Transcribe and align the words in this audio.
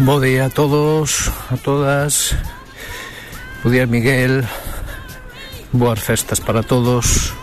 Bo 0.00 0.20
día 0.20 0.46
a 0.46 0.48
todos, 0.48 1.26
a 1.50 1.56
todas. 1.56 2.36
Bo 3.64 3.70
día 3.70 3.84
Miguel. 3.90 4.46
Boas 5.72 5.98
festas 5.98 6.40
para 6.40 6.62
todos. 6.62 7.34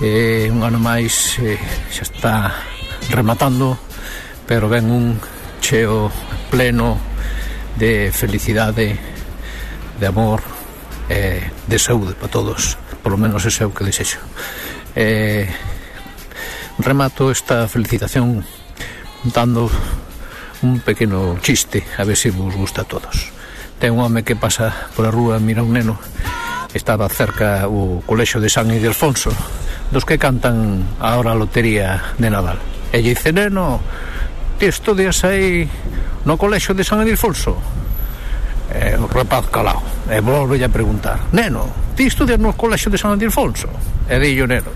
Eh, 0.00 0.48
un 0.48 0.64
ano 0.64 0.80
máis 0.80 1.36
eh, 1.36 1.60
xa 1.92 2.08
está 2.08 2.34
rematando, 3.12 3.76
pero 4.48 4.72
ven 4.72 4.88
un 4.88 5.20
cheo 5.60 6.08
pleno 6.48 6.96
de 7.76 8.08
felicidade, 8.08 8.96
de 10.00 10.06
amor, 10.08 10.40
eh, 11.12 11.44
de 11.68 11.76
saúde 11.76 12.16
para 12.16 12.32
todos. 12.32 12.80
Por 13.04 13.12
lo 13.12 13.20
menos 13.20 13.44
ese 13.44 13.64
é 13.64 13.68
o 13.68 13.76
que 13.76 13.84
desexo. 13.84 14.24
Eh, 14.96 15.44
remato 16.80 17.28
esta 17.28 17.68
felicitación 17.68 18.48
dando 19.28 19.68
un 20.62 20.80
pequeno 20.80 21.38
chiste, 21.42 21.84
a 21.98 22.04
ver 22.04 22.16
se 22.16 22.30
vos 22.30 22.54
gusta 22.54 22.82
a 22.82 22.84
todos. 22.84 23.32
Ten 23.78 23.92
un 23.92 24.00
home 24.00 24.24
que 24.24 24.36
pasa 24.36 24.72
pola 24.96 25.10
rúa, 25.10 25.38
mira 25.38 25.62
un 25.62 25.72
neno, 25.72 25.98
estaba 26.72 27.08
cerca 27.08 27.68
o 27.68 28.00
colexo 28.06 28.40
de 28.40 28.48
San 28.48 28.72
Ildefonso, 28.72 29.30
dos 29.92 30.04
que 30.04 30.18
cantan 30.18 30.84
ahora 31.00 31.32
a 31.32 31.38
lotería 31.38 32.16
de 32.16 32.30
Nadal. 32.30 32.58
E 32.92 33.04
lle 33.04 33.12
dice, 33.12 33.32
neno, 33.36 33.80
ti 34.56 34.72
estudias 34.72 35.24
aí 35.28 35.68
no 36.24 36.40
colexo 36.40 36.72
de 36.72 36.84
San 36.84 37.04
Ildefonso? 37.04 37.56
E 38.72 38.96
o 38.96 39.06
rapaz 39.06 39.52
calao, 39.52 39.84
e 40.08 40.18
volve 40.24 40.56
a 40.64 40.72
preguntar, 40.72 41.28
neno, 41.36 41.68
ti 41.92 42.08
estudias 42.08 42.40
no 42.40 42.56
colexo 42.56 42.88
de 42.88 42.96
San 42.96 43.12
Ildefonso? 43.12 43.68
E 44.08 44.16
dillo, 44.16 44.48
neno, 44.48 44.72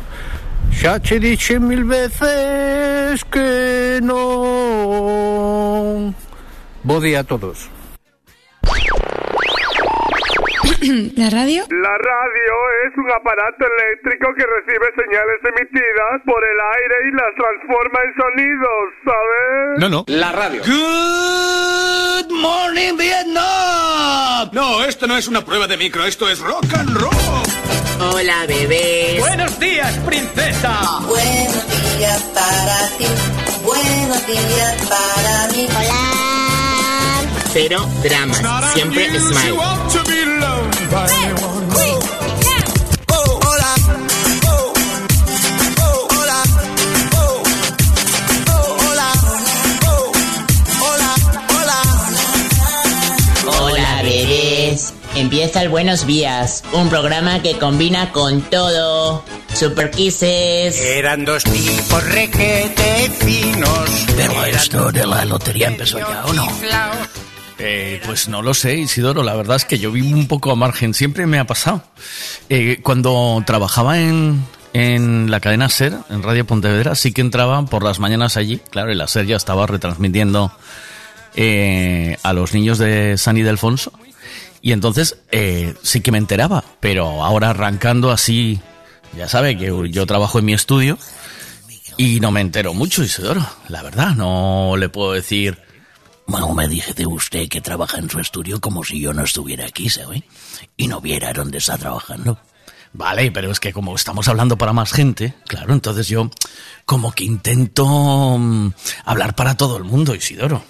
xa 0.70 0.98
che 1.00 1.18
dixe 1.18 1.58
mil 1.58 1.84
veces 1.84 3.24
que 3.24 3.98
non. 4.02 5.34
Bo 6.82 7.00
día 7.00 7.20
a 7.20 7.24
todos. 7.24 7.68
¿La 11.16 11.28
radio? 11.28 11.64
La 11.68 11.96
radio 11.98 12.54
es 12.86 12.96
un 12.96 13.10
aparato 13.10 13.64
eléctrico 13.66 14.32
que 14.34 14.44
recibe 14.46 14.86
señales 14.96 15.40
emitidas 15.44 16.22
por 16.24 16.42
el 16.42 16.58
aire 16.76 16.94
y 17.08 17.12
las 17.12 17.34
transforma 17.36 18.00
en 18.04 18.14
sonidos, 18.16 18.94
¿sabes? 19.04 19.78
No, 19.78 19.88
no. 19.90 20.04
La 20.08 20.32
radio. 20.32 20.62
Good 20.64 22.32
morning, 22.32 22.96
Vietnam. 22.96 24.48
No, 24.52 24.82
esto 24.84 25.06
no 25.06 25.18
es 25.18 25.28
una 25.28 25.44
prueba 25.44 25.66
de 25.66 25.76
micro, 25.76 26.04
esto 26.04 26.30
es 26.30 26.40
rock 26.40 26.64
and 26.74 26.96
roll. 26.96 27.69
Hola, 28.02 28.46
bebés. 28.46 29.20
Buenos 29.20 29.58
días, 29.60 29.94
princesa. 30.06 30.80
Buenos 31.06 31.64
días 31.98 32.22
para 32.34 32.88
ti, 32.96 33.04
buenos 33.62 34.26
días 34.26 34.74
para 34.88 35.48
mí. 35.48 35.68
Hola. 35.68 36.20
Cero 37.52 37.86
dramas. 38.02 38.40
Siempre 38.72 39.20
smile. 39.20 39.58
Empieza 55.16 55.62
el 55.62 55.68
Buenos 55.68 56.06
Días, 56.06 56.62
un 56.72 56.88
programa 56.88 57.42
que 57.42 57.58
combina 57.58 58.12
con 58.12 58.42
todo. 58.42 59.24
Super 59.52 59.90
Kisses. 59.90 60.80
Eran 60.80 61.24
dos 61.24 61.42
tipos 61.44 62.04
requete 62.12 63.10
finos. 63.18 64.06
Pero 64.16 64.44
esto 64.44 64.92
de 64.92 65.06
la 65.06 65.24
lotería 65.24 65.68
empezó 65.68 65.98
ya, 65.98 66.24
¿o 66.26 66.32
no? 66.32 66.46
Eh, 67.58 68.00
pues 68.06 68.28
no 68.28 68.40
lo 68.40 68.54
sé, 68.54 68.76
Isidoro. 68.76 69.22
La 69.22 69.34
verdad 69.34 69.56
es 69.56 69.64
que 69.64 69.78
yo 69.78 69.90
vivo 69.90 70.16
un 70.16 70.28
poco 70.28 70.52
a 70.52 70.56
margen. 70.56 70.94
Siempre 70.94 71.26
me 71.26 71.38
ha 71.38 71.44
pasado. 71.44 71.82
Eh, 72.48 72.78
cuando 72.82 73.42
trabajaba 73.44 73.98
en, 74.00 74.42
en 74.72 75.30
la 75.30 75.40
cadena 75.40 75.68
SER, 75.68 75.94
en 76.08 76.22
Radio 76.22 76.46
Pontevedra, 76.46 76.94
sí 76.94 77.12
que 77.12 77.20
entraban 77.20 77.66
por 77.66 77.82
las 77.82 77.98
mañanas 77.98 78.36
allí. 78.36 78.60
Claro, 78.70 78.92
y 78.92 78.94
la 78.94 79.08
SER 79.08 79.26
ya 79.26 79.36
estaba 79.36 79.66
retransmitiendo 79.66 80.52
eh, 81.34 82.16
a 82.22 82.32
los 82.32 82.54
niños 82.54 82.78
de 82.78 83.18
San 83.18 83.36
Ildefonso. 83.36 83.92
Y 84.62 84.72
entonces 84.72 85.18
eh, 85.30 85.74
sí 85.82 86.00
que 86.00 86.12
me 86.12 86.18
enteraba. 86.18 86.64
Pero 86.80 87.24
ahora 87.24 87.50
arrancando 87.50 88.10
así, 88.10 88.60
ya 89.16 89.28
sabe 89.28 89.56
que 89.56 89.90
yo 89.90 90.06
trabajo 90.06 90.38
en 90.38 90.44
mi 90.44 90.52
estudio 90.52 90.98
y 91.96 92.20
no 92.20 92.30
me 92.30 92.40
entero 92.40 92.72
mucho, 92.74 93.02
Isidoro. 93.02 93.46
La 93.68 93.82
verdad, 93.82 94.14
no 94.14 94.74
le 94.76 94.88
puedo 94.88 95.12
decir. 95.12 95.58
Bueno, 96.26 96.54
me 96.54 96.68
dije 96.68 96.94
de 96.94 97.06
usted 97.06 97.48
que 97.48 97.60
trabaja 97.60 97.98
en 97.98 98.08
su 98.08 98.20
estudio 98.20 98.60
como 98.60 98.84
si 98.84 99.00
yo 99.00 99.12
no 99.12 99.24
estuviera 99.24 99.66
aquí, 99.66 99.90
¿sabe? 99.90 100.22
Y 100.76 100.86
no 100.86 101.00
viera 101.00 101.32
dónde 101.32 101.58
está 101.58 101.76
trabajando. 101.76 102.38
Vale, 102.92 103.30
pero 103.30 103.50
es 103.50 103.60
que 103.60 103.72
como 103.72 103.94
estamos 103.94 104.28
hablando 104.28 104.56
para 104.56 104.72
más 104.72 104.92
gente, 104.92 105.34
claro, 105.46 105.72
entonces 105.72 106.08
yo 106.08 106.30
como 106.84 107.12
que 107.12 107.24
intento 107.24 107.84
mm, 108.38 108.72
hablar 109.04 109.34
para 109.34 109.56
todo 109.56 109.76
el 109.76 109.84
mundo, 109.84 110.14
Isidoro. 110.14 110.62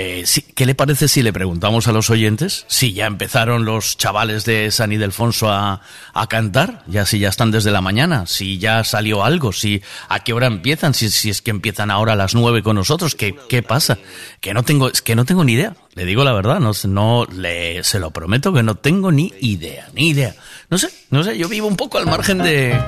Eh, 0.00 0.24
¿Qué 0.54 0.64
le 0.64 0.76
parece 0.76 1.08
si 1.08 1.24
le 1.24 1.32
preguntamos 1.32 1.88
a 1.88 1.92
los 1.92 2.08
oyentes 2.08 2.64
si 2.68 2.92
ya 2.92 3.06
empezaron 3.06 3.64
los 3.64 3.96
chavales 3.96 4.44
de 4.44 4.70
San 4.70 4.92
Ildefonso 4.92 5.50
a, 5.50 5.82
a 6.14 6.26
cantar? 6.28 6.84
Ya 6.86 7.04
si 7.04 7.18
ya 7.18 7.28
están 7.28 7.50
desde 7.50 7.72
la 7.72 7.80
mañana, 7.80 8.26
si 8.26 8.58
ya 8.58 8.84
salió 8.84 9.24
algo, 9.24 9.52
si 9.52 9.82
a 10.08 10.22
qué 10.22 10.32
hora 10.32 10.46
empiezan, 10.46 10.94
si, 10.94 11.10
si 11.10 11.30
es 11.30 11.42
que 11.42 11.50
empiezan 11.50 11.90
ahora 11.90 12.12
a 12.12 12.16
las 12.16 12.36
nueve 12.36 12.62
con 12.62 12.76
nosotros, 12.76 13.16
¿qué, 13.16 13.34
qué 13.48 13.64
pasa? 13.64 13.98
Que 14.40 14.54
no 14.54 14.62
tengo, 14.62 14.88
es 14.88 15.02
que 15.02 15.16
no 15.16 15.24
tengo 15.24 15.42
ni 15.42 15.54
idea. 15.54 15.74
Le 15.96 16.04
digo 16.04 16.22
la 16.22 16.32
verdad, 16.32 16.60
no, 16.60 16.70
no 16.84 17.26
le, 17.34 17.82
se 17.82 17.98
lo 17.98 18.12
prometo 18.12 18.52
que 18.52 18.62
no 18.62 18.76
tengo 18.76 19.10
ni 19.10 19.32
idea, 19.40 19.88
ni 19.94 20.10
idea. 20.10 20.36
No 20.70 20.78
sé, 20.78 20.90
no 21.10 21.24
sé, 21.24 21.36
yo 21.36 21.48
vivo 21.48 21.66
un 21.66 21.76
poco 21.76 21.98
al 21.98 22.06
margen 22.06 22.38
de, 22.38 22.80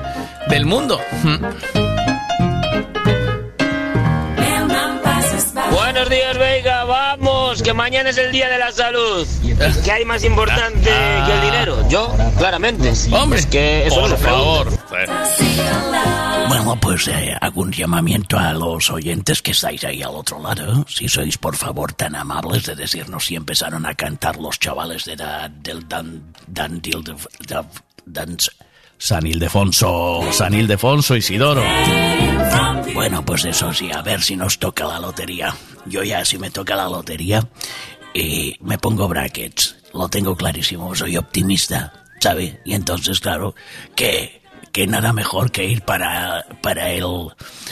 del 0.47 0.65
mundo. 0.65 0.97
Buenos 6.01 6.17
días, 6.17 6.37
Veiga, 6.39 6.83
vamos, 6.85 7.61
que 7.61 7.73
mañana 7.75 8.09
es 8.09 8.17
el 8.17 8.31
día 8.31 8.49
de 8.49 8.57
la 8.57 8.71
salud. 8.71 9.27
¿Qué 9.85 9.91
hay 9.91 10.03
más 10.03 10.23
importante 10.23 10.89
que 10.89 11.31
el 11.33 11.41
dinero? 11.41 11.87
Yo, 11.89 12.11
claramente. 12.39 12.91
Hombre, 13.11 13.37
es 13.37 13.45
que 13.45 13.85
eso 13.85 14.01
por 14.01 14.17
favor. 14.17 14.67
Bueno, 16.47 16.75
pues 16.81 17.07
eh, 17.07 17.35
hago 17.39 17.61
un 17.61 17.71
llamamiento 17.71 18.39
a 18.39 18.51
los 18.53 18.89
oyentes 18.89 19.43
que 19.43 19.51
estáis 19.51 19.83
ahí 19.83 20.01
al 20.01 20.15
otro 20.15 20.41
lado. 20.41 20.83
Si 20.89 21.07
sois, 21.07 21.37
por 21.37 21.55
favor, 21.55 21.93
tan 21.93 22.15
amables 22.15 22.65
de 22.65 22.73
decirnos 22.75 23.25
si 23.27 23.35
empezaron 23.35 23.85
a 23.85 23.93
cantar 23.93 24.37
los 24.37 24.57
chavales 24.57 25.05
de 25.05 25.17
la, 25.17 25.49
del 25.49 25.87
Dan... 25.87 26.33
Dan... 26.47 26.81
Dil- 26.81 27.03
de- 27.03 27.13
de- 27.47 27.63
Dan- 28.07 28.37
San 29.01 29.25
Ildefonso, 29.25 30.21
San 30.31 30.53
Ildefonso, 30.53 31.15
Isidoro. 31.15 31.63
Bueno, 32.93 33.25
pues 33.25 33.45
eso 33.45 33.73
sí, 33.73 33.89
a 33.91 34.03
ver 34.03 34.21
si 34.21 34.35
nos 34.35 34.59
toca 34.59 34.85
la 34.85 34.99
lotería. 34.99 35.55
Yo 35.87 36.03
ya, 36.03 36.23
si 36.23 36.37
me 36.37 36.51
toca 36.51 36.75
la 36.75 36.87
lotería, 36.87 37.49
eh, 38.13 38.53
me 38.59 38.77
pongo 38.77 39.07
brackets. 39.07 39.75
Lo 39.95 40.07
tengo 40.07 40.35
clarísimo, 40.35 40.93
soy 40.93 41.17
optimista, 41.17 41.91
¿sabe? 42.19 42.61
Y 42.63 42.75
entonces, 42.75 43.19
claro, 43.19 43.55
que, 43.95 44.43
que 44.71 44.85
nada 44.85 45.13
mejor 45.13 45.49
que 45.51 45.65
ir 45.65 45.81
para, 45.81 46.45
para 46.61 46.91
el, 46.91 47.07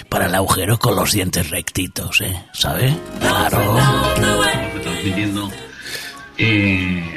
para 0.09 0.25
el 0.25 0.33
agujero 0.33 0.79
con 0.79 0.95
los 0.95 1.11
dientes 1.11 1.51
rectitos, 1.51 2.21
¿eh? 2.21 2.43
¿Sabe? 2.53 2.97
Claro. 3.19 3.77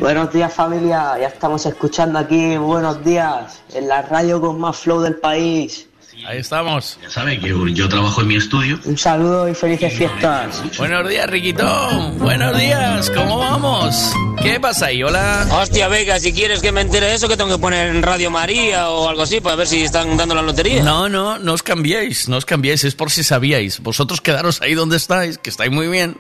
Buenos 0.01 0.33
días 0.33 0.53
familia, 0.53 1.17
ya 1.21 1.29
estamos 1.29 1.65
escuchando 1.65 2.19
aquí 2.19 2.57
Buenos 2.57 3.05
días 3.05 3.63
en 3.73 3.87
la 3.87 4.03
radio 4.03 4.41
con 4.41 4.59
más 4.59 4.79
flow 4.79 5.01
del 5.01 5.15
país. 5.15 5.87
Ahí 6.27 6.39
estamos. 6.39 6.99
Ya 7.03 7.11
sabe 7.11 7.39
que 7.41 7.53
yo 7.73 7.89
trabajo 7.89 8.21
en 8.21 8.29
mi 8.29 8.37
estudio. 8.37 8.79
Un 8.85 8.99
saludo 8.99 9.49
y 9.49 9.55
felices 9.55 9.93
fiestas. 9.93 10.63
Buenos 10.77 11.09
días, 11.09 11.27
Riquitón. 11.29 12.19
Buenos 12.19 12.57
días, 12.59 13.11
¿cómo 13.11 13.39
vamos? 13.39 14.13
¿Qué 14.43 14.61
pasa 14.61 14.87
ahí? 14.87 15.03
Hola. 15.03 15.47
Hostia, 15.51 15.89
Veiga, 15.89 16.19
si 16.21 16.33
quieres 16.33 16.61
que 16.61 16.71
me 16.71 16.81
entere 16.81 17.07
de 17.07 17.15
eso, 17.15 17.29
que 17.29 17.37
tengo 17.37 17.51
que 17.51 17.61
poner 17.61 17.89
en 17.89 18.03
Radio 18.03 18.31
María 18.31 18.91
o 18.91 19.09
algo 19.09 19.23
así 19.23 19.41
para 19.41 19.57
ver 19.57 19.67
si 19.67 19.83
están 19.83 20.17
dando 20.17 20.35
la 20.35 20.43
lotería. 20.43 20.83
No, 20.83 21.09
no, 21.09 21.39
no 21.39 21.53
os 21.53 21.63
cambiéis, 21.63 22.29
no 22.29 22.37
os 22.37 22.45
cambiéis, 22.45 22.85
es 22.85 22.95
por 22.95 23.11
si 23.11 23.25
sabíais. 23.25 23.81
Vosotros 23.81 24.21
quedaros 24.21 24.61
ahí 24.63 24.75
donde 24.75 24.97
estáis, 24.97 25.39
que 25.39 25.51
estáis 25.51 25.71
muy 25.71 25.89
bien. 25.89 26.17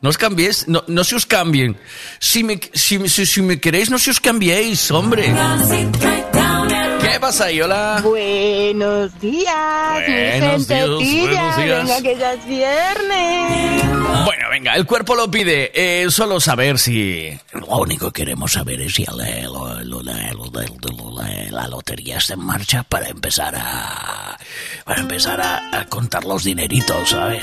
No 0.00 0.08
os 0.10 0.18
cambiéis, 0.18 0.66
no, 0.68 0.82
no 0.86 1.04
se 1.04 1.14
os 1.16 1.26
cambien. 1.26 1.76
Si 2.18 2.42
me, 2.44 2.60
si, 2.74 3.08
si, 3.08 3.26
si 3.26 3.42
me 3.42 3.60
queréis, 3.60 3.90
no 3.90 3.98
se 3.98 4.10
os 4.10 4.20
cambiéis, 4.20 4.90
hombre. 4.90 5.32
¿Qué 7.00 7.18
pasa 7.20 7.46
ahí? 7.46 7.60
Hola. 7.60 8.00
Buenos 8.02 9.18
días, 9.20 10.08
mi 10.08 10.14
Buenos 10.40 10.68
días, 10.68 10.88
buenos 10.88 11.56
días. 11.56 11.56
Venga, 11.86 12.02
que 12.02 12.16
ya 12.18 12.32
es 12.34 12.46
viernes. 12.46 13.82
Bueno, 14.24 14.48
venga, 14.50 14.74
el 14.74 14.86
cuerpo 14.86 15.14
lo 15.14 15.30
pide. 15.30 15.70
Eh, 15.74 16.10
solo 16.10 16.40
saber 16.40 16.78
si... 16.78 17.28
Lo 17.52 17.66
único 17.78 18.10
que 18.12 18.22
queremos 18.24 18.52
saber 18.52 18.80
es 18.80 18.94
si 18.94 19.04
la, 19.04 19.14
la- 19.14 19.82
la- 19.82 21.50
la 21.50 21.68
lotería 21.68 22.18
está 22.18 22.34
en 22.34 22.40
marcha 22.40 22.82
para 22.84 23.08
empezar 23.08 23.54
a 23.56 24.38
para 24.84 25.00
empezar 25.00 25.40
a, 25.40 25.78
a 25.80 25.84
contar 25.86 26.24
los 26.24 26.44
dineritos, 26.44 27.10
¿sabes? 27.10 27.40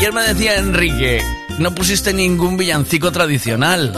Ayer 0.00 0.14
me 0.14 0.22
decía 0.22 0.56
Enrique, 0.56 1.20
no 1.58 1.74
pusiste 1.74 2.14
ningún 2.14 2.56
villancico 2.56 3.12
tradicional. 3.12 3.92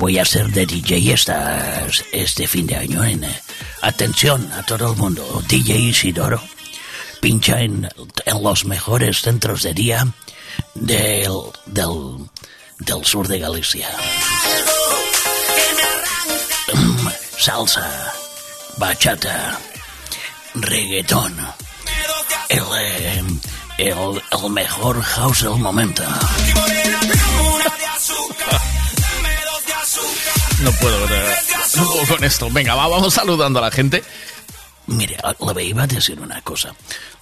voy 0.05 0.19
a 0.19 0.23
ser 0.23 0.51
de 0.51 0.67
DJ 0.67 1.13
esta, 1.13 1.87
este 2.11 2.47
fin 2.47 2.67
de 2.67 2.75
año. 2.75 3.03
En, 3.03 3.23
eh, 3.23 3.41
atención 3.81 4.51
a 4.53 4.61
todo 4.61 4.91
el 4.91 4.97
mundo, 4.99 5.43
DJ 5.47 5.79
Isidoro 5.79 6.39
pincha 7.19 7.59
en, 7.59 7.89
en 8.25 8.43
los 8.43 8.65
mejores 8.65 9.21
centros 9.21 9.63
de 9.63 9.73
día 9.73 10.07
del, 10.75 11.33
del, 11.65 13.03
sur 13.03 13.27
de 13.27 13.39
Galicia. 13.39 13.89
Salsa, 17.39 18.13
bachata, 18.77 19.59
reggaetón. 20.53 21.35
El, 22.49 22.63
eh, 22.79 23.23
el, 23.79 24.21
el 24.43 24.49
mejor 24.51 25.01
house 25.01 25.41
del 25.41 25.57
momento. 25.57 26.03
No 30.65 30.71
puedo, 30.71 30.99
no 31.75 32.07
con 32.07 32.23
esto. 32.23 32.49
Venga, 32.49 32.73
va, 32.73 32.87
vamos 32.87 33.13
saludando 33.13 33.59
a 33.59 33.61
la 33.61 33.69
gente. 33.69 34.03
Mire, 34.87 35.15
le 35.55 35.63
iba 35.63 35.83
a 35.83 35.87
decir 35.87 36.19
una 36.19 36.41
cosa. 36.41 36.73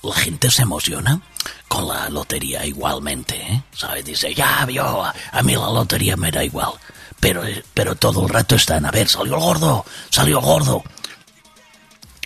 La 0.02 0.16
gente 0.16 0.50
se 0.50 0.62
emociona 0.62 1.20
con 1.68 1.86
la 1.86 2.08
lotería 2.08 2.66
igualmente, 2.66 3.36
¿eh? 3.36 3.64
¿Sabes? 3.76 4.06
Dice, 4.06 4.34
ya, 4.34 4.66
yo, 4.70 5.04
a 5.04 5.44
mí 5.44 5.56
la 5.56 5.70
lotería 5.70 6.16
me 6.16 6.32
da 6.32 6.42
igual. 6.42 6.72
Pero, 7.20 7.46
eh, 7.46 7.62
pero 7.74 7.96
todo 7.96 8.24
el 8.24 8.30
rato 8.30 8.56
están, 8.56 8.86
a 8.86 8.92
ver, 8.92 9.10
salió 9.10 9.36
el 9.36 9.42
gordo, 9.42 9.86
salió 10.10 10.40
el 10.40 10.46
gordo. 10.46 10.82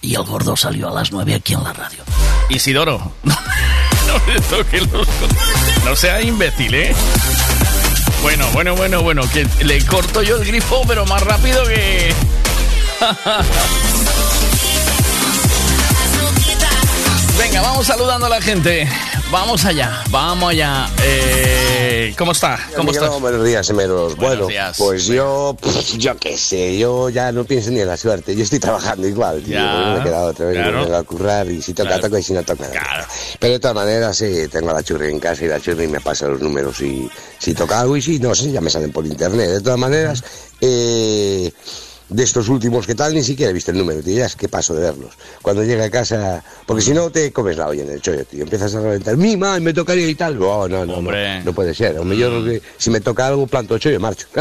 Y 0.01 0.13
el 0.13 0.23
gordo 0.23 0.55
salió 0.55 0.89
a 0.89 0.91
las 0.91 1.11
9 1.11 1.33
aquí 1.33 1.55
en 1.55 1.63
la 1.63 1.73
radio. 1.73 2.03
Isidoro, 2.49 3.11
no, 3.23 3.33
no, 3.33 4.41
toque 4.51 4.81
los... 4.81 5.07
no 5.83 5.95
sea 5.95 6.21
imbécil, 6.21 6.75
¿eh? 6.75 6.95
Bueno, 8.21 8.47
bueno, 8.51 8.75
bueno, 8.75 9.01
bueno, 9.01 9.21
que 9.31 9.47
le 9.63 9.83
corto 9.85 10.21
yo 10.21 10.35
el 10.37 10.45
grifo, 10.45 10.83
pero 10.87 11.05
más 11.05 11.23
rápido 11.23 11.63
que... 11.65 12.13
Venga, 17.37 17.61
vamos 17.61 17.87
saludando 17.87 18.25
a 18.25 18.29
la 18.29 18.41
gente. 18.41 18.89
Vamos 19.29 19.65
allá, 19.65 20.03
vamos 20.09 20.51
allá. 20.51 20.87
Eh, 21.03 22.13
¿Cómo 22.17 22.31
está? 22.31 22.57
¿Cómo 22.77 22.91
Miguel, 22.91 23.03
estás? 23.03 23.19
Buenos 23.19 23.43
días, 23.43 23.69
Emeros. 23.69 24.15
Bueno, 24.15 24.47
días. 24.47 24.77
pues 24.77 25.05
yo, 25.05 25.57
yo 25.97 26.15
qué 26.17 26.37
sé, 26.37 26.77
yo 26.77 27.09
ya 27.09 27.33
no 27.33 27.43
pienso 27.43 27.69
ni 27.71 27.81
en 27.81 27.87
la 27.87 27.97
suerte. 27.97 28.33
Yo 28.37 28.43
estoy 28.43 28.59
trabajando 28.59 29.05
igual, 29.05 29.41
tío. 29.43 29.55
Ya, 29.55 29.91
me 29.95 29.99
he 29.99 30.03
quedado 30.03 30.27
otra 30.29 30.45
vez, 30.45 30.55
claro. 30.55 30.77
me 30.77 30.83
vengo 30.85 30.95
a 30.95 31.03
currar 31.03 31.45
y 31.51 31.61
si 31.61 31.73
toca, 31.73 31.89
Claro. 31.89 32.03
toca 32.03 32.19
y 32.19 32.23
si 32.23 32.33
no 32.33 32.43
toca. 32.43 32.67
toca. 32.67 33.07
Pero 33.37 33.53
de 33.53 33.59
todas 33.59 33.75
maneras, 33.75 34.15
sí, 34.17 34.47
tengo 34.49 34.69
a 34.69 34.73
la 34.75 34.83
churri 34.83 35.09
en 35.11 35.19
casa 35.19 35.43
y 35.43 35.47
la 35.49 35.59
churri 35.59 35.87
me 35.87 35.99
pasa 35.99 36.27
los 36.29 36.39
números 36.39 36.79
y 36.79 37.09
si 37.37 37.53
toca 37.53 37.81
algo 37.81 37.97
y 37.97 38.01
si 38.01 38.19
no, 38.19 38.33
sí, 38.33 38.51
ya 38.53 38.61
me 38.61 38.69
salen 38.69 38.93
por 38.93 39.05
internet. 39.05 39.49
De 39.49 39.61
todas 39.61 39.77
maneras, 39.79 40.23
eh, 40.61 41.51
de 42.17 42.23
estos 42.23 42.49
últimos 42.49 42.87
que 42.87 42.95
tal, 42.95 43.13
ni 43.13 43.21
siquiera 43.21 43.51
he 43.51 43.53
visto 43.53 43.69
el 43.69 43.77
número, 43.77 44.01
tío, 44.01 44.17
ya 44.17 44.25
es 44.25 44.35
que 44.35 44.49
paso 44.49 44.73
de 44.73 44.81
verlos. 44.81 45.13
Cuando 45.39 45.63
llegue 45.63 45.83
a 45.83 45.91
casa, 45.91 46.43
porque 46.65 46.81
si 46.81 46.91
no 46.91 47.11
te 47.11 47.31
comes 47.31 47.57
la 47.57 47.67
olla 47.67 47.83
en 47.83 47.91
el 47.91 48.01
chollo, 48.01 48.25
tío, 48.25 48.41
empiezas 48.41 48.73
a 48.73 48.81
reventar, 48.81 49.15
mi 49.17 49.37
madre 49.37 49.61
me 49.61 49.71
tocaría 49.71 50.07
y 50.07 50.15
tal. 50.15 50.39
No, 50.39 50.67
no, 50.67 50.83
no, 50.83 50.99
no, 50.99 51.11
no 51.43 51.53
puede 51.53 51.75
ser. 51.75 51.99
O 51.99 52.03
mejor 52.03 52.43
que 52.43 52.59
si 52.79 52.89
me 52.89 53.01
toca 53.01 53.27
algo, 53.27 53.45
planto 53.45 53.77
chollo 53.77 53.97
y 53.97 53.99
marcho. 53.99 54.25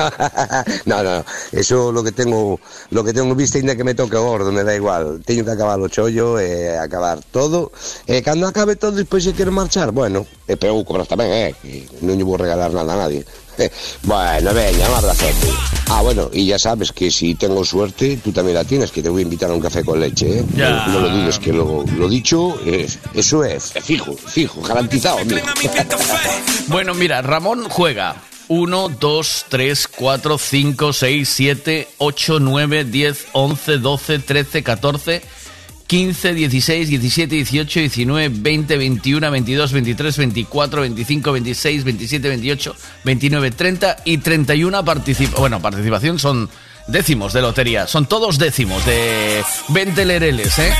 no, 0.86 1.02
no, 1.02 1.16
no, 1.16 1.24
eso 1.52 1.92
lo 1.92 2.02
que 2.02 2.12
tengo, 2.12 2.58
lo 2.88 3.04
que 3.04 3.12
tengo 3.12 3.34
vista 3.34 3.58
inda 3.58 3.76
que 3.76 3.84
me 3.84 3.94
toque 3.94 4.16
gordo, 4.16 4.50
me 4.52 4.64
da 4.64 4.74
igual. 4.74 5.20
Tengo 5.22 5.44
que 5.44 5.50
acabar 5.50 5.78
los 5.78 5.90
chollos, 5.90 6.40
eh, 6.40 6.78
acabar 6.78 7.20
todo. 7.30 7.72
Eh, 8.06 8.22
cuando 8.22 8.46
acabe 8.46 8.76
todo, 8.76 8.92
después 8.92 9.22
si 9.22 9.34
quiero 9.34 9.52
marchar, 9.52 9.90
bueno, 9.90 10.26
eh, 10.48 10.56
pero 10.56 10.82
cobras 10.82 11.08
también, 11.08 11.30
eh, 11.30 11.54
que 11.60 11.86
no 12.00 12.14
yo 12.14 12.24
voy 12.24 12.36
a 12.36 12.38
regalar 12.38 12.72
nada 12.72 12.94
a 12.94 12.96
nadie. 12.96 13.22
Eh, 13.58 13.70
bueno, 14.02 14.52
venga, 14.52 14.88
un 14.88 14.94
abrazote. 14.94 15.48
Ah, 15.88 16.02
bueno, 16.02 16.28
y 16.32 16.46
ya 16.46 16.58
sabes 16.58 16.92
que 16.92 17.10
si 17.10 17.34
tengo 17.34 17.64
suerte, 17.64 18.18
tú 18.22 18.32
también 18.32 18.56
la 18.56 18.64
tienes, 18.64 18.90
que 18.90 19.02
te 19.02 19.08
voy 19.08 19.20
a 19.20 19.24
invitar 19.24 19.50
a 19.50 19.54
un 19.54 19.60
café 19.60 19.84
con 19.84 20.00
leche, 20.00 20.40
¿eh? 20.40 20.44
Ya. 20.54 20.86
No, 20.86 20.92
no 20.94 21.00
lo 21.00 21.08
dudes, 21.10 21.38
que 21.38 21.52
lo, 21.52 21.84
lo 21.96 22.08
dicho, 22.08 22.58
eh, 22.66 22.86
eso 23.14 23.44
es, 23.44 23.72
fijo, 23.82 24.14
fijo, 24.14 24.60
garantizado, 24.62 25.18
amigo. 25.18 25.40
Bueno, 26.68 26.94
mira, 26.94 27.22
Ramón 27.22 27.68
juega 27.68 28.16
1, 28.48 28.88
2, 29.00 29.44
3, 29.48 29.88
4, 29.88 30.38
5, 30.38 30.92
6, 30.92 31.28
7, 31.28 31.88
8, 31.98 32.40
9, 32.40 32.84
10, 32.84 33.26
11, 33.32 33.78
12, 33.78 34.18
13, 34.20 34.62
14, 34.62 35.22
15, 35.86 36.34
16, 36.34 36.88
17, 36.88 37.34
18, 37.36 37.80
19, 37.80 38.28
20, 38.30 38.76
21, 38.76 39.30
22, 39.30 39.72
23, 39.72 40.16
24, 40.18 40.80
25, 40.82 41.32
26, 41.32 41.84
27, 41.84 42.28
28, 42.28 42.76
29, 43.04 43.50
30 43.52 43.96
y 44.04 44.18
31 44.18 44.84
participa 44.84 45.38
Bueno, 45.38 45.60
participación 45.62 46.18
son 46.18 46.50
décimos 46.88 47.32
de 47.32 47.42
lotería. 47.42 47.86
Son 47.86 48.06
todos 48.06 48.38
décimos 48.38 48.84
de 48.86 49.44
20 49.68 50.04
lereles, 50.04 50.58
¿eh? 50.58 50.72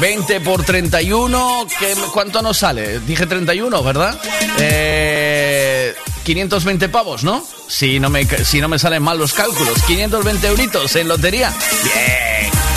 20 0.00 0.40
por 0.40 0.62
31, 0.64 1.66
¿qué- 1.78 1.94
¿cuánto 2.12 2.42
nos 2.42 2.58
sale? 2.58 3.00
Dije 3.00 3.26
31, 3.26 3.82
¿verdad? 3.82 4.16
Eh, 4.60 5.94
520 6.24 6.88
pavos, 6.88 7.24
¿no? 7.24 7.44
Si 7.68 7.98
no, 8.00 8.08
me, 8.10 8.24
si 8.44 8.60
no 8.60 8.68
me 8.68 8.78
salen 8.78 9.02
mal 9.02 9.18
los 9.18 9.32
cálculos. 9.32 9.82
520 9.86 10.46
euritos 10.46 10.94
en 10.96 11.08
lotería. 11.08 11.52
Bien, 11.82 12.27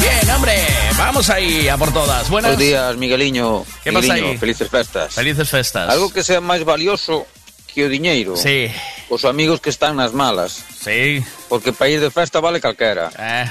bien, 0.01 0.29
hombre. 0.36 0.55
Vamos 0.98 1.29
ahí 1.29 1.67
a 1.67 1.77
por 1.77 1.93
todas. 1.93 2.29
Buenas. 2.29 2.51
Buenos 2.51 2.58
días, 2.58 2.98
Migueliño. 2.98 3.63
¿Qué 3.84 3.91
pasa 3.91 4.13
Migueliño, 4.13 4.31
aí? 4.34 4.38
Felices 4.38 4.70
festas. 4.70 5.13
Felices 5.13 5.50
festas. 5.50 5.89
Algo 5.89 6.12
que 6.12 6.24
sea 6.24 6.41
máis 6.41 6.65
valioso 6.65 7.25
que 7.70 7.86
o 7.86 7.89
diñeiro. 7.89 8.36
Sí. 8.36 8.67
Os 9.10 9.24
amigos 9.25 9.62
que 9.62 9.70
están 9.70 9.96
nas 9.96 10.13
malas. 10.13 10.63
Sí. 10.75 11.24
Porque 11.48 11.72
para 11.72 11.89
ir 11.89 12.00
de 12.01 12.12
festa 12.12 12.39
vale 12.39 12.60
calquera. 12.60 13.12
Eh. 13.17 13.48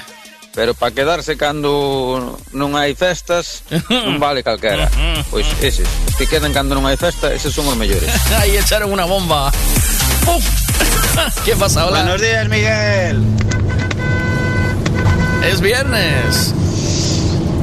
Pero 0.53 0.73
para 0.75 0.91
quedarse 0.91 1.39
cando 1.39 2.35
non 2.51 2.75
hai 2.75 2.91
festas, 2.91 3.63
non 3.87 4.19
vale 4.19 4.43
calquera. 4.43 4.91
Pois 5.31 5.47
eses, 5.63 5.87
os 5.87 6.15
que 6.19 6.27
quedan 6.27 6.51
cando 6.51 6.75
non 6.75 6.83
hai 6.83 6.99
festa, 6.99 7.31
eses 7.31 7.55
son 7.55 7.71
os 7.71 7.77
mellores. 7.79 8.11
Ahí 8.39 8.59
echaron 8.59 8.91
una 8.91 9.07
bomba. 9.07 9.47
¡Puf! 10.27 10.43
¿Qué 11.47 11.55
pasa? 11.55 11.87
Hola. 11.87 12.03
Buenos 12.03 12.19
días, 12.19 12.45
Miguel. 12.51 13.23
Es 15.43 15.59
viernes. 15.61 16.53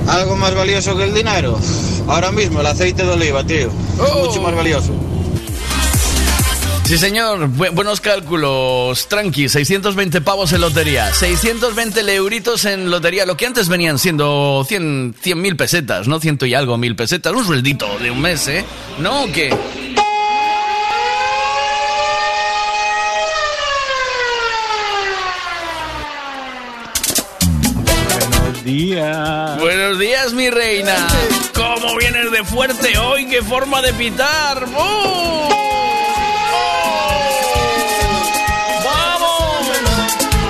Algo 0.08 0.36
más 0.36 0.54
valioso 0.54 0.96
que 0.96 1.04
el 1.04 1.14
dinero. 1.14 1.58
Ahora 2.06 2.32
mismo 2.32 2.60
el 2.60 2.66
aceite 2.66 3.02
de 3.04 3.10
oliva, 3.10 3.44
tío. 3.44 3.68
Es 3.68 4.14
mucho 4.26 4.40
más 4.42 4.54
valioso. 4.54 4.92
Sí, 6.84 6.96
señor. 6.96 7.50
Bu- 7.50 7.70
buenos 7.74 8.00
cálculos. 8.00 9.06
Tranqui, 9.08 9.48
620 9.50 10.22
pavos 10.22 10.52
en 10.54 10.62
lotería. 10.62 11.12
620 11.12 12.00
euritos 12.14 12.64
en 12.64 12.90
lotería. 12.90 13.26
Lo 13.26 13.36
que 13.36 13.44
antes 13.46 13.68
venían 13.68 13.98
siendo 13.98 14.64
100 14.66 15.14
mil 15.36 15.54
pesetas, 15.56 16.08
¿no? 16.08 16.18
Ciento 16.18 16.46
y 16.46 16.54
algo 16.54 16.78
mil 16.78 16.96
pesetas. 16.96 17.34
Un 17.34 17.44
sueldito 17.44 17.86
de 17.98 18.10
un 18.10 18.20
mes, 18.22 18.48
¿eh? 18.48 18.64
¿No? 19.00 19.24
¿O 19.24 19.26
¿Qué? 19.32 19.50
Días. 28.68 29.58
Buenos 29.58 29.98
días, 29.98 30.34
mi 30.34 30.50
reina. 30.50 30.94
¿Cómo 31.54 31.96
vienes 31.96 32.30
de 32.30 32.44
fuerte 32.44 32.98
hoy? 32.98 33.26
¡Qué 33.26 33.42
forma 33.42 33.80
de 33.80 33.94
pitar! 33.94 34.66
¡Oh! 34.76 35.48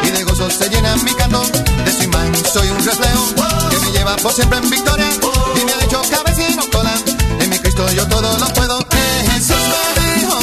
y 0.03 0.11
de 0.11 0.25
gozo 0.25 0.51
se 0.51 0.69
llena 0.69 0.97
mi 0.97 1.15
canto. 1.15 1.43
De 1.85 1.93
su 1.93 2.03
imán 2.03 2.35
soy 2.53 2.69
un 2.69 2.85
reflejo 2.85 3.35
que 3.71 3.79
me 3.79 3.93
lleva 3.93 4.17
por 4.17 4.33
siempre 4.33 4.59
en 4.59 4.69
victoria 4.69 5.09
y 5.55 5.65
me 5.65 5.73
ha 5.73 5.85
hecho 5.85 6.03
cabecino 6.11 6.63
cola. 6.73 6.95
En 7.41 7.51
mi 7.51 7.59
Cristo 7.61 7.87
yo 7.93 8.07
todo 8.09 8.37
lo 8.37 8.47
puedo. 8.53 8.81
Eh, 8.81 9.29
Jesús 9.31 9.57
me 9.97 10.15
dijo 10.21 10.39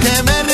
que 0.00 0.22
me 0.22 0.51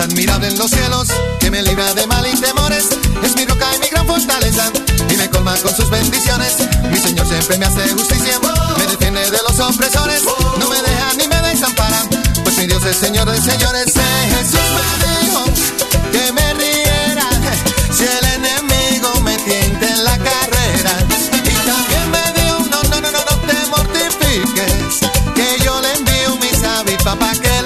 admirable 0.00 0.48
en 0.48 0.56
los 0.56 0.70
cielos 0.70 1.08
que 1.38 1.50
me 1.50 1.62
libra 1.62 1.92
de 1.94 2.06
mal 2.06 2.26
y 2.26 2.34
temores. 2.40 2.88
Es 3.22 3.36
mi 3.36 3.44
roca 3.44 3.66
y 3.76 3.78
mi 3.80 3.88
gran 3.88 4.06
fortaleza 4.06 4.70
y 5.10 5.16
me 5.16 5.28
colma 5.28 5.54
con 5.56 5.74
sus 5.74 5.90
bendiciones. 5.90 6.56
Mi 6.90 6.98
Señor 6.98 7.26
siempre 7.26 7.58
me 7.58 7.66
hace 7.66 7.88
justicia, 7.90 8.38
me 8.78 8.86
defiende 8.86 9.30
de 9.30 9.38
los 9.46 9.60
opresores. 9.60 10.22
No 10.58 10.68
me 10.68 10.80
deja 10.80 11.14
ni 11.18 11.28
me 11.28 11.40
desampara, 11.42 12.02
pues 12.42 12.56
mi 12.56 12.66
Dios 12.66 12.84
es 12.84 12.96
Señor 12.96 13.30
de 13.30 13.40
señores. 13.40 13.96
Eh, 13.96 14.34
Jesús 14.36 14.59
mis 27.10 27.16
avispas 27.16 27.16
para 27.16 27.40
que 27.40 27.59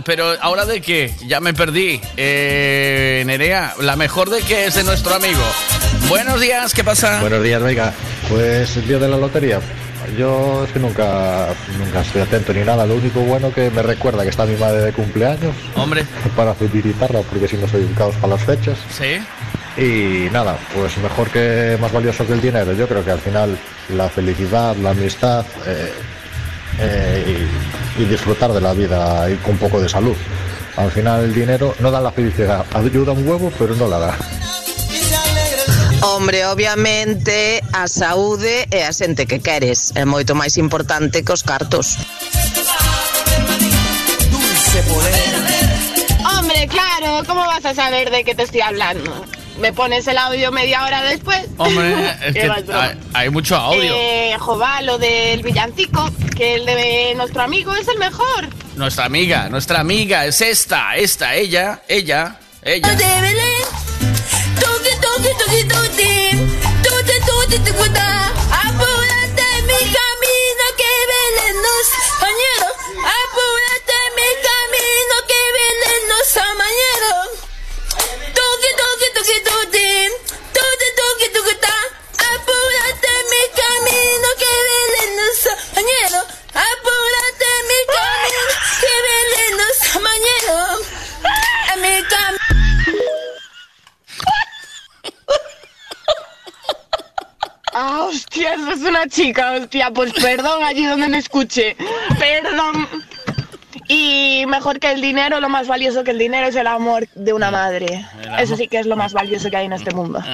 Pero 0.00 0.36
ahora 0.40 0.64
de 0.64 0.80
qué? 0.80 1.12
Ya 1.26 1.40
me 1.40 1.52
perdí. 1.52 2.00
Eh, 2.16 3.22
Nerea, 3.26 3.74
la 3.80 3.96
mejor 3.96 4.30
de 4.30 4.40
qué 4.40 4.66
es 4.66 4.74
de 4.74 4.84
nuestro 4.84 5.14
amigo. 5.14 5.42
Buenos 6.08 6.40
días, 6.40 6.72
¿qué 6.72 6.82
pasa? 6.82 7.20
Buenos 7.20 7.42
días, 7.42 7.62
venga. 7.62 7.92
Pues 8.28 8.76
el 8.76 8.88
día 8.88 8.98
de 8.98 9.08
la 9.08 9.16
lotería. 9.16 9.60
Yo 10.16 10.64
es 10.64 10.72
que 10.72 10.78
nunca, 10.78 11.48
nunca 11.78 12.00
estoy 12.00 12.22
atento 12.22 12.52
ni 12.52 12.60
nada. 12.60 12.86
Lo 12.86 12.94
único 12.94 13.20
bueno 13.20 13.52
que 13.52 13.70
me 13.70 13.82
recuerda 13.82 14.22
que 14.22 14.30
está 14.30 14.46
mi 14.46 14.56
madre 14.56 14.80
de 14.80 14.92
cumpleaños. 14.92 15.54
Hombre. 15.76 16.04
Para 16.36 16.54
felicitarla, 16.54 17.20
porque 17.22 17.48
si 17.48 17.56
no 17.56 17.68
soy 17.68 17.82
un 17.82 17.94
caos 17.94 18.14
para 18.16 18.34
las 18.34 18.44
fechas. 18.44 18.78
Sí. 18.90 19.20
Y 19.80 20.28
nada, 20.30 20.58
pues 20.74 20.96
mejor 20.98 21.30
que 21.30 21.78
más 21.80 21.92
valioso 21.92 22.26
que 22.26 22.34
el 22.34 22.40
dinero. 22.40 22.72
Yo 22.72 22.86
creo 22.86 23.04
que 23.04 23.10
al 23.10 23.20
final 23.20 23.58
la 23.90 24.08
felicidad, 24.08 24.76
la 24.76 24.90
amistad 24.90 25.46
eh, 25.66 25.92
eh, 26.78 27.24
y, 27.26 27.71
y 27.98 28.04
disfrutar 28.04 28.52
de 28.52 28.60
la 28.60 28.72
vida 28.72 29.28
y 29.30 29.36
con 29.36 29.52
un 29.52 29.58
poco 29.58 29.80
de 29.80 29.88
salud. 29.88 30.16
Al 30.76 30.90
final 30.90 31.24
el 31.24 31.34
dinero 31.34 31.74
no 31.80 31.90
da 31.90 32.00
la 32.00 32.12
felicidad, 32.12 32.64
ayuda 32.72 33.12
un 33.12 33.28
huevo, 33.28 33.52
pero 33.58 33.74
no 33.74 33.88
la 33.88 33.98
da. 33.98 34.16
Hombre, 36.02 36.46
obviamente 36.46 37.62
a 37.72 37.86
saúde 37.86 38.66
e 38.70 38.82
a 38.82 38.90
xente 38.90 39.26
que 39.26 39.38
queres 39.38 39.94
é 39.94 40.02
moito 40.02 40.34
máis 40.34 40.58
importante 40.58 41.22
que 41.22 41.30
os 41.30 41.46
cartos. 41.46 41.94
Hombre, 46.26 46.66
claro, 46.66 47.22
¿cómo 47.26 47.46
vas 47.46 47.64
a 47.64 47.74
saber 47.74 48.10
de 48.10 48.24
qué 48.24 48.34
te 48.34 48.42
estoy 48.42 48.62
hablando? 48.62 49.12
¿Me 49.58 49.72
pones 49.72 50.06
el 50.06 50.18
audio 50.18 50.50
media 50.50 50.84
hora 50.84 51.02
después? 51.02 51.46
Hombre, 51.56 51.94
es 52.26 52.34
que 52.34 52.50
hay, 52.72 52.98
hay 53.12 53.30
mucho 53.30 53.56
audio. 53.56 53.94
Eh, 53.94 54.36
jova, 54.38 54.82
lo 54.82 54.98
del 54.98 55.42
villancico, 55.42 56.10
que 56.36 56.56
el 56.56 56.66
de 56.66 57.14
nuestro 57.16 57.42
amigo 57.42 57.74
es 57.74 57.86
el 57.88 57.98
mejor. 57.98 58.48
Nuestra 58.76 59.04
amiga, 59.04 59.48
nuestra 59.48 59.80
amiga 59.80 60.24
es 60.24 60.40
esta, 60.40 60.96
esta, 60.96 61.34
ella, 61.34 61.82
ella, 61.88 62.38
ella. 62.62 62.88
Ah, 97.74 98.02
hostia, 98.02 98.54
es 98.54 98.80
una 98.82 99.08
chica, 99.08 99.52
hostia. 99.52 99.90
Pues 99.90 100.12
perdón, 100.12 100.62
allí 100.62 100.84
donde 100.84 101.08
me 101.08 101.18
escuché. 101.18 101.74
Perdón. 102.18 102.86
Y 103.94 104.46
mejor 104.46 104.80
que 104.80 104.90
el 104.90 105.02
dinero, 105.02 105.38
lo 105.38 105.50
más 105.50 105.68
valioso 105.68 106.02
que 106.02 106.12
el 106.12 106.18
dinero 106.18 106.46
es 106.46 106.56
el 106.56 106.66
amor 106.66 107.06
de 107.14 107.34
una 107.34 107.50
madre. 107.50 108.06
Eso 108.38 108.56
sí 108.56 108.66
que 108.66 108.78
es 108.78 108.86
lo 108.86 108.96
más 108.96 109.12
valioso 109.12 109.50
que 109.50 109.56
hay 109.58 109.66
en 109.66 109.74
este 109.74 109.92
mundo. 109.94 110.22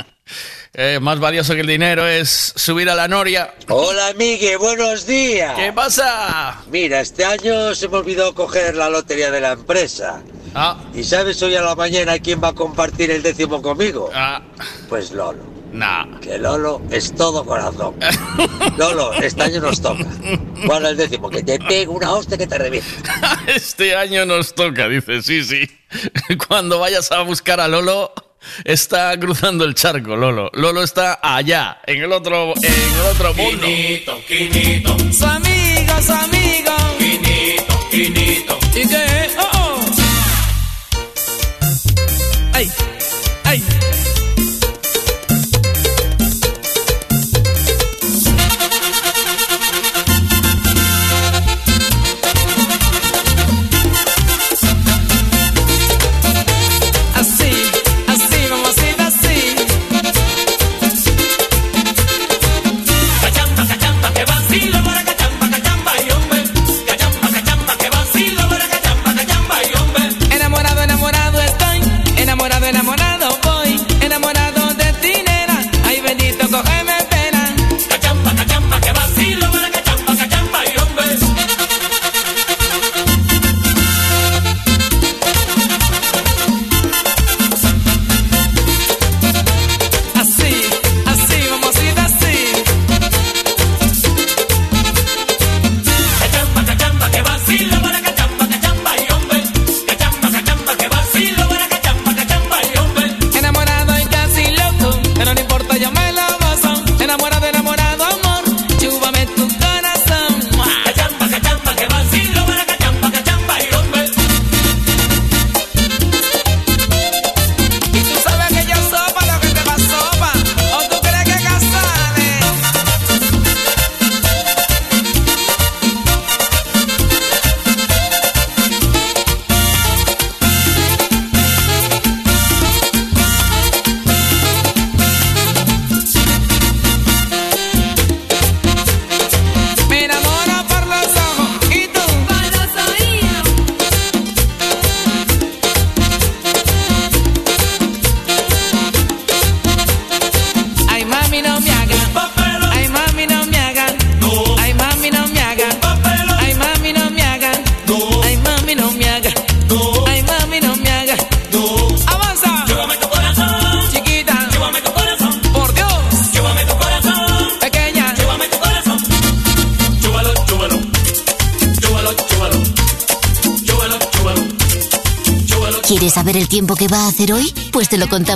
Eh, 0.75 0.99
más 1.01 1.19
valioso 1.19 1.55
que 1.55 1.63
el 1.63 1.67
dinero 1.67 2.07
es 2.07 2.53
subir 2.55 2.91
a 2.91 2.95
la 2.95 3.09
noria. 3.09 3.55
Hola, 3.71 4.13
Migue, 4.19 4.59
buenos 4.59 5.07
días. 5.07 5.55
¿Qué 5.57 5.73
pasa? 5.73 6.61
Mira, 6.71 7.01
este 7.01 7.25
año 7.25 7.75
se 7.75 7.89
me 7.89 7.97
olvidó 7.97 8.35
coger 8.35 8.77
la 8.77 8.91
lotería 8.91 9.31
de 9.31 9.41
la 9.41 9.53
empresa. 9.53 10.21
Ah. 10.55 10.79
¿Y 10.95 11.03
sabes 11.05 11.43
hoy 11.43 11.57
a 11.57 11.63
la 11.63 11.75
mañana 11.75 12.19
quién 12.19 12.45
va 12.45 12.49
a 12.49 12.53
compartir 12.53 13.11
el 13.11 13.23
décimo 13.23 13.63
conmigo? 13.63 14.11
Ah. 14.15 14.43
Pues 14.91 15.11
Lolo. 15.11 15.58
Nah. 15.79 16.05
Que 16.21 16.39
Lolo 16.39 16.83
es 16.91 17.15
todo 17.15 17.45
corazón. 17.45 17.95
Lolo, 18.77 19.13
este 19.13 19.45
año 19.45 19.61
nos 19.61 19.81
toca. 19.81 20.05
Bueno, 20.67 20.89
el 20.89 20.97
décimo, 20.97 21.31
que 21.31 21.45
te 21.45 21.57
pego 21.61 21.93
una 21.93 22.15
hostia 22.15 22.37
que 22.37 22.49
te 22.49 22.59
revienta. 22.59 23.41
Este 23.47 23.95
año 23.95 24.27
nos 24.27 24.57
toca, 24.57 24.89
dice, 24.89 25.23
sí, 25.23 25.45
sí. 25.45 25.71
Cuando 26.49 26.81
vayas 26.81 27.13
a 27.13 27.23
buscar 27.23 27.61
a 27.61 27.69
Lolo, 27.69 28.13
está 28.65 29.17
cruzando 29.21 29.65
el 29.65 29.77
charco, 29.77 30.17
Lolo. 30.17 30.51
Lolo 30.53 30.83
está 30.83 31.21
allá, 31.23 31.79
en 31.87 32.03
el 32.03 32.11
otro, 32.11 32.55
en 32.57 32.65
el 32.65 33.01
otro 33.13 33.33
mundo. 33.35 33.65
Su 35.13 35.27
amigo, 35.27 36.03
su 36.03 36.13
amigo. 36.13 36.73
Quinito, 36.99 37.89
quinito. 37.89 38.59
¿Y 38.75 38.89
qué? 38.89 39.31
Oh, 39.39 39.49
oh. 39.55 39.81
¡Ay! 42.53 42.69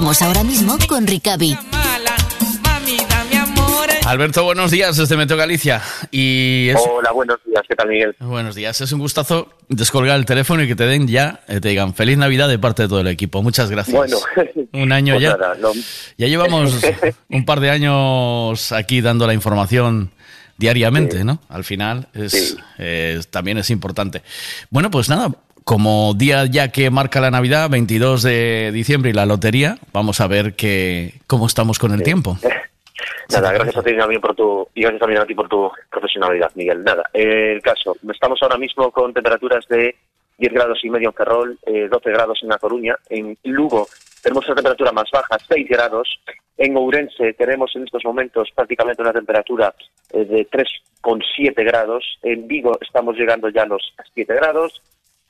Ahora 0.02 0.42
mismo 0.42 0.76
con 0.88 1.06
Ricavi. 1.06 1.56
Alberto, 4.04 4.42
buenos 4.44 4.70
días 4.72 4.96
desde 4.96 5.16
Meteo 5.16 5.36
Galicia. 5.36 5.80
Y 6.10 6.68
es- 6.70 6.76
Hola, 6.90 7.12
buenos 7.12 7.38
días. 7.46 7.62
¿Qué 7.68 7.76
tal, 7.76 7.88
Miguel? 7.88 8.16
Buenos 8.18 8.54
días, 8.56 8.80
es 8.80 8.90
un 8.92 8.98
gustazo 8.98 9.48
descolgar 9.68 10.18
el 10.18 10.26
teléfono 10.26 10.62
y 10.64 10.66
que 10.68 10.74
te 10.74 10.84
den 10.86 11.06
ya, 11.06 11.40
eh, 11.48 11.60
te 11.60 11.68
digan 11.68 11.94
feliz 11.94 12.18
Navidad 12.18 12.48
de 12.48 12.58
parte 12.58 12.82
de 12.82 12.88
todo 12.88 13.00
el 13.00 13.06
equipo. 13.06 13.42
Muchas 13.42 13.70
gracias. 13.70 13.96
Bueno, 13.96 14.18
un 14.72 14.90
año 14.92 15.14
pues 15.18 15.22
ya. 15.22 15.36
nada, 15.36 15.54
no- 15.60 15.72
Ya 16.18 16.26
llevamos 16.26 16.74
un 17.30 17.44
par 17.44 17.60
de 17.60 17.70
años 17.70 18.72
aquí 18.72 19.00
dando 19.00 19.26
la 19.28 19.34
información 19.34 20.10
diariamente, 20.58 21.22
¿no? 21.24 21.40
Al 21.48 21.62
final 21.64 22.08
es, 22.12 22.56
eh, 22.78 23.20
también 23.30 23.56
es 23.58 23.70
importante. 23.70 24.22
Bueno, 24.68 24.90
pues 24.90 25.08
nada, 25.08 25.30
como 25.64 26.14
día 26.14 26.46
ya 26.46 26.68
que 26.68 26.90
marca 26.90 27.20
la 27.20 27.30
Navidad, 27.30 27.70
22 27.70 28.22
de 28.22 28.70
diciembre 28.72 29.10
y 29.10 29.14
la 29.14 29.26
lotería, 29.26 29.78
vamos 29.92 30.20
a 30.20 30.26
ver 30.26 30.54
que, 30.54 31.14
cómo 31.26 31.46
estamos 31.46 31.78
con 31.78 31.92
el 31.92 32.02
tiempo. 32.02 32.38
Nada, 33.30 33.52
gracias 33.52 33.76
a 33.78 33.82
ti 33.82 33.96
también 33.96 34.20
por 34.20 34.34
tu 34.34 34.68
y 34.74 34.82
gracias 34.82 35.00
también 35.00 35.22
a 35.22 35.26
ti 35.26 35.34
por 35.34 35.48
tu 35.48 35.70
profesionalidad, 35.90 36.50
Miguel. 36.54 36.84
Nada, 36.84 37.04
eh, 37.12 37.52
el 37.54 37.62
caso, 37.62 37.96
estamos 38.12 38.38
ahora 38.42 38.58
mismo 38.58 38.90
con 38.90 39.12
temperaturas 39.12 39.66
de 39.68 39.96
10 40.38 40.52
grados 40.52 40.78
y 40.82 40.90
medio 40.90 41.08
en 41.08 41.14
Ferrol, 41.14 41.58
eh, 41.66 41.88
12 41.90 42.10
grados 42.10 42.38
en 42.42 42.48
La 42.48 42.58
Coruña, 42.58 42.96
en 43.08 43.36
Lugo 43.44 43.88
tenemos 44.22 44.46
una 44.46 44.54
temperatura 44.54 44.92
más 44.92 45.10
baja, 45.12 45.36
6 45.48 45.68
grados, 45.68 46.08
en 46.56 46.76
Ourense 46.76 47.32
tenemos 47.34 47.74
en 47.74 47.84
estos 47.84 48.04
momentos 48.04 48.48
prácticamente 48.54 49.02
una 49.02 49.12
temperatura 49.12 49.74
eh, 50.12 50.24
de 50.24 50.48
3,7 50.48 51.64
grados, 51.64 52.04
en 52.22 52.46
Vigo 52.46 52.78
estamos 52.80 53.16
llegando 53.16 53.48
ya 53.48 53.62
a 53.62 53.66
los 53.66 53.82
7 54.14 54.32
grados, 54.34 54.80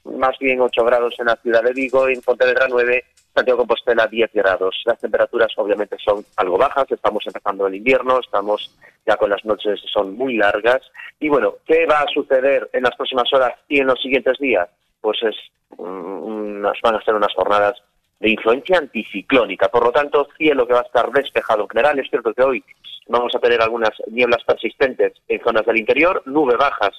más 0.04 0.38
bien 0.38 0.60
8 0.60 0.84
grados 0.84 1.14
en 1.18 1.26
la 1.26 1.36
ciudad 1.36 1.62
de 1.62 1.72
Vigo, 1.72 2.08
en 2.08 2.20
Pontevedra 2.20 2.66
9, 2.68 3.04
Santiago 3.34 3.58
Compostela 3.58 4.06
10 4.06 4.30
grados. 4.32 4.82
Las 4.84 4.98
temperaturas 4.98 5.52
obviamente 5.56 5.96
son 6.04 6.24
algo 6.36 6.58
bajas, 6.58 6.90
estamos 6.90 7.26
empezando 7.26 7.66
el 7.66 7.74
invierno, 7.74 8.20
estamos 8.20 8.76
ya 9.06 9.16
con 9.16 9.30
las 9.30 9.44
noches 9.44 9.80
son 9.92 10.16
muy 10.16 10.36
largas. 10.36 10.82
Y 11.18 11.28
bueno, 11.28 11.54
¿qué 11.66 11.86
va 11.86 12.00
a 12.00 12.12
suceder 12.12 12.68
en 12.72 12.82
las 12.82 12.96
próximas 12.96 13.32
horas 13.32 13.54
y 13.68 13.80
en 13.80 13.86
los 13.86 14.00
siguientes 14.00 14.38
días? 14.38 14.68
Pues 15.00 15.18
es 15.22 15.36
mm, 15.78 16.62
van 16.82 16.94
a 16.94 17.04
ser 17.04 17.14
unas 17.14 17.34
jornadas 17.34 17.82
de 18.20 18.30
influencia 18.30 18.78
anticiclónica. 18.78 19.68
Por 19.68 19.84
lo 19.84 19.92
tanto, 19.92 20.28
cielo 20.36 20.66
que 20.66 20.74
va 20.74 20.80
a 20.80 20.84
estar 20.84 21.10
despejado 21.10 21.62
en 21.62 21.68
general. 21.68 21.98
Es 21.98 22.08
cierto 22.08 22.32
que 22.32 22.42
hoy 22.42 22.64
vamos 23.08 23.34
a 23.34 23.40
tener 23.40 23.60
algunas 23.60 23.90
nieblas 24.08 24.44
persistentes 24.44 25.14
en 25.26 25.42
zonas 25.42 25.66
del 25.66 25.78
interior, 25.78 26.22
nubes 26.26 26.56
bajas 26.56 26.94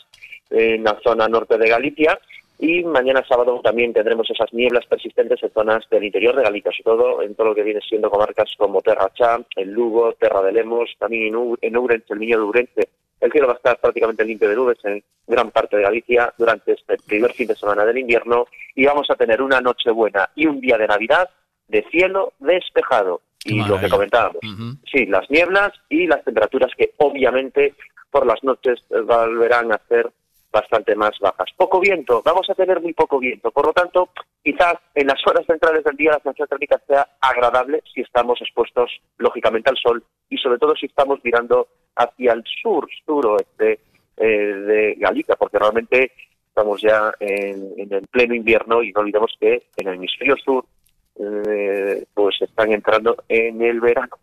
en 0.49 0.83
la 0.83 0.99
zona 1.01 1.27
norte 1.27 1.57
de 1.57 1.69
Galicia 1.69 2.19
y 2.59 2.83
mañana 2.83 3.23
sábado 3.27 3.59
también 3.63 3.93
tendremos 3.93 4.29
esas 4.29 4.53
nieblas 4.53 4.85
persistentes 4.85 5.41
en 5.43 5.51
zonas 5.51 5.83
del 5.89 6.03
interior 6.03 6.35
de 6.35 6.43
Galicia, 6.43 6.71
sobre 6.71 6.97
todo 6.97 7.21
en 7.21 7.35
todo 7.35 7.47
lo 7.47 7.55
que 7.55 7.63
viene 7.63 7.81
siendo 7.81 8.09
comarcas 8.09 8.53
como 8.57 8.81
Terra 8.81 9.11
Chá, 9.13 9.39
el 9.55 9.71
Lugo, 9.71 10.13
Terra 10.13 10.41
de 10.41 10.51
Lemos, 10.51 10.89
también 10.99 11.35
en 11.61 11.75
Ourense, 11.75 12.13
el 12.13 12.19
Niño 12.19 12.37
de 12.37 12.43
Ourense. 12.43 12.89
El 13.19 13.31
cielo 13.31 13.47
va 13.47 13.53
a 13.53 13.57
estar 13.57 13.79
prácticamente 13.79 14.25
limpio 14.25 14.49
de 14.49 14.55
nubes 14.55 14.77
en 14.83 15.01
gran 15.25 15.49
parte 15.51 15.77
de 15.77 15.83
Galicia 15.83 16.33
durante 16.37 16.73
este 16.73 16.97
primer 17.07 17.31
fin 17.31 17.47
de 17.47 17.55
semana 17.55 17.85
del 17.85 17.97
invierno 17.97 18.47
y 18.75 18.85
vamos 18.85 19.09
a 19.09 19.15
tener 19.15 19.41
una 19.41 19.61
noche 19.61 19.91
buena 19.91 20.29
y 20.35 20.45
un 20.45 20.59
día 20.59 20.77
de 20.77 20.87
Navidad 20.87 21.29
de 21.67 21.83
cielo 21.89 22.33
despejado. 22.39 23.21
Y 23.45 23.61
lo 23.61 23.77
que 23.77 23.89
comentábamos, 23.89 24.39
sí, 24.89 25.05
las 25.05 25.29
nieblas 25.29 25.73
y 25.89 26.07
las 26.07 26.23
temperaturas 26.23 26.71
que 26.77 26.93
obviamente 26.97 27.73
por 28.09 28.25
las 28.25 28.41
noches 28.43 28.81
eh, 28.89 29.01
volverán 29.01 29.73
a 29.73 29.81
ser 29.89 30.09
bastante 30.53 30.95
más 30.95 31.17
bajas. 31.19 31.49
Poco 31.57 31.79
viento, 31.79 32.21
vamos 32.23 32.47
a 32.49 32.53
tener 32.53 32.79
muy 32.79 32.93
poco 32.93 33.19
viento. 33.19 33.51
Por 33.51 33.65
lo 33.65 33.73
tanto, 33.73 34.09
quizás 34.43 34.75
en 34.93 35.07
las 35.07 35.19
horas 35.27 35.45
centrales 35.47 35.83
del 35.83 35.97
día 35.97 36.11
la 36.11 36.19
sensación 36.19 36.47
térmica 36.47 36.79
sea 36.87 37.07
agradable 37.19 37.81
si 37.91 38.01
estamos 38.01 38.39
expuestos, 38.39 38.91
lógicamente, 39.17 39.71
al 39.71 39.77
sol 39.77 40.03
y 40.29 40.37
sobre 40.37 40.59
todo 40.59 40.75
si 40.75 40.85
estamos 40.85 41.19
mirando 41.23 41.67
hacia 41.95 42.33
el 42.33 42.43
sur, 42.61 42.87
suroeste 43.05 43.79
eh, 44.17 44.27
de 44.27 44.95
Galicia, 44.99 45.35
porque 45.35 45.57
realmente 45.57 46.11
estamos 46.47 46.79
ya 46.81 47.11
en, 47.19 47.73
en 47.77 47.91
el 47.91 48.07
pleno 48.07 48.35
invierno 48.35 48.83
y 48.83 48.91
no 48.91 49.01
olvidemos 49.01 49.35
que 49.39 49.63
en 49.75 49.87
el 49.87 49.95
hemisferio 49.95 50.37
sur 50.37 50.65
eh, 51.15 52.05
pues 52.13 52.41
están 52.41 52.71
entrando 52.71 53.15
en 53.27 53.61
el 53.61 53.79
verano. 53.81 54.17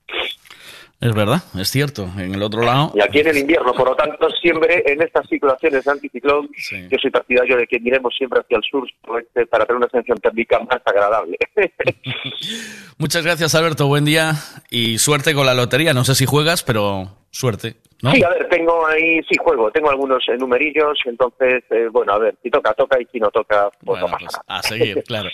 Es 1.01 1.15
verdad, 1.15 1.43
es 1.59 1.71
cierto. 1.71 2.11
En 2.19 2.35
el 2.35 2.43
otro 2.43 2.63
lado, 2.63 2.93
Y 2.95 3.01
aquí 3.01 3.21
en 3.21 3.29
el 3.29 3.39
invierno, 3.39 3.73
por 3.73 3.89
lo 3.89 3.97
tanto, 3.97 4.29
siempre 4.43 4.83
en 4.87 5.01
estas 5.01 5.27
situaciones 5.29 5.83
de 5.83 5.91
anticiclón, 5.91 6.51
yo 6.91 6.99
soy 7.01 7.11
partidario 7.11 7.57
de 7.57 7.67
que 7.67 7.81
miremos 7.81 8.15
siempre 8.15 8.41
hacia 8.41 8.59
el 8.59 8.63
sur 8.63 8.87
suroeste 9.03 9.47
para 9.47 9.65
tener 9.65 9.79
una 9.79 9.89
sensación 9.89 10.19
térmica 10.19 10.59
más 10.59 10.83
agradable. 10.85 11.39
muchas 12.99 13.25
gracias 13.25 13.55
Alberto, 13.55 13.87
buen 13.87 14.05
día 14.05 14.35
y 14.69 14.99
suerte 14.99 15.33
con 15.33 15.47
la 15.47 15.55
lotería. 15.55 15.95
No 15.95 16.05
sé 16.05 16.15
si 16.15 16.27
juegas, 16.27 16.63
pero 16.63 17.09
suerte, 17.31 17.77
¿no? 18.03 18.13
Sí, 18.13 18.23
a 18.23 18.29
ver, 18.31 18.49
tengo 18.49 18.87
ahí, 18.87 19.21
sí 19.29 19.37
juego, 19.43 19.71
tengo 19.71 19.91
algunos 19.91 20.23
eh, 20.29 20.37
numerillos, 20.39 20.99
entonces, 21.05 21.63
eh, 21.71 21.89
bueno, 21.93 22.13
a 22.15 22.19
ver, 22.19 22.35
si 22.43 22.51
toca, 22.51 22.73
toca 22.75 23.01
y 23.01 23.07
si 23.13 23.19
no 23.21 23.31
toca, 23.31 23.69
pues 23.85 24.01
no 24.01 24.07
pasa 24.07 24.25
nada. 24.47 24.59
A 24.59 24.63
seguir, 24.63 25.03
claro. 25.07 25.29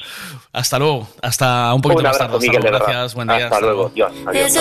Hasta 0.52 0.78
luego, 0.78 1.08
hasta 1.22 1.72
un 1.74 1.80
poquito 1.82 2.00
Un 2.00 2.04
más 2.06 2.20
abrazo, 2.20 2.32
tarde. 2.34 2.46
Hasta 2.46 2.58
Miguel, 2.58 2.62
luego, 2.62 2.72
verdad. 2.78 2.86
gracias, 2.88 3.14
buen 3.14 3.28
día. 3.28 3.36
Hasta 3.46 3.60
luego, 3.60 3.88
Dios, 3.94 4.12
adiós. 4.26 4.52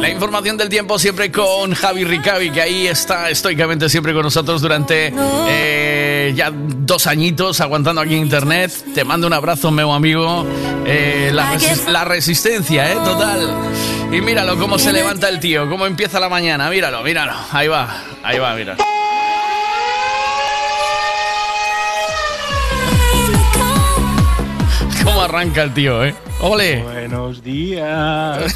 La 0.00 0.08
información 0.08 0.56
del 0.56 0.68
tiempo 0.70 0.98
siempre 0.98 1.30
con 1.30 1.74
Javi 1.74 2.04
Ricavi, 2.04 2.50
que 2.50 2.62
ahí 2.62 2.86
está 2.86 3.28
estoicamente 3.28 3.88
siempre 3.90 4.14
con 4.14 4.22
nosotros 4.22 4.62
durante 4.62 5.12
eh, 5.48 6.32
ya 6.34 6.50
dos 6.52 7.06
añitos 7.06 7.60
aguantando 7.60 8.00
aquí 8.00 8.14
en 8.14 8.22
internet. 8.22 8.72
Te 8.94 9.04
mando 9.04 9.26
un 9.26 9.34
abrazo, 9.34 9.70
meu 9.70 9.92
amigo. 9.92 10.46
Eh, 10.86 11.30
la, 11.34 11.52
resi- 11.52 11.86
la 11.88 12.04
resistencia, 12.04 12.90
¿eh? 12.90 12.94
Total. 13.04 13.54
Y 14.10 14.20
míralo 14.22 14.56
cómo 14.58 14.78
se 14.78 14.90
levanta 14.92 15.28
el 15.28 15.38
tío, 15.38 15.68
cómo 15.68 15.86
empieza 15.86 16.18
la 16.20 16.28
mañana. 16.28 16.70
Míralo, 16.70 17.02
míralo. 17.02 17.32
Ahí 17.52 17.68
va, 17.68 17.88
ahí 18.22 18.38
va, 18.38 18.54
mira. 18.54 18.76
Cómo 25.04 25.22
arranca 25.22 25.62
el 25.62 25.74
tío, 25.74 26.04
¿eh? 26.04 26.14
¡Ole! 26.40 26.82
Buenos 26.82 27.42
días. 27.42 28.54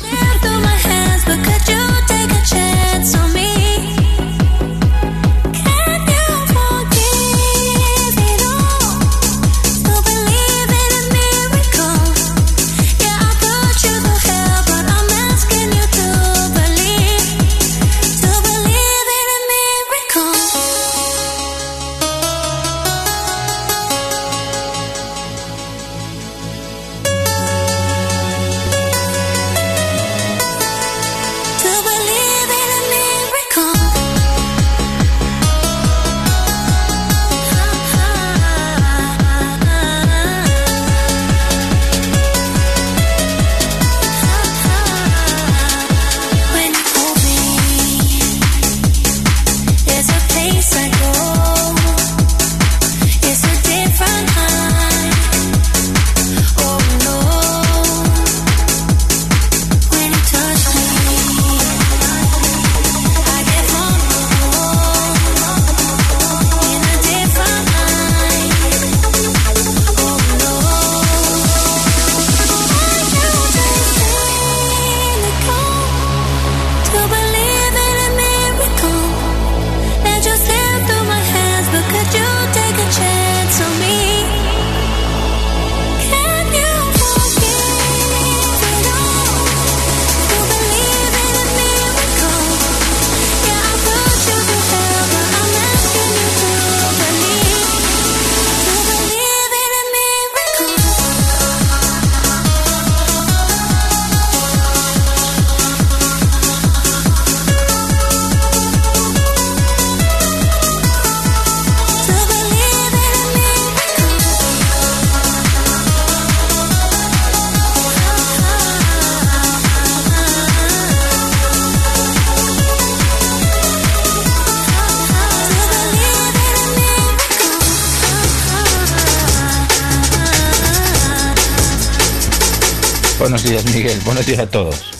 Buenos 133.34 133.50
días, 133.50 133.74
Miguel. 133.74 133.98
Buenos 134.04 134.26
días 134.26 134.38
a 134.38 134.46
todos. 134.48 134.92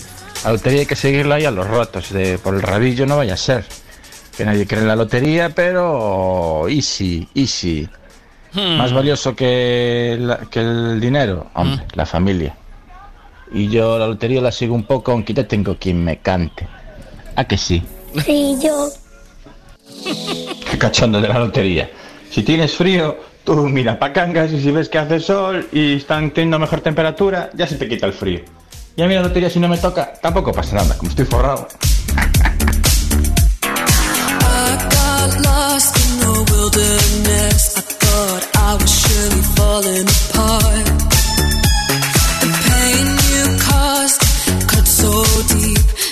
La 0.43 0.51
lotería 0.51 0.81
hay 0.81 0.85
que 0.85 0.97
seguirla 0.97 1.35
ahí 1.35 1.45
a 1.45 1.51
los 1.51 1.65
rotos, 1.65 2.11
de 2.11 2.37
por 2.37 2.53
el 2.53 2.61
rabillo 2.61 3.05
no 3.05 3.15
vaya 3.15 3.35
a 3.35 3.37
ser. 3.37 3.63
Que 4.35 4.43
nadie 4.43 4.67
cree 4.67 4.81
en 4.81 4.89
la 4.89 4.97
lotería, 4.97 5.51
pero 5.55 6.67
easy, 6.67 7.29
easy. 7.33 7.87
Hmm. 8.51 8.75
Más 8.75 8.91
valioso 8.91 9.33
que, 9.33 10.35
que, 10.51 10.59
el 10.59 10.99
dinero, 10.99 11.49
hombre, 11.53 11.85
hmm. 11.85 11.89
la 11.93 12.05
familia. 12.05 12.57
Y 13.53 13.69
yo 13.69 13.97
la 13.97 14.05
lotería 14.05 14.41
la 14.41 14.51
sigo 14.51 14.75
un 14.75 14.83
poco, 14.83 15.13
aunque 15.13 15.33
ya 15.33 15.47
tengo 15.47 15.77
quien 15.77 16.03
me 16.03 16.17
cante. 16.17 16.67
¿A 17.37 17.45
que 17.45 17.57
sí? 17.57 17.81
Sí, 18.25 18.57
yo. 18.61 18.89
Qué 20.69 20.77
cachondo 20.77 21.21
de 21.21 21.29
la 21.29 21.39
lotería. 21.39 21.89
Si 22.29 22.43
tienes 22.43 22.75
frío, 22.75 23.17
Tú 23.45 23.69
mira 23.69 23.99
para 23.99 24.11
Cangas 24.11 24.51
y 24.51 24.59
si 24.59 24.71
ves 24.71 24.89
que 24.89 24.97
hace 24.97 25.19
sol 25.19 25.67
y 25.71 25.97
están 25.97 26.31
teniendo 26.31 26.57
mejor 26.57 26.81
temperatura, 26.81 27.51
ya 27.53 27.67
se 27.67 27.75
te 27.75 27.87
quita 27.87 28.07
el 28.07 28.13
frío. 28.13 28.41
Ya 28.97 29.05
mira 29.05 29.21
la 29.21 29.27
lotería 29.27 29.51
si 29.51 29.59
no 29.59 29.67
me 29.67 29.77
toca, 29.77 30.13
tampoco 30.19 30.51
pasa 30.51 30.77
nada, 30.77 30.97
como 30.97 31.11
estoy 31.11 31.25
forrado. 31.25 31.67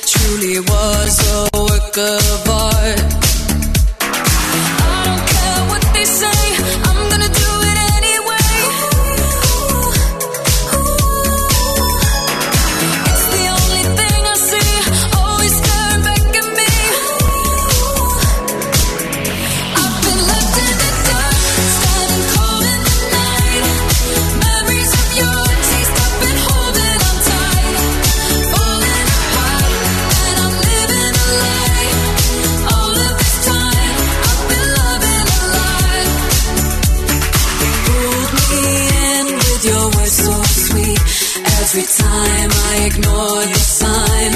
truly 0.06 0.60
was 0.60 1.16
a 1.34 1.58
work 1.58 1.98
of. 1.98 2.34
Every 41.76 41.88
time 41.88 42.52
I 42.52 42.86
ignore 42.86 43.46
the 43.48 43.58
sign, 43.58 44.32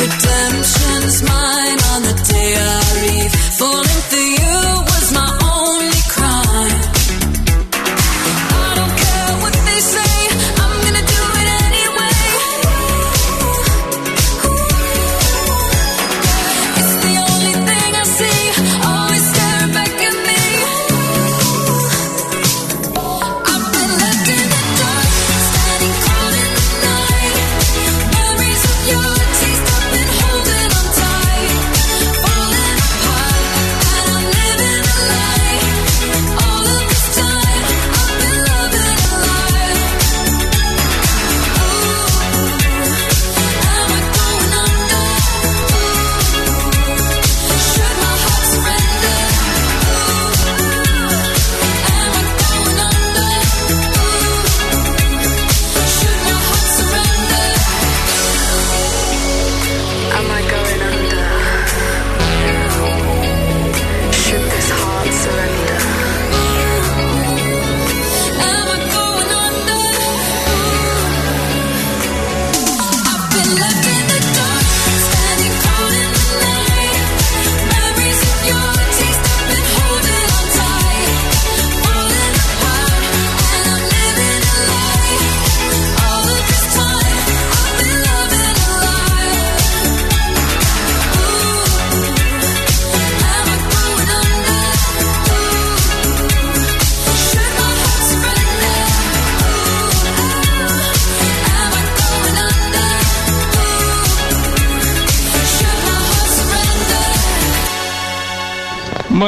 redemption's 0.00 1.22
mine 1.22 1.78
on 1.92 2.02
the 2.04 2.14
day 2.24 2.54
I 2.56 3.02
leave, 3.04 3.32
falling 3.58 4.00
through. 4.08 4.13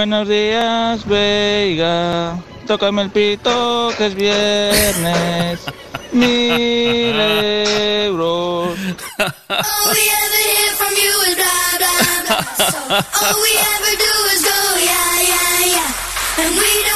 Buenos 0.08 0.28
días, 0.28 1.04
Veiga. 1.04 2.38
Tócame 2.64 3.02
el 3.02 3.10
pito 3.10 3.92
que 3.98 4.06
es 4.06 4.14
viernes. 4.14 5.58
Mil 6.12 7.18
euros. 8.06 8.78
All 8.78 9.90
we 9.90 9.98
ever 13.74 13.94
do 13.98 14.12
is 14.32 14.42
go, 14.44 14.58
yeah, 14.78 15.10
yeah, 15.26 15.74
yeah. 15.74 15.90
And 16.38 16.54
we 16.54 16.70
don't 16.86 16.95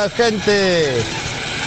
días, 0.00 0.12
gente. 0.14 1.02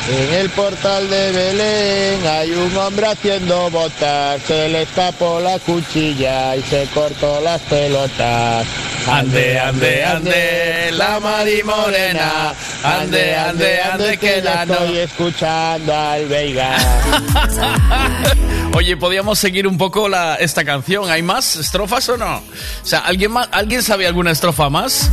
En 0.10 0.34
el 0.34 0.50
portal 0.50 1.10
de 1.10 1.32
Belén 1.32 2.28
hay 2.28 2.52
un 2.52 2.76
hombre 2.76 3.08
haciendo 3.08 3.70
botas, 3.70 4.42
se 4.46 4.68
le 4.68 4.82
escapó 4.82 5.40
la 5.40 5.58
cuchilla 5.60 6.58
y 6.58 6.62
se 6.64 6.86
cortó 6.94 7.40
las 7.40 7.62
pelotas. 7.62 8.68
Ande, 9.08 9.60
ande, 9.60 10.04
ande, 10.04 10.92
la 10.92 11.22
Mari 11.22 11.64
Morena. 11.64 12.54
Ande, 12.84 13.34
ande, 13.34 13.82
ande, 13.82 14.18
que 14.18 14.42
la 14.42 14.66
no. 14.66 14.74
estoy 14.74 14.98
escuchando 14.98 15.96
al 15.96 16.28
Veiga. 16.28 16.76
Oye, 18.74 18.98
podíamos 18.98 19.40
seguir 19.40 19.68
un 19.68 19.78
poco 19.78 20.10
la, 20.10 20.36
esta 20.36 20.66
canción. 20.66 21.10
¿Hay 21.10 21.22
más 21.22 21.56
estrofas 21.56 22.10
o 22.10 22.18
no? 22.18 22.38
O 22.38 22.44
sea, 22.86 23.00
¿alguien, 23.00 23.32
más, 23.32 23.48
¿alguien 23.54 23.82
sabe 23.82 24.06
alguna 24.06 24.32
estrofa 24.32 24.70
más 24.70 25.10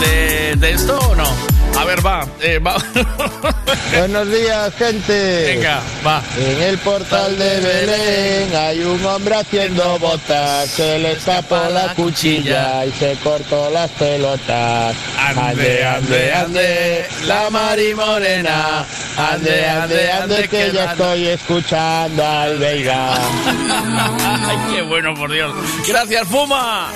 de, 0.00 0.56
de 0.56 0.72
esto 0.72 0.98
o 0.98 1.14
no? 1.14 1.49
A 1.80 1.84
ver, 1.86 2.04
va. 2.04 2.26
eh, 2.42 2.58
va. 2.58 2.76
Buenos 3.96 4.30
días, 4.30 4.74
gente. 4.78 5.44
Venga, 5.46 5.80
va. 6.06 6.22
En 6.36 6.62
el 6.62 6.76
portal 6.78 7.38
de 7.38 7.60
Belén 7.60 8.54
hay 8.54 8.80
un 8.80 9.02
hombre 9.06 9.36
haciendo 9.36 9.98
botas, 9.98 10.68
se 10.68 10.98
le 10.98 11.12
escapó 11.12 11.56
la 11.72 11.94
cuchilla 11.94 12.84
y 12.84 12.92
se 12.92 13.16
cortó 13.24 13.70
las 13.70 13.90
pelotas. 13.92 14.94
Ande, 15.18 15.82
ande, 15.86 16.34
ande, 16.34 17.06
la 17.24 17.48
Mari 17.48 17.94
Morena. 17.94 18.84
Ande, 19.16 19.66
ande, 19.66 20.12
ande, 20.12 20.48
que 20.48 20.70
ya 20.72 20.92
estoy 20.92 21.28
escuchando 21.28 22.26
al 22.26 22.58
Veiga. 22.58 23.14
Ay, 23.14 24.58
qué 24.70 24.82
bueno, 24.82 25.14
por 25.14 25.32
Dios. 25.32 25.50
Gracias, 25.88 26.28
Fuma. 26.28 26.88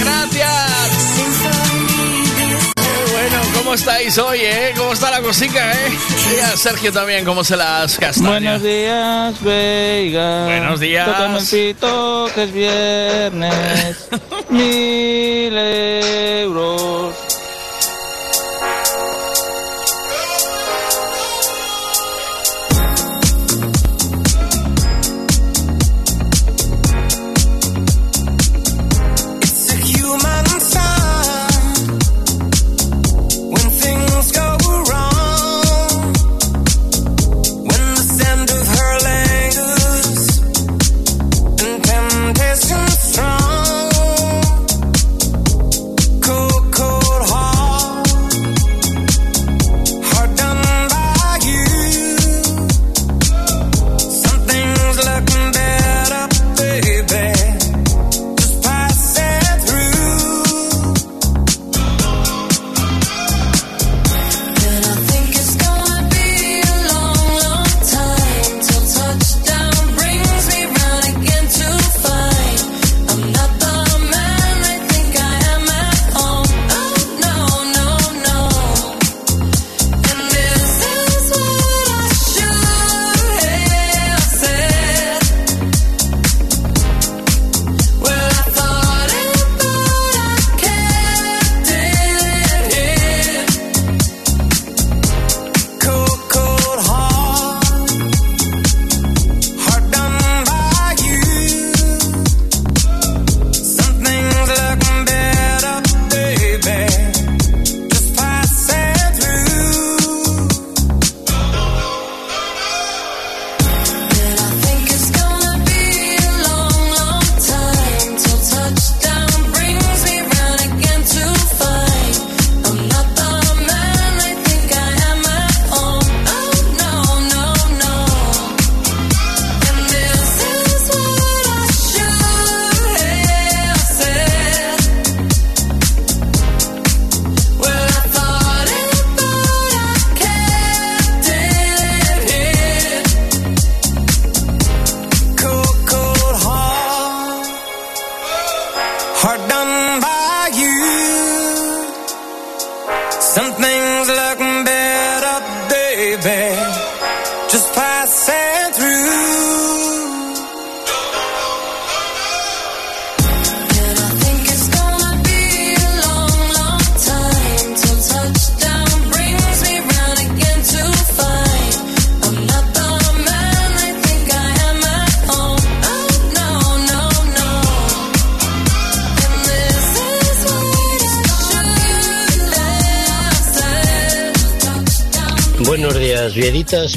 Gracias. 0.00 0.91
¿Cómo 3.62 3.74
estáis 3.74 4.18
hoy, 4.18 4.40
eh? 4.40 4.74
¿Cómo 4.76 4.92
está 4.92 5.08
la 5.10 5.20
cosica, 5.22 5.72
eh? 5.72 5.92
Y 6.36 6.40
a 6.40 6.56
Sergio 6.56 6.92
también, 6.92 7.24
¿cómo 7.24 7.44
se 7.44 7.56
las 7.56 7.96
castaña? 7.96 8.30
Buenos 8.30 8.62
días, 8.62 9.40
Veiga. 9.40 10.44
Buenos 10.46 10.80
días. 10.80 11.06
Tócame 11.06 11.38
el 11.38 11.46
pito, 11.46 12.28
que 12.34 12.42
es 12.42 12.52
viernes. 12.52 14.08
Mil 14.50 15.56
euros. 15.56 17.14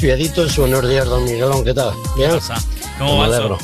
Vieditas, 0.00 0.56
vieditos, 0.56 0.58
buenos 0.58 0.88
días, 0.88 1.06
don 1.06 1.24
Miguelón, 1.24 1.64
¿qué 1.64 1.74
tal? 1.74 1.92
¿Bien? 2.16 2.30
¿Cómo 2.98 3.22
alegro. 3.22 3.58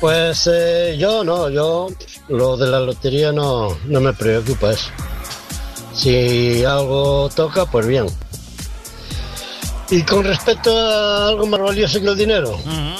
Pues 0.00 0.48
eh, 0.52 0.96
yo 0.98 1.24
no, 1.24 1.48
yo 1.48 1.88
lo 2.28 2.56
de 2.56 2.66
la 2.66 2.80
lotería 2.80 3.32
no, 3.32 3.76
no 3.86 4.00
me 4.00 4.12
preocupa 4.12 4.72
eso. 4.72 4.90
Si 5.94 6.64
algo 6.64 7.28
toca, 7.34 7.64
pues 7.66 7.86
bien. 7.86 8.06
Y 9.90 10.02
con 10.02 10.24
respecto 10.24 10.76
a 10.76 11.28
algo 11.28 11.46
más 11.46 11.60
valioso 11.60 12.00
que 12.00 12.08
el 12.08 12.16
dinero, 12.16 12.58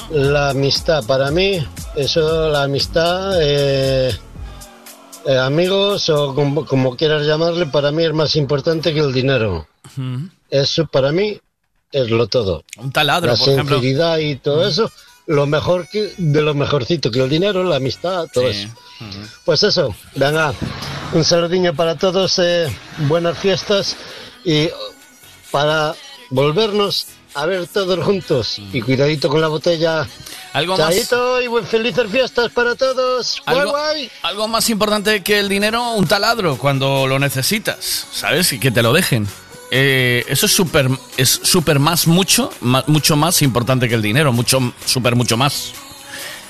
la 0.09 0.49
amistad, 0.49 1.03
para 1.05 1.29
mí, 1.31 1.65
eso, 1.95 2.49
la 2.49 2.63
amistad, 2.63 3.41
eh, 3.41 4.15
eh, 5.25 5.37
amigos 5.37 6.09
o 6.09 6.33
como, 6.33 6.65
como 6.65 6.95
quieras 6.95 7.25
llamarle, 7.25 7.67
para 7.67 7.91
mí 7.91 8.03
es 8.03 8.13
más 8.13 8.35
importante 8.35 8.93
que 8.93 8.99
el 8.99 9.13
dinero. 9.13 9.67
Eso 10.49 10.87
para 10.87 11.11
mí 11.11 11.39
es 11.91 12.09
lo 12.09 12.27
todo. 12.27 12.63
Un 12.77 12.91
taladro, 12.91 13.31
la 13.31 13.37
por 13.37 13.49
ejemplo. 13.49 13.75
sinceridad 13.77 14.17
y 14.17 14.35
todo 14.35 14.67
eso, 14.67 14.91
lo 15.25 15.45
mejor 15.45 15.87
que, 15.89 16.13
de 16.17 16.41
lo 16.41 16.53
mejorcito 16.53 17.11
que 17.11 17.21
el 17.21 17.29
dinero, 17.29 17.63
la 17.63 17.77
amistad, 17.77 18.27
todo 18.33 18.47
eso. 18.47 18.67
Pues 19.45 19.63
eso, 19.63 19.95
venga, 20.15 20.53
un 21.13 21.23
saludiño 21.23 21.73
para 21.75 21.95
todos, 21.95 22.39
eh, 22.39 22.67
buenas 23.07 23.37
fiestas 23.37 23.95
y 24.43 24.69
para 25.51 25.95
volvernos 26.29 27.07
a 27.35 27.45
ver 27.45 27.67
todos 27.67 28.03
juntos 28.03 28.59
y 28.73 28.81
cuidadito 28.81 29.29
con 29.29 29.39
la 29.41 29.47
botella. 29.47 30.07
Algo 30.53 30.75
más- 30.75 30.95
y 31.43 31.47
buen 31.47 31.65
felices 31.67 32.07
fiestas 32.09 32.49
para 32.51 32.73
todos. 32.75 33.41
Guay, 33.45 33.59
Algo, 33.59 33.71
guay. 33.71 34.11
algo 34.23 34.47
más 34.47 34.69
importante 34.71 35.21
que 35.21 35.39
el 35.39 35.47
dinero, 35.47 35.91
un 35.91 36.07
taladro 36.07 36.57
cuando 36.57 37.05
lo 37.05 37.19
necesitas, 37.19 38.07
¿sabes? 38.11 38.51
Y 38.53 38.59
que 38.59 38.71
te 38.71 38.81
lo 38.81 38.91
dejen. 38.91 39.27
Eh, 39.71 40.23
eso 40.29 40.45
es 40.45 40.51
súper 40.51 40.89
es 41.17 41.29
súper 41.43 41.79
más 41.79 42.07
mucho, 42.07 42.51
ma- 42.61 42.83
mucho 42.87 43.15
más 43.15 43.41
importante 43.41 43.87
que 43.89 43.95
el 43.95 44.01
dinero, 44.01 44.31
mucho 44.33 44.73
súper 44.85 45.15
mucho 45.15 45.37
más. 45.37 45.73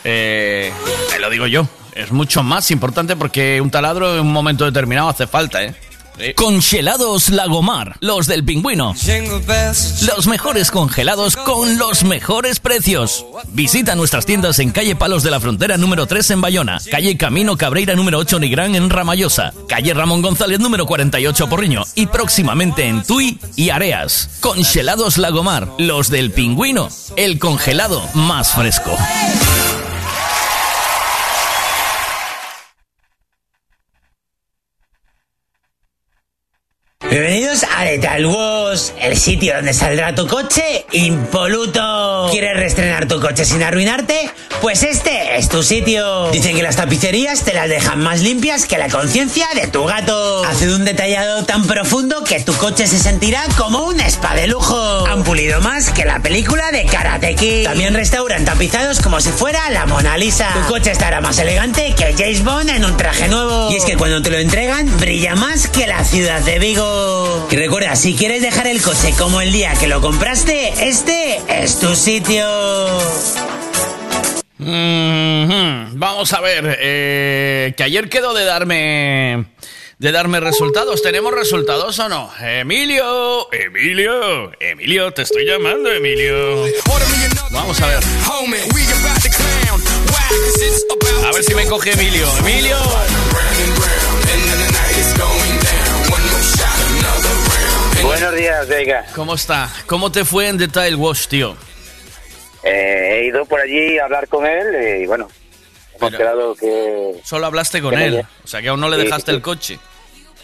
Eh, 0.04 0.72
te 1.10 1.20
lo 1.20 1.30
digo 1.30 1.48
yo, 1.48 1.68
es 1.94 2.12
mucho 2.12 2.44
más 2.44 2.70
importante 2.72 3.16
porque 3.16 3.60
un 3.62 3.70
taladro 3.72 4.16
en 4.16 4.22
un 4.22 4.32
momento 4.34 4.66
determinado 4.66 5.10
hace 5.10 5.28
falta, 5.28 5.64
¿eh? 5.64 5.76
Congelados 6.36 7.30
Lagomar, 7.30 7.98
los 8.00 8.28
del 8.28 8.44
pingüino. 8.44 8.96
Los 10.08 10.28
mejores 10.28 10.72
congelados 10.72 11.36
con 11.36 11.78
los 11.78 12.04
mejores 12.04 12.60
precios. 12.60 13.26
Visita 13.50 13.96
nuestras 13.96 14.26
tiendas 14.26 14.60
en 14.60 14.72
calle 14.72 14.96
Palos 14.96 15.24
de 15.24 15.32
la 15.32 15.40
Frontera 15.40 15.78
número 15.78 16.08
3 16.08 16.32
en 16.32 16.42
Bayona, 16.42 16.80
calle 16.90 17.18
Camino 17.18 17.56
Cabreira 17.56 17.96
número 17.96 18.18
8 18.18 18.40
Nigrán 18.40 18.76
en 18.76 18.90
Ramallosa, 18.90 19.54
calle 19.68 19.94
Ramón 19.94 20.22
González 20.22 20.60
número 20.60 20.86
48 20.88 21.50
Porriño 21.50 21.84
y 21.94 22.08
próximamente 22.08 22.88
en 22.88 23.04
Tui 23.04 23.40
y 23.56 23.70
Areas. 23.70 24.30
Congelados 24.40 25.18
Lagomar, 25.18 25.68
los 25.78 26.10
del 26.10 26.32
pingüino, 26.32 26.90
el 27.16 27.38
congelado 27.38 28.02
más 28.14 28.54
fresco. 28.54 28.98
Bienvenidos 37.10 37.64
a 37.64 37.86
Lethal 37.86 38.26
Wash, 38.26 38.90
el 39.00 39.16
sitio 39.18 39.56
donde 39.56 39.74
saldrá 39.74 40.14
tu 40.14 40.28
coche 40.28 40.86
impoluto. 40.92 42.28
¿Quieres 42.32 42.58
reestrenar 42.58 43.08
tu 43.08 43.22
coche 43.22 43.46
sin 43.46 43.64
arruinarte? 43.64 44.30
Pues 44.62 44.84
este 44.84 45.38
es 45.38 45.48
tu 45.48 45.64
sitio. 45.64 46.30
Dicen 46.32 46.58
que 46.58 46.64
las 46.64 46.76
tapicerías 46.76 47.44
te 47.44 47.54
las 47.54 47.70
dejan 47.70 48.02
más 48.02 48.20
limpias 48.20 48.66
que 48.66 48.78
la 48.78 48.90
conciencia 48.90 49.48
de 49.56 49.68
tu 49.68 49.86
gato. 49.86 50.44
Hacen 50.44 50.70
un 50.72 50.84
detallado 50.84 51.46
tan 51.46 51.66
profundo 51.66 52.26
que 52.26 52.42
tu 52.42 52.54
coche 52.56 52.88
se 52.88 53.00
sentirá 53.00 53.42
como 53.56 53.86
un 53.86 54.02
spa 54.02 54.36
de 54.36 54.48
lujo. 54.48 55.06
Han 55.08 55.24
pulido 55.24 55.62
más 55.62 55.92
que 55.92 56.04
la 56.04 56.20
película 56.20 56.72
de 56.72 56.86
Karate 56.88 57.36
Kid. 57.36 57.64
También 57.64 57.94
restauran 57.94 58.44
tapizados 58.44 59.00
como 59.00 59.22
si 59.22 59.30
fuera 59.30 59.70
la 59.70 59.86
Mona 59.86 60.18
Lisa. 60.18 60.50
Tu 60.54 60.74
coche 60.74 60.92
estará 60.92 61.22
más 61.22 61.40
elegante 61.40 61.96
que 61.96 62.14
James 62.18 62.44
Bond 62.44 62.70
en 62.70 62.84
un 62.84 62.98
traje 62.98 63.30
nuevo. 63.30 63.72
Y 63.72 63.78
es 63.78 63.86
que 63.86 63.96
cuando 63.96 64.22
te 64.22 64.30
lo 64.30 64.38
entregan, 64.40 64.98
brilla 64.98 65.36
más 65.36 65.70
que 65.70 65.88
la 65.88 66.04
ciudad 66.04 66.42
de 66.42 66.60
Vigo. 66.60 66.97
Y 67.50 67.56
recuerda, 67.56 67.96
si 67.96 68.16
quieres 68.16 68.42
dejar 68.42 68.68
el 68.68 68.82
coche 68.82 69.14
como 69.18 69.42
el 69.42 69.52
día 69.52 69.74
que 69.80 69.88
lo 69.88 70.02
compraste, 70.02 70.88
este 70.90 71.42
es 71.48 71.80
tu 71.80 71.96
sitio. 71.96 72.46
Vamos 74.60 76.34
a 76.34 76.42
ver, 76.42 76.78
eh, 76.80 77.74
que 77.78 77.84
ayer 77.84 78.10
quedó 78.10 78.34
de 78.34 78.46
darme 78.46 79.46
de 80.00 80.12
darme 80.12 80.40
resultados. 80.40 81.02
¿Tenemos 81.02 81.34
resultados 81.34 81.98
o 82.00 82.10
no? 82.10 82.32
Emilio, 82.40 83.52
Emilio, 83.52 84.52
Emilio, 84.60 85.12
te 85.12 85.24
estoy 85.24 85.46
llamando, 85.46 85.92
Emilio. 85.92 86.66
Vamos 87.52 87.82
a 87.82 87.88
ver. 87.88 88.00
A 91.26 91.32
ver 91.32 91.44
si 91.44 91.56
me 91.56 91.66
coge 91.66 91.92
Emilio. 91.92 92.28
Emilio. 92.40 92.78
Buenos 98.08 98.36
días, 98.36 98.68
Vega. 98.70 99.06
¿Cómo 99.14 99.34
está? 99.36 99.70
¿Cómo 99.86 100.10
te 100.10 100.24
fue 100.24 100.48
en 100.48 100.58
Detail 100.58 100.96
Wash, 100.96 101.28
tío? 101.28 101.58
Eh, 102.64 103.10
he 103.20 103.26
ido 103.28 103.46
por 103.46 103.60
allí 103.60 104.00
a 104.00 104.06
hablar 104.06 104.30
con 104.30 104.46
él 104.46 104.76
eh, 104.76 105.02
y 105.04 105.06
bueno, 105.08 105.28
hemos 106.00 106.16
quedado 106.16 106.56
que... 106.56 107.16
Solo 107.26 107.48
hablaste 107.48 107.82
con 107.82 107.96
él. 108.00 108.26
O 108.46 108.48
sea 108.48 108.62
que 108.62 108.70
aún 108.70 108.80
no 108.80 108.88
le 108.88 108.96
Sí, 108.96 109.04
dejaste 109.04 109.32
sí. 109.32 109.36
el 109.36 109.42
coche. 109.42 109.80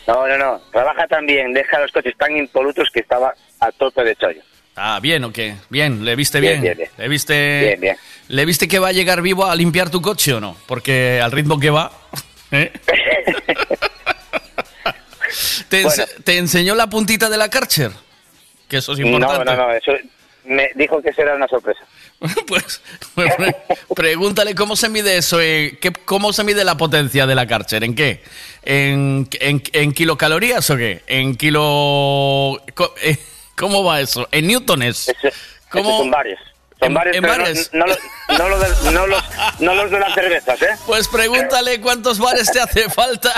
No, 0.07 0.28
no, 0.28 0.38
no, 0.38 0.61
trabaja 0.74 1.07
tan 1.07 1.26
bien, 1.26 1.53
deja 1.53 1.80
los 1.80 1.89
coches 1.93 2.14
tan 2.18 2.36
impolutos 2.36 2.89
que 2.93 2.99
estaba 2.99 3.34
a 3.61 3.72
tope 3.72 4.03
de 4.03 4.16
chollo. 4.18 4.41
Ah, 4.76 4.99
bien 5.01 5.24
o 5.24 5.32
qué? 5.32 5.55
Bien, 5.70 6.03
¿le 6.03 6.18
viste 6.18 6.41
Bien, 6.41 6.61
bien? 6.61 6.76
bien, 6.76 6.78
bien. 6.78 6.89
¿Le 6.97 7.07
viste. 7.07 7.97
¿Le 8.28 8.45
viste 8.45 8.68
que 8.68 8.80
va 8.80 8.89
a 8.89 8.91
llegar 8.91 9.22
vivo 9.22 9.45
a 9.45 9.55
limpiar 9.55 9.89
tu 9.89 10.01
coche 10.01 10.34
o 10.34 10.41
no? 10.41 10.57
Porque 10.68 11.22
al 11.24 11.32
ritmo 11.32 11.57
que 11.61 11.70
va. 11.70 11.91
¿eh? 12.51 12.74
¿Te, 15.70 15.84
ense- 15.86 16.08
te 16.24 16.38
enseñó 16.38 16.76
la 16.76 16.88
puntita 16.88 17.30
de 17.30 17.38
la 17.38 17.50
Karcher? 17.50 17.92
Que 18.68 18.78
eso 18.78 18.94
es 18.94 19.00
No, 19.00 19.08
importante. 19.08 19.46
no, 19.46 19.56
no, 19.68 19.74
eso 19.74 19.92
me 20.46 20.70
dijo 20.76 21.02
que 21.02 21.14
será 21.14 21.36
una 21.36 21.48
sorpresa. 21.48 21.82
pues 22.48 22.82
pre- 23.16 23.56
pregúntale 23.96 24.56
cómo 24.56 24.76
se 24.78 24.88
mide 24.90 25.18
eso, 25.18 25.42
eh, 25.42 25.78
¿qué- 25.82 25.92
¿cómo 25.92 26.32
se 26.34 26.44
mide 26.44 26.64
la 26.64 26.78
potencia 26.78 27.26
de 27.26 27.36
la 27.36 27.46
Karcher? 27.48 27.84
¿En 27.84 27.96
qué? 27.96 28.24
¿En, 28.64 29.28
en, 29.40 29.62
en 29.74 29.92
kilocalorías 29.94 30.70
o 30.70 30.78
qué? 30.78 31.04
¿En 31.08 31.36
kilo...? 31.36 32.62
eh, 33.02 33.18
¿Cómo 33.56 33.84
va 33.84 34.00
eso? 34.02 34.28
¿En 34.32 34.48
newtones? 34.48 35.10
Esos 35.10 35.34
son 35.72 36.10
varios. 36.12 36.40
En- 36.82 36.94
varios, 36.94 37.16
en 37.18 37.22
no- 37.24 37.28
bares. 37.30 37.70
No, 37.74 37.86
los, 37.86 37.98
no, 38.38 38.50
los 38.50 38.60
de, 38.84 38.92
no, 38.92 39.08
los, 39.08 39.24
no 39.60 39.76
los 39.76 39.92
de 39.92 40.00
las 40.00 40.14
cervezas, 40.14 40.62
¿eh? 40.62 40.70
Pues 40.88 41.08
pregúntale 41.08 41.80
cuántos 41.82 42.20
bares 42.20 42.52
te 42.52 42.60
hace 42.60 42.90
falta. 42.90 43.32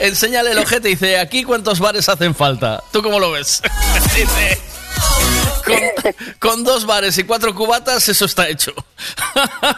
Enséñale 0.00 0.52
el 0.52 0.58
ojete 0.58 0.88
y 0.88 0.92
dice, 0.92 1.18
aquí 1.18 1.44
cuántos 1.44 1.78
bares 1.78 2.08
hacen 2.08 2.34
falta. 2.34 2.82
¿Tú 2.90 3.02
cómo 3.02 3.20
lo 3.20 3.32
ves? 3.32 3.62
Dice, 4.16 4.58
con, 6.38 6.64
dos 6.64 6.86
bares 6.86 7.16
y 7.18 7.24
cuatro 7.24 7.54
cubatas, 7.54 8.08
eso 8.08 8.24
está 8.24 8.48
hecho. 8.48 8.72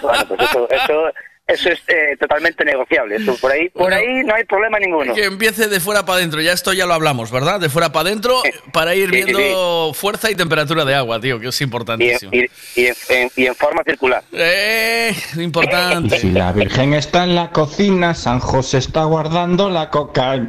Bueno, 0.01 0.27
pues 0.29 0.41
eso, 0.41 0.69
eso 1.47 1.69
es 1.71 1.81
eh, 1.89 2.17
totalmente 2.19 2.65
negociable. 2.65 3.17
Eso, 3.17 3.37
por 3.37 3.53
ahí, 3.53 3.69
por 3.71 3.93
ahí 3.93 4.23
no 4.25 4.35
hay 4.35 4.45
problema 4.45 4.79
ninguno. 4.79 5.15
Que 5.15 5.25
empiece 5.25 5.69
de 5.69 5.81
fuera 5.81 6.05
para 6.07 6.19
adentro. 6.19 6.41
Ya 6.41 6.53
esto 6.53 6.73
ya 6.73 6.87
lo 6.87 6.95
hablamos, 6.95 7.31
¿verdad? 7.31 7.61
De 7.61 7.69
fuera 7.69 7.93
para 7.93 8.09
adentro 8.09 8.41
para 8.73 8.95
ir 8.95 9.11
sí, 9.11 9.17
sí, 9.19 9.25
viendo 9.25 9.93
fuerza 9.95 10.31
y 10.31 10.35
temperatura 10.35 10.85
de 10.85 10.95
agua, 10.95 11.21
tío, 11.21 11.39
que 11.41 11.49
es 11.49 11.61
Y, 11.61 11.65
en, 11.65 11.69
importantísimo. 11.69 12.33
y, 12.33 12.51
y 12.77 12.87
en, 12.87 12.95
en- 13.09 13.31
y 13.37 13.47
en 13.47 13.55
forma 13.55 13.83
circular. 13.85 14.23
Eh, 14.33 15.15
importante. 15.37 16.19
si 16.19 16.31
la 16.31 16.53
Virgen 16.53 16.95
está 16.95 17.25
en 17.25 17.35
la 17.35 17.51
cocina, 17.51 18.15
San 18.15 18.39
José 18.41 18.79
está 18.79 19.05
guardando 19.05 19.69
la 19.69 19.91
coca. 19.91 20.41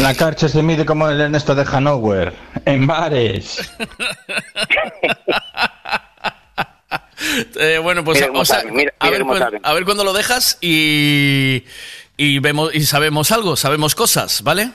La 0.00 0.14
carcha 0.14 0.48
se 0.48 0.60
mide 0.62 0.84
como 0.84 1.08
el 1.08 1.20
Ernesto 1.20 1.54
de 1.54 1.64
Hanover, 1.70 2.32
en 2.64 2.86
bares. 2.86 3.58
Eh, 7.58 7.78
bueno, 7.82 8.04
pues 8.04 8.16
Mira 8.18 8.28
cómo 8.28 8.40
o 8.40 8.44
sea, 8.44 8.60
saben, 8.60 8.74
mira- 8.74 8.92
a, 8.98 9.04
mira 9.06 9.10
ver 9.12 9.20
cómo 9.20 9.32
cuán- 9.32 9.42
saben. 9.42 9.60
a 9.64 9.72
ver 9.72 9.84
cuándo 9.84 10.04
lo 10.04 10.12
dejas 10.12 10.58
y, 10.60 11.64
y 12.16 12.38
vemos 12.38 12.74
y 12.74 12.80
sabemos 12.82 13.30
algo, 13.32 13.56
sabemos 13.56 13.94
cosas, 13.94 14.42
¿vale? 14.42 14.70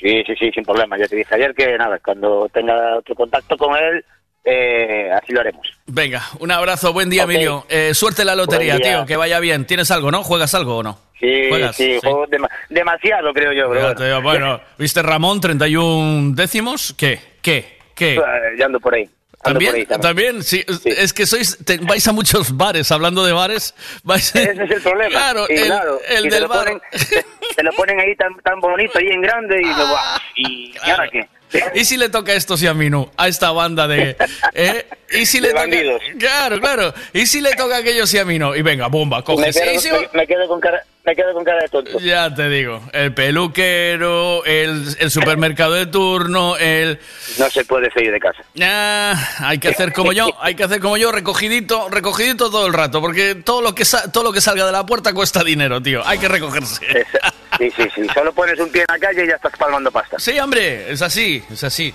Sí, 0.00 0.22
sí, 0.26 0.34
sí, 0.38 0.50
sin 0.52 0.64
problema. 0.64 0.98
Ya 0.98 1.06
te 1.06 1.16
dije 1.16 1.34
ayer 1.34 1.54
que 1.54 1.76
nada, 1.78 1.98
cuando 2.04 2.48
tenga 2.52 2.96
otro 2.98 3.14
contacto 3.14 3.56
con 3.56 3.76
él, 3.76 4.04
eh, 4.44 5.08
así 5.12 5.32
lo 5.32 5.40
haremos. 5.40 5.64
Venga, 5.86 6.22
un 6.40 6.50
abrazo, 6.50 6.92
buen 6.92 7.08
día, 7.08 7.24
Ok. 7.24 7.30
Emilio. 7.30 7.66
Eh, 7.68 7.94
suerte 7.94 8.22
en 8.22 8.26
la 8.26 8.34
lotería, 8.34 8.78
tío, 8.80 9.06
que 9.06 9.16
vaya 9.16 9.38
bien. 9.38 9.64
¿Tienes 9.66 9.90
algo, 9.92 10.10
no? 10.10 10.24
¿Juegas 10.24 10.54
algo 10.54 10.78
o 10.78 10.82
no? 10.82 10.98
Sí, 11.20 11.46
¿Juegas? 11.48 11.76
sí, 11.76 11.92
Sí. 11.94 12.00
juego 12.02 12.26
dema- 12.26 12.50
demasiado, 12.68 13.32
creo 13.32 13.52
yo, 13.52 13.68
bro. 13.68 13.94
digo, 13.94 14.22
bueno, 14.22 14.60
¿viste 14.78 15.00
Ramón, 15.02 15.40
31 15.40 16.34
décimos? 16.34 16.92
¿Qué? 16.98 17.20
¿Qué? 17.40 17.78
¿Qué? 17.94 18.14
Eh, 18.16 18.20
Ya 18.58 18.66
ando 18.66 18.80
por 18.80 18.94
ahí. 18.94 19.08
¿También? 19.42 19.74
ahí 19.74 19.86
¿También? 19.86 20.42
Sí, 20.42 20.64
es 20.84 21.12
que 21.12 21.26
sois 21.26 21.58
te- 21.64 21.78
vais 21.78 22.06
a 22.06 22.12
muchos 22.12 22.56
bares, 22.56 22.90
hablando 22.92 23.24
de 23.24 23.32
bares. 23.32 23.74
Vais, 24.04 24.34
Ese 24.34 24.52
es 24.52 24.70
el 24.70 24.80
problema. 24.82 25.10
Claro, 25.10 25.46
Y 25.48 25.54
el, 25.54 25.66
claro, 25.66 26.00
el 26.08 26.26
y 26.26 26.28
te 26.28 26.34
del 26.34 26.42
lo 26.44 26.48
bar. 26.48 26.66
ponen- 26.68 26.80
te, 27.08 27.24
te 27.56 27.62
lo 27.62 27.72
ponen 27.72 28.00
ahí 28.00 28.14
tan, 28.16 28.34
tan 28.42 28.60
bonito, 28.60 28.98
ahí 28.98 29.08
en 29.08 29.20
grande, 29.20 29.60
y, 29.60 29.64
luego, 29.64 29.94
ah, 29.96 30.20
y, 30.36 30.74
¿y 30.86 30.90
ahora 30.90 31.08
qué? 31.10 31.28
¿Y 31.74 31.84
si 31.84 31.96
le 31.96 32.08
toca 32.08 32.32
esto 32.32 32.56
sí 32.56 32.66
a 32.66 32.74
mí 32.74 32.88
no? 32.90 33.10
A 33.16 33.28
esta 33.28 33.50
banda 33.52 33.86
de... 33.88 34.16
¿eh? 34.54 34.86
¿Y 35.12 35.26
si 35.26 35.40
le 35.40 35.48
De 35.48 35.54
toca... 35.54 35.62
bandidos. 35.64 36.02
Claro, 36.18 36.60
claro. 36.60 36.94
¿Y 37.12 37.26
si 37.26 37.40
le 37.40 37.54
toca 37.54 37.76
aquello 37.78 38.06
sí 38.06 38.18
a 38.18 38.24
mí 38.24 38.38
no? 38.38 38.54
Y 38.56 38.62
venga, 38.62 38.86
bomba, 38.88 39.18
me, 39.18 39.24
coges. 39.24 39.56
quedo, 39.58 39.72
¿Y 39.74 39.78
si- 39.78 39.90
me- 39.90 40.08
me 40.14 40.26
quedo 40.26 40.48
con 40.48 40.58
cara, 40.60 40.82
me 41.04 41.14
quedo 41.14 41.34
con 41.34 41.44
cara 41.44 41.60
de 41.60 41.68
tonto. 41.68 41.98
Ya 42.00 42.34
te 42.34 42.48
digo, 42.48 42.80
el 42.92 43.12
peluquero, 43.12 44.44
el, 44.46 44.96
el 44.98 45.10
supermercado 45.10 45.74
de 45.74 45.86
turno, 45.86 46.56
el... 46.56 46.98
No 47.38 47.50
se 47.50 47.64
puede 47.64 47.90
seguir 47.92 48.12
de 48.12 48.20
casa. 48.20 48.42
Ah, 48.62 49.28
hay 49.40 49.58
que 49.58 49.68
hacer 49.68 49.92
como 49.92 50.12
yo, 50.12 50.28
hay 50.40 50.54
que 50.54 50.64
hacer 50.64 50.80
como 50.80 50.96
yo, 50.96 51.12
recogidito, 51.12 51.88
recogidito 51.90 52.50
todo 52.50 52.66
el 52.66 52.72
rato, 52.72 53.00
porque 53.02 53.34
todo 53.34 53.60
lo 53.60 53.74
que 53.74 53.84
sa- 53.84 54.10
todo 54.10 54.24
lo 54.24 54.32
que 54.32 54.40
salga 54.40 54.64
de 54.64 54.72
la 54.72 54.86
puerta 54.86 55.12
cuesta 55.12 55.44
dinero, 55.44 55.82
tío. 55.82 56.02
Hay 56.06 56.18
que 56.18 56.28
recogerse. 56.28 56.86
Sí, 57.58 57.70
sí, 57.76 57.82
sí. 57.94 58.02
Solo 58.14 58.32
pones 58.32 58.58
un 58.58 58.70
pie 58.70 58.82
en 58.88 58.94
la 58.94 58.98
calle 59.06 59.24
y 59.24 59.28
ya 59.28 59.34
estás 59.34 59.52
palmando 59.58 59.90
pasta. 59.92 60.18
Sí, 60.18 60.38
hombre, 60.40 60.90
es 60.90 61.02
así, 61.02 61.42
es 61.50 61.62
así. 61.64 61.94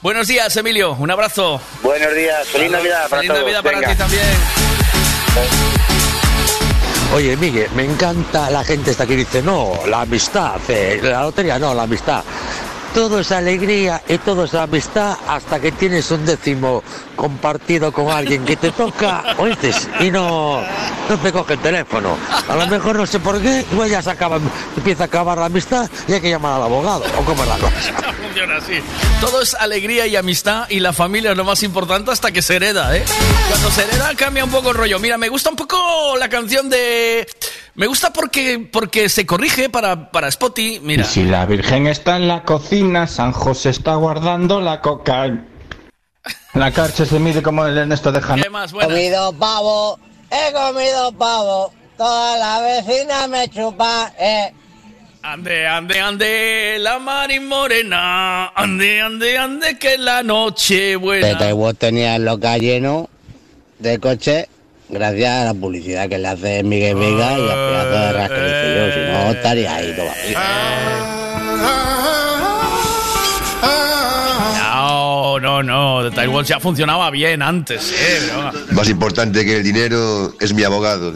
Buenos 0.00 0.28
días, 0.28 0.56
Emilio, 0.56 0.92
un 0.92 1.10
abrazo. 1.10 1.60
Buenos 1.82 2.14
días, 2.14 2.46
feliz 2.48 2.70
Navidad 2.70 3.08
para 3.08 3.22
Feliz 3.22 3.28
todos. 3.28 3.40
Navidad 3.42 3.62
para 3.62 3.78
Venga. 3.78 3.92
ti 3.92 3.98
también. 3.98 4.24
Oye, 7.14 7.36
Miguel, 7.36 7.68
me 7.74 7.84
encanta 7.84 8.48
la 8.50 8.64
gente 8.64 8.90
esta 8.92 9.06
que 9.06 9.16
dice, 9.16 9.42
no, 9.42 9.80
la 9.86 10.02
amistad, 10.02 10.58
eh, 10.68 10.98
la 11.02 11.20
lotería 11.22 11.58
no, 11.58 11.74
la 11.74 11.82
amistad. 11.82 12.24
todo 12.94 13.20
es 13.20 13.30
alegría 13.32 14.02
y 14.08 14.16
todo 14.18 14.44
es 14.44 14.54
amistad 14.54 15.16
hasta 15.28 15.60
que 15.60 15.72
tienes 15.72 16.10
un 16.10 16.24
décimo 16.24 16.82
compartido 17.16 17.92
con 17.92 18.10
alguien 18.10 18.44
que 18.44 18.56
te 18.56 18.70
toca, 18.70 19.22
oíste, 19.38 19.72
y 20.00 20.10
no, 20.10 20.60
no 21.08 21.18
te 21.18 21.32
coge 21.32 21.54
el 21.54 21.60
teléfono. 21.60 22.16
A 22.48 22.56
lo 22.56 22.66
mejor 22.66 22.96
no 22.96 23.06
sé 23.06 23.20
por 23.20 23.40
qué, 23.40 23.64
igual 23.72 23.90
ya 23.90 24.02
se 24.02 24.10
acaba, 24.10 24.38
empieza 24.76 25.04
a 25.04 25.06
acabar 25.06 25.38
la 25.38 25.46
amistad 25.46 25.88
y 26.08 26.12
hay 26.14 26.20
que 26.20 26.30
llamar 26.30 26.54
al 26.54 26.62
abogado, 26.62 27.04
o 27.18 27.24
como 27.24 27.42
es 27.42 27.48
la 27.48 27.58
cosa. 27.58 28.12
Funciona 28.22 28.56
así. 28.56 28.80
Todo 29.20 29.42
es 29.42 29.54
alegría 29.54 30.06
y 30.06 30.16
amistad 30.16 30.66
y 30.68 30.80
la 30.80 30.92
familia 30.92 31.32
es 31.32 31.36
lo 31.36 31.44
más 31.44 31.62
importante 31.62 32.10
hasta 32.10 32.32
que 32.32 32.42
se 32.42 32.56
hereda, 32.56 32.96
¿eh? 32.96 33.04
Cuando 33.48 33.70
se 33.70 33.82
hereda 33.82 34.14
cambia 34.16 34.44
un 34.44 34.50
poco 34.50 34.70
el 34.70 34.76
rollo. 34.76 34.98
Mira, 34.98 35.18
me 35.18 35.28
gusta 35.28 35.50
un 35.50 35.56
poco 35.56 36.16
la 36.18 36.28
canción 36.28 36.70
de... 36.70 37.26
Me 37.74 37.86
gusta 37.86 38.12
porque, 38.12 38.68
porque 38.70 39.08
se 39.08 39.24
corrige 39.24 39.70
para, 39.70 40.10
para 40.10 40.30
Spotty. 40.30 40.80
Mira. 40.82 41.04
Y 41.04 41.06
si 41.06 41.24
la 41.24 41.46
Virgen 41.46 41.86
está 41.86 42.16
en 42.16 42.28
la 42.28 42.42
cocina, 42.42 43.06
San 43.06 43.32
José 43.32 43.70
está 43.70 43.94
guardando 43.94 44.60
la 44.60 44.80
coca. 44.80 45.26
La 46.54 46.70
carcha 46.70 47.04
se 47.04 47.18
mide 47.18 47.42
como 47.42 47.66
el 47.66 47.76
Ernesto 47.76 48.12
de 48.12 48.20
Janeiro. 48.20 48.50
He 48.64 48.86
comido 48.86 49.32
pavo, 49.32 49.98
he 50.30 50.52
comido 50.52 51.12
pavo. 51.12 51.72
Toda 51.96 52.36
la 52.38 52.60
vecina 52.60 53.26
me 53.26 53.48
chupa, 53.48 54.12
eh. 54.18 54.52
Ande, 55.22 55.66
ande, 55.68 56.00
ande, 56.00 56.76
la 56.80 56.98
mari 56.98 57.38
morena. 57.38 58.48
Ande, 58.48 59.00
ande, 59.00 59.38
ande, 59.38 59.78
que 59.78 59.96
la 59.96 60.22
noche 60.22 60.96
buena. 60.96 61.38
Pero 61.38 61.56
vos 61.56 61.76
tenías 61.76 62.16
el 62.16 62.24
local 62.24 62.60
lleno 62.60 63.08
de 63.78 63.98
coches 63.98 64.48
gracias 64.88 65.30
a 65.30 65.44
la 65.44 65.54
publicidad 65.54 66.08
que 66.08 66.18
le 66.18 66.28
hace 66.28 66.62
Miguel 66.62 66.96
Vega 66.96 67.38
y 67.38 67.48
al 67.48 67.54
pedazo 67.54 67.90
de 67.90 68.12
ras 68.12 68.28
que 68.28 68.36
le 68.36 68.48
hice 68.48 68.76
yo. 68.76 68.92
Si 68.92 69.00
no, 69.12 69.30
estaría 69.30 69.74
ahí 69.74 69.92
todavía. 69.94 70.38
No, 75.42 75.60
no. 75.60 76.04
The 76.08 76.14
Taiwan 76.14 76.44
ya 76.44 76.60
funcionaba 76.60 77.10
bien 77.10 77.42
antes, 77.42 77.92
¿eh? 77.92 78.30
Más 78.70 78.88
importante 78.88 79.44
que 79.44 79.56
el 79.56 79.64
dinero 79.64 80.32
es 80.38 80.54
mi 80.54 80.62
abogado. 80.62 81.12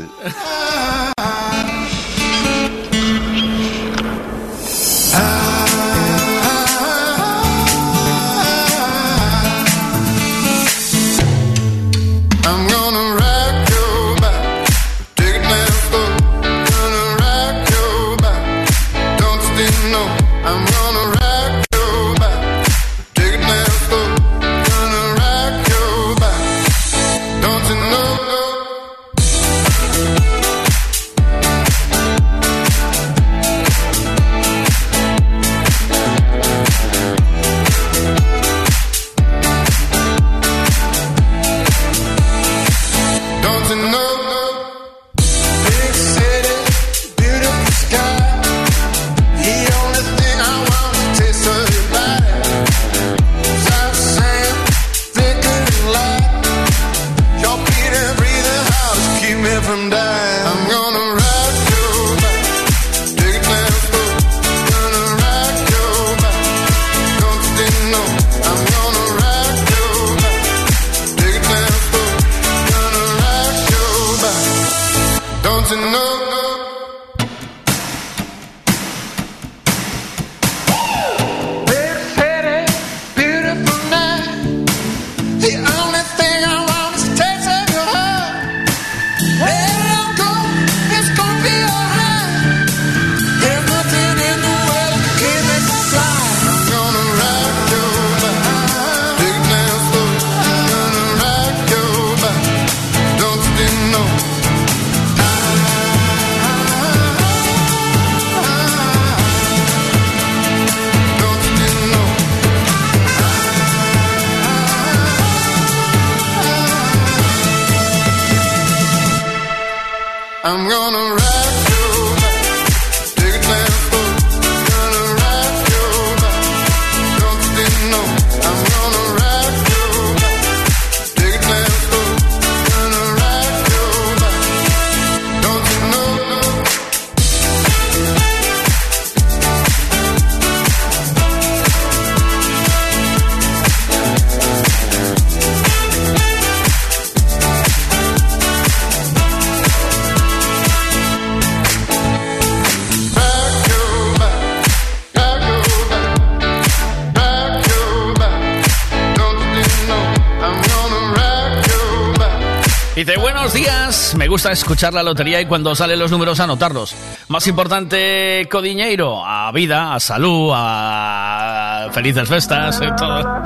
Gusta 164.46 164.52
escuchar 164.52 164.94
la 164.94 165.02
lotería 165.02 165.40
y 165.40 165.46
cuando 165.46 165.74
salen 165.74 165.98
los 165.98 166.10
números 166.12 166.38
anotarlos. 166.38 166.94
Más 167.28 167.46
importante, 167.48 168.46
Codiñeiro, 168.48 169.26
a 169.26 169.50
vida, 169.50 169.92
a 169.94 169.98
salud, 169.98 170.52
a 170.54 171.88
felices 171.92 172.28
festas, 172.28 172.80
eh, 172.80 172.92
todo. 172.96 173.42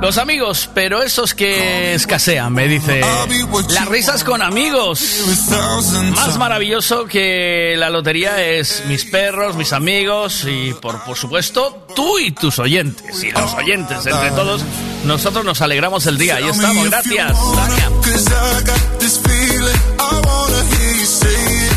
Los 0.00 0.16
amigos, 0.16 0.70
pero 0.72 1.02
esos 1.02 1.34
que 1.34 1.92
escasean, 1.94 2.54
me 2.54 2.68
dice. 2.68 3.02
Las 3.68 3.86
risas 3.88 4.24
con 4.24 4.40
amigos. 4.40 5.02
Más 6.16 6.38
maravilloso 6.38 7.04
que 7.04 7.74
la 7.76 7.90
lotería 7.90 8.42
es 8.42 8.84
mis 8.86 9.04
perros, 9.04 9.56
mis 9.56 9.74
amigos 9.74 10.46
y, 10.46 10.72
por, 10.74 11.04
por 11.04 11.18
supuesto, 11.18 11.86
tú 11.94 12.18
y 12.18 12.32
tus 12.32 12.58
oyentes. 12.58 13.22
Y 13.22 13.30
los 13.30 13.52
oyentes, 13.54 14.06
entre 14.06 14.30
todos, 14.30 14.64
nosotros 15.04 15.44
nos 15.44 15.60
alegramos 15.60 16.06
el 16.06 16.18
día. 16.18 16.36
Ahí 16.36 16.48
estamos, 16.48 16.90
gracias. 16.90 17.32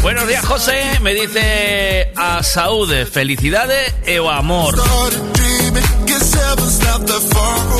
Buenos 0.01 0.27
días, 0.27 0.45
José. 0.45 0.99
Me 1.01 1.13
dice 1.13 2.11
a 2.15 2.41
Saúde, 2.43 3.05
felicidades 3.05 3.93
e 4.05 4.19
o 4.19 4.29
amor. 4.29 4.75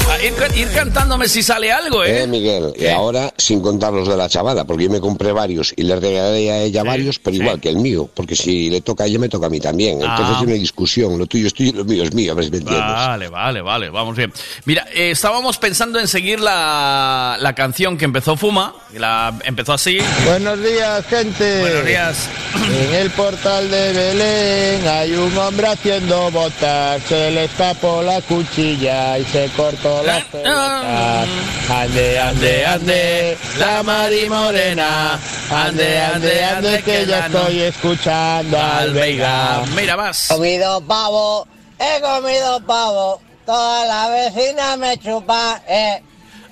A 0.09 0.24
ir, 0.24 0.34
ir 0.55 0.68
cantándome 0.74 1.28
si 1.28 1.43
sale 1.43 1.72
algo, 1.72 2.03
¿eh? 2.03 2.24
Eh, 2.24 2.28
Miguel, 2.28 2.74
y 2.78 2.88
ahora 2.88 3.32
sin 3.38 3.61
contar 3.61 3.93
los 3.93 4.07
de 4.07 4.18
la 4.18 4.28
chavada, 4.28 4.65
porque 4.65 4.86
yo 4.86 4.89
me 4.89 4.99
compré 4.99 5.32
varios 5.32 5.74
y 5.76 5.84
le 5.84 5.95
regalé 5.95 6.51
a 6.51 6.61
ella 6.63 6.84
varios, 6.84 7.20
pero 7.20 7.36
igual 7.38 7.59
que 7.61 7.70
el 7.70 7.78
mío, 7.78 8.09
porque 8.13 8.36
si 8.36 8.70
le 8.70 8.82
toca 8.82 9.03
a 9.03 9.07
ella, 9.07 9.20
me 9.20 9.30
toca 9.30 9.47
a 9.47 9.49
mí 9.49 9.59
también. 9.59 10.01
Entonces 10.01 10.26
Ah. 10.36 10.39
hay 10.39 10.45
una 10.45 10.55
discusión, 10.55 11.18
lo 11.18 11.26
tuyo 11.28 11.47
es 11.47 11.53
tuyo 11.53 11.70
y 11.70 11.74
lo 11.74 11.86
mío 11.86 12.03
es 12.03 12.13
mío, 12.13 12.32
a 12.32 12.36
ver 12.36 12.45
si 12.45 12.51
me 12.51 12.57
entiendes. 12.57 12.86
Vale, 12.86 13.30
vale, 13.30 13.61
vale, 13.61 13.89
vamos 13.89 14.15
bien. 14.15 14.34
Mira, 14.65 14.86
eh, 14.93 15.11
estábamos 15.11 15.57
pensando 15.57 15.99
en 15.99 16.07
seguir 16.07 16.39
la, 16.39 17.38
la 17.39 17.53
canción 17.53 17.97
que 17.97 18.05
empezó 18.05 18.36
Fuma, 18.38 18.74
que 18.91 18.99
la 18.99 19.34
empezó 19.45 19.74
así. 19.74 19.97
Buenos 20.26 20.61
días, 20.63 21.05
gente. 21.07 21.59
Buenos 21.61 21.86
días. 21.86 22.30
En 22.72 22.93
el 22.95 23.09
portal 23.11 23.70
de 23.70 23.93
Belén 23.93 24.88
hay 24.88 25.13
un 25.13 25.38
hombre 25.38 25.68
haciendo 25.68 26.32
botas. 26.32 27.01
Se 27.07 27.32
le 27.32 27.45
escapó 27.45 28.01
la 28.01 28.20
y 28.58 29.26
se 29.32 29.49
cortó 29.55 30.01
las 30.03 30.24
pelotas. 30.26 31.28
Ande, 31.70 32.20
ande, 32.20 32.66
ande, 32.66 33.38
la 33.60 33.84
Mari 33.84 34.30
Morena. 34.30 35.20
Ande, 35.51 35.99
ande, 36.01 36.43
ande, 36.43 36.82
que 36.84 37.05
ya 37.05 37.28
estoy 37.28 37.62
escuchando 37.62 38.60
al 38.60 38.93
Veiga. 38.93 39.64
Mira 39.76 39.95
más. 39.95 40.28
Comido 40.30 40.82
pavo, 40.82 41.47
he 41.80 42.01
comido 42.01 42.60
pavo. 42.66 43.22
Toda 43.45 43.86
la 43.86 44.10
vecina 44.10 44.76
me 44.76 44.97
chupa, 44.97 45.62
eh. 45.68 46.01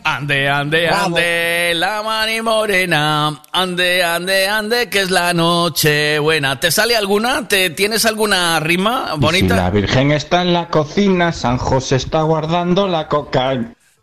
Ande, 0.08 0.48
ande, 0.48 0.86
Bravo. 0.86 1.18
ande, 1.18 1.72
la 1.74 2.04
mani 2.04 2.40
morena. 2.40 3.42
Ande, 3.52 4.04
ande, 4.04 4.48
ande, 4.48 4.88
que 4.88 5.02
es 5.02 5.10
la 5.10 5.34
noche 5.34 6.20
buena. 6.20 6.60
¿Te 6.60 6.70
sale 6.70 6.96
alguna? 6.96 7.48
¿Te 7.48 7.72
tienes 7.72 8.06
alguna 8.06 8.60
rima 8.60 9.10
Si 9.16 9.20
bonita? 9.20 9.56
la 9.56 9.72
Virgen 9.72 10.12
está 10.12 10.44
en 10.44 10.54
la 10.54 10.68
cocina, 10.68 11.32
San 11.32 11.58
José 11.58 11.96
está 11.96 12.22
guardando 12.22 12.88
la 12.88 13.08
coca. 13.08 13.50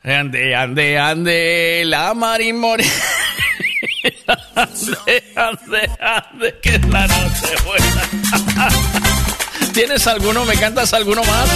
Ande, 0.02 0.56
ande, 0.56 0.98
ande, 0.98 1.82
la 1.86 2.12
mari 2.14 2.52
morena. 2.52 2.90
Ande, 4.56 5.22
ande, 5.36 5.90
ande, 6.00 6.58
que 6.60 6.74
es 6.74 6.84
la 6.88 7.06
noche 7.06 7.54
buena. 7.64 8.68
¿Tienes 9.72 10.04
alguno? 10.08 10.44
¿Me 10.44 10.54
cantas 10.56 10.92
alguno 10.94 11.22
más? 11.22 11.48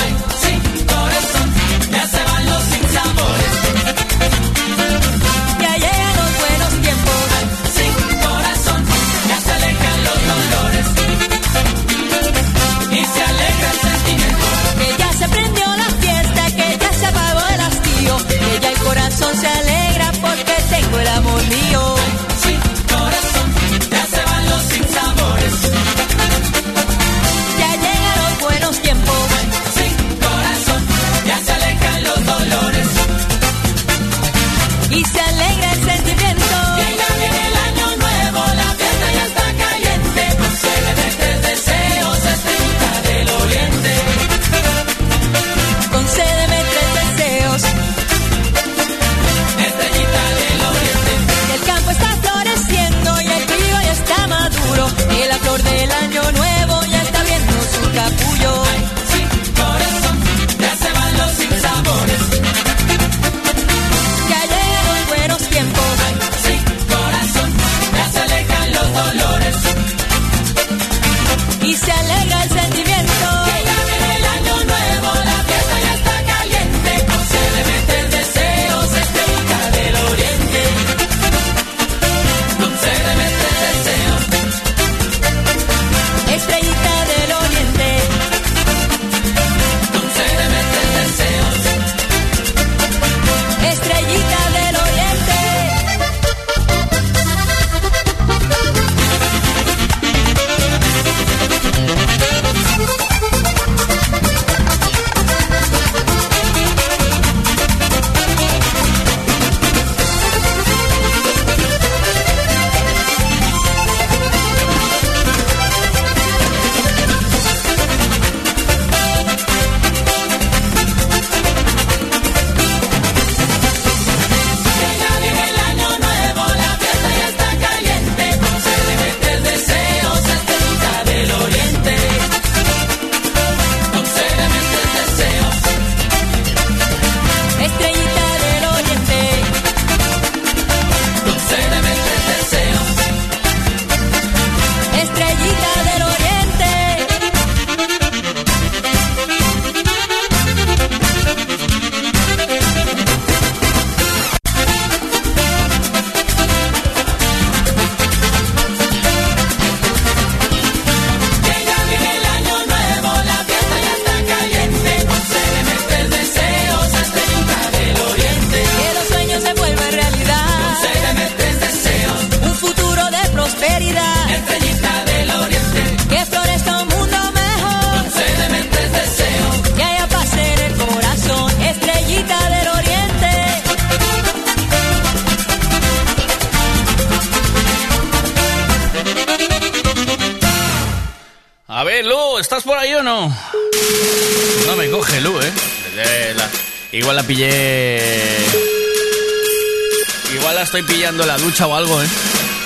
Pillando 201.58 201.58
en 201.58 201.58
la 201.58 201.58
ducha 201.58 201.66
o 201.66 201.74
algo, 201.74 202.02
¿eh? 202.02 202.06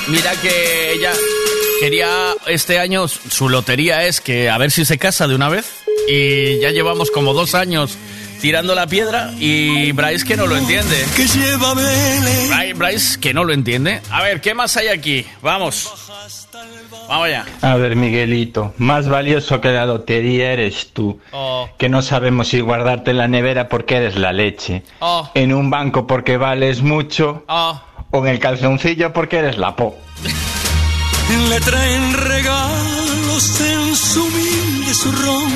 Mira 0.08 0.32
que 0.40 0.92
ella 0.92 1.12
quería 1.80 2.34
este 2.46 2.78
año, 2.78 3.08
su 3.08 3.48
lotería 3.48 4.04
es 4.04 4.20
que 4.20 4.50
a 4.50 4.58
ver 4.58 4.70
si 4.70 4.84
se 4.84 4.98
casa 4.98 5.26
de 5.26 5.34
una 5.34 5.48
vez. 5.48 5.84
Y 6.08 6.60
ya 6.60 6.70
llevamos 6.70 7.10
como 7.10 7.32
dos 7.32 7.54
años 7.54 7.96
tirando 8.40 8.74
la 8.74 8.88
piedra 8.88 9.30
y 9.38 9.92
Bryce 9.92 10.26
que 10.26 10.36
no 10.36 10.46
lo 10.46 10.56
entiende. 10.56 10.96
Que 11.16 11.26
lleva 11.26 11.74
Bryce, 11.74 12.74
Bryce 12.74 13.20
que 13.20 13.32
no 13.32 13.44
lo 13.44 13.52
entiende. 13.52 14.00
A 14.10 14.22
ver, 14.22 14.40
¿qué 14.40 14.54
más 14.54 14.76
hay 14.76 14.88
aquí? 14.88 15.24
Vamos. 15.40 15.90
Vamos 17.08 17.26
allá. 17.26 17.46
A 17.60 17.76
ver, 17.76 17.94
Miguelito, 17.94 18.74
más 18.78 19.08
valioso 19.08 19.60
que 19.60 19.68
la 19.68 19.86
lotería 19.86 20.52
eres 20.52 20.88
tú. 20.92 21.20
Oh. 21.30 21.68
Que 21.78 21.88
no 21.88 22.02
sabemos 22.02 22.48
si 22.48 22.60
guardarte 22.60 23.12
en 23.12 23.18
la 23.18 23.28
nevera 23.28 23.68
porque 23.68 23.96
eres 23.96 24.16
la 24.16 24.32
leche. 24.32 24.82
Oh. 25.00 25.30
En 25.34 25.52
un 25.52 25.70
banco 25.70 26.06
porque 26.06 26.36
vales 26.36 26.82
mucho. 26.82 27.44
Oh. 27.48 27.80
O 28.12 28.24
en 28.24 28.28
el 28.28 28.38
calzoncillo 28.38 29.12
porque 29.12 29.38
eres 29.38 29.58
la 29.58 29.74
po. 29.74 29.98
Le 31.48 31.60
traen 31.60 32.12
regalos 32.12 33.60
en 33.60 33.96
su 33.96 34.22
humilde 34.24 34.94
zurrón. 34.94 35.50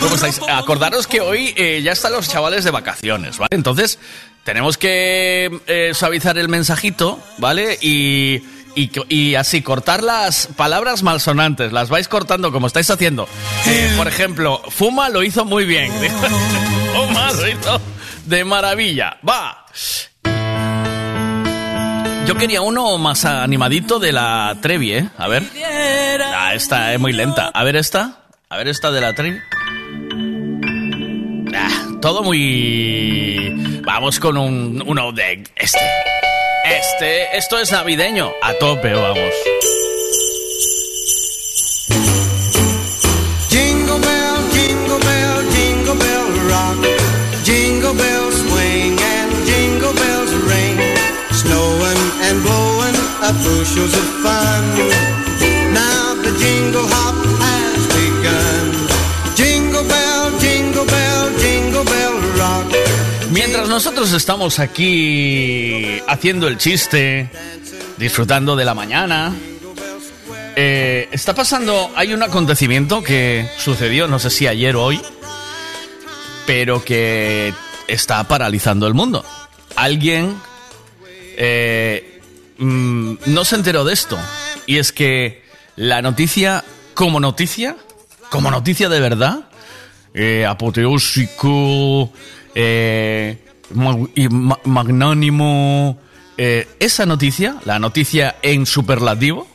¿Cómo 0.00 0.14
estáis? 0.14 0.40
Acordaros 0.48 1.06
que 1.06 1.20
hoy 1.20 1.54
eh, 1.56 1.80
ya 1.82 1.92
están 1.92 2.12
los 2.12 2.28
chavales 2.28 2.64
de 2.64 2.70
vacaciones, 2.70 3.38
¿vale? 3.38 3.48
Entonces, 3.52 3.98
tenemos 4.44 4.76
que 4.76 5.60
eh, 5.66 5.92
suavizar 5.94 6.36
el 6.36 6.48
mensajito, 6.48 7.18
¿vale? 7.38 7.78
Y, 7.80 8.42
y, 8.74 9.34
así, 9.34 9.62
cortar 9.62 10.02
las 10.02 10.46
palabras 10.56 11.02
malsonantes. 11.02 11.72
Las 11.72 11.88
vais 11.88 12.06
cortando 12.06 12.52
como 12.52 12.66
estáis 12.66 12.90
haciendo. 12.90 13.26
Eh, 13.66 13.94
por 13.96 14.08
ejemplo, 14.08 14.62
Fuma 14.68 15.08
lo 15.08 15.22
hizo 15.22 15.44
muy 15.44 15.64
bien. 15.64 15.90
Fuma 16.94 17.32
lo 17.32 17.48
hizo 17.48 17.80
de 18.26 18.44
maravilla. 18.44 19.16
Va. 19.26 19.66
Yo 22.28 22.34
quería 22.34 22.60
uno 22.60 22.98
más 22.98 23.24
animadito 23.24 23.98
de 23.98 24.12
la 24.12 24.54
Trevi, 24.60 24.92
¿eh? 24.92 25.08
A 25.16 25.28
ver. 25.28 25.44
Ah, 26.22 26.52
esta 26.52 26.92
es 26.92 27.00
muy 27.00 27.14
lenta. 27.14 27.46
A 27.48 27.64
ver 27.64 27.74
esta. 27.74 28.26
A 28.50 28.58
ver 28.58 28.68
esta 28.68 28.90
de 28.90 29.00
la 29.00 29.14
Trevi. 29.14 29.38
Ah, 31.54 31.86
todo 32.02 32.22
muy... 32.22 33.80
Vamos 33.82 34.20
con 34.20 34.36
un, 34.36 34.84
uno 34.86 35.10
de 35.12 35.42
este. 35.56 35.80
Este, 36.66 37.34
esto 37.38 37.58
es 37.58 37.72
navideño. 37.72 38.30
A 38.42 38.52
tope, 38.52 38.92
vamos. 38.92 39.32
Mientras 63.30 63.68
nosotros 63.68 64.12
estamos 64.14 64.58
aquí 64.58 66.00
haciendo 66.08 66.48
el 66.48 66.56
chiste, 66.56 67.30
disfrutando 67.98 68.56
de 68.56 68.64
la 68.64 68.74
mañana, 68.74 69.34
eh, 70.56 71.08
está 71.12 71.34
pasando, 71.34 71.90
hay 71.94 72.14
un 72.14 72.22
acontecimiento 72.22 73.02
que 73.02 73.46
sucedió, 73.58 74.08
no 74.08 74.18
sé 74.18 74.30
si 74.30 74.46
ayer 74.46 74.74
o 74.74 74.84
hoy, 74.84 75.00
pero 76.46 76.82
que 76.82 77.52
está 77.86 78.24
paralizando 78.24 78.86
el 78.86 78.94
mundo. 78.94 79.22
Alguien 79.76 80.34
eh, 81.36 82.17
mm, 82.58 83.14
no 83.26 83.44
se 83.44 83.56
enteró 83.56 83.84
de 83.84 83.92
esto, 83.94 84.18
y 84.66 84.78
es 84.78 84.92
que 84.92 85.42
la 85.76 86.02
noticia, 86.02 86.64
como 86.94 87.20
noticia, 87.20 87.76
como 88.30 88.50
noticia 88.50 88.88
de 88.88 89.00
verdad, 89.00 89.48
eh, 90.14 90.44
apoteósico, 90.46 92.12
eh, 92.54 93.38
magnánimo. 94.64 96.00
eh, 96.40 96.68
esa 96.78 97.04
noticia, 97.04 97.56
la 97.64 97.78
noticia 97.80 98.36
en 98.42 98.64
superlativo, 98.64 99.48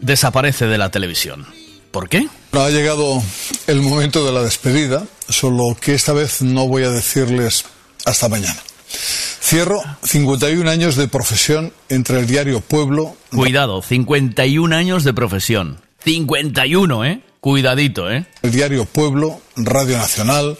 desaparece 0.00 0.66
de 0.66 0.76
la 0.78 0.90
televisión. 0.90 1.46
¿Por 1.90 2.08
qué? 2.10 2.28
Ha 2.52 2.68
llegado 2.68 3.22
el 3.66 3.80
momento 3.80 4.24
de 4.26 4.32
la 4.32 4.42
despedida, 4.42 5.06
solo 5.28 5.76
que 5.80 5.94
esta 5.94 6.12
vez 6.12 6.42
no 6.42 6.68
voy 6.68 6.84
a 6.84 6.90
decirles 6.90 7.64
hasta 8.04 8.28
mañana. 8.28 8.62
Cierro 8.88 9.82
51 10.02 10.68
años 10.68 10.96
de 10.96 11.08
profesión 11.08 11.72
entre 11.88 12.18
el 12.18 12.26
diario 12.26 12.60
Pueblo, 12.60 13.16
Cuidado, 13.30 13.82
51 13.82 14.74
años 14.74 15.04
de 15.04 15.12
profesión. 15.12 15.80
51, 16.04 17.04
¿eh? 17.04 17.20
Cuidadito, 17.40 18.10
¿eh? 18.10 18.26
el 18.42 18.50
diario 18.50 18.86
Pueblo, 18.86 19.40
Radio 19.56 19.98
Nacional 19.98 20.58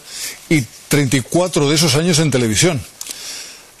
y 0.49 0.63
34 0.87 1.69
de 1.69 1.75
esos 1.75 1.95
años 1.95 2.19
en 2.19 2.31
televisión. 2.31 2.81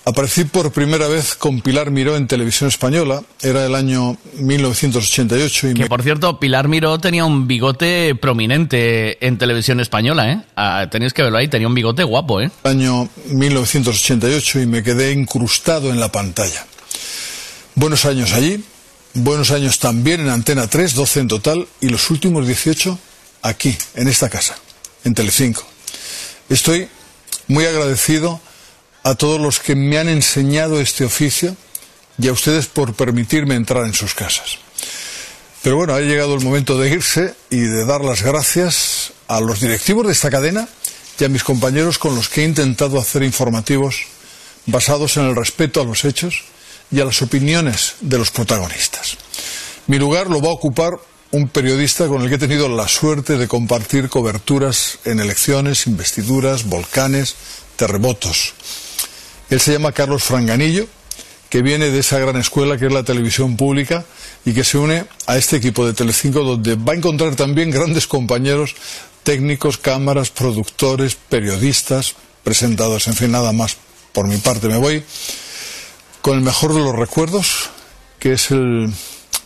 Aparecí 0.07 0.45
por 0.45 0.71
primera 0.71 1.09
vez 1.09 1.35
con 1.35 1.59
Pilar 1.59 1.91
Miró 1.91 2.15
en 2.15 2.27
televisión 2.27 2.69
española, 2.69 3.23
era 3.41 3.65
el 3.65 3.75
año 3.75 4.15
1988 4.35 5.67
y 5.67 5.73
Que 5.73 5.81
me 5.81 5.89
por 5.89 6.01
cierto, 6.01 6.39
Pilar 6.39 6.69
Miró 6.69 6.97
tenía 6.97 7.25
un 7.25 7.45
bigote 7.45 8.15
prominente 8.15 9.27
en 9.27 9.37
televisión 9.37 9.81
española, 9.81 10.31
¿eh? 10.31 10.41
Ah, 10.55 10.87
tenéis 10.89 11.11
que 11.11 11.23
verlo 11.23 11.37
ahí, 11.37 11.49
tenía 11.49 11.67
un 11.67 11.73
bigote 11.73 12.05
guapo, 12.05 12.39
¿eh? 12.39 12.49
año 12.63 13.09
1988 13.25 14.61
y 14.61 14.65
me 14.65 14.81
quedé 14.81 15.11
incrustado 15.11 15.89
en 15.89 15.99
la 15.99 16.09
pantalla. 16.09 16.65
Buenos 17.75 18.05
años 18.05 18.31
allí, 18.31 18.63
buenos 19.13 19.51
años 19.51 19.77
también 19.77 20.21
en 20.21 20.29
Antena 20.29 20.67
3, 20.67 20.95
12 20.95 21.19
en 21.19 21.27
total, 21.27 21.67
y 21.81 21.89
los 21.89 22.09
últimos 22.11 22.47
18 22.47 22.97
aquí, 23.41 23.75
en 23.95 24.07
esta 24.07 24.29
casa, 24.29 24.57
en 25.03 25.13
Telecinco. 25.13 25.67
Estoy 26.47 26.87
muy 27.49 27.65
agradecido 27.65 28.39
a 29.03 29.15
todos 29.15 29.39
los 29.39 29.59
que 29.59 29.75
me 29.75 29.97
han 29.97 30.09
enseñado 30.09 30.79
este 30.79 31.05
oficio 31.05 31.55
y 32.19 32.27
a 32.27 32.33
ustedes 32.33 32.67
por 32.67 32.93
permitirme 32.93 33.55
entrar 33.55 33.85
en 33.85 33.93
sus 33.93 34.13
casas. 34.13 34.57
Pero 35.61 35.77
bueno, 35.77 35.93
ha 35.93 35.99
llegado 35.99 36.35
el 36.35 36.43
momento 36.43 36.77
de 36.77 36.89
irse 36.89 37.35
y 37.49 37.59
de 37.59 37.85
dar 37.85 38.03
las 38.03 38.21
gracias 38.21 39.11
a 39.27 39.39
los 39.39 39.59
directivos 39.59 40.05
de 40.05 40.13
esta 40.13 40.29
cadena 40.29 40.67
y 41.19 41.23
a 41.23 41.29
mis 41.29 41.43
compañeros 41.43 41.97
con 41.97 42.15
los 42.15 42.29
que 42.29 42.41
he 42.41 42.45
intentado 42.45 42.99
hacer 42.99 43.23
informativos 43.23 44.03
basados 44.65 45.17
en 45.17 45.25
el 45.25 45.35
respeto 45.35 45.81
a 45.81 45.85
los 45.85 46.05
hechos 46.05 46.43
y 46.91 46.99
a 46.99 47.05
las 47.05 47.21
opiniones 47.21 47.95
de 48.01 48.17
los 48.17 48.31
protagonistas. 48.31 49.17
Mi 49.87 49.97
lugar 49.97 50.27
lo 50.29 50.41
va 50.41 50.49
a 50.49 50.53
ocupar 50.53 50.93
un 51.31 51.49
periodista 51.49 52.07
con 52.07 52.21
el 52.21 52.29
que 52.29 52.35
he 52.35 52.39
tenido 52.39 52.69
la 52.69 52.87
suerte 52.87 53.37
de 53.37 53.47
compartir 53.47 54.09
coberturas 54.09 54.99
en 55.05 55.19
elecciones, 55.19 55.87
investiduras, 55.87 56.65
volcanes, 56.65 57.35
terremotos. 57.75 58.53
Él 59.49 59.59
se 59.61 59.73
llama 59.73 59.91
Carlos 59.91 60.23
Franganillo, 60.23 60.87
que 61.49 61.61
viene 61.61 61.89
de 61.89 61.99
esa 61.99 62.19
gran 62.19 62.35
escuela 62.35 62.77
que 62.77 62.87
es 62.87 62.93
la 62.93 63.03
televisión 63.03 63.55
pública 63.55 64.05
y 64.45 64.53
que 64.53 64.63
se 64.63 64.77
une 64.77 65.05
a 65.25 65.37
este 65.37 65.57
equipo 65.57 65.85
de 65.85 65.93
Telecinco 65.93 66.43
donde 66.43 66.75
va 66.75 66.93
a 66.93 66.95
encontrar 66.95 67.35
también 67.35 67.71
grandes 67.71 68.07
compañeros 68.07 68.75
técnicos, 69.23 69.77
cámaras, 69.77 70.29
productores, 70.29 71.15
periodistas, 71.15 72.15
presentados, 72.43 73.07
en 73.07 73.13
fin, 73.15 73.31
nada 73.31 73.51
más. 73.51 73.77
Por 74.13 74.27
mi 74.27 74.37
parte 74.37 74.67
me 74.67 74.77
voy 74.77 75.03
con 76.21 76.37
el 76.37 76.43
mejor 76.43 76.73
de 76.73 76.79
los 76.79 76.95
recuerdos, 76.95 77.69
que 78.19 78.33
es 78.33 78.51
el, 78.51 78.91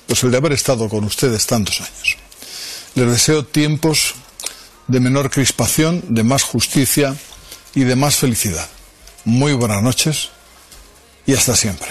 pues 0.07 0.23
el 0.23 0.31
de 0.31 0.37
haber 0.37 0.53
estado 0.53 0.87
con 0.89 1.03
ustedes 1.03 1.45
tantos 1.45 1.81
años. 1.81 2.17
Les 2.95 3.09
deseo 3.09 3.45
tiempos 3.45 4.15
de 4.87 4.99
menor 4.99 5.29
crispación, 5.29 6.03
de 6.09 6.23
más 6.23 6.43
justicia 6.43 7.15
y 7.73 7.83
de 7.83 7.95
más 7.95 8.15
felicidad. 8.15 8.67
Muy 9.25 9.53
buenas 9.53 9.83
noches 9.83 10.29
y 11.25 11.33
hasta 11.33 11.55
siempre. 11.55 11.89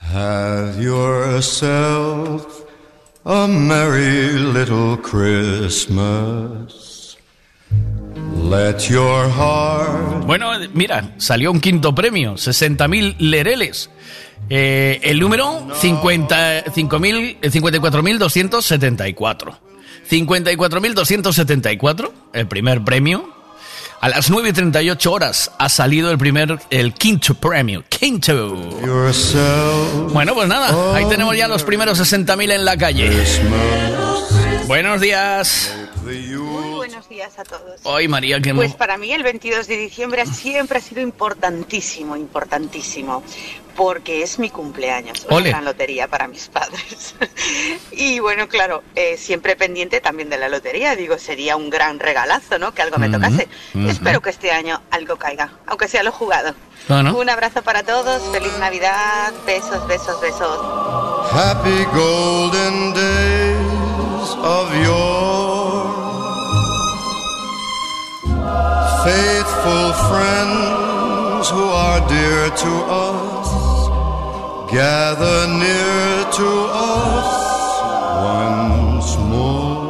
Have 0.00 0.82
yourself 0.82 2.46
a 3.24 3.46
merry 3.46 4.32
little 4.52 4.98
Christmas. 5.02 6.96
Let 8.48 8.88
your 8.88 9.28
heart. 9.30 10.24
Bueno, 10.26 10.54
eh, 10.54 10.68
mira, 10.72 11.14
salió 11.16 11.50
un 11.50 11.60
quinto 11.60 11.94
premio, 11.94 12.34
60.000 12.34 13.16
lereles. 13.18 13.90
Eh, 14.48 15.00
el 15.02 15.18
número 15.18 15.66
50 15.80 16.66
5.000, 16.66 17.38
eh, 17.42 17.50
54.274. 17.50 19.58
54.274, 20.08 22.12
el 22.32 22.46
primer 22.46 22.84
premio. 22.84 23.35
A 24.00 24.08
las 24.08 24.30
9 24.30 24.50
y 24.50 24.52
38 24.52 25.12
horas 25.12 25.50
ha 25.58 25.68
salido 25.68 26.10
el 26.10 26.18
primer, 26.18 26.58
el 26.70 26.92
quinto 26.94 27.34
premio. 27.34 27.82
Quinto. 27.88 28.54
Bueno, 30.12 30.34
pues 30.34 30.48
nada, 30.48 30.94
ahí 30.94 31.06
tenemos 31.08 31.36
ya 31.36 31.48
los 31.48 31.64
primeros 31.64 31.98
60.000 31.98 32.52
en 32.52 32.64
la 32.64 32.76
calle. 32.76 33.10
Buenos 34.66 35.00
días. 35.00 35.72
Muy 36.06 36.74
buenos 36.76 37.08
días 37.08 37.36
a 37.38 37.42
todos. 37.42 37.80
Ay, 37.84 38.06
María, 38.06 38.40
qué 38.40 38.54
Pues 38.54 38.74
para 38.74 38.96
mí 38.96 39.12
el 39.12 39.24
22 39.24 39.66
de 39.66 39.76
diciembre 39.76 40.24
siempre 40.26 40.78
ha 40.78 40.80
sido 40.80 41.00
importantísimo, 41.00 42.16
importantísimo, 42.16 43.24
porque 43.74 44.22
es 44.22 44.38
mi 44.38 44.48
cumpleaños, 44.50 45.24
una 45.26 45.36
Ole. 45.36 45.50
gran 45.50 45.64
lotería 45.64 46.06
para 46.06 46.28
mis 46.28 46.46
padres. 46.46 47.16
y 47.90 48.20
bueno, 48.20 48.46
claro, 48.48 48.84
eh, 48.94 49.16
siempre 49.18 49.56
pendiente 49.56 50.00
también 50.00 50.30
de 50.30 50.38
la 50.38 50.48
lotería, 50.48 50.94
digo, 50.94 51.18
sería 51.18 51.56
un 51.56 51.70
gran 51.70 51.98
regalazo, 51.98 52.60
¿no? 52.60 52.72
Que 52.72 52.82
algo 52.82 52.98
me 52.98 53.08
tocase. 53.08 53.48
ujú. 53.74 53.88
Espero 53.88 54.20
que 54.22 54.30
este 54.30 54.52
año 54.52 54.80
algo 54.92 55.16
caiga, 55.16 55.54
aunque 55.66 55.88
sea 55.88 56.04
lo 56.04 56.12
jugado. 56.12 56.54
Bueno. 56.86 57.16
Un 57.18 57.28
abrazo 57.28 57.62
para 57.62 57.82
todos, 57.82 58.22
feliz 58.30 58.56
Navidad, 58.60 59.32
besos, 59.44 59.84
besos, 59.88 60.20
besos. 60.20 60.60
Happy 61.32 61.84
golden 61.92 62.94
days 62.94 63.65
of 64.34 64.66
yore. 64.84 65.86
Faithful 69.04 69.92
friends 70.08 71.48
who 71.50 71.64
are 71.84 72.00
dear 72.08 72.50
to 72.64 72.72
us, 73.08 73.50
gather 74.72 75.46
near 75.64 76.24
to 76.40 76.50
us 76.72 77.30
once 78.32 79.16
more. 79.18 79.86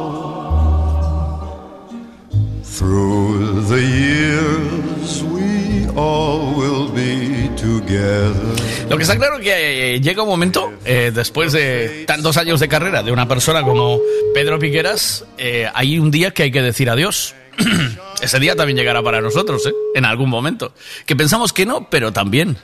Through 2.63 3.61
the 3.73 3.81
years, 3.81 5.23
we 5.23 5.87
all 5.95 6.53
will 6.55 6.89
be 6.91 7.49
together. 7.55 8.66
Lo 8.89 8.95
que 8.95 9.03
está 9.03 9.17
claro 9.17 9.39
que 9.39 9.95
eh, 9.95 10.01
llega 10.01 10.23
un 10.23 10.29
momento, 10.29 10.71
eh, 10.85 11.11
después 11.13 11.51
de 11.51 12.05
tantos 12.07 12.37
años 12.37 12.59
de 12.59 12.69
carrera 12.69 13.03
de 13.03 13.11
una 13.11 13.27
persona 13.27 13.61
como 13.63 13.99
Pedro 14.33 14.59
Piqueras, 14.59 15.25
eh, 15.37 15.69
hay 15.73 15.99
un 15.99 16.09
día 16.09 16.31
que 16.31 16.43
hay 16.43 16.51
que 16.51 16.61
decir 16.61 16.89
adiós. 16.89 17.35
Ese 18.21 18.39
día 18.39 18.55
también 18.55 18.77
llegará 18.77 19.03
para 19.03 19.19
nosotros. 19.19 19.69
En 19.93 20.05
algún 20.05 20.29
momento. 20.29 20.73
Que 21.05 21.15
pensamos 21.15 21.51
que 21.53 21.65
no, 21.65 21.89
pero 21.89 22.13
también. 22.13 22.57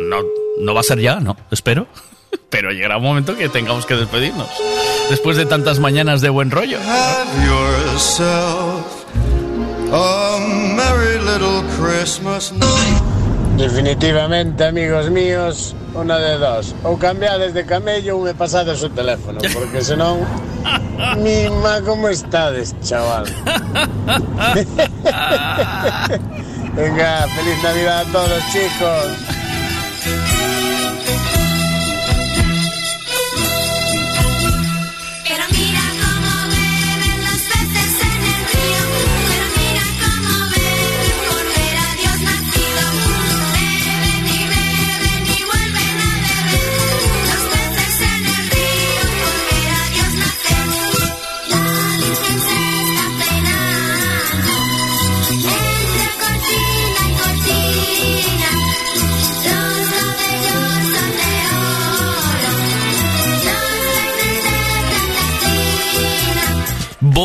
no, 0.00 0.22
no 0.60 0.74
va 0.74 0.80
a 0.80 0.84
ser 0.84 1.00
ya, 1.00 1.18
¿no? 1.20 1.36
Espero. 1.50 1.88
Pero 2.50 2.70
llegará 2.70 2.96
un 2.96 3.04
momento 3.04 3.36
que 3.36 3.48
tengamos 3.48 3.86
que 3.86 3.94
despedirnos. 3.94 4.48
Después 5.08 5.36
de 5.36 5.46
tantas 5.46 5.80
mañanas 5.80 6.20
de 6.20 6.28
buen 6.30 6.50
rollo. 6.50 6.78
Have 6.80 7.30
Definitivamente, 13.60 14.64
amigos 14.64 15.10
míos, 15.10 15.76
una 15.92 16.18
de 16.18 16.38
dos. 16.38 16.74
O 16.82 16.96
cambiades 16.96 17.52
de 17.52 17.66
camello 17.66 18.16
ou 18.16 18.24
me 18.24 18.32
pasades 18.32 18.80
o 18.82 18.88
teléfono, 18.88 19.36
porque 19.52 19.84
senón... 19.84 20.24
Mima, 21.20 21.84
como 21.84 22.08
estades, 22.08 22.74
chaval? 22.80 23.28
Venga, 26.72 27.28
feliz 27.36 27.62
Navidad 27.62 28.00
a 28.00 28.04
todos, 28.08 28.42
chicos. 28.48 29.12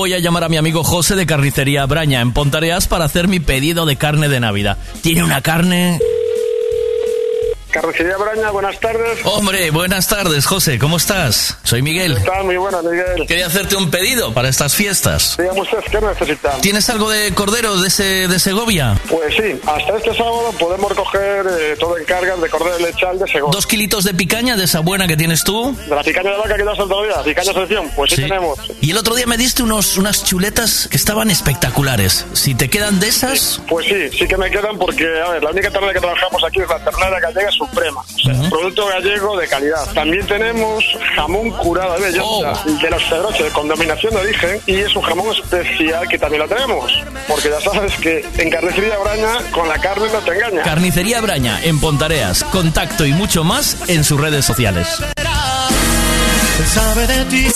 Voy 0.05 0.13
a 0.13 0.19
llamar 0.19 0.43
a 0.43 0.49
mi 0.49 0.57
amigo 0.57 0.83
José 0.83 1.15
de 1.15 1.25
Carnicería 1.25 1.83
Braña 1.87 2.21
en 2.21 2.31
Pontareas 2.31 2.87
para 2.87 3.05
hacer 3.05 3.27
mi 3.27 3.39
pedido 3.39 3.87
de 3.87 3.95
carne 3.95 4.29
de 4.29 4.39
Navidad. 4.39 4.77
Tiene 5.01 5.23
una 5.23 5.41
carne... 5.41 5.99
Carnicería 7.75 8.15
Braña, 8.15 8.51
buenas 8.51 8.79
tardes. 8.79 9.19
Hombre, 9.25 9.69
buenas 9.69 10.07
tardes, 10.07 10.45
José, 10.45 10.79
¿cómo 10.79 10.95
estás? 10.95 11.57
Soy 11.63 11.81
Miguel. 11.81 12.13
Está 12.15 12.41
muy 12.41 12.55
buena, 12.55 12.81
Miguel. 12.81 13.27
Quería 13.27 13.47
hacerte 13.47 13.75
un 13.75 13.91
pedido 13.91 14.33
para 14.33 14.47
estas 14.47 14.73
fiestas. 14.73 15.35
Dígame 15.37 15.59
usted, 15.59 15.79
¿qué 15.91 15.99
necesitan? 15.99 16.61
¿Tienes 16.61 16.89
algo 16.89 17.09
de 17.09 17.33
cordero 17.33 17.75
de, 17.81 17.89
ese, 17.89 18.29
de 18.29 18.39
Segovia? 18.39 18.97
Pues 19.09 19.35
sí, 19.35 19.59
hasta 19.67 19.97
este 19.97 20.15
sábado 20.15 20.53
podemos 20.57 20.89
recoger 20.89 21.45
eh, 21.59 21.75
todo 21.77 21.97
en 21.97 22.05
cargas 22.05 22.39
de 22.39 22.49
cordero 22.49 22.79
lechal 22.79 23.19
de 23.19 23.27
Segovia. 23.27 23.51
¿Dos 23.53 23.67
kilitos 23.67 24.05
de 24.05 24.13
picaña 24.13 24.55
de 24.55 24.63
esa 24.63 24.79
buena 24.79 25.05
que 25.05 25.17
tienes 25.17 25.43
tú? 25.43 25.75
De 25.89 25.95
la 25.95 26.01
picaña 26.01 26.31
de 26.31 26.37
vaca 26.37 26.55
que 26.55 26.63
das 26.63 26.77
día, 26.77 27.23
picaña 27.25 27.51
selección, 27.51 27.91
pues 27.93 28.11
sí, 28.11 28.15
Sí. 28.15 28.21
tenemos. 28.21 28.57
Y 28.79 28.91
el 28.91 28.97
otro 28.97 29.15
día 29.15 29.27
me 29.27 29.35
diste 29.35 29.63
unos, 29.63 29.97
unas 29.97 30.23
chuletas 30.23 30.87
que 30.89 30.95
estaban 30.95 31.29
espectaculares. 31.29 32.25
Si 32.31 32.55
te 32.55 32.69
quedan 32.69 33.01
de 33.01 33.09
esas... 33.09 33.59
Pues 33.67 33.85
sí, 33.85 34.17
sí 34.17 34.25
que 34.27 34.37
me 34.37 34.49
quedan 34.49 34.77
porque, 34.77 35.03
a 35.21 35.31
ver, 35.31 35.43
la 35.43 35.49
única 35.51 35.69
ternera 35.69 35.91
que 35.93 35.99
trabajamos 35.99 36.41
aquí 36.45 36.61
es 36.61 36.69
la 36.69 36.79
ternera 36.79 37.19
gallega 37.19 37.51
suprema. 37.67 38.01
O 38.01 38.19
sea, 38.19 38.49
producto 38.49 38.87
gallego 38.87 39.37
de 39.37 39.47
calidad. 39.47 39.93
También 39.93 40.25
tenemos 40.27 40.83
jamón 41.15 41.51
curado 41.51 41.95
de 41.95 42.11
bellota 42.11 42.63
de 42.65 42.89
los 42.89 43.03
Pedroche, 43.03 43.49
con 43.49 43.67
dominación 43.67 44.13
de 44.13 44.19
origen, 44.19 44.61
y 44.65 44.75
es 44.75 44.95
un 44.95 45.01
jamón 45.01 45.33
especial 45.35 46.07
que 46.07 46.17
también 46.17 46.41
lo 46.41 46.47
tenemos. 46.47 46.91
Porque 47.27 47.49
ya 47.49 47.61
sabes 47.61 47.95
que 47.97 48.25
en 48.37 48.49
carnicería 48.49 48.97
Braña, 48.97 49.51
con 49.51 49.67
la 49.67 49.79
carne 49.79 50.07
no 50.11 50.19
te 50.19 50.31
engaña. 50.31 50.63
Carnicería 50.63 51.21
Braña 51.21 51.59
en 51.63 51.79
Pontareas. 51.79 52.43
Contacto 52.45 53.05
y 53.05 53.13
mucho 53.13 53.43
más 53.43 53.89
en 53.89 54.03
sus 54.03 54.19
redes 54.19 54.45
sociales. 54.45 54.87
Sabe 56.63 57.07
de 57.07 57.25
ti. 57.25 57.47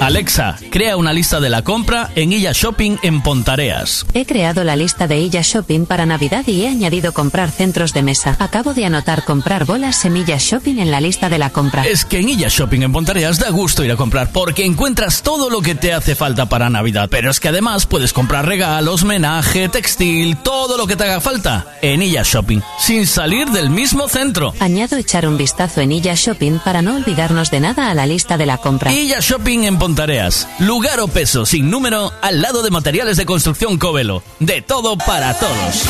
Alexa, 0.00 0.56
crea 0.70 0.96
una 0.96 1.12
lista 1.12 1.40
de 1.40 1.48
la 1.48 1.62
compra 1.62 2.10
en 2.14 2.32
Illa 2.32 2.52
Shopping 2.52 2.98
en 3.02 3.22
Pontareas. 3.22 4.04
He 4.12 4.26
creado 4.26 4.62
la 4.64 4.76
lista 4.76 5.06
de 5.06 5.18
Illa 5.18 5.40
Shopping 5.42 5.86
para 5.86 6.04
Navidad 6.04 6.46
y 6.46 6.62
he 6.62 6.68
añadido 6.68 7.14
comprar 7.14 7.50
centros 7.50 7.94
de 7.94 8.02
mesa. 8.02 8.36
Acabo 8.38 8.74
de 8.74 8.84
anotar 8.84 9.24
comprar 9.24 9.64
bolas 9.64 9.96
semillas 9.96 10.42
shopping 10.42 10.78
en 10.78 10.90
la 10.90 11.00
lista 11.00 11.30
de 11.30 11.38
la 11.38 11.50
compra. 11.50 11.86
Es 11.86 12.04
que 12.04 12.18
en 12.18 12.28
Illa 12.28 12.48
Shopping 12.50 12.82
en 12.82 12.92
Pontareas 12.92 13.38
da 13.38 13.50
gusto 13.50 13.84
ir 13.84 13.92
a 13.92 13.96
comprar 13.96 14.30
porque 14.30 14.66
encuentras 14.66 15.22
todo 15.22 15.48
lo 15.48 15.62
que 15.62 15.74
te 15.74 15.94
hace 15.94 16.14
falta 16.14 16.46
para 16.46 16.68
Navidad. 16.68 17.08
Pero 17.10 17.30
es 17.30 17.40
que 17.40 17.48
además 17.48 17.86
puedes 17.86 18.12
comprar 18.12 18.46
regalos, 18.46 19.04
menaje, 19.04 19.68
textil, 19.68 20.36
todo 20.38 20.76
lo 20.76 20.86
que 20.86 20.96
te 20.96 21.04
haga 21.04 21.20
falta 21.20 21.78
en 21.80 22.02
Illa 22.02 22.24
Shopping, 22.24 22.60
sin 22.78 23.06
salir 23.06 23.48
del 23.50 23.70
mismo 23.70 24.08
centro. 24.08 24.52
Añado 24.60 24.96
echar 24.96 25.26
un 25.26 25.38
vistazo 25.38 25.80
en 25.80 25.92
Illa 25.92 26.14
Shopping 26.14 26.58
para 26.58 26.82
no 26.82 26.96
olvidarnos 26.96 27.50
de 27.50 27.60
nada 27.60 27.90
a 27.94 27.96
la 27.96 28.06
lista 28.06 28.36
de 28.36 28.46
la 28.46 28.58
compra. 28.58 28.92
Illa 28.92 29.20
Shopping 29.20 29.64
en 29.64 29.78
Pontareas. 29.78 30.48
Lugar 30.58 31.00
o 31.00 31.08
peso 31.08 31.46
sin 31.46 31.70
número 31.70 32.12
al 32.22 32.42
lado 32.42 32.62
de 32.62 32.70
materiales 32.70 33.16
de 33.16 33.24
construcción 33.24 33.78
Covelo. 33.78 34.22
De 34.40 34.62
todo 34.62 34.98
para 34.98 35.32
todos. 35.38 35.84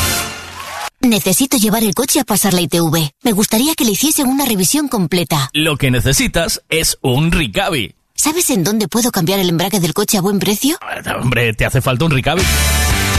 Necesito 1.01 1.57
llevar 1.57 1.83
el 1.83 1.93
coche 1.93 2.19
a 2.19 2.23
pasar 2.23 2.53
la 2.53 2.61
ITV. 2.61 3.11
Me 3.23 3.31
gustaría 3.31 3.75
que 3.75 3.85
le 3.85 3.91
hiciesen 3.91 4.27
una 4.27 4.45
revisión 4.45 4.87
completa. 4.87 5.49
Lo 5.53 5.77
que 5.77 5.91
necesitas 5.91 6.61
es 6.69 6.97
un 7.01 7.31
Ricavi. 7.31 7.95
¿Sabes 8.13 8.49
en 8.49 8.63
dónde 8.63 8.87
puedo 8.87 9.11
cambiar 9.11 9.39
el 9.39 9.49
embrague 9.49 9.79
del 9.79 9.93
coche 9.93 10.17
a 10.17 10.21
buen 10.21 10.39
precio? 10.39 10.77
Hombre, 11.19 11.53
te 11.53 11.65
hace 11.65 11.81
falta 11.81 12.05
un 12.05 12.11
Ricavi. 12.11 12.41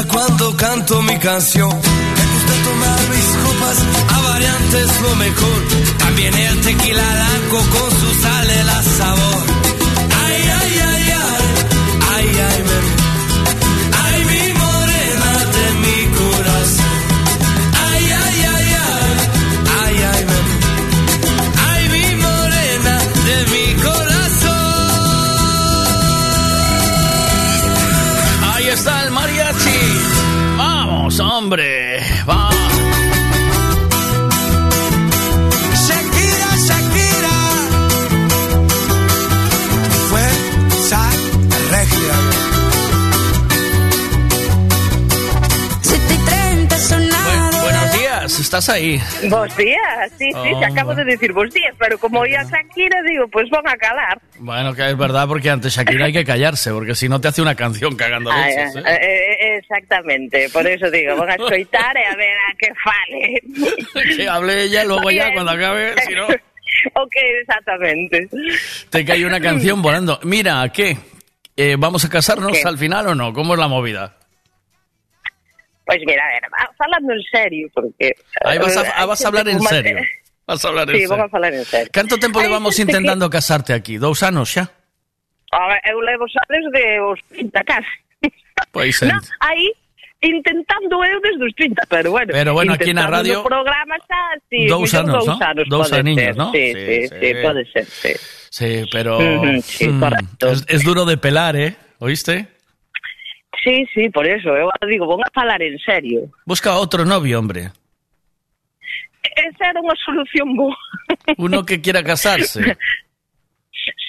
Cuando 0.00 0.56
canto 0.56 1.02
mi 1.02 1.18
canción. 1.18 1.70
Ahí. 48.72 49.00
Bos 49.28 49.56
días, 49.56 50.10
sí, 50.18 50.30
sí, 50.30 50.52
Oh, 50.54 50.64
acabo 50.64 50.94
de 50.94 51.04
decir 51.04 51.32
bos 51.32 51.52
días, 51.52 51.74
pero 51.78 51.98
como 51.98 52.20
oía 52.20 52.42
Shakira, 52.42 53.00
digo, 53.08 53.28
pues 53.28 53.48
van 53.50 53.68
a 53.68 53.76
calar. 53.76 54.20
Bueno, 54.38 54.74
que 54.74 54.88
es 54.88 54.96
verdad, 54.96 55.28
porque 55.28 55.50
ante 55.50 55.68
Shakira 55.68 56.06
hay 56.06 56.12
que 56.12 56.24
callarse, 56.24 56.72
porque 56.72 56.94
si 56.94 57.08
no 57.08 57.20
te 57.20 57.28
hace 57.28 57.42
una 57.42 57.54
canción 57.54 57.94
cagando 57.96 58.30
Ay, 58.32 58.56
leches, 58.56 58.76
¿eh? 58.76 58.82
eh, 58.86 59.36
eh, 59.40 59.56
exactamente, 59.58 60.48
por 60.50 60.66
eso 60.66 60.90
digo, 60.90 61.16
van 61.16 61.30
a 61.30 61.34
escoitar 61.34 61.96
e 61.96 62.06
a 62.06 62.16
ver 62.16 62.36
a 62.36 62.56
que 62.58 62.72
fale. 62.82 64.16
Que 64.16 64.28
hable 64.28 64.64
ella, 64.64 64.84
luego 64.84 65.10
ya 65.10 65.32
cuando 65.32 65.52
acabe, 65.52 65.94
si 66.06 66.14
no... 66.14 66.26
ok, 66.94 67.16
exactamente. 67.40 68.28
Te 68.90 69.04
cae 69.04 69.24
una 69.24 69.40
canción 69.40 69.82
volando. 69.82 70.18
Mira, 70.24 70.68
¿qué? 70.72 70.96
Eh, 71.56 71.76
¿Vamos 71.78 72.04
a 72.04 72.08
casarnos 72.08 72.52
¿Qué? 72.52 72.66
al 72.66 72.78
final 72.78 73.08
o 73.08 73.14
no? 73.14 73.32
¿Cómo 73.32 73.54
es 73.54 73.60
la 73.60 73.68
movida? 73.68 74.16
Pues 75.92 76.02
mira, 76.06 76.22
a 76.24 76.28
ver, 76.32 76.42
falando 76.76 77.12
en 77.12 77.22
serio, 77.30 77.68
porque... 77.74 78.14
Ahí 78.44 78.58
vas 78.58 78.76
eh, 78.76 78.80
a, 78.80 78.82
ah, 78.82 78.94
hai 79.02 79.06
vas 79.06 79.20
a 79.24 79.28
hablar 79.28 79.48
en 79.48 79.60
serio. 79.60 79.96
Vas 80.46 80.64
a 80.64 80.68
hablar 80.68 80.88
en 80.88 80.94
Sí, 80.96 81.00
serio. 81.04 81.10
vamos 81.12 81.26
a 81.26 81.30
falar 81.30 81.52
en 81.54 81.64
serio. 81.64 81.90
¿Canto 81.92 82.16
tempo 82.18 82.40
levamos 82.40 82.74
xente 82.74 82.92
que- 82.92 82.98
intentando 82.98 83.28
casarte 83.30 83.72
aquí? 83.76 83.98
¿Dous 84.00 84.22
anos 84.24 84.48
xa? 84.50 84.72
A 85.52 85.68
ver, 85.68 85.80
eu 85.92 86.00
levo 86.00 86.24
xa 86.26 86.40
desde 86.48 86.82
os 87.04 87.20
30 87.28 87.60
casi. 87.68 87.96
Pois 88.72 88.96
No, 89.04 89.20
aí 89.44 89.68
intentando 90.22 91.02
eu 91.04 91.18
desde 91.20 91.44
os 91.44 91.54
30, 91.54 91.82
pero 91.88 92.10
bueno. 92.10 92.30
Pero 92.32 92.54
bueno, 92.54 92.72
aquí 92.74 92.94
na 92.94 93.04
intentando 93.04 93.16
radio, 93.16 93.36
no 93.42 93.44
programa 93.44 93.96
xa, 94.06 94.22
sí, 94.48 94.66
dous 94.70 94.94
anos, 94.94 95.24
dous 95.26 95.38
¿no? 95.38 95.44
anos 95.44 95.64
Dous 95.68 95.88
pode 95.90 96.00
aniños, 96.00 96.36
¿no? 96.36 96.52
Sí, 96.52 96.72
Sí, 96.72 96.86
sí, 96.86 97.18
sí, 97.20 97.28
pode 97.42 97.62
ser, 97.72 97.84
sí. 97.86 98.12
Sí, 98.52 98.70
pero... 98.92 99.18
Sí, 99.62 99.88
mm, 99.88 100.00
correcto. 100.00 100.44
es, 100.52 100.64
es 100.68 100.80
duro 100.84 101.04
de 101.04 101.16
pelar, 101.16 101.56
¿eh? 101.56 101.74
¿Oíste? 101.98 102.46
Sí, 103.62 103.86
sí, 103.94 104.10
por 104.10 104.26
eso, 104.26 104.48
eu 104.48 104.68
digo, 104.88 105.06
vou 105.06 105.20
a 105.22 105.30
falar 105.32 105.62
en 105.62 105.78
serio. 105.78 106.30
Busca 106.44 106.74
otro 106.74 107.04
novio, 107.04 107.38
hombre. 107.38 107.70
Esa 109.36 109.70
era 109.70 109.80
unha 109.80 109.94
solución 110.02 110.56
boa. 110.58 110.76
Uno 111.38 111.62
que 111.62 111.80
quiera 111.80 112.02
casarse. 112.02 112.58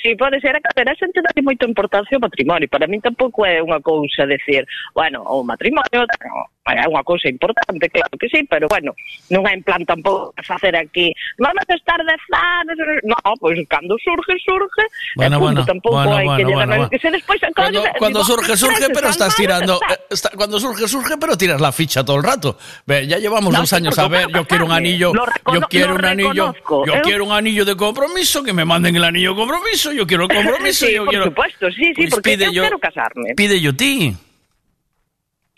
Sí, 0.04 0.16
pode 0.20 0.42
ser, 0.42 0.58
a 0.58 0.74
ver, 0.76 0.90
a 0.90 0.96
xente 1.00 1.24
dá 1.24 1.32
moita 1.40 1.64
importancia 1.64 2.20
ao 2.20 2.24
matrimonio. 2.28 2.68
Para 2.68 2.92
min 2.92 3.00
tampouco 3.00 3.48
é 3.48 3.64
unha 3.64 3.80
cousa 3.80 4.28
decir, 4.28 4.68
bueno, 4.92 5.24
o 5.24 5.48
matrimonio 5.48 6.04
é 6.04 6.84
unha 6.92 7.04
cousa 7.08 7.32
importante, 7.32 7.88
claro 7.88 8.12
que 8.20 8.28
sí, 8.28 8.44
pero 8.44 8.68
bueno, 8.68 8.92
non 9.32 9.48
é 9.48 9.56
en 9.56 9.64
plan 9.64 9.80
tampouco 9.88 10.36
facer 10.44 10.76
aquí, 10.76 11.16
vamos 11.40 11.64
a 11.64 11.76
estar 11.76 12.00
de 12.04 12.16
fanes, 12.28 12.76
no, 13.08 13.16
pois 13.40 13.56
cando 13.72 13.96
surge, 14.04 14.36
surge, 14.44 14.84
Bueno, 15.16 15.36
e 15.36 15.40
punto, 15.40 15.64
bueno, 15.64 15.72
tampouco 15.72 15.96
bueno, 16.04 16.16
hai 16.20 16.28
que 16.36 16.44
bueno, 16.52 16.68
bueno, 16.76 16.92
que 16.92 17.00
se 17.00 17.08
despois 17.08 17.40
Cuando, 17.56 17.84
cuando 17.98 18.24
surge, 18.24 18.58
surge, 18.58 18.88
pero 18.94 19.08
estás 19.10 19.36
tirando. 19.36 19.80
eh, 19.88 19.98
está- 20.10 20.32
cuando 20.36 20.60
surge, 20.60 20.88
surge, 20.88 21.16
pero 21.20 21.38
tiras 21.38 21.62
la 21.62 21.72
ficha 21.72 22.04
todo 22.04 22.18
el 22.18 22.24
rato. 22.24 22.58
Ve, 22.86 23.06
ya 23.08 23.18
llevamos 23.20 23.54
No, 23.54 23.60
dos 23.62 23.72
años 23.74 23.98
a 24.00 24.08
ver. 24.08 24.28
Yo 24.34 24.46
quiero 24.46 24.66
un 24.66 24.72
anillo. 24.72 25.14
Yo 25.54 25.62
quiero 25.70 25.96
un 25.96 26.06
anillo. 26.06 26.54
Yo 26.68 26.84
Eu- 26.84 27.02
quiero 27.04 27.26
un 27.26 27.32
anillo 27.32 27.64
de 27.66 27.76
compromiso. 27.76 28.44
Que 28.44 28.54
me 28.54 28.66
manden 28.66 28.96
el 28.96 29.04
anillo 29.04 29.32
de 29.32 29.38
compromiso. 29.38 29.92
Yo 29.94 30.06
quiero 30.08 30.28
compromiso. 30.28 30.86
Sí, 30.88 30.94
yo 30.94 31.04
por 31.06 31.10
quiero. 31.10 31.26
supuesto, 31.26 31.72
sí, 31.72 31.86
sí, 31.94 31.94
Pues 31.96 32.10
porque 32.12 32.34
eu 32.34 32.52
yo- 32.52 32.64
quero 32.64 32.80
casarme. 32.80 33.34
Pide 33.36 33.60
yo 33.62 33.76
ti. 33.76 34.16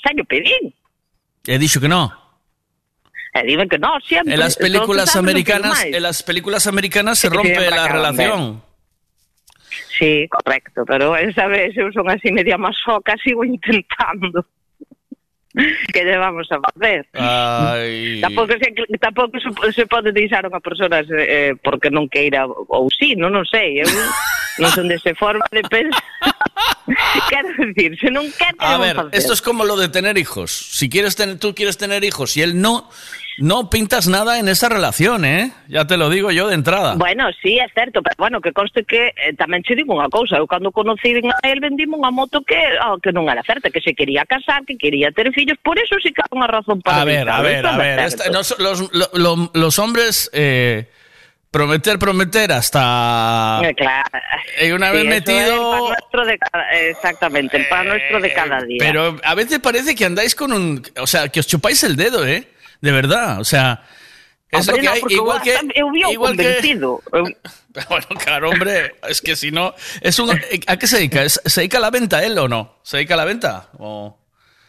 Xa 0.04 0.12
yo 0.16 0.24
pedín. 0.26 0.74
He 1.48 1.58
dicho 1.60 1.80
que 1.80 1.88
no. 1.88 2.12
E 3.34 3.44
dime 3.44 3.68
que 3.68 3.78
no, 3.78 4.00
siempre. 4.08 4.34
En 4.34 4.40
las 4.40 4.56
películas 4.56 5.10
Entonces, 5.10 5.14
¿sabes 5.14 5.26
lo 5.26 5.44
que 5.46 5.52
americanas, 5.54 5.84
en 5.86 6.04
las 6.04 6.24
películas 6.24 6.68
americanas 6.68 7.20
se 7.20 7.30
rompe 7.30 7.70
la 7.70 7.88
relación. 7.88 8.64
Sí, 10.00 10.28
correcto, 10.30 10.84
pero 10.86 11.16
esa 11.16 11.48
vez 11.48 11.76
eu 11.76 11.92
son 11.92 12.08
así 12.10 12.32
media 12.32 12.58
masoca, 12.58 13.16
sigo 13.24 13.44
intentando. 13.44 14.46
que 15.93 16.03
lle 16.03 16.18
vamos 16.20 16.47
a 16.51 16.60
facer? 16.60 17.08
Ai... 17.16 18.20
Tampouco, 18.22 18.53
se, 18.60 18.97
tampouco 18.99 19.36
se 19.72 19.86
pode 19.88 20.12
deixar 20.12 20.43
unha 20.43 20.60
persona 20.60 20.99
eh, 21.08 21.56
porque 21.64 21.88
non 21.88 22.12
queira 22.12 22.43
ou 22.47 22.91
si, 22.91 23.16
sí, 23.16 23.20
non, 23.20 23.32
non 23.32 23.47
sei, 23.47 23.80
eu 23.80 23.88
non 24.62 24.72
son 24.72 24.91
dese 24.91 25.16
forma 25.16 25.47
de 25.51 25.64
pensar. 25.68 26.35
Quero 27.30 27.49
decir, 27.74 27.97
quer 27.99 28.56
que 28.56 28.66
A 28.66 28.78
ver, 28.78 28.97
esto 29.12 29.34
es 29.34 29.41
como 29.41 29.66
lo 29.66 29.76
de 29.78 29.89
tener 29.89 30.18
hijos. 30.18 30.51
Si 30.51 30.89
quieres 30.89 31.16
tener, 31.16 31.39
tú 31.39 31.53
quieres 31.56 31.78
tener 31.78 32.03
hijos 32.03 32.38
y 32.38 32.41
él 32.43 32.62
no, 32.62 32.89
no 33.39 33.70
pintas 33.70 34.08
nada 34.08 34.39
en 34.39 34.47
esa 34.47 34.70
relación, 34.70 35.26
¿eh? 35.26 35.51
Ya 35.68 35.86
te 35.88 35.97
lo 35.97 36.10
digo 36.10 36.32
yo 36.32 36.47
de 36.47 36.56
entrada. 36.56 36.93
Bueno, 36.95 37.26
sí, 37.41 37.58
é 37.60 37.68
certo, 37.74 38.01
pero 38.03 38.16
bueno, 38.18 38.39
que 38.39 38.53
conste 38.53 38.84
que 38.86 39.08
eh, 39.18 39.34
tamén 39.36 39.64
che 39.66 39.76
digo 39.76 39.91
unha 39.97 40.08
cousa, 40.14 40.38
eu 40.39 40.47
cando 40.47 40.72
conocí 40.72 41.12
a 41.12 41.47
él 41.49 41.60
vendime 41.60 41.97
unha 41.97 42.14
moto 42.14 42.39
que 42.45 42.60
oh, 42.86 43.01
que 43.01 43.12
non 43.12 43.28
era 43.28 43.41
certa, 43.43 43.68
que 43.74 43.82
se 43.82 43.91
quería 43.97 44.24
casar, 44.24 44.64
que 44.64 44.78
quería 44.78 45.10
ter 45.12 45.34
fillos, 45.34 45.58
por 45.66 45.76
eso 45.82 45.97
sí 45.99 46.14
que 46.14 46.22
hai 46.24 46.32
unha 46.32 46.47
razón 46.47 46.80
para 46.86 47.01
A 47.01 47.06
ver, 47.06 47.26
a 47.28 47.41
deixalo, 47.41 47.43
ver, 47.43 47.64
a 47.66 47.76
ver. 47.76 47.95
certo. 48.08 48.24
esta- 48.24 48.32
nos- 48.32 48.56
los, 48.62 48.78
lo- 48.93 49.12
lo- 49.20 49.51
los 49.51 49.74
hombres 49.82 50.30
eh, 50.32 50.88
prometer, 51.56 51.97
prometer 51.97 52.51
hasta... 52.51 53.62
Eh, 53.64 53.74
claro. 53.76 54.10
Y 54.62 54.72
una 54.72 54.91
vez 54.91 55.06
metido- 55.06 55.74
el 55.74 55.80
pan 55.80 55.89
nuestro 55.89 56.26
de 56.26 56.38
cada- 56.38 56.70
exactamente, 56.72 57.56
el 57.58 57.68
pan 57.70 57.88
nuestro 57.88 58.20
de 58.20 58.34
cada 58.34 58.62
día. 58.62 58.78
Pero 58.80 59.18
a 59.24 59.36
veces 59.36 59.60
parece 59.60 59.95
que 59.95 60.03
andáis 60.06 60.36
con 60.36 60.51
un... 60.51 60.84
O 60.99 61.08
sea, 61.08 61.30
que 61.30 61.39
os 61.39 61.47
chupáis 61.47 61.82
el 61.84 61.95
dedo, 61.95 62.26
¿eh? 62.28 62.49
De 62.82 62.91
verdad, 62.91 63.39
o 63.39 63.45
sea... 63.45 63.84
Es 64.51 64.68
Hombre, 64.68 64.84
lo 64.86 64.91
que 64.93 64.99
no, 64.99 65.08
hay, 65.08 65.14
igual 65.16 65.41
que... 65.41 65.58
igual 66.12 66.38
que- 66.38 66.43
convencido. 66.43 67.01
Bueno, 67.89 68.08
claro, 68.24 68.49
hombre, 68.51 68.95
es 69.10 69.20
que 69.22 69.36
si 69.36 69.51
no... 69.51 69.74
Es 70.01 70.18
un, 70.20 70.30
¿A 70.68 70.78
qué 70.78 70.88
se 70.88 70.97
dedica? 70.97 71.24
¿Es- 71.24 71.41
¿Se 71.45 71.62
dedica 71.62 71.78
a 71.78 71.82
la 71.82 71.89
venta 71.89 72.24
él 72.24 72.38
o 72.38 72.47
no? 72.47 72.80
¿Se 72.84 72.97
dedica 72.97 73.16
a 73.16 73.18
la 73.18 73.26
venta? 73.26 73.70
¿O... 73.80 74.18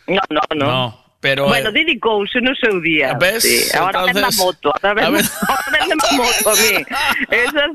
No, 0.09 0.21
no, 0.31 0.41
no. 0.55 0.67
No. 0.67 1.06
Pero... 1.21 1.47
Bueno, 1.49 1.71
eh, 1.71 1.73
dedicouse 1.73 2.41
no 2.41 2.55
seu 2.55 2.81
día. 2.81 3.15
¿Ves? 3.19 3.43
Sí, 3.43 3.77
ahora 3.77 4.05
vende 4.05 4.21
a 4.21 4.29
Entonces- 4.31 4.45
moto. 4.45 4.73
Vende, 4.83 5.11
ver. 5.11 5.25
ahora 5.49 5.65
vende 5.79 5.95
a 6.09 6.13
moto 6.17 6.51
a 6.51 6.55
mí. 6.55 6.87
Eso 7.31 7.59
es 7.59 7.73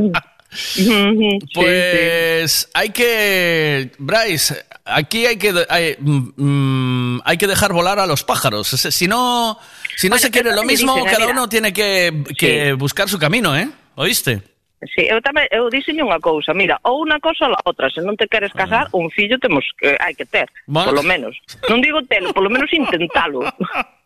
cierto. 0.00 0.20
Sí, 0.50 1.38
Pues 1.54 2.70
hay 2.72 2.88
que, 2.90 3.92
Bryce, 3.98 4.64
aquí 4.86 5.26
hay 5.26 5.36
que 5.36 5.52
hay, 5.68 5.94
mm, 6.00 6.30
mm, 7.16 7.20
hay 7.24 7.36
que 7.36 7.46
dejar 7.46 7.74
volar 7.74 7.98
a 7.98 8.06
los 8.06 8.24
pájaros. 8.24 8.66
Si 8.68 9.06
no, 9.06 9.58
si 9.96 10.08
no 10.08 10.16
se 10.16 10.30
quiere 10.30 10.54
lo 10.54 10.64
mismo, 10.64 10.94
dicen, 10.94 11.10
cada 11.10 11.26
mira. 11.26 11.32
uno 11.32 11.48
tiene 11.50 11.72
que, 11.74 12.24
que 12.38 12.72
buscar 12.72 13.10
su 13.10 13.18
camino, 13.18 13.54
¿eh? 13.56 13.68
¿Oíste? 13.96 14.40
Sí, 14.94 15.10
eu 15.10 15.18
tamén 15.18 15.50
eu 15.50 15.66
dixenlle 15.66 16.06
unha 16.06 16.22
cousa, 16.22 16.54
mira, 16.54 16.78
ou 16.86 17.02
unha 17.02 17.18
cosa 17.18 17.50
ou 17.50 17.54
a 17.54 17.60
outra, 17.66 17.90
se 17.90 17.98
non 17.98 18.14
te 18.14 18.30
queres 18.30 18.54
casar, 18.54 18.86
un 18.94 19.10
fillo 19.10 19.34
temos 19.42 19.66
que 19.74 19.98
hai 19.98 20.14
que 20.14 20.22
ter, 20.22 20.46
Bueno. 20.70 20.94
polo 20.94 21.02
menos. 21.02 21.34
Non 21.66 21.82
digo 21.82 21.98
telo, 22.06 22.30
polo 22.30 22.46
menos 22.46 22.70
intentalo. 22.70 23.42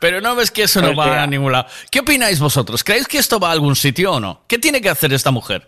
Pero 0.00 0.20
no 0.20 0.36
ves 0.36 0.50
que 0.50 0.64
eso 0.64 0.82
no 0.82 0.94
va 0.94 1.04
sea- 1.04 1.22
a 1.22 1.26
ningún 1.26 1.52
lado. 1.52 1.64
¿Qué 1.90 2.00
opináis 2.00 2.36
vosotros? 2.40 2.84
¿Creéis 2.84 3.08
que 3.08 3.16
esto 3.16 3.40
va 3.40 3.48
a 3.48 3.52
algún 3.56 3.72
sitio 3.74 4.12
o 4.12 4.20
no? 4.20 4.44
¿Qué 4.46 4.58
tiene 4.58 4.82
que 4.82 4.90
hacer 4.90 5.12
esta 5.14 5.30
mujer? 5.30 5.64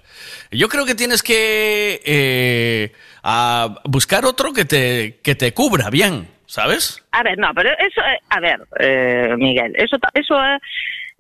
Yo 0.53 0.69
creo 0.69 0.85
que 0.85 0.95
tienes 0.95 1.23
que 1.23 2.03
eh, 2.05 2.93
a 3.23 3.81
buscar 3.85 4.27
otro 4.27 4.53
que 4.53 4.67
te, 4.67 5.21
que 5.25 5.35
te 5.35 5.55
cubra 5.55 5.89
bien, 5.89 6.29
¿sabes? 6.45 7.03
A 7.13 7.23
ver, 7.23 7.39
no, 7.39 7.49
pero 7.55 7.71
eso, 7.81 8.03
é- 8.05 8.21
a 8.29 8.41
ver, 8.41 8.61
eh, 8.79 9.35
Miguel, 9.39 9.73
eso, 9.77 9.97
ta- 9.99 10.11
eso 10.13 10.35
é, 10.37 10.59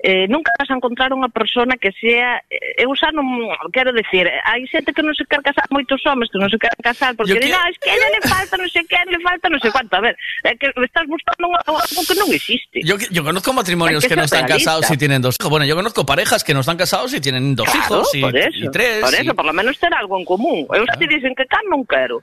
eh, 0.04 0.28
nunca 0.28 0.52
vas 0.60 0.68
a 0.68 0.76
encontrar 0.76 1.16
unha 1.16 1.32
persona 1.32 1.80
que 1.80 1.88
sea, 1.96 2.36
eh, 2.52 2.84
eu 2.84 2.92
xa 2.92 3.08
non, 3.08 3.24
quero 3.72 3.88
decir, 3.96 4.28
hai 4.28 4.60
xente 4.68 4.92
que 4.92 5.00
non 5.00 5.16
se 5.16 5.24
quer 5.24 5.40
casar, 5.40 5.64
moitos 5.72 6.04
homes 6.04 6.28
que 6.28 6.36
non 6.36 6.52
se 6.52 6.60
queren 6.60 6.76
casar, 6.84 7.16
porque 7.16 7.40
dicen, 7.40 7.48
que- 7.48 7.56
ah, 7.56 7.68
es 7.72 7.76
que 7.80 7.88
a 7.88 7.96
ella 7.96 8.08
le 8.12 8.20
falta 8.28 8.54
non 8.60 8.68
sei 8.68 8.84
que, 8.84 9.00
le 9.08 9.16
falta 9.24 9.48
non 9.48 9.56
sei 9.64 9.72
cuánto, 9.72 9.96
a 9.96 10.04
ver, 10.04 10.12
é 10.44 10.52
que 10.60 10.68
estás 10.84 11.08
buscando 11.08 11.48
algo 11.56 12.02
que 12.04 12.14
non 12.20 12.28
existe. 12.36 12.84
Yo, 12.84 13.00
yo 13.00 13.24
conozco 13.24 13.56
matrimonios 13.56 14.04
que 14.04 14.12
que, 14.12 14.20
no 14.20 14.28
están 14.28 14.44
casados 14.44 14.84
y 14.92 14.96
tienen 15.00 15.24
dos 15.24 15.40
hijos. 15.40 15.48
Bueno, 15.48 15.64
yo 15.64 15.72
conozco 15.72 16.04
parejas 16.04 16.44
que 16.44 16.52
no 16.52 16.60
están 16.60 16.76
casados 16.76 17.08
y 17.16 17.24
tienen 17.24 17.56
dos 17.56 17.64
Claro, 17.72 18.04
hijos 18.04 18.12
y, 18.12 18.20
por 18.20 18.36
eso, 18.36 18.60
y 18.60 18.68
tres. 18.68 19.00
Por 19.00 19.14
eso, 19.16 19.32
y- 19.32 19.34
por 19.34 19.46
lo 19.48 19.54
menos 19.56 19.72
ter 19.80 19.88
algo 19.96 20.20
en 20.20 20.24
común. 20.28 20.68
Eu 20.76 20.84
xa 20.84 21.00
te 21.00 21.08
dicen 21.08 21.32
que 21.32 21.48
can 21.48 21.64
non 21.72 21.80
quero. 21.88 22.20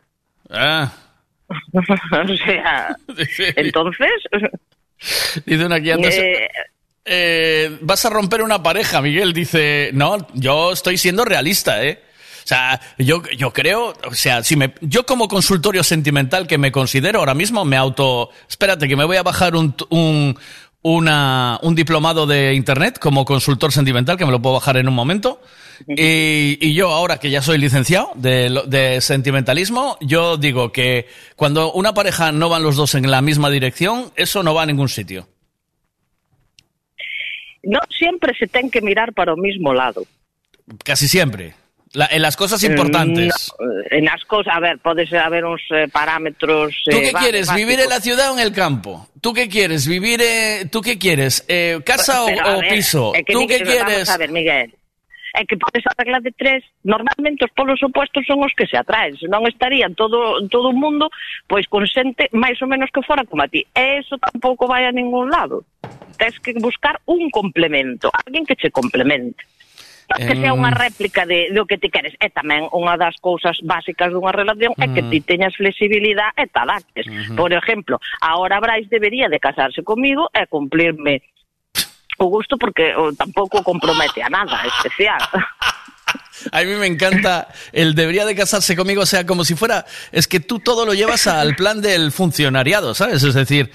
Ah, 0.54 0.86
o 1.74 2.36
sea, 2.46 2.94
entonces... 3.58 4.22
dice 5.50 5.66
una 5.66 5.82
antes. 5.82 6.14
eh, 6.18 6.46
eh, 7.06 7.78
vas 7.82 8.06
a 8.06 8.10
romper 8.10 8.42
una 8.42 8.62
pareja, 8.62 9.02
Miguel. 9.02 9.34
Dice, 9.34 9.92
no, 9.94 10.28
yo 10.34 10.72
estoy 10.72 10.98
siendo 10.98 11.26
realista, 11.26 11.84
¿eh? 11.84 12.02
O 12.44 12.48
sea, 12.48 12.82
yo, 12.98 13.22
yo 13.38 13.54
creo, 13.54 13.94
o 14.04 14.14
sea, 14.16 14.44
si 14.44 14.56
me, 14.56 14.74
yo 14.82 15.06
como 15.06 15.28
consultorio 15.28 15.84
sentimental 15.84 16.48
que 16.48 16.58
me 16.58 16.72
considero 16.72 17.20
ahora 17.20 17.36
mismo, 17.36 17.66
me 17.66 17.78
auto... 17.78 18.30
Espérate, 18.50 18.88
que 18.88 18.96
me 18.96 19.06
voy 19.06 19.18
a 19.18 19.24
bajar 19.24 19.56
un, 19.56 19.76
un, 19.90 20.38
una, 20.82 21.60
un 21.62 21.76
diplomado 21.76 22.26
de 22.26 22.56
internet 22.56 22.98
como 23.00 23.26
consultor 23.26 23.72
sentimental, 23.72 24.18
que 24.18 24.26
me 24.26 24.32
lo 24.32 24.42
puedo 24.42 24.56
bajar 24.56 24.78
en 24.78 24.88
un 24.88 24.96
momento. 24.96 25.40
Y, 25.88 26.58
y 26.60 26.74
yo 26.74 26.90
ahora 26.90 27.20
que 27.20 27.30
ya 27.30 27.42
soy 27.42 27.58
licenciado 27.58 28.12
de, 28.16 28.64
de 28.68 29.02
sentimentalismo, 29.02 29.98
yo 30.02 30.38
digo 30.38 30.72
que 30.72 31.08
cuando 31.36 31.72
una 31.74 31.94
pareja 31.94 32.32
no 32.32 32.50
van 32.50 32.64
los 32.64 32.76
dos 32.76 32.96
en 32.96 33.10
la 33.10 33.22
misma 33.22 33.50
dirección, 33.50 34.12
eso 34.16 34.44
no 34.44 34.54
va 34.54 34.64
a 34.64 34.66
ningún 34.66 34.90
sitio. 34.90 35.28
No 37.64 37.80
siempre 37.90 38.34
se 38.38 38.48
ten 38.48 38.70
que 38.70 38.82
mirar 38.82 39.14
para 39.14 39.34
o 39.34 39.38
mismo 39.38 39.74
lado. 39.74 40.04
Casi 40.84 41.08
siempre. 41.08 41.56
La- 41.94 42.08
en 42.10 42.22
las 42.22 42.38
cosas 42.38 42.64
importantes. 42.64 43.52
No, 43.60 43.66
eh, 43.66 43.98
en 44.00 44.06
las 44.06 44.24
cosas, 44.24 44.56
a 44.56 44.60
ver, 44.62 44.80
podes 44.80 45.12
haber 45.12 45.44
uns 45.44 45.62
eh, 45.72 45.88
parámetros... 45.92 46.74
¿Tú 46.86 46.96
eh, 46.98 47.02
qué 47.04 47.12
quieres? 47.12 47.54
¿Vivir 47.54 47.82
en 47.82 47.90
la 47.90 48.00
ciudad 48.00 48.32
o 48.32 48.34
en 48.36 48.40
el 48.40 48.54
campo? 48.54 49.08
¿Tú 49.20 49.34
qué 49.34 49.50
quieres? 49.50 49.86
¿Vivir 49.88 50.22
eh, 50.24 50.66
¿Tú 50.72 50.80
qué 50.82 50.98
quieres? 50.98 51.44
Eh, 51.50 51.80
¿Casa 51.86 52.24
Pero, 52.26 52.46
a 52.48 52.58
o, 52.58 52.60
ver, 52.62 52.70
piso? 52.74 53.12
que 53.12 53.34
¿Tú 53.34 53.42
Miguel, 53.42 53.58
qué 53.60 53.64
quieres? 53.66 54.08
Vamos 54.08 54.10
a 54.10 54.18
ver, 54.18 54.32
Miguel. 54.32 54.74
É 55.32 55.48
que 55.48 55.56
podes 55.56 55.80
arreglar 55.88 56.20
de 56.20 56.36
tres, 56.36 56.60
normalmente 56.84 57.48
os 57.48 57.52
polos 57.56 57.80
opuestos 57.80 58.28
son 58.28 58.44
os 58.44 58.52
que 58.52 58.68
se 58.68 58.76
atraen, 58.76 59.16
senón 59.16 59.48
estarían 59.48 59.96
todo 59.96 60.44
todo 60.52 60.68
o 60.68 60.76
mundo 60.76 61.08
pois 61.48 61.64
con 61.72 61.88
xente 61.88 62.28
máis 62.36 62.60
ou 62.60 62.68
menos 62.68 62.92
que 62.92 63.00
fora 63.00 63.24
como 63.24 63.40
a 63.40 63.48
ti. 63.48 63.64
E 63.72 64.04
eso 64.04 64.20
tampouco 64.20 64.68
vai 64.68 64.84
a 64.84 64.92
ningún 64.92 65.32
lado. 65.32 65.64
Tens 66.22 66.38
que 66.38 66.54
buscar 66.62 67.02
un 67.10 67.34
complemento, 67.34 68.14
alguén 68.14 68.46
que 68.46 68.54
che 68.54 68.70
complemente. 68.70 69.42
Que 70.12 70.36
sea 70.38 70.52
unha 70.52 70.76
réplica 70.76 71.24
de, 71.26 71.56
do 71.56 71.64
que 71.64 71.80
ti 71.80 71.88
queres. 71.88 72.14
E 72.20 72.28
tamén 72.30 72.68
unha 72.76 73.00
das 73.00 73.16
cousas 73.24 73.58
básicas 73.64 74.12
dunha 74.14 74.36
relación 74.36 74.76
é 74.78 74.92
que 74.92 75.02
Mm. 75.02 75.10
ti 75.10 75.20
teñas 75.24 75.56
flexibilidade 75.56 76.36
e 76.36 76.46
te 76.52 76.60
adaptes. 76.60 77.08
Por 77.34 77.50
exemplo, 77.56 77.98
ahora 78.20 78.60
Brais 78.60 78.92
debería 78.92 79.32
de 79.32 79.40
casarse 79.40 79.82
comigo 79.82 80.28
e 80.36 80.46
cumplirme 80.52 81.26
o 82.22 82.28
gusto 82.30 82.60
porque 82.60 82.94
o, 82.94 83.16
tampouco 83.18 83.64
compromete 83.64 84.22
a 84.22 84.30
nada 84.30 84.62
especial. 84.68 85.18
A 86.52 86.62
mí 86.62 86.76
me 86.76 86.88
encanta 86.88 87.48
el 87.72 87.96
debería 87.96 88.26
de 88.26 88.36
casarse 88.36 88.76
conmigo, 88.76 89.04
o 89.04 89.06
sea, 89.06 89.26
como 89.26 89.46
si 89.46 89.56
fuera, 89.56 89.86
es 90.12 90.28
que 90.28 90.40
tú 90.40 90.60
todo 90.60 90.86
lo 90.86 90.94
llevas 90.94 91.28
al 91.28 91.56
plan 91.56 91.82
del 91.82 92.12
funcionariado, 92.12 92.94
¿sabes? 92.96 93.24
Es 93.24 93.34
decir, 93.34 93.72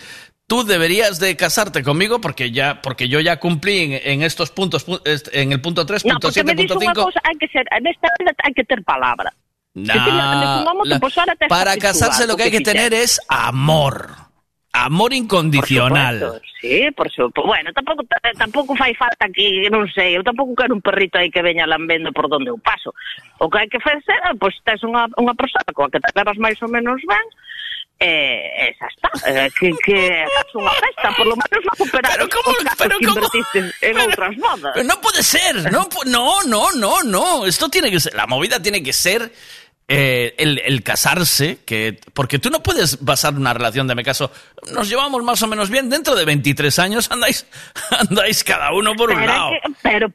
tú 0.46 0.64
deberías 0.64 1.18
de 1.18 1.36
casarte 1.36 1.82
conmigo 1.82 2.20
porque 2.20 2.50
ya, 2.50 2.80
porque 2.82 3.08
yo 3.08 3.20
ya 3.20 3.38
cumplí 3.38 3.78
en, 3.78 3.92
en 4.02 4.22
estos 4.22 4.50
puntos, 4.50 4.86
en 5.32 5.52
el 5.52 5.60
punto 5.60 5.84
3, 5.84 6.04
No, 6.04 6.14
punto 6.14 6.28
porque 6.28 6.42
7, 6.42 6.46
me 6.46 6.54
dice 6.54 6.74
punto 6.74 6.86
unha 6.86 6.94
5. 6.94 7.02
cousa, 7.02 7.20
hai 7.26 7.36
que 7.36 7.48
ser, 7.50 7.64
nesta 7.82 8.08
vida 8.18 8.32
hai 8.42 8.52
que 8.54 8.64
ter 8.64 8.80
palabra. 8.86 9.30
Que 9.76 9.92
en 9.92 10.64
momento, 10.64 10.96
pues 11.00 11.14
para 11.48 11.76
casarse 11.76 12.24
lo 12.26 12.36
que 12.36 12.48
hay 12.48 12.54
que 12.54 12.64
tener 12.64 12.94
es 12.94 13.20
amor. 13.28 14.24
Amor 14.72 15.12
incondicional. 15.12 16.20
Por 16.20 16.28
supuesto, 16.28 16.56
Sí, 16.60 16.90
por 16.92 17.10
supuesto. 17.10 17.42
Bueno, 17.44 17.72
tampouco 17.72 18.02
tampouco 18.36 18.76
fai 18.76 18.92
falta 18.96 19.28
que, 19.32 19.68
non 19.72 19.88
sei, 19.92 20.16
eu 20.16 20.24
tampouco 20.24 20.56
quero 20.56 20.76
un 20.76 20.84
perrito 20.84 21.16
aí 21.20 21.28
que 21.28 21.44
veña 21.44 21.68
lambendo 21.68 22.12
por 22.12 22.28
donde 22.28 22.48
eu 22.52 22.58
paso. 22.60 22.92
O 23.40 23.48
que 23.48 23.60
hai 23.60 23.68
que 23.68 23.80
facer, 23.80 24.20
pois 24.40 24.56
tes 24.64 24.80
unha, 24.84 25.08
unha 25.16 25.36
persona 25.36 25.68
coa 25.76 25.92
que 25.92 26.00
te 26.00 26.12
levas 26.16 26.36
máis 26.40 26.60
ou 26.60 26.68
menos 26.68 27.00
ben, 27.04 27.26
eh, 27.98 28.70
esa 28.70 28.86
está. 28.86 29.30
Eh, 29.30 29.50
que, 29.58 29.72
que 29.84 30.24
faz 30.28 30.50
unha 30.52 30.72
festa, 30.76 31.08
por 31.16 31.26
lo 31.26 31.36
menos 31.36 31.60
non 31.64 31.76
superar 31.80 32.12
pero 32.12 32.28
como, 32.28 32.52
os 32.52 32.60
gastos 32.60 32.92
que 32.92 33.08
invertiste 33.08 33.58
en 33.80 33.96
outras. 34.04 34.32
Pero 34.76 34.84
no 34.84 34.96
puede 35.00 35.22
ser, 35.24 35.72
no, 35.72 35.88
no, 36.04 36.44
no, 36.44 36.62
no, 36.76 36.92
no. 37.02 37.46
Esto 37.46 37.68
tiene 37.72 37.90
que 37.90 38.00
ser, 38.00 38.12
la 38.12 38.28
movida 38.28 38.60
tiene 38.60 38.82
que 38.84 38.92
ser 38.92 39.32
eh, 39.88 40.34
el, 40.36 40.58
el 40.58 40.82
casarse, 40.82 41.64
que 41.64 41.98
porque 42.12 42.38
tú 42.38 42.50
no 42.50 42.62
puedes 42.62 43.04
basar 43.04 43.34
una 43.34 43.54
relación 43.54 43.86
de 43.86 43.94
me 43.94 44.04
caso. 44.04 44.30
Nos 44.72 44.88
llevamos 44.88 45.22
más 45.22 45.40
o 45.42 45.46
menos 45.46 45.70
bien. 45.70 45.88
Dentro 45.88 46.14
de 46.14 46.24
23 46.24 46.78
años 46.78 47.10
andáis, 47.10 47.46
andáis 47.90 48.44
cada 48.44 48.72
uno 48.72 48.94
por 48.94 49.10
un 49.10 49.20
pero, 49.20 49.26
lado. 49.32 49.50
que, 49.50 49.72
pero 49.82 50.12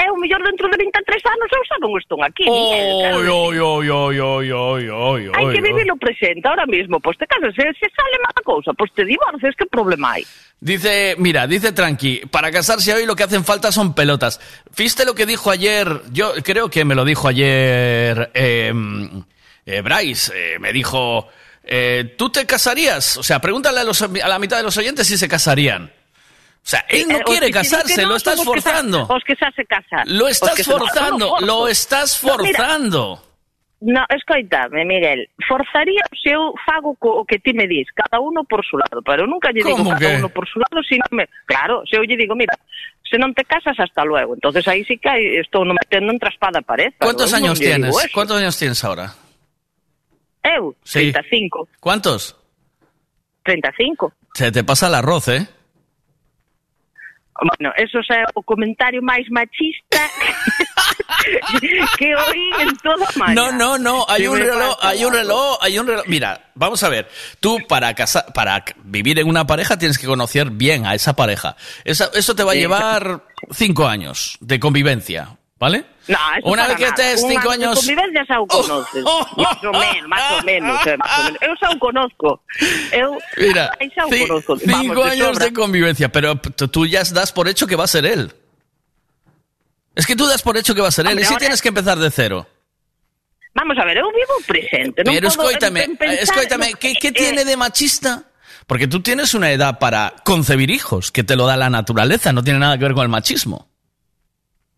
é 0.00 0.08
o 0.10 0.16
mellor 0.16 0.40
dentro 0.42 0.64
de 0.72 0.76
23 0.80 1.22
anos 1.28 1.48
eu 1.52 1.62
xa 1.68 1.76
non 1.76 1.92
estou 2.00 2.16
aquí. 2.24 2.48
Oy, 2.48 3.28
oy, 3.28 3.58
oy, 3.60 3.86
oy, 3.90 4.16
oy, 4.20 4.48
oy, 4.50 4.84
oy, 4.88 5.22
Hai 5.36 5.44
que 5.52 5.60
vivir 5.60 5.84
o 5.92 5.96
presente 6.00 6.48
ahora 6.48 6.64
mismo. 6.64 6.96
Pois 7.04 7.18
te 7.20 7.26
casas, 7.28 7.52
se, 7.54 7.62
se 7.76 7.86
sale 7.92 8.16
mala 8.24 8.40
cousa, 8.42 8.72
pois 8.72 8.88
te 8.96 9.04
divorces, 9.04 9.52
que 9.54 9.66
problema 9.68 10.16
hai? 10.16 10.24
Dice, 10.60 11.16
mira, 11.18 11.46
dice 11.46 11.72
Tranqui, 11.72 12.22
para 12.30 12.50
casarse 12.50 12.92
hoy 12.92 13.04
lo 13.04 13.16
que 13.16 13.24
hacen 13.24 13.44
falta 13.44 13.72
son 13.72 13.94
pelotas. 13.94 14.40
¿Viste 14.76 15.04
lo 15.04 15.14
que 15.14 15.24
dijo 15.26 15.50
ayer? 15.50 15.88
Yo 16.12 16.32
creo 16.44 16.68
que 16.68 16.84
me 16.84 16.94
lo 16.94 17.04
dijo 17.04 17.28
ayer 17.28 18.30
eh, 18.34 18.72
eh, 19.66 19.80
Bryce. 19.80 20.32
eh, 20.34 20.58
me 20.58 20.72
dijo, 20.72 21.28
eh, 21.64 22.14
¿tú 22.16 22.30
te 22.30 22.44
casarías? 22.46 23.16
O 23.16 23.22
sea, 23.22 23.38
pregúntale 23.40 23.80
a, 23.80 23.84
los- 23.84 24.02
a 24.02 24.28
la 24.28 24.38
mitad 24.38 24.56
de 24.56 24.62
los 24.64 24.76
oyentes 24.76 25.06
si 25.06 25.16
se 25.16 25.28
casarían. 25.28 25.92
O 26.62 26.68
sea, 26.70 26.84
él 26.88 27.08
no 27.08 27.18
Eh, 27.18 27.22
quiere 27.24 27.46
que 27.46 27.52
casarse, 27.52 28.00
que 28.00 28.06
lo 28.06 28.16
estás 28.16 28.38
que 28.38 28.44
forzando. 28.44 29.06
Os 29.08 29.24
que 29.24 29.34
xa 29.34 29.50
se 29.56 29.64
casan. 29.64 30.04
Lo 30.06 30.26
Os 30.26 30.32
estás 30.32 30.54
que 30.54 30.62
se- 30.64 30.70
forzando, 30.70 31.36
lo 31.40 31.66
estás 31.68 32.18
forzando. 32.18 33.22
No, 33.82 34.04
escoitame, 34.10 34.84
Miguel, 34.84 35.26
forzaría 35.48 36.04
se 36.22 36.36
eu 36.36 36.52
fago 36.68 36.94
co, 37.00 37.08
o 37.20 37.24
que 37.24 37.38
ti 37.40 37.54
me 37.54 37.66
dis, 37.66 37.88
cada 37.96 38.20
uno 38.20 38.44
por 38.44 38.60
su 38.62 38.76
lado, 38.76 39.00
pero 39.00 39.26
nunca 39.26 39.48
lle 39.56 39.64
digo 39.64 39.78
¿Cómo 39.78 39.88
cada 39.96 40.00
que? 40.10 40.16
uno 40.20 40.28
por 40.28 40.46
su 40.46 40.60
lado, 40.60 40.82
sino 40.86 41.02
me, 41.12 41.24
claro, 41.48 41.80
se 41.88 41.96
eu 41.96 42.04
lle 42.04 42.14
digo, 42.14 42.36
mira, 42.36 42.52
se 43.08 43.16
non 43.16 43.32
te 43.32 43.40
casas 43.48 43.80
hasta 43.80 44.04
luego, 44.04 44.36
entonces 44.36 44.68
aí 44.68 44.84
sí 44.84 45.00
que 45.00 45.40
estou 45.40 45.64
no 45.64 45.72
metendo 45.72 46.12
entre 46.12 46.28
espada 46.28 46.60
e 46.60 46.62
pared. 46.62 46.92
¿Cuántos 47.00 47.32
años 47.32 47.56
tienes? 47.58 47.96
¿Cuántos 48.12 48.36
años 48.36 48.52
tienes 48.60 48.84
ahora? 48.84 49.16
Eu, 50.44 50.76
Sí. 50.84 51.08
35, 51.08 51.68
¿Cuántos? 51.80 52.36
35. 53.44 54.12
Se 54.34 54.52
te 54.52 54.62
pasa 54.62 54.88
el 54.88 54.94
arroz, 54.94 55.28
¿eh? 55.28 55.48
Bueno, 57.40 57.72
eso 57.76 57.98
xa 58.06 58.20
é 58.20 58.24
o 58.34 58.42
comentario 58.42 59.00
máis 59.02 59.24
machista 59.32 59.96
que 61.98 62.14
oí 62.14 62.50
en 62.60 62.76
toda 62.78 63.06
a 63.06 63.18
maña. 63.18 63.34
No, 63.34 63.52
no, 63.52 63.78
no, 63.78 64.04
hay 64.08 64.26
un 64.26 64.38
reloj, 64.38 64.76
hay 64.80 65.04
un 65.04 65.12
reloj, 65.12 65.58
hay 65.60 65.78
un 65.78 65.86
reloj. 65.86 66.04
Mira, 66.06 66.50
vamos 66.54 66.82
a 66.82 66.88
ver. 66.88 67.08
Tú 67.40 67.58
para 67.68 67.94
casar, 67.94 68.26
para 68.32 68.64
vivir 68.84 69.18
en 69.18 69.28
una 69.28 69.46
pareja 69.46 69.78
tienes 69.78 69.98
que 69.98 70.06
conocer 70.06 70.50
bien 70.50 70.86
a 70.86 70.94
esa 70.94 71.14
pareja. 71.16 71.56
Esa- 71.84 72.10
eso 72.14 72.34
te 72.34 72.44
va 72.44 72.52
a 72.52 72.54
llevar 72.54 73.22
cinco 73.52 73.86
años 73.88 74.36
de 74.40 74.60
convivencia. 74.60 75.36
¿vale? 75.58 75.84
No, 76.10 76.18
eso 76.36 76.48
Una 76.48 76.66
vez 76.68 76.76
que 76.76 76.84
estés 76.86 77.22
Un 77.22 77.30
cinco 77.30 77.50
ano 77.50 77.58
de 77.58 77.64
años... 77.64 77.78
convivencia 77.78 78.24
xa 78.26 78.40
o 78.40 78.46
conoces. 78.46 79.04
Más 79.04 79.62
ou 79.62 79.72
menos, 79.72 80.08
más 80.08 80.32
ou 80.32 80.42
menos, 80.44 80.86
eh, 80.86 80.96
más 80.96 81.18
ou 81.18 81.24
menos. 81.24 81.38
Eu 81.42 81.52
xa 81.56 81.68
o 81.70 81.78
conozco. 81.78 82.28
Eu 82.92 83.18
Mira, 83.38 83.70
xa 83.94 84.06
o 84.06 84.10
conozco. 84.10 84.58
cinco 84.58 84.72
Vamos, 84.72 85.06
años 85.06 85.38
de 85.38 85.52
convivencia, 85.52 86.08
pero 86.10 86.34
tú 86.36 86.86
ya 86.86 87.02
das 87.14 87.30
por 87.32 87.46
hecho 87.48 87.66
que 87.66 87.76
va 87.76 87.84
a 87.84 87.86
ser 87.86 88.04
él. 88.06 88.32
Es 89.94 90.06
que 90.06 90.16
tú 90.16 90.26
das 90.26 90.42
por 90.42 90.56
hecho 90.56 90.74
que 90.74 90.80
va 90.80 90.88
a 90.88 90.92
ser 90.92 91.04
él, 91.06 91.12
Hombre, 91.12 91.22
y 91.22 91.26
si 91.26 91.32
ahora- 91.32 91.40
tienes 91.40 91.62
que 91.62 91.68
empezar 91.68 91.98
de 91.98 92.10
cero. 92.10 92.46
Vamos 93.54 93.76
a 93.78 93.84
ver, 93.84 93.96
eu 93.98 94.06
vivo 94.10 94.34
o 94.38 94.42
presente. 94.46 95.02
Non 95.02 95.10
Pero 95.14 95.26
en- 95.26 95.90
en 95.90 95.96
pensar 95.98 96.22
escóitame, 96.22 96.70
no- 96.70 96.78
¿qué, 96.78 96.94
qué 96.94 97.08
eh, 97.08 97.12
tiene 97.12 97.44
de 97.44 97.56
machista? 97.56 98.24
Porque 98.66 98.86
tú 98.86 99.02
tienes 99.02 99.34
una 99.34 99.50
edad 99.50 99.78
para 99.80 100.14
concebir 100.24 100.70
hijos, 100.70 101.10
que 101.10 101.24
te 101.24 101.34
lo 101.34 101.46
da 101.46 101.56
la 101.56 101.70
naturaleza, 101.70 102.32
no 102.32 102.42
tiene 102.44 102.58
nada 102.60 102.78
que 102.78 102.84
ver 102.84 102.94
con 102.94 103.02
el 103.02 103.08
machismo. 103.08 103.69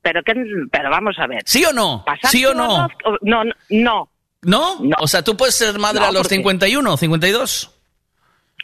Pero, 0.03 0.23
que, 0.23 0.35
pero 0.71 0.91
vamos 0.91 1.17
a 1.19 1.27
ver. 1.27 1.43
¿Sí 1.47 1.65
o 1.65 1.73
no? 1.73 2.05
¿Sí 2.31 2.45
o 2.45 2.53
no? 2.55 2.89
No, 3.23 3.45
no, 3.45 3.53
no. 3.71 4.09
¿No? 4.43 4.79
O 4.99 5.07
sea, 5.07 5.23
tú 5.23 5.37
puedes 5.37 5.55
ser 5.55 5.79
madre 5.79 6.01
No, 6.01 6.07
a 6.07 6.13
los 6.13 6.23
porque- 6.23 6.35
51 6.37 6.93
o 6.93 6.97
52. 6.97 7.71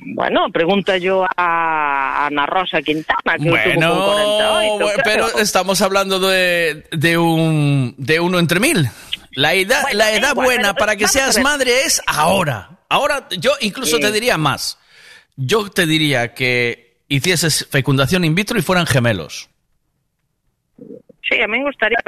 Bueno, 0.00 0.46
pregunta 0.52 0.96
yo 0.96 1.24
a 1.36 2.26
Ana 2.26 2.46
Rosa 2.46 2.80
Quintana, 2.82 3.36
que 3.36 3.48
Bueno, 3.50 3.90
con 3.90 4.12
48. 4.12 4.78
bueno, 4.84 5.02
pero 5.04 5.38
estamos 5.40 5.80
hablando 5.82 6.20
de, 6.20 6.86
de 6.92 7.18
un 7.18 7.94
de 7.98 8.20
uno 8.20 8.38
entre 8.38 8.60
mil. 8.60 8.88
La 9.32 9.54
edad, 9.54 9.82
Bueno, 9.82 9.98
la 9.98 10.04
da 10.06 10.12
edad 10.12 10.30
igual, 10.32 10.46
buena 10.46 10.62
pero 10.74 10.78
para 10.78 10.96
que 10.96 11.08
seas 11.08 11.38
madre 11.40 11.82
es 11.84 12.00
ahora. 12.06 12.70
Ahora, 12.88 13.26
yo 13.38 13.52
incluso 13.60 13.96
Sí. 13.96 14.02
te 14.02 14.12
diría 14.12 14.38
más. 14.38 14.78
Yo 15.36 15.68
te 15.70 15.84
diría 15.86 16.32
que 16.32 16.98
hicieses 17.08 17.66
fecundación 17.70 18.24
in 18.24 18.34
vitro 18.36 18.56
y 18.58 18.62
fueran 18.62 18.86
gemelos. 18.86 19.48
Sí, 21.28 21.40
a 21.40 21.46
min 21.46 21.62
gustaría 21.62 21.98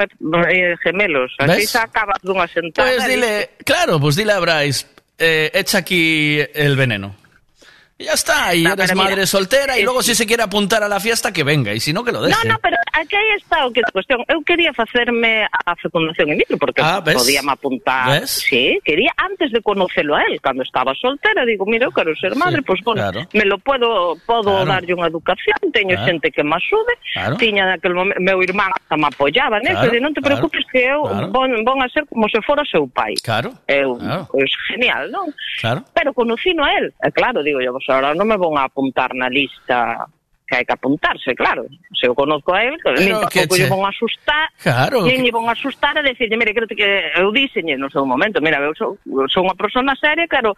eh, 0.49 0.75
gemelos. 0.81 1.31
Así 1.37 1.61
¿Ves? 1.61 1.69
sacabas 1.69 2.17
dunha 2.23 2.47
sentada. 2.47 2.89
Pues 2.89 3.05
pois 3.05 3.09
dile, 3.09 3.49
claro, 3.65 3.99
pois 3.99 4.01
pues 4.01 4.15
dile 4.15 4.31
a 4.33 4.39
Bryce, 4.39 4.87
eh, 5.17 5.51
echa 5.53 5.79
aquí 5.79 6.39
el 6.53 6.75
veneno. 6.75 7.15
Ya 8.03 8.13
está, 8.13 8.53
y 8.55 8.63
No, 8.63 8.73
eres 8.73 8.87
pero 8.87 8.99
mira, 8.99 9.09
madre 9.09 9.27
soltera, 9.27 9.77
y 9.79 9.83
luego 9.83 10.01
si 10.01 10.15
se 10.15 10.25
quiere 10.25 10.43
apuntar 10.43 10.83
a 10.83 10.89
la 10.89 10.99
fiesta, 10.99 11.31
que 11.31 11.43
venga, 11.43 11.73
y 11.73 11.79
si 11.79 11.93
no, 11.93 12.03
que 12.03 12.11
lo 12.11 12.21
No, 12.21 12.27
deje. 12.27 12.47
no, 12.47 12.57
pero 12.61 12.77
aquí 12.93 13.15
está 13.37 13.65
o 13.65 13.71
que 13.71 13.81
cuestión. 13.93 14.23
Eu 14.27 14.41
quería 14.43 14.73
facerme 14.73 15.45
a 15.45 15.75
fecundación 15.75 16.29
in 16.29 16.37
vitro 16.39 16.57
porque 16.57 16.81
Ah, 16.81 17.01
¿ves? 17.03 17.15
podíame 17.15 17.51
apuntar. 17.51 18.21
¿Ves? 18.21 18.31
Sí, 18.47 18.79
quería 18.83 19.11
antes 19.17 19.51
de 19.51 19.61
conocelo 19.61 20.15
a 20.15 20.23
él, 20.23 20.39
cando 20.41 20.63
estaba 20.63 20.93
soltera, 20.95 21.45
digo, 21.45 21.65
mira, 21.65 21.85
eu 21.85 21.91
quero 21.91 22.15
ser 22.15 22.35
madre, 22.35 22.57
Sí, 22.57 22.63
pois 22.65 22.81
bueno, 22.83 23.01
claro. 23.11 23.27
me 23.33 23.45
lo 23.45 23.57
puedo 23.59 24.15
podo 24.25 24.63
Claro. 24.63 24.65
darlle 24.65 24.93
unha 24.95 25.07
educación, 25.07 25.57
teño 25.73 25.95
Claro. 25.95 26.05
xente 26.07 26.31
que 26.31 26.43
me 26.43 26.55
axude, 26.55 26.93
Claro. 27.13 27.35
tiña 27.37 27.65
naquele 27.67 27.93
momento, 27.95 28.21
meu 28.21 28.39
irmán 28.41 28.71
hasta 28.73 28.95
me 28.97 29.07
apoyaba, 29.07 29.59
né? 29.59 29.71
Claro, 29.75 29.91
Claro, 29.91 30.01
non 30.01 30.13
te 30.15 30.21
claro, 30.21 30.35
preocupes 30.39 30.63
que 30.71 30.81
eu 30.87 31.01
claro. 31.03 31.83
a 31.83 31.89
ser 31.89 32.03
como 32.07 32.25
se 32.29 32.39
fora 32.41 32.63
seu 32.65 32.87
pai. 32.87 33.13
Claro, 33.23 33.51
Eu, 33.67 33.97
claro. 33.97 34.27
pois 34.31 34.49
genial, 34.71 35.11
non? 35.11 35.27
Claro. 35.59 35.83
Pero 35.93 36.13
conocino 36.13 36.63
a 36.63 36.71
él. 36.79 36.93
E 37.03 37.11
claro, 37.11 37.43
digo 37.43 37.59
yo, 37.61 37.71
pues 37.75 37.85
ahora 37.93 38.15
non 38.15 38.27
me 38.27 38.37
vou 38.39 38.55
a 38.55 38.67
apuntar 38.67 39.13
na 39.13 39.27
lista 39.27 40.07
que 40.47 40.59
hai 40.59 40.65
que 40.67 40.75
apuntarse, 40.75 41.31
claro. 41.31 41.63
Se 41.95 42.07
eu 42.07 42.13
conozco 42.15 42.51
a 42.51 42.63
él, 42.63 42.75
que 42.83 42.91
Pero 42.91 43.23
que 43.31 43.47
tampouco 43.47 43.55
lle 43.55 43.71
vou 43.71 43.87
asustar, 43.87 44.51
claro, 44.59 45.07
nin 45.07 45.23
que... 45.23 45.23
lle 45.23 45.31
vou 45.31 45.47
asustar 45.47 45.95
a 45.95 46.03
decirlle, 46.03 46.35
mire, 46.35 46.51
creo 46.51 46.67
que 46.67 46.83
eu 47.15 47.31
díxenlle 47.31 47.79
no 47.79 47.87
seu 47.87 48.03
momento, 48.03 48.43
mira, 48.43 48.59
eu 48.59 48.75
sou, 48.75 48.99
sou 49.31 49.47
unha 49.47 49.55
persona 49.55 49.95
seria, 49.95 50.27
claro, 50.27 50.51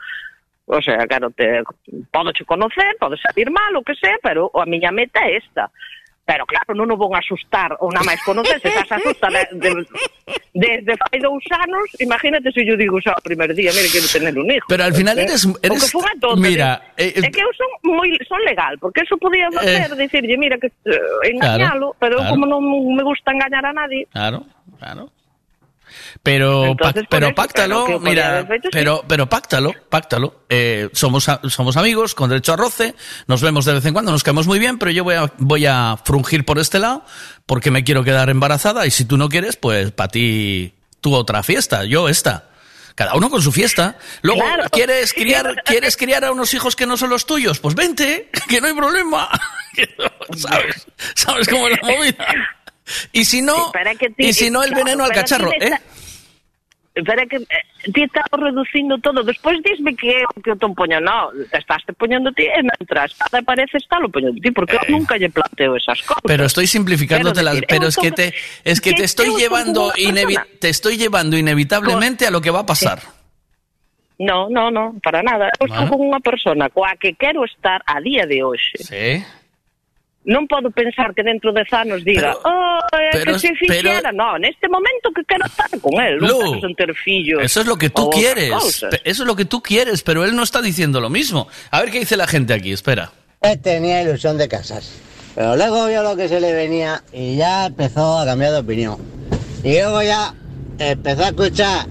O 0.65 0.81
sea, 0.81 1.05
claro, 1.07 1.29
te, 1.31 1.61
podo 2.09 2.31
che 2.31 2.45
conocer, 2.45 2.95
podo 2.97 3.17
salir 3.17 3.51
mal, 3.51 3.75
o 3.75 3.83
que 3.83 3.95
sea, 3.95 4.17
pero 4.23 4.49
a 4.55 4.65
miña 4.65 4.91
meta 4.91 5.19
é 5.19 5.35
esta. 5.35 5.69
Pero 6.25 6.47
claro, 6.47 6.71
non 6.71 6.87
o 6.87 6.95
vão 6.95 7.11
asustar 7.19 7.75
ou 7.83 7.91
nada 7.91 8.07
máis 8.07 8.23
conocer, 8.23 8.55
se 8.63 8.71
estás 8.71 8.95
asusta 8.95 9.27
de, 9.27 9.43
de, 9.59 9.69
desde 10.55 10.95
fai 10.95 11.19
dous 11.19 11.43
anos, 11.51 11.83
imagínate 11.99 12.47
se 12.55 12.63
yo 12.63 12.79
digo 12.79 12.95
xa 13.03 13.11
o 13.11 13.19
primer 13.19 13.51
día, 13.51 13.75
mire, 13.75 13.91
quero 13.91 14.07
tener 14.07 14.31
un 14.39 14.47
hijo. 14.47 14.63
Pero 14.71 14.87
al 14.87 14.95
final 14.95 15.19
Eh, 15.19 15.27
eres- 15.27 15.43
eres- 15.59 15.91
fun 15.91 16.07
é 16.07 16.15
tonta, 16.23 16.39
mira, 16.39 16.69
eh, 16.95 17.11
é 17.19 17.27
que 17.27 17.43
eu 17.43 17.51
son 17.59 17.67
moi 17.83 18.07
son 18.23 18.39
legal, 18.47 18.79
porque 18.79 19.03
eso 19.03 19.19
podía 19.19 19.51
facer, 19.51 19.91
dicirlle, 19.99 20.39
mira, 20.39 20.55
que 20.55 20.71
eh, 20.87 21.35
engañalo, 21.35 21.91
pero 21.99 22.15
claro. 22.23 22.31
como 22.31 22.47
non 22.47 22.63
me 22.95 23.03
gusta 23.03 23.35
engañar 23.35 23.67
a 23.67 23.75
nadie, 23.75 24.07
Claro, 24.15 24.47
claro. 24.79 25.11
Pero, 26.21 26.65
Entonces, 26.65 27.03
pac- 27.03 27.07
por 27.07 27.19
pero 27.19 27.35
páctalo, 27.35 27.85
claro, 27.85 27.99
mira, 27.99 28.47
sí. 28.61 28.69
pero, 28.71 29.03
pero 29.07 29.27
páctalo, 29.29 29.73
páctalo. 29.89 30.43
Eh, 30.49 30.89
somos, 30.93 31.25
somos 31.49 31.77
amigos 31.77 32.15
con 32.15 32.29
derecho 32.29 32.53
a 32.53 32.55
roce, 32.57 32.95
nos 33.27 33.41
vemos 33.41 33.65
de 33.65 33.73
vez 33.73 33.85
en 33.85 33.93
cuando, 33.93 34.11
nos 34.11 34.23
caemos 34.23 34.47
muy 34.47 34.59
bien, 34.59 34.77
pero 34.79 34.91
yo 34.91 35.03
voy 35.03 35.15
a, 35.15 35.31
voy 35.37 35.65
a 35.65 35.97
frungir 36.03 36.45
por 36.45 36.59
este 36.59 36.79
lado 36.79 37.03
porque 37.45 37.71
me 37.71 37.83
quiero 37.83 38.03
quedar 38.03 38.29
embarazada 38.29 38.85
y 38.85 38.91
si 38.91 39.05
tú 39.05 39.17
no 39.17 39.29
quieres, 39.29 39.55
pues 39.57 39.91
para 39.91 40.07
ti, 40.09 40.73
tú 41.01 41.13
otra 41.15 41.43
fiesta, 41.43 41.83
yo 41.85 42.07
esta. 42.09 42.49
Cada 42.95 43.15
uno 43.15 43.31
con 43.31 43.41
su 43.41 43.51
fiesta. 43.51 43.97
Luego, 44.21 44.41
Claro. 44.41 44.69
¿quieres 44.71 45.13
criar, 45.13 45.63
¿quieres 45.65 45.97
criar 45.97 46.23
a 46.25 46.31
unos 46.31 46.53
hijos 46.53 46.75
que 46.75 46.85
no 46.85 46.95
son 46.95 47.09
los 47.09 47.25
tuyos? 47.25 47.59
Pues 47.59 47.73
vente, 47.73 48.29
que 48.47 48.61
no 48.61 48.67
hay 48.67 48.73
problema. 48.75 49.27
¿Sabes? 50.37 50.87
¿Sabes 51.15 51.47
cómo 51.47 51.67
es 51.67 51.79
la 51.81 51.87
movida? 51.87 52.27
Y 53.13 53.25
si 53.25 53.41
no, 53.41 53.71
é 53.73 53.95
que 53.95 54.09
ti- 54.09 54.27
y 54.27 54.33
si 54.33 54.49
no 54.49 54.63
el 54.63 54.69
claro, 54.69 54.85
veneno 54.85 55.03
al 55.05 55.11
cacharro, 55.11 55.51
¿eh? 55.53 55.79
é 56.95 57.27
que 57.27 57.37
eh, 57.37 57.91
ti 57.91 58.03
estás 58.03 58.25
reducindo 58.31 58.97
todo. 58.99 59.23
Despois 59.23 59.61
disme 59.63 59.95
que 59.95 60.21
é 60.21 60.23
o 60.25 60.41
que 60.41 60.51
eu 60.51 60.57
te 60.57 60.67
poño. 60.67 60.99
No, 61.01 61.31
te 61.49 61.57
estás 61.57 61.83
te 61.85 61.93
poñendo 61.93 62.31
ti 62.31 62.43
e 62.43 62.61
mentras 62.61 63.15
te 63.31 63.41
parece 63.41 63.77
está 63.77 63.99
lo 63.99 64.09
poñendo 64.09 64.39
ti, 64.39 64.51
porque 64.51 64.75
eu 64.75 64.83
nunca 64.89 65.17
lle 65.17 65.29
planteo 65.29 65.75
esas 65.75 66.01
cosas. 66.03 66.21
Eh. 66.23 66.27
Pero 66.27 66.45
estoy 66.45 66.67
simplificándote 66.67 67.41
las, 67.41 67.61
pero 67.67 67.87
es 67.87 67.97
que 67.97 68.11
te, 68.11 68.33
es 68.63 68.79
que 68.79 68.91
te 68.91 68.97
que 68.97 69.03
estoy 69.03 69.27
eu 69.27 69.31
son 69.33 69.41
llevando, 69.41 69.91
te 70.59 70.69
estoy 70.69 70.97
llevando 70.97 71.37
inevitablemente 71.37 72.27
a 72.27 72.31
lo 72.31 72.41
que 72.41 72.51
va 72.51 72.61
a 72.61 72.65
pasar. 72.65 73.01
No, 74.19 74.47
no, 74.49 74.69
no, 74.69 74.93
para 75.03 75.23
nada. 75.23 75.49
Eu 75.59 75.65
estou 75.65 75.89
con 75.89 75.99
unha 75.99 76.21
persona 76.21 76.69
coa 76.69 76.93
que 77.01 77.17
quero 77.17 77.41
estar 77.43 77.81
a 77.89 77.97
día 77.99 78.29
de 78.29 78.45
hoxe. 78.45 78.77
Sí. 78.77 79.25
Non 80.23 80.47
podo 80.47 80.71
pensar 80.71 81.11
que 81.11 81.19
dentro 81.19 81.51
de 81.51 81.67
anos 81.71 81.99
diga, 82.07 82.31
oh, 82.47 82.79
é 82.95 83.11
pero- 83.11 83.33
que 83.35 83.39
se 83.43 83.51
fixera. 83.59 84.11
No, 84.15 84.39
neste 84.39 84.69
momento 84.71 85.11
que 85.11 85.19
quero 85.27 85.43
estar 85.45 85.67
con 85.83 85.99
él. 85.99 86.15
Lu, 86.15 86.63
en 86.63 86.75
ter 86.75 86.95
fillos. 86.95 87.43
Eso 87.43 87.59
es 87.59 87.67
lo 87.67 87.75
que 87.75 87.89
tú 87.89 88.09
quieres. 88.09 88.49
cousas. 88.51 88.89
Pe- 88.89 89.01
Eso 89.03 89.23
es 89.23 89.27
lo 89.27 89.35
que 89.35 89.43
tú 89.43 89.61
quieres, 89.61 90.01
pero 90.01 90.23
él 90.23 90.33
no 90.35 90.43
está 90.43 90.61
diciendo 90.61 91.01
lo 91.01 91.09
mismo. 91.09 91.47
A 91.71 91.81
ver 91.81 91.91
qué 91.91 91.99
dice 91.99 92.15
la 92.15 92.27
gente 92.27 92.53
aquí, 92.53 92.71
espera. 92.71 93.11
Él 93.41 93.59
tenía 93.59 94.01
ilusión 94.01 94.37
de 94.37 94.47
casarse. 94.47 94.95
Pero 95.35 95.57
luego 95.57 95.87
vio 95.87 96.03
lo 96.03 96.15
que 96.15 96.29
se 96.29 96.39
le 96.39 96.53
venía 96.53 97.03
y 97.11 97.35
ya 97.35 97.65
empezó 97.65 98.19
a 98.19 98.25
cambiar 98.25 98.51
de 98.53 98.59
opinión. 98.59 98.97
Y 99.63 99.73
luego 99.73 100.03
ya 100.03 100.33
empezó 100.79 101.23
a 101.25 101.27
escuchar 101.35 101.85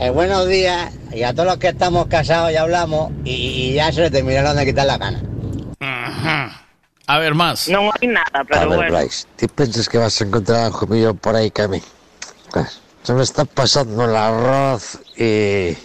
el 0.00 0.12
buenos 0.12 0.48
días 0.48 0.88
y 1.12 1.22
a 1.22 1.32
todos 1.34 1.46
los 1.48 1.56
que 1.58 1.68
estamos 1.68 2.06
casados 2.06 2.50
ya 2.52 2.62
hablamos 2.62 3.12
y, 3.24 3.30
y 3.32 3.72
ya 3.74 3.92
se 3.92 4.00
le 4.00 4.10
terminaron 4.10 4.56
de 4.56 4.64
quitar 4.64 4.86
la 4.86 4.96
gana. 4.96 5.20
A 7.06 7.18
ver, 7.18 7.34
más. 7.34 7.68
Non 7.68 7.92
hai 7.92 8.08
nada, 8.08 8.40
A 8.40 8.48
pero 8.48 8.72
ver, 8.72 8.88
bueno. 8.88 8.96
Bryce, 8.96 9.28
¿tú 9.36 9.44
piensas 9.52 9.88
que 9.88 10.00
vas 10.00 10.16
a 10.16 10.24
encontrar 10.24 10.72
algo 10.72 10.86
mío 10.88 11.12
por 11.12 11.36
ahí, 11.36 11.50
Cami? 11.50 11.82
Pues, 12.50 12.80
se 13.02 13.12
me 13.12 13.22
está 13.22 13.44
pasando 13.44 14.08
el 14.08 14.16
arroz 14.16 14.98
y 15.16 15.76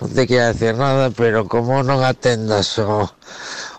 no 0.00 0.08
te 0.08 0.26
quiero 0.26 0.52
decir 0.52 0.76
nada, 0.76 1.08
pero 1.16 1.48
como 1.48 1.80
non 1.80 2.04
atendas 2.04 2.76
o, 2.76 3.08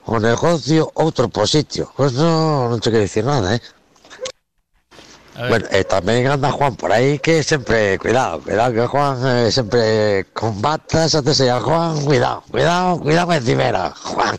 o 0.10 0.14
negocio, 0.18 0.90
outro 0.98 1.30
positio. 1.30 1.94
Pues 1.94 2.18
no, 2.18 2.74
non 2.74 2.82
te 2.82 2.90
quiero 2.90 3.06
decir 3.06 3.30
nada, 3.30 3.54
eh? 3.54 3.62
Bueno, 5.38 5.66
eh, 5.70 5.86
también 5.86 6.28
anda 6.28 6.52
Juan 6.52 6.76
por 6.76 6.92
ahí 6.92 7.18
que 7.18 7.42
siempre, 7.42 7.98
cuidado, 7.98 8.42
cuidado 8.42 8.74
que 8.74 8.86
Juan 8.86 9.18
eh, 9.26 9.52
siempre 9.52 10.26
con 10.34 10.62
batas, 10.62 11.14
antes 11.14 11.38
Juan, 11.38 12.02
cuidado, 12.06 12.44
cuidado, 12.50 13.00
cuidado 13.00 13.28
con 13.28 13.36
encimera, 13.38 13.94
Juan. 13.96 14.38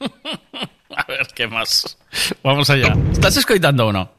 A 1.06 1.06
ver, 1.08 1.26
¿qué 1.34 1.46
más? 1.46 1.96
Vamos 2.42 2.68
allá. 2.70 2.94
¿Estás 3.12 3.36
escoitando 3.36 3.86
o 3.86 3.92
no? 3.92 4.10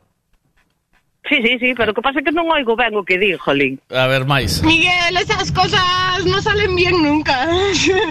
Sí, 1.29 1.37
sí, 1.43 1.59
sí, 1.59 1.73
pero 1.77 1.93
que 1.93 2.01
pasa 2.01 2.19
é 2.19 2.23
que 2.25 2.33
non 2.33 2.49
oigo 2.49 2.75
ben 2.75 2.97
o 2.97 3.05
que 3.05 3.15
di, 3.21 3.37
jolín. 3.37 3.77
A 3.93 4.09
ver, 4.09 4.25
Mais. 4.25 4.59
Miguel, 4.65 5.15
esas 5.15 5.53
cosas 5.53 6.25
no 6.25 6.41
salen 6.41 6.75
bien 6.75 6.97
nunca. 6.97 7.47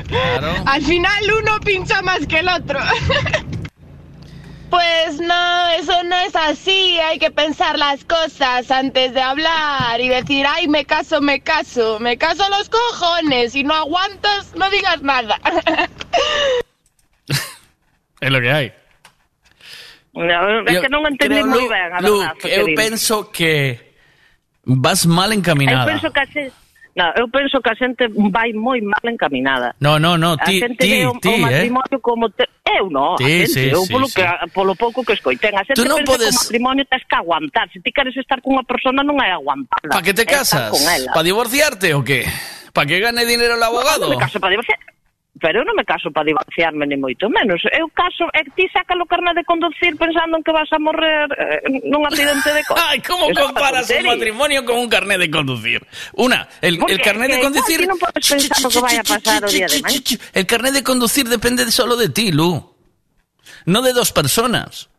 Claro. 0.06 0.54
Al 0.64 0.80
final 0.80 1.20
uno 1.42 1.58
pincha 1.60 2.00
más 2.02 2.26
que 2.26 2.38
el 2.38 2.48
otro. 2.48 2.78
Pues 4.70 5.18
no, 5.18 5.68
eso 5.70 6.04
no 6.04 6.14
es 6.14 6.36
así. 6.36 6.96
Hay 7.00 7.18
que 7.18 7.32
pensar 7.32 7.76
las 7.76 8.04
cosas 8.04 8.70
antes 8.70 9.12
de 9.12 9.20
hablar 9.20 10.00
y 10.00 10.08
decir, 10.08 10.46
ay, 10.46 10.68
me 10.68 10.84
caso, 10.84 11.20
me 11.20 11.40
caso. 11.40 11.98
Me 11.98 12.16
caso 12.16 12.48
los 12.48 12.68
cojones. 12.70 13.50
Si 13.50 13.64
no 13.64 13.74
aguantas, 13.74 14.54
no 14.54 14.70
digas 14.70 15.02
nada. 15.02 15.40
Es 18.20 18.30
lo 18.30 18.40
que 18.40 18.50
hay. 18.52 18.72
No, 20.12 20.64
Yo 20.66 20.80
que 20.82 20.88
non 20.90 21.06
entendí 21.06 21.38
creo, 21.38 21.46
moi 21.46 21.66
ben, 21.70 21.88
a 21.94 22.00
Lu, 22.02 22.18
verdad. 22.18 22.34
que 22.42 22.48
eu 22.50 22.66
penso 22.74 23.30
que 23.30 23.94
vas 24.66 25.06
mal 25.06 25.30
Eu 25.30 25.38
encaminada. 25.38 25.86
penso 25.86 26.10
que 26.10 26.20
a 26.20 26.26
xente... 26.26 26.52
No, 26.98 27.06
eu 27.14 27.30
penso 27.30 27.62
que 27.62 27.70
a 27.70 27.76
xente 27.78 28.02
vai 28.34 28.50
moi 28.50 28.82
mal 28.82 29.06
encaminada. 29.06 29.70
No, 29.78 30.02
no, 30.02 30.18
no, 30.18 30.34
a 30.34 30.42
ti, 30.42 30.58
xente 30.58 30.82
ti, 30.82 30.90
ve 30.90 31.06
o, 31.06 31.14
ti, 31.22 31.30
o 31.30 31.38
eh. 31.38 31.38
matrimonio 31.46 31.98
como 32.02 32.26
te... 32.34 32.42
Eu 32.66 32.90
non, 32.90 33.14
Sí, 33.22 33.24
a 33.24 33.46
xente, 33.46 33.54
sí, 33.54 33.62
eu 33.70 33.86
sí, 33.86 33.92
polo, 33.94 34.06
sí. 34.10 34.18
que, 34.18 34.26
polo 34.50 34.74
pouco 34.74 35.06
que 35.06 35.14
escoiten. 35.14 35.54
A 35.54 35.62
xente 35.62 35.78
Tú 35.78 35.86
non 35.86 36.02
pensa 36.02 36.10
que 36.10 36.10
podes- 36.10 36.34
o 36.34 36.38
matrimonio 36.42 36.82
tens 36.90 37.04
que 37.06 37.14
aguantar. 37.16 37.70
Se 37.70 37.78
ti 37.78 37.94
queres 37.94 38.12
estar 38.18 38.42
cunha 38.42 38.66
persona 38.66 39.06
non 39.06 39.14
é 39.22 39.30
aguantar. 39.30 39.78
¿Para 39.86 40.02
qué 40.02 40.10
te 40.10 40.26
casas? 40.26 40.74
¿Para 41.14 41.22
divorciarte 41.22 41.94
o 41.94 42.02
qué? 42.02 42.26
¿Para 42.74 42.90
que 42.90 42.98
gane 42.98 43.22
dinero 43.22 43.54
el 43.54 43.62
abogado? 43.62 44.10
Non 44.10 44.18
me 44.18 44.22
caso 44.26 44.42
para 44.42 44.58
divorciar. 44.58 44.78
Pero 45.40 45.60
eu 45.60 45.64
non 45.64 45.72
me 45.72 45.88
caso 45.88 46.12
para 46.12 46.28
divorciarme 46.28 46.84
ni 46.84 47.00
moito 47.00 47.32
menos. 47.32 47.64
Eu 47.72 47.88
caso, 47.96 48.28
e 48.36 48.44
ti 48.52 48.68
saca 48.68 48.92
o 48.92 49.08
carnet 49.08 49.32
de 49.40 49.44
conducir 49.48 49.96
pensando 49.96 50.36
en 50.36 50.44
que 50.44 50.52
vas 50.52 50.68
a 50.68 50.76
morrer 50.76 51.32
eh, 51.32 51.80
nun 51.88 52.04
accidente 52.04 52.52
de 52.52 52.60
coche. 52.68 52.84
Ai, 52.92 53.00
como 53.00 53.32
Eso 53.32 53.48
comparas 53.48 53.88
un 53.88 54.04
matrimonio 54.04 54.60
con 54.68 54.76
un 54.76 54.88
carnet 54.92 55.16
de 55.16 55.32
conducir? 55.32 55.80
Una, 56.20 56.44
el, 56.60 56.76
Porque, 56.76 56.92
el 56.92 57.00
carnet 57.00 57.32
de 57.32 57.40
conducir... 57.40 57.88
Non 57.88 57.96
podes 57.96 58.20
pensar 58.20 58.68
que 58.68 58.80
vai 58.84 58.96
a 59.00 59.04
pasar 59.04 59.40
o 59.40 59.48
día 59.48 59.64
de 59.64 59.80
mañana. 59.80 60.20
El 60.36 60.44
carnet 60.44 60.72
de 60.76 60.84
conducir 60.84 61.24
depende 61.24 61.64
solo 61.72 61.96
de 61.96 62.12
ti, 62.12 62.36
Lu. 62.36 62.60
No 63.64 63.80
de 63.80 63.96
dos 63.96 64.12
personas. 64.12 64.92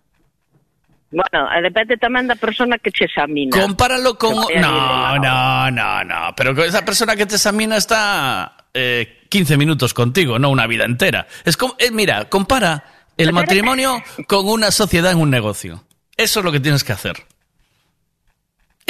Bueno, 1.13 1.51
eh, 1.53 1.61
depende 1.61 2.01
tamén 2.01 2.26
da 2.26 2.34
persona 2.34 2.81
que 2.81 2.89
te 2.89 3.05
examina. 3.05 3.53
Compáralo 3.53 4.18
con... 4.18 4.34
No, 4.34 4.49
no, 4.49 5.22
no, 5.22 5.69
no, 5.69 5.89
no. 6.01 6.19
Pero 6.34 6.57
esa 6.65 6.81
persona 6.81 7.13
que 7.13 7.30
te 7.30 7.38
examina 7.38 7.77
está... 7.77 8.57
Eh, 8.73 9.20
15 9.32 9.56
minutos 9.56 9.94
contigo, 9.94 10.38
no 10.40 10.49
una 10.49 10.68
vida 10.68 10.84
entera. 10.84 11.26
Es 11.45 11.56
como, 11.56 11.76
eh, 11.80 11.90
mira, 11.90 12.28
compara 12.28 12.84
el 13.16 13.32
matrimonio 13.32 14.03
con 14.28 14.45
una 14.48 14.72
sociedad 14.72 15.14
en 15.14 15.20
un 15.20 15.30
negocio. 15.30 15.86
Eso 16.18 16.40
es 16.41 16.45
lo 16.45 16.52
que 16.52 16.60
tienes 16.60 16.84
que 16.84 16.91
hacer. 16.91 17.26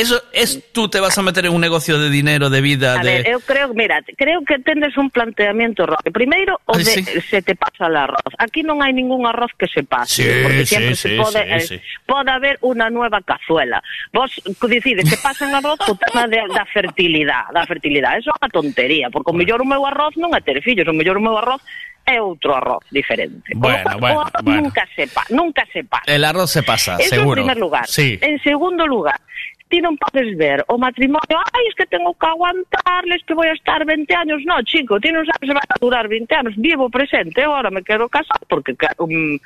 Eso 0.01 0.19
es, 0.33 0.71
tú 0.71 0.89
te 0.89 0.99
vas 0.99 1.15
a 1.15 1.21
meter 1.21 1.45
en 1.45 1.53
un 1.53 1.61
negocio 1.61 1.99
de 1.99 2.09
dinero, 2.09 2.49
de 2.49 2.59
vida, 2.59 2.99
A 2.99 3.03
de... 3.03 3.21
ver, 3.21 3.27
eu 3.29 3.39
creo, 3.39 3.71
mira, 3.75 4.01
creo 4.17 4.41
que 4.41 4.57
tendes 4.57 4.97
un 4.97 5.11
planteamiento 5.11 5.83
errado. 5.83 6.01
Primeiro, 6.11 6.59
o 6.65 6.75
de 6.75 6.85
sí. 6.85 7.03
se 7.29 7.43
te 7.43 7.55
pasa 7.55 7.85
el 7.85 7.95
arroz. 7.95 8.33
Aquí 8.41 8.65
non 8.65 8.81
hai 8.81 8.97
ningún 8.97 9.29
arroz 9.29 9.53
que 9.53 9.69
se 9.69 9.85
pase, 9.85 10.25
Sí, 10.25 10.25
porque 10.41 10.65
sí, 10.65 10.73
siempre 10.73 10.95
sí, 10.97 11.05
se 11.05 11.21
pode, 11.21 11.41
sí, 11.61 11.75
eh, 11.77 11.81
pode 12.09 12.33
haber 12.33 12.57
unha 12.65 12.89
nueva 12.89 13.21
cazuela. 13.21 13.77
Vos 14.09 14.33
decides 14.65 15.05
que 15.05 15.21
pasen 15.21 15.53
arroz 15.53 15.77
o 15.85 15.93
tema 15.93 16.25
de, 16.25 16.41
da 16.49 16.65
fertilidade, 16.65 17.53
da 17.53 17.61
fertilidade. 17.69 18.25
Eso 18.25 18.33
é 18.33 18.41
unha 18.41 18.49
tontería, 18.49 19.13
porque 19.13 19.29
o 19.29 19.37
mellor 19.37 19.61
o 19.61 19.69
meu 19.69 19.85
arroz 19.85 20.17
non 20.17 20.33
é 20.33 20.41
ter 20.41 20.57
fillos, 20.65 20.89
o 20.89 20.97
mellor 20.97 21.21
o 21.21 21.23
meu 21.29 21.37
arroz 21.37 21.61
é 22.05 22.17
outro 22.17 22.57
arroz 22.57 22.81
diferente. 22.89 23.53
Bueno, 23.53 23.83
cual, 23.83 23.99
bueno, 23.99 24.17
o 24.17 24.21
arroz 24.25 24.41
bueno. 24.43 24.61
nunca 24.65 24.83
se 24.95 25.05
pa, 25.07 25.23
nunca 25.29 25.63
se 25.71 25.83
pasa. 25.85 26.09
El 26.09 26.25
arroz 26.25 26.49
se 26.49 26.63
pasa, 26.63 26.97
Eso 26.97 27.21
seguro. 27.21 27.41
en 27.41 27.45
primer 27.45 27.57
lugar. 27.57 27.85
Sí. 27.87 28.17
En 28.21 28.41
segundo 28.41 28.87
lugar, 28.87 29.21
ti 29.71 29.79
non 29.79 29.95
podes 29.95 30.35
ver 30.35 30.59
o 30.67 30.75
matrimonio, 30.75 31.39
ai, 31.39 31.71
es 31.71 31.75
que 31.79 31.87
tengo 31.87 32.11
que 32.11 32.27
aguantarles, 32.27 33.23
que 33.23 33.33
voy 33.33 33.47
a 33.47 33.55
estar 33.55 33.79
20 33.87 34.03
años. 34.13 34.43
No, 34.43 34.59
chico, 34.67 34.99
ti 34.99 35.15
non 35.15 35.23
sabes 35.23 35.47
se 35.47 35.55
vai 35.55 35.63
a 35.63 35.79
durar 35.79 36.11
20 36.11 36.27
anos. 36.35 36.53
Vivo 36.59 36.91
presente, 36.91 37.39
eu 37.39 37.55
ahora 37.55 37.71
me 37.71 37.81
quero 37.81 38.11
casar 38.11 38.43
porque 38.51 38.75
um, 38.99 39.39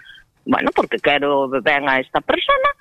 bueno, 0.50 0.70
porque 0.74 0.98
quero 0.98 1.48
ben 1.62 1.86
a 1.86 2.02
esta 2.02 2.20
persona 2.26 2.74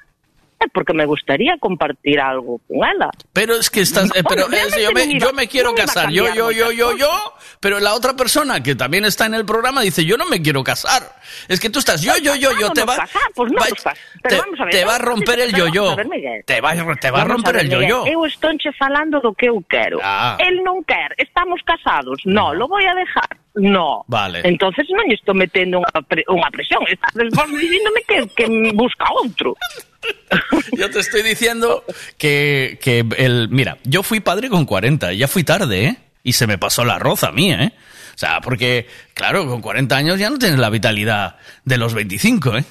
porque 0.73 0.93
me 0.93 1.07
gustaría 1.07 1.57
compartir 1.59 2.21
algo 2.21 2.61
con 2.67 2.89
ela. 2.89 3.11
Pero 3.33 3.55
es 3.55 3.71
que 3.71 3.81
estás, 3.81 4.11
eh, 4.15 4.23
pero 4.29 4.47
es- 4.51 4.77
yo, 4.83 4.93
me, 4.93 5.19
yo 5.19 5.33
me 5.33 5.47
quiero 5.49 5.75
casar, 5.75 6.11
yo, 6.11 6.33
yo, 6.35 6.51
yo, 6.51 6.73
yo, 6.73 6.97
yo, 6.97 7.35
pero 7.61 7.81
la 7.81 7.95
otra 7.95 8.15
persona 8.15 8.63
que 8.63 8.75
también 8.75 9.05
está 9.05 9.27
en 9.27 9.35
el 9.35 9.45
programa 9.45 9.83
dice, 9.83 10.05
yo 10.05 10.17
no 10.17 10.27
me 10.27 10.41
quiero 10.43 10.65
casar. 10.65 11.03
Es 11.49 11.61
que 11.61 11.71
tú 11.71 11.79
estás, 11.79 12.03
yo, 12.03 12.17
yo, 12.19 12.35
yo, 12.35 12.51
yo, 12.59 12.71
te 12.71 12.85
va, 12.85 12.97
no 12.97 14.69
te, 14.71 14.85
va 14.85 14.97
a 14.97 14.99
romper 14.99 15.41
el 15.41 15.55
yo-yo. 15.55 15.97
Te 16.47 16.61
va, 16.61 16.75
te 17.01 17.11
va 17.11 17.23
a 17.23 17.25
romper 17.25 17.57
el 17.57 17.71
yo-yo. 17.71 18.05
Eu 18.07 18.25
estonche 18.27 18.71
falando 18.79 19.21
do 19.21 19.35
que 19.35 19.49
eu 19.49 19.63
quero. 19.69 19.99
Ah. 20.03 20.37
El 20.39 20.63
non 20.63 20.85
quer, 20.85 21.15
estamos 21.19 21.61
casados. 21.65 22.21
No, 22.25 22.55
lo 22.55 22.69
voy 22.69 22.85
a 22.85 22.95
dejar. 22.95 23.29
No. 23.55 24.05
Vale. 24.09 24.43
Entonces 24.45 24.87
non 24.91 25.07
estou 25.11 25.35
metendo 25.35 25.79
unha, 25.79 26.03
pre 26.03 26.25
unha 26.27 26.51
presión. 26.51 26.83
Estás 26.91 27.15
diciéndome 27.15 28.03
que, 28.07 28.27
que 28.35 28.47
busca 28.75 29.07
outro. 29.15 29.55
Yo 30.79 30.91
te 30.91 31.01
estoy 31.01 31.23
diciendo 31.23 31.85
que, 32.19 32.79
que 32.83 33.07
el, 33.17 33.49
mira, 33.49 33.79
yo 33.85 34.03
fui 34.03 34.21
padre 34.21 34.49
con 34.49 34.65
40, 34.65 35.13
ya 35.13 35.29
fui 35.29 35.45
tarde, 35.45 35.85
¿eh? 35.85 35.97
Y 36.23 36.33
se 36.33 36.47
me 36.47 36.59
pasó 36.59 36.85
la 36.85 36.97
arroz 36.97 37.23
a 37.23 37.33
mí, 37.33 37.53
¿eh? 37.53 37.73
O 38.15 38.19
sea, 38.19 38.41
porque, 38.41 38.87
claro, 39.13 39.47
con 39.47 39.61
40 39.61 39.97
años 39.97 40.19
ya 40.19 40.31
no 40.31 40.39
tienes 40.39 40.59
la 40.59 40.71
vitalidad 40.71 41.37
de 41.65 41.79
los 41.79 41.95
25, 41.95 42.57
¿eh? 42.57 42.65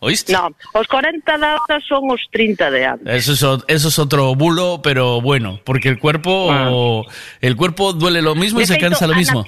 ¿Oíste? 0.00 0.32
No, 0.32 0.50
os 0.72 0.88
40 0.88 1.38
de 1.38 1.46
ahora 1.46 1.80
son 1.88 2.10
os 2.10 2.20
30 2.32 2.70
de 2.70 2.84
antes. 2.84 3.28
Eso 3.28 3.54
es, 3.54 3.64
eso 3.68 3.88
es 3.88 3.98
otro 3.98 4.34
bulo, 4.34 4.80
pero 4.82 5.20
bueno, 5.20 5.60
porque 5.64 5.88
el 5.88 5.98
cuerpo, 6.00 7.06
el 7.40 7.56
cuerpo 7.56 7.92
duele 7.92 8.20
lo 8.20 8.34
mismo 8.34 8.60
y 8.60 8.66
se 8.66 8.74
feito, 8.74 8.90
cansa 8.90 9.06
lo 9.06 9.14
a 9.14 9.44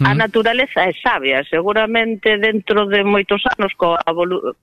mismo. 0.00 0.08
A 0.08 0.14
naturaleza 0.16 0.80
é 0.88 0.92
sabia, 0.96 1.44
seguramente 1.44 2.40
dentro 2.40 2.88
de 2.88 3.04
moitos 3.04 3.44
anos 3.56 3.70
co 3.76 3.94
evolu 4.08 4.56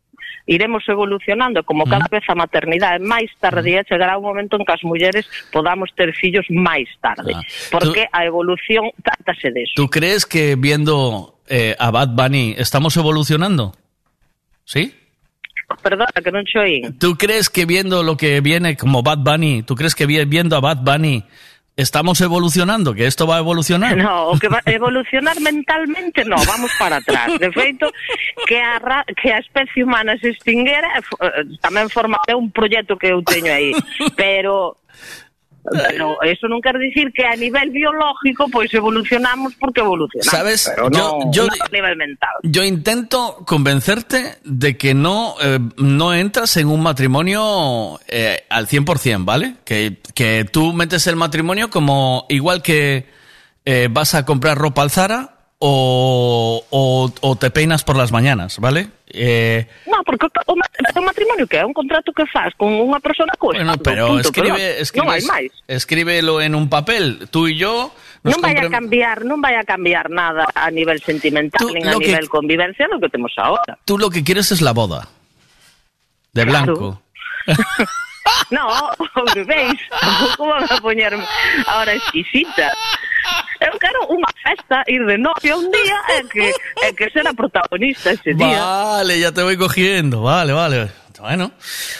iremos 0.47 0.81
evolucionando 0.87 1.59
como 1.67 1.83
cada 1.85 2.07
vez 2.09 2.23
a 2.27 2.35
maternidade 2.35 3.03
máis 3.03 3.27
tarde 3.39 3.75
e 3.77 3.83
chegará 3.83 4.15
un 4.17 4.23
momento 4.25 4.55
en 4.55 4.63
que 4.65 4.73
as 4.73 4.83
mulleres 4.83 5.27
podamos 5.51 5.91
ter 5.93 6.15
fillos 6.15 6.47
máis 6.49 6.87
tarde, 7.03 7.35
porque 7.69 8.07
a 8.15 8.23
evolución 8.23 8.87
trátase 9.03 9.51
de 9.51 9.63
eso. 9.67 9.75
¿Tú 9.75 9.91
crees 9.91 10.25
que 10.25 10.55
viendo 10.55 11.35
eh, 11.51 11.75
a 11.77 11.91
Bad 11.91 12.15
Bunny 12.15 12.55
estamos 12.57 12.95
evolucionando? 12.95 13.75
¿Sí? 14.63 14.95
Perdona, 15.83 16.07
que 16.23 16.31
non 16.31 16.47
xo 16.47 16.63
oín. 16.63 16.95
¿Tú 16.95 17.19
crees 17.19 17.51
que 17.51 17.67
viendo 17.67 17.99
lo 17.99 18.15
que 18.15 18.39
viene 18.39 18.79
como 18.79 19.03
Bad 19.03 19.19
Bunny, 19.19 19.67
tú 19.67 19.75
crees 19.75 19.95
que 19.99 20.07
vi- 20.07 20.23
viendo 20.23 20.55
a 20.55 20.63
Bad 20.63 20.79
Bunny 20.79 21.27
estamos 21.77 22.19
evolucionando, 22.21 22.93
que 22.93 23.05
esto 23.05 23.27
va 23.27 23.37
a 23.37 23.39
evolucionar? 23.39 23.95
No, 23.95 24.37
que 24.39 24.49
va 24.49 24.61
evolucionar 24.65 25.39
mentalmente 25.39 26.25
no, 26.25 26.35
vamos 26.45 26.71
para 26.79 26.97
atrás. 26.97 27.39
De 27.39 27.51
feito, 27.51 27.93
que 28.47 28.59
a, 28.59 28.79
ra 28.79 29.05
que 29.21 29.31
a 29.31 29.37
especie 29.37 29.83
humana 29.83 30.17
se 30.17 30.29
extinguera 30.29 30.89
eh, 30.97 31.45
tamén 31.61 31.87
un 32.33 32.49
proxecto 32.49 32.97
que 32.97 33.13
eu 33.13 33.21
teño 33.21 33.53
aí, 33.53 33.71
pero 34.17 34.75
pero 35.71 36.15
eso 36.23 36.47
non 36.47 36.61
quer 36.63 36.77
dicir 36.79 37.11
que 37.11 37.25
a 37.27 37.35
nivel 37.35 37.69
biológico 37.71 38.47
pois 38.47 38.71
evolucionamos 38.73 39.53
porque 39.59 39.81
evolucionamos, 39.81 40.31
¿Sabes? 40.31 40.71
pero 40.73 40.89
Yo- 40.91 41.19
no, 41.25 41.31
yo- 41.31 41.47
no 41.47 41.53
a 41.59 41.69
nivel 41.71 41.95
mental. 41.97 42.29
Yo 42.43 42.63
intento 42.63 43.43
convencerte 43.45 44.37
de 44.43 44.77
que 44.77 44.93
no, 44.93 45.35
eh, 45.41 45.59
no 45.77 46.13
entras 46.13 46.55
en 46.57 46.67
un 46.69 46.81
matrimonio 46.81 47.99
eh, 48.07 48.45
al 48.49 48.67
100%, 48.67 49.25
¿vale? 49.25 49.55
Que, 49.65 49.97
que 50.15 50.45
tú 50.45 50.73
metes 50.73 51.07
el 51.07 51.15
matrimonio 51.15 51.69
como 51.69 52.25
igual 52.29 52.61
que 52.61 53.07
eh, 53.65 53.89
vas 53.91 54.15
a 54.15 54.25
comprar 54.25 54.57
ropa 54.57 54.81
al 54.81 54.91
Zara 54.91 55.36
o, 55.59 56.63
o, 56.69 57.11
o 57.21 57.35
te 57.35 57.49
peinas 57.49 57.83
por 57.83 57.95
las 57.97 58.11
mañanas, 58.11 58.59
¿vale? 58.59 58.89
Eh, 59.09 59.65
No, 59.87 60.03
porque 60.05 60.27
o, 60.45 60.53
o 60.53 61.01
matrimonio 61.01 61.47
que 61.47 61.57
é 61.57 61.65
un 61.65 61.73
contrato 61.73 62.11
que 62.13 62.25
faz 62.29 62.53
con 62.59 62.69
unha 62.77 62.99
persona 63.01 63.33
coa 63.39 63.57
bueno, 63.57 63.73
pero 63.81 64.19
escribe, 64.21 64.77
non 64.93 65.09
hai 65.09 65.23
máis. 65.25 65.49
escríbelo 65.65 66.41
en 66.45 66.53
un 66.53 66.69
papel. 66.69 67.25
Tú 67.33 67.47
y 67.49 67.57
yo 67.57 67.89
nos 68.21 68.37
non 68.37 68.43
vai 68.45 68.53
a 68.59 68.69
cambiar, 68.69 69.25
non 69.25 69.41
vai 69.41 69.57
a 69.57 69.65
cambiar 69.65 70.13
nada 70.13 70.45
a 70.53 70.69
nivel 70.69 71.01
sentimental 71.01 71.57
Tú, 71.63 71.73
nin 71.73 71.87
a 71.89 71.97
que- 71.97 72.13
nivel 72.13 72.29
convivencia 72.29 72.85
lo 72.91 73.01
que 73.01 73.09
temos 73.09 73.33
ahora. 73.41 73.79
Tú 73.87 73.97
lo 73.97 74.13
que 74.13 74.21
quieres 74.21 74.51
es 74.53 74.61
la 74.61 74.77
boda. 74.77 75.09
De 76.37 76.45
Claro. 76.45 76.77
blanco. 76.77 76.87
No, 78.51 78.67
veis, 79.47 79.79
tampouco 79.87 80.47
van 80.51 80.63
a 80.69 80.77
poñerme 80.83 81.23
ahora 81.65 81.93
exquisita. 81.95 82.71
Eu 83.59 83.73
quero 83.79 84.05
unha 84.09 84.29
festa, 84.37 84.83
ir 84.87 85.01
de 85.05 85.17
novia 85.17 85.57
un 85.57 85.71
día 85.71 85.97
e 86.13 86.23
que, 86.29 86.53
e 86.83 86.87
que 86.93 87.09
ser 87.09 87.25
a 87.27 87.33
protagonista 87.33 88.11
ese 88.11 88.33
día. 88.33 88.61
Vale, 88.61 89.19
ya 89.19 89.31
te 89.31 89.41
voy 89.41 89.57
cogiendo. 89.57 90.21
Vale, 90.21 90.53
vale. 90.53 91.06
Bueno, 91.19 91.51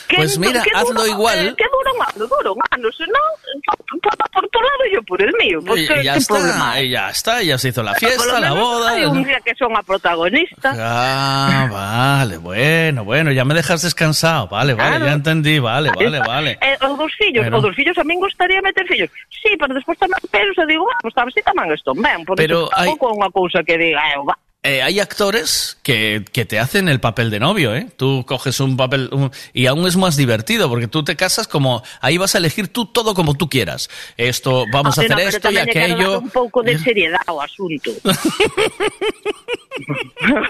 Que 0.07 0.17
pues 0.17 0.37
no- 0.37 0.47
mira, 0.47 0.63
hazlo 0.75 1.07
igual. 1.07 1.39
eh, 1.47 1.53
que 1.57 1.65
dura 1.65 1.91
un 1.95 2.01
ano, 2.03 2.27
dura 2.27 2.51
un 2.51 2.61
ano, 2.71 2.87
se 2.93 3.03
non, 3.09 3.71
por, 4.01 4.13
por 4.31 4.45
tu 4.49 4.59
lado 4.61 4.81
e 4.85 4.93
yo 4.93 5.01
por 5.03 5.19
el 5.21 5.33
mío. 5.41 5.59
Pues, 5.65 5.81
Y 5.89 6.03
ya 6.03 6.15
está, 6.15 6.35
problema 6.35 6.81
y 6.81 6.89
ya 6.91 7.09
está, 7.09 7.41
ya 7.41 7.57
se 7.57 7.69
hizo 7.69 7.81
la 7.83 7.91
Por 7.93 7.99
fiesta, 7.99 8.25
lo 8.25 8.39
la 8.39 8.49
menos 8.53 8.59
boda. 8.67 8.89
hai 8.93 9.05
un 9.09 9.23
día 9.25 9.39
que 9.41 9.55
son 9.57 9.73
a 9.75 9.81
protagonista. 9.81 10.69
Ah, 10.77 11.67
vale, 11.71 12.37
bueno, 12.37 13.03
bueno, 13.03 13.31
ya 13.31 13.43
me 13.45 13.53
dejas 13.53 13.81
descansado. 13.81 14.47
Vale, 14.47 14.73
vale, 14.73 14.89
Claro. 14.97 15.05
ya 15.05 15.13
entendí, 15.13 15.59
vale, 15.59 15.89
vale, 15.95 16.19
vale. 16.19 16.51
Eh, 16.61 16.77
os 16.81 16.97
dos 16.97 17.11
fillos, 17.17 17.45
os 17.51 17.61
dos 17.61 17.75
fillos 17.75 17.97
a 17.97 18.03
min 18.03 18.19
gustaría 18.19 18.61
meter 18.61 18.85
fillos. 18.87 19.09
Sí, 19.41 19.55
pero 19.57 19.73
despois 19.73 19.97
tamén 19.97 20.19
penso 20.29 20.61
digo, 20.69 20.85
ah, 20.93 20.99
pues 21.01 21.13
tamén 21.17 21.33
si 21.33 21.41
tamén 21.41 21.73
estou 21.73 21.93
ben, 21.97 22.21
porque 22.25 22.45
Pero 22.45 22.69
pero 22.69 22.85
hai- 22.85 22.93
unha 22.93 23.29
cousa 23.33 23.63
que 23.65 23.77
diga, 23.77 24.01
eh, 24.13 24.21
va. 24.21 24.35
Eh, 24.67 24.81
hay 24.83 24.99
actores 24.99 25.77
que, 25.81 26.25
que 26.33 26.43
te 26.43 26.59
hacen 26.59 26.89
el 26.89 26.99
papel 26.99 27.29
de 27.31 27.39
novio, 27.39 27.73
¿eh? 27.73 27.87
Tú 27.95 28.25
coges 28.27 28.59
un 28.59 28.75
papel 28.75 29.07
un- 29.13 29.31
y 29.53 29.65
aún 29.67 29.87
es 29.87 29.95
más 29.95 30.17
divertido 30.17 30.67
porque 30.67 30.89
tú 30.89 31.05
te 31.05 31.15
casas 31.15 31.47
como 31.47 31.83
ahí 32.01 32.17
vas 32.17 32.35
a 32.35 32.39
elegir 32.39 32.67
tú 32.67 32.85
todo 32.85 33.13
como 33.13 33.35
tú 33.35 33.47
quieras. 33.47 33.87
Esto, 34.17 34.65
vamos 34.73 34.97
a 34.97 35.01
Hombre, 35.01 35.13
hacer 35.23 35.23
no, 35.23 35.29
esto 35.37 35.51
y 35.51 35.57
aquello. 35.57 36.19
un 36.19 36.29
pouco 36.29 36.61
de 36.63 36.77
seriedade 36.79 37.23
ao 37.31 37.39
asunto. 37.39 37.91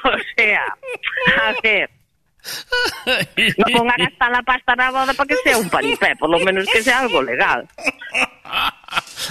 o 0.04 0.18
sea, 0.36 0.64
a 1.38 1.54
ver, 1.62 1.90
non 3.60 3.70
pongan 3.76 4.02
hasta 4.02 4.26
la 4.34 4.42
pasta 4.42 4.74
na 4.80 4.90
boda 4.90 5.14
para 5.14 5.28
que 5.30 5.38
sea 5.44 5.60
un 5.62 5.70
paripé, 5.70 6.16
por 6.18 6.32
lo 6.32 6.40
menos 6.42 6.66
que 6.72 6.82
sea 6.82 7.06
algo 7.06 7.22
legal. 7.22 7.68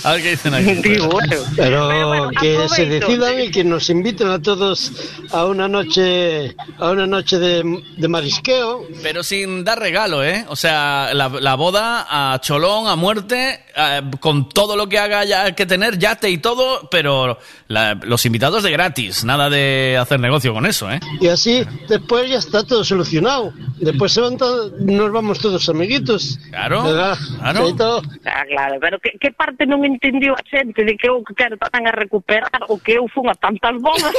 A 0.05 0.13
ver 0.13 0.23
qué 0.23 0.31
dicen 0.31 0.53
aquí. 0.55 0.75
Digo, 0.89 1.09
bueno. 1.09 1.37
Pero, 1.57 1.87
bueno, 2.09 2.31
que 2.39 2.69
se 2.69 2.85
decidan 2.85 3.41
y 3.41 3.51
que 3.51 3.65
nos 3.65 3.89
inviten 3.89 4.29
a 4.29 4.41
todos 4.41 4.93
a 5.33 5.47
una 5.47 5.67
noche 5.69 6.55
a 6.79 6.91
una 6.91 7.07
noche 7.07 7.39
de, 7.39 7.83
de 7.97 8.09
marisqueo. 8.09 8.87
Pero 9.03 9.23
sin 9.23 9.65
dar 9.65 9.79
regalo, 9.79 10.23
¿eh? 10.23 10.45
O 10.49 10.57
sea, 10.57 11.11
la, 11.15 11.29
la 11.29 11.55
boda 11.55 12.07
a 12.35 12.39
cholón, 12.41 12.87
a 12.87 12.97
muerte, 12.97 13.65
eh, 13.75 14.03
con 14.21 14.49
todo 14.51 14.77
lo 14.77 14.89
que 14.89 14.99
haga 14.99 15.25
ya 15.25 15.53
que 15.55 15.65
tener, 15.65 15.99
yate 15.99 16.29
y 16.31 16.39
todo, 16.39 16.89
pero 16.91 17.39
la- 17.69 17.95
los 17.95 18.27
invitados 18.27 18.63
de 18.63 18.71
gratis, 18.71 19.25
nada 19.25 19.49
de 19.49 19.97
hacer 19.99 20.21
negocio 20.21 20.53
con 20.53 20.67
eso, 20.67 20.91
¿eh? 20.91 21.01
Y 21.21 21.29
así 21.29 21.65
después 21.89 22.29
ya 22.31 22.39
está 22.39 22.63
todo 22.65 22.85
solucionado. 22.85 23.53
Después 23.79 24.13
se 24.13 24.21
van 24.21 24.37
nos 24.81 25.13
vamos 25.13 25.39
todos 25.39 25.69
amiguitos. 25.71 26.39
Claro, 26.51 26.83
¿Verdad? 26.85 27.17
claro. 27.39 27.65
Feito. 27.65 28.03
Ah, 28.27 28.45
claro, 28.49 28.75
pero 28.81 28.99
que, 28.99 29.13
que 29.19 29.31
parte 29.47 29.63
non 29.63 29.87
entendiu 29.87 30.35
a 30.35 30.43
xente 30.43 30.83
de 30.83 30.99
que 30.99 31.07
eu 31.07 31.23
quero 31.39 31.55
tamén 31.55 31.87
a 31.87 31.95
recuperar 31.95 32.67
o 32.67 32.75
que 32.83 32.99
eu 32.99 33.07
fun 33.07 33.31
a 33.31 33.37
tantas 33.39 33.79
bodas? 33.79 34.11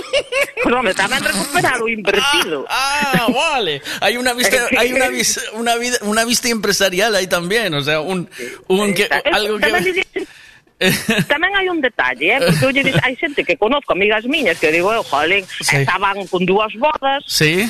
pues, 0.63 0.71
home, 0.79 0.95
tamén 0.95 1.19
recuperar 1.19 1.83
o 1.83 1.91
invertido. 1.91 2.63
Ah, 2.71 3.27
vale. 3.27 3.83
Hay 3.99 4.15
una 4.15 4.31
vista, 4.31 4.55
una 4.95 5.11
vis- 5.11 5.43
una 5.51 5.75
vida, 5.75 5.97
una 6.07 6.23
vista 6.23 6.47
empresarial 6.47 7.11
ahí 7.19 7.27
también, 7.27 7.75
o 7.75 7.83
sea, 7.83 7.99
un, 7.99 8.23
un 8.71 8.93
que, 8.95 9.11
algo 9.11 9.59
tamén 9.59 9.83
que 9.83 10.23
tamén 11.27 11.51
hai 11.57 11.67
un 11.73 11.81
detalle, 11.81 12.37
eh? 12.37 12.39
porque 12.39 12.63
eu 12.63 12.71
lle 12.71 12.85
dixen, 12.85 13.01
hai 13.01 13.17
xente 13.17 13.41
que 13.41 13.57
conozco, 13.57 13.97
amigas 13.97 14.23
miñas, 14.29 14.61
que 14.61 14.69
digo, 14.69 14.93
eu, 14.93 15.01
jolín, 15.01 15.41
Sí. 15.59 15.81
estaban 15.81 16.21
con 16.29 16.45
dúas 16.45 16.69
bodas, 16.77 17.25
Sí. 17.25 17.65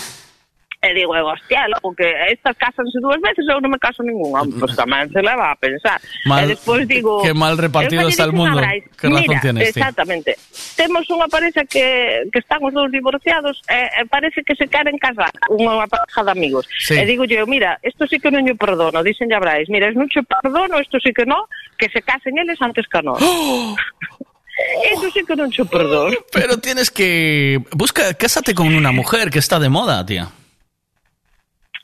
E 0.88 0.94
digo, 0.96 1.16
eu, 1.16 1.28
hostia, 1.28 1.68
logo 1.68 1.94
que 1.94 2.08
estas 2.32 2.56
casanse 2.56 3.00
dúas 3.04 3.20
veces, 3.20 3.44
eu 3.48 3.60
non 3.60 3.72
me 3.72 3.80
caso 3.80 4.02
ninguna, 4.04 4.48
pois 4.58 4.72
tamén 4.76 5.12
se 5.12 5.20
leva 5.20 5.52
a 5.52 5.56
pensar. 5.60 6.00
Mal- 6.24 6.48
e 6.48 6.56
despois 6.56 6.88
digo... 6.88 7.20
qué 7.22 7.36
mal 7.36 7.60
repartido 7.60 8.08
lle 8.08 8.16
está 8.16 8.24
el 8.24 8.34
a 8.34 8.38
mundo. 8.38 8.58
Qué 8.96 9.08
razón 9.12 9.28
Mira, 9.28 9.42
tienes, 9.42 9.62
tío. 9.74 9.84
exactamente. 9.84 10.40
Temos 10.80 11.04
unha 11.12 11.28
pareja 11.28 11.68
que, 11.68 12.26
que 12.32 12.40
están 12.40 12.64
os 12.64 12.72
dous 12.72 12.88
divorciados 12.88 13.60
e, 13.68 13.92
e 14.00 14.02
parece 14.08 14.42
que 14.48 14.56
se 14.56 14.66
queren 14.72 14.96
casar, 14.98 15.34
unha 15.52 15.86
pareja 15.86 16.24
de 16.24 16.32
amigos. 16.32 16.64
Sí. 16.80 16.96
E 16.96 17.04
digo 17.04 17.28
eu, 17.28 17.46
mira, 17.46 17.78
isto 17.84 18.08
sí 18.08 18.18
que 18.18 18.32
non 18.32 18.48
yo 18.48 18.56
perdono, 18.56 19.04
dicen 19.04 19.28
ya 19.28 19.44
Brais, 19.44 19.68
mira, 19.68 19.92
es 19.92 19.96
non 20.00 20.08
che 20.08 20.24
perdono, 20.24 20.80
isto 20.80 20.98
sí 21.04 21.12
que 21.12 21.28
no, 21.28 21.52
que 21.78 21.92
se 21.92 22.02
casen 22.02 22.40
eles 22.40 22.58
antes 22.62 22.88
que 22.88 23.02
nós. 23.04 23.20
Eso 24.58 25.12
sí 25.14 25.22
que 25.22 25.36
non 25.36 25.52
che 25.52 25.64
perdono. 25.66 26.18
Pero 26.34 26.58
tienes 26.58 26.90
que 26.90 27.62
busca, 27.78 28.14
cásate 28.16 28.56
con 28.56 28.74
una 28.74 28.92
mujer 28.92 29.30
que 29.30 29.40
está 29.40 29.60
de 29.60 29.70
moda, 29.70 30.06
tía. 30.06 30.30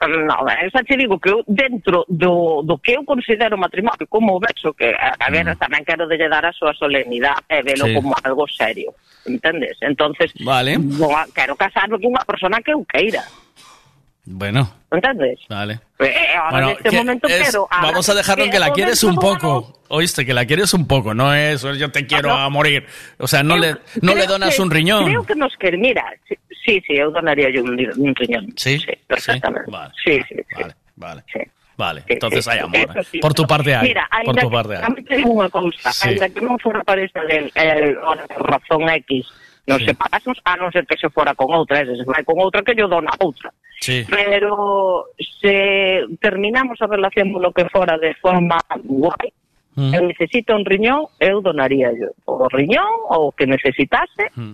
No, 0.07 0.35
esa 0.61 0.83
te 0.83 0.97
digo 0.97 1.19
que 1.19 1.29
eu, 1.31 1.43
dentro 1.47 2.03
do, 2.07 2.61
do 2.63 2.77
que 2.79 2.93
eu 2.97 3.03
considero 3.05 3.57
matrimonio 3.57 4.05
como 4.09 4.39
beso, 4.39 4.73
que 4.73 4.91
a, 4.95 5.15
a 5.19 5.27
ver, 5.31 5.47
tamén 5.55 5.83
quero 5.87 6.05
dar 6.07 6.45
a 6.45 6.51
súa 6.51 6.73
solemnidade 6.75 7.43
e 7.49 7.63
velo 7.63 7.85
Mm. 7.85 7.89
Sí. 7.89 7.95
como 7.95 8.11
algo 8.23 8.43
serio, 8.51 8.89
entendes? 9.25 9.77
Entonces, 9.81 10.31
Vale. 10.43 10.75
bon, 10.79 11.13
quero 11.33 11.55
casarme 11.55 11.99
con 12.01 12.11
unha 12.11 12.25
persona 12.27 12.59
que 12.59 12.71
eu 12.75 12.83
queira, 12.83 13.23
Bueno, 14.25 14.63
entendes? 14.91 15.39
vale. 15.49 15.79
Eh, 15.99 16.31
ahora 16.35 16.51
Bueno, 16.51 16.67
neste 16.71 16.89
que 16.89 16.95
momento 16.95 17.27
es- 17.27 17.57
vamos 17.81 18.07
a 18.07 18.13
dejarlo 18.15 18.43
en 18.45 18.51
que 18.51 18.59
la 18.59 18.71
quieres 18.71 19.03
un 19.03 19.15
poco. 19.15 19.82
Oíste, 19.93 20.25
que 20.25 20.33
la 20.33 20.45
quieres 20.45 20.73
un 20.73 20.87
poco, 20.87 21.13
no 21.13 21.33
es 21.35 21.61
yo 21.77 21.91
te 21.91 22.07
quiero 22.07 22.33
a 22.33 22.49
morir. 22.49 22.85
O 23.19 23.27
sea, 23.27 23.43
no 23.43 23.57
le 23.57 23.77
no 24.01 24.15
le 24.15 24.25
donas 24.25 24.55
que- 24.55 24.61
un 24.61 24.71
riñón. 24.71 25.05
Creo 25.05 25.23
que 25.23 25.35
nos 25.35 25.55
quer, 25.57 25.77
mira, 25.77 26.03
sí, 26.27 26.33
sí, 26.65 26.81
sí, 26.87 26.93
eu 26.97 27.11
donaría 27.13 27.53
yo 27.53 27.61
un, 27.61 27.77
un 27.77 28.15
riñón. 28.17 28.49
Sí, 28.57 28.81
perfectamente. 29.05 29.69
Sí, 30.03 30.17
sí, 30.27 30.35
sí. 30.49 30.63
Vale, 30.63 30.73
vale. 30.95 31.21
Vale, 31.77 32.03
entonces 32.07 32.47
hay 32.47 32.59
amor. 32.59 32.89
Por 33.21 33.33
tu 33.33 33.45
parte 33.45 33.75
hay. 33.75 33.87
Mira, 33.89 34.07
por 34.25 34.35
tu 34.35 34.49
que- 34.49 34.53
parte 34.53 34.73
hay. 34.77 34.81
tamén 34.81 35.05
te 35.05 35.13
digo 35.17 35.29
unha 35.33 35.49
cousa, 35.53 35.89
Sí. 35.93 36.09
ainda 36.09 36.25
que 36.29 36.41
non 36.41 36.57
fora 36.61 36.81
pareja 36.85 37.21
del, 37.29 37.49
el, 37.53 37.97
razón 38.49 38.85
X, 39.05 39.29
nos 39.69 39.77
Sí. 39.81 39.89
separásemos, 39.93 40.37
a 40.45 40.53
non 40.57 40.69
ser 40.73 40.85
que 40.89 40.97
se 40.97 41.09
fora 41.13 41.33
con 41.37 41.49
outra, 41.53 41.81
ese 41.85 41.97
se 41.97 42.05
vai 42.09 42.21
con 42.25 42.37
outra 42.41 42.61
que 42.65 42.73
yo 42.77 42.85
dona 42.89 43.09
outra. 43.21 43.49
Sí. 43.81 44.05
Pero 44.09 45.09
se 45.41 46.01
terminamos 46.21 46.77
a 46.81 46.85
relación 46.89 47.29
lo 47.41 47.49
que 47.53 47.65
fora 47.69 47.97
de 47.97 48.13
forma 48.21 48.57
guai, 48.85 49.33
Mm. 49.75 50.07
necesito 50.07 50.55
un 50.55 50.65
riñón, 50.65 51.05
eu 51.19 51.41
donaría 51.41 51.89
yo. 51.91 52.09
O 52.25 52.47
riñón, 52.49 52.85
o 53.09 53.31
que 53.31 53.45
necesitase, 53.47 54.29
Mm. 54.35 54.53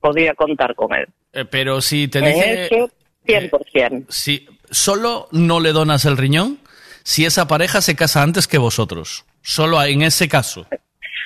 podía 0.00 0.34
contar 0.34 0.74
con 0.74 0.94
él. 0.94 1.06
Eh, 1.32 1.44
pero 1.44 1.80
si 1.80 2.08
te 2.08 2.20
dice 2.20 2.66
Eso, 2.66 2.90
100%. 3.26 4.06
si 4.08 4.46
solo 4.70 5.28
no 5.32 5.60
le 5.60 5.72
donas 5.72 6.04
el 6.04 6.16
riñón 6.16 6.58
si 7.02 7.24
esa 7.24 7.46
pareja 7.46 7.80
se 7.80 7.94
casa 7.94 8.22
antes 8.22 8.48
que 8.48 8.58
vosotros. 8.58 9.24
Solo 9.42 9.80
en 9.82 10.02
ese 10.02 10.28
caso. 10.28 10.66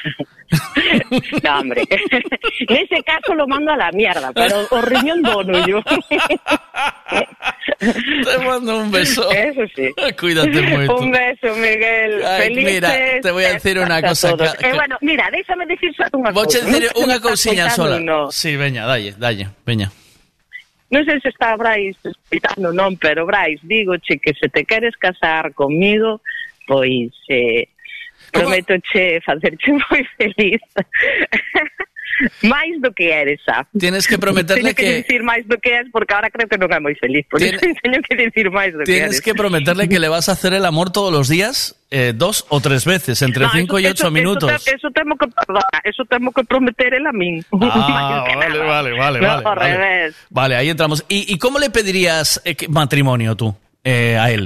No, 1.42 1.60
hombre. 1.60 1.82
en 1.90 2.76
ese 2.76 3.02
caso 3.04 3.34
lo 3.34 3.46
mando 3.46 3.70
a 3.72 3.76
la 3.76 3.92
mierda, 3.92 4.32
pero 4.32 4.66
o 4.70 4.80
riñón 4.82 5.22
dono 5.22 5.64
yo. 5.66 5.80
Te 7.78 8.38
mando 8.44 8.78
un 8.78 8.90
beso. 8.90 9.30
Eso 9.30 9.62
sí. 9.74 9.88
Cuídate 10.18 10.60
mucho. 10.62 10.96
Un 10.96 11.10
beso, 11.10 11.54
Miguel. 11.56 12.24
Ay, 12.24 12.48
Felices 12.48 12.74
mira, 12.74 12.90
te 13.22 13.30
voy 13.30 13.44
a 13.44 13.52
decir 13.54 13.78
una 13.78 14.02
cosa, 14.02 14.36
que- 14.36 14.68
Eh, 14.68 14.72
bueno, 14.74 14.98
mira, 15.00 15.30
déjame 15.30 15.66
decir 15.66 15.94
só 15.96 16.04
unha 16.12 16.32
Voy 16.32 16.44
a 16.44 16.60
decir 16.64 16.90
una 16.96 17.20
cousiña 17.20 17.70
sola. 17.70 17.98
Sí, 18.30 18.56
veña, 18.56 18.86
dalle, 18.86 19.14
dalle, 19.16 19.48
veña. 19.64 19.90
Non 20.90 21.06
sei 21.06 21.22
se 21.22 21.30
está 21.30 21.54
Brais 21.54 21.94
explicando 22.02 22.74
non, 22.74 22.98
pero 22.98 23.22
Brais, 23.22 23.62
digoche 23.62 24.18
que 24.18 24.34
se 24.34 24.50
te 24.50 24.66
queres 24.66 24.98
casar 24.98 25.54
comigo, 25.54 26.18
pois 26.66 27.14
eh, 27.30 27.70
prométoche 28.32 29.20
facerche 29.26 29.72
moi 29.90 30.02
feliz. 30.16 30.60
máis 32.42 32.76
do 32.84 32.92
que 32.92 33.08
eres, 33.16 33.40
xa. 33.46 33.64
Tienes 33.78 34.04
que 34.06 34.18
prometerle 34.18 34.74
Teño 34.74 34.76
que, 34.76 34.84
que- 34.84 34.96
dicir 35.08 35.22
máis 35.24 35.40
do 35.48 35.56
que 35.56 35.72
es, 35.80 35.86
porque 35.90 36.12
ahora 36.12 36.28
creo 36.28 36.44
que 36.52 36.58
non 36.60 36.68
é 36.68 36.76
moi 36.76 36.92
feliz. 37.00 37.24
Por 37.32 37.40
Tienes- 37.40 37.62
iso 37.64 37.80
teño 37.80 38.00
que 38.04 38.12
dicir 38.12 38.52
máis 38.52 38.76
do 38.76 38.84
que 38.84 38.92
eres. 38.92 38.92
Tienes 38.92 39.18
que 39.24 39.32
prometerle 39.32 39.88
que 39.88 39.96
le 39.96 40.08
vas 40.12 40.28
a 40.28 40.36
hacer 40.36 40.52
el 40.52 40.68
amor 40.68 40.92
todos 40.92 41.08
los 41.08 41.32
días, 41.32 41.80
eh, 41.88 42.12
dos 42.12 42.44
o 42.52 42.60
tres 42.60 42.84
veces, 42.84 43.16
entre 43.24 43.48
No, 43.48 43.52
cinco 43.56 43.78
eso- 43.80 43.88
y 43.88 43.90
ocho 43.90 44.04
eso- 44.04 44.10
minutos. 44.12 44.52
Eso, 44.52 44.68
eso 44.76 44.88
temo 44.92 45.16
que, 45.16 45.32
perdona, 45.32 45.64
eso 45.80 46.04
temo 46.04 46.28
que 46.36 46.44
prometer 46.44 46.92
el 46.92 47.06
a 47.08 47.12
min. 47.16 47.40
Ah, 47.56 48.24
vale, 48.36 48.58
vale, 48.68 48.90
vale, 48.92 49.18
No, 49.20 49.26
vale. 49.26 49.40
ao 49.48 49.54
vale. 49.56 49.64
revés. 49.80 50.08
Vale, 50.28 50.54
ahí 50.60 50.68
entramos. 50.68 51.00
¿Y, 51.08 51.24
y 51.32 51.38
cómo 51.40 51.56
le 51.58 51.70
pedirías 51.72 52.36
eh, 52.44 52.52
que- 52.54 52.68
matrimonio 52.68 53.32
tú 53.34 53.56
eh, 53.82 54.18
a 54.20 54.28
él? 54.30 54.44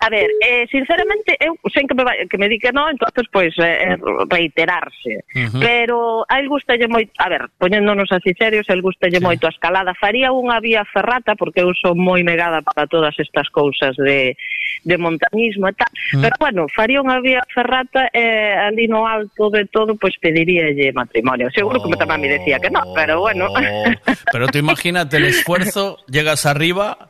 A 0.00 0.08
ver, 0.10 0.30
eh, 0.40 0.66
sinceramente, 0.70 1.36
eu 1.40 1.58
sen 1.74 1.86
que 1.90 1.94
me, 1.94 2.04
vai, 2.04 2.22
que 2.30 2.38
me 2.38 2.46
di 2.46 2.58
que 2.58 2.70
non, 2.70 2.86
entonces 2.86 3.26
pois 3.34 3.50
eh, 3.58 3.94
eh 3.94 3.96
reiterarse. 4.30 5.26
Uh 5.34 5.50
-huh. 5.50 5.58
Pero 5.58 6.22
a 6.30 6.38
él 6.38 6.46
gustalle 6.46 6.86
moito, 6.86 7.10
a 7.18 7.28
ver, 7.28 7.50
poñéndonos 7.58 8.06
así 8.14 8.30
serios, 8.38 8.70
el 8.70 8.82
gustalle 8.82 9.18
sí. 9.18 9.24
moito 9.24 9.46
a 9.46 9.50
escalada. 9.50 9.98
Faría 9.98 10.30
unha 10.30 10.62
vía 10.62 10.86
ferrata, 10.86 11.34
porque 11.34 11.66
eu 11.66 11.74
son 11.74 11.98
moi 11.98 12.22
negada 12.22 12.62
para 12.62 12.86
todas 12.86 13.14
estas 13.18 13.50
cousas 13.50 13.98
de, 13.98 14.38
de 14.86 14.96
montañismo 15.02 15.66
e 15.66 15.74
tal. 15.74 15.90
Uh 15.90 15.98
-huh. 15.98 16.22
Pero 16.22 16.36
bueno, 16.38 16.60
faría 16.70 17.02
unha 17.02 17.18
vía 17.18 17.42
ferrata 17.50 18.06
eh, 18.14 18.54
ali 18.54 18.86
no 18.86 19.02
alto 19.02 19.50
de 19.50 19.66
todo, 19.66 19.98
pois 19.98 20.14
pediríalle 20.22 20.94
matrimonio. 20.94 21.50
Seguro 21.50 21.78
oh. 21.78 21.82
que 21.82 21.90
me 21.90 21.98
tamén 21.98 22.22
me 22.22 22.30
decía 22.30 22.62
que 22.62 22.70
non, 22.70 22.86
pero 22.94 23.18
bueno. 23.18 23.50
Oh. 23.50 23.90
Pero 24.30 24.46
tú 24.46 24.62
imagínate 24.62 25.18
el 25.18 25.26
esfuerzo, 25.26 25.98
llegas 26.06 26.46
arriba 26.46 27.07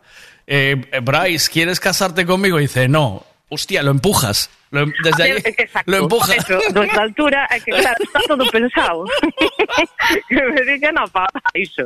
eh, 0.48 0.76
eh, 0.90 1.00
Bryce, 1.00 1.50
¿quieres 1.50 1.78
casarte 1.78 2.24
conmigo? 2.26 2.58
Y 2.58 2.62
dice, 2.62 2.88
no. 2.88 3.24
Hostia, 3.50 3.82
lo 3.82 3.90
empujas. 3.92 4.50
Lo 4.70 4.80
em- 4.80 4.92
desde 5.02 5.22
ahí 5.22 5.30
Exacto. 5.44 5.82
lo 5.90 5.96
empujas. 5.98 6.36
Eso, 6.36 6.58
nuestra 6.74 7.02
altura, 7.02 7.46
é 7.50 7.60
que 7.60 7.70
claro, 7.72 7.96
está 8.02 8.20
todo 8.28 8.44
pensado. 8.50 9.04
que 10.28 10.34
me 10.42 10.62
diga 10.72 10.92
no 10.92 11.04
iso. 11.54 11.84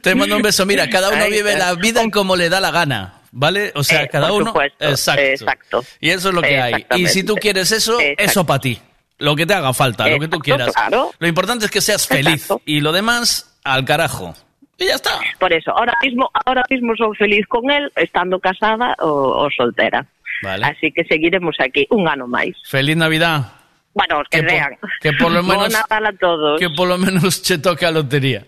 Te 0.00 0.14
mando 0.14 0.36
un 0.36 0.42
beso. 0.42 0.64
Mira, 0.64 0.88
cada 0.88 1.10
uno 1.10 1.26
vive 1.28 1.56
la 1.58 1.74
vida 1.74 2.02
como 2.10 2.36
le 2.36 2.48
da 2.48 2.60
la 2.60 2.70
gana. 2.70 3.14
¿Vale? 3.30 3.72
O 3.74 3.84
sea, 3.84 4.04
Eh, 4.04 4.08
cada 4.10 4.28
por 4.28 4.40
uno. 4.40 4.50
supuesto, 4.52 4.88
exacto. 4.88 5.20
exacto. 5.22 5.84
Y 6.00 6.08
eso 6.10 6.30
es 6.30 6.34
lo 6.34 6.40
que 6.40 6.58
hay. 6.58 6.86
Y 6.96 7.06
si 7.08 7.22
tú 7.24 7.34
quieres 7.34 7.70
eso, 7.72 8.00
Exacto. 8.00 8.24
eso 8.24 8.46
para 8.46 8.60
ti. 8.60 8.80
Lo 9.18 9.36
que 9.36 9.44
te 9.44 9.52
haga 9.52 9.74
falta, 9.74 10.08
lo 10.08 10.18
que 10.18 10.28
tú 10.28 10.38
quieras. 10.38 10.72
claro. 10.72 11.12
Lo 11.18 11.28
importante 11.28 11.66
es 11.66 11.70
que 11.70 11.82
seas 11.82 12.06
feliz. 12.06 12.48
Y 12.64 12.80
lo 12.80 12.92
demás, 12.92 13.58
al 13.64 13.84
carajo. 13.84 14.34
Y 14.78 14.86
ya 14.86 14.94
está. 14.94 15.10
Por 15.38 15.52
eso, 15.52 15.76
ahora 15.76 15.92
mismo, 16.02 16.30
ahora 16.46 16.64
mismo 16.70 16.94
soy 16.96 17.16
feliz 17.16 17.46
con 17.48 17.68
él, 17.70 17.90
estando 17.96 18.38
casada 18.38 18.94
o, 19.00 19.44
o 19.44 19.48
soltera. 19.50 20.06
Vale. 20.42 20.66
Así 20.66 20.92
que 20.92 21.04
seguiremos 21.04 21.56
aquí 21.58 21.86
un 21.90 22.06
ano 22.08 22.26
máis. 22.28 22.54
Feliz 22.64 22.96
Navidad. 22.96 23.52
Bueno, 23.92 24.22
que, 24.30 24.40
vean. 24.42 24.78
que 25.00 25.12
por 25.14 25.32
lo 25.32 25.42
menos- 25.42 25.74
a 25.74 26.12
todos. 26.20 26.60
Que 26.60 26.70
por 26.70 26.86
lo 26.86 26.96
menos 26.96 27.42
te 27.42 27.58
toque 27.58 27.86
a 27.86 27.90
lotería. 27.90 28.46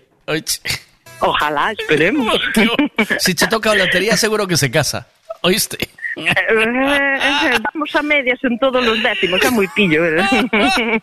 Ojalá, 1.21 1.73
esperemos. 1.73 2.39
si 3.19 3.35
te 3.35 3.47
toca 3.49 3.73
a 3.73 3.75
lotería, 3.75 4.17
seguro 4.17 4.47
que 4.47 4.57
se 4.57 4.71
casa. 4.71 5.09
¿Oíste? 5.43 5.79
Vamos 7.75 7.95
a 7.97 8.03
medias 8.03 8.39
en 8.43 8.59
todos 8.59 8.85
los 8.85 9.03
décimos, 9.03 9.41
é 9.43 9.51
moi 9.51 9.69
pillo. 9.75 10.05
eh. 10.05 10.21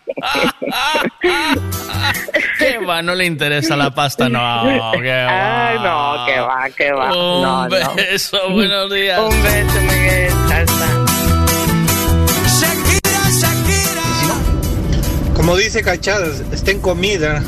¿Qué 2.59 2.77
va? 2.85 3.01
No 3.01 3.15
le 3.15 3.25
interesa 3.25 3.75
la 3.75 3.89
pasta, 3.93 4.27
no. 4.29 4.39
¿qué 4.63 4.77
va? 4.79 5.69
Ay, 5.69 5.77
no, 5.79 6.25
que 6.25 6.39
va, 6.39 6.69
que 6.75 6.91
va. 6.91 7.05
Un 7.07 7.41
no, 7.41 7.67
no. 7.69 7.95
beso, 7.95 8.37
buenos 8.51 8.91
días. 8.91 9.19
Un 9.19 9.43
beso, 9.43 9.81
Miguel. 9.81 10.31
Chao, 10.49 10.65
chao. 10.65 11.05
Como 15.35 15.55
dice 15.55 15.81
Cachadas, 15.83 16.41
está 16.51 16.71
en 16.71 16.81
comida. 16.81 17.41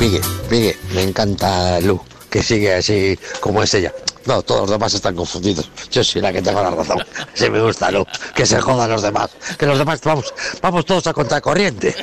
Miguel, 0.00 0.22
Miguel, 0.50 0.76
me 0.94 1.02
encanta 1.02 1.80
Lu, 1.80 2.00
que 2.30 2.42
sigue 2.42 2.74
así 2.74 3.18
como 3.40 3.62
es 3.62 3.74
ella. 3.74 3.92
No, 4.26 4.42
todos 4.42 4.62
los 4.62 4.70
demás 4.70 4.94
están 4.94 5.14
confundidos. 5.14 5.70
Yo 5.90 6.02
soy 6.02 6.22
la 6.22 6.32
que 6.32 6.40
tengo 6.40 6.62
la 6.62 6.70
razón. 6.70 7.04
Sí 7.34 7.50
me 7.50 7.60
gusta 7.60 7.90
Lu, 7.90 8.06
que 8.34 8.46
se 8.46 8.60
jodan 8.60 8.90
los 8.90 9.02
demás. 9.02 9.30
Que 9.58 9.66
los 9.66 9.78
demás 9.78 10.00
vamos, 10.02 10.32
vamos 10.62 10.86
todos 10.86 11.06
a 11.06 11.12
contracorriente. 11.12 11.94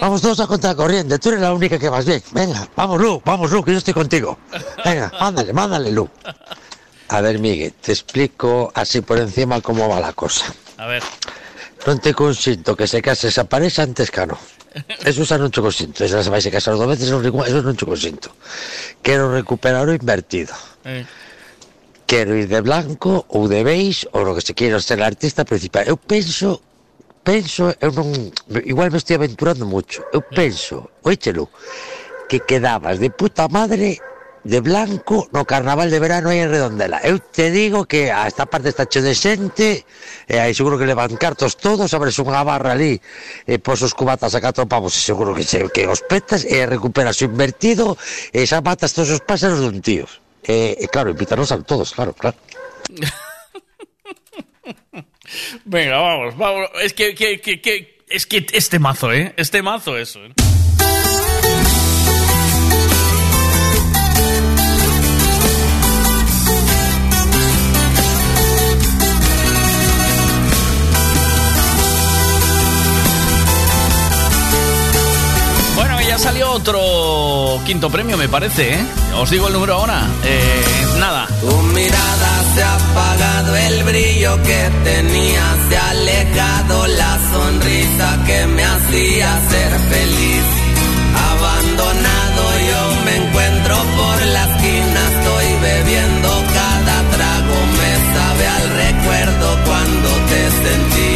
Vamos 0.00 0.20
todos 0.20 0.40
a 0.40 0.46
contracorriente. 0.46 1.18
Tú 1.18 1.28
eres 1.30 1.40
la 1.40 1.52
única 1.52 1.78
que 1.78 1.88
vas 1.88 2.04
bien. 2.04 2.22
Venga, 2.32 2.68
vamos 2.74 3.00
Lu, 3.00 3.22
vamos 3.24 3.50
Lu, 3.50 3.62
que 3.62 3.72
yo 3.72 3.78
estoy 3.78 3.94
contigo. 3.94 4.38
Venga, 4.84 5.12
mándale, 5.20 5.52
mándale 5.52 5.92
Lu. 5.92 6.08
A 7.08 7.20
ver, 7.20 7.38
Miguel, 7.38 7.72
te 7.72 7.92
explico 7.92 8.70
así 8.74 9.00
por 9.00 9.18
encima 9.18 9.60
cómo 9.60 9.88
va 9.88 10.00
la 10.00 10.12
cosa. 10.12 10.46
A 10.76 10.86
ver. 10.86 11.02
Non 11.86 11.96
te 11.96 12.12
consinto 12.12 12.76
que 12.76 12.84
se 12.84 13.00
case 13.00 13.32
esa 13.32 13.48
pareja 13.48 13.80
antes 13.80 14.12
que 14.12 14.26
no. 14.28 14.36
Eso 15.00 15.24
xa 15.24 15.40
non 15.40 15.48
te 15.48 15.64
consinto. 15.64 16.04
Esa 16.04 16.20
se 16.20 16.28
vai 16.28 16.44
se 16.44 16.52
casar 16.52 16.76
dos 16.76 16.84
veces, 16.84 17.08
eso 17.08 17.16
non 17.64 17.76
te 17.76 17.86
consinto. 17.88 18.28
Quero 19.00 19.32
recuperar 19.32 19.88
o 19.88 19.96
invertido. 19.96 20.52
Eh. 20.84 21.08
quero 22.10 22.34
ir 22.34 22.48
de 22.48 22.60
blanco 22.60 23.24
ou 23.28 23.46
de 23.46 23.62
beige 23.62 24.02
ou 24.10 24.26
o 24.26 24.34
que 24.34 24.42
se 24.42 24.52
queira 24.58 24.82
ser 24.82 24.98
artista 24.98 25.46
principal. 25.46 25.86
Eu 25.86 25.94
penso, 25.94 26.58
penso, 27.22 27.70
eu 27.78 27.94
non, 27.94 28.10
igual 28.66 28.90
me 28.90 28.98
estou 28.98 29.14
aventurando 29.14 29.62
moito, 29.62 30.02
eu 30.10 30.18
penso, 30.18 30.90
oíchelo, 31.06 31.46
que 32.26 32.42
quedabas 32.42 32.98
de 32.98 33.14
puta 33.14 33.46
madre 33.46 34.02
de 34.42 34.58
blanco 34.58 35.30
no 35.30 35.46
carnaval 35.46 35.86
de 35.86 36.02
verano 36.02 36.34
aí 36.34 36.42
en 36.42 36.50
Redondela. 36.50 36.98
Eu 37.06 37.22
te 37.22 37.46
digo 37.54 37.86
que 37.86 38.10
a 38.10 38.26
esta 38.26 38.50
parte 38.50 38.74
está 38.74 38.90
cheo 38.90 39.06
de 39.06 39.14
xente, 39.14 39.86
e 40.26 40.34
aí 40.34 40.50
seguro 40.50 40.82
que 40.82 40.90
levan 40.90 41.14
cartos 41.14 41.62
todos, 41.62 41.94
abres 41.94 42.18
unha 42.18 42.42
barra 42.42 42.74
ali, 42.74 42.98
e 43.46 43.62
pos 43.62 43.86
os 43.86 43.94
cubatas 43.94 44.34
a 44.34 44.42
catro 44.42 44.66
pavos, 44.66 44.98
e 44.98 45.02
seguro 45.06 45.30
que, 45.30 45.46
se, 45.46 45.62
que 45.70 45.86
os 45.86 46.02
petas, 46.02 46.42
e 46.42 46.58
recuperas 46.66 47.22
o 47.22 47.30
invertido, 47.30 47.94
e 48.34 48.42
xa 48.50 48.58
matas 48.58 48.90
todos 48.98 49.14
os 49.14 49.22
pásaros 49.22 49.62
dun 49.62 49.78
tío. 49.78 50.10
E, 50.44 50.76
e 50.80 50.88
claro, 50.88 51.10
invítanos 51.10 51.52
a 51.52 51.62
todos, 51.62 51.92
claro, 51.92 52.12
claro. 52.14 52.36
Venga, 55.64 55.96
vamos, 55.98 56.36
vamos. 56.36 56.68
Es 56.82 56.92
que- 56.94 57.14
es 58.08 58.26
que 58.26 58.46
este 58.52 58.78
mazo, 58.78 59.12
¿eh? 59.12 59.32
Este 59.36 59.62
mazo 59.62 59.96
eso. 59.96 60.18
¿eh? 60.24 60.32
Salió 76.30 76.52
otro 76.52 77.60
quinto 77.66 77.90
premio, 77.90 78.16
me 78.16 78.28
parece, 78.28 78.74
¿eh? 78.74 78.86
Os 79.16 79.28
digo 79.30 79.48
el 79.48 79.52
número 79.52 79.74
ahora. 79.74 80.06
Eh, 80.22 80.86
nada. 81.00 81.26
Tu 81.40 81.50
mirada 81.74 82.32
se 82.54 82.62
ha 82.62 82.74
apagado, 82.76 83.56
el 83.56 83.82
brillo 83.82 84.40
que 84.44 84.70
tenía 84.84 85.44
se 85.68 85.76
ha 85.76 85.90
alejado, 85.90 86.86
la 86.86 87.18
sonrisa 87.32 88.08
que 88.26 88.46
me 88.46 88.62
hacía 88.62 89.28
ser 89.50 89.72
feliz. 89.92 90.44
Abandonado 91.32 92.42
yo 92.70 93.04
me 93.06 93.16
encuentro 93.26 93.74
por 93.98 94.26
la 94.26 94.44
esquina, 94.50 95.00
estoy 95.14 95.48
bebiendo 95.68 96.28
cada 96.58 96.96
trago, 97.10 97.56
me 97.80 97.92
sabe 98.14 98.46
al 98.46 98.66
recuerdo 98.84 99.46
cuando 99.66 100.08
te 100.30 100.42
sentí. 100.62 101.09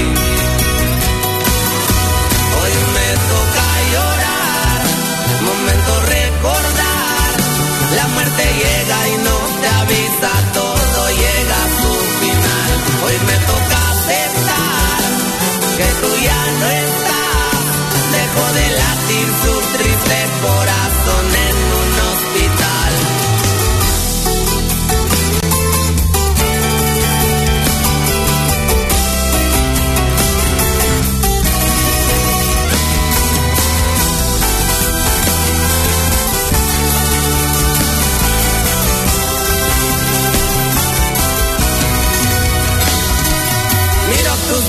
Dejó 18.12 18.47
de 18.55 18.66
latir 18.70 19.28
su 19.43 19.55
triste 19.77 20.19
corazón 20.43 21.27
en 21.49 21.57
un 21.81 21.91
hospital. 22.12 22.93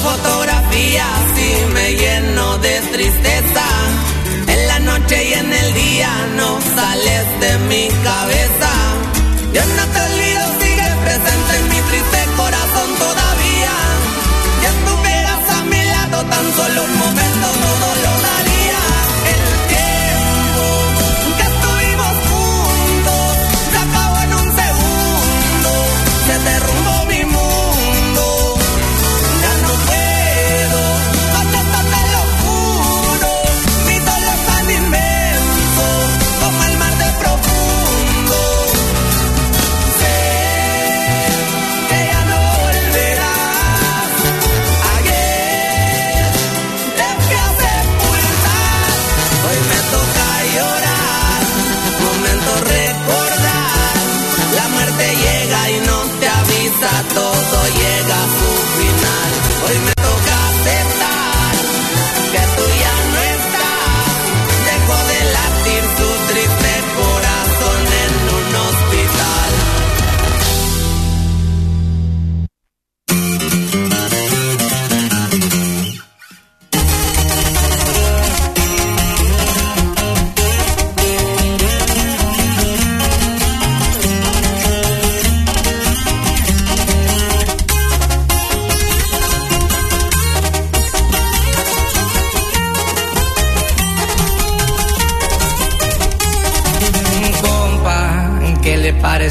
Fotografías 0.06 1.35
me 1.76 1.94
lleno 1.94 2.58
de 2.60 2.76
tristeza. 2.94 3.66
En 4.54 4.68
la 4.68 4.80
noche 4.80 5.18
y 5.30 5.34
en 5.34 5.52
el 5.62 5.74
día 5.74 6.12
no 6.40 6.50
sales 6.76 7.26
de 7.44 7.52
mi 7.70 7.84
cabeza. 8.10 8.72
Yo 9.56 9.64
no 9.78 9.84
te 9.94 10.00
olvido, 10.10 10.44
sigue 10.62 10.90
presente 11.06 11.52
en 11.60 11.66
mi 11.74 11.82
triste 11.90 12.20
corazón 12.42 12.90
todavía. 13.06 13.74
Ya 14.64 14.70
estuvieras 14.78 15.44
a 15.58 15.60
mi 15.72 15.82
lado 15.96 16.18
tan 16.34 16.46
solo 16.60 16.82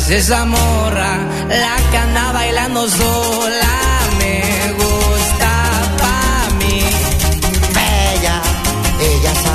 le 0.08 0.14
parece 0.14 0.16
esa 0.18 0.44
morra? 0.44 1.18
La 1.48 1.76
que 1.90 1.96
anda 1.96 2.32
bailando 2.32 2.88
sola 2.88 3.76
me 4.18 4.42
gusta 4.72 5.50
pa' 5.98 6.54
mí. 6.58 6.80
Bella, 7.74 8.42
ella 9.00 9.34
sabe 9.34 9.53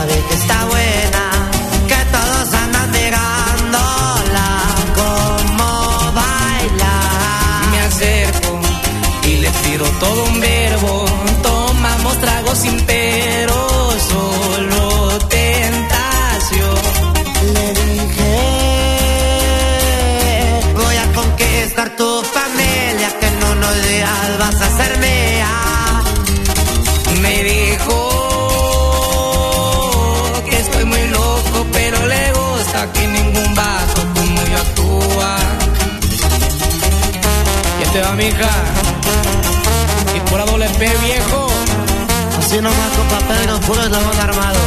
Así 42.60 42.66
nomás 42.66 42.92
con 42.92 43.08
papel 43.08 43.48
nos 43.48 43.60
puro 43.62 43.82
eslabón 43.82 44.20
armado. 44.20 44.60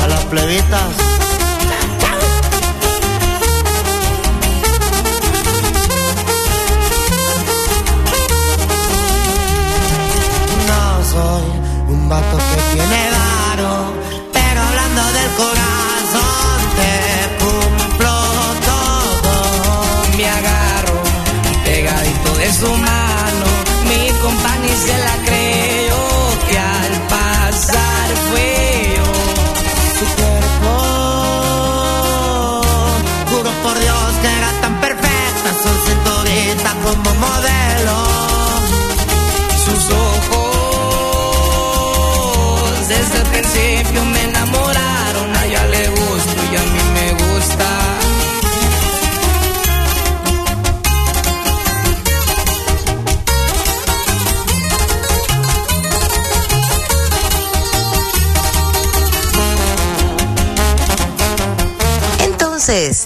A 0.00 0.06
las 0.06 0.24
plebitas. 0.26 0.92
No 10.68 11.04
soy 11.10 11.46
un 11.88 12.08
vato 12.08 12.36
que 12.36 12.62
tiene 12.74 13.10
varo, 13.18 13.92
pero 14.32 14.60
hablando 14.62 15.02
del 15.18 15.30
corazón 15.42 16.58
te 16.78 16.92
cumplo 17.42 18.14
todo. 18.70 19.34
Me 20.16 20.26
agarro 20.28 21.02
pegadito 21.64 22.34
de 22.36 22.52
su 22.52 22.68
mano. 22.68 23.46
Mi 23.88 24.08
compañía 24.20 24.76
se 24.76 24.96
la 24.98 25.31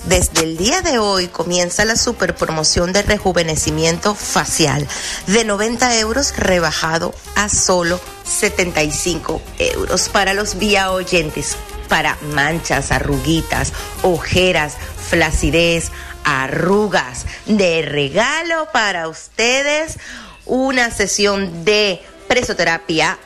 desde 0.06 0.42
el 0.44 0.56
día 0.56 0.82
de 0.82 0.98
hoy 0.98 1.28
comienza 1.28 1.84
la 1.84 1.96
super 1.96 2.34
promoción 2.34 2.92
de 2.92 3.02
rejuvenecimiento 3.02 4.14
facial 4.14 4.86
de 5.26 5.44
90 5.44 5.98
euros 5.98 6.36
rebajado 6.36 7.14
a 7.34 7.48
solo 7.48 8.00
75 8.24 9.42
euros 9.58 10.08
para 10.08 10.34
los 10.34 10.58
vía 10.58 10.90
oyentes, 10.92 11.56
para 11.88 12.16
manchas, 12.34 12.92
arruguitas, 12.92 13.72
ojeras, 14.02 14.74
flacidez, 15.08 15.90
arrugas. 16.24 17.26
De 17.46 17.82
regalo 17.82 18.68
para 18.72 19.08
ustedes 19.08 19.98
una 20.44 20.90
sesión 20.90 21.64
de 21.64 22.02
presoterapia 22.28 23.18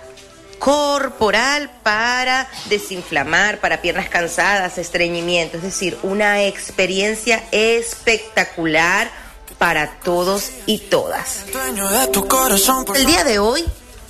corporal 0.60 1.70
para 1.82 2.46
desinflamar, 2.66 3.58
para 3.58 3.80
piernas 3.80 4.08
cansadas, 4.08 4.78
estreñimiento, 4.78 5.56
es 5.56 5.64
decir, 5.64 5.98
una 6.02 6.44
experiencia 6.44 7.42
espectacular 7.50 9.10
para 9.58 9.90
todos 10.04 10.50
y 10.66 10.78
todas. 10.78 11.44
El 12.94 13.06
día 13.06 13.24
de 13.24 13.38
hoy, 13.38 13.64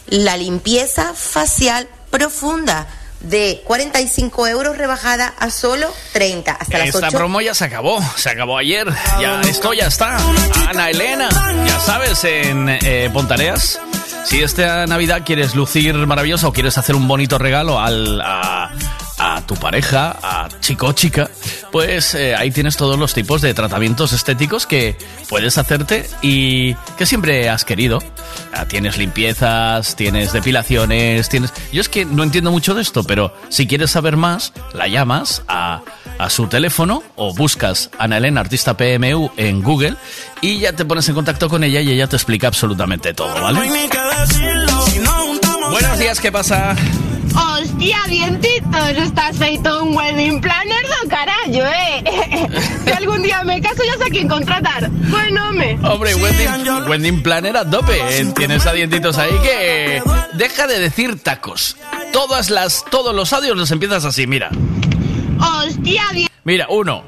la 0.09 0.37
limpieza 0.37 1.15
facial 1.15 1.89
profunda 2.11 2.87
de 3.21 3.63
45 3.65 4.47
euros 4.49 4.77
rebajada 4.77 5.33
a 5.39 5.51
solo 5.51 5.93
30 6.13 6.53
hasta 6.53 6.79
las 6.79 6.89
Esta 6.89 7.09
8. 7.09 7.17
promo 7.17 7.41
ya 7.41 7.55
se 7.55 7.65
acabó, 7.65 8.03
se 8.17 8.31
acabó 8.31 8.59
ayer. 8.59 8.89
Ya 9.21 9.41
esto 9.43 9.73
ya 9.73 9.87
está. 9.87 10.17
Ana 10.69 10.91
Elena, 10.91 11.29
ya 11.67 11.79
sabes, 11.79 12.25
en 12.25 12.69
eh, 12.69 13.09
Pontareas. 13.13 13.79
Si 14.25 14.43
esta 14.43 14.87
Navidad 14.87 15.23
quieres 15.25 15.55
lucir 15.55 15.95
maravillosa 16.07 16.49
o 16.49 16.53
quieres 16.53 16.79
hacer 16.79 16.95
un 16.95 17.09
bonito 17.09 17.39
regalo 17.39 17.81
al, 17.81 18.23
a 19.23 19.43
tu 19.47 19.55
pareja, 19.55 20.17
a 20.23 20.49
chico 20.61 20.87
o 20.87 20.93
chica, 20.93 21.31
pues 21.71 22.15
eh, 22.15 22.35
ahí 22.35 22.51
tienes 22.51 22.79
todos 22.79 22.99
los 22.99 23.13
tipos 23.13 23.43
de 23.43 23.53
tratamientos 23.53 24.15
estéticos 24.15 24.67
que 24.67 24.97
puedes 25.29 25.59
hacerte 25.59 26.09
y 26.23 26.75
que 26.97 27.05
siempre 27.05 27.51
has 27.51 27.67
querido. 27.67 28.03
Ah, 28.55 28.65
Tienes 28.65 28.97
limpiezas, 28.97 29.95
tienes 29.95 30.33
depilaciones, 30.33 31.29
tienes... 31.29 31.53
Yo 31.71 31.83
es 31.83 31.91
que 31.91 32.07
no 32.07 32.23
entiendo 32.23 32.51
mucho 32.51 32.75
de 32.75 32.81
esto, 32.81 33.05
pero 33.05 33.35
si 33.51 33.67
quieres 33.67 33.91
saber 33.91 34.17
más, 34.17 34.55
la 34.73 34.89
llamas 34.89 35.43
a, 35.49 35.83
a 36.19 36.31
su 36.31 36.47
teléfono 36.47 37.03
o 37.17 37.35
buscas 37.35 37.91
Ana 37.99 38.17
Elena 38.17 38.41
Artista 38.41 38.77
PMU 38.77 39.31
en 39.37 39.63
Google 39.63 39.97
y 40.41 40.61
ya 40.61 40.73
te 40.73 40.87
pones 40.87 41.07
en 41.11 41.15
contacto 41.15 41.51
con 41.51 41.63
ella 41.63 41.83
y 41.83 41.91
ella 41.91 42.07
te 42.07 42.17
explica 42.17 42.47
absolutamente 42.47 43.13
todo, 43.13 43.35
¿vale? 43.43 43.61
Buenos 45.71 45.99
días, 45.99 46.21
¿qué 46.21 46.33
pasa? 46.33 46.75
Hostia, 47.35 47.99
dientitos, 48.09 48.89
estás 48.97 49.37
feito 49.37 49.83
un 49.85 49.97
wedding 49.97 50.41
planner 50.41 50.83
do 50.87 51.09
carallo, 51.09 51.65
eh. 51.67 52.03
Si 52.85 52.91
algún 52.91 53.23
día 53.23 53.43
me 53.45 53.61
caso 53.61 53.83
ya 53.85 53.97
sé 53.99 54.05
a 54.05 54.11
quién 54.11 54.29
contratar. 54.29 54.91
Bueno, 54.91 55.53
me. 55.53 55.75
Hombre, 55.87 56.15
wedding, 56.15 56.89
wedding 56.89 57.23
planner 57.23 57.57
a 57.57 57.69
tope. 57.69 57.93
eh. 58.21 58.33
Tienes 58.35 58.67
a 58.67 58.73
dientitos 58.73 59.17
ahí 59.19 59.31
que... 59.43 60.03
Deja 60.35 60.67
de 60.67 60.79
decir 60.81 61.23
tacos. 61.23 61.77
Todas 62.13 62.51
las, 62.51 62.85
todos 62.91 63.15
los 63.15 63.33
audios 63.33 63.57
los 63.57 63.71
empiezas 63.71 64.05
así, 64.05 64.27
mira. 64.27 64.51
Hostia, 65.39 66.05
Mira, 66.45 66.67
uno. 66.69 67.05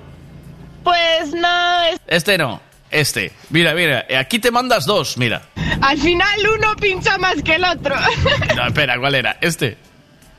pues 0.85 1.33
no, 1.35 1.83
es- 1.85 2.01
Este 2.07 2.39
no. 2.39 2.61
Este. 2.91 3.33
Mira, 3.51 3.75
mira. 3.75 4.05
Aquí 4.19 4.39
te 4.39 4.51
mandas 4.51 4.85
dos, 4.87 5.17
mira. 5.17 5.43
al 5.81 5.99
final 5.99 6.39
uno 6.59 6.77
pincha 6.77 7.17
más 7.19 7.37
que 7.43 7.55
el 7.57 7.65
otro. 7.65 7.95
No, 8.57 8.67
espera, 8.67 8.99
¿cuál 8.99 9.15
era? 9.15 9.37
Este. 9.41 9.79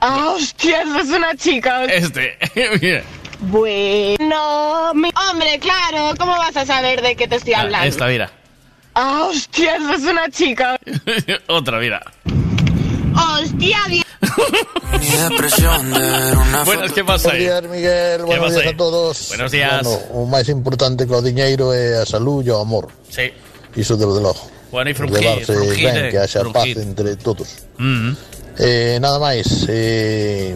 Ah, 0.06 0.34
hostia, 0.36 0.82
eso 0.84 1.00
es 1.00 1.10
una 1.10 1.34
chica. 1.36 1.86
Este. 1.86 2.36
mira. 2.82 3.04
Bueno, 3.40 4.94
mi- 4.96 5.10
hombre, 5.30 5.60
claro, 5.60 6.14
¿cómo 6.20 6.34
vas 6.38 6.56
a 6.58 6.66
saber 6.66 7.02
de 7.02 7.16
qué 7.16 7.28
te 7.28 7.38
estoy 7.38 7.54
hablando? 7.54 7.88
Esta, 7.88 8.08
mira. 8.08 8.30
Ah, 8.96 9.28
hostia, 9.30 9.78
eso 9.78 9.94
es 9.94 10.04
una 10.04 10.30
chica. 10.30 10.78
Otra, 11.48 11.80
mira. 11.80 12.02
Hostia, 13.16 13.78
di- 13.88 14.04
Buenas, 16.66 16.92
¿qué 16.92 17.04
pasa 17.04 17.30
Buenos 17.30 17.34
ahí? 17.34 17.40
días, 17.40 17.64
Miguel. 17.64 18.18
¿Qué 18.18 18.24
Buenos 18.26 18.54
días 18.56 18.68
a 18.74 18.78
todos. 18.78 19.28
Buenos 19.30 19.52
días. 19.52 19.84
Bueno, 19.84 20.00
o 20.14 20.26
máis 20.26 20.48
importante 20.50 21.06
que 21.08 21.14
o 21.14 21.22
diñeiro 21.22 21.72
é 21.74 22.02
a 22.02 22.06
salud 22.06 22.44
e 22.46 22.52
o 22.52 22.60
amor. 22.60 22.90
Sí. 23.10 23.32
Iso 23.76 23.96
desde 23.96 24.20
logo. 24.22 24.40
Bueno, 24.72 24.90
y 24.90 24.94
Por 24.94 25.10
Levarse 25.12 25.46
frungir, 25.54 25.86
ben, 25.86 26.12
que 26.12 26.18
haxa 26.18 26.42
paz 26.50 26.64
frungir. 26.66 26.78
entre 26.80 27.16
todos. 27.18 27.48
Mm. 27.78 28.14
Eh, 28.60 28.98
nada 29.02 29.18
máis, 29.20 29.66
eh, 29.68 30.56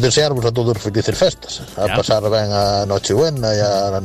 desearvos 0.00 0.44
a 0.44 0.52
todos 0.52 0.78
felices 0.78 1.16
festas, 1.18 1.62
a 1.76 1.86
Ya. 1.86 1.94
pasar 1.96 2.22
ben 2.30 2.50
a 2.50 2.86
Nochebuena 2.86 3.54
e 3.54 3.60
a, 3.62 4.00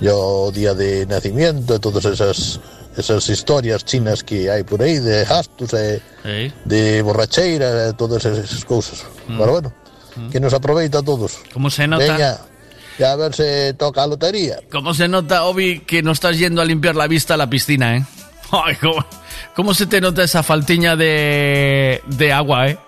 e 0.00 0.08
o 0.12 0.48
día 0.52 0.72
de 0.76 1.04
nacimiento 1.06 1.74
e 1.74 1.78
todas 1.80 2.04
esas 2.04 2.60
esas 2.96 3.28
historias 3.28 3.84
chinas 3.84 4.24
que 4.24 4.48
hai 4.48 4.64
por 4.64 4.80
aí 4.80 4.96
de 5.04 5.24
gastos 5.28 5.72
e 5.76 6.00
Sí. 6.24 6.48
de 6.64 7.02
borracheira 7.04 7.88
e 7.88 7.92
todas 7.92 8.24
esas 8.24 8.64
cousas. 8.64 9.04
Mm. 9.28 9.36
Pero 9.36 9.50
bueno, 9.52 9.68
que 10.32 10.40
nos 10.40 10.52
aproveita 10.56 11.00
a 11.00 11.04
todos. 11.04 11.44
¿Cómo 11.52 11.68
se 11.68 11.84
nota? 11.86 12.00
Veña, 12.08 12.40
ya 12.98 13.12
a 13.12 13.16
ver 13.16 13.34
se 13.36 13.74
toca 13.76 14.06
lotería. 14.06 14.60
¿Cómo 14.72 14.94
se 14.96 15.08
nota, 15.08 15.44
Obi, 15.44 15.80
que 15.84 16.00
no 16.02 16.12
estás 16.12 16.38
yendo 16.40 16.62
a 16.62 16.64
limpiar 16.64 16.96
la 16.96 17.06
vista 17.06 17.34
a 17.34 17.36
la 17.36 17.48
piscina, 17.50 17.96
eh? 17.96 18.04
Ay, 18.52 18.76
¿cómo, 18.80 19.04
cómo 19.54 19.74
se 19.74 19.86
te 19.86 20.00
nota 20.00 20.22
esa 20.22 20.42
faltiña 20.42 20.96
de, 20.96 22.02
de 22.06 22.32
agua, 22.32 22.68
eh? 22.68 22.78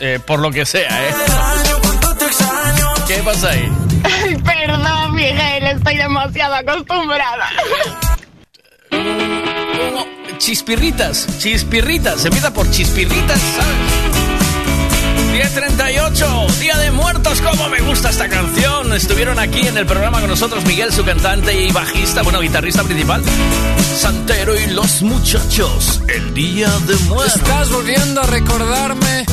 Eh, 0.00 0.20
Por 0.24 0.38
lo 0.40 0.50
que 0.50 0.64
sea, 0.64 0.88
eh. 1.08 1.14
¿Qué 3.06 3.16
pasa 3.24 3.50
ahí? 3.50 3.72
Perdón, 4.44 5.14
Miguel, 5.14 5.66
estoy 5.66 5.96
demasiado 5.96 6.54
acostumbrada. 6.54 7.48
Chispirritas, 10.38 11.26
chispirritas, 11.38 12.20
se 12.20 12.28
empieza 12.28 12.52
por 12.52 12.70
chispirritas, 12.70 13.40
¿sabes? 13.40 14.07
10.38, 15.32 16.48
Día 16.58 16.76
de 16.78 16.90
Muertos, 16.90 17.40
cómo 17.40 17.68
me 17.68 17.80
gusta 17.80 18.10
esta 18.10 18.28
canción. 18.28 18.92
Estuvieron 18.94 19.38
aquí 19.38 19.66
en 19.66 19.76
el 19.76 19.86
programa 19.86 20.20
con 20.20 20.30
nosotros 20.30 20.64
Miguel, 20.64 20.92
su 20.92 21.04
cantante 21.04 21.64
y 21.66 21.70
bajista, 21.70 22.22
bueno, 22.22 22.40
guitarrista 22.40 22.82
principal, 22.82 23.22
Santero 23.96 24.58
y 24.58 24.66
los 24.68 25.02
muchachos, 25.02 26.00
el 26.08 26.34
Día 26.34 26.70
de 26.86 26.96
Muertos. 27.04 27.36
Estás 27.36 27.70
volviendo 27.70 28.22
a 28.22 28.26
recordarme 28.26 29.26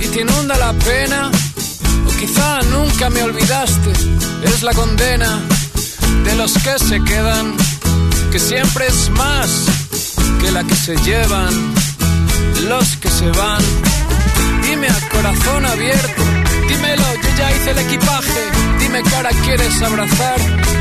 y 0.00 0.06
te 0.08 0.22
inunda 0.22 0.56
la 0.56 0.72
pena. 0.72 1.30
O 2.06 2.18
quizá 2.18 2.60
nunca 2.70 3.10
me 3.10 3.22
olvidaste. 3.22 3.92
Es 4.44 4.62
la 4.62 4.72
condena 4.72 5.40
de 6.24 6.34
los 6.36 6.54
que 6.54 6.78
se 6.78 7.02
quedan, 7.04 7.56
que 8.30 8.38
siempre 8.38 8.86
es 8.86 9.10
más 9.10 9.48
que 10.40 10.50
la 10.50 10.64
que 10.64 10.74
se 10.74 10.96
llevan. 10.96 11.74
Los 12.68 12.96
que 12.96 13.10
se 13.10 13.30
van. 13.32 13.62
Dime 14.72 14.88
a 14.88 15.08
corazón 15.10 15.66
abierto, 15.66 16.22
Dímelo, 16.66 17.04
yo 17.22 17.28
ya 17.36 17.52
hice 17.52 17.70
el 17.72 17.78
equipaje. 17.80 18.40
Dime 18.80 19.02
qué 19.02 19.14
hora 19.16 19.28
quieres 19.44 19.82
abrazar. 19.82 20.40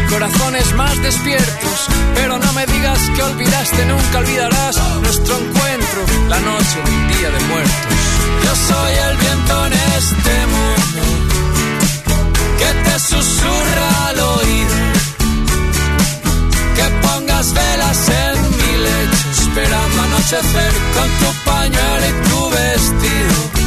Corazones 0.10 0.74
más 0.76 0.96
despiertos. 1.04 1.88
Pero 2.16 2.40
no 2.40 2.54
me 2.54 2.66
digas 2.68 3.00
que 3.14 3.22
olvidaste, 3.22 3.86
nunca 3.88 4.20
olvidarás 4.20 4.78
nuestro 5.02 5.38
encuentro. 5.40 6.06
La 6.30 6.40
noche 6.40 6.78
del 6.86 7.18
día 7.18 7.30
de 7.32 7.40
muertos. 7.52 7.98
Yo 8.46 8.54
soy 8.70 8.94
el 9.08 9.18
viento 9.18 9.66
en 9.68 9.74
este 9.74 10.36
mundo. 10.56 11.02
Que 12.60 12.90
te 12.90 12.98
susurra 12.98 14.08
al 14.08 14.20
oído. 14.20 14.76
Que 16.78 16.86
pongas 17.06 17.54
velas 17.54 18.08
en 18.08 18.36
mi 18.58 18.74
lecho. 18.86 19.42
Esperando 19.42 20.02
anochecer 20.02 20.74
con 20.96 21.10
tu 21.20 21.44
pañuelo 21.44 22.06
y 22.08 22.30
tu 22.30 22.50
vestido. 22.52 23.61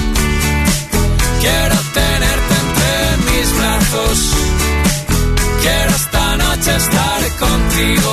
Quiero 1.45 1.77
tenerte 1.93 2.55
entre 2.65 2.93
mis 3.27 3.49
brazos. 3.59 4.19
Quiero 5.61 5.91
esta 6.03 6.37
noche 6.39 6.71
estar 6.75 7.21
contigo. 7.45 8.13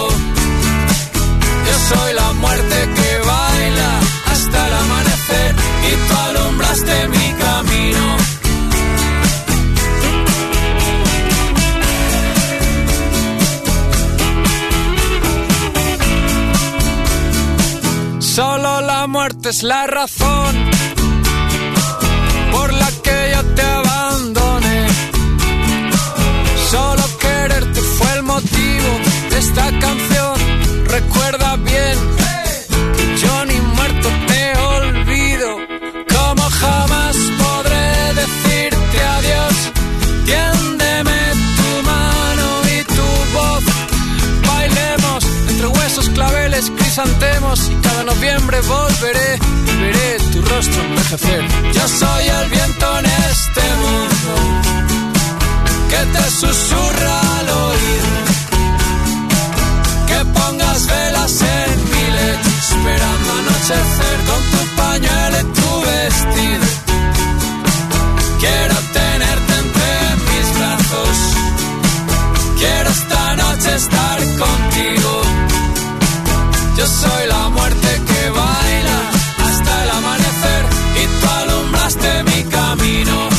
Yo 1.68 1.76
soy 1.92 2.14
la 2.14 2.34
muerte 2.34 2.78
que 2.98 3.10
baila 3.32 3.92
hasta 4.32 4.68
el 4.68 4.74
amanecer 4.74 5.56
y 5.90 5.92
tú 6.08 6.14
alumbraste 6.28 7.08
mi 7.08 7.28
camino. 7.46 8.06
Solo 18.20 18.82
la 18.82 19.08
muerte 19.08 19.50
es 19.50 19.64
la 19.64 19.88
razón 19.88 20.81
te 23.56 23.62
abandoné. 23.62 24.88
Solo 26.70 27.04
quererte 27.20 27.82
fue 27.82 28.14
el 28.18 28.24
motivo 28.24 28.90
de 29.30 29.38
esta 29.40 29.66
canción. 29.80 30.36
Recuerda 30.88 31.56
bien 31.58 31.98
que 32.96 33.18
yo 33.22 33.46
ni 33.46 33.60
muerto 33.76 34.10
te 34.28 34.58
olvido. 34.58 35.50
Como 36.16 36.44
jamás 36.62 37.16
podré 37.42 38.14
decirte 38.22 38.98
adiós. 39.18 39.72
Claveles, 46.22 46.72
crisantemos. 46.78 47.70
Y 47.70 47.76
cada 47.88 48.04
noviembre 48.04 48.62
volveré 48.62 49.40
veré 49.82 50.18
tu 50.32 50.42
rostro 50.42 50.82
envejecer. 50.84 51.44
Yo 51.74 51.86
soy 51.88 52.26
el 52.40 52.50
viento 52.50 52.86
en 53.00 53.06
este 53.06 53.64
mundo 53.84 54.34
que 55.92 56.02
te 56.14 56.26
susurra 56.42 57.14
al 57.38 57.50
oído. 57.66 58.12
Que 60.10 60.20
pongas 60.38 60.80
velas 60.94 61.34
en 61.60 61.76
mi 61.92 62.06
lecho, 62.18 62.50
esperando 62.70 63.30
anochecer 63.42 64.18
con 64.30 64.42
tu 64.52 64.62
pañuelo 64.82 65.38
y 65.44 65.48
tu 65.60 65.70
vestido. 65.90 66.68
Quiero 68.44 68.76
tenerte 69.00 69.54
entre 69.64 69.92
mis 70.28 70.48
brazos. 70.58 71.18
Quiero 72.60 72.90
esta 72.90 73.36
noche 73.42 73.76
estar 73.76 74.20
contigo. 74.44 75.01
Yo 76.82 76.88
soy 76.88 77.28
la 77.28 77.50
muerte 77.50 78.02
que 78.08 78.30
baila 78.32 79.12
hasta 79.38 79.84
el 79.84 79.90
amanecer 79.92 80.66
y 80.96 81.06
tú 81.22 81.28
alumbraste 81.30 82.24
mi 82.24 82.44
camino. 82.46 83.30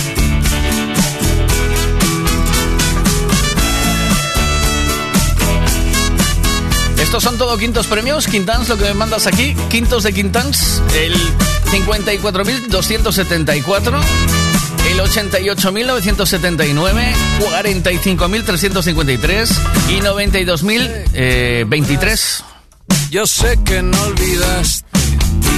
Estos 7.02 7.24
son 7.24 7.36
todo 7.36 7.58
quintos 7.58 7.88
premios. 7.88 8.28
Quintans, 8.28 8.68
lo 8.68 8.78
que 8.78 8.84
me 8.84 8.94
mandas 8.94 9.26
aquí. 9.26 9.56
Quintos 9.68 10.04
de 10.04 10.12
Quintans. 10.12 10.80
El 10.94 11.12
54.274. 11.72 14.00
El 14.88 15.00
88.979. 15.00 17.12
45.353. 17.40 19.50
Y 19.88 19.98
92.023. 19.98 22.51
Yo 23.12 23.26
sé 23.26 23.58
que 23.62 23.82
no 23.82 24.02
olvidaste 24.04 24.98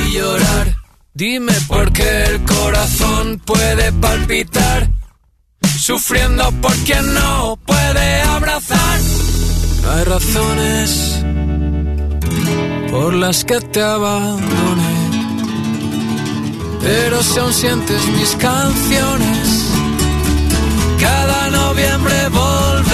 y 0.09 0.15
llorar. 0.15 0.77
Dime 1.15 1.53
por 1.69 1.93
qué 1.93 2.25
el 2.25 2.43
corazón 2.43 3.41
puede 3.47 3.93
palpitar. 3.93 4.91
Sufriendo 5.79 6.51
por 6.61 6.75
quien 6.79 7.15
no 7.15 7.57
puede 7.65 8.23
abrazar. 8.23 8.99
Hay 9.89 10.03
razones 10.03 11.25
por 12.91 13.15
las 13.15 13.45
que 13.45 13.61
te 13.61 13.83
abandoné. 13.83 14.97
Pero 16.83 17.23
si 17.23 17.39
aún 17.39 17.55
sientes 17.55 18.05
mis 18.19 18.35
canciones, 18.35 19.71
cada 20.99 21.51
noviembre 21.51 22.29
volveré. 22.31 22.94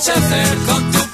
Anochecer 0.00 0.56
con 0.66 1.09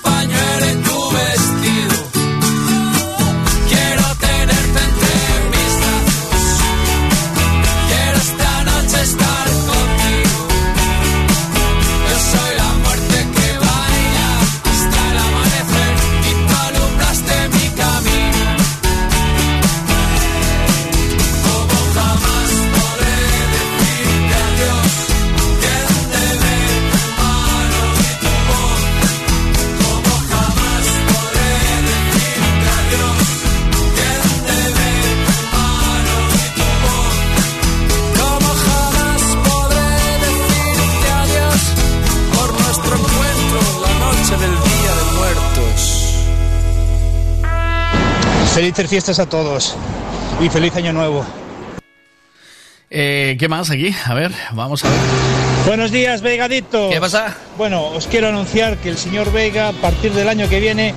Felices 48.57 48.89
fiestas 48.89 49.19
a 49.19 49.27
todos 49.27 49.75
y 50.41 50.49
feliz 50.49 50.75
año 50.77 50.91
nuevo. 50.95 51.27
Eh, 52.89 53.37
¿Qué 53.39 53.49
más 53.51 53.69
aquí? 53.71 53.95
A 54.07 54.15
ver, 54.15 54.33
vamos 54.53 54.83
a 54.83 54.89
ver. 54.89 54.99
Buenos 55.67 55.91
días, 55.91 56.23
Vegadito. 56.23 56.89
¿Qué 56.89 56.99
pasa? 56.99 57.37
Bueno, 57.59 57.89
os 57.89 58.07
quiero 58.07 58.29
anunciar 58.29 58.79
que 58.79 58.89
el 58.89 58.97
señor 58.97 59.31
Vega, 59.31 59.69
a 59.69 59.73
partir 59.73 60.11
del 60.15 60.27
año 60.31 60.49
que 60.49 60.59
viene, 60.61 60.95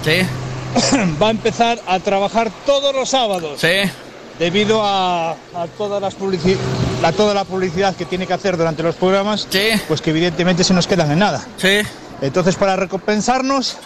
va 1.21 1.27
a 1.27 1.31
empezar 1.31 1.81
a 1.85 1.99
trabajar 1.99 2.49
todos 2.65 2.95
los 2.95 3.09
sábados. 3.09 3.59
Sí. 3.59 3.91
Debido 4.39 4.81
a, 4.81 5.31
a 5.31 5.67
todas 5.77 6.01
las 6.01 6.17
publici- 6.17 6.55
a 7.03 7.11
toda 7.11 7.33
la 7.33 7.43
publicidad 7.43 7.93
que 7.93 8.05
tiene 8.05 8.25
que 8.25 8.31
hacer 8.33 8.55
durante 8.55 8.83
los 8.83 8.95
programas, 8.95 9.49
pues 9.89 9.99
que 10.01 10.11
evidentemente 10.11 10.63
se 10.63 10.73
nos 10.73 10.87
quedan 10.87 11.11
en 11.11 11.19
nada. 11.19 11.45
Sí. 11.57 11.79
Entonces, 12.21 12.55
para 12.55 12.77
recompensarnos, 12.77 13.77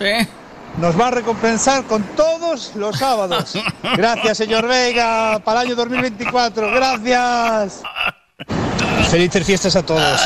nos 0.77 0.99
va 0.99 1.07
a 1.07 1.11
recompensar 1.11 1.83
con 1.83 2.03
todos 2.15 2.75
los 2.75 2.97
sábados. 2.97 3.53
Gracias, 3.95 4.37
señor 4.37 4.67
Vega, 4.67 5.39
para 5.39 5.61
el 5.61 5.67
año 5.67 5.75
2024. 5.75 6.71
Gracias. 6.71 7.83
Felices 9.14 9.45
fiestas 9.45 9.76
a 9.76 9.85
todos 9.85 10.19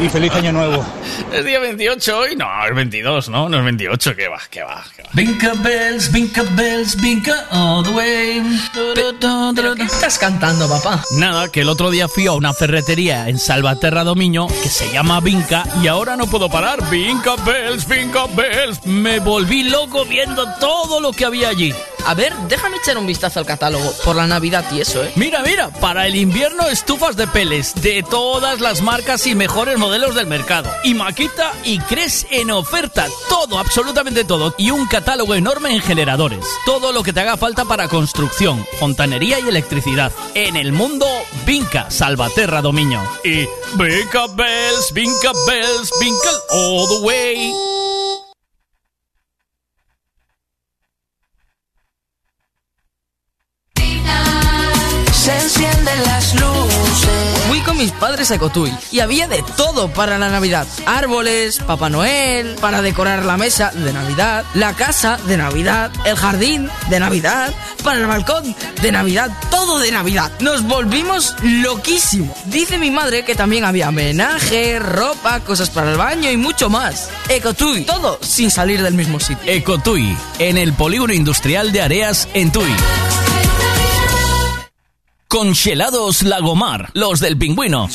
y 0.00 0.08
feliz 0.08 0.32
año 0.32 0.50
nuevo. 0.50 0.82
Es 1.34 1.44
día 1.44 1.58
28 1.58 2.18
hoy. 2.18 2.34
No, 2.34 2.46
es 2.66 2.74
22, 2.74 3.28
¿no? 3.28 3.46
No 3.50 3.58
es 3.58 3.64
28. 3.64 4.16
¿Qué 4.16 4.28
va? 4.28 4.40
¿Qué 4.50 4.62
va? 4.62 4.82
Vinca 5.12 5.52
bells, 5.52 6.10
vinca 6.10 6.42
bells, 6.52 6.96
vinca 6.96 7.46
all 7.50 7.84
the 7.84 7.90
way. 7.90 8.42
¿Qué 8.72 9.82
estás 9.82 10.16
cantando, 10.16 10.66
papá? 10.66 11.04
Nada, 11.18 11.52
que 11.52 11.60
el 11.60 11.68
otro 11.68 11.90
día 11.90 12.08
fui 12.08 12.26
a 12.26 12.32
una 12.32 12.54
ferretería 12.54 13.28
en 13.28 13.38
Salvaterra 13.38 14.02
Domiño 14.02 14.48
que 14.48 14.70
se 14.70 14.90
llama 14.90 15.20
Vinca 15.20 15.64
y 15.82 15.86
ahora 15.88 16.16
no 16.16 16.26
puedo 16.26 16.48
parar. 16.48 16.88
Vinca 16.88 17.36
Bells, 17.44 17.86
Vinca 17.86 18.24
Bells. 18.34 18.86
Me 18.86 19.18
volví 19.18 19.64
loco 19.64 20.06
viendo 20.06 20.46
todo 20.58 21.00
lo 21.00 21.12
que 21.12 21.26
había 21.26 21.50
allí. 21.50 21.74
A 22.06 22.14
ver, 22.14 22.32
déjame 22.48 22.76
echar 22.76 22.96
un 22.98 23.06
vistazo 23.06 23.40
al 23.40 23.46
catálogo 23.46 23.92
por 24.04 24.14
la 24.14 24.28
Navidad 24.28 24.64
y 24.70 24.80
eso, 24.80 25.02
¿eh? 25.02 25.10
Mira, 25.16 25.42
mira, 25.42 25.70
para 25.80 26.06
el 26.06 26.14
invierno 26.14 26.68
estufas 26.68 27.16
de 27.16 27.26
peles 27.26 27.74
de 27.82 28.04
todas 28.08 28.60
las 28.60 28.80
marcas 28.80 29.26
y 29.26 29.34
mejores 29.34 29.76
modelos 29.76 30.14
del 30.14 30.28
mercado. 30.28 30.70
Y 30.84 30.94
Maquita 30.94 31.52
y 31.64 31.80
Cres 31.80 32.28
en 32.30 32.52
oferta, 32.52 33.08
todo, 33.28 33.58
absolutamente 33.58 34.22
todo. 34.24 34.54
Y 34.56 34.70
un 34.70 34.86
catálogo 34.86 35.34
enorme 35.34 35.72
en 35.72 35.80
generadores. 35.80 36.46
Todo 36.64 36.92
lo 36.92 37.02
que 37.02 37.12
te 37.12 37.20
haga 37.20 37.36
falta 37.36 37.64
para 37.64 37.88
construcción, 37.88 38.64
fontanería 38.78 39.40
y 39.40 39.48
electricidad. 39.48 40.12
En 40.34 40.54
el 40.54 40.72
mundo, 40.72 41.06
Vinca, 41.44 41.90
Salvaterra 41.90 42.62
Dominio. 42.62 43.02
Y 43.24 43.48
Vinca 43.74 44.28
Bells, 44.28 44.92
Vinca 44.92 45.32
Bells, 45.48 45.90
Vinca 46.00 46.30
all 46.50 46.86
the 46.88 47.04
way. 47.04 47.95
Se 55.26 55.36
encienden 55.40 56.04
las 56.04 56.34
luces. 56.34 57.44
Fui 57.48 57.58
con 57.62 57.76
mis 57.76 57.90
padres 57.90 58.30
a 58.30 58.38
Cotuí 58.38 58.72
y 58.92 59.00
había 59.00 59.26
de 59.26 59.42
todo 59.56 59.88
para 59.88 60.18
la 60.18 60.28
Navidad. 60.28 60.68
Árboles, 60.86 61.58
Papá 61.58 61.90
Noel, 61.90 62.54
para 62.60 62.80
decorar 62.80 63.24
la 63.24 63.36
mesa 63.36 63.72
de 63.74 63.92
Navidad, 63.92 64.44
la 64.54 64.74
casa 64.74 65.18
de 65.26 65.36
Navidad, 65.36 65.90
el 66.04 66.14
jardín 66.14 66.70
de 66.90 67.00
Navidad, 67.00 67.52
para 67.82 67.98
el 67.98 68.06
balcón 68.06 68.54
de 68.80 68.92
Navidad, 68.92 69.32
todo 69.50 69.80
de 69.80 69.90
Navidad. 69.90 70.30
Nos 70.38 70.62
volvimos 70.62 71.34
loquísimos. 71.42 72.36
Dice 72.44 72.78
mi 72.78 72.92
madre 72.92 73.24
que 73.24 73.34
también 73.34 73.64
había 73.64 73.88
homenaje, 73.88 74.78
ropa, 74.78 75.40
cosas 75.40 75.70
para 75.70 75.90
el 75.90 75.96
baño 75.96 76.30
y 76.30 76.36
mucho 76.36 76.70
más. 76.70 77.10
Ecotui, 77.28 77.82
todo 77.82 78.20
sin 78.22 78.52
salir 78.52 78.80
del 78.80 78.94
mismo 78.94 79.18
sitio. 79.18 79.52
Ecotui, 79.52 80.16
en 80.38 80.56
el 80.56 80.72
polígono 80.72 81.12
industrial 81.12 81.72
de 81.72 81.82
Areas, 81.82 82.28
en 82.32 82.52
Tui. 82.52 82.76
Congelados 85.28 86.22
Lagomar, 86.22 86.90
los 86.94 87.18
del 87.18 87.36
pingüino. 87.36 87.88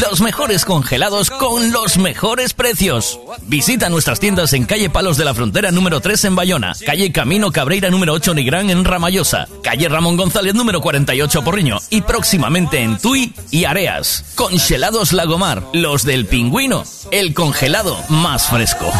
Los 0.00 0.20
mejores 0.20 0.64
congelados 0.64 1.30
con 1.30 1.70
los 1.70 1.98
mejores 1.98 2.52
precios. 2.52 3.20
Visita 3.42 3.88
nuestras 3.88 4.18
tiendas 4.18 4.52
en 4.52 4.64
calle 4.64 4.90
Palos 4.90 5.16
de 5.18 5.24
la 5.24 5.34
Frontera 5.34 5.70
número 5.70 6.00
3 6.00 6.24
en 6.24 6.36
Bayona, 6.36 6.72
calle 6.84 7.12
Camino 7.12 7.52
Cabreira 7.52 7.90
número 7.90 8.12
8 8.12 8.34
Nigrán 8.34 8.70
en 8.70 8.84
Ramallosa, 8.84 9.46
calle 9.62 9.88
Ramón 9.88 10.16
González 10.16 10.54
número 10.54 10.80
48 10.80 11.44
Porriño 11.44 11.78
y 11.90 12.00
próximamente 12.00 12.80
en 12.80 12.98
Tui 12.98 13.32
y 13.52 13.64
Areas. 13.64 14.24
Congelados 14.34 15.12
Lagomar, 15.12 15.62
los 15.74 16.02
del 16.02 16.26
pingüino, 16.26 16.82
el 17.12 17.34
congelado 17.34 18.02
más 18.08 18.48
fresco. 18.48 18.92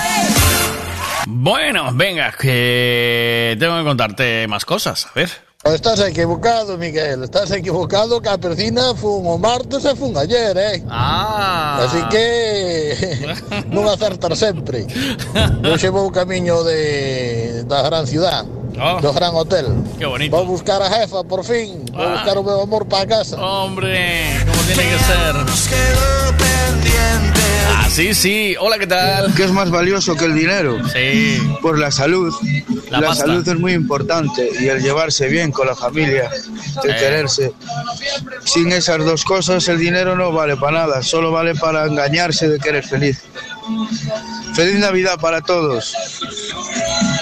Bueno, 1.26 1.90
venga, 1.92 2.32
que 2.32 3.56
tengo 3.58 3.78
que 3.78 3.84
contarte 3.84 4.46
más 4.46 4.64
cosas. 4.64 5.06
A 5.06 5.12
ver. 5.16 5.45
Estás 5.74 6.00
equivocado, 6.00 6.78
Miguel. 6.78 7.24
Estás 7.24 7.50
equivocado 7.50 8.20
que 8.20 8.28
a 8.28 8.38
Percina 8.38 8.94
fun 8.94 9.26
o 9.26 9.36
martes 9.38 9.84
e 9.84 9.92
fun 9.96 10.14
ayer, 10.16 10.56
eh? 10.56 10.82
Ah. 10.88 11.82
Así 11.82 12.00
que 12.08 13.36
non 13.74 13.88
acertar 13.90 14.32
sempre. 14.38 14.86
Eu 15.66 15.74
xevo 15.76 16.06
o 16.06 16.10
camiño 16.14 16.62
de, 16.62 17.64
da 17.66 17.82
gran 17.82 18.06
ciudad, 18.06 18.46
Oh. 18.76 19.00
do 19.00 19.08
gran 19.16 19.32
hotel. 19.34 19.72
Qué 19.98 20.04
bonito. 20.04 20.36
Vou 20.36 20.44
buscar 20.44 20.82
a 20.84 20.88
jefa, 20.92 21.24
por 21.24 21.40
fin. 21.42 21.80
Vou 21.96 22.04
Ah. 22.04 22.12
buscar 22.20 22.36
o 22.38 22.44
meu 22.44 22.60
amor 22.60 22.84
para 22.84 23.08
casa. 23.08 23.40
Hombre, 23.40 23.96
como 24.44 24.60
tiene 24.68 24.84
que 24.92 24.98
ser. 25.00 25.32
Ah, 25.32 26.26
sí, 27.90 28.14
sí. 28.14 28.54
Hola, 28.58 28.78
¿qué 28.78 28.86
tal? 28.86 29.34
¿Qué 29.34 29.44
es 29.44 29.52
más 29.52 29.70
valioso 29.70 30.14
que 30.14 30.24
el 30.26 30.34
dinero? 30.34 30.78
Sí. 30.92 31.40
Por 31.62 31.78
la 31.78 31.90
salud. 31.90 32.34
La 32.90 33.14
salud 33.14 33.46
es 33.46 33.58
muy 33.58 33.72
importante 33.72 34.48
y 34.60 34.68
el 34.68 34.82
llevarse 34.82 35.28
bien 35.28 35.50
con 35.52 35.66
la 35.66 35.74
familia, 35.74 36.30
el 36.84 36.90
Eh. 36.90 36.96
quererse. 36.98 37.52
Sin 38.44 38.72
esas 38.72 39.04
dos 39.04 39.24
cosas 39.24 39.66
el 39.68 39.78
dinero 39.78 40.16
no 40.16 40.32
vale 40.32 40.56
para 40.56 40.78
nada, 40.86 41.02
solo 41.02 41.30
vale 41.32 41.54
para 41.54 41.86
engañarse 41.86 42.48
de 42.48 42.58
que 42.58 42.68
eres 42.68 42.88
feliz. 42.88 43.22
Feliz 44.54 44.76
Navidad 44.78 45.18
para 45.18 45.40
todos. 45.40 45.94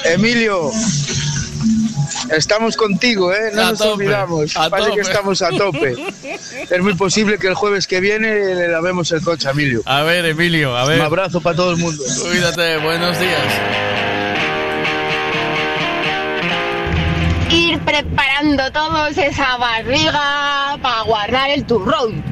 Emilio, 0.05 0.71
estamos 2.31 2.77
contigo, 2.77 3.33
¿eh? 3.33 3.51
No 3.53 3.63
A 3.63 3.71
nos 3.71 3.79
tope, 3.79 4.05
olvidamos. 4.05 4.55
Parece 4.71 4.93
que 4.93 5.01
estamos 5.01 5.43
a 5.43 5.51
tope. 5.51 5.95
Es 6.71 6.83
muy 6.83 6.95
posible 6.95 7.39
que 7.39 7.49
el 7.49 7.55
jueves 7.55 7.87
que 7.87 8.01
viene 8.01 8.55
le 8.55 8.69
lavemos 8.69 9.11
el 9.13 9.23
coche 9.23 9.49
a 9.49 9.51
Emilio. 9.53 9.83
A 9.87 10.03
ver, 10.03 10.25
Emilio, 10.27 10.77
a 10.77 10.87
ver. 10.87 11.01
Un 11.01 11.07
abrazo 11.07 11.41
para 11.41 11.57
todo 11.57 11.73
el 11.73 11.79
mundo. 11.79 12.03
Cuídate, 12.23 12.79
buenos 12.79 13.19
días. 13.19 13.43
Ir 17.51 17.79
preparando 17.81 18.71
todos 18.73 19.17
esa 19.17 19.57
barriga 19.57 20.77
para 20.83 21.03
guardar 21.03 21.51
el 21.51 21.65
turrón. 21.65 22.23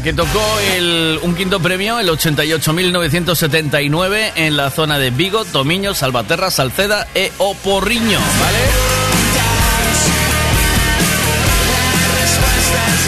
Que 0.00 0.12
tocó 0.12 0.58
el, 0.74 1.18
un 1.22 1.34
quinto 1.34 1.60
premio, 1.60 1.98
el 1.98 2.08
88.979, 2.08 4.32
en 4.36 4.56
la 4.56 4.70
zona 4.70 4.98
de 4.98 5.10
Vigo, 5.10 5.44
Tomiño, 5.44 5.92
Salvaterra, 5.94 6.50
Salceda 6.50 7.06
e 7.14 7.30
Oporriño, 7.38 8.20
¿vale? 8.40 8.58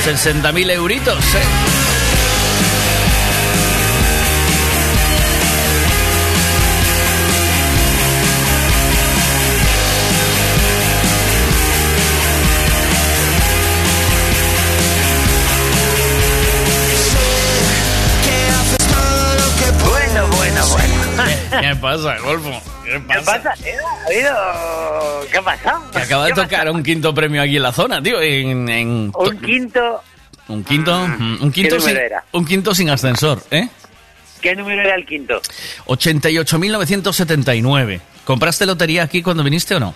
60.000 0.04 0.70
euritos, 0.72 1.18
¿eh? 1.18 1.73
¿Qué 21.60 21.76
pasa, 21.76 22.18
Golfo? 22.18 22.50
¿Qué 22.84 22.90
¿Qué 22.92 23.00
pasa? 23.00 23.42
pasa? 23.42 23.54
tío? 23.62 23.72
¿Ha 23.86 24.06
habido... 24.06 24.34
¿Qué 25.30 25.38
ha 25.38 25.42
pasado? 25.42 25.90
Que 25.90 25.98
acaba 25.98 26.26
de 26.26 26.32
¿Qué 26.32 26.40
tocar 26.42 26.70
un 26.70 26.82
quinto 26.82 27.14
premio 27.14 27.42
aquí 27.42 27.56
en 27.56 27.62
la 27.62 27.72
zona, 27.72 28.02
tío. 28.02 28.20
En, 28.20 28.68
en- 28.68 29.12
pasa? 29.12 29.30
Un 29.30 29.40
quinto... 29.40 30.02
un 30.48 30.64
quinto, 30.64 31.08
mm, 31.08 31.42
un 31.42 31.52
quinto 31.52 31.76
¿qué 31.76 31.80
sin, 31.82 31.96
era? 31.96 32.24
un 32.32 32.44
quinto 32.44 32.74
sin 32.74 32.90
ascensor, 32.90 33.42
¿eh? 33.50 33.68
¿Qué 34.40 34.54
número 34.54 34.82
era 34.82 34.94
el 34.94 35.06
quinto? 35.06 35.40
88.979. 35.86 38.00
¿Compraste 38.24 38.66
lotería 38.66 39.02
aquí 39.04 39.22
cuando 39.22 39.42
viniste 39.42 39.74
o 39.74 39.80
no? 39.80 39.94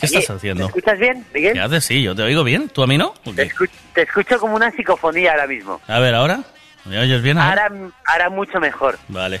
¿Qué 0.00 0.06
estás 0.06 0.30
haciendo? 0.30 0.64
¿Me 0.64 0.68
escuchas 0.68 0.98
bien, 0.98 1.24
Miguel? 1.32 1.52
¿Qué 1.54 1.60
haces? 1.60 1.84
Sí, 1.84 2.02
yo 2.02 2.14
te 2.14 2.22
oigo 2.22 2.44
bien. 2.44 2.68
¿Tú 2.68 2.82
a 2.82 2.86
mí 2.86 2.98
no? 2.98 3.14
¿O 3.24 3.32
Te, 3.32 3.48
qué? 3.48 3.54
te 3.94 4.02
escucho 4.02 4.38
como 4.38 4.54
una 4.56 4.70
psicofonía 4.70 5.30
ahora 5.32 5.46
mismo. 5.46 5.80
A 5.86 5.98
ver, 5.98 6.14
¿ahora? 6.14 6.40
¿Me 6.84 6.98
oyes 6.98 7.22
bien? 7.22 7.38
ahora? 7.38 7.70
Ahora, 8.06 8.28
mucho 8.30 8.58
mejor. 8.60 8.98
Vale. 9.08 9.40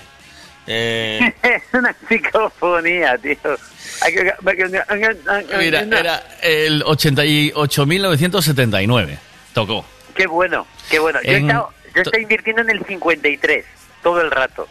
Eh, 0.66 1.34
es 1.42 1.62
una 1.74 1.94
psicofonía, 2.08 3.18
tío. 3.18 3.36
mira, 5.58 5.80
era 5.82 6.22
el 6.42 6.82
88.979. 6.84 9.18
Tocó. 9.52 9.84
Qué 10.14 10.26
bueno, 10.26 10.66
qué 10.90 10.98
bueno. 10.98 11.20
Yo, 11.22 11.32
he 11.32 11.36
estado- 11.38 11.70
yo 11.94 12.02
estoy 12.02 12.22
invirtiendo 12.22 12.62
en 12.62 12.70
el 12.70 12.82
53 12.84 13.64
todo 14.02 14.20
el 14.22 14.30
rato. 14.30 14.66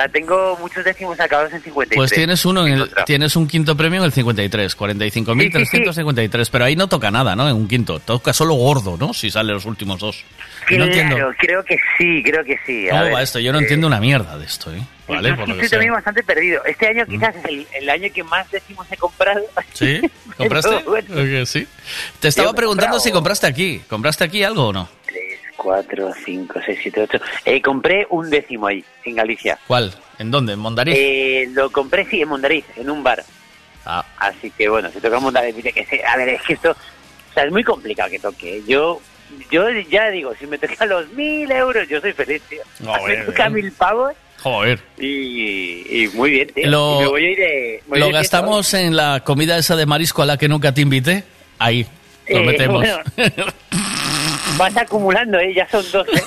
Sea, 0.00 0.08
tengo 0.08 0.56
muchos 0.60 0.84
décimos 0.84 1.20
acabados 1.20 1.52
en 1.52 1.62
53. 1.62 1.96
Pues 1.96 2.10
tienes 2.10 2.44
uno, 2.44 2.62
en 2.66 2.72
el, 2.72 2.78
encontrado. 2.78 3.04
tienes 3.04 3.36
un 3.36 3.46
quinto 3.46 3.76
premio 3.76 3.98
en 4.00 4.06
el 4.06 4.12
53, 4.12 4.76
45.353, 4.76 6.48
pero 6.50 6.64
ahí 6.64 6.74
no 6.74 6.88
toca 6.88 7.10
nada, 7.10 7.36
¿no? 7.36 7.48
En 7.48 7.54
un 7.54 7.68
quinto, 7.68 8.00
toca 8.00 8.32
solo 8.32 8.54
gordo, 8.54 8.96
¿no? 8.98 9.12
Si 9.12 9.30
sale 9.30 9.52
los 9.52 9.66
últimos 9.66 10.00
dos. 10.00 10.24
Y 10.70 10.78
no 10.78 10.84
entiendo. 10.84 11.16
Claro, 11.16 11.34
creo 11.38 11.64
que 11.64 11.76
sí, 11.98 12.22
creo 12.24 12.44
que 12.44 12.58
sí. 12.64 12.88
A 12.88 12.92
¿Cómo 12.92 13.02
ver, 13.04 13.14
va 13.14 13.22
esto? 13.22 13.40
Yo 13.40 13.52
no 13.52 13.58
eh, 13.58 13.62
entiendo 13.62 13.86
una 13.86 14.00
mierda 14.00 14.38
de 14.38 14.46
esto, 14.46 14.72
¿eh? 14.72 14.80
Vale, 15.06 15.34
por 15.34 15.46
sí 15.46 15.52
que 15.52 15.52
estoy 15.52 15.68
sea. 15.68 15.78
también 15.78 15.92
bastante 15.92 16.22
perdido. 16.22 16.64
Este 16.64 16.86
año 16.86 17.04
quizás 17.04 17.34
es 17.34 17.44
el, 17.44 17.66
el 17.74 17.90
año 17.90 18.08
que 18.14 18.22
más 18.22 18.50
décimos 18.50 18.86
he 18.90 18.96
comprado. 18.96 19.42
¿Sí? 19.74 20.00
¿Compraste? 20.36 20.82
Bueno. 20.84 21.46
Sí. 21.46 21.66
Te 22.20 22.28
estaba 22.28 22.52
preguntando 22.52 23.00
si 23.00 23.10
compraste 23.10 23.46
aquí. 23.46 23.82
¿Compraste 23.88 24.24
aquí 24.24 24.44
algo 24.44 24.68
o 24.68 24.72
no? 24.72 24.88
4, 25.62 26.12
5, 26.24 26.60
6, 26.64 26.78
7, 26.82 27.02
8. 27.02 27.20
Eh, 27.44 27.60
compré 27.60 28.06
un 28.10 28.30
décimo 28.30 28.66
ahí, 28.66 28.82
en 29.04 29.14
Galicia. 29.16 29.58
¿Cuál? 29.66 29.92
¿En 30.18 30.30
dónde? 30.30 30.54
¿En 30.54 30.58
Mondariz? 30.58 30.94
Eh, 30.96 31.48
lo 31.52 31.70
compré, 31.70 32.06
sí, 32.06 32.22
en 32.22 32.28
Mondariz, 32.28 32.64
en 32.76 32.88
un 32.90 33.02
bar. 33.02 33.22
Ah. 33.84 34.04
Así 34.18 34.50
que 34.50 34.68
bueno, 34.68 34.90
si 34.90 35.00
toca 35.00 35.20
Mondariz, 35.20 35.54
que 35.56 35.84
se- 35.84 36.04
a 36.04 36.16
ver, 36.16 36.30
es 36.30 36.42
que 36.42 36.54
esto, 36.54 36.70
o 36.70 37.34
sea, 37.34 37.44
es 37.44 37.52
muy 37.52 37.62
complicado 37.62 38.08
que 38.10 38.18
toque. 38.18 38.62
Yo, 38.66 39.00
yo 39.50 39.68
ya 39.90 40.08
digo, 40.10 40.32
si 40.38 40.46
me 40.46 40.56
toca 40.58 40.86
los 40.86 41.08
mil 41.12 41.50
euros, 41.52 41.86
yo 41.88 42.00
soy 42.00 42.12
feliz, 42.12 42.40
tío. 42.48 42.62
Joder. 42.84 43.18
me 43.20 43.24
toca 43.26 43.48
mil 43.50 43.70
pavos 43.72 44.12
Joder. 44.42 44.80
y, 44.98 46.04
y 46.04 46.08
muy 46.14 46.30
bien, 46.30 46.48
tío. 46.54 46.68
Lo- 46.70 47.00
Y 47.00 47.04
me 47.04 47.08
voy 47.10 47.24
a 47.24 47.30
ir 47.32 47.38
de... 47.38 47.82
me 47.84 47.88
voy 47.90 47.98
¿Lo 48.00 48.06
de 48.06 48.12
fiesta 48.12 48.38
gastamos 48.38 48.74
en 48.74 48.96
la 48.96 49.20
comida 49.24 49.58
esa 49.58 49.76
de 49.76 49.84
marisco 49.86 50.22
a 50.22 50.26
la 50.26 50.36
que 50.38 50.48
nunca 50.48 50.72
te 50.72 50.80
invité? 50.80 51.24
Ahí, 51.58 51.86
lo 52.28 52.38
Eh, 52.40 52.44
metemos. 52.44 52.82
bueno. 53.14 53.46
Vas 54.56 54.76
acumulando, 54.76 55.38
¿eh? 55.38 55.54
Ya 55.54 55.68
son 55.68 55.84
dos, 55.92 56.06
¿eh? 56.12 56.22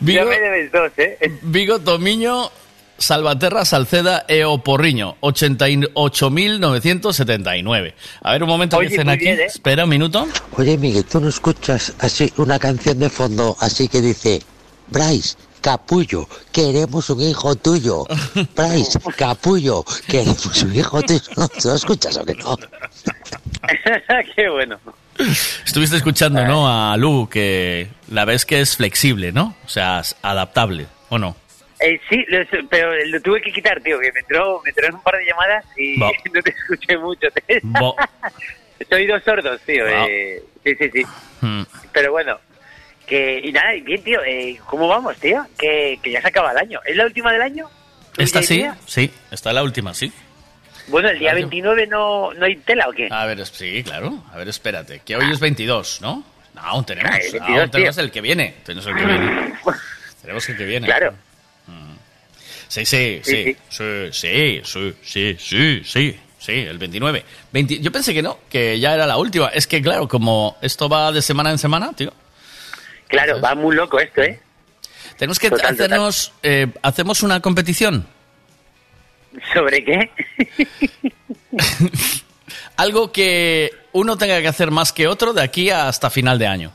Vigo, 0.00 0.24
ya 0.24 0.28
me 0.28 0.38
debes 0.40 0.72
dos, 0.72 0.90
¿eh? 0.98 1.38
Vigo, 1.42 1.78
Tomiño, 1.80 2.50
Salvaterra, 2.98 3.64
Salceda 3.64 4.24
e 4.28 4.44
Oporriño, 4.44 5.16
88.979. 5.20 7.94
A 8.22 8.32
ver, 8.32 8.42
un 8.42 8.48
momento 8.48 8.76
que 8.78 8.86
Oye, 8.86 8.90
dicen 8.90 9.06
muy 9.06 9.14
aquí. 9.16 9.24
bien, 9.24 9.40
¿eh? 9.40 9.44
Espera 9.46 9.84
un 9.84 9.90
minuto. 9.90 10.26
Oye, 10.56 10.76
Miguel, 10.78 11.04
¿tú 11.04 11.20
no 11.20 11.28
escuchas 11.28 11.94
así 11.98 12.32
una 12.36 12.58
canción 12.58 12.98
de 12.98 13.10
fondo 13.10 13.56
así 13.60 13.88
que 13.88 14.00
dice, 14.00 14.40
Bryce, 14.88 15.36
capullo, 15.60 16.28
queremos 16.52 17.10
un 17.10 17.20
hijo 17.22 17.54
tuyo? 17.56 18.04
Bryce, 18.56 18.98
capullo, 19.16 19.84
queremos 20.06 20.62
un 20.62 20.74
hijo 20.76 21.02
tuyo. 21.02 21.20
¿No? 21.36 21.48
¿Tú 21.60 21.68
lo 21.68 21.74
escuchas 21.74 22.16
o 22.18 22.24
que 22.24 22.34
no? 22.34 22.56
Qué 24.36 24.48
bueno. 24.50 24.78
Estuviste 25.64 25.96
escuchando, 25.96 26.44
¿no? 26.44 26.68
A 26.68 26.96
Lu, 26.96 27.28
que 27.28 27.88
la 28.10 28.24
ves 28.24 28.44
que 28.44 28.60
es 28.60 28.76
flexible, 28.76 29.32
¿no? 29.32 29.54
O 29.64 29.68
sea, 29.68 30.02
adaptable, 30.22 30.86
¿o 31.08 31.18
no? 31.18 31.36
Eh, 31.80 32.00
sí, 32.08 32.24
lo- 32.28 32.68
pero 32.68 32.92
lo 33.06 33.20
tuve 33.20 33.42
que 33.42 33.52
quitar, 33.52 33.80
tío, 33.80 33.98
que 34.00 34.10
me 34.12 34.20
entró, 34.20 34.60
me 34.64 34.70
entró 34.70 34.86
en 34.88 34.94
un 34.94 35.02
par 35.02 35.16
de 35.18 35.26
llamadas 35.26 35.64
y 35.76 35.96
no 36.32 36.42
te 36.42 36.50
escuché 36.50 36.98
mucho. 36.98 37.28
Soy 38.90 39.06
dos 39.06 39.22
sordos, 39.22 39.60
tío. 39.62 39.86
Eh, 39.86 40.42
sí, 40.64 40.74
sí, 40.78 40.90
sí. 40.92 41.02
Hmm. 41.40 41.62
Pero 41.92 42.12
bueno, 42.12 42.38
que 43.06 43.40
y 43.42 43.52
nada, 43.52 43.74
y 43.74 43.80
bien, 43.82 44.02
tío. 44.02 44.20
Eh, 44.24 44.58
¿Cómo 44.66 44.88
vamos, 44.88 45.16
tío? 45.18 45.46
Que, 45.58 45.98
que 46.02 46.10
ya 46.10 46.20
se 46.20 46.28
acaba 46.28 46.52
el 46.52 46.58
año. 46.58 46.80
¿Es 46.84 46.96
la 46.96 47.04
última 47.04 47.32
del 47.32 47.42
año? 47.42 47.68
¿Esta 48.16 48.40
¿El 48.40 48.44
sí? 48.44 48.56
día? 48.56 48.76
Sí, 48.86 49.10
está 49.30 49.52
la 49.52 49.62
última, 49.62 49.94
sí. 49.94 50.12
Bueno, 50.88 51.08
el 51.08 51.18
día 51.18 51.30
Claro. 51.30 51.48
29 51.48 51.86
no, 51.86 52.34
no 52.34 52.44
hay 52.44 52.56
tela 52.56 52.88
o 52.88 52.92
qué? 52.92 53.08
A 53.10 53.24
ver, 53.26 53.44
sí, 53.46 53.82
claro. 53.84 54.22
A 54.32 54.36
ver, 54.36 54.48
espérate. 54.48 55.00
Que 55.04 55.16
hoy 55.16 55.30
es 55.32 55.40
22, 55.40 56.00
¿no? 56.02 56.24
No, 56.54 56.60
aún 56.60 56.84
tenemos. 56.84 57.10
Ah, 57.12 57.16
el 57.18 57.32
22, 57.32 57.58
aún 57.60 57.70
tenemos 57.70 57.98
el 57.98 58.10
que 58.10 58.20
viene. 58.20 58.54
Tenemos 58.64 58.86
el 58.86 58.96
que 58.96 59.04
viene. 59.04 59.54
tenemos 60.22 60.48
el 60.48 60.56
que 60.56 60.64
viene. 60.64 60.86
Claro. 60.86 61.14
Sí, 62.68 62.84
sí, 62.84 63.20
Sí, 63.22 63.56
sí. 63.68 64.10
Sí, 64.10 64.62
sí, 64.62 64.96
sí, 65.02 65.36
sí, 65.40 65.82
sí, 65.84 66.20
sí. 66.38 66.52
El 66.52 66.78
29. 66.78 67.24
20 67.52 67.78
yo 67.80 67.92
pensé 67.92 68.12
que 68.12 68.22
no, 68.22 68.38
que 68.50 68.78
ya 68.80 68.94
era 68.94 69.06
la 69.06 69.16
última. 69.16 69.48
Es 69.48 69.66
que, 69.66 69.80
claro, 69.80 70.08
como 70.08 70.56
esto 70.60 70.88
va 70.88 71.12
de 71.12 71.22
semana 71.22 71.50
en 71.50 71.58
semana, 71.58 71.92
tío. 71.94 72.12
Claro, 73.06 73.40
va 73.40 73.54
muy 73.54 73.76
loco 73.76 74.00
esto, 74.00 74.22
¿eh? 74.22 74.40
Tenemos 75.18 75.38
que 75.38 75.50
Total, 75.50 75.74
hacernos. 75.74 76.32
eh, 76.42 76.66
¿Hacemos 76.82 77.22
una 77.22 77.38
competición? 77.40 78.06
¿Sobre 79.52 79.84
qué? 79.84 80.10
Algo 82.76 83.12
que 83.12 83.70
uno 83.92 84.16
tenga 84.18 84.40
que 84.40 84.48
hacer 84.48 84.70
más 84.70 84.92
que 84.92 85.06
otro 85.06 85.32
de 85.32 85.42
aquí 85.42 85.70
hasta 85.70 86.10
final 86.10 86.38
de 86.38 86.46
año. 86.46 86.72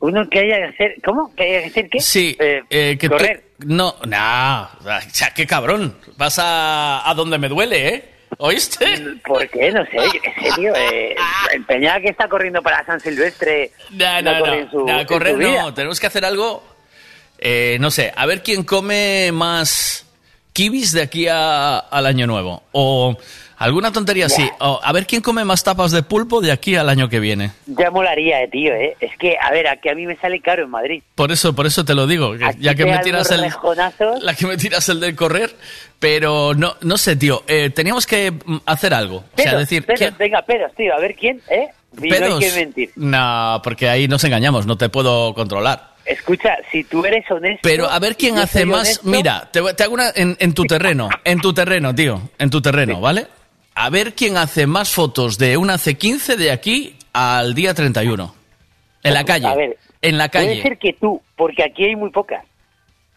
Uno 0.00 0.28
que 0.28 0.38
haya 0.40 0.56
que 0.58 0.64
hacer... 0.64 0.94
¿Cómo? 1.04 1.34
¿Que 1.34 1.42
haya 1.44 1.60
que 1.62 1.66
hacer 1.70 1.90
qué? 1.90 2.00
Sí, 2.00 2.36
eh, 2.38 2.96
que 2.98 3.08
tú- 3.08 3.16
correr. 3.16 3.44
no, 3.58 3.96
nah, 4.06 4.66
o 4.78 5.00
sea, 5.10 5.34
qué 5.34 5.46
cabrón. 5.46 5.96
Vas 6.16 6.38
a, 6.38 7.08
a 7.08 7.14
donde 7.14 7.38
me 7.38 7.48
duele, 7.48 7.88
¿eh? 7.88 8.04
¿Oíste? 8.38 8.86
¿Por 9.26 9.48
qué? 9.48 9.72
No 9.72 9.84
sé, 9.86 9.98
sé, 9.98 10.50
tío. 10.54 10.72
Eh, 10.76 11.16
empeñada 11.52 12.00
que 12.00 12.10
está 12.10 12.28
corriendo 12.28 12.62
para 12.62 12.84
San 12.86 13.00
Silvestre. 13.00 13.72
No, 13.90 14.22
no, 14.22 14.38
corre 14.38 14.46
no, 14.50 14.54
en 14.62 14.70
su- 14.70 14.86
no, 14.86 15.00
en 15.00 15.06
correr 15.06 15.32
su 15.32 15.38
vida. 15.38 15.62
no. 15.62 15.74
Tenemos 15.74 15.98
que 15.98 16.06
hacer 16.06 16.24
algo, 16.24 16.62
eh, 17.38 17.78
no 17.80 17.90
sé, 17.90 18.12
a 18.14 18.26
ver 18.26 18.42
quién 18.44 18.62
come 18.62 19.30
más 19.32 20.06
kibis 20.58 20.90
de 20.92 21.02
aquí 21.02 21.28
a- 21.28 21.78
al 21.78 22.04
año 22.06 22.26
nuevo. 22.26 22.64
O 22.72 23.16
alguna 23.58 23.92
tontería 23.92 24.26
así. 24.26 24.42
O 24.58 24.80
a 24.82 24.92
ver 24.92 25.06
quién 25.06 25.22
come 25.22 25.44
más 25.44 25.62
tapas 25.62 25.92
de 25.92 26.02
pulpo 26.02 26.40
de 26.40 26.50
aquí 26.50 26.74
al 26.74 26.88
año 26.88 27.08
que 27.08 27.20
viene. 27.20 27.52
Ya 27.66 27.92
molaría, 27.92 28.42
eh, 28.42 28.48
tío, 28.48 28.74
¿eh? 28.74 28.96
Es 29.00 29.16
que, 29.18 29.36
a 29.40 29.52
ver, 29.52 29.68
aquí 29.68 29.88
a 29.88 29.94
mí 29.94 30.04
me 30.04 30.16
sale 30.16 30.40
caro 30.40 30.64
en 30.64 30.70
Madrid. 30.70 31.00
Por 31.14 31.30
eso, 31.30 31.54
por 31.54 31.66
eso 31.66 31.84
te 31.84 31.94
lo 31.94 32.08
digo. 32.08 32.32
que 32.36 32.44
ya 32.58 32.74
que 32.74 32.84
me 32.86 32.98
tiras 32.98 33.30
el, 33.30 33.42
la 34.22 34.34
que 34.34 34.46
me 34.48 34.56
tiras 34.56 34.88
el 34.88 34.98
del 34.98 35.14
correr, 35.14 35.54
pero 36.00 36.54
no, 36.54 36.74
no 36.80 36.98
sé, 36.98 37.14
tío. 37.14 37.44
eh, 37.46 37.70
teníamos 37.70 38.04
que 38.06 38.32
mm, 38.32 38.56
hacer 38.66 38.92
algo. 38.94 39.18
o 39.18 39.22
sea, 39.36 39.44
Pedos, 39.52 39.60
decir, 39.60 39.86
pedos, 39.86 39.98
¿quién- 40.00 40.16
venga, 40.18 40.42
pedos, 40.42 40.72
tío, 40.76 40.92
a 40.92 40.98
ver 40.98 41.14
quién, 41.14 41.40
¿eh? 41.50 41.68
Y 42.02 42.08
no 42.08 42.14
hay 42.16 42.20
pedos? 42.20 42.40
que 42.40 42.52
mentir. 42.52 42.90
No, 42.96 43.60
porque 43.62 43.88
ahí 43.88 44.08
nos 44.08 44.22
engañamos, 44.24 44.66
no 44.66 44.76
te 44.76 44.88
puedo 44.88 45.34
controlar. 45.34 45.96
Escucha, 46.08 46.56
si 46.72 46.84
tú 46.84 47.04
eres 47.04 47.30
honesto... 47.30 47.60
Pero 47.62 47.88
a 47.88 47.98
ver 47.98 48.16
quién 48.16 48.38
hace 48.38 48.64
más. 48.64 48.80
honesto, 48.80 49.08
Mira, 49.08 49.48
te, 49.52 49.62
te 49.74 49.82
hago 49.82 49.94
una 49.94 50.10
en, 50.14 50.36
en 50.40 50.54
tu 50.54 50.64
terreno, 50.64 51.08
en 51.24 51.40
tu 51.40 51.52
terreno, 51.52 51.94
tío, 51.94 52.30
en 52.38 52.50
tu 52.50 52.60
terreno, 52.62 53.00
¿vale? 53.00 53.26
A 53.74 53.90
ver 53.90 54.14
quién 54.14 54.36
hace 54.36 54.66
más 54.66 54.90
fotos 54.90 55.38
de 55.38 55.56
una 55.56 55.74
C15 55.74 56.36
de 56.36 56.50
aquí 56.50 56.96
al 57.12 57.54
día 57.54 57.74
31. 57.74 58.34
En 59.04 59.14
la 59.14 59.24
calle. 59.24 59.46
A 59.46 59.54
ver, 59.54 59.76
en 60.02 60.18
la 60.18 60.28
Puede 60.28 60.46
calle. 60.48 60.62
ser 60.62 60.78
que 60.78 60.92
tú, 60.94 61.20
porque 61.36 61.62
aquí 61.62 61.84
hay 61.84 61.94
muy 61.96 62.10
pocas. 62.10 62.44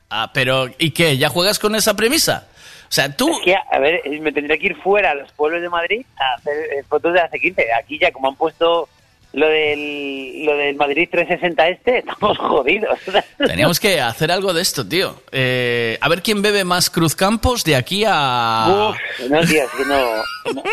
Ah, 0.10 0.30
pero 0.34 0.68
¿y 0.78 0.92
qué? 0.92 1.18
¿Ya 1.18 1.30
juegas 1.30 1.58
con 1.58 1.74
esa 1.76 1.96
premisa? 1.96 2.48
O 2.84 2.92
sea, 2.94 3.16
tú. 3.16 3.30
Es 3.32 3.40
que, 3.46 3.56
a 3.56 3.80
ver, 3.80 4.02
me 4.20 4.32
tendría 4.34 4.58
que 4.58 4.68
ir 4.68 4.76
fuera 4.76 5.12
a 5.12 5.16
los 5.16 5.32
pueblos 5.32 5.62
de 5.62 5.70
Madrid 5.70 6.06
a 6.18 6.36
hacer 6.38 6.54
eh, 6.74 6.84
fotos 6.88 7.14
de 7.14 7.20
la 7.20 7.32
C15. 7.32 7.64
Aquí 7.82 7.98
ya, 7.98 8.12
como 8.12 8.28
han 8.28 8.36
puesto 8.36 8.90
lo 9.34 9.48
del, 9.48 10.46
lo 10.46 10.58
del 10.58 10.76
Madrid 10.76 11.08
360 11.12 11.68
este, 11.70 11.98
estamos 12.08 12.38
jodidos. 12.38 13.00
Teníamos 13.38 13.80
que 13.80 14.02
hacer 14.02 14.32
algo 14.32 14.54
de 14.54 14.62
esto, 14.62 14.88
tío. 14.88 15.22
Eh, 15.32 15.98
a 16.02 16.10
ver 16.10 16.22
quién 16.22 16.42
bebe 16.42 16.64
más 16.64 16.90
Cruz 16.90 17.16
Campos 17.16 17.64
de 17.64 17.76
aquí 17.76 18.04
a. 18.06 18.92
Uf, 18.92 19.30
no, 19.30 19.42
tío, 19.42 19.64
es 19.64 19.70
que 19.72 19.86
no, 19.86 20.16
no. 20.54 20.64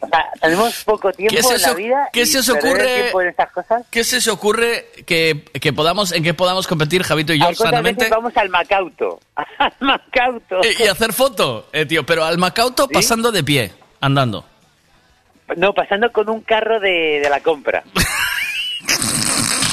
O 0.00 0.08
sea, 0.08 0.30
tenemos 0.40 0.84
poco 0.84 1.12
tiempo 1.12 1.36
¿Qué 1.36 1.42
se 1.42 1.54
en 1.54 1.62
la 1.62 1.74
vida. 1.74 2.08
qué 2.12 2.26
se 2.26 2.38
os 2.38 2.48
ocurre? 2.48 3.10
en 3.10 3.28
estas 3.28 3.52
cosas. 3.52 3.86
¿Qué 3.90 4.04
se 4.04 4.16
os 4.16 4.28
ocurre 4.28 4.86
que, 5.06 5.44
que 5.60 5.72
podamos, 5.72 6.12
en 6.12 6.22
que 6.24 6.34
podamos 6.34 6.66
competir, 6.66 7.02
Javito 7.02 7.32
y 7.32 7.38
yo, 7.40 7.54
sanamente? 7.54 8.08
vamos 8.08 8.36
al 8.36 8.48
Macauto. 8.48 9.20
Al 9.58 9.72
Macauto. 9.80 10.62
Eh, 10.62 10.74
y 10.80 10.86
hacer 10.88 11.12
foto, 11.12 11.68
eh, 11.72 11.86
tío, 11.86 12.04
pero 12.04 12.24
al 12.24 12.36
Macauto 12.38 12.88
pasando 12.88 13.30
de 13.30 13.44
pie, 13.44 13.72
andando. 14.00 14.44
No, 15.56 15.74
pasando 15.74 16.10
con 16.12 16.28
un 16.30 16.40
carro 16.40 16.80
de, 16.80 17.20
de 17.20 17.28
la 17.28 17.40
compra. 17.40 17.82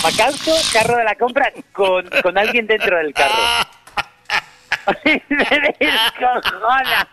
Macauto, 0.04 0.52
carro 0.74 0.98
de 0.98 1.04
la 1.04 1.16
compra, 1.16 1.52
con, 1.72 2.10
con 2.22 2.38
alguien 2.38 2.68
dentro 2.68 2.98
del 2.98 3.14
carro. 3.14 3.68
Me 5.30 5.76
descojona. 5.80 7.08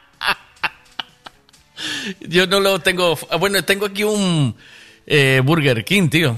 Yo 2.20 2.46
no 2.46 2.60
lo 2.60 2.78
tengo. 2.80 3.16
Bueno, 3.38 3.64
tengo 3.64 3.86
aquí 3.86 4.04
un 4.04 4.56
eh, 5.06 5.40
Burger 5.44 5.84
King, 5.84 6.08
tío. 6.08 6.36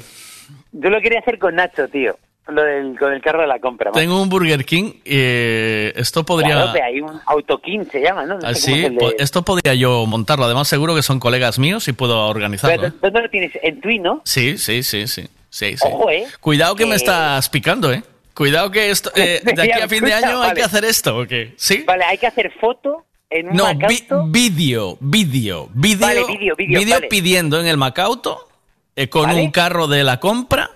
Yo 0.73 0.91
lo 0.91 1.01
quería 1.01 1.21
hacer 1.21 1.39
con 1.39 1.55
Nacho, 1.55 1.89
tío. 1.89 2.19
Lo 2.49 2.63
del, 2.63 2.99
con 2.99 3.13
el 3.13 3.21
carro 3.21 3.43
de 3.43 3.47
la 3.47 3.59
compra. 3.59 3.91
macho. 3.91 4.01
Tengo 4.01 4.23
un 4.23 4.29
Burger 4.31 4.65
King. 4.65 4.93
eh, 5.05 5.93
esto 5.97 6.25
podría. 6.25 6.55
Claro, 6.71 6.85
hay 6.85 7.01
un 7.01 7.21
Autokin, 7.27 7.91
se 7.91 8.01
llama, 8.01 8.25
¿no? 8.25 8.39
No 8.39 8.49
Así, 8.49 8.73
es 8.73 8.85
el 8.87 8.95
de- 8.95 8.99
po- 9.01 9.13
esto 9.19 9.43
podría 9.43 9.75
yo 9.75 10.07
montarlo. 10.07 10.47
Además, 10.47 10.67
seguro 10.67 10.95
que 10.95 11.03
son 11.03 11.21
colegas 11.21 11.59
míos 11.59 11.87
y 11.89 11.93
puedo 11.93 12.27
organizarlo. 12.27 12.77
Pero. 12.85 12.95
¿Dónde 13.03 13.21
lo 13.23 13.29
tienes? 13.31 13.53
¿En 13.63 13.81
Twin, 13.83 14.03
no? 14.03 14.23
Sí, 14.25 14.57
sí, 14.57 14.83
sí, 14.83 15.07
sí. 15.07 15.29
sí, 15.51 15.77
sí. 15.77 15.85
Ojo, 15.87 16.11
¿eh? 16.11 16.27
Cuidado 16.41 16.75
que 16.75 16.87
me 16.87 16.95
estás 16.97 17.49
picando, 17.51 17.93
¿eh? 17.93 18.03
Cuidado 18.35 18.71
que 18.71 18.91
esto, 18.91 19.11
eh, 19.15 19.41
de 19.45 19.63
aquí 19.63 19.71
a 19.83 19.89
fin 19.89 20.05
de 20.05 20.15
año 20.15 20.41
hay 20.41 20.55
que 20.55 20.63
hacer 20.63 20.85
esto, 20.85 21.19
¿o 21.19 21.27
qué? 21.27 21.53
¿Sí? 21.57 21.85
Vale, 21.87 22.05
hay 22.05 22.17
que 22.19 22.29
hacer 22.29 22.51
foto 22.61 23.05
en 23.29 23.49
un 23.51 23.57
No, 23.57 23.65
Macauto. 23.75 24.25
vídeo, 24.29 24.97
vídeo, 25.01 25.69
vídeo, 25.75 26.07
Vale, 26.07 26.25
vídeo, 26.25 26.55
vídeo, 26.57 26.81
vale. 26.95 27.09
pidiendo 27.09 27.61
en 27.61 27.67
el 27.67 27.77
Macauto 27.77 28.49
eh, 28.97 29.09
con 29.11 29.25
Vale. 29.27 29.43
un 29.43 29.51
carro 29.51 29.87
de 29.87 30.03
la 30.05 30.19
compra, 30.21 30.71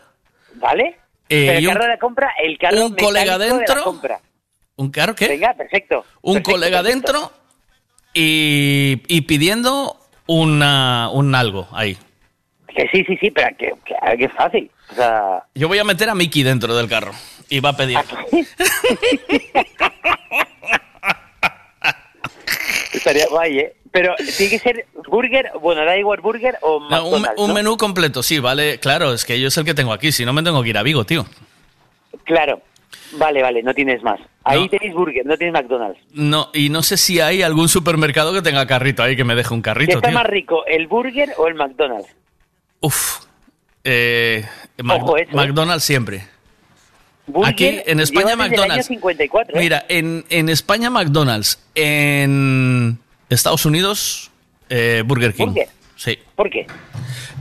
¿Vale? 0.57 0.97
Eh, 1.34 1.46
Pero 1.46 1.59
el 1.59 1.66
carro 1.68 1.82
de 1.84 1.88
la 1.88 1.98
compra, 1.98 2.30
el 2.42 2.59
carro 2.59 2.84
un 2.84 2.94
colega 2.94 3.38
mecánico 3.38 3.38
de 3.38 3.48
la 3.48 3.56
dentro. 3.64 3.84
compra. 3.84 4.20
¿Un 4.76 4.90
carro 4.90 5.14
qué? 5.14 5.28
Venga, 5.28 5.54
perfecto. 5.54 6.04
Un 6.20 6.34
Perfecto, 6.34 6.50
colega 6.52 6.82
perfecto. 6.82 7.12
dentro 7.12 7.32
y, 8.12 9.00
y 9.09 9.20
pidiendo 9.22 9.96
una, 10.26 11.09
un 11.10 11.34
algo 11.34 11.68
ahí. 11.72 11.96
Que 12.74 12.86
sí, 12.92 13.02
sí, 13.06 13.16
sí, 13.18 13.30
pero 13.30 13.48
que, 13.56 13.72
que, 13.84 13.94
que 14.18 14.24
es 14.26 14.32
fácil. 14.32 14.70
O 14.90 14.94
sea, 14.94 15.44
Yo 15.54 15.68
voy 15.68 15.78
a 15.78 15.84
meter 15.84 16.10
a 16.10 16.14
Mickey 16.14 16.42
dentro 16.42 16.76
del 16.76 16.86
carro 16.88 17.12
y 17.48 17.60
va 17.60 17.70
a 17.70 17.76
pedir. 17.76 17.98
estaría 22.92 23.26
guay, 23.30 23.59
¿eh? 23.59 23.74
Pero 23.93 24.14
tiene 24.16 24.51
que 24.51 24.59
ser 24.59 24.86
burger, 25.06 25.51
bueno, 25.60 25.85
da 25.85 25.97
igual 25.98 26.20
burger 26.23 26.56
o 26.62 26.81
No, 26.81 26.86
un, 26.86 26.90
McDonald's, 27.23 27.40
un 27.43 27.48
¿no? 27.48 27.55
menú 27.55 27.77
completo, 27.77 28.23
sí, 28.23 28.39
vale. 28.39 28.78
Claro, 28.81 29.12
es 29.12 29.24
que 29.24 29.39
yo 29.39 29.48
es 29.48 29.56
el 29.59 29.64
que 29.66 29.74
tengo 29.74 29.93
aquí. 29.93 30.10
Si 30.12 30.24
no, 30.24 30.32
me 30.32 30.43
tengo 30.43 30.62
que 30.62 30.70
ir 30.70 30.78
a 30.78 30.82
Vigo, 30.82 31.05
tío. 31.05 31.27
Claro. 32.24 32.60
Vale, 33.12 33.43
vale, 33.43 33.62
no 33.62 33.74
tienes 33.74 34.02
más. 34.02 34.19
Ahí 34.44 34.69
tenéis 34.70 34.94
burger, 34.94 35.24
no 35.27 35.36
tienes 35.36 35.52
McDonald's. 35.52 36.01
No, 36.14 36.48
y 36.55 36.70
no 36.70 36.82
sé 36.82 36.97
si 36.97 37.20
hay 37.20 37.43
algún 37.43 37.69
supermercado 37.69 38.32
que 38.32 38.40
tenga 38.43 38.66
carrito 38.66 39.02
ahí 39.02 39.14
que 39.16 39.24
me 39.24 39.35
deje 39.35 39.52
un 39.52 39.60
¿Qué 39.60 39.66
carrito, 39.70 39.97
está 39.98 40.09
tío. 40.09 40.14
más 40.19 40.27
rico, 40.27 40.64
el 40.66 40.86
burger 40.86 41.31
o 41.36 41.47
el 41.47 41.55
McDonald's? 41.55 42.09
Eh, 43.85 44.44
Mac- 44.82 45.02
Ojo, 45.02 45.16
eso, 45.16 45.31
¿eh? 45.31 45.35
McDonald's 45.35 45.85
siempre. 45.85 46.27
Burger 47.27 47.52
Aquí 47.52 47.81
en 47.86 48.01
España 48.01 48.36
McDonald's. 48.36 48.86
54, 48.86 49.56
¿eh? 49.56 49.60
Mira, 49.60 49.85
en, 49.89 50.24
en 50.31 50.48
España 50.48 50.90
McDonald's, 50.90 51.62
en 51.74 52.98
Estados 53.32 53.64
Unidos 53.66 54.30
eh, 54.68 55.02
Burger 55.04 55.34
King. 55.34 55.46
Burger. 55.48 55.68
Sí. 55.96 56.18
¿Por 56.34 56.50
qué? 56.50 56.66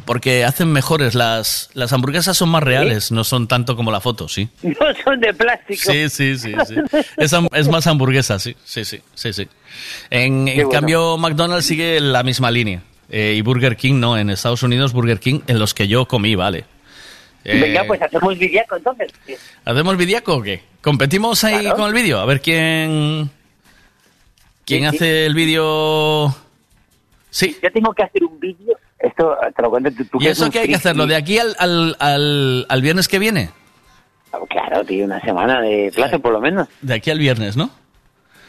Porque 0.05 0.43
hacen 0.43 0.71
mejores 0.71 1.15
las 1.15 1.69
las 1.73 1.93
hamburguesas 1.93 2.35
son 2.37 2.49
más 2.49 2.61
reales, 2.63 3.11
no 3.11 3.23
son 3.23 3.47
tanto 3.47 3.75
como 3.75 3.91
la 3.91 4.01
foto, 4.01 4.27
sí. 4.27 4.49
No 4.63 4.73
son 5.03 5.19
de 5.19 5.33
plástico. 5.33 5.91
Sí, 5.91 6.09
sí, 6.09 6.37
sí, 6.37 6.53
sí. 6.67 6.75
Es, 7.17 7.67
más 7.69 7.87
hamburguesa, 7.87 8.37
sí, 8.39 8.55
sí, 8.63 8.83
sí, 8.85 9.01
sí, 9.15 9.33
sí. 9.33 9.47
En, 10.09 10.45
Qué 10.45 10.51
en 10.51 10.57
bueno. 10.57 10.69
cambio, 10.69 11.17
McDonald's 11.17 11.65
sigue 11.65 11.99
la 12.01 12.23
misma 12.23 12.51
línea. 12.51 12.81
Eh, 13.09 13.35
y 13.37 13.41
Burger 13.41 13.75
King 13.75 13.99
no, 13.99 14.17
en 14.17 14.29
Estados 14.29 14.63
Unidos 14.63 14.93
Burger 14.93 15.19
King 15.19 15.41
en 15.47 15.59
los 15.59 15.73
que 15.73 15.87
yo 15.87 16.07
comí, 16.07 16.35
vale. 16.35 16.65
Eh, 17.43 17.59
Venga, 17.59 17.83
pues 17.85 18.01
hacemos 18.01 18.37
vidiaco 18.37 18.77
entonces. 18.77 19.11
¿Hacemos 19.65 19.97
vidiaco 19.97 20.35
o 20.37 20.41
qué? 20.41 20.61
¿Competimos 20.81 21.43
ahí 21.43 21.59
Claro. 21.61 21.75
con 21.77 21.87
el 21.87 21.93
vídeo? 21.93 22.19
A 22.19 22.25
ver 22.25 22.39
quién... 22.41 23.29
¿Quién 24.65 24.85
hace 24.85 25.25
el 25.25 25.33
vídeo...? 25.33 26.35
Sí. 27.29 27.57
Yo 27.63 27.71
tengo 27.71 27.93
que 27.93 28.03
hacer 28.03 28.23
un 28.23 28.39
vídeo. 28.39 28.77
Esto 28.99 29.35
te 29.55 29.61
lo 29.61 29.69
cuento 29.69 29.89
tú. 30.11 30.17
¿Y 30.19 30.27
eso 30.27 30.49
qué 30.49 30.59
hay 30.59 30.67
que 30.67 30.75
hacerlo? 30.75 31.07
¿De 31.07 31.15
aquí 31.15 31.37
al, 31.39 31.55
al, 31.57 31.95
al, 31.99 32.65
al 32.67 32.81
viernes 32.81 33.07
que 33.07 33.19
viene? 33.19 33.49
Claro, 34.49 34.83
tío, 34.85 35.05
una 35.05 35.19
semana 35.21 35.61
de 35.61 35.91
plazo 35.93 36.19
por 36.19 36.33
lo 36.33 36.41
menos. 36.41 36.67
De 36.81 36.93
aquí 36.93 37.09
al 37.09 37.19
viernes, 37.19 37.57
¿no? 37.57 37.69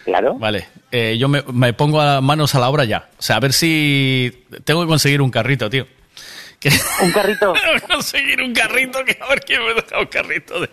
Claro. 0.04 0.34
Vale, 0.34 0.66
eh, 0.90 1.16
yo 1.18 1.28
me, 1.28 1.42
me 1.52 1.72
pongo 1.72 2.00
a 2.00 2.20
manos 2.20 2.54
a 2.54 2.60
la 2.60 2.68
obra 2.68 2.84
ya. 2.84 3.08
O 3.18 3.22
sea, 3.22 3.36
a 3.36 3.40
ver 3.40 3.52
si 3.52 4.44
tengo 4.64 4.82
que 4.82 4.88
conseguir 4.88 5.22
un 5.22 5.30
carrito, 5.30 5.70
tío. 5.70 5.86
Un 7.02 7.10
carrito. 7.10 7.52
Tengo 7.60 7.74
que 7.74 7.92
conseguir 7.92 8.40
un 8.40 8.52
carrito, 8.52 9.04
que 9.04 9.18
a 9.20 9.28
ver 9.28 9.40
quién 9.40 9.60
me 9.64 9.74
deja 9.74 9.98
un 9.98 10.06
carrito 10.06 10.60
de, 10.60 10.70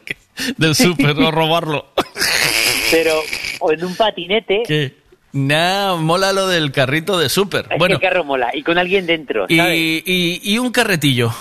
del 0.58 0.76
súper 0.76 1.18
o 1.18 1.32
robarlo. 1.32 1.88
Pero, 2.92 3.20
o 3.60 3.72
en 3.72 3.84
un 3.84 3.96
patinete. 3.96 4.64
¿Qué? 4.68 4.96
Nah, 5.32 5.96
mola 5.96 6.34
lo 6.34 6.48
del 6.48 6.72
carrito 6.72 7.18
de 7.20 7.30
súper. 7.30 7.68
Bueno, 7.78 7.96
el 7.96 8.02
carro 8.02 8.24
mola. 8.24 8.50
Y 8.54 8.64
con 8.64 8.78
alguien 8.78 9.06
dentro, 9.06 9.46
y, 9.48 9.58
¿sabes? 9.58 9.78
y, 9.78 10.42
y 10.44 10.58
un 10.58 10.72
carretillo, 10.72 11.32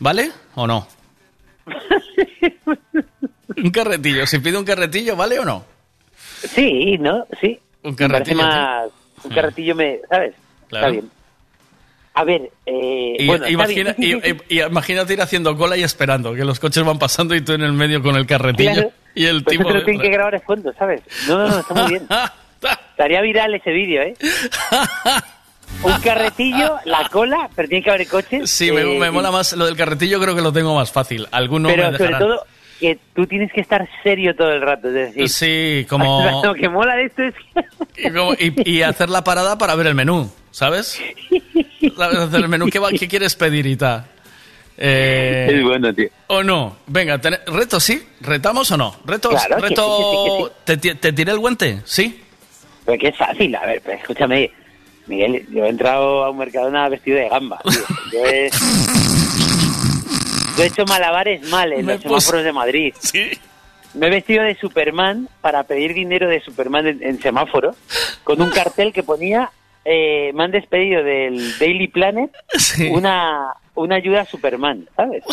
¿vale? 0.00 0.30
¿O 0.56 0.66
no? 0.66 0.86
un 3.56 3.70
carretillo, 3.70 4.26
si 4.26 4.38
pide 4.38 4.58
un 4.58 4.64
carretillo, 4.64 5.16
¿vale 5.16 5.38
o 5.38 5.44
no? 5.44 5.64
Sí, 6.54 6.98
¿no? 6.98 7.26
Sí. 7.40 7.58
Un 7.82 7.92
Me 7.92 7.96
carretillo. 7.96 8.36
más... 8.36 8.86
Un 9.24 9.30
carretillo 9.32 9.74
me... 9.74 9.98
¿Sabes? 10.08 10.34
Claro. 10.68 10.86
Está 10.86 10.90
bien. 11.00 11.10
A 12.14 12.24
ver, 12.24 12.50
eh, 12.66 13.16
Y, 13.18 13.26
bueno, 13.26 13.44
está 13.44 13.52
imagina- 13.52 13.94
bien. 13.98 14.20
Y- 14.48 14.60
imagínate 14.62 15.12
ir 15.12 15.22
haciendo 15.22 15.56
cola 15.56 15.76
y 15.76 15.82
esperando, 15.82 16.34
que 16.34 16.44
los 16.44 16.58
coches 16.58 16.82
van 16.84 16.98
pasando 16.98 17.34
y 17.34 17.42
tú 17.42 17.52
en 17.52 17.62
el 17.62 17.72
medio 17.72 18.02
con 18.02 18.16
el 18.16 18.26
carretillo 18.26 18.72
Claro. 18.72 18.90
y 19.14 19.26
el 19.26 19.42
Pues 19.44 19.56
tipo... 19.58 19.70
lo 19.70 19.84
tienen 19.84 20.02
que 20.02 20.08
grabar 20.10 20.32
de 20.34 20.40
fondo, 20.40 20.72
¿sabes? 20.78 21.02
No, 21.28 21.38
no, 21.38 21.48
no, 21.48 21.58
está 21.60 21.74
muy 21.74 21.90
bien. 21.90 22.06
Estaría 22.90 23.20
viral 23.20 23.54
ese 23.54 23.70
vídeo, 23.70 24.02
¿eh? 24.02 24.14
Un 25.82 25.92
carretillo, 26.00 26.76
la 26.84 27.08
cola, 27.10 27.50
pero 27.54 27.68
tiene 27.68 27.84
que 27.84 27.90
haber 27.90 28.08
coches. 28.08 28.50
Sí, 28.50 28.70
me, 28.72 28.80
eh, 28.82 28.98
me 28.98 29.10
mola 29.10 29.30
más 29.30 29.52
lo 29.52 29.66
del 29.66 29.76
carretillo, 29.76 30.20
creo 30.20 30.34
que 30.34 30.40
lo 30.42 30.52
tengo 30.52 30.74
más 30.74 30.90
fácil. 30.90 31.26
Algunos 31.32 31.72
Pero 31.72 31.90
me 31.92 31.98
sobre 31.98 32.14
todo 32.16 32.46
que 32.80 32.98
tú 33.14 33.26
tienes 33.26 33.52
que 33.52 33.60
estar 33.60 33.86
serio 34.02 34.34
todo 34.36 34.52
el 34.52 34.60
rato, 34.62 34.88
es 34.88 34.94
decir... 34.94 35.28
Sí, 35.28 35.86
como... 35.88 36.42
Lo 36.44 36.54
que 36.54 36.68
mola 36.68 36.94
de 36.96 37.04
esto 37.04 37.22
es 37.24 37.34
y, 37.96 38.10
como- 38.10 38.34
y- 38.34 38.54
y 38.70 38.82
hacer 38.82 39.08
la 39.10 39.22
parada 39.24 39.58
para 39.58 39.74
ver 39.74 39.86
el 39.88 39.94
menú, 39.94 40.30
¿sabes? 40.50 41.00
Hacer 41.98 42.40
el 42.40 42.48
menú, 42.48 42.68
¿qué, 42.70 42.78
va- 42.78 42.90
qué 42.90 43.08
quieres 43.08 43.34
pedir 43.36 43.66
y 43.66 43.76
tal? 43.76 44.04
Eh, 44.78 45.48
Es 45.52 45.62
bueno, 45.64 45.92
tío. 45.94 46.08
¿O 46.26 46.42
no? 46.42 46.76
Venga, 46.86 47.18
ten- 47.18 47.38
reto, 47.46 47.80
¿sí? 47.80 48.06
¿Retamos 48.20 48.70
o 48.70 48.76
no? 48.76 48.94
¿Retos? 49.06 49.32
Claro, 49.32 49.56
que 49.62 49.68
reto... 49.70 49.96
sí, 49.96 50.02
que 50.02 50.74
sí, 50.76 50.76
que 50.76 50.76
¿Te, 50.90 50.94
te 50.96 51.12
tiré 51.14 51.32
el 51.32 51.38
guante? 51.38 51.80
¿Sí? 51.86 52.22
Pero 52.86 52.98
que 52.98 53.08
es 53.08 53.16
fácil, 53.16 53.54
a 53.56 53.66
ver, 53.66 53.82
pero 53.84 53.98
escúchame, 53.98 54.50
Miguel, 55.08 55.44
yo 55.50 55.64
he 55.64 55.68
entrado 55.68 56.24
a 56.24 56.30
un 56.30 56.38
Mercadona 56.38 56.88
vestido 56.88 57.18
de 57.18 57.28
gamba, 57.28 57.58
tío. 57.64 57.82
Yo 58.12 58.26
he, 58.26 58.48
yo 60.56 60.62
he 60.62 60.66
hecho 60.66 60.84
malabares 60.86 61.42
mal 61.50 61.72
en 61.72 61.84
Me 61.84 61.94
los 61.94 62.02
puse- 62.04 62.08
semáforos 62.08 62.44
de 62.44 62.52
Madrid. 62.52 62.94
Sí. 62.98 63.30
Me 63.94 64.06
he 64.06 64.10
vestido 64.10 64.42
de 64.44 64.54
Superman 64.56 65.28
para 65.40 65.64
pedir 65.64 65.94
dinero 65.94 66.28
de 66.28 66.40
Superman 66.40 66.86
en, 66.86 67.02
en 67.02 67.20
semáforo, 67.20 67.74
con 68.24 68.40
un 68.40 68.50
cartel 68.50 68.92
que 68.92 69.02
ponía, 69.02 69.50
eh, 69.84 70.30
me 70.34 70.44
han 70.44 70.50
despedido 70.50 71.02
del 71.02 71.58
Daily 71.58 71.88
Planet 71.88 72.30
una, 72.90 73.52
una 73.74 73.96
ayuda 73.96 74.22
a 74.22 74.26
Superman, 74.26 74.88
¿sabes? 74.96 75.24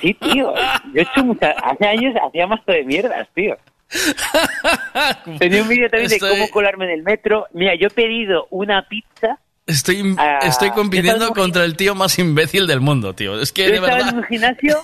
Sí, 0.00 0.14
tío, 0.14 0.52
yo 0.92 1.00
he 1.00 1.02
hecho 1.02 1.24
mucha, 1.24 1.50
hace 1.50 1.86
años 1.86 2.14
hacía 2.26 2.46
más 2.46 2.64
de 2.66 2.82
mierdas, 2.84 3.28
tío. 3.34 3.56
Tenía 5.38 5.62
un 5.62 5.68
vídeo 5.68 5.88
también 5.88 6.10
de 6.10 6.18
cómo 6.18 6.48
colarme 6.50 6.86
en 6.86 6.90
el 6.92 7.02
metro. 7.02 7.46
Mira, 7.52 7.74
yo 7.74 7.88
he 7.88 7.90
pedido 7.90 8.46
una 8.50 8.86
pizza. 8.88 9.38
Estoy, 9.66 10.14
estoy 10.42 10.70
compitiendo 10.72 11.30
contra 11.30 11.64
el 11.64 11.74
tío 11.74 11.94
más 11.94 12.18
imbécil 12.18 12.66
del 12.66 12.80
mundo, 12.80 13.14
tío. 13.14 13.40
Es 13.40 13.50
que 13.50 13.64
Yo 13.64 13.70
de 13.70 13.74
estaba 13.76 13.94
verdad... 13.94 14.10
en 14.10 14.18
un 14.18 14.24
gimnasio 14.24 14.78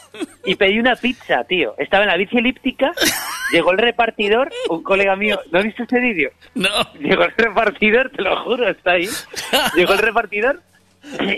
y 0.47 0.55
pedí 0.55 0.79
una 0.79 0.97
pizza, 0.97 1.45
tío. 1.45 1.75
Estaba 1.77 2.05
en 2.05 2.09
la 2.09 2.17
bici 2.17 2.39
elíptica, 2.39 2.93
llegó 3.53 3.73
el 3.73 3.79
repartidor, 3.79 4.51
un 4.71 4.83
colega 4.83 5.17
mío, 5.17 5.39
¿no 5.53 5.59
has 5.59 5.67
visto 5.67 5.83
ese 5.83 6.01
vídeo? 6.01 6.31
No. 6.55 6.71
Llegó 6.99 7.25
el 7.25 7.33
repartidor, 7.37 8.11
te 8.11 8.23
lo 8.23 8.43
juro, 8.43 8.69
está 8.71 8.93
ahí. 8.93 9.07
Llegó 9.75 9.93
el 9.93 9.99
repartidor 9.99 10.63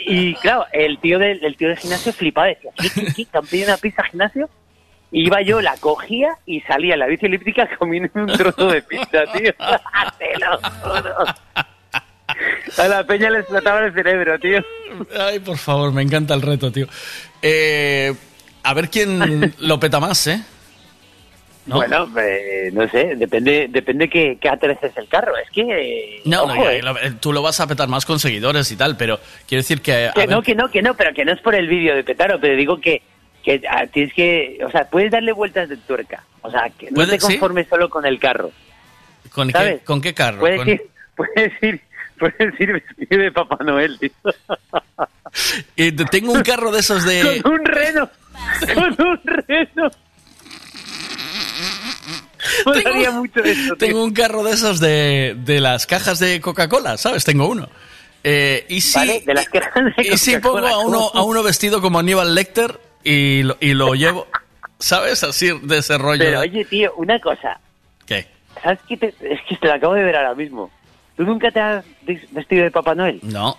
y 0.07 0.35
claro, 0.37 0.67
el 0.73 0.99
tío 1.01 1.19
del, 1.19 1.45
el 1.45 1.57
tío 1.57 1.67
del 1.69 1.79
gimnasio 1.79 2.13
flipaba, 2.13 2.47
decía, 2.47 2.71
¿qué, 2.81 2.91
qué, 2.91 3.13
qué? 3.13 3.25
¿Te 3.25 3.39
han 3.39 3.47
pedido 3.47 3.69
una 3.69 3.77
pizza 3.77 4.03
al 4.03 4.09
gimnasio? 4.09 4.51
Iba 5.13 5.43
yo, 5.43 5.61
la 5.61 5.77
cogía 5.77 6.31
y 6.47 6.61
salía 6.63 6.97
la 6.97 7.07
bici 7.07 7.27
elíptica 7.27 7.69
comiendo 7.79 8.11
un 8.15 8.27
trozo 8.27 8.69
de 8.69 8.83
pizza, 8.83 9.25
tío. 9.37 9.53
te 10.19 10.39
lo 10.39 10.57
juro. 10.81 11.25
A 12.79 12.89
la 12.89 13.05
peña 13.05 13.29
le 13.31 13.41
explotaba 13.41 13.85
el 13.85 13.93
cerebro, 13.93 14.39
tío. 14.39 14.65
Ay, 15.21 15.39
por 15.41 15.59
favor, 15.59 15.93
me 15.93 16.03
encanta 16.03 16.33
el 16.35 16.41
reto, 16.43 16.73
tío. 16.73 16.87
Eh, 17.43 18.13
a 18.63 18.75
ver 18.75 18.89
quién 18.89 19.55
lo 19.61 19.79
peta 19.79 20.01
más, 20.01 20.27
¿eh? 20.29 20.43
¿No? 21.67 21.77
Bueno, 21.77 22.09
eh, 22.19 22.71
no 22.73 22.89
sé, 22.89 23.15
depende 23.15 23.69
depende 23.71 24.09
que, 24.09 24.37
que 24.41 24.49
atreces 24.49 24.97
el 24.97 25.07
carro. 25.09 25.37
Es 25.37 25.49
que... 25.51 25.61
eh, 26.17 26.21
No, 26.25 26.43
ojo, 26.45 26.69
eh. 26.71 26.83
lo- 26.83 26.99
eh, 26.99 27.13
tú 27.21 27.33
lo 27.33 27.41
vas 27.43 27.61
a 27.61 27.69
petar 27.69 27.87
más 27.89 28.05
con 28.05 28.19
seguidores 28.19 28.73
y 28.73 28.77
tal, 28.77 28.97
pero 28.97 29.21
quiero 29.47 29.61
decir 29.63 29.81
que... 29.81 30.11
Que 30.15 30.21
ver, 30.23 30.29
no, 30.31 30.43
que 30.43 30.55
no, 30.57 30.69
que 30.71 30.83
no, 30.83 30.95
pero 30.95 31.13
que 31.15 31.25
no 31.25 31.33
es 31.33 31.41
por 31.41 31.55
el 31.55 31.69
vídeo 31.69 31.95
de 31.95 32.03
Petaro, 32.03 32.41
pero 32.41 32.57
digo 32.57 32.81
que, 32.81 33.03
que 33.43 33.61
ah, 33.69 33.87
tienes 33.87 34.13
que, 34.15 34.59
o 34.65 34.71
sea, 34.71 34.89
puedes 34.89 35.11
darle 35.11 35.33
vueltas 35.33 35.69
de 35.69 35.77
tuerca. 35.77 36.23
O 36.43 36.51
sea, 36.51 36.71
que 36.71 36.91
no 36.91 36.95
¿Puede- 36.97 37.13
te 37.13 37.19
conformes 37.19 37.67
solo 37.69 37.89
con 37.91 38.05
el 38.07 38.19
carro. 38.19 38.51
¿con, 39.33 39.49
qué, 39.49 39.53
¿sabes? 39.53 39.83
¿con 39.85 40.01
qué 40.01 40.15
carro? 40.15 40.41
Puedes 40.41 40.59
Con- 40.59 40.69
ir, 40.69 40.83
puedes 41.17 41.53
ir, 41.63 41.81
puedes 42.19 42.61
ir 42.61 42.73
vestido 42.73 43.23
de 43.23 43.33
Papá 43.33 43.59
Noel, 43.65 43.99
tío. 43.99 44.11
Te- 45.75 45.93
tengo 45.93 46.33
un 46.33 46.43
carro 46.43 46.71
de 46.71 46.81
esos 46.81 47.05
de... 47.05 47.41
Con 47.43 47.53
un 47.53 47.65
reno, 47.65 48.11
con 48.75 49.07
un 49.07 49.21
reno. 49.25 49.91
Molaría 52.67 53.11
mucho 53.13 53.41
eso. 53.43 53.77
Tengo 53.77 54.03
un 54.03 54.13
carro 54.13 54.43
de 54.43 54.53
esos 54.53 54.81
de, 54.81 55.37
de 55.45 55.61
las 55.61 55.87
cajas 55.87 56.19
de 56.19 56.41
Coca-Cola, 56.41 56.97
¿sabes? 56.99 57.25
Tengo 57.25 57.49
uno. 57.49 57.69
Eh, 58.25 58.67
y 58.69 58.81
si, 58.81 58.99
Vale, 58.99 59.23
de 59.27 59.35
las 59.35 59.49
cajas 59.49 59.85
de 59.97 60.09
y 60.09 60.17
si 60.17 60.37
pongo 60.39 60.59
a 60.67 60.79
uno, 60.79 61.11
a 61.13 61.23
uno 61.25 61.43
vestido 61.43 61.81
como 61.81 61.99
Aníbal 61.99 62.35
Lecter 62.35 62.79
y 63.05 63.43
lo, 63.43 63.57
y 63.61 63.75
lo 63.75 63.95
llevo, 63.95 64.27
¿sabes? 64.79 65.23
Así 65.25 65.51
de 65.63 65.79
ese 65.79 65.99
rollo. 65.99 66.19
Pero 66.25 66.41
de- 66.41 66.49
oye, 66.49 66.65
tío, 66.65 66.93
una 66.97 67.19
cosa. 67.21 67.59
¿Qué? 68.07 68.27
¿Sabes 68.63 68.79
qué? 68.89 68.97
Te- 68.97 69.15
es 69.21 69.41
que 69.49 69.57
te 69.57 69.67
lo 69.67 69.75
acabo 69.75 69.95
de 69.95 70.03
ver 70.05 70.17
ahora 70.17 70.35
mismo. 70.35 70.71
¿Tú 71.17 71.25
nunca 71.25 71.51
te 71.51 71.61
has 71.61 71.85
vestido 72.31 72.65
de 72.65 72.71
Papá 72.71 72.95
Noel? 72.95 73.21
No. 73.23 73.57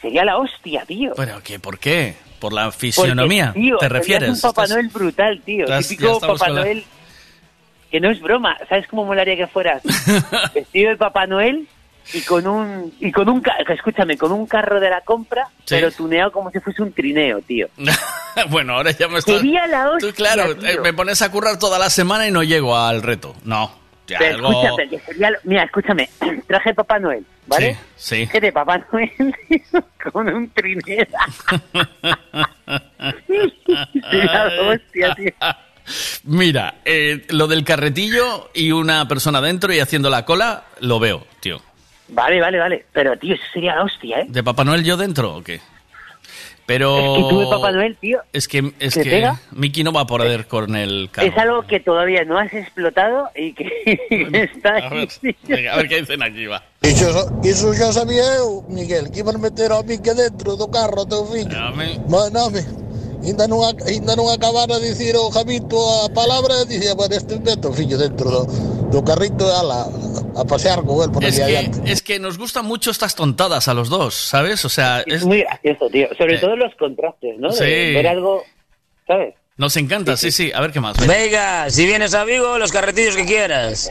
Sería 0.00 0.24
la 0.24 0.36
hostia, 0.38 0.84
tío. 0.86 1.12
¿Pero 1.16 1.42
qué? 1.42 1.58
¿Por 1.58 1.78
qué? 1.78 2.14
¿Por 2.38 2.52
la 2.52 2.70
fisionomía? 2.70 3.46
Porque, 3.46 3.60
tío, 3.60 3.78
¿Te 3.78 3.88
refieres? 3.88 4.30
un 4.30 4.40
Papá 4.40 4.66
Noel 4.68 4.88
brutal, 4.88 5.40
tío. 5.44 5.64
Estás- 5.64 5.88
Típico 5.88 6.20
Papá 6.20 6.48
la- 6.50 6.60
Noel. 6.60 6.84
que 7.90 7.98
no 8.00 8.10
es 8.10 8.20
broma. 8.20 8.56
¿Sabes 8.68 8.86
cómo 8.86 9.04
molaría 9.04 9.36
que 9.36 9.46
fueras 9.48 9.82
vestido 10.54 10.90
de 10.90 10.96
Papá 10.96 11.26
Noel 11.26 11.66
y 12.12 12.20
con 12.22 12.46
un 12.46 12.92
y 13.00 13.12
con 13.12 13.28
un 13.28 13.42
escúchame, 13.68 14.16
con 14.16 14.32
un 14.32 14.46
carro 14.46 14.80
de 14.80 14.90
la 14.90 15.00
compra, 15.02 15.48
Sí. 15.64 15.76
pero 15.76 15.90
tuneado 15.92 16.32
como 16.32 16.50
si 16.50 16.60
fuese 16.60 16.82
un 16.82 16.92
trineo, 16.92 17.40
tío. 17.42 17.68
bueno, 18.50 18.74
ahora 18.74 18.90
ya 18.92 19.08
me. 19.08 19.20
Sería 19.20 19.66
la 19.66 19.90
hostia, 19.90 20.08
Tú, 20.08 20.14
claro, 20.14 20.56
tío. 20.56 20.68
eh, 20.68 20.78
me 20.82 20.92
pones 20.92 21.20
a 21.22 21.30
currar 21.30 21.58
toda 21.58 21.78
la 21.78 21.90
semana 21.90 22.26
y 22.26 22.30
no 22.30 22.42
llego 22.42 22.76
al 22.76 23.02
reto. 23.02 23.34
No. 23.44 23.70
ya 24.06 24.18
Pero 24.18 24.36
algo- 24.48 24.62
escúchame, 24.64 25.02
lo- 25.30 25.38
mira, 25.44 25.62
escúchame, 25.64 26.08
traje 26.46 26.74
Papá 26.74 26.98
Noel, 26.98 27.24
¿vale? 27.46 27.76
Sí, 27.96 28.26
sí. 28.30 28.40
De 28.40 28.52
Papá 28.52 28.78
Noel 28.90 29.10
tío, 29.48 29.84
con 30.12 30.28
un 30.28 30.50
trineo. 30.50 31.06
Hostia, 34.68 35.14
tío. 35.14 35.32
Mira, 36.24 36.74
eh, 36.84 37.24
lo 37.30 37.46
del 37.46 37.64
carretillo 37.64 38.50
y 38.54 38.72
una 38.72 39.06
persona 39.08 39.40
dentro 39.40 39.72
y 39.72 39.80
haciendo 39.80 40.10
la 40.10 40.24
cola, 40.24 40.64
lo 40.80 40.98
veo, 40.98 41.26
tío. 41.40 41.62
Vale, 42.08 42.40
vale, 42.40 42.58
vale. 42.58 42.84
Pero, 42.92 43.16
tío, 43.18 43.34
eso 43.34 43.44
sería 43.52 43.74
la 43.76 43.84
hostia, 43.84 44.20
¿eh? 44.20 44.26
¿De 44.28 44.42
Papá 44.42 44.64
Noel 44.64 44.84
yo 44.84 44.96
dentro 44.96 45.36
o 45.36 45.42
qué? 45.42 45.60
Pero... 46.66 46.98
Es 47.16 47.22
que 47.22 47.28
tú 47.30 47.40
de 47.40 47.46
Papá 47.46 47.72
Noel, 47.72 47.96
tío, 47.96 48.20
Es 48.30 48.46
que, 48.46 48.72
es 48.78 48.92
¿te 48.92 49.02
que 49.02 49.10
pega? 49.10 49.40
Miki 49.52 49.82
no 49.84 49.90
va 49.92 50.02
a 50.02 50.06
poder 50.06 50.46
con 50.46 50.76
el 50.76 51.08
carro. 51.10 51.26
es 51.26 51.38
algo 51.38 51.62
que 51.62 51.80
todavía 51.80 52.24
no 52.24 52.38
has 52.38 52.52
explotado 52.52 53.30
y 53.34 53.54
que 53.54 53.70
está 54.34 54.76
A 54.76 54.90
ver, 54.90 55.08
venga, 55.48 55.72
a 55.72 55.76
ver 55.78 55.88
qué 55.88 56.00
dicen 56.00 56.22
aquí, 56.22 56.44
va. 56.46 56.62
Iso, 56.82 57.40
iso 57.42 57.72
xa 57.72 57.92
sabía 57.92 58.36
eu, 58.36 58.64
Miguel, 58.68 59.10
que 59.10 59.20
iban 59.20 59.40
meter 59.40 59.72
ao 59.72 59.82
Mique 59.82 60.12
dentro 60.12 60.56
do 60.56 60.68
carro 60.68 61.06
teu 61.06 61.24
fillo. 61.26 61.48
Maname, 61.48 62.60
ainda 63.24 63.46
non, 63.48 63.64
ac- 63.66 63.82
ainda 63.86 64.14
non 64.16 64.28
acabara 64.30 64.78
de 64.78 64.88
dicir 64.94 65.16
o 65.16 65.30
Javito 65.30 65.78
a 66.04 66.08
palabra, 66.12 66.64
dicía, 66.64 66.94
bueno, 66.94 67.14
este 67.16 67.38
mete 67.38 67.66
o 67.66 67.72
fillo 67.72 67.98
dentro 67.98 68.30
do, 68.30 68.42
do 68.90 69.00
carrito 69.04 69.44
e 69.46 69.52
ala, 69.54 69.86
a 70.36 70.44
pasear 70.46 70.82
con 70.86 71.02
él 71.02 71.10
por 71.10 71.24
Es 71.24 71.36
que, 71.36 71.42
adiante. 71.44 71.82
es 71.90 72.02
que 72.02 72.18
nos 72.18 72.38
gustan 72.38 72.64
mucho 72.64 72.90
estas 72.90 73.14
tontadas 73.14 73.66
a 73.68 73.74
los 73.74 73.88
dos, 73.88 74.14
¿sabes? 74.14 74.64
O 74.64 74.68
sea, 74.68 75.02
es, 75.06 75.24
muy 75.24 75.42
gracioso, 75.42 75.90
tío. 75.90 76.08
Sobre 76.16 76.36
Eh. 76.36 76.38
todo 76.38 76.56
los 76.56 76.74
contrastes, 76.76 77.38
¿no? 77.38 77.48
De 77.50 77.56
Sí. 77.56 77.94
ver 77.94 78.06
algo, 78.06 78.44
¿sabes? 79.06 79.34
nos 79.58 79.76
encanta, 79.76 80.16
sí, 80.16 80.30
sí. 80.30 80.52
A 80.54 80.60
ver 80.60 80.70
qué 80.70 80.78
más. 80.78 81.04
Venga, 81.04 81.68
si 81.68 81.84
vienes 81.84 82.14
a 82.14 82.22
Vigo, 82.24 82.58
los 82.58 82.70
carretillos 82.70 83.16
que 83.16 83.26
quieras. 83.26 83.90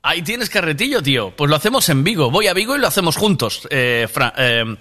Ahí 0.00 0.22
tienes 0.22 0.48
carretillo, 0.48 1.02
tío. 1.02 1.32
Pues 1.36 1.50
lo 1.50 1.56
hacemos 1.56 1.88
en 1.88 2.04
Vigo. 2.04 2.30
Voy 2.30 2.46
a 2.46 2.54
Vigo 2.54 2.76
y 2.76 2.78
lo 2.78 2.86
hacemos 2.86 3.16
juntos. 3.16 3.66
Eh, 3.68 4.06
Fra- 4.08 4.32
eh, 4.38 4.76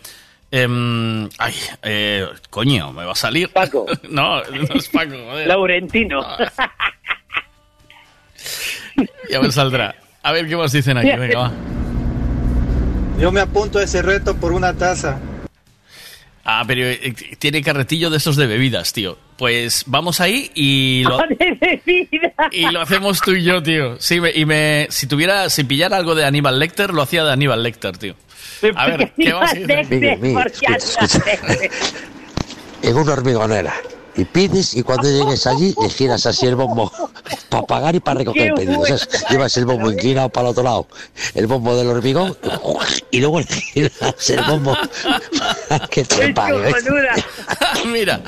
em, 0.52 1.28
ay, 1.38 1.54
eh, 1.84 2.28
coño, 2.50 2.92
me 2.94 3.06
va 3.06 3.12
a 3.12 3.16
salir. 3.16 3.50
Paco. 3.50 3.86
no, 4.10 4.44
no 4.44 4.76
es 4.76 4.90
Paco, 4.90 5.12
joder. 5.30 5.48
Laurentino. 5.48 6.26
Ya 9.30 9.42
me 9.42 9.52
saldrá. 9.52 9.96
A 10.24 10.32
ver 10.32 10.48
qué 10.48 10.56
más 10.56 10.72
dicen 10.72 10.98
aquí. 10.98 11.12
Venga, 11.12 11.40
va. 11.40 11.52
Yo 13.20 13.32
me 13.32 13.42
apunto 13.42 13.80
a 13.80 13.84
ese 13.84 14.02
reto 14.02 14.36
por 14.38 14.52
una 14.54 14.74
taza. 14.74 15.20
Ah, 16.50 16.64
pero 16.66 16.86
eh, 16.86 17.14
tiene 17.40 17.62
carretillo 17.62 18.10
de 18.10 18.18
esos 18.18 18.36
de 18.38 18.48
bebidas, 18.48 18.94
tío. 18.94 19.18
Pues 19.38 19.84
vamos 19.86 20.22
ahí 20.22 20.50
y 20.56 21.04
lo, 21.04 21.20
y 22.52 22.72
lo 22.72 22.82
hacemos 22.82 23.20
tú 23.22 23.32
y 23.34 23.44
yo, 23.44 23.62
tío. 23.62 24.00
Sí, 24.00 24.22
me- 24.22 24.32
y 24.32 24.46
me, 24.46 24.88
si 24.90 25.08
tuviera, 25.08 25.50
si 25.50 25.64
pillara 25.66 25.98
algo 25.98 26.16
de 26.16 26.26
Aníbal 26.26 26.58
Lecter, 26.58 26.94
lo 26.94 27.02
hacía 27.02 27.24
de 27.26 27.34
Aníbal 27.34 27.62
Lecter, 27.64 27.98
tío. 27.98 28.16
A 28.76 28.86
ver, 28.88 29.12
¿qué 29.16 29.34
dicen? 29.54 29.88
Miguel, 29.90 30.18
Miguel, 30.20 30.48
escucha, 30.48 30.76
escucha. 30.76 31.22
En 32.82 32.96
una 32.96 33.14
hormigonera. 33.14 33.74
Y 34.16 34.26
pides 34.26 34.74
y 34.74 34.82
cuando 34.82 35.08
llegues 35.08 35.46
allí 35.46 35.76
le 35.80 35.90
giras 35.92 36.26
así 36.26 36.48
el 36.48 36.56
bombo 36.56 36.92
para 37.50 37.64
pagar 37.68 37.94
y 37.94 38.00
para 38.00 38.18
recoger 38.20 38.48
el 38.48 38.54
pedido. 38.56 38.82
Llevas 39.30 39.56
el 39.58 39.66
bombo 39.66 39.92
inclinado 39.92 40.30
para 40.30 40.48
el 40.48 40.52
otro 40.54 40.64
lado, 40.64 40.88
el 41.36 41.46
bombo 41.46 41.76
del 41.76 41.88
hormigón 41.88 42.36
y 43.12 43.20
luego 43.20 43.40
le 43.42 43.46
giras 43.46 44.30
el 44.30 44.42
bombo 44.44 44.76
que 45.92 46.04
te 46.04 46.34
pague. 46.34 46.74
Mira, 47.86 48.22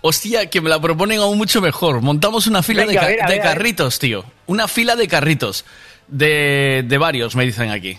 hostia, 0.00 0.50
que 0.50 0.60
me 0.60 0.70
la 0.70 0.80
proponen 0.80 1.20
aún 1.20 1.38
mucho 1.38 1.60
mejor. 1.60 2.00
Montamos 2.00 2.48
una 2.48 2.64
fila 2.64 2.84
Venga, 2.84 2.92
de, 2.92 2.98
ca- 2.98 3.04
a 3.04 3.08
ver, 3.08 3.22
a 3.22 3.26
de 3.28 3.32
ver, 3.34 3.40
a 3.40 3.48
ver. 3.50 3.54
carritos, 3.58 3.98
tío. 4.00 4.24
Una 4.46 4.66
fila 4.66 4.96
de 4.96 5.06
carritos. 5.06 5.64
De, 6.08 6.84
de 6.84 6.98
varios, 6.98 7.36
me 7.36 7.44
dicen 7.44 7.70
aquí. 7.70 7.96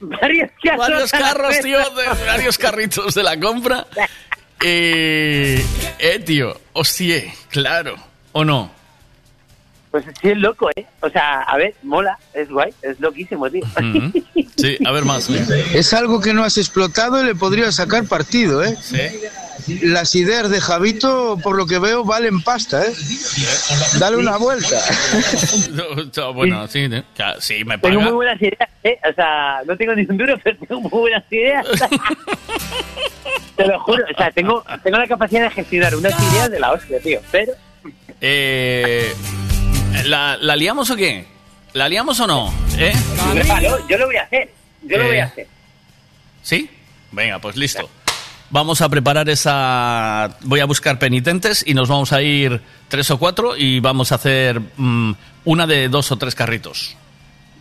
Varios 0.00 0.50
carros. 0.62 1.10
Varios 1.12 1.60
tío, 1.62 1.78
de 1.78 2.26
varios 2.26 2.58
carritos 2.58 3.14
de 3.14 3.22
la 3.22 3.38
compra. 3.38 3.86
Eh, 4.64 5.62
eh, 5.98 6.18
tío, 6.20 6.58
hostia, 6.72 7.22
claro. 7.50 7.94
¿O 8.32 8.42
no? 8.42 8.70
Pues 10.02 10.14
sí, 10.20 10.28
es 10.28 10.36
loco, 10.36 10.68
¿eh? 10.76 10.84
O 11.00 11.08
sea, 11.08 11.40
a 11.40 11.56
ver, 11.56 11.74
mola, 11.82 12.18
es 12.34 12.50
guay, 12.50 12.70
es 12.82 13.00
loquísimo, 13.00 13.48
tío. 13.50 13.64
Mm. 13.80 14.10
Sí, 14.56 14.76
a 14.84 14.92
ver 14.92 15.06
más. 15.06 15.30
Es 15.30 15.94
algo 15.94 16.20
que 16.20 16.34
no 16.34 16.44
has 16.44 16.58
explotado 16.58 17.22
y 17.22 17.24
le 17.24 17.34
podrías 17.34 17.76
sacar 17.76 18.04
partido, 18.04 18.62
¿eh? 18.62 18.76
Las 19.82 20.14
ideas 20.14 20.50
de 20.50 20.60
Javito, 20.60 21.38
por 21.42 21.56
lo 21.56 21.66
que 21.66 21.78
veo, 21.78 22.04
valen 22.04 22.42
pasta, 22.42 22.84
¿eh? 22.84 22.92
Dale 23.98 24.16
una 24.18 24.36
vuelta. 24.36 24.76
No, 26.16 26.34
bueno, 26.34 26.66
sí, 26.68 26.80
¿eh? 26.90 27.02
Ya, 27.16 27.36
sí, 27.40 27.64
me 27.64 27.78
Tengo 27.78 27.94
muy 27.94 28.04
paga. 28.04 28.14
buenas 28.16 28.42
ideas, 28.42 28.68
¿eh? 28.84 28.98
O 29.10 29.14
sea, 29.14 29.60
no 29.66 29.76
tengo 29.78 29.94
ni 29.94 30.02
un 30.06 30.18
duro, 30.18 30.36
pero 30.44 30.58
tengo 30.58 30.80
muy 30.82 30.90
buenas 30.90 31.24
ideas. 31.30 31.66
Te 33.56 33.66
lo 33.66 33.80
juro, 33.80 34.04
o 34.12 34.16
sea, 34.16 34.30
tengo, 34.30 34.62
tengo 34.82 34.98
la 34.98 35.06
capacidad 35.06 35.44
de 35.44 35.50
gestionar 35.50 35.96
unas 35.96 36.12
ideas 36.32 36.50
de 36.50 36.60
la 36.60 36.72
hostia, 36.72 37.00
tío. 37.00 37.20
Pero, 37.32 37.52
Eh, 38.20 39.12
¿la, 40.04 40.36
¿La 40.40 40.56
liamos 40.56 40.90
o 40.90 40.96
qué? 40.96 41.26
¿La 41.72 41.88
liamos 41.88 42.18
o 42.20 42.26
no? 42.26 42.52
¿Eh? 42.78 42.92
Yo 43.88 43.98
lo 43.98 44.06
voy 44.06 44.16
a 44.16 44.22
hacer, 44.22 44.50
yo 44.82 44.96
lo 44.98 45.04
Eh, 45.04 45.08
voy 45.08 45.18
a 45.18 45.24
hacer. 45.24 45.46
¿Sí? 46.42 46.70
Venga, 47.12 47.38
pues 47.38 47.56
listo. 47.56 47.88
Vamos 48.50 48.80
a 48.80 48.88
preparar 48.88 49.28
esa... 49.28 50.36
Voy 50.42 50.60
a 50.60 50.66
buscar 50.66 50.98
penitentes 50.98 51.64
y 51.66 51.74
nos 51.74 51.88
vamos 51.88 52.12
a 52.12 52.22
ir 52.22 52.60
tres 52.88 53.10
o 53.10 53.18
cuatro 53.18 53.56
y 53.56 53.80
vamos 53.80 54.12
a 54.12 54.14
hacer 54.14 54.60
mm, 54.76 55.12
una 55.46 55.66
de 55.66 55.88
dos 55.88 56.12
o 56.12 56.16
tres 56.16 56.34
carritos. 56.34 56.96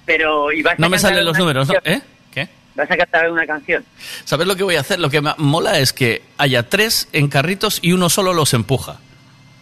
Pero, 0.06 0.52
¿y 0.52 0.62
vas 0.62 0.74
a 0.74 0.78
No 0.78 0.90
me 0.90 1.00
salen 1.00 1.26
los 1.26 1.38
números. 1.38 1.68
¿Eh? 1.84 2.00
¿Qué? 2.32 2.48
¿Vas 2.76 2.92
a 2.92 2.98
cantar 2.98 3.32
una 3.32 3.48
canción? 3.48 3.84
¿Sabes 4.24 4.46
lo 4.46 4.56
que 4.56 4.64
voy 4.64 4.76
a 4.76 4.82
hacer? 4.82 5.00
Lo 5.00 5.10
que 5.10 5.22
me 5.22 5.34
mola 5.38 5.80
es 5.80 5.92
que 5.92 6.22
haya 6.38 6.70
tres 6.70 7.08
en 7.12 7.28
carritos 7.30 7.80
y 7.82 7.92
uno 7.94 8.10
solo 8.10 8.34
los 8.34 8.54
empuja. 8.54 8.98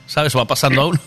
¿Sabes? 0.06 0.35
Va 0.35 0.45
pasando 0.45 0.81
a 0.81 0.85
uno. 0.88 0.99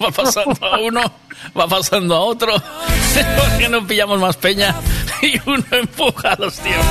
Va 0.02 0.10
pasando 0.10 0.66
a 0.66 0.78
uno, 0.80 1.12
va 1.58 1.68
pasando 1.68 2.16
a 2.16 2.20
otro. 2.20 2.54
Porque 3.36 3.68
no 3.68 3.86
pillamos 3.86 4.18
más 4.20 4.36
peña 4.36 4.74
y 5.22 5.38
uno 5.48 5.64
empuja 5.72 6.32
a 6.32 6.36
los 6.40 6.58
tíos. 6.58 6.84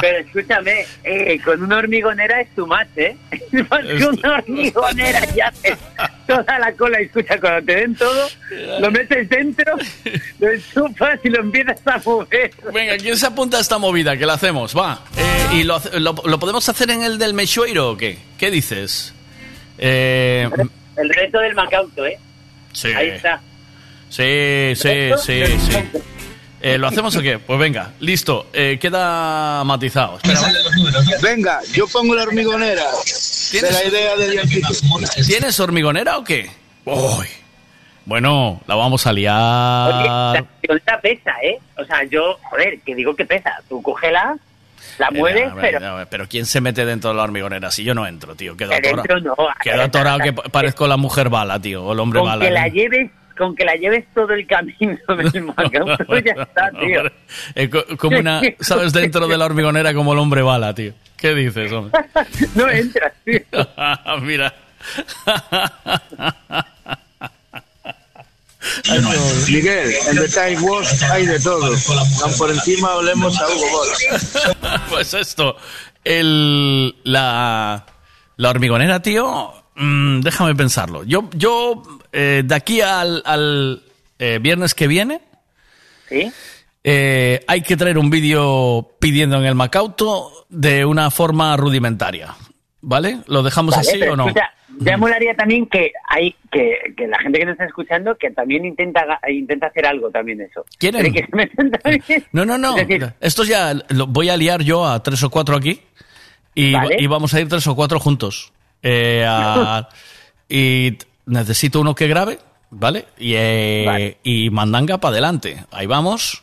Pero 0.00 0.18
escúchame, 0.18 0.86
eh, 1.04 1.38
con 1.44 1.62
una 1.62 1.78
hormigonera 1.78 2.40
es 2.40 2.54
tu 2.54 2.66
match, 2.66 2.88
¿eh? 2.96 3.16
Más 3.68 3.80
que 3.84 4.04
una 4.06 4.34
hormigonera 4.36 5.20
ya 5.34 5.48
haces 5.48 5.76
toda 6.26 6.58
la 6.58 6.72
cola 6.72 7.00
y 7.02 7.04
escucha, 7.06 7.38
cuando 7.40 7.66
te 7.66 7.74
den 7.76 7.94
todo, 7.96 8.28
lo 8.80 8.90
metes 8.90 9.28
dentro, 9.28 9.74
lo 10.38 10.50
enchufas 10.50 11.18
y 11.24 11.28
lo 11.28 11.40
empiezas 11.40 11.80
a 11.86 12.00
mover. 12.04 12.50
Venga, 12.72 12.96
¿quién 12.98 13.16
se 13.16 13.26
apunta 13.26 13.58
a 13.58 13.60
esta 13.60 13.78
movida? 13.78 14.16
Que 14.16 14.24
la 14.26 14.34
hacemos, 14.34 14.76
va. 14.76 15.02
Eh, 15.16 15.56
¿Y 15.56 15.62
lo- 15.64 15.80
lo 15.98 16.38
podemos 16.38 16.66
hacer 16.68 16.90
en 16.90 17.02
el 17.02 17.18
del 17.18 17.34
Mechueiro 17.34 17.90
o 17.90 17.96
qué? 17.96 18.16
¿Qué 18.38 18.50
dices? 18.50 19.12
Eh, 19.76 20.48
El 21.00 21.08
reto 21.08 21.38
del 21.40 21.54
Macauto, 21.54 22.04
¿eh? 22.06 22.18
sí. 22.72 22.88
Ahí 22.92 23.08
está. 23.08 23.40
Sí, 24.08 24.72
sí, 24.74 25.10
sí, 25.24 25.42
sí. 25.46 26.00
Eh, 26.62 26.76
¿Lo 26.76 26.88
hacemos 26.88 27.14
o 27.16 27.22
qué? 27.22 27.38
Pues 27.38 27.58
venga, 27.58 27.92
listo. 28.00 28.48
Eh, 28.52 28.78
queda 28.80 29.62
matizado. 29.64 30.18
Espera, 30.22 30.40
Venga, 31.22 31.60
yo 31.72 31.86
pongo 31.86 32.14
la 32.14 32.24
hormigonera. 32.24 32.84
De 33.52 33.62
la 33.72 33.84
idea 33.84 34.16
de 34.16 34.30
Diancito. 34.30 34.68
¿Tienes 35.26 35.58
hormigonera 35.58 36.18
o 36.18 36.24
qué? 36.24 36.50
Uy. 36.84 37.26
Bueno, 38.04 38.60
la 38.66 38.74
vamos 38.74 39.06
a 39.06 39.10
Oye, 39.10 39.20
liar. 39.20 39.34
la 39.34 40.30
hormigonera 40.40 41.00
pesa, 41.00 41.32
¿eh? 41.42 41.58
O 41.78 41.84
sea, 41.84 42.02
yo, 42.04 42.38
joder, 42.50 42.80
que 42.80 42.94
digo 42.94 43.14
que 43.16 43.24
pesa. 43.24 43.54
Tú 43.68 43.80
cógela, 43.80 44.36
la 44.98 45.10
mueves, 45.10 45.48
Eh, 45.48 45.54
pero... 45.60 45.96
ver, 45.96 46.06
pero 46.10 46.28
¿quién 46.28 46.46
se 46.46 46.60
mete 46.60 46.84
dentro 46.84 47.10
de 47.10 47.16
la 47.16 47.22
hormigonera? 47.24 47.70
Si 47.70 47.84
yo 47.84 47.94
no 47.94 48.06
entro, 48.06 48.34
tío. 48.34 48.56
Quedo 48.56 48.70
Que 48.70 48.88
atorado. 48.88 49.20
no. 49.20 49.36
Quedo 49.62 49.82
atorado 49.82 50.18
que 50.20 50.32
parezco 50.32 50.86
la 50.86 50.96
mujer 50.96 51.28
bala, 51.28 51.60
tío. 51.60 51.84
O 51.84 51.92
el 51.92 52.00
hombre 52.00 52.20
con 52.20 52.28
bala. 52.28 52.44
que 52.44 52.50
¿eh? 52.50 52.54
la 52.54 52.68
lleves 52.68 53.10
con 53.38 53.56
que 53.56 53.64
la 53.64 53.74
lleves 53.74 54.04
todo 54.14 54.34
el 54.34 54.46
camino 54.46 54.98
del 55.32 55.42
Macauto 55.44 56.18
ya 56.18 56.42
está, 56.42 56.70
tío. 56.78 57.02
Eh, 57.54 57.70
co- 57.70 57.84
como 57.96 58.18
una, 58.18 58.42
¿sabes? 58.60 58.92
Dentro 58.92 59.26
de 59.28 59.38
la 59.38 59.46
hormigonera 59.46 59.94
como 59.94 60.12
el 60.12 60.18
hombre 60.18 60.42
bala, 60.42 60.74
tío. 60.74 60.92
¿Qué 61.16 61.34
dices, 61.34 61.72
hombre? 61.72 61.98
no 62.54 62.68
entras, 62.68 63.12
tío. 63.24 63.40
Mira. 64.20 64.52
Miguel, 69.48 69.92
en 70.08 70.16
The 70.16 70.28
Time 70.28 70.60
Wars 70.60 71.02
hay 71.04 71.26
de 71.26 71.40
todo. 71.40 71.74
Aun 72.22 72.38
por 72.38 72.50
encima 72.50 72.94
olemos 72.94 73.38
a 73.40 73.46
Hugo 73.48 73.70
Boss. 73.70 74.50
pues 74.90 75.14
esto, 75.14 75.56
el, 76.04 76.94
la, 77.04 77.86
la 78.36 78.50
hormigonera, 78.50 79.00
tío, 79.02 79.52
mm, 79.76 80.20
déjame 80.20 80.54
pensarlo. 80.54 81.04
Yo, 81.04 81.28
yo 81.34 81.82
eh, 82.12 82.42
de 82.44 82.54
aquí 82.54 82.80
al, 82.80 83.22
al, 83.24 83.82
eh, 84.18 84.38
viernes 84.40 84.74
que 84.74 84.86
viene, 84.86 85.20
¿Sí? 86.08 86.30
eh, 86.84 87.44
hay 87.46 87.62
que 87.62 87.76
traer 87.76 87.98
un 87.98 88.10
vídeo 88.10 88.96
pidiendo 88.98 89.36
en 89.36 89.44
el 89.44 89.54
Macauto 89.54 90.46
de 90.48 90.84
una 90.84 91.10
forma 91.10 91.56
rudimentaria. 91.56 92.34
¿Vale? 92.82 93.18
¿Lo 93.26 93.42
dejamos 93.42 93.76
Vale, 93.76 93.88
así 93.88 94.02
o 94.02 94.16
no? 94.16 94.26
escucha, 94.28 94.50
ya 94.78 94.96
molaría 94.96 95.34
también 95.34 95.66
que 95.66 95.92
hay 96.08 96.34
que, 96.50 96.94
que 96.96 97.06
la 97.06 97.18
gente 97.18 97.38
que 97.38 97.44
nos 97.44 97.52
está 97.52 97.66
escuchando 97.66 98.16
que 98.16 98.30
también 98.30 98.64
intenta 98.64 99.04
intenta 99.28 99.66
hacer 99.66 99.84
algo 99.86 100.10
también 100.10 100.40
eso. 100.40 100.64
¿Quieren? 100.78 101.12
Que 101.12 101.22
también. 101.82 102.02
No, 102.32 102.44
no, 102.46 102.56
no. 102.56 102.76
Es 102.78 102.88
decir, 102.88 103.12
Esto 103.20 103.44
ya 103.44 103.74
lo 103.90 104.06
voy 104.06 104.30
a 104.30 104.36
liar 104.36 104.62
yo 104.62 104.86
a 104.86 105.02
tres 105.02 105.22
o 105.22 105.28
cuatro 105.30 105.56
aquí 105.56 105.80
y, 106.54 106.72
Vale. 106.72 106.96
y 106.98 107.06
vamos 107.06 107.34
a 107.34 107.40
ir 107.40 107.48
tres 107.48 107.66
o 107.66 107.76
cuatro 107.76 108.00
juntos. 108.00 108.52
Eh, 108.82 109.24
a- 109.28 109.88
y 110.48 110.96
necesito 111.26 111.80
uno 111.82 111.94
que 111.94 112.08
grabe, 112.08 112.38
¿vale? 112.70 113.04
Y, 113.18 113.34
eh, 113.36 114.16
y 114.22 114.48
mandanga 114.48 114.98
para 114.98 115.12
adelante. 115.12 115.64
Ahí 115.70 115.86
vamos. 115.86 116.42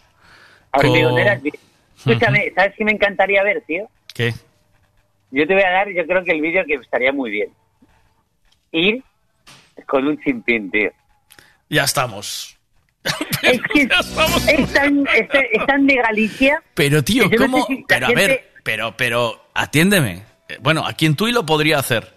Con- 0.71 0.95
escúchame, 1.97 2.51
¿sabes 2.55 2.73
qué 2.77 2.85
me 2.85 2.91
encantaría 2.91 3.41
ver, 3.41 3.63
tío? 3.65 3.89
¿Qué? 4.13 4.33
Yo 5.31 5.45
te 5.47 5.53
voy 5.53 5.63
a 5.63 5.69
dar, 5.71 5.89
yo 5.89 6.05
creo 6.05 6.23
que 6.23 6.31
el 6.31 6.41
vídeo 6.41 6.63
que 6.65 6.75
estaría 6.75 7.11
muy 7.11 7.31
bien. 7.31 7.49
Ir 8.71 9.03
con 9.85 10.07
un 10.07 10.17
chimpín, 10.21 10.71
tío. 10.71 10.91
Ya 11.69 11.83
estamos. 11.83 12.57
Es 13.43 13.61
que 13.73 13.81
es 13.83 14.73
tan, 14.73 15.05
es, 15.07 15.27
es 15.51 15.65
tan 15.65 15.85
de 15.87 15.95
Galicia. 15.95 16.61
Pero 16.73 17.03
tío, 17.03 17.27
no 17.29 17.37
¿cómo? 17.37 17.57
sé 17.65 17.73
si 17.75 17.79
la 17.81 17.85
Pero 17.87 18.05
a 18.05 18.09
gente- 18.09 18.27
ver, 18.27 18.51
pero, 18.63 18.97
pero, 18.97 19.47
atiéndeme. 19.53 20.23
Eh, 20.49 20.57
Bueno, 20.61 20.85
aquí 20.85 21.05
en 21.05 21.15
Tui 21.15 21.31
lo 21.31 21.45
podría 21.45 21.79
hacer, 21.79 22.13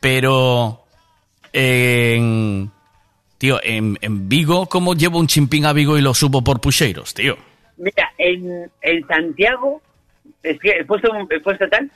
pero 0.00 0.84
en, 1.52 2.70
tío, 3.38 3.60
en, 3.62 3.98
en 4.00 4.28
Vigo, 4.28 4.66
¿cómo 4.68 4.94
llevo 4.94 5.18
un 5.18 5.26
chimpín 5.26 5.64
a 5.66 5.72
Vigo 5.72 5.96
y 5.98 6.02
lo 6.02 6.14
subo 6.14 6.42
por 6.42 6.60
Pucheiros, 6.60 7.14
tío? 7.14 7.36
Mira, 7.76 8.12
en, 8.18 8.70
en 8.82 9.06
Santiago, 9.06 9.80
es 10.42 10.58
que 10.60 10.70
he 10.70 10.84
puesto, 10.84 11.08
he 11.30 11.40
puesto 11.40 11.68
tal, 11.68 11.90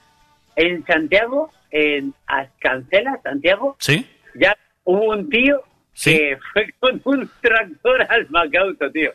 en 0.56 0.84
Santiago, 0.86 1.50
en 1.70 2.14
Ascancela, 2.26 3.20
Santiago, 3.22 3.76
¿Sí? 3.78 4.06
ya 4.34 4.56
hubo 4.84 5.10
un 5.10 5.28
tío 5.30 5.62
Sí. 5.92 6.12
que 6.16 6.38
fue 6.52 6.74
con 6.78 7.00
un 7.04 7.30
tractor 7.40 8.02
al 8.10 8.28
Macauto, 8.30 8.90
tío. 8.90 9.10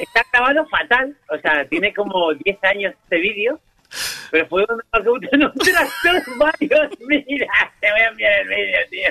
Está 0.00 0.24
grabado 0.32 0.66
fatal, 0.66 1.16
o 1.30 1.38
sea, 1.38 1.64
tiene 1.68 1.94
como 1.94 2.32
10 2.34 2.58
años 2.64 2.94
este 3.04 3.18
vídeo, 3.18 3.60
pero 4.32 4.46
fue 4.48 4.62
un 4.68 4.80
Macauto 4.92 5.28
en 5.30 5.44
un 5.44 5.52
tractor 5.52 6.22
varios, 6.38 6.98
mira, 7.00 7.72
te 7.80 7.90
voy 7.90 8.00
a 8.00 8.08
enviar 8.08 8.40
el 8.40 8.48
vídeo, 8.48 8.78
tío. 8.90 9.08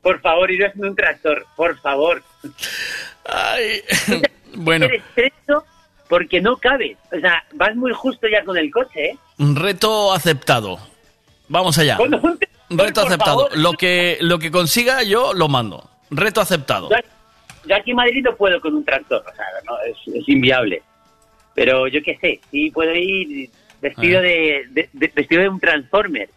Por 0.00 0.20
favor, 0.20 0.50
iros 0.50 0.74
en 0.76 0.84
un 0.86 0.96
tractor, 0.96 1.44
por 1.56 1.78
favor. 1.80 2.22
Ay, 3.28 3.82
bueno, 4.54 4.86
estrecho 4.86 5.64
porque 6.08 6.40
no 6.40 6.56
cabes, 6.56 6.96
o 7.16 7.20
sea, 7.20 7.44
vas 7.54 7.74
muy 7.76 7.92
justo 7.92 8.26
ya 8.28 8.44
con 8.44 8.56
el 8.56 8.70
coche, 8.70 9.06
¿eh? 9.10 9.18
reto 9.38 10.12
aceptado. 10.12 10.78
Vamos 11.48 11.76
allá. 11.78 11.98
Reto 12.68 13.00
aceptado. 13.02 13.46
favor. 13.48 13.58
Lo 13.58 13.72
que, 13.74 14.18
lo 14.20 14.38
que 14.38 14.50
consiga 14.50 15.02
yo 15.02 15.32
lo 15.34 15.48
mando. 15.48 15.88
Reto 16.10 16.40
aceptado. 16.40 16.88
Yo, 16.90 16.96
yo 17.68 17.76
aquí 17.76 17.90
en 17.90 17.96
Madrid 17.96 18.22
no 18.24 18.34
puedo 18.36 18.60
con 18.60 18.74
un 18.74 18.84
tractor, 18.84 19.22
o 19.30 19.34
sea, 19.36 19.44
no, 19.66 19.74
es, 19.82 19.96
es 20.14 20.28
inviable. 20.28 20.82
Pero 21.54 21.86
yo 21.88 22.02
qué 22.02 22.16
sé, 22.20 22.40
sí 22.50 22.70
puedo 22.70 22.94
ir 22.94 23.50
vestido 23.80 24.18
Ah. 24.18 24.22
de, 24.22 24.64
de- 24.70 24.88
de- 24.92 25.12
vestido 25.14 25.42
de 25.42 25.48
un 25.48 25.60
Transformer. 25.60 26.28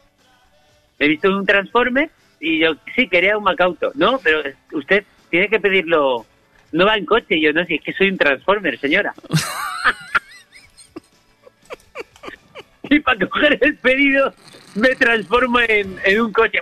Me 0.98 1.06
he 1.06 1.10
visto 1.10 1.30
un 1.30 1.46
Transformer 1.46 2.10
y 2.40 2.60
yo 2.60 2.74
sí 2.96 3.08
quería 3.08 3.38
un 3.38 3.44
Macauto. 3.44 3.92
No, 3.96 4.20
pero 4.20 4.42
usted 4.74 5.04
tiene 5.30 5.48
que 5.50 5.60
pedirlo. 5.60 6.26
No 6.72 6.86
va 6.86 6.96
en 6.98 7.06
coche, 7.06 7.40
yo 7.42 7.52
no, 7.54 7.66
si 7.66 7.76
es 7.76 7.82
que 7.82 7.94
soy 7.94 8.10
un 8.10 8.18
Transformer, 8.18 8.80
señora. 8.80 9.14
y 12.90 13.00
para 13.00 13.28
coger 13.28 13.58
el 13.62 13.76
pedido 13.78 14.34
me 14.76 14.90
transformo 14.96 15.60
en, 15.62 15.98
en 16.06 16.22
un 16.22 16.32
coche. 16.32 16.60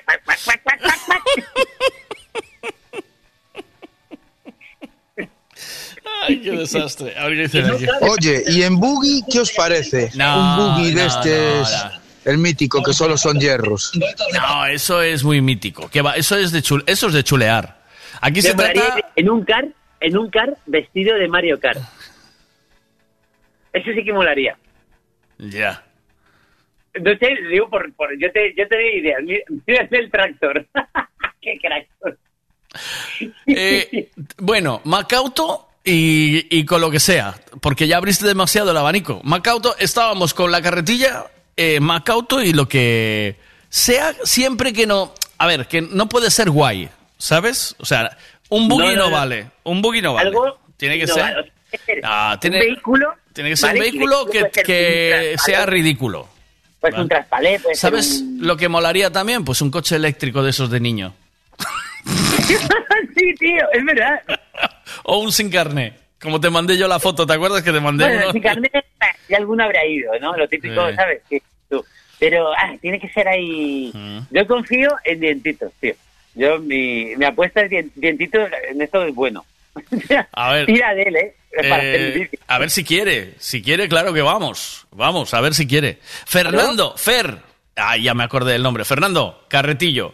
Ay, 6.23 6.41
qué 6.41 6.51
desastre. 6.51 7.13
Oye, 8.01 8.43
¿y 8.47 8.63
en 8.63 8.79
buggy 8.79 9.21
qué 9.31 9.39
os 9.41 9.51
parece? 9.51 10.11
No, 10.15 10.39
Un 10.39 10.57
buggy 10.75 10.93
de 10.93 11.01
no, 11.01 11.07
este, 11.07 11.61
no, 11.61 11.89
no. 11.89 12.01
el 12.25 12.37
mítico, 12.37 12.83
que 12.83 12.93
solo 12.93 13.17
son 13.17 13.39
hierros. 13.39 13.91
No, 14.33 14.65
eso 14.65 15.01
es 15.01 15.23
muy 15.23 15.41
mítico. 15.41 15.89
¿Qué 15.89 16.01
va? 16.01 16.15
Eso 16.15 16.35
es 16.37 16.51
de 16.51 16.59
chul- 16.61 16.83
eso 16.87 17.07
es 17.07 17.13
de 17.13 17.23
chulear. 17.23 17.77
Aquí 18.21 18.41
se 18.41 18.53
trata 18.53 18.95
en 19.15 19.29
un 19.29 19.43
car, 19.45 19.67
en 19.99 20.17
un 20.17 20.29
car 20.29 20.57
vestido 20.65 21.15
de 21.15 21.27
Mario 21.27 21.59
Kart. 21.59 21.81
Eso 23.73 23.91
sí 23.93 24.03
que 24.03 24.13
molaría. 24.13 24.57
ya. 25.37 25.83
No 26.99 27.11
sé, 27.19 27.27
digo 27.51 27.69
por, 27.69 27.93
por 27.93 28.09
yo 28.19 28.31
te 28.31 28.55
yo 28.55 28.67
te 28.67 28.75
doy 28.75 28.87
ideas. 28.99 29.21
Mira, 29.23 29.43
mira 29.67 29.87
el 29.91 30.09
tractor. 30.09 30.65
Qué 31.41 31.59
crack. 31.61 31.87
Eh, 33.45 34.09
bueno, 34.37 34.81
Macauto 34.83 35.67
y, 35.83 36.57
y 36.57 36.65
con 36.65 36.81
lo 36.81 36.89
que 36.91 36.99
sea, 36.99 37.35
porque 37.61 37.87
ya 37.87 37.97
abriste 37.97 38.25
demasiado 38.25 38.71
el 38.71 38.77
abanico. 38.77 39.21
Macauto, 39.23 39.75
estábamos 39.77 40.33
con 40.33 40.51
la 40.51 40.61
carretilla, 40.61 41.25
eh, 41.55 41.79
Macauto 41.79 42.41
y 42.41 42.51
lo 42.53 42.67
que 42.67 43.35
sea, 43.69 44.13
siempre 44.23 44.73
que 44.73 44.87
no. 44.87 45.13
A 45.37 45.45
ver, 45.45 45.67
que 45.67 45.81
no 45.81 46.09
puede 46.09 46.31
ser 46.31 46.49
guay, 46.49 46.89
¿sabes? 47.17 47.75
O 47.77 47.85
sea, 47.85 48.17
un 48.49 48.67
buggy 48.67 48.85
No, 48.85 48.91
no, 48.91 48.95
no, 48.97 49.09
no. 49.09 49.15
vale. 49.15 49.47
Un 49.63 49.81
buggy 49.81 50.01
no 50.01 50.13
vale. 50.13 50.27
Algo 50.29 50.59
tiene 50.77 50.97
que 50.99 51.07
ser. 51.07 51.23
vale. 51.23 51.51
Tiene 51.85 52.01
Ah, 52.03 52.37
tiene- 52.39 52.57
un 52.59 52.65
vehículo. 52.65 53.13
Tiene 53.33 53.49
que 53.51 53.57
ser 53.57 53.69
¿vale? 53.69 53.79
un 53.79 53.85
vehículo 53.85 54.25
que, 54.25 55.35
sea 55.43 55.65
ridículo. 55.65 56.27
Pues 56.79 56.93
un 56.95 57.07
traspalé, 57.09 57.59
¿Sabes 57.73 58.21
un- 58.21 58.37
lo 58.41 58.55
que 58.55 58.67
molaría 58.69 59.11
también? 59.11 59.43
Pues 59.43 59.61
un 59.61 59.71
coche 59.71 59.95
eléctrico 59.95 60.41
de 60.43 60.51
esos 60.51 60.69
de 60.69 60.79
niño. 60.79 61.13
sí, 63.15 63.33
tío, 63.39 63.65
es 63.73 63.85
verdad. 63.85 64.21
O 65.03 65.19
un 65.19 65.31
sin 65.31 65.49
carne. 65.49 65.93
Como 66.21 66.39
te 66.41 66.49
mandé 66.49 66.77
yo 66.77 66.87
la 66.87 66.99
foto, 66.99 67.25
¿te 67.27 67.33
acuerdas 67.33 67.61
que 67.61 67.71
te 67.71 67.79
mandé 67.79 68.05
Bueno, 68.05 68.21
uno? 68.23 68.31
sin 68.33 68.41
carnet, 68.41 68.71
ya 69.29 69.37
alguno 69.37 69.63
habrá 69.63 69.85
ido, 69.85 70.11
¿no? 70.19 70.35
Lo 70.35 70.47
típico, 70.47 70.89
Sí. 70.89 70.95
¿sabes? 70.95 71.21
Sí, 71.29 71.41
tú. 71.69 71.85
Pero 72.19 72.51
ah, 72.53 72.73
tiene 72.81 72.99
que 72.99 73.07
ser 73.09 73.27
ahí. 73.27 73.91
Yo 74.31 74.47
confío 74.47 74.89
en 75.03 75.19
dientitos, 75.19 75.71
tío. 75.79 75.93
Yo, 76.37 76.59
mi, 76.59 77.15
mi 77.15 77.25
apuesta 77.25 77.61
es 77.61 77.71
dien- 77.71 77.91
dientitos, 77.95 78.47
en 78.69 78.81
esto 78.81 79.03
es 79.03 79.13
bueno. 79.15 79.45
A 80.33 80.51
ver. 80.53 80.65
Tira 80.67 80.93
de 80.93 81.01
él, 81.03 81.15
¿eh? 81.15 81.35
Para 81.69 81.83
Eh, 81.83 82.29
a 82.47 82.59
ver 82.59 82.69
si 82.69 82.83
quiere. 82.83 83.33
Si 83.39 83.61
quiere, 83.63 83.87
claro 83.89 84.13
que 84.13 84.21
vamos. 84.21 84.85
Vamos, 84.91 85.33
a 85.33 85.41
ver 85.41 85.53
si 85.55 85.65
quiere. 85.65 85.97
Fernando, 86.03 86.93
Fer. 86.97 87.39
Ah, 87.75 87.97
ya 87.97 88.13
me 88.13 88.23
acordé 88.23 88.53
del 88.53 88.63
nombre. 88.63 88.85
Fernando, 88.85 89.43
Carretillo. 89.47 90.13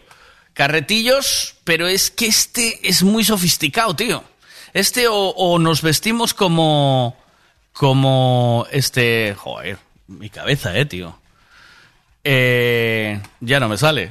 Carretillos, 0.54 1.56
pero 1.64 1.86
es 1.88 2.10
que 2.10 2.26
este 2.26 2.78
es 2.88 3.02
muy 3.02 3.24
sofisticado, 3.24 3.94
tío. 3.96 4.22
Este 4.72 5.08
o, 5.08 5.14
o 5.30 5.58
nos 5.58 5.82
vestimos 5.82 6.32
como. 6.32 7.16
Como 7.72 8.66
este. 8.70 9.34
Joder, 9.36 9.78
mi 10.06 10.30
cabeza, 10.30 10.78
eh, 10.78 10.86
tío. 10.86 11.18
Eh, 12.22 13.20
ya 13.40 13.60
no 13.60 13.68
me 13.68 13.76
sale. 13.76 14.10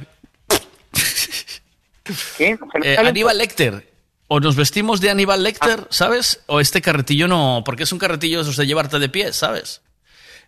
¿Qué? 2.36 2.58
Eh, 2.82 2.96
Aníbal 2.98 3.38
Lecter. 3.38 3.88
O 4.28 4.40
nos 4.40 4.56
vestimos 4.56 5.00
de 5.00 5.10
Aníbal 5.10 5.42
Lecter, 5.42 5.86
¿sabes? 5.90 6.42
O 6.46 6.60
este 6.60 6.80
carretillo 6.80 7.28
no, 7.28 7.62
porque 7.64 7.82
es 7.82 7.92
un 7.92 7.98
carretillo 7.98 8.42
de 8.42 8.66
llevarte 8.66 8.98
de 8.98 9.08
pie, 9.08 9.32
¿sabes? 9.32 9.82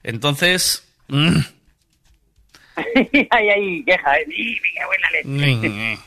Entonces... 0.02 0.86
mm, 1.08 1.38
ay, 3.30 3.48
ay, 3.48 3.84
queja, 3.84 4.16
¿eh? 4.18 4.26
Leche. 5.26 5.68
mm. 5.68 5.98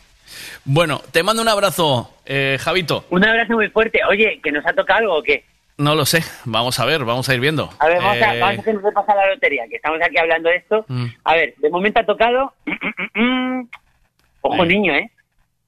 bueno, 0.66 1.02
te 1.12 1.24
mando 1.24 1.42
un 1.42 1.48
abrazo, 1.48 2.14
eh, 2.26 2.58
Javito. 2.60 3.06
Un 3.10 3.26
abrazo 3.26 3.54
muy 3.54 3.70
fuerte. 3.70 4.00
Oye, 4.10 4.40
¿que 4.44 4.52
nos 4.52 4.66
ha 4.66 4.74
tocado 4.74 5.00
algo 5.00 5.18
o 5.18 5.24
qué? 5.24 5.46
No 5.78 5.96
lo 5.96 6.06
sé, 6.06 6.24
vamos 6.46 6.78
a 6.80 6.86
ver, 6.86 7.06
vamos 7.06 7.30
a 7.30 7.34
ir 7.34 7.40
viendo. 7.40 7.70
A 7.80 7.88
ver, 7.88 7.98
vamos, 8.00 8.22
a, 8.22 8.36
Eh, 8.36 8.40
vamos 8.40 8.58
a 8.58 8.62
hacer 8.62 8.76
un 8.78 8.84
repaso 8.84 9.12
a 9.12 9.16
la 9.16 9.28
lotería, 9.34 9.64
que 9.70 9.78
estamos 9.78 10.00
aquí 10.04 10.18
hablando 10.18 10.50
de 10.50 10.56
esto. 10.58 10.86
mm, 10.88 11.06
A 11.24 11.36
ver, 11.36 11.54
de 11.58 11.70
momento 11.70 12.00
ha 12.02 12.06
tocado. 12.06 12.54
Ojo, 14.42 14.66
niño, 14.66 14.94
¿eh? 14.94 15.10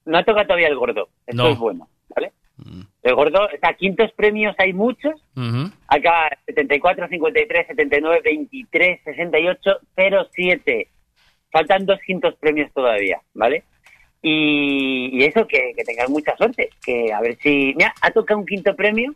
No 0.04 0.18
ha 0.18 0.24
tocado 0.24 0.46
todavía 0.46 0.68
el 0.68 0.76
gordo. 0.76 1.08
Esto 1.26 1.42
no. 1.42 1.48
es 1.48 1.58
bueno, 1.58 1.88
¿vale? 2.14 2.32
Mm. 2.56 2.82
El 3.02 3.14
gordo, 3.14 3.48
está 3.50 3.74
quintos 3.74 4.12
premios 4.12 4.54
hay 4.58 4.72
muchos. 4.72 5.14
Uh 5.36 5.40
-huh. 5.40 5.72
Acá 5.88 6.30
74, 6.46 7.08
53, 7.08 7.66
79, 7.68 8.20
23, 8.24 9.00
68, 9.04 9.78
07. 10.32 10.88
Faltan 11.50 11.86
dos 11.86 11.98
quintos 12.06 12.34
premios 12.36 12.72
todavía, 12.72 13.20
¿vale? 13.34 13.64
Y, 14.22 15.10
y 15.12 15.24
eso, 15.24 15.46
que, 15.46 15.72
que 15.76 15.84
tengas 15.84 16.08
mucha 16.08 16.36
suerte. 16.36 16.70
Que 16.84 17.12
a 17.12 17.20
ver 17.20 17.36
si. 17.42 17.74
Mira, 17.76 17.92
ha 18.00 18.10
tocado 18.10 18.40
un 18.40 18.46
quinto 18.46 18.74
premio 18.76 19.14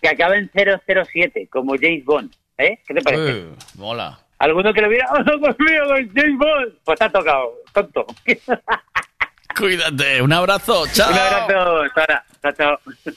que 0.00 0.08
acaba 0.08 0.36
en 0.36 0.50
007, 0.52 1.48
como 1.50 1.74
James 1.76 2.04
Bond. 2.04 2.34
¿Eh? 2.58 2.78
¿Qué 2.86 2.94
te 2.94 3.02
parece? 3.02 3.46
Uy, 3.46 3.56
mola. 3.76 4.18
Alguno 4.38 4.72
que 4.72 4.82
lo 4.82 4.88
viera, 4.88 5.08
¡oh, 5.12 5.22
Dios 5.22 5.56
mío, 5.58 5.82
James 6.14 6.38
Bond! 6.38 6.74
Pues 6.84 7.00
ha 7.00 7.10
tocado, 7.10 7.54
tonto. 7.72 8.06
Cuídate, 9.56 10.20
un 10.22 10.32
abrazo, 10.32 10.86
chao. 10.92 11.10
Un 11.10 11.18
abrazo, 11.18 11.94
Sara, 11.94 12.24
chao, 12.42 12.52
chao. 12.52 13.14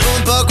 I'll 0.00 0.41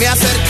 Me 0.00 0.06
acerqué 0.06 0.49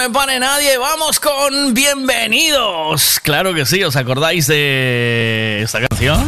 me 0.00 0.08
pare 0.08 0.40
nadie, 0.40 0.78
vamos 0.78 1.20
con 1.20 1.74
bienvenidos. 1.74 3.20
Claro 3.22 3.52
que 3.52 3.66
sí, 3.66 3.84
¿os 3.84 3.96
acordáis 3.96 4.46
de 4.46 5.60
esta 5.62 5.86
canción? 5.86 6.24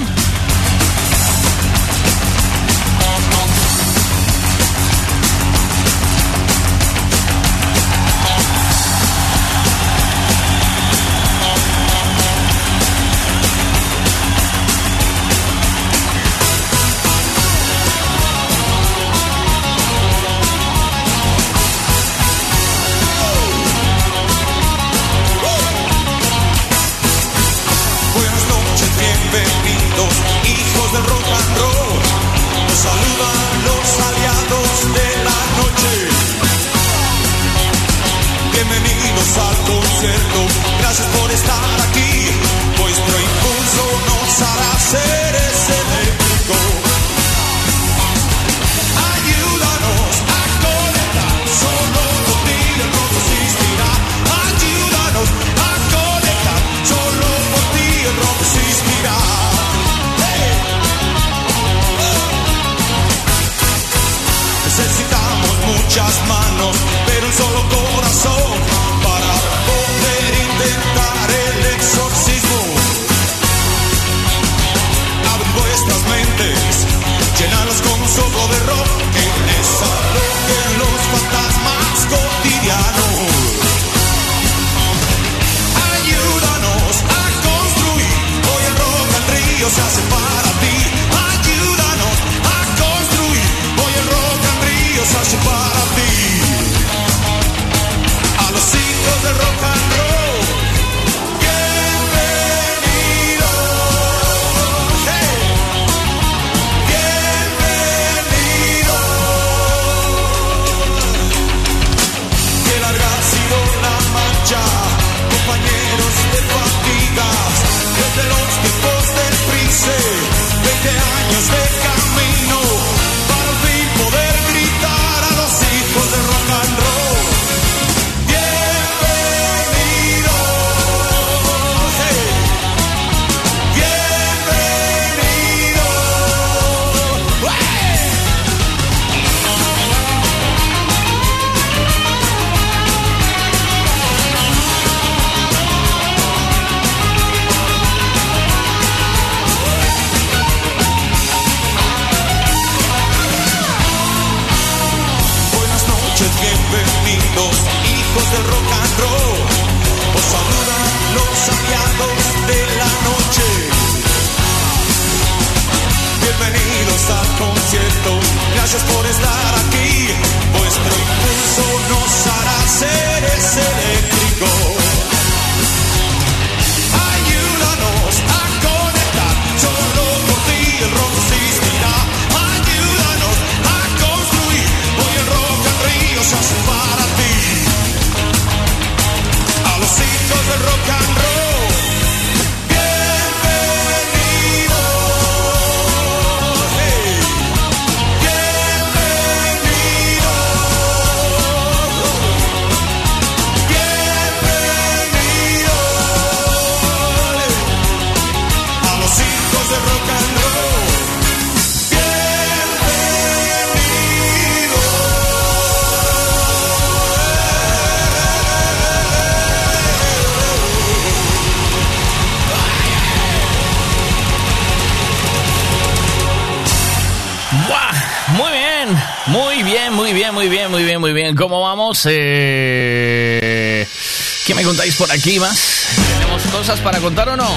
para 236.83 236.99
contar 236.99 237.29
o 237.29 237.37
no? 237.37 237.49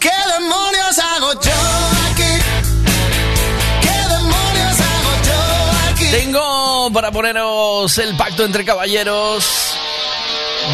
¿Qué 0.00 0.10
demonios 0.38 0.98
hago 0.98 1.32
yo 1.34 1.52
aquí? 2.10 2.32
¿Qué 3.82 4.14
demonios 4.14 4.80
hago 4.80 5.12
yo 5.26 5.90
aquí? 5.92 6.04
Tengo 6.10 6.90
para 6.92 7.10
poneros 7.10 7.98
el 7.98 8.16
pacto 8.16 8.44
entre 8.44 8.64
caballeros 8.64 9.44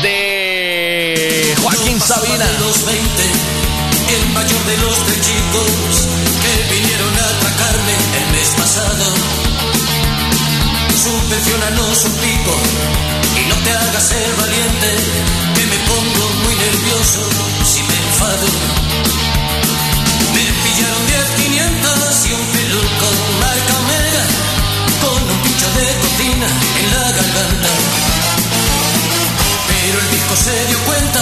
de 0.02 1.54
Joaquín 1.62 2.00
Sabina. 2.00 2.44
el 2.44 4.28
mayor 4.32 4.64
de 4.64 4.76
los 4.78 4.96
tres 5.06 5.20
chicos 5.22 6.06
que 6.42 6.74
vinieron 6.74 7.14
a 7.14 7.28
atacarme 7.30 7.92
el 8.18 8.32
mes 8.32 8.48
pasado 8.56 9.04
subvencionanos 11.02 12.04
un 12.04 12.12
pico 12.12 13.27
te 13.64 13.70
hagas 13.72 14.04
ser 14.04 14.30
valiente, 14.36 14.88
que 15.54 15.64
me 15.66 15.78
pongo 15.90 16.24
muy 16.44 16.54
nervioso 16.54 17.20
si 17.64 17.82
me 17.82 17.94
enfado. 17.94 18.46
Me 20.34 20.44
pillaron 20.62 21.06
10, 21.06 21.30
500 21.36 22.26
y 22.26 22.32
un 22.32 22.46
pelón 22.54 22.88
con 23.02 23.16
marca 23.40 23.74
omega, 23.82 24.24
con 25.02 25.22
un 25.30 25.38
pincho 25.42 25.68
de 25.78 25.86
cocina 26.02 26.48
en 26.80 26.86
la 26.94 27.06
garganta. 27.18 27.72
Pero 29.68 30.00
el 30.00 30.10
disco 30.10 30.36
se 30.36 30.66
dio 30.66 30.78
cuenta 30.84 31.20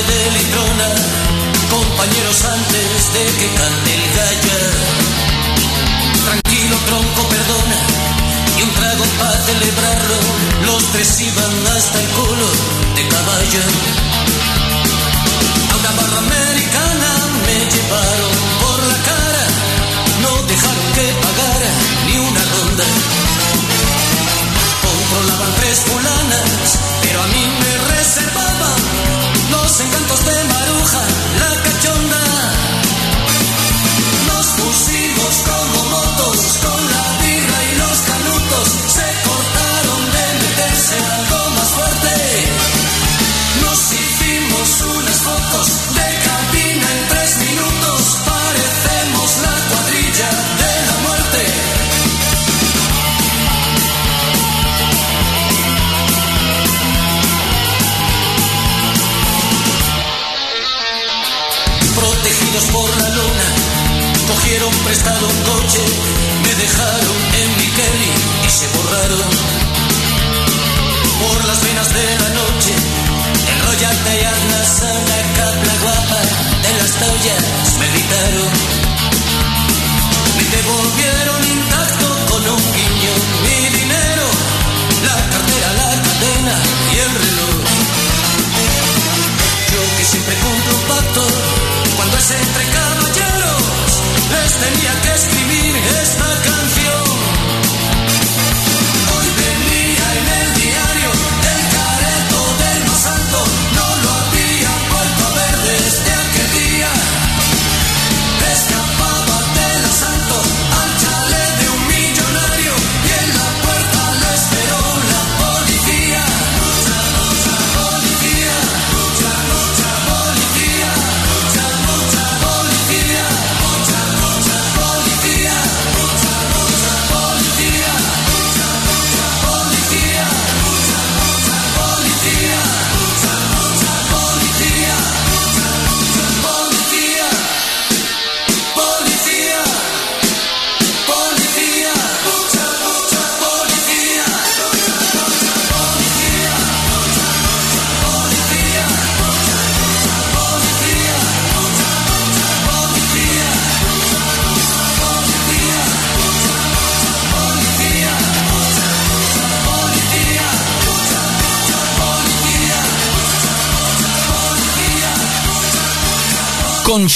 de 0.00 0.30
litrona, 0.30 0.88
compañeros 1.68 2.44
antes 2.44 3.12
de 3.12 3.24
que 3.38 3.48
cante 3.58 3.94
el 3.94 4.04
gallo. 4.16 4.58
Tranquilo 6.24 6.76
tronco, 6.86 7.28
perdona, 7.28 7.78
y 8.58 8.62
un 8.62 8.70
trago 8.72 9.04
para 9.18 9.38
celebrarlo, 9.44 10.16
los 10.64 10.82
tres 10.92 11.20
iban 11.20 11.76
hasta 11.76 12.00
el 12.00 12.08
culo 12.08 12.48
de 12.96 13.08
caballo. 13.08 14.41
Escribir 95.14 95.91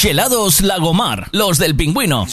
Congelados 0.07 0.61
Lagomar, 0.61 1.29
los 1.33 1.59
del 1.59 1.75
pingüino. 1.75 2.29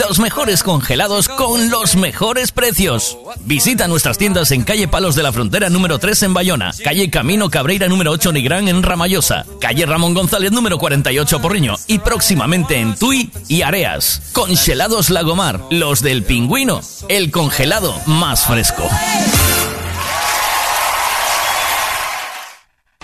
Los 0.00 0.18
mejores 0.18 0.64
congelados 0.64 1.28
con 1.28 1.70
los 1.70 1.94
mejores 1.94 2.50
precios. 2.50 3.16
Visita 3.44 3.86
nuestras 3.86 4.18
tiendas 4.18 4.50
en 4.50 4.64
calle 4.64 4.88
Palos 4.88 5.14
de 5.14 5.22
la 5.22 5.30
Frontera 5.30 5.70
número 5.70 6.00
3 6.00 6.24
en 6.24 6.34
Bayona, 6.34 6.72
calle 6.82 7.08
Camino 7.08 7.50
Cabreira 7.50 7.86
número 7.86 8.10
8 8.10 8.32
Nigrán 8.32 8.66
en 8.66 8.82
Ramallosa, 8.82 9.46
calle 9.60 9.86
Ramón 9.86 10.14
González 10.14 10.50
número 10.50 10.76
48 10.78 11.40
Porriño 11.40 11.76
y 11.86 12.00
próximamente 12.00 12.80
en 12.80 12.96
Tui 12.96 13.30
y 13.46 13.62
Areas. 13.62 14.22
Congelados 14.32 15.08
Lagomar, 15.08 15.60
los 15.70 16.02
del 16.02 16.24
pingüino, 16.24 16.80
el 17.08 17.30
congelado 17.30 17.94
más 18.06 18.44
fresco. 18.44 18.90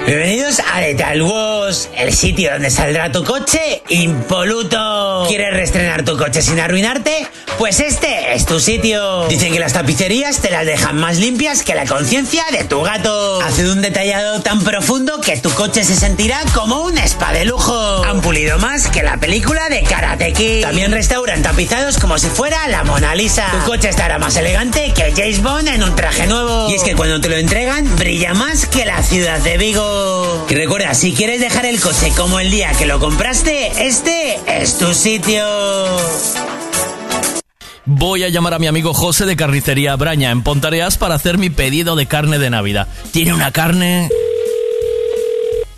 Bienvenidos 0.04 0.58
a 0.58 0.80
Lethal 0.80 1.22
Wash, 1.22 1.86
el 1.96 2.12
sitio 2.12 2.50
donde 2.52 2.70
saldrá 2.70 3.12
tu 3.12 3.22
coche 3.22 3.82
impoluto. 3.88 5.24
¿Quieres 5.28 5.54
reestrenar 5.54 6.04
tu 6.04 6.16
coche 6.18 6.42
sin 6.42 6.58
arruinarte? 6.58 7.26
Pues 7.56 7.78
este 7.78 8.34
es 8.34 8.44
tu 8.44 8.58
sitio. 8.58 9.28
Dicen 9.28 9.52
que 9.52 9.60
las 9.60 9.74
tapicerías 9.74 10.40
te 10.40 10.50
las 10.50 10.66
dejan 10.66 10.96
más 10.96 11.18
limpias 11.18 11.62
que 11.62 11.76
la 11.76 11.86
conciencia 11.86 12.44
de 12.50 12.64
tu 12.64 12.82
gato. 12.82 13.40
Hacen 13.42 13.68
un 13.68 13.80
detallado 13.80 14.40
tan 14.42 14.64
profundo 14.64 15.20
que 15.20 15.36
tu 15.36 15.50
coche 15.50 15.84
se 15.84 15.94
sentirá 15.94 16.40
como 16.52 16.82
un 16.82 16.98
spa 16.98 17.32
de 17.32 17.44
lujo. 17.44 18.02
Han 18.04 18.20
pulido 18.20 18.58
más 18.58 18.88
que 18.88 19.04
la 19.04 19.18
película 19.18 19.68
de 19.68 19.82
Karate 19.84 20.32
Kid. 20.32 20.62
También 20.62 20.90
restauran 20.90 21.42
tapizados 21.42 21.98
como 21.98 22.18
si 22.18 22.26
fuera 22.26 22.66
la 22.66 22.82
Mona 22.82 23.14
Lisa. 23.14 23.46
Tu 23.52 23.70
coche 23.70 23.88
estará 23.88 24.18
más 24.18 24.34
elegante 24.36 24.92
que 24.94 25.12
James 25.16 25.42
Bond 25.42 25.68
en 25.68 25.84
un 25.84 25.94
traje 25.94 26.26
nuevo. 26.26 26.68
Y 26.68 26.74
es 26.74 26.82
que 26.82 26.96
cuando 26.96 27.20
te 27.20 27.28
lo 27.28 27.36
entregan, 27.36 27.96
brilla 27.96 28.34
más 28.34 28.66
que 28.66 28.84
la 28.84 29.00
ciudad 29.02 29.38
de 29.38 29.56
Vigo. 29.58 29.91
Y 30.48 30.54
recuerda, 30.54 30.92
si 30.92 31.14
quieres 31.14 31.40
dejar 31.40 31.64
el 31.64 31.80
coche 31.80 32.12
como 32.16 32.38
el 32.38 32.50
día 32.50 32.72
que 32.72 32.84
lo 32.84 33.00
compraste, 33.00 33.86
este 33.86 34.38
es 34.46 34.76
tu 34.76 34.92
sitio. 34.92 35.42
Voy 37.86 38.22
a 38.22 38.28
llamar 38.28 38.54
a 38.54 38.58
mi 38.58 38.66
amigo 38.66 38.94
José 38.94 39.24
de 39.24 39.34
Carnicería 39.34 39.96
Braña 39.96 40.30
en 40.30 40.42
Pontareas 40.42 40.98
para 40.98 41.14
hacer 41.14 41.38
mi 41.38 41.50
pedido 41.50 41.96
de 41.96 42.06
carne 42.06 42.38
de 42.38 42.50
Navidad. 42.50 42.86
Tiene 43.12 43.32
una 43.34 43.50
carne... 43.50 44.08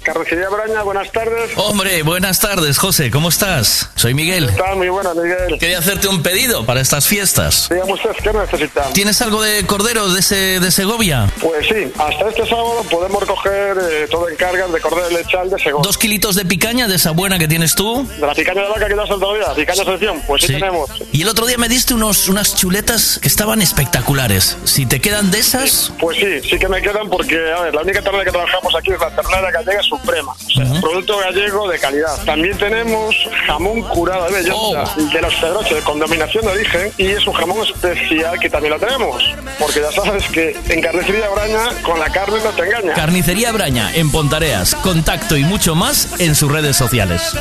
Carnicería 0.05 0.49
Braña, 0.51 0.83
buenas 0.83 1.11
tardes. 1.13 1.51
Hombre, 1.57 2.03
buenas 2.03 2.39
tardes, 2.39 2.77
José, 2.79 3.11
¿cómo 3.11 3.31
estás? 3.31 3.89
Soy 3.95 4.13
Miguel. 4.13 4.51
Está 4.51 4.75
muy 4.75 4.91
buena, 4.91 5.15
Miguel. 5.15 5.59
Quería 5.59 5.79
hacerte 5.79 6.09
un 6.09 6.23
pedido 6.23 6.67
para 6.67 6.83
estas 6.83 7.07
fiestas. 7.07 7.69
Dígame 7.71 7.95
usted, 7.95 8.11
¿qué 8.23 8.33
necesitan? 8.33 8.93
¿Tienes 8.93 9.23
algo 9.23 9.41
de 9.43 9.65
cordero 9.67 10.09
de, 10.13 10.21
ese, 10.21 10.61
de 10.61 10.71
Segovia? 10.71 11.31
Pues 11.41 11.67
sí, 11.67 11.91
hasta 11.99 12.29
este 12.29 12.47
sábado 12.47 12.85
podemos 12.91 13.19
recoger 13.21 13.79
eh, 13.91 14.07
todo 14.11 14.29
en 14.29 14.37
cargas 14.37 14.71
de 14.73 14.81
cordero 14.81 15.09
lechal 15.09 15.49
de 15.49 15.59
Segovia. 15.59 15.83
¿Dos 15.87 15.97
kilitos 15.97 16.35
de 16.37 16.45
picaña 16.45 16.87
de 16.87 16.97
esa 16.97 17.13
buena 17.13 17.39
que 17.39 17.49
tienes 17.49 17.75
tú? 17.75 18.07
¿De 18.21 18.27
la 18.27 18.35
picaña 18.35 18.63
de 18.63 18.69
vaca 18.69 18.87
que 18.87 18.95
das 18.95 19.07
el 19.09 19.15
otro 19.15 19.35
día? 19.35 19.55
¿Picaña 19.55 19.85
selección? 19.85 20.21
Pues 20.27 20.43
sí, 20.43 20.49
Sí. 20.49 20.53
tenemos. 20.55 20.91
Y 21.13 21.23
el 21.23 21.29
otro 21.29 21.47
día 21.47 21.57
me 21.57 21.69
diste 21.71 21.95
unos, 21.95 22.29
unas 22.29 22.55
chuletas 22.55 23.19
que 23.23 23.29
estaban 23.29 23.63
espectaculares. 23.63 24.59
Si 24.65 24.85
te 24.85 25.01
quedan 25.01 25.31
de 25.31 25.39
esas... 25.39 25.93
Pues 25.99 26.19
sí, 26.19 26.49
sí 26.51 26.59
que 26.59 26.69
me 26.69 26.83
quedan 26.83 27.09
porque, 27.09 27.37
a 27.57 27.63
ver, 27.63 27.75
la 27.75 27.81
única 27.81 28.03
ternera 28.03 28.25
que 28.25 28.31
trabajamos 28.33 28.75
aquí 28.77 28.91
es 28.93 29.01
la 29.01 29.11
ternera 29.17 29.51
gallega 29.51 29.83
suprema. 29.97 30.33
O 30.33 30.51
sea, 30.51 30.81
producto 30.81 31.19
gallego 31.19 31.69
de 31.69 31.79
calidad. 31.79 32.25
También 32.25 32.57
tenemos 32.59 33.15
jamón 33.47 33.83
curado 33.83 34.27
de 34.27 34.43
bellota 34.43 34.95
de 34.97 35.21
los 35.21 35.35
Pedroches 35.35 35.85
con 35.85 35.99
dominación 35.99 36.45
de 36.45 36.53
origen 36.53 36.93
y 36.99 37.07
es 37.07 37.27
un 37.27 37.35
jamón 37.35 37.63
especial 37.63 38.39
que 38.39 38.51
también 38.51 38.75
lo 38.75 38.81
tenemos. 38.81 39.23
Porque 39.59 39.81
ya 39.81 39.93
sabes 39.93 40.25
que 40.29 40.57
en 40.69 40.81
carnicería 40.81 41.29
Braña 41.31 41.83
con 41.83 41.99
la 41.99 42.11
carne 42.11 42.39
no 42.43 42.51
te 42.51 42.63
engaña. 42.63 42.95
Carnicería 42.95 43.53
Braña 43.53 43.95
en 43.95 44.11
Pontareas. 44.11 44.75
Contacto 44.77 45.37
y 45.37 45.45
mucho 45.45 45.75
más 45.75 46.21
en 46.21 46.35
sus 46.35 46.51
redes 46.51 46.77
sociales. 46.77 47.35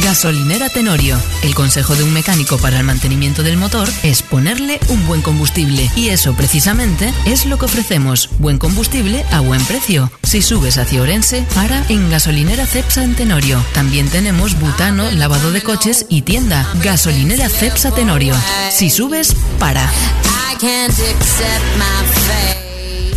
Gasolinera 0.00 0.68
Tenorio. 0.68 1.18
El 1.42 1.54
consejo 1.54 1.94
de 1.94 2.02
un 2.02 2.12
mecánico 2.12 2.58
para 2.58 2.78
el 2.78 2.84
mantenimiento 2.84 3.42
del 3.42 3.56
motor 3.56 3.88
es 4.02 4.22
ponerle 4.22 4.80
un 4.88 5.06
buen 5.06 5.22
combustible. 5.22 5.90
Y 5.94 6.08
eso 6.08 6.34
precisamente 6.34 7.12
es 7.26 7.44
lo 7.46 7.58
que 7.58 7.66
ofrecemos. 7.66 8.30
Buen 8.38 8.58
combustible 8.58 9.24
a 9.30 9.40
buen 9.40 9.62
precio. 9.64 10.10
Si 10.22 10.40
subes 10.42 10.78
hacia 10.78 11.02
Orense, 11.02 11.44
para 11.54 11.84
en 11.88 12.10
Gasolinera 12.10 12.66
Cepsa 12.66 13.04
en 13.04 13.14
Tenorio. 13.14 13.62
También 13.74 14.08
tenemos 14.08 14.58
butano, 14.58 15.10
lavado 15.12 15.52
de 15.52 15.62
coches 15.62 16.06
y 16.08 16.22
tienda. 16.22 16.66
Gasolinera 16.82 17.48
Cepsa 17.48 17.92
Tenorio. 17.94 18.34
Si 18.70 18.88
subes, 18.90 19.34
para. 19.58 19.88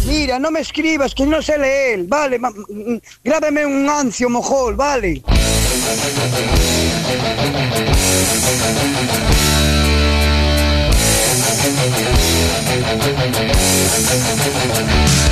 Mira, 0.06 0.38
no 0.40 0.52
me 0.52 0.60
escribas, 0.60 1.16
que 1.16 1.26
no 1.26 1.42
sé 1.42 1.58
leer, 1.58 2.04
vale, 2.04 2.38
ma- 2.38 2.52
mm, 2.52 2.98
grábame 3.24 3.66
un 3.66 3.90
ancio 3.90 4.30
mojol, 4.30 4.76
vale. 4.76 5.24
Thank 14.68 15.25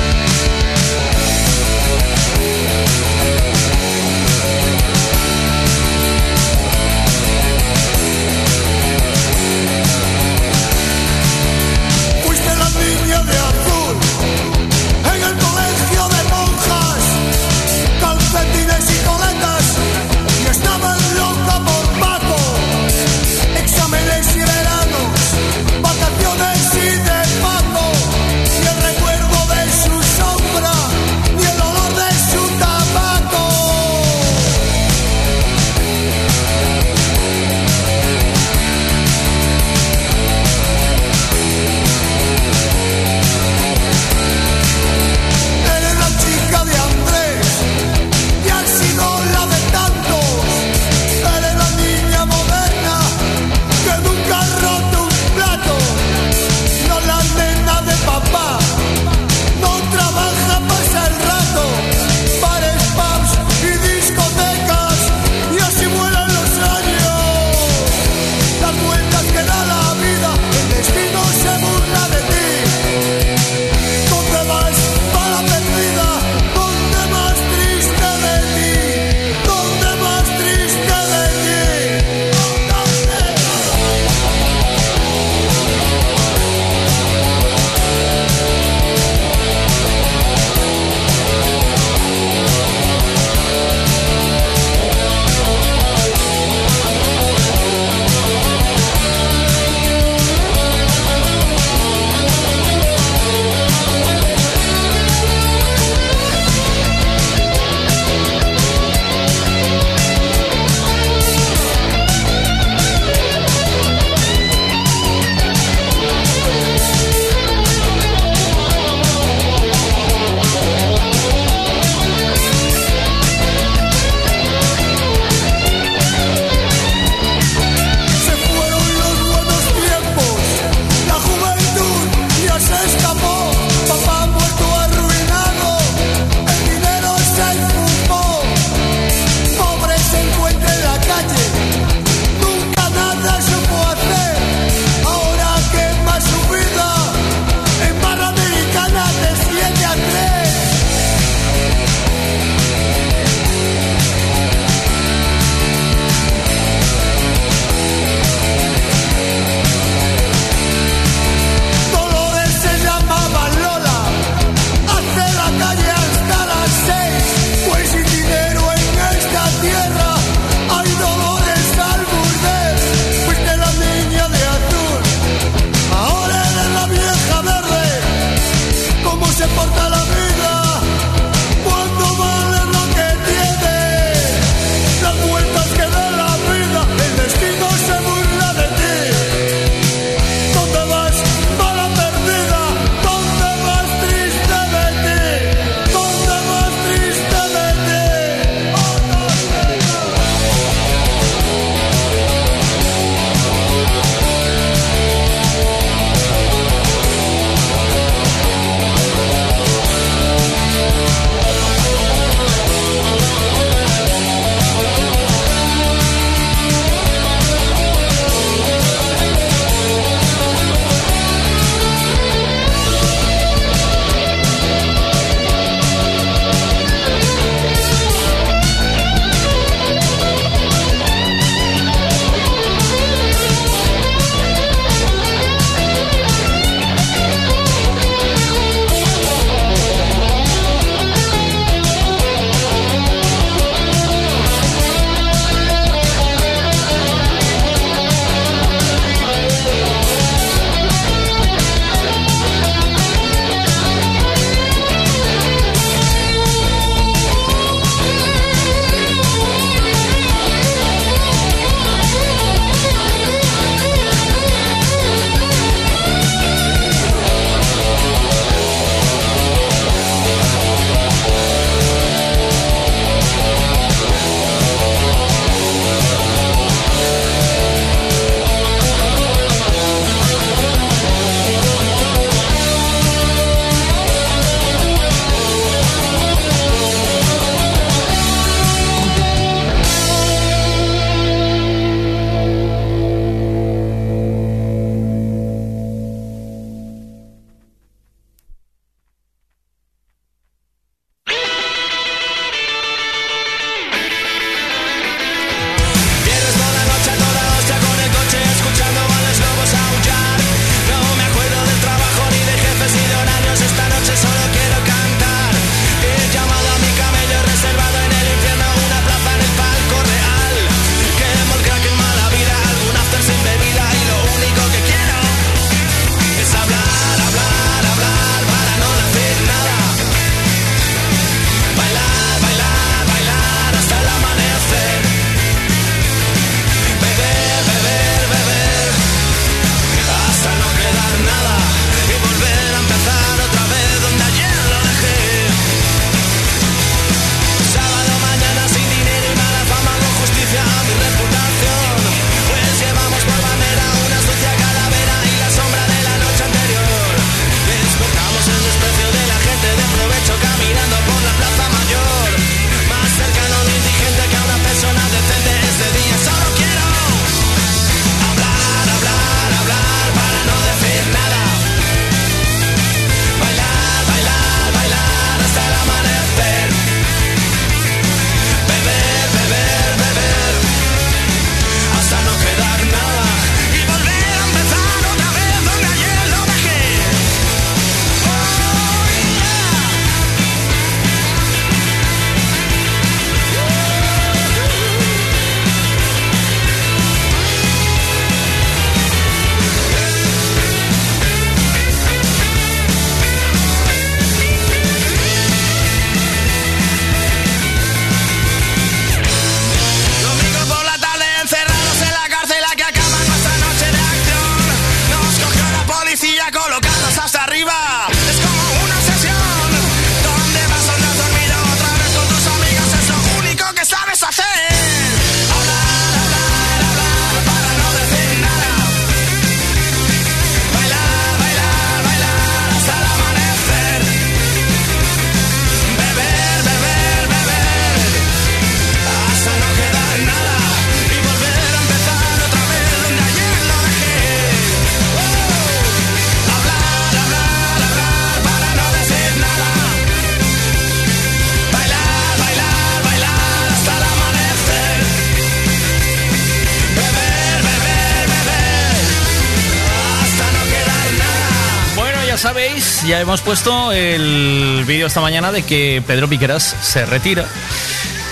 ya 463.14 463.20
hemos 463.20 463.42
puesto 463.42 463.92
el 463.92 464.82
vídeo 464.88 465.06
esta 465.06 465.20
mañana 465.20 465.52
de 465.52 465.62
que 465.62 466.02
Pedro 466.04 466.28
Piqueras 466.28 466.64
se 466.82 467.06
retira. 467.06 467.46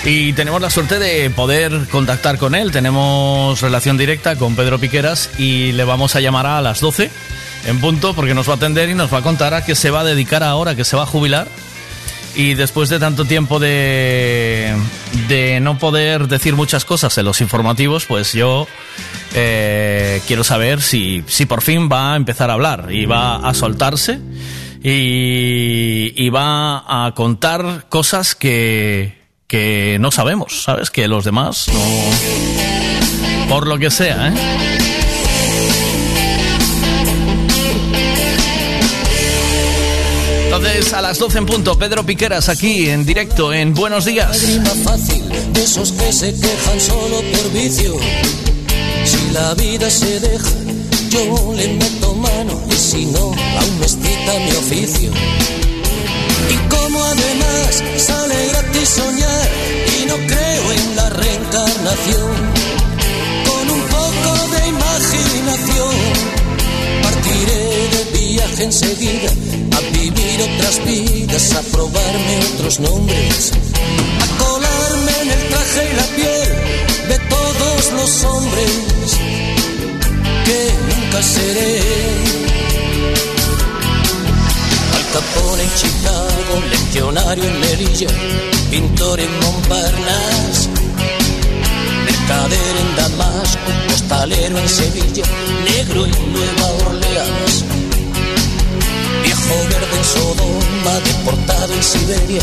Y 0.05 0.33
tenemos 0.33 0.61
la 0.61 0.71
suerte 0.71 0.99
de 0.99 1.31
poder 1.31 1.87
contactar 1.89 2.37
con 2.37 2.57
él. 2.57 2.73
Tenemos 2.73 3.61
relación 3.61 3.97
directa 3.97 4.35
con 4.35 4.57
Pedro 4.57 4.81
Piqueras 4.81 5.31
y 5.39 5.71
le 5.71 5.85
vamos 5.85 6.17
a 6.17 6.21
llamar 6.21 6.47
a 6.47 6.61
las 6.61 6.81
12 6.81 7.13
en 7.67 7.81
punto 7.81 8.13
porque 8.15 8.35
nos 8.35 8.49
va 8.49 8.55
a 8.55 8.57
atender 8.57 8.89
y 8.89 8.95
nos 8.95 9.15
va 9.15 9.19
a 9.19 9.23
contar 9.23 9.55
a 9.55 9.65
qué 9.65 9.77
se 9.77 9.91
va 9.91 10.01
a 10.01 10.05
dedicar 10.05 10.43
ahora, 10.43 10.75
que 10.75 10.85
se 10.85 10.97
va 10.97 11.05
a 11.05 11.07
jubilar. 11.07 11.47
Y 12.35 12.55
después 12.55 12.89
de 12.89 12.99
tanto 12.99 13.25
tiempo 13.25 13.61
de, 13.61 14.75
de 15.29 15.61
no 15.61 15.79
poder 15.79 16.27
decir 16.27 16.57
muchas 16.57 16.85
cosas 16.85 17.17
en 17.19 17.25
los 17.25 17.41
informativos, 17.41 18.07
pues 18.07 18.33
yo 18.33 18.67
eh, 19.35 20.21
quiero 20.27 20.43
saber 20.43 20.83
si, 20.83 21.23
si 21.29 21.47
por 21.47 21.63
fin 21.63 21.89
va 21.91 22.15
a 22.15 22.17
empezar 22.17 22.51
a 22.51 22.55
hablar 22.55 22.89
y 22.91 23.07
va 23.07 23.37
a 23.37 23.55
soltarse 23.55 24.19
y, 24.83 26.13
y 26.17 26.31
va 26.31 27.07
a 27.07 27.13
contar 27.15 27.87
cosas 27.89 28.35
que, 28.35 29.23
que 29.47 29.99
no 30.01 30.11
sabemos, 30.11 30.63
¿sabes? 30.63 30.91
Que 30.91 31.09
los 31.09 31.25
demás 31.25 31.69
no... 31.69 31.81
Por 33.49 33.67
lo 33.67 33.79
que 33.79 33.91
sea, 33.91 34.29
¿eh? 34.29 34.33
Entonces, 40.45 40.93
a 40.93 41.01
las 41.01 41.19
12 41.19 41.39
en 41.39 41.47
punto, 41.47 41.79
Pedro 41.79 42.05
Piqueras 42.05 42.49
aquí 42.49 42.89
en 42.89 43.07
directo 43.07 43.53
en 43.53 43.73
Buenos 43.75 44.05
Días. 44.05 44.39
Fácil 44.85 45.23
de 45.53 45.63
esos 45.63 45.93
que 45.93 46.13
se 46.13 46.35
quejan 46.35 46.81
solo 46.81 47.23
por 47.33 47.53
vicio. 47.53 47.97
Si 49.05 49.31
la 49.33 49.55
vida 49.55 49.89
se 49.89 50.21
deja, 50.21 50.51
yo 51.11 51.55
le 51.55 51.69
meto 51.69 52.02
y 52.71 52.77
si 52.77 53.07
no, 53.07 53.33
aún 53.61 53.79
me 53.79 53.87
excita 53.87 54.33
mi 54.45 54.51
oficio. 54.53 55.11
Y 56.51 56.57
como 56.69 57.03
además 57.03 57.83
sale 57.97 58.49
gratis 58.49 58.89
soñar 58.89 59.49
y 59.99 60.07
no 60.07 60.17
creo 60.27 60.73
en 60.73 60.97
la 60.97 61.09
reencarnación, 61.11 62.33
con 63.49 63.71
un 63.71 63.83
poco 63.83 64.31
de 64.53 64.69
imaginación 64.69 65.95
partiré 67.03 67.63
de 67.95 68.19
viaje 68.19 68.65
enseguida 68.65 69.31
a 69.77 69.81
vivir 69.99 70.43
otras 70.55 70.85
vidas, 70.85 71.53
a 71.55 71.63
probarme 71.63 72.35
otros 72.55 72.81
nombres, 72.81 73.53
a 74.21 74.27
colarme 74.43 75.13
en 75.23 75.31
el 75.31 75.49
traje 75.49 75.91
y 75.91 75.97
la 75.97 76.07
piel 76.17 76.73
de 77.09 77.19
todos 77.29 77.93
los 77.93 78.25
hombres 78.25 78.73
que 80.45 80.92
nunca. 81.13 81.27
Al 84.95 85.05
Capone 85.13 85.63
en 85.63 85.75
Chicago, 85.75 86.63
leccionario 86.71 87.45
en 87.45 87.61
Melilla, 87.61 88.09
pintor 88.71 89.21
en 89.21 89.41
Montparnasse, 89.41 90.69
mercader 92.05 92.77
en 92.81 92.97
Damasco, 92.97 93.71
postalero 93.89 94.59
en 94.59 94.69
Sevilla, 94.69 95.25
negro 95.65 96.07
en 96.07 96.33
Nueva 96.33 96.67
Orleans. 96.87 97.65
Viejo 99.23 99.55
verde 99.69 99.97
en 99.99 100.05
Sodoma, 100.05 100.95
deportado 101.05 101.75
en 101.75 101.83
Siberia, 101.83 102.43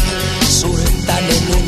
sultán 0.50 1.24
en 1.26 1.56
un. 1.56 1.60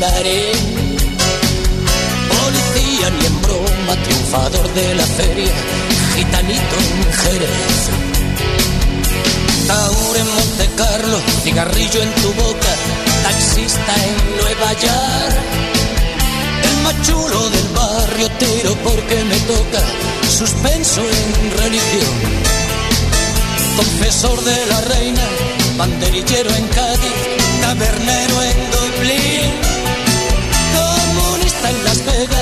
Policía 2.28 3.10
ni 3.18 3.26
en 3.26 3.42
broma, 3.42 4.02
triunfador 4.04 4.74
de 4.74 4.94
la 4.94 5.06
feria, 5.06 5.52
gitanito 6.14 6.76
en 6.78 7.12
Jerez. 7.12 7.90
Taur 9.66 10.16
en 10.16 10.28
Monte 10.34 10.70
Carlo, 10.76 11.18
cigarrillo 11.42 12.02
en 12.02 12.12
tu 12.22 12.32
boca, 12.34 12.72
taxista 13.22 13.94
en 14.06 14.16
Nueva 14.40 14.72
York. 14.72 15.36
El 16.68 16.76
más 16.82 17.02
chulo 17.06 17.50
del 17.50 17.68
barrio 17.68 18.28
tiro 18.38 18.74
porque 18.84 19.24
me 19.24 19.38
toca, 19.40 19.80
suspenso 20.38 21.00
en 21.00 21.58
religión. 21.58 22.14
Confesor 23.76 24.44
de 24.44 24.66
la 24.66 24.80
reina, 24.82 25.22
banderillero 25.78 26.50
en 26.54 26.66
Cádiz, 26.68 27.16
tabernero 27.62 28.42
en 28.42 28.58
Dublín. 28.70 29.52
Comunista 30.76 31.70
en 31.70 31.84
Las 31.84 32.04
Vegas, 32.04 32.41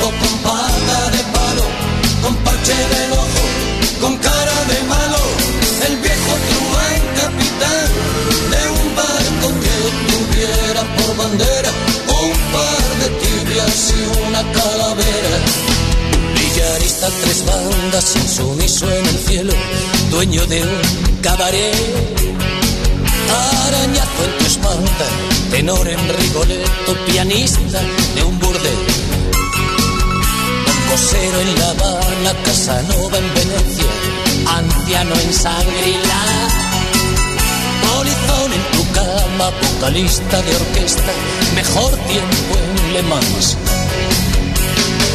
Con 0.00 0.14
pata 0.42 1.10
de 1.10 1.22
palo, 1.34 1.66
con 2.22 2.34
parche 2.44 2.72
el 3.04 3.12
ojo, 3.12 3.42
con 4.00 4.16
cara 4.18 4.64
de 4.70 4.78
malo, 4.88 5.22
el 5.86 5.96
viejo 5.96 6.32
truán 6.48 7.00
capitán 7.20 7.88
de 8.52 8.60
un 8.78 8.86
barco 8.96 9.46
que 9.62 9.76
tuviera 10.10 10.82
por 10.96 11.16
bandera 11.16 11.70
un 12.22 12.32
par 12.52 12.84
de 13.00 13.08
tibias 13.20 13.94
y 13.96 14.26
una 14.26 14.42
calavera. 14.52 15.68
Tres 17.22 17.44
bandas, 17.46 18.16
insumiso 18.16 18.90
en 18.90 19.06
el 19.06 19.18
cielo, 19.18 19.52
dueño 20.10 20.44
de 20.46 20.62
un 20.62 21.16
cabaret. 21.22 21.74
Arañazo 23.66 24.24
en 24.24 24.38
tu 24.38 24.44
espalda, 24.44 25.06
tenor 25.50 25.88
en 25.88 25.98
Rigoletto, 26.18 26.96
pianista 27.06 27.80
de 28.14 28.22
un 28.24 28.38
burdel. 28.40 28.78
Cosero 30.90 31.40
en 31.40 31.54
La 31.58 31.70
Habana, 31.70 32.42
Casanova 32.44 33.18
en 33.18 33.34
Venecia, 33.34 33.90
anciano 34.46 35.14
en 35.14 35.34
Sangrila. 35.34 36.20
Polizón 37.82 38.52
en 38.52 38.62
tu 38.72 38.92
cama, 38.92 39.50
vocalista 39.62 40.42
de 40.42 40.56
orquesta, 40.56 41.12
mejor 41.54 41.90
tiempo 42.06 42.54
en 42.56 42.94
Le 42.94 43.02
Mans. 43.02 43.56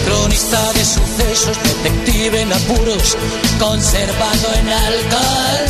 Cronista 0.06 0.74
de 0.74 0.86
sucesos, 0.86 1.58
detective 1.64 2.42
en 2.42 2.54
apuros, 2.54 3.18
conservado 3.60 4.54
en 4.60 4.70
alcohol. 4.70 5.66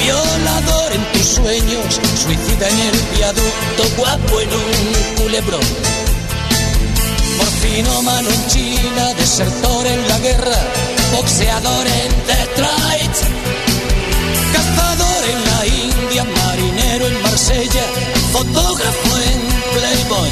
Violador 0.00 0.92
en 0.92 1.12
tus 1.12 1.26
sueños, 1.26 2.00
suicida 2.14 2.68
en 2.68 2.78
el 2.78 2.98
viaducto, 3.16 3.96
guapo 3.96 4.40
en 4.40 4.48
un 4.48 5.22
culebrón. 5.22 6.15
Morfinómano 7.66 8.28
en 8.30 8.46
China, 8.46 9.14
desertor 9.14 9.86
en 9.86 10.08
la 10.08 10.18
guerra, 10.20 10.56
boxeador 11.12 11.86
en 11.86 12.10
Detroit, 12.26 13.16
cazador 14.52 15.22
en 15.32 15.44
la 15.50 15.66
India, 15.66 16.24
marinero 16.24 17.08
en 17.08 17.22
Marsella, 17.22 17.84
fotógrafo 18.32 19.16
en 19.30 19.40
Playboy. 19.74 20.30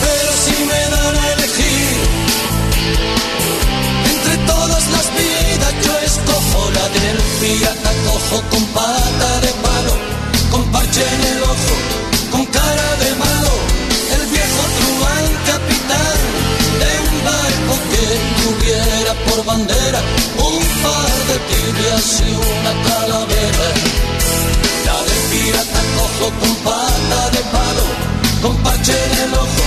Pero 0.00 0.30
si 0.44 0.64
me 0.64 0.80
dan 0.94 1.16
a 1.16 1.32
elegir 1.32 1.98
entre 4.10 4.36
todas 4.46 4.84
las 4.88 5.06
vidas, 5.14 5.74
yo 5.84 5.98
escojo 5.98 6.70
la 6.70 6.88
del 6.88 7.18
pirata 7.40 7.92
cojo 8.06 8.42
con 8.50 8.64
pata 8.66 9.40
de 9.40 9.52
palo, 9.64 9.94
con 10.50 10.64
parche 10.72 11.02
en 11.02 11.36
el 11.36 11.42
ojo, 11.42 11.74
con 12.30 12.46
cara 12.46 12.96
de 13.00 13.12
truán 13.12 13.41
de 16.82 16.90
un 17.08 17.16
barco 17.24 17.74
que 17.92 18.04
tuviera 18.42 19.12
por 19.26 19.44
bandera 19.44 20.00
un 20.38 20.62
par 20.84 21.12
de 21.28 21.36
tibias 21.50 22.22
y 22.26 22.30
una 22.34 22.72
calavera. 22.88 23.66
La 24.86 24.96
del 25.08 25.22
pirata 25.30 25.82
cojo 25.96 26.26
con 26.40 26.54
pata 26.66 27.20
de 27.34 27.42
palo, 27.54 27.86
con 28.42 28.56
parche 28.62 28.92
en 28.92 29.18
el 29.24 29.34
ojo, 29.34 29.64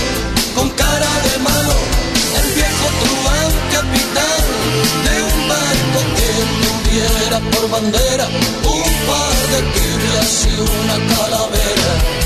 con 0.56 0.70
cara 0.70 1.12
de 1.26 1.38
malo, 1.48 1.76
el 2.40 2.48
viejo 2.58 2.86
truán 3.00 3.50
capitán 3.74 4.42
de 5.06 5.14
un 5.32 5.48
barco 5.48 5.98
que 6.16 6.30
tuviera 6.64 7.38
por 7.52 7.70
bandera 7.70 8.26
un 8.76 8.92
par 9.08 9.36
de 9.52 9.60
tibias 9.74 10.46
y 10.46 10.60
una 10.60 10.96
calavera. 11.14 12.25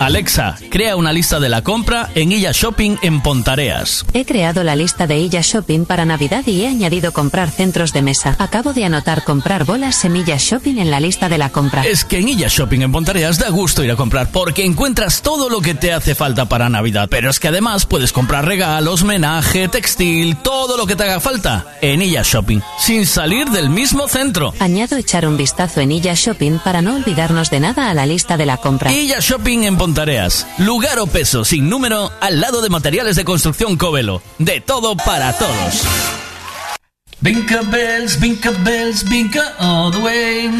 Alexa, 0.00 0.56
crea 0.70 0.94
una 0.94 1.12
lista 1.12 1.40
de 1.40 1.48
la 1.48 1.62
compra 1.62 2.08
en 2.14 2.30
Illa 2.30 2.52
Shopping 2.52 2.98
en 3.02 3.20
Pontareas. 3.20 4.06
He 4.12 4.24
creado 4.24 4.62
la 4.62 4.76
lista 4.76 5.08
de 5.08 5.18
Illa 5.18 5.40
Shopping 5.42 5.86
para 5.86 6.04
Navidad 6.04 6.46
y 6.46 6.62
he 6.62 6.68
añadido 6.68 7.12
comprar 7.12 7.50
centros 7.50 7.92
de 7.92 8.02
mesa. 8.02 8.36
Acabo 8.38 8.72
de 8.72 8.84
anotar 8.84 9.24
comprar 9.24 9.64
bolas 9.64 9.96
semillas 9.96 10.40
shopping 10.40 10.78
en 10.78 10.92
la 10.92 11.00
lista 11.00 11.28
de 11.28 11.38
la 11.38 11.50
compra. 11.50 11.82
Es 11.82 12.04
que 12.04 12.18
en 12.18 12.28
Illa 12.28 12.46
Shopping 12.48 12.82
en 12.82 12.92
Pontareas 12.92 13.38
da 13.40 13.48
gusto 13.48 13.82
ir 13.82 13.90
a 13.90 13.96
comprar 13.96 14.30
porque 14.30 14.64
encuentras 14.64 15.20
todo 15.20 15.48
lo 15.48 15.60
que 15.60 15.74
te 15.74 15.92
hace 15.92 16.14
falta 16.14 16.48
para 16.48 16.68
Navidad. 16.68 17.08
Pero 17.10 17.28
es 17.28 17.40
que 17.40 17.48
además 17.48 17.84
puedes 17.84 18.12
comprar 18.12 18.46
regalos, 18.46 19.02
menaje, 19.02 19.66
textil, 19.66 20.36
todo 20.36 20.76
lo 20.76 20.86
que 20.86 20.94
te 20.94 21.02
haga 21.02 21.18
falta 21.18 21.66
en 21.82 22.02
Illa 22.02 22.22
Shopping, 22.24 22.60
sin 22.78 23.04
salir 23.04 23.48
del 23.48 23.68
mismo 23.68 24.06
centro. 24.06 24.54
Añado 24.60 24.96
echar 24.96 25.26
un 25.26 25.36
vistazo 25.36 25.80
en 25.80 25.90
Illa 25.90 26.14
Shopping 26.14 26.60
para 26.62 26.82
no 26.82 26.94
olvidarnos 26.94 27.50
de 27.50 27.58
nada 27.58 27.90
a 27.90 27.94
la 27.94 28.06
lista 28.06 28.36
de 28.36 28.46
la 28.46 28.58
compra. 28.58 28.92
Illa 28.92 29.18
Shopping 29.18 29.64
en 29.64 29.76
Pontareas. 29.76 29.87
Lugar 30.58 30.98
o 30.98 31.06
peso 31.06 31.44
sin 31.44 31.68
número 31.68 32.10
al 32.20 32.40
lado 32.40 32.60
de 32.60 32.68
materiales 32.68 33.16
de 33.16 33.24
construcción 33.24 33.76
Covelo. 33.76 34.22
De 34.38 34.60
todo 34.60 34.96
para 34.96 35.32
todos. 35.32 35.84
Vinca 37.20 37.62
bells, 37.62 38.20
vinca 38.20 38.52
bells, 38.62 39.02
vinca 39.08 39.56
all 39.58 39.90
the 39.90 39.98
way. 39.98 40.50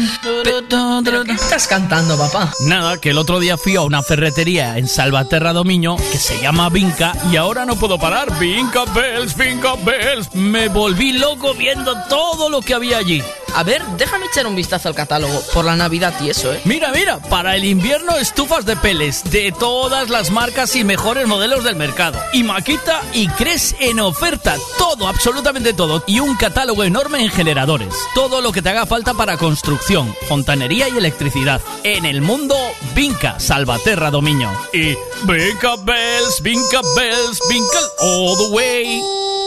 ¿Qué 1.25 1.31
estás 1.31 1.67
cantando, 1.67 2.17
papá? 2.17 2.51
Nada, 2.59 2.97
que 2.97 3.11
el 3.11 3.17
otro 3.17 3.39
día 3.39 3.55
fui 3.57 3.77
a 3.77 3.81
una 3.81 4.03
ferretería 4.03 4.77
en 4.77 4.89
Salvaterra 4.89 5.53
Domiño 5.53 5.95
que 5.95 6.17
se 6.17 6.41
llama 6.41 6.67
Vinca 6.67 7.13
y 7.31 7.37
ahora 7.37 7.65
no 7.65 7.77
puedo 7.77 7.97
parar. 7.97 8.37
Vinca 8.39 8.83
bells, 8.93 9.37
vinca 9.37 9.75
bells. 9.85 10.35
Me 10.35 10.67
volví 10.67 11.13
loco 11.13 11.53
viendo 11.53 11.95
todo 12.09 12.49
lo 12.49 12.59
que 12.59 12.73
había 12.73 12.97
allí. 12.97 13.23
A 13.55 13.63
ver, 13.63 13.83
déjame 13.97 14.25
echar 14.27 14.47
un 14.47 14.55
vistazo 14.55 14.87
al 14.87 14.95
catálogo 14.95 15.41
por 15.53 15.65
la 15.65 15.75
Navidad 15.75 16.13
y 16.21 16.29
eso, 16.29 16.53
¿eh? 16.53 16.61
Mira, 16.65 16.91
mira, 16.93 17.19
para 17.19 17.55
el 17.55 17.65
invierno 17.65 18.17
estufas 18.17 18.65
de 18.65 18.75
peles 18.75 19.23
de 19.31 19.51
todas 19.51 20.09
las 20.09 20.31
marcas 20.31 20.75
y 20.75 20.83
mejores 20.83 21.27
modelos 21.27 21.63
del 21.63 21.75
mercado. 21.75 22.19
Y 22.33 22.43
Maquita 22.43 23.01
y 23.13 23.27
Cres 23.27 23.75
en 23.79 23.99
oferta. 23.99 24.55
Todo, 24.77 25.07
absolutamente 25.07 25.73
todo. 25.73 26.03
Y 26.07 26.19
un 26.19 26.35
catálogo 26.35 26.83
enorme 26.83 27.23
en 27.23 27.29
generadores. 27.29 27.93
Todo 28.15 28.41
lo 28.41 28.51
que 28.51 28.61
te 28.61 28.69
haga 28.69 28.85
falta 28.85 29.13
para 29.13 29.37
construcción, 29.37 30.15
fontanería 30.27 30.89
y 30.89 30.97
electricidad. 30.97 31.61
En 31.83 32.05
el 32.05 32.21
mundo, 32.21 32.55
Vinca, 32.95 33.39
Salvaterra 33.39 34.11
Domiño. 34.11 34.51
Y 34.73 34.95
Vinca 35.23 35.75
Bells, 35.77 36.41
Vinca 36.41 36.81
Bells, 36.95 37.39
Vinca 37.49 37.79
all 37.99 38.37
the 38.37 38.47
way. 38.53 39.38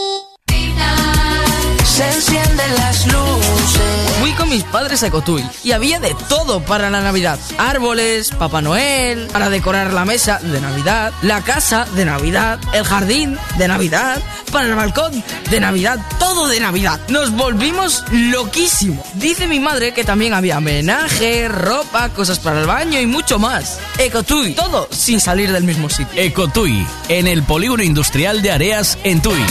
Se 1.93 2.03
encienden 2.09 2.75
las 2.75 3.05
luces. 3.05 4.17
Fui 4.19 4.31
con 4.31 4.49
mis 4.49 4.63
padres 4.63 5.03
a 5.03 5.11
Cotuí 5.11 5.47
y 5.63 5.73
había 5.73 5.99
de 5.99 6.15
todo 6.27 6.59
para 6.59 6.89
la 6.89 7.01
Navidad. 7.01 7.37
Árboles, 7.59 8.31
Papá 8.31 8.63
Noel, 8.63 9.27
para 9.27 9.51
decorar 9.51 9.93
la 9.93 10.03
mesa 10.03 10.39
de 10.39 10.59
Navidad, 10.59 11.13
la 11.21 11.41
casa 11.41 11.85
de 11.93 12.05
Navidad, 12.05 12.59
el 12.73 12.83
jardín 12.83 13.37
de 13.59 13.67
Navidad, 13.67 14.19
para 14.51 14.65
el 14.65 14.73
balcón 14.73 15.23
de 15.51 15.59
Navidad, 15.59 15.99
todo 16.17 16.47
de 16.47 16.59
Navidad. 16.59 16.99
Nos 17.09 17.29
volvimos 17.29 18.03
loquísimos. 18.09 19.05
Dice 19.13 19.45
mi 19.45 19.59
madre 19.59 19.93
que 19.93 20.03
también 20.03 20.33
había 20.33 20.57
homenaje, 20.57 21.47
ropa, 21.47 22.09
cosas 22.09 22.39
para 22.39 22.61
el 22.61 22.65
baño 22.65 22.99
y 22.99 23.05
mucho 23.05 23.37
más. 23.37 23.77
Ecotui, 23.99 24.55
todo 24.55 24.87
sin 24.89 25.19
salir 25.19 25.51
del 25.51 25.63
mismo 25.63 25.91
sitio. 25.91 26.19
Ecotui, 26.19 26.87
en 27.07 27.27
el 27.27 27.43
polígono 27.43 27.83
industrial 27.83 28.41
de 28.41 28.49
Areas, 28.49 28.97
en 29.03 29.21
Tui. 29.21 29.45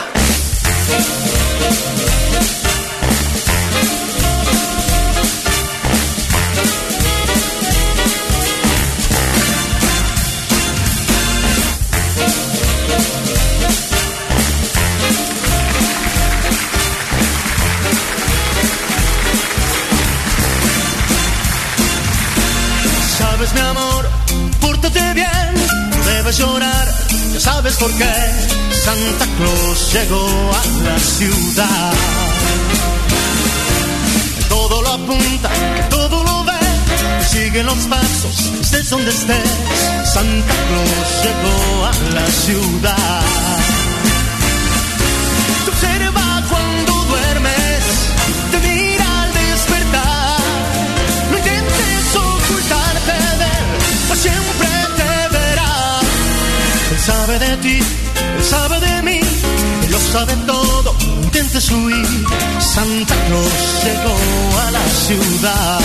Llorar, 26.37 26.87
ya 27.33 27.39
sabes 27.39 27.75
por 27.75 27.91
qué. 27.93 28.13
Santa 28.71 29.25
Claus 29.37 29.93
llegó 29.93 30.27
a 30.51 30.83
la 30.83 30.99
ciudad. 30.99 31.93
Todo 34.49 34.81
lo 34.81 34.91
apunta, 34.91 35.49
todo 35.89 36.23
lo 36.23 36.43
ve, 36.43 36.59
sigue 37.27 37.63
los 37.63 37.77
pasos, 37.87 38.51
estés 38.61 38.89
donde 38.89 39.11
estés. 39.11 39.49
Santa 40.05 40.53
Claus 40.67 41.09
llegó 41.23 41.85
a 41.85 41.91
la 42.13 42.27
ciudad. 42.27 43.21
Te 45.65 45.71
observa 45.71 46.43
cuando 46.49 46.93
duermes, 47.05 47.83
te 48.51 48.59
mira 48.59 49.23
al 49.23 49.33
despertar. 49.33 50.37
No 51.31 51.37
intentes 51.37 52.15
ocultarte 52.15 53.13
de 53.41 53.45
él, 53.45 53.67
sabe 57.05 57.37
de 57.39 57.57
ti, 57.57 57.79
sabe 58.41 58.79
de 58.79 59.01
mí, 59.01 59.19
él 59.85 59.91
lo 59.91 59.99
sabe 59.99 60.33
todo. 60.45 60.95
Intentes 60.99 61.69
huir, 61.71 62.07
Santa 62.59 63.15
Claus 63.27 63.53
llegó 63.83 64.15
a 64.65 64.71
la 64.71 64.85
ciudad. 65.05 65.79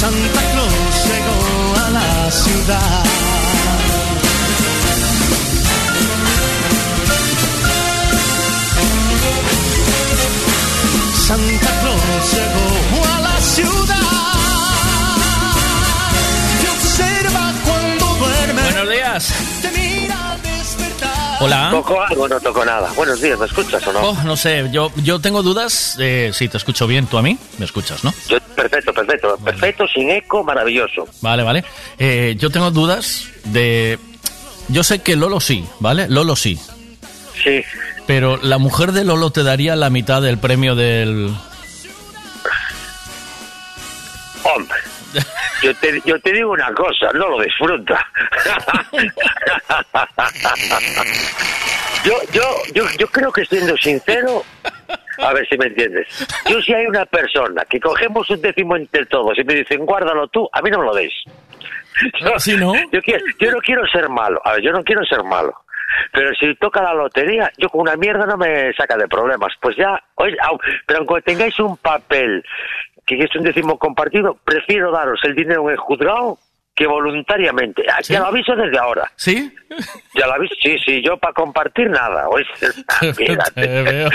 Santa 0.00 0.40
Claus 0.52 0.94
llegó 1.08 1.40
a 1.84 1.90
la 1.90 2.30
ciudad. 2.30 3.04
Santa 11.28 11.70
Claus 11.82 11.87
ciudad. 13.62 13.96
Te 16.60 16.68
observa 16.70 17.52
cuando 17.64 18.06
duerme. 18.16 18.62
Buenos 18.62 18.90
días. 18.90 19.34
Te 19.62 19.70
mira 19.70 20.32
al 20.32 20.42
despertar. 20.42 21.36
Hola. 21.40 21.68
¿Tocó 21.70 22.00
algo? 22.02 22.28
No 22.28 22.40
tocó 22.40 22.64
nada. 22.64 22.90
Buenos 22.96 23.20
días, 23.20 23.38
¿me 23.38 23.46
escuchas 23.46 23.86
o 23.86 23.92
no? 23.92 24.00
Oh, 24.00 24.14
no 24.24 24.36
sé, 24.36 24.68
yo, 24.72 24.90
yo 24.96 25.20
tengo 25.20 25.42
dudas. 25.42 25.96
Eh, 25.98 26.30
sí, 26.32 26.48
te 26.48 26.56
escucho 26.56 26.86
bien. 26.86 27.06
¿Tú 27.06 27.18
a 27.18 27.22
mí? 27.22 27.38
¿Me 27.58 27.64
escuchas, 27.64 28.04
no? 28.04 28.12
Yo- 28.28 28.38
perfecto, 28.54 28.92
perfecto. 28.92 29.36
Perfecto, 29.44 29.86
sin 29.88 30.10
eco, 30.10 30.42
maravilloso. 30.44 31.06
Vale, 31.20 31.42
vale. 31.42 31.64
Eh, 31.98 32.36
yo 32.38 32.50
tengo 32.50 32.70
dudas 32.70 33.28
de... 33.44 33.98
Yo 34.68 34.84
sé 34.84 34.98
que 35.00 35.16
Lolo 35.16 35.40
sí, 35.40 35.64
¿vale? 35.80 36.08
Lolo 36.08 36.36
sí. 36.36 36.58
Sí. 37.42 37.62
Pero 38.06 38.36
la 38.38 38.58
mujer 38.58 38.92
de 38.92 39.04
Lolo 39.04 39.30
te 39.30 39.42
daría 39.42 39.76
la 39.76 39.88
mitad 39.90 40.20
del 40.20 40.38
premio 40.38 40.74
del... 40.74 41.34
Hombre, 44.54 44.78
yo 45.62 45.74
te, 45.76 46.00
yo 46.04 46.18
te 46.20 46.32
digo 46.32 46.52
una 46.52 46.72
cosa, 46.72 47.10
no 47.14 47.28
lo 47.28 47.40
disfruta. 47.42 48.06
yo, 52.04 52.14
yo, 52.32 52.42
yo, 52.74 52.84
yo 52.98 53.06
creo 53.08 53.32
que 53.32 53.44
siendo 53.44 53.76
sincero, 53.76 54.42
a 55.18 55.32
ver 55.32 55.46
si 55.48 55.58
me 55.58 55.66
entiendes. 55.66 56.06
Yo 56.48 56.60
si 56.62 56.72
hay 56.74 56.86
una 56.86 57.04
persona 57.06 57.64
que 57.64 57.80
cogemos 57.80 58.28
un 58.30 58.40
décimo 58.40 58.76
entre 58.76 59.06
todos 59.06 59.36
y 59.38 59.44
me 59.44 59.54
dicen 59.54 59.84
guárdalo 59.84 60.28
tú, 60.28 60.48
a 60.52 60.62
mí 60.62 60.70
no 60.70 60.78
me 60.78 60.86
lo 60.86 60.94
deis. 60.94 61.12
¿Sí, 62.38 62.56
no? 62.56 62.72
Yo, 62.92 63.02
quiero- 63.02 63.24
yo 63.40 63.50
no 63.50 63.58
quiero 63.58 63.84
ser 63.88 64.08
malo. 64.08 64.40
A 64.44 64.52
ver, 64.52 64.62
yo 64.62 64.70
no 64.70 64.84
quiero 64.84 65.04
ser 65.04 65.24
malo. 65.24 65.52
Pero 66.12 66.32
si 66.38 66.54
toca 66.54 66.80
la 66.80 66.94
lotería, 66.94 67.50
yo 67.56 67.68
con 67.70 67.80
una 67.80 67.96
mierda 67.96 68.24
no 68.24 68.36
me 68.36 68.72
saca 68.74 68.96
de 68.96 69.08
problemas. 69.08 69.52
Pues 69.60 69.74
ya, 69.76 70.00
oye, 70.14 70.36
pero 70.86 71.00
aunque 71.00 71.22
tengáis 71.22 71.58
un 71.58 71.76
papel 71.78 72.44
que 73.16 73.24
es 73.24 73.34
un 73.36 73.42
décimo 73.44 73.78
compartido, 73.78 74.36
prefiero 74.44 74.90
daros 74.92 75.20
el 75.24 75.34
dinero 75.34 75.62
en 75.64 75.70
el 75.70 75.76
juzgado 75.78 76.38
que 76.74 76.86
voluntariamente. 76.86 77.82
Ah, 77.90 77.98
Ya 78.02 78.20
lo 78.20 78.26
aviso 78.26 78.54
desde 78.54 78.78
ahora. 78.78 79.10
¿Sí? 79.16 79.52
Ya 80.14 80.26
lo 80.26 80.34
aviso, 80.34 80.54
sí, 80.62 80.78
sí, 80.84 81.02
yo 81.02 81.16
para 81.16 81.32
compartir 81.34 81.90
nada. 81.90 82.28
oye. 82.28 82.46
Mírate. 83.18 83.60
Te 83.68 83.82
veo. 83.82 84.10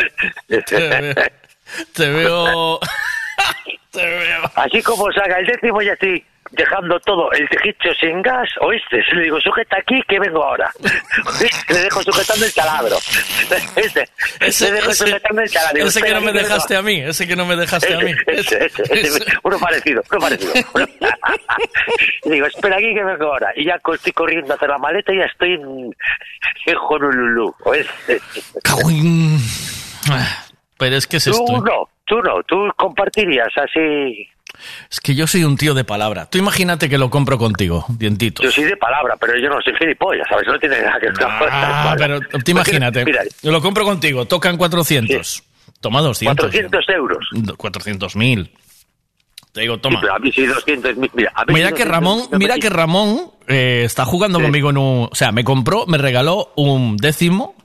Te 1.94 2.10
veo. 2.10 2.80
Te 3.92 4.06
veo. 4.06 4.42
Así 4.56 4.82
como 4.82 5.12
salga 5.12 5.40
el 5.40 5.46
décimo, 5.46 5.82
ya 5.82 5.94
estoy 5.94 6.24
dejando 6.56 7.00
todo 7.00 7.32
el 7.32 7.48
tejicho 7.50 7.90
sin 8.00 8.22
gas, 8.22 8.48
¿oíste? 8.62 9.04
Le 9.14 9.24
digo, 9.24 9.40
sujeta 9.42 9.78
aquí 9.78 10.02
que 10.08 10.20
vengo 10.20 10.44
ahora. 10.44 10.72
¿Oíste? 11.40 11.50
Le 11.74 11.80
dejo 11.82 12.02
sujetando 12.04 12.46
el 12.46 12.54
taladro. 12.54 12.96
¿Oíste? 13.76 14.10
Ese, 14.40 14.66
Le 14.66 14.72
dejo 14.74 14.90
ese- 14.92 15.06
sujetando 15.06 15.42
el 15.42 15.52
taladro. 15.52 15.76
Digo, 15.76 15.88
ese 15.88 16.02
que 16.02 16.14
no 16.14 16.22
me 16.22 16.32
dejaste 16.34 16.76
a 16.76 16.82
mí, 16.82 17.00
ese 17.02 17.28
que 17.28 17.36
no 17.36 17.46
me 17.46 17.56
dejaste 17.56 17.94
a 17.94 17.98
mí. 18.00 18.12
ese, 18.28 18.66
ese. 18.90 19.26
Uno 19.44 19.58
parecido, 19.60 20.02
uno 20.12 20.20
parecido. 20.22 20.54
Y 22.26 22.30
digo, 22.30 22.46
espera 22.48 22.76
aquí 22.78 22.94
que 22.94 23.04
vengo 23.04 23.26
ahora. 23.26 23.52
Y 23.56 23.66
ya 23.66 23.76
estoy 23.94 24.12
corriendo 24.14 24.54
a 24.54 24.56
hacer 24.56 24.70
la 24.70 24.78
maleta 24.78 25.14
y 25.14 25.18
ya 25.18 25.26
estoy 25.26 25.54
en, 25.54 25.96
en 26.66 26.78
Honolulu. 26.78 27.56
Ah, 30.10 30.46
Pero 30.78 30.96
es 30.96 31.08
que 31.08 31.18
es 31.18 31.24
Tú 31.26 31.32
esto. 31.32 31.44
¿eh? 31.58 31.62
no, 31.66 31.90
tú 32.06 32.22
no, 32.22 32.44
tú 32.44 32.72
compartirías 32.76 33.50
así. 33.58 34.28
Es 34.90 35.00
que 35.00 35.16
yo 35.16 35.28
soy 35.28 35.44
un 35.44 35.58
tío 35.58 35.74
de 35.74 35.84
palabra. 35.84 36.30
Tú 36.30 36.38
imagínate 36.38 36.90
que 36.90 36.98
lo 36.98 37.10
compro 37.10 37.38
contigo, 37.38 37.86
dientitos. 37.90 38.44
Yo 38.46 38.52
soy 38.52 38.66
de 38.66 38.78
palabra, 38.78 39.16
pero 39.20 39.38
yo 39.38 39.50
no 39.50 39.62
soy 39.62 39.74
gilipollas, 39.78 40.28
¿sabes? 40.30 40.48
No 40.48 40.58
tiene 40.60 40.80
nada 40.82 41.00
que 41.00 41.08
ver. 41.08 41.16
Ah, 41.52 41.96
pero 41.98 42.20
tú 42.22 42.52
imagínate. 42.52 43.06
Mira, 43.06 43.22
Yo 43.42 43.52
lo 43.52 43.62
compro 43.62 43.84
contigo, 43.86 44.26
tocan 44.26 44.58
400. 44.58 45.44
Toma 45.82 46.02
200. 46.02 46.38
400 46.38 46.90
euros. 46.90 47.30
400 47.58 48.16
mil. 48.16 48.52
Te 49.52 49.62
digo, 49.62 49.78
toma. 49.78 50.02
a 50.14 50.20
mí 50.20 50.32
sí 50.32 50.46
200 50.46 50.96
mil. 50.98 51.12
Mira, 51.14 51.32
a 51.36 51.46
mí 51.46 51.54
Mira 51.54 51.70
sí 51.70 51.76
que 51.76 51.86
200 51.86 51.88
Ramón, 51.92 52.22
mira 52.40 52.58
que 52.58 52.70
Ramón 52.70 53.32
eh, 53.48 53.84
está 53.86 54.04
jugando 54.06 54.40
Sí. 54.40 54.44
conmigo 54.46 54.70
en 54.72 54.78
un, 54.78 55.10
o 55.12 55.16
sea, 55.16 55.32
me 55.32 55.44
compró, 55.44 55.86
me 55.86 55.98
regaló 56.00 56.52
un 56.56 56.98
décimo 56.98 57.56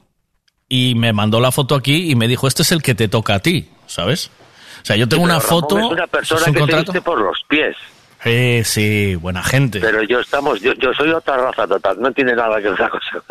y 0.69 0.95
me 0.97 1.15
mandó 1.15 1.41
la 1.41 1.51
foto 1.51 1.75
aquí 1.75 2.11
y 2.11 2.15
me 2.15 2.29
dijo, 2.29 2.47
este 2.47 2.61
es 2.63 2.73
el 2.73 2.83
que 2.83 2.95
te 2.95 3.09
toca 3.09 3.37
a 3.37 3.39
ti, 3.41 3.71
¿sabes? 3.87 4.31
O 4.83 4.85
sea, 4.85 4.97
yo 4.97 5.09
tengo 5.09 5.23
Sí, 5.23 5.31
una 5.31 5.39
Ramón 5.39 5.49
foto, 5.49 5.79
Es 5.79 5.85
una 5.87 6.07
persona 6.07 6.41
¿es 6.43 6.47
un 6.49 6.53
que 6.55 6.61
contrato? 6.61 6.93
se 6.93 6.93
viste 6.93 7.03
por 7.03 7.21
los 7.21 7.39
pies. 7.49 7.77
Eh, 8.25 8.63
sí, 8.65 9.15
buena 9.15 9.45
gente. 9.45 9.79
Pero 9.79 10.03
yo 10.03 10.19
estamos, 10.19 10.61
yo, 10.61 10.73
yo 10.75 10.93
soy 10.93 11.11
otra 11.11 11.37
raza 11.37 11.69
total, 11.69 11.99
no 12.01 12.11
tiene 12.13 12.35
nada 12.35 12.57
que 12.57 12.63
ver 12.69 12.73
otra 12.73 12.91
cosa. 12.91 13.23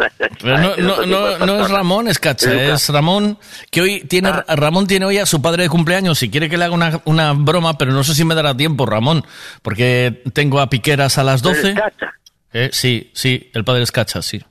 Pero 0.42 0.58
no, 0.60 0.76
no, 0.78 1.06
no, 1.06 1.46
no 1.46 1.60
es 1.66 1.70
Ramón, 1.70 2.08
es 2.08 2.20
Cacha, 2.20 2.54
es 2.54 2.88
Ramón 2.88 3.38
que 3.70 3.82
hoy 3.82 4.00
tiene, 4.02 4.30
Ah. 4.30 4.46
Ramón 4.56 4.88
tiene 4.88 5.06
hoy 5.06 5.18
a 5.18 5.26
su 5.26 5.42
padre 5.42 5.64
de 5.64 5.70
cumpleaños 5.70 6.24
y 6.24 6.30
quiere 6.32 6.50
que 6.50 6.58
le 6.58 6.64
haga 6.64 6.74
una, 6.74 7.02
una 7.04 7.34
broma, 7.34 7.78
pero 7.78 7.92
no 7.92 8.02
sé 8.06 8.16
si 8.16 8.24
me 8.24 8.34
dará 8.34 8.56
tiempo, 8.56 8.86
Ramón, 8.86 9.26
porque 9.62 10.22
tengo 10.34 10.62
a 10.62 10.70
Piqueras 10.70 11.18
a 11.18 11.24
las 11.26 11.42
12. 11.42 11.60
¿Eres 11.72 11.74
Cacha? 11.82 12.14
Eh, 12.54 12.70
sí, 12.72 13.12
sí, 13.14 13.52
el 13.54 13.66
padre 13.66 13.84
es 13.84 13.92
Cacha, 13.92 14.22
sí. 14.22 14.42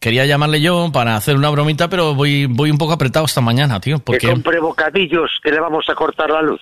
Quería 0.00 0.24
llamarle 0.24 0.62
yo 0.62 0.90
para 0.92 1.14
hacer 1.14 1.36
una 1.36 1.50
bromita, 1.50 1.88
pero 1.88 2.14
voy, 2.14 2.46
voy 2.46 2.70
un 2.70 2.78
poco 2.78 2.94
apretado 2.94 3.26
esta 3.26 3.42
mañana, 3.42 3.78
tío, 3.80 3.98
Que 3.98 4.02
porque... 4.04 4.28
compre 4.28 4.58
bocadillos 4.58 5.30
que 5.42 5.50
le 5.50 5.60
vamos 5.60 5.84
a 5.90 5.94
cortar 5.94 6.30
la 6.30 6.40
luz. 6.40 6.60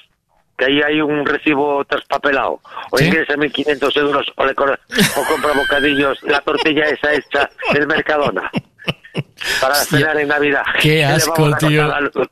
Que 0.57 0.65
ahí 0.65 0.81
hay 0.83 1.00
un 1.00 1.25
recibo 1.25 1.84
traspapelado. 1.84 2.60
O 2.91 2.99
¿Sí? 2.99 3.05
ingresa 3.05 3.34
1.500 3.34 3.97
euros 4.00 4.26
o, 4.34 4.44
le 4.44 4.55
cor- 4.57 4.81
o 5.17 5.25
compra 5.33 5.52
bocadillos, 5.52 6.18
la 6.25 6.41
tortilla 6.41 6.86
esa 6.86 7.15
hecha 7.15 7.49
del 7.73 7.86
Mercadona. 7.86 8.50
Para 9.60 9.75
cenar 9.76 10.18
en 10.18 10.26
Navidad. 10.28 10.62
Que 10.83 10.89
Qué 10.91 11.05
asco, 11.05 11.49
tío. 11.58 11.89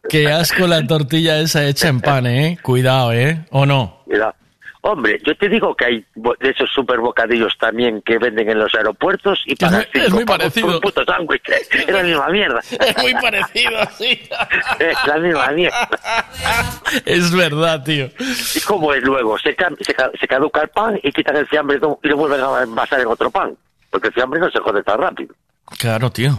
Qué 0.09 0.27
asco 0.27 0.67
la 0.67 0.85
tortilla 0.85 1.39
esa 1.39 1.65
hecha 1.65 1.87
en 1.87 2.01
pan, 2.01 2.27
¿eh? 2.27 2.59
Cuidado, 2.63 3.13
¿eh? 3.13 3.45
¿O 3.51 3.65
no? 3.65 4.03
Mira, 4.07 4.35
hombre, 4.91 5.21
yo 5.25 5.37
te 5.37 5.49
digo 5.49 5.75
que 5.75 5.85
hay 5.85 6.05
de 6.15 6.51
esos 6.51 6.71
super 6.71 6.99
bocadillos 6.99 7.57
también 7.59 8.03
que 8.03 8.19
venden 8.19 8.49
en 8.51 8.59
los 8.59 8.75
aeropuertos 8.75 9.43
y 9.47 9.55
para 9.57 9.81
Es 9.93 10.11
muy 10.13 10.25
parecido. 10.25 10.69
un 10.75 10.81
puto 10.81 11.05
sándwich. 11.05 11.43
Es 11.71 11.89
la 11.89 12.03
misma 12.03 12.29
mierda. 12.29 12.61
Es 12.61 12.97
muy 13.03 13.15
parecido, 13.15 13.79
sí. 13.99 14.21
Es 14.79 14.97
la 15.07 15.19
misma 15.19 15.49
mierda. 15.53 15.89
Es 17.05 17.35
verdad, 17.35 17.83
tío. 17.85 18.09
¿Y 18.55 18.61
cómo 18.61 18.93
es 18.95 19.03
luego? 19.03 19.39
Se, 19.39 19.55
se, 19.81 19.95
se 20.19 20.29
caduca 20.29 20.63
el 20.63 20.69
pan 20.69 20.99
y 21.03 21.13
quitan 21.13 21.37
el 21.37 21.47
fiambre 21.47 21.79
y 22.03 22.09
lo 22.09 22.17
vuelven 22.17 22.41
a 22.41 22.63
envasar 22.63 23.01
en 23.01 23.09
otro 23.09 23.31
pan. 23.31 23.57
Porque 23.91 24.09
el 24.09 24.15
fiambre 24.15 24.41
no 24.41 24.51
se 24.51 24.59
jode 24.61 24.83
tan 24.83 24.99
rápido. 24.99 25.35
Claro, 25.79 26.11
tío. 26.11 26.39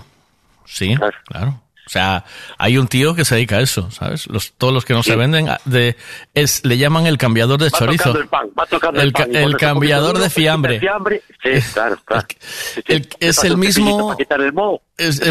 Sí, 0.66 0.96
claro. 1.30 1.62
O 1.88 1.90
sea, 1.90 2.26
hay 2.58 2.78
un 2.78 2.90
tío 2.90 3.16
que 3.16 3.24
se 3.24 3.36
dedica 3.36 3.56
a 3.58 3.62
eso, 3.62 3.90
¿sabes? 3.92 4.28
Los, 4.28 4.52
todos 4.58 4.74
los 4.74 4.84
que 4.84 4.94
no 4.94 5.04
se 5.04 5.16
venden, 5.16 5.48
a- 5.48 5.62
de, 5.64 5.96
es, 6.34 6.66
le 6.66 6.78
llaman 6.78 7.08
el 7.08 7.18
cambiador 7.18 7.60
de 7.62 7.70
Va 7.70 7.80
chorizo. 7.80 8.18
el 8.20 8.28
pan, 8.28 8.48
va 8.60 8.68
el, 9.02 9.14
pan. 9.14 9.34
el 9.34 9.56
cambiador 9.56 10.18
de 10.20 10.30
fiambre. 10.30 10.76
el 10.76 10.80
fiambre. 10.82 11.22
Sí, 11.42 11.50
claro, 11.74 11.98
claro. 12.06 12.28
Es 13.22 13.44
el 13.46 13.56
mismo. 13.56 14.16
Es 14.98 15.22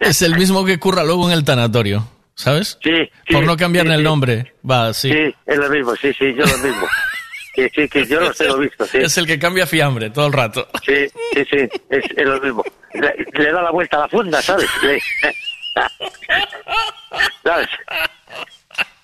es 0.00 0.22
el 0.22 0.36
mismo 0.36 0.64
que 0.64 0.78
curra 0.80 1.04
luego 1.04 1.30
en 1.30 1.38
el 1.38 1.44
tanatorio, 1.44 2.08
¿sabes? 2.34 2.78
Sí, 2.82 2.90
sí, 3.28 3.32
Por 3.32 3.44
no 3.44 3.56
cambiarle 3.56 3.94
el 3.94 4.02
nombre. 4.02 4.54
Va, 4.68 4.92
sí. 4.92 5.10
Sí, 5.12 5.34
es 5.46 5.56
lo 5.56 5.70
mismo, 5.70 5.94
sí, 5.94 6.12
sí, 6.18 6.34
yo 6.36 6.44
lo 6.44 6.58
mismo. 6.58 6.86
Sí, 7.54 7.68
sí, 7.74 7.88
que 7.88 8.04
yo 8.06 8.20
los 8.20 8.36
tengo 8.36 8.56
visto, 8.58 8.84
sí. 8.86 8.98
Es 8.98 9.16
el 9.18 9.26
que 9.26 9.38
cambia 9.38 9.66
fiambre 9.66 10.10
todo 10.10 10.26
el 10.26 10.32
rato. 10.32 10.68
Sí, 10.84 11.06
sí, 11.32 11.44
sí, 11.50 11.68
es, 11.88 12.04
es 12.16 12.26
lo 12.26 12.40
mismo. 12.40 12.64
Le, 12.94 13.14
le 13.32 13.52
da 13.52 13.62
la 13.62 13.70
vuelta 13.70 13.96
a 13.96 14.00
la 14.00 14.08
funda, 14.08 14.42
¿sabes? 14.42 14.68
Le- 14.82 15.00
¿Sabes? 17.44 17.68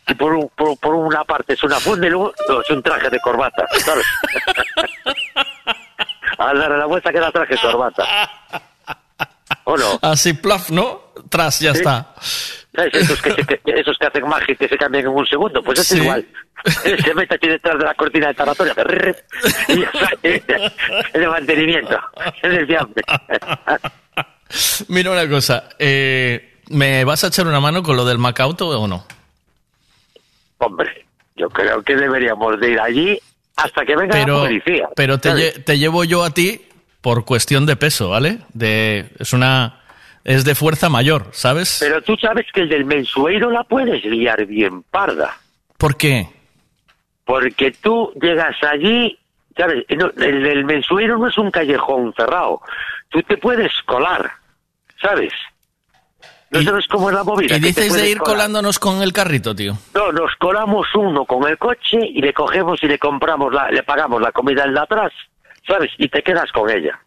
Y 0.09 0.15
por, 0.15 0.33
un- 0.35 0.49
por, 0.57 0.77
por 0.79 0.95
una 0.95 1.23
parte 1.25 1.53
es 1.55 1.63
una 1.63 1.79
funda 1.79 2.07
y 2.07 2.11
luego 2.11 2.33
no, 2.49 2.61
es 2.61 2.71
un 2.71 2.83
traje 2.83 3.09
de 3.11 3.21
corbata, 3.21 3.65
¿sabes? 3.79 4.07
Al 6.39 6.59
darle 6.59 6.79
la 6.79 6.87
vuelta 6.87 7.13
queda 7.13 7.31
traje 7.31 7.55
de 7.55 7.61
corbata. 7.61 8.05
¿O 9.65 9.77
no? 9.77 9.99
Así, 10.03 10.33
plaf, 10.33 10.71
¿no? 10.71 11.13
Tras, 11.29 11.61
ya 11.61 11.73
Sí. 11.73 11.79
está. 11.79 12.15
¿Sabes? 12.81 12.95
Esos 12.95 13.23
que, 13.23 13.31
se- 13.33 13.45
que- 13.47 13.61
esos 13.81 13.97
que 13.99 14.07
hacen 14.07 14.29
magia 14.29 14.53
y 14.53 14.57
que 14.57 14.69
se 14.69 14.77
cambian 14.79 15.05
en 15.05 15.11
un 15.11 15.27
segundo, 15.27 15.63
pues 15.63 15.79
es 15.81 15.87
Sí. 15.89 15.99
igual. 15.99 16.27
Se 17.05 17.15
mete 17.15 17.35
aquí 17.35 17.49
detrás 17.49 17.79
de 17.79 17.85
la 17.85 17.95
cortina 17.95 18.29
de 18.29 18.35
taratoria 18.35 18.75
y 19.69 19.83
sale 19.99 20.43
el 21.15 21.21
de 21.21 21.29
mantenimiento, 21.29 21.99
el 22.43 22.51
del 22.57 22.67
fiambre. 22.67 23.03
Mira 24.89 25.11
una 25.13 25.29
cosa, 25.29 25.69
eh, 25.79 26.59
¿me 26.69 27.05
vas 27.05 27.23
a 27.25 27.29
echar 27.29 27.47
una 27.47 27.61
mano 27.61 27.83
con 27.83 27.97
lo 27.97 28.05
del 28.05 28.19
Macauto 28.19 28.69
o 28.69 28.87
no? 28.89 29.07
Hombre, 30.59 31.07
yo 31.37 31.49
creo 31.49 31.83
que 31.83 31.97
deberíamos 31.97 32.59
de 32.61 32.73
ir 32.73 32.81
allí 32.81 33.19
hasta 33.57 33.85
que 33.87 33.97
venga 33.97 34.19
la 34.19 34.27
policía. 34.27 34.89
pero 34.97 35.19
te, 35.19 35.53
te 35.61 35.79
llevo 35.79 36.05
yo 36.05 36.25
a 36.25 36.31
ti 36.31 36.63
por 37.01 37.25
cuestión 37.25 37.65
de 37.65 37.77
peso, 37.77 38.11
¿vale? 38.11 38.41
De, 38.53 39.11
es 39.19 39.33
una, 39.33 39.80
es 40.25 40.45
de 40.45 40.55
fuerza 40.55 40.89
mayor, 40.89 41.27
¿sabes? 41.33 41.79
Pero 41.81 42.03
tú 42.03 42.17
sabes 42.17 42.47
que 42.53 42.63
el 42.63 42.69
del 42.69 42.85
mensueiro 42.85 43.51
la 43.51 43.65
puedes 43.65 44.05
liar 44.05 44.45
bien 44.47 44.83
parda. 44.83 45.37
¿Por 45.79 45.97
qué? 45.97 46.29
Porque 47.25 47.71
tú 47.73 48.13
llegas 48.21 48.57
allí, 48.63 49.19
¿sabes? 49.57 49.85
No, 49.97 50.11
el 50.17 50.43
del 50.43 50.65
mensueiro 50.65 51.19
no 51.19 51.29
es 51.29 51.39
un 51.39 51.51
callejón 51.51 52.13
cerrado. 52.17 52.61
Tú 53.09 53.23
te 53.23 53.37
puedes 53.37 53.73
colar, 53.87 54.31
¿sabes? 55.01 55.33
No 56.51 56.61
sabes 56.63 56.87
cómo 56.89 57.09
es 57.11 57.15
la 57.15 57.23
movida. 57.23 57.57
Y 57.57 57.61
dices 57.61 57.95
de 57.95 58.11
ir 58.11 58.19
colar. 58.19 58.35
colándonos 58.35 58.81
con 58.81 59.03
el 59.03 59.13
carrito, 59.13 59.55
tío. 59.55 59.75
No, 59.95 60.11
nos 60.11 60.35
colamos 60.37 60.89
uno 60.97 61.25
con 61.25 61.49
el 61.49 61.57
coche 61.59 61.99
y 62.03 62.21
le 62.21 62.33
cogemos 62.33 62.83
y 62.83 62.89
le 62.89 62.99
compramos, 62.99 63.55
la, 63.55 63.71
le 63.71 63.85
pagamos 63.85 64.21
la 64.21 64.33
comida 64.33 64.65
al 64.65 64.75
de 64.75 64.81
atrás, 64.81 65.13
¿sabes? 65.65 65.93
Y 65.99 66.09
te 66.09 66.23
quedas 66.25 66.51
con 66.51 66.69
ella. 66.69 66.99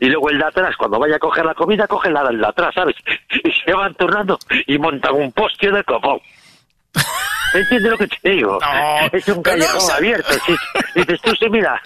Y 0.00 0.06
luego 0.08 0.30
el 0.30 0.38
de 0.38 0.44
atrás, 0.44 0.76
cuando 0.76 0.98
vaya 0.98 1.16
a 1.16 1.18
coger 1.18 1.44
la 1.44 1.54
comida, 1.54 1.86
coge 1.86 2.10
la 2.10 2.24
del 2.24 2.40
de 2.40 2.46
atrás, 2.46 2.74
¿sabes? 2.74 2.96
Y 3.44 3.50
se 3.52 3.72
van 3.72 3.94
turnando 3.94 4.38
y 4.66 4.78
montan 4.78 5.14
un 5.14 5.32
postio 5.32 5.72
de 5.72 5.84
copón. 5.84 6.20
¿Me 7.54 7.60
entiendes 7.60 7.90
lo 7.92 7.98
que 7.98 8.06
te 8.08 8.30
digo? 8.30 8.58
es 9.12 9.28
un 9.28 9.42
callejón 9.42 9.90
abierto. 9.96 10.32
sí. 10.46 10.54
Dices 10.94 11.20
tú, 11.22 11.34
sí, 11.36 11.48
mira, 11.48 11.80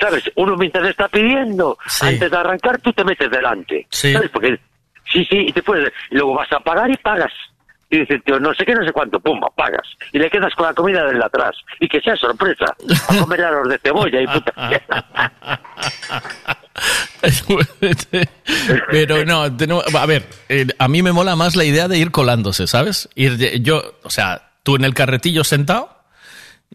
¿sabes? 0.00 0.30
Uno 0.36 0.56
mientras 0.56 0.86
está 0.88 1.08
pidiendo, 1.08 1.76
antes 2.00 2.30
de 2.30 2.36
arrancar, 2.36 2.80
tú 2.80 2.92
te 2.92 3.04
metes 3.04 3.30
delante. 3.30 3.86
Sí. 3.90 4.12
¿Sabes? 4.12 4.30
Porque 4.30 4.58
Sí, 5.12 5.26
sí, 5.26 5.36
y 5.48 5.52
después, 5.52 5.92
y 6.10 6.14
luego 6.16 6.34
vas 6.34 6.50
a 6.52 6.60
pagar 6.60 6.90
y 6.90 6.96
pagas. 6.96 7.32
Y 7.90 7.98
dice 7.98 8.14
el 8.14 8.22
tío, 8.22 8.40
no 8.40 8.54
sé 8.54 8.64
qué, 8.64 8.74
no 8.74 8.82
sé 8.82 8.92
cuánto, 8.92 9.20
pumba, 9.20 9.48
pagas. 9.54 9.86
Y 10.12 10.18
le 10.18 10.30
quedas 10.30 10.54
con 10.54 10.64
la 10.64 10.72
comida 10.72 11.04
del 11.04 11.18
de 11.18 11.24
atrás. 11.26 11.54
Y 11.78 11.86
que 11.88 12.00
sea 12.00 12.16
sorpresa, 12.16 12.64
a 13.08 13.18
comer 13.18 13.44
a 13.44 13.50
los 13.50 13.68
de 13.68 13.78
cebolla 13.78 14.20
y 14.22 14.26
puta. 14.26 14.52
Pero 18.90 19.24
no, 19.24 19.54
tenemos- 19.56 19.84
a 19.94 20.06
ver, 20.06 20.26
eh, 20.48 20.66
a 20.78 20.88
mí 20.88 21.02
me 21.02 21.12
mola 21.12 21.36
más 21.36 21.56
la 21.56 21.64
idea 21.64 21.88
de 21.88 21.98
ir 21.98 22.10
colándose, 22.10 22.66
¿sabes? 22.66 23.08
Ir 23.14 23.36
de- 23.36 23.60
yo, 23.60 23.98
o 24.02 24.10
sea, 24.10 24.52
tú 24.62 24.76
en 24.76 24.84
el 24.84 24.94
carretillo 24.94 25.44
sentado 25.44 25.98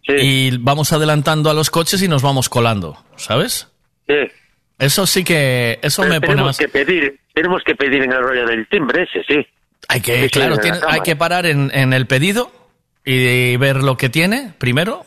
y 0.07 0.55
vamos 0.57 0.93
adelantando 0.93 1.49
a 1.49 1.53
los 1.53 1.69
coches 1.69 2.01
y 2.01 2.07
nos 2.07 2.21
vamos 2.21 2.47
colando, 2.49 3.03
¿sabes? 3.17 3.67
Sí. 4.07 4.15
Eso 4.79 5.05
sí 5.07 5.23
que, 5.23 5.79
eso 5.81 6.03
Pero 6.03 6.13
me 6.13 6.21
pone 6.21 6.27
tenemos 6.33 6.49
más... 6.49 6.57
que 6.57 6.69
pedir, 6.69 7.19
tenemos 7.33 7.61
que 7.65 7.75
pedir 7.75 8.03
en 8.03 8.11
el 8.13 8.21
rollo 8.21 8.45
del 8.45 8.67
timbre 8.69 9.03
ese, 9.03 9.23
sí. 9.27 9.45
Hay 9.89 10.01
que, 10.01 10.23
Sí, 10.23 10.29
claro, 10.29 10.57
tiene- 10.59 10.79
hay 10.87 11.01
que 11.01 11.15
parar 11.15 11.45
en, 11.45 11.71
en 11.73 11.93
el 11.93 12.05
pedido 12.07 12.51
y 13.03 13.55
ver 13.57 13.77
lo 13.83 13.97
que 13.97 14.09
tiene 14.09 14.53
primero 14.57 15.05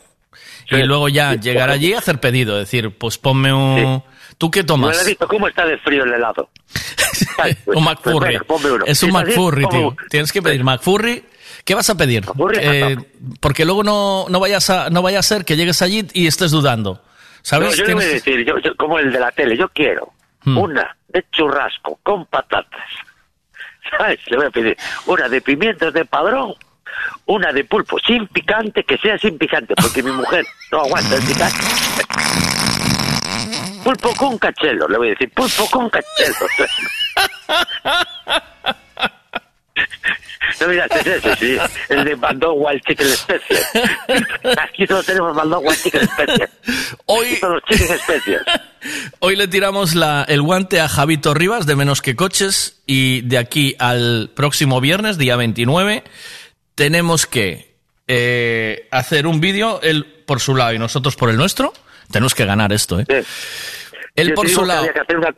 y 0.69 0.83
luego 0.83 1.09
ya 1.09 1.35
llegar 1.35 1.69
allí 1.69 1.89
y 1.89 1.93
hacer 1.93 2.19
pedido, 2.19 2.57
decir, 2.57 2.91
pues 2.97 3.17
ponme 3.17 3.51
un... 3.53 4.03
¿Tú 4.41 4.49
qué 4.49 4.63
tomas? 4.63 4.95
Buenadito, 4.95 5.27
¿cómo 5.27 5.47
está 5.47 5.67
de 5.67 5.77
frío 5.77 6.03
el 6.03 6.13
helado? 6.15 6.49
Ay, 7.37 7.55
pues, 7.63 7.77
un 7.77 7.83
pues 7.85 7.95
McFurry. 7.95 8.39
venga, 8.39 8.85
es 8.87 9.03
un 9.03 9.11
McFurry, 9.11 9.67
tío. 9.67 9.95
Tienes 10.09 10.31
que 10.31 10.41
pedir 10.41 10.63
McFurry. 10.63 11.23
¿Qué 11.63 11.75
vas 11.75 11.87
a 11.91 11.95
pedir? 11.95 12.25
Eh, 12.59 12.97
porque 13.39 13.65
luego 13.65 13.83
no, 13.83 14.25
no, 14.29 14.39
vayas 14.39 14.67
a, 14.71 14.89
no 14.89 15.03
vaya 15.03 15.19
a 15.19 15.21
ser 15.21 15.45
que 15.45 15.55
llegues 15.55 15.83
allí 15.83 16.07
y 16.13 16.25
estés 16.25 16.49
dudando. 16.49 17.03
¿Sabes? 17.43 17.69
No, 17.69 17.75
yo 17.75 17.83
le 17.85 17.93
voy 17.93 18.03
a 18.03 18.07
decir, 18.07 18.43
yo, 18.43 18.57
yo- 18.57 18.75
como 18.77 18.97
el 18.97 19.11
de 19.13 19.19
la 19.19 19.31
tele, 19.31 19.55
yo 19.55 19.69
quiero 19.69 20.11
Hmm. 20.43 20.57
una 20.57 20.97
de 21.09 21.23
churrasco 21.31 21.99
con 22.01 22.25
patatas. 22.25 22.81
¿Sabes? 23.95 24.19
Le 24.25 24.37
voy 24.37 24.47
a 24.47 24.49
pedir 24.49 24.75
una 25.05 25.29
de 25.29 25.39
pimientos 25.39 25.93
de 25.93 26.03
padrón, 26.03 26.55
una 27.27 27.53
de 27.53 27.63
pulpo 27.63 27.99
sin 27.99 28.25
picante, 28.25 28.83
que 28.85 28.97
sea 28.97 29.19
sin 29.19 29.37
picante, 29.37 29.75
porque 29.79 30.01
mi 30.01 30.11
mujer 30.11 30.43
no 30.71 30.79
aguanta 30.81 31.15
el 31.15 31.21
picante. 31.21 31.57
Pulpo 33.83 34.13
con 34.15 34.37
cachelo, 34.37 34.87
le 34.87 34.97
voy 34.97 35.07
a 35.07 35.11
decir, 35.11 35.29
pulpo 35.31 35.67
con 35.69 35.89
cachelo. 35.89 36.35
No 40.59 40.67
mira, 40.67 40.85
es 40.85 41.07
ese, 41.07 41.35
sí, 41.37 41.57
el 41.89 42.03
de 42.03 42.13
Bandón 42.15 42.53
Wild 42.57 42.81
Chicken 42.85 43.07
Special. 43.07 43.59
Aquí 44.59 44.85
solo 44.85 45.01
tenemos 45.01 45.35
Bandón 45.35 45.61
Wild 45.65 45.81
Chicken 45.81 46.01
Special. 46.07 46.49
Hoy 47.07 47.35
son 47.37 47.53
los 47.53 47.63
Chicken 47.63 47.97
Special. 47.97 48.45
Hoy 49.19 49.35
le 49.37 49.47
tiramos 49.47 49.95
la- 49.95 50.23
el 50.27 50.41
guante 50.41 50.79
a 50.79 50.87
Javito 50.87 51.33
Rivas 51.33 51.65
de 51.65 51.75
Menos 51.75 52.01
que 52.03 52.15
Coches 52.15 52.81
y 52.85 53.21
de 53.21 53.37
aquí 53.39 53.75
al 53.79 54.29
próximo 54.35 54.81
viernes, 54.81 55.17
día 55.17 55.35
29, 55.35 56.03
tenemos 56.75 57.25
que 57.25 57.75
eh, 58.07 58.87
hacer 58.91 59.25
un 59.25 59.39
vídeo, 59.41 59.79
él 59.81 60.05
por 60.27 60.41
su 60.41 60.55
lado 60.55 60.73
y 60.73 60.79
nosotros 60.79 61.15
por 61.15 61.29
el 61.31 61.37
nuestro. 61.37 61.73
Tenemos 62.11 62.35
que 62.35 62.45
ganar 62.45 62.71
esto, 62.73 62.99
¿eh? 62.99 63.05
Él 64.13 64.27
Yo 64.29 64.35
por 64.35 64.49
su 64.49 64.59
que 64.61 64.67
lado. 64.67 64.87
que 65.07 65.15
una 65.15 65.29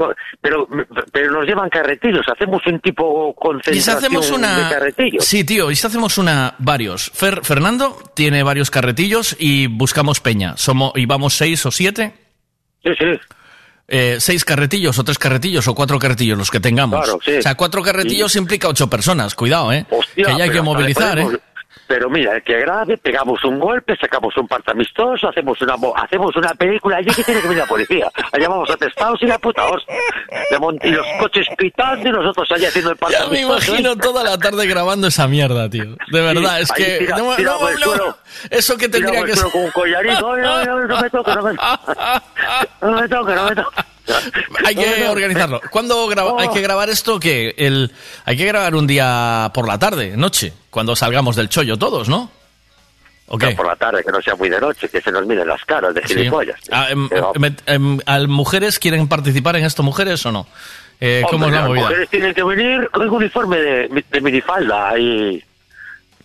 pero, 0.42 0.68
pero 1.12 1.32
nos 1.32 1.46
llevan 1.46 1.70
carretillos, 1.70 2.26
hacemos 2.28 2.60
un 2.66 2.80
tipo 2.80 3.30
Y 3.30 3.34
si 3.34 3.40
concentración 3.40 3.98
hacemos 3.98 4.32
una... 4.32 4.58
de 4.68 4.74
carretillos. 4.74 5.24
Sí, 5.26 5.44
tío, 5.44 5.70
y 5.70 5.76
si 5.76 5.86
hacemos 5.86 6.18
una... 6.18 6.56
Varios. 6.58 7.14
Fer- 7.14 7.44
Fernando 7.44 7.96
tiene 8.16 8.42
varios 8.42 8.72
carretillos 8.72 9.36
y 9.38 9.68
buscamos 9.68 10.20
peña. 10.22 10.58
Somos, 10.58 10.92
y 10.96 11.06
vamos 11.06 11.36
seis 11.36 11.64
o 11.68 11.72
siete. 11.72 12.16
Sí, 12.84 12.90
sí. 12.98 13.06
Eh, 13.88 14.16
seis 14.20 14.44
carretillos 14.44 14.98
o 14.98 15.04
tres 15.04 15.20
carretillos 15.20 15.68
o 15.68 15.76
cuatro 15.76 16.00
carretillos, 16.00 16.36
los 16.38 16.50
que 16.50 16.60
tengamos. 16.60 17.04
Claro, 17.04 17.20
sí. 17.24 17.38
O 17.38 17.42
sea, 17.44 17.54
cuatro 17.54 17.84
carretillos 17.84 18.36
implica 18.38 18.70
ocho 18.70 18.90
personas. 18.90 19.36
Cuidado, 19.36 19.72
¿eh? 19.72 19.86
Hostia, 19.92 20.26
que 20.26 20.38
ya 20.38 20.44
hay 20.46 20.50
que 20.50 20.62
movilizar, 20.64 21.20
¿eh? 21.20 21.28
Pero 21.88 22.10
mira, 22.10 22.36
el 22.36 22.44
que 22.44 22.60
grabe, 22.60 22.98
pegamos 22.98 23.44
un 23.44 23.60
golpe, 23.60 23.96
sacamos 23.98 24.36
un 24.38 24.48
parte 24.48 24.72
amistoso, 24.72 25.28
hacemos 25.28 25.62
una 25.62 25.76
mo- 25.76 25.94
hacemos 25.96 26.36
una 26.36 26.54
película 26.54 26.98
allí 26.98 27.10
que 27.14 27.24
tiene 27.24 27.42
que 27.42 27.48
venir 27.48 27.64
la 27.64 27.68
policía. 27.70 28.10
Allá 28.32 28.48
vamos 28.50 28.70
atestados 28.70 29.22
y 29.22 29.26
la 29.28 29.38
puta 29.38 29.66
hostia. 29.66 29.94
Y 30.82 30.90
los 30.92 31.06
coches 31.20 31.46
pitando 31.58 32.08
y 32.08 32.12
nosotros 32.12 32.50
allá 32.52 32.70
haciendo 32.70 32.92
el 32.92 32.98
parte 32.98 33.16
Ya 33.16 33.28
me 33.28 33.40
amistoso. 33.44 33.72
imagino 33.76 33.96
toda 33.98 34.24
la 34.24 34.38
tarde 34.38 34.66
grabando 34.66 35.08
esa 35.08 35.28
mierda, 35.28 35.70
tío. 35.70 35.96
De 36.12 36.22
verdad, 36.22 36.62
es 36.62 36.72
que... 36.72 37.00
tira- 37.00 37.18
no, 37.18 37.38
no, 37.38 37.60
no, 37.60 37.78
suelo. 37.78 38.18
eso 38.50 38.78
que 38.78 38.88
tendría 38.90 39.24
que 39.26 39.36
ser... 39.36 39.52
con 39.52 39.64
un 39.66 39.72
collarito. 39.72 40.34
Ay, 40.34 40.42
ay, 40.46 40.68
ay, 40.70 40.88
no 40.88 41.02
me 41.02 41.10
toque, 41.10 41.36
no 41.36 41.42
me 41.44 41.54
No 42.82 42.92
me 43.02 43.08
toque, 43.10 43.36
no 43.36 43.44
me 43.50 43.56
toque. 43.56 43.82
Hay 44.66 44.76
que 44.76 45.08
organizarlo. 45.08 45.62
¿Cuándo 45.72 46.08
graba- 46.08 46.36
hay 46.42 46.50
que 46.50 46.62
grabar 46.62 46.90
esto? 46.90 47.20
que 47.20 47.54
el 47.58 47.92
Hay 48.26 48.36
que 48.38 48.46
grabar 48.46 48.76
un 48.76 48.86
día 48.88 49.52
por 49.54 49.68
la 49.68 49.80
tarde, 49.80 50.16
noche, 50.18 50.54
cuando 50.70 50.96
salgamos 50.96 51.36
del 51.36 51.50
chollo 51.50 51.78
todos, 51.78 52.10
¿no? 52.10 52.30
¿O 53.28 53.38
qué? 53.38 53.52
No, 53.52 53.56
por 53.56 53.68
la 53.68 53.76
tarde, 53.78 54.04
que 54.04 54.12
no 54.12 54.22
sea 54.22 54.36
muy 54.36 54.50
de 54.50 54.60
noche, 54.60 54.90
que 54.90 55.00
se 55.02 55.10
nos 55.12 55.26
miren 55.26 55.48
las 55.48 55.64
caras 55.64 55.94
de 55.94 56.02
Sí. 56.06 56.16
gilipollas. 56.16 56.60
Ah, 56.72 56.88
em, 56.90 57.08
Pero- 57.08 57.32
em, 57.36 57.56
em, 57.66 58.00
¿al 58.06 58.28
¿Mujeres 58.28 58.78
quieren 58.80 59.08
participar 59.08 59.56
en 59.56 59.64
esto, 59.64 59.82
mujeres 59.84 60.26
o 60.26 60.32
no? 60.32 60.46
Eh, 61.00 61.24
¿Cómo 61.30 61.46
Hombre, 61.46 61.50
es 61.50 61.54
la 61.56 61.60
las 61.62 61.70
movida? 61.70 61.82
mujeres 61.84 62.10
tienen 62.10 62.34
que 62.34 62.44
venir 62.44 62.90
con 62.92 63.02
un 63.10 63.16
uniforme 63.16 63.58
de, 63.58 64.04
de 64.12 64.22
minifalda 64.22 64.98
y 65.00 65.44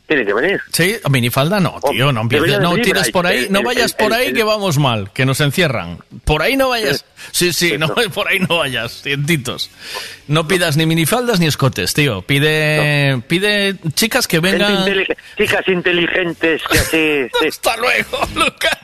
tienen 0.08 0.26
que 0.26 0.32
venir. 0.32 0.60
Sí, 0.72 0.96
minifalda 1.10 1.60
no, 1.60 1.78
tío, 1.90 2.10
no 2.12 2.22
empieces, 2.22 2.58
no 2.60 2.74
tires 2.76 3.10
por 3.10 3.26
ahí, 3.26 3.46
no 3.50 3.62
vayas 3.62 3.92
por 3.92 4.12
ahí 4.12 4.32
que 4.32 4.42
vamos 4.42 4.78
mal, 4.78 5.12
que 5.12 5.26
nos 5.26 5.40
encierran. 5.40 5.98
Por 6.24 6.40
ahí 6.42 6.56
no 6.56 6.70
vayas. 6.70 7.04
Sí, 7.30 7.52
sí, 7.52 7.76
no, 7.76 7.88
por 8.14 8.26
ahí 8.26 8.38
no 8.40 8.56
vayas, 8.58 9.02
cientitos. 9.02 9.70
No 10.26 10.48
pidas 10.48 10.76
ni 10.78 10.86
minifaldas 10.86 11.40
ni 11.40 11.46
escotes, 11.46 11.92
tío. 11.92 12.22
Pide, 12.22 13.22
pide 13.28 13.76
chicas 13.94 14.26
que 14.26 14.40
vengan. 14.40 14.86
chicas 15.36 15.68
inteligentes 15.68 16.62
que 16.70 16.78
así... 16.78 17.28
sí. 17.40 17.46
Hasta 17.48 17.76
luego, 17.76 18.18
Lucas. 18.34 18.78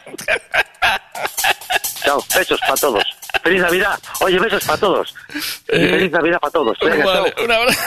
Chao, 2.04 2.22
besos 2.36 2.60
para 2.60 2.74
todos. 2.76 3.04
Feliz 3.42 3.62
Navidad. 3.62 3.98
Oye, 4.20 4.38
besos 4.38 4.62
para 4.64 4.78
todos. 4.78 5.14
Y 5.34 5.38
Eh, 5.68 5.88
feliz 5.88 6.12
Navidad 6.12 6.38
para 6.38 6.50
todos. 6.52 6.78
Venga, 6.80 7.04
Vale, 7.04 7.32
chao. 7.34 7.44
un 7.44 7.50
abrazo. 7.50 7.80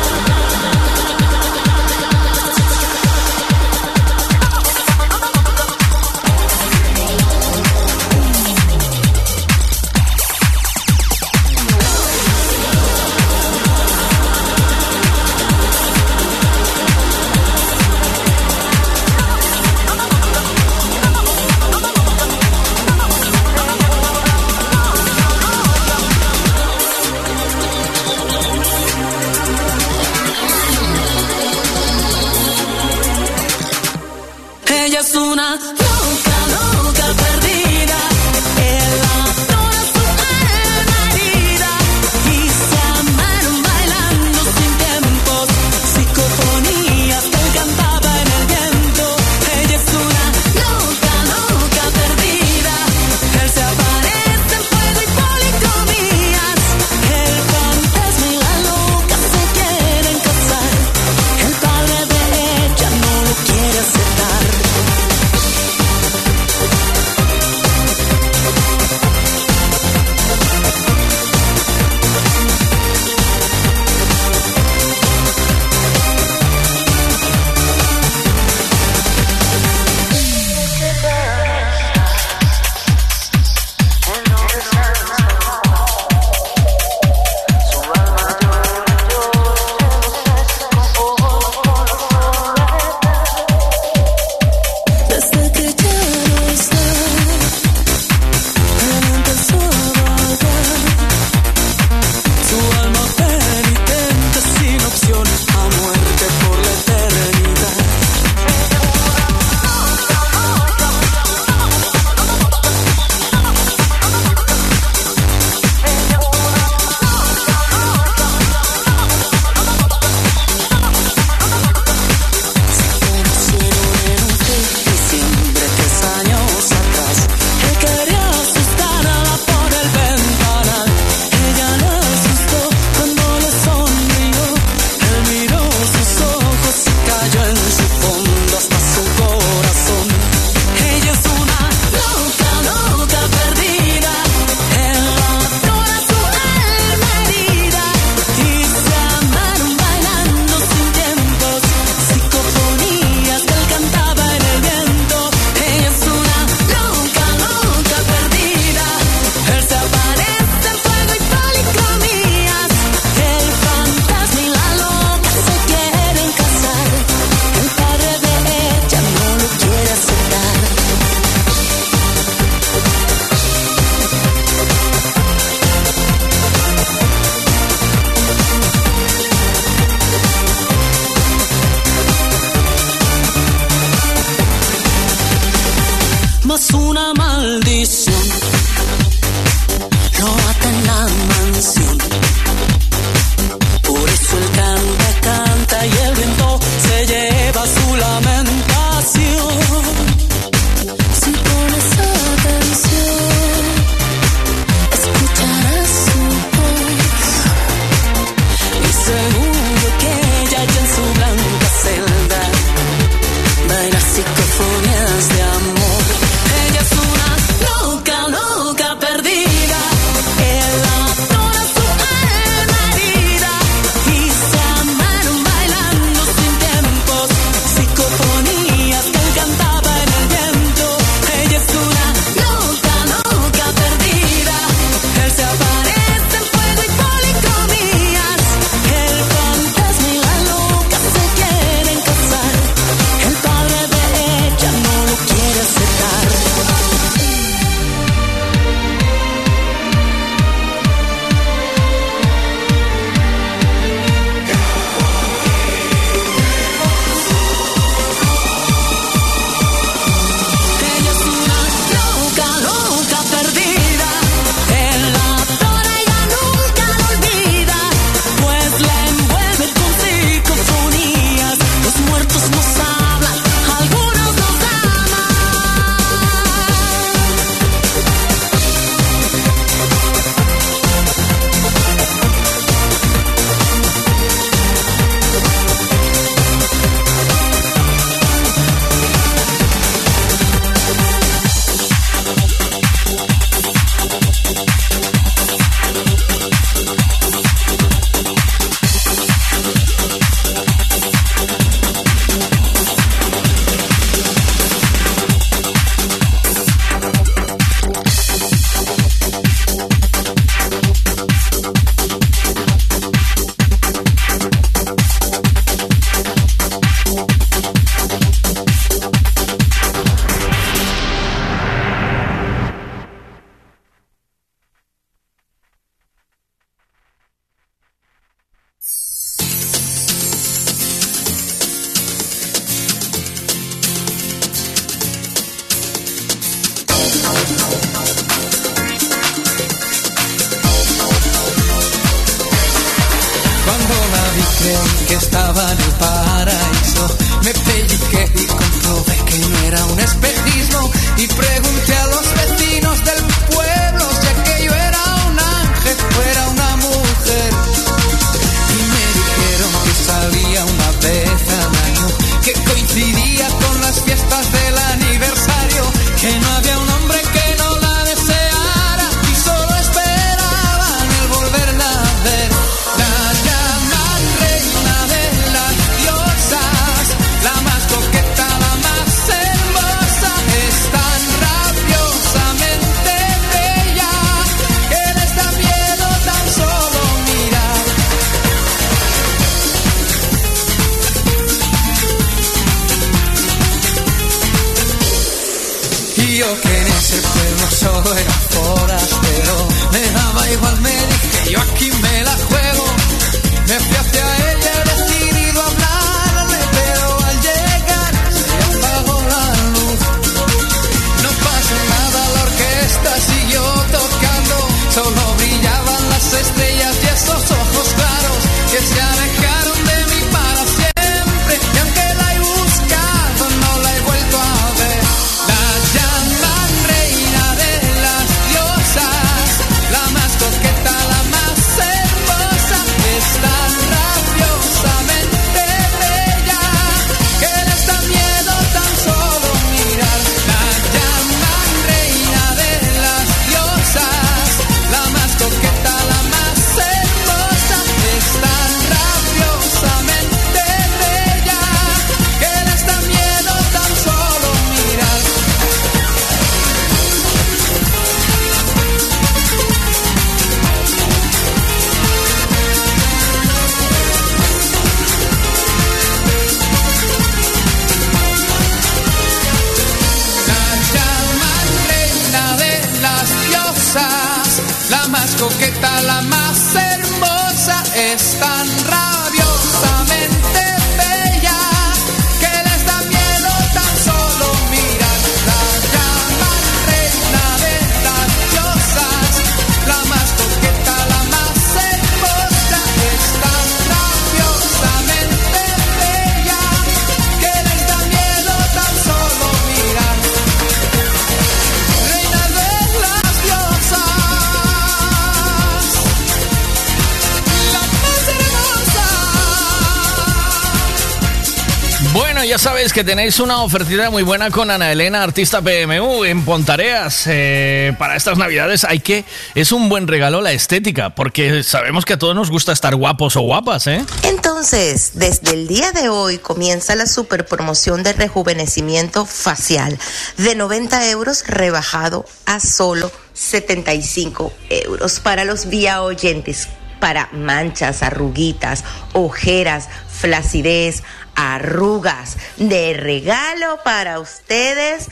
ya 512.46 512.58
sabéis 512.58 512.92
que 512.92 513.04
tenéis 513.04 513.40
una 513.40 513.62
ofertita 513.62 514.10
muy 514.10 514.22
buena 514.22 514.50
con 514.50 514.70
Ana 514.70 514.92
Elena, 514.92 515.22
artista 515.22 515.62
PMU, 515.62 516.24
en 516.24 516.44
Pontareas. 516.44 517.24
Eh, 517.26 517.94
para 517.98 518.16
estas 518.16 518.36
navidades 518.36 518.84
hay 518.84 519.00
que... 519.00 519.24
Es 519.54 519.72
un 519.72 519.88
buen 519.88 520.06
regalo 520.06 520.42
la 520.42 520.52
estética, 520.52 521.10
porque 521.10 521.62
sabemos 521.62 522.04
que 522.04 522.14
a 522.14 522.18
todos 522.18 522.34
nos 522.34 522.50
gusta 522.50 522.72
estar 522.72 522.96
guapos 522.96 523.36
o 523.36 523.40
guapas, 523.40 523.86
¿eh? 523.86 524.04
Entonces, 524.24 525.12
desde 525.14 525.54
el 525.54 525.68
día 525.68 525.92
de 525.92 526.08
hoy 526.08 526.38
comienza 526.38 526.94
la 526.94 527.06
super 527.06 527.46
promoción 527.46 528.02
de 528.02 528.12
rejuvenecimiento 528.12 529.24
facial 529.24 529.98
de 530.36 530.54
90 530.54 531.10
euros 531.10 531.44
rebajado 531.46 532.26
a 532.44 532.60
solo 532.60 533.10
75 533.32 534.52
euros 534.68 535.20
para 535.20 535.44
los 535.44 535.68
vía 535.70 536.02
oyentes 536.02 536.68
para 537.00 537.28
manchas, 537.32 538.02
arruguitas, 538.02 538.82
ojeras, 539.12 539.88
flacidez, 540.08 541.02
arrugas. 541.34 542.36
De 542.56 542.94
regalo 542.94 543.78
para 543.84 544.20
ustedes 544.20 545.08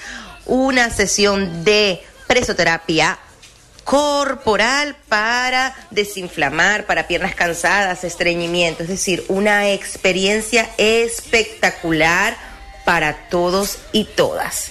una 0.47 0.91
sesión 0.91 1.65
de 1.65 2.03
presoterapia 2.27 3.19
corporal 3.85 4.97
para 5.09 5.75
desinflamar, 5.91 6.87
para 6.87 7.07
piernas 7.09 7.35
cansadas, 7.35 8.05
estreñimiento, 8.05 8.83
es 8.85 8.89
decir, 8.89 9.25
una 9.29 9.71
experiencia 9.71 10.69
espectacular 10.79 12.37
para 12.85 13.29
todos 13.29 13.79
y 13.93 14.05
todas. 14.05 14.71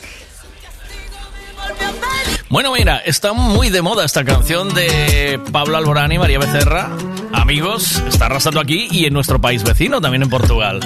Bueno, 2.50 2.74
mira, 2.74 2.98
está 2.98 3.34
muy 3.34 3.70
de 3.70 3.82
moda 3.82 4.04
esta 4.04 4.26
canción 4.26 4.74
de 4.74 5.40
Pablo 5.52 5.78
Alborán 5.78 6.12
y 6.12 6.20
María 6.20 6.40
Becerra. 6.40 6.90
Amigos, 7.32 8.02
está 8.08 8.26
arrasando 8.26 8.60
aquí 8.60 8.88
y 8.92 9.06
en 9.06 9.14
nuestro 9.14 9.40
país 9.40 9.64
vecino, 9.64 10.02
también 10.02 10.24
en 10.24 10.30
Portugal. 10.30 10.80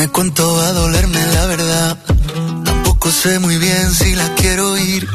Dime 0.00 0.12
cuánto 0.12 0.54
va 0.56 0.66
a 0.68 0.72
dolerme 0.72 1.26
la 1.26 1.44
verdad. 1.44 1.98
Tampoco 2.64 3.12
sé 3.12 3.38
muy 3.38 3.58
bien 3.58 3.92
si 3.92 4.14
la 4.14 4.34
quiero 4.34 4.78
ir. 4.78 5.06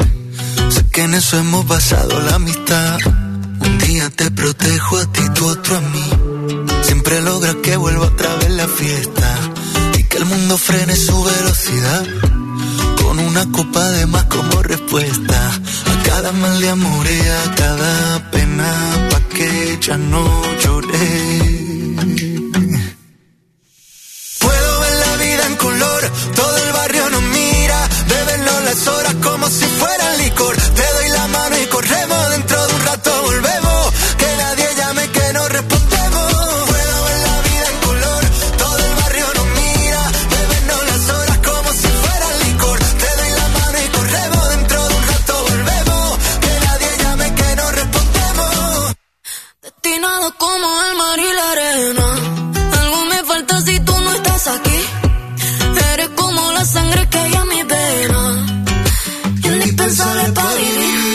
Sé 0.69 0.85
que 0.91 1.01
en 1.01 1.15
eso 1.15 1.39
hemos 1.39 1.67
basado 1.67 2.21
la 2.21 2.35
amistad. 2.35 2.99
Un 3.61 3.79
día 3.79 4.11
te 4.11 4.29
protejo 4.29 4.99
a 4.99 5.11
ti, 5.11 5.21
tú 5.33 5.47
otro 5.47 5.77
a 5.77 5.81
mí. 5.81 6.09
Siempre 6.83 7.19
logra 7.23 7.55
que 7.63 7.77
vuelva 7.77 8.05
otra 8.05 8.35
vez 8.35 8.51
la 8.51 8.67
fiesta. 8.67 9.27
Y 9.97 10.03
que 10.03 10.17
el 10.17 10.25
mundo 10.25 10.55
frene 10.55 10.95
su 10.95 11.23
velocidad. 11.23 12.05
Con 13.01 13.17
una 13.17 13.51
copa 13.51 13.89
de 13.89 14.05
más 14.05 14.25
como 14.25 14.61
respuesta. 14.61 15.51
A 15.51 16.03
cada 16.03 16.31
mal 16.31 16.61
de 16.61 16.69
amor 16.69 17.07
y 17.07 17.27
a 17.27 17.55
cada 17.55 18.29
pena. 18.29 18.71
Pa' 19.09 19.21
que 19.33 19.79
ya 19.81 19.97
no 19.97 20.23
lloré. 20.63 21.55
Todo 25.73 26.57
el 26.57 26.71
barrio 26.73 27.09
nos 27.09 27.21
mira, 27.23 27.89
bebenlo 28.07 28.59
las 28.61 28.87
horas 28.87 29.15
como 29.15 29.47
si 29.47 29.65
fuera 29.65 30.17
licor. 30.17 30.55
Te 30.55 30.93
doy 30.93 31.09
la 31.09 31.27
mano 31.27 31.57
y 31.57 31.65
corremos, 31.67 32.29
dentro 32.29 32.67
de 32.67 32.73
un 32.75 32.85
rato 32.85 33.21
volvemos. 33.23 33.93
Que 34.17 34.37
nadie 34.37 34.67
llame 34.77 35.09
que 35.09 35.33
no 35.33 35.47
respondemos. 35.49 36.33
Puedo 36.69 37.03
ver 37.05 37.19
la 37.29 37.41
vida 37.49 37.67
en 37.73 37.79
color, 37.79 38.23
todo 38.57 38.77
el 38.77 38.95
barrio 38.95 39.25
nos 39.37 39.47
mira, 39.59 40.01
bebenlo 40.29 40.83
las 40.85 41.09
horas 41.09 41.37
como 41.39 41.69
si 41.73 41.87
fuera 41.87 42.27
licor. 42.45 42.79
Te 42.79 43.09
doy 43.21 43.31
la 43.39 43.47
mano 43.57 43.77
y 43.85 43.87
corremos, 43.97 44.49
dentro 44.49 44.87
de 44.87 44.95
un 44.95 45.07
rato 45.07 45.43
volvemos. 45.49 46.17
Que 46.41 46.53
nadie 46.65 46.89
llame 47.01 47.35
que 47.39 47.55
no 47.55 47.71
respondemos. 47.71 48.95
Destinado 49.63 50.33
como 50.37 50.67
el 50.83 50.95
mar 50.95 51.19
y 51.19 51.33
la 51.33 51.51
arena. 51.53 52.04
Sangre 56.65 57.07
que 57.09 57.17
hay 57.17 57.33
en 57.33 57.47
mi 57.49 57.63
vena. 57.63 58.23
Indispensable 59.43 60.31
para 60.31 60.53
vivir. 60.55 61.14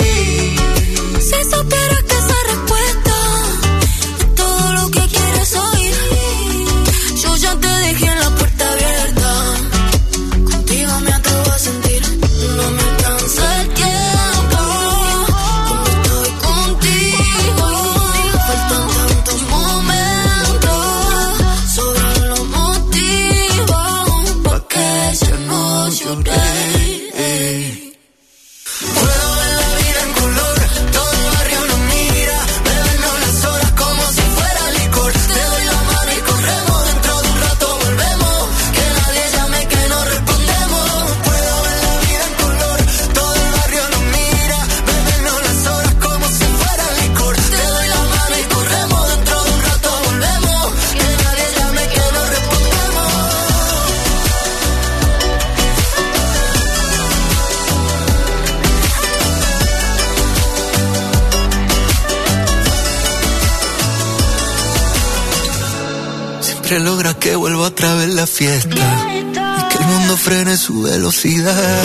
Que 67.18 67.34
vuelva 67.36 67.66
otra 67.66 67.94
vez 67.96 68.08
la 68.08 68.26
fiesta 68.26 68.70
y 68.70 69.68
que 69.68 69.78
el 69.78 69.84
mundo 69.84 70.16
frene 70.16 70.56
su 70.56 70.82
velocidad. 70.82 71.82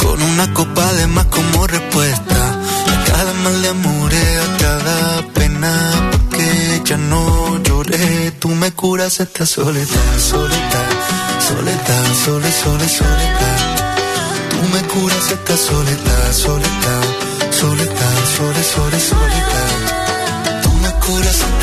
Con 0.00 0.22
una 0.22 0.52
copa 0.54 0.92
de 0.92 1.06
más 1.06 1.26
como 1.26 1.66
respuesta. 1.66 2.60
A 2.92 3.04
cada 3.04 3.32
mal 3.42 3.62
de 3.62 3.68
amor 3.68 4.12
a 4.12 4.58
cada 4.58 5.26
pena 5.34 6.10
porque 6.12 6.82
ya 6.84 6.96
no 6.96 7.60
lloré. 7.62 8.32
Tú 8.38 8.48
me 8.50 8.70
curas 8.72 9.20
esta 9.20 9.46
soledad 9.46 10.18
soledad 10.18 10.88
soledad 11.40 12.14
sole 12.24 12.52
sole 12.52 12.88
soledad. 12.88 13.96
Tú 14.50 14.62
me 14.74 14.82
curas 14.92 15.30
esta 15.30 15.56
soledad 15.56 16.32
soledad 16.32 17.04
soledad 17.50 18.18
sole 18.36 18.62
sole 18.62 19.00
soledad. 19.00 20.62
Tú 20.62 20.70
me 20.74 20.90
curas 21.04 21.36
esta 21.50 21.61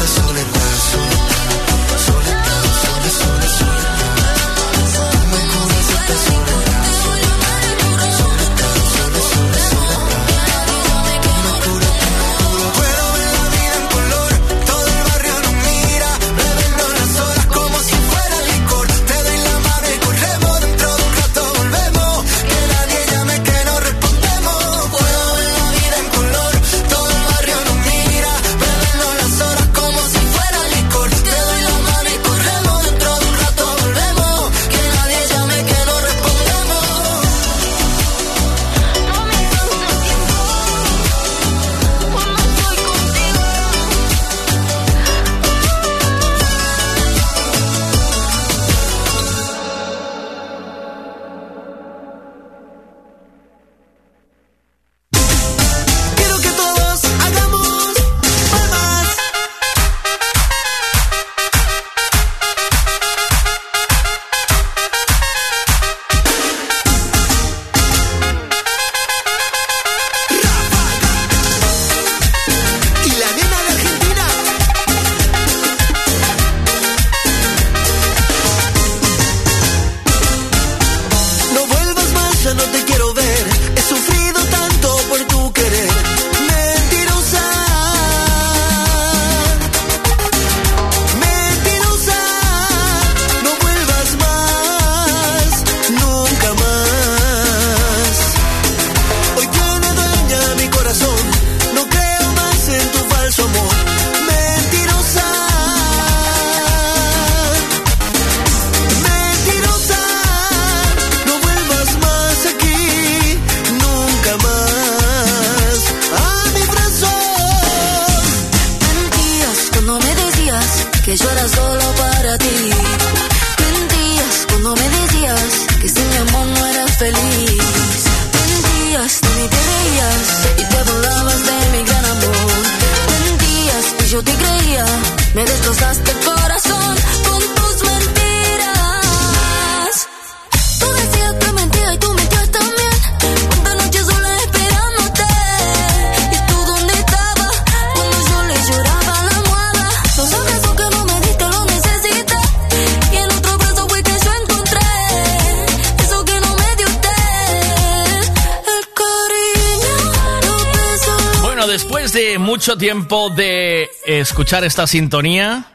tiempo 163.10 163.32
de 163.32 163.90
escuchar 164.06 164.64
esta 164.64 164.86
sintonía, 164.86 165.66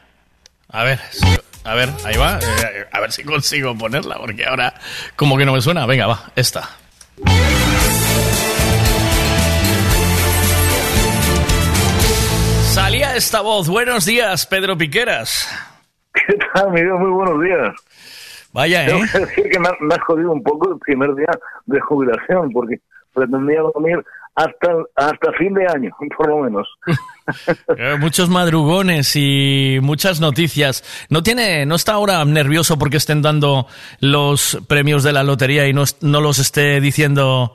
a 0.71 0.83
ver, 0.85 0.99
a 1.65 1.75
ver, 1.75 1.89
ahí 2.05 2.15
va, 2.15 2.39
eh, 2.39 2.85
a 2.89 2.99
ver 3.01 3.11
si 3.11 3.25
consigo 3.25 3.77
ponerla, 3.77 4.15
porque 4.15 4.45
ahora 4.45 4.73
como 5.17 5.37
que 5.37 5.43
no 5.45 5.51
me 5.51 5.59
suena. 5.59 5.85
Venga, 5.85 6.07
va, 6.07 6.31
esta. 6.37 6.69
Salía 12.73 13.15
esta 13.15 13.41
voz. 13.41 13.69
Buenos 13.69 14.05
días, 14.05 14.45
Pedro 14.47 14.77
Piqueras. 14.77 15.47
¿Qué 16.13 16.37
tal, 16.53 16.71
Miguel? 16.71 16.93
Muy 16.93 17.09
buenos 17.11 17.41
días. 17.41 17.75
Vaya, 18.51 18.85
Tengo 18.85 19.03
¿eh? 19.03 19.07
que 19.11 19.19
decir 19.19 19.49
que 19.49 19.59
me, 19.59 19.67
ha- 19.67 19.77
me 19.79 19.93
has 19.95 20.01
jodido 20.01 20.31
un 20.31 20.43
poco 20.43 20.71
el 20.73 20.79
primer 20.79 21.13
día 21.15 21.29
de 21.65 21.79
jubilación, 21.81 22.51
porque 22.51 22.79
pretendía 23.13 23.61
dormir 23.61 24.03
hasta, 24.35 24.67
hasta 24.95 25.31
fin 25.37 25.53
de 25.53 25.67
año, 25.67 25.91
por 26.17 26.27
lo 26.29 26.39
menos. 26.39 26.67
Eh, 27.77 27.97
Muchos 27.99 28.29
madrugones 28.29 29.15
y 29.15 29.79
muchas 29.81 30.21
noticias. 30.21 30.83
¿No 31.09 31.23
tiene, 31.23 31.65
no 31.65 31.75
está 31.75 31.93
ahora 31.93 32.23
nervioso 32.25 32.77
porque 32.77 32.97
estén 32.97 33.21
dando 33.21 33.67
los 33.99 34.59
premios 34.67 35.03
de 35.03 35.13
la 35.13 35.23
lotería 35.23 35.67
y 35.67 35.73
no, 35.73 35.83
no 36.01 36.21
los 36.21 36.39
esté 36.39 36.79
diciendo 36.79 37.53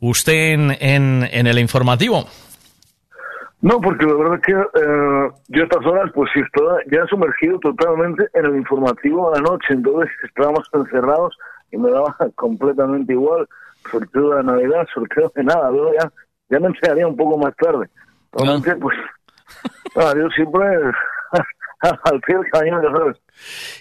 usted 0.00 0.52
en, 0.52 0.70
en, 1.30 1.46
el 1.46 1.58
informativo? 1.58 2.26
No, 3.60 3.80
porque 3.80 4.04
la 4.06 4.14
verdad 4.14 4.34
es 4.34 4.42
que 4.42 4.52
eh, 4.52 5.30
yo 5.48 5.62
a 5.62 5.64
estas 5.64 5.86
horas, 5.86 6.10
pues 6.14 6.30
sí, 6.34 6.40
estaba 6.40 6.78
ya 6.90 7.06
sumergido 7.06 7.58
totalmente 7.60 8.26
en 8.34 8.46
el 8.46 8.56
informativo 8.56 9.30
de 9.30 9.40
la 9.40 9.50
noche, 9.50 9.66
entonces 9.70 10.10
estábamos 10.24 10.68
encerrados 10.72 11.36
y 11.70 11.76
me 11.76 11.90
daba 11.90 12.16
completamente 12.34 13.12
igual 13.12 13.46
sorteo 13.90 14.36
de 14.36 14.42
Navidad, 14.42 14.86
sorteo 14.92 15.30
de 15.34 15.44
nada, 15.44 15.70
luego 15.70 15.92
ya, 15.94 16.10
ya 16.50 16.60
me 16.60 16.68
enteraría 16.68 17.06
un 17.06 17.16
poco 17.16 17.38
más 17.38 17.54
tarde. 17.56 17.88
Realmente, 18.32 18.74
pues, 18.76 18.96
nada, 19.96 20.14
yo 20.14 20.28
siempre 20.34 20.60
al 21.80 22.20
pie 22.20 22.36
del 22.36 22.50
cañón, 22.52 22.82
sabes. 22.92 23.16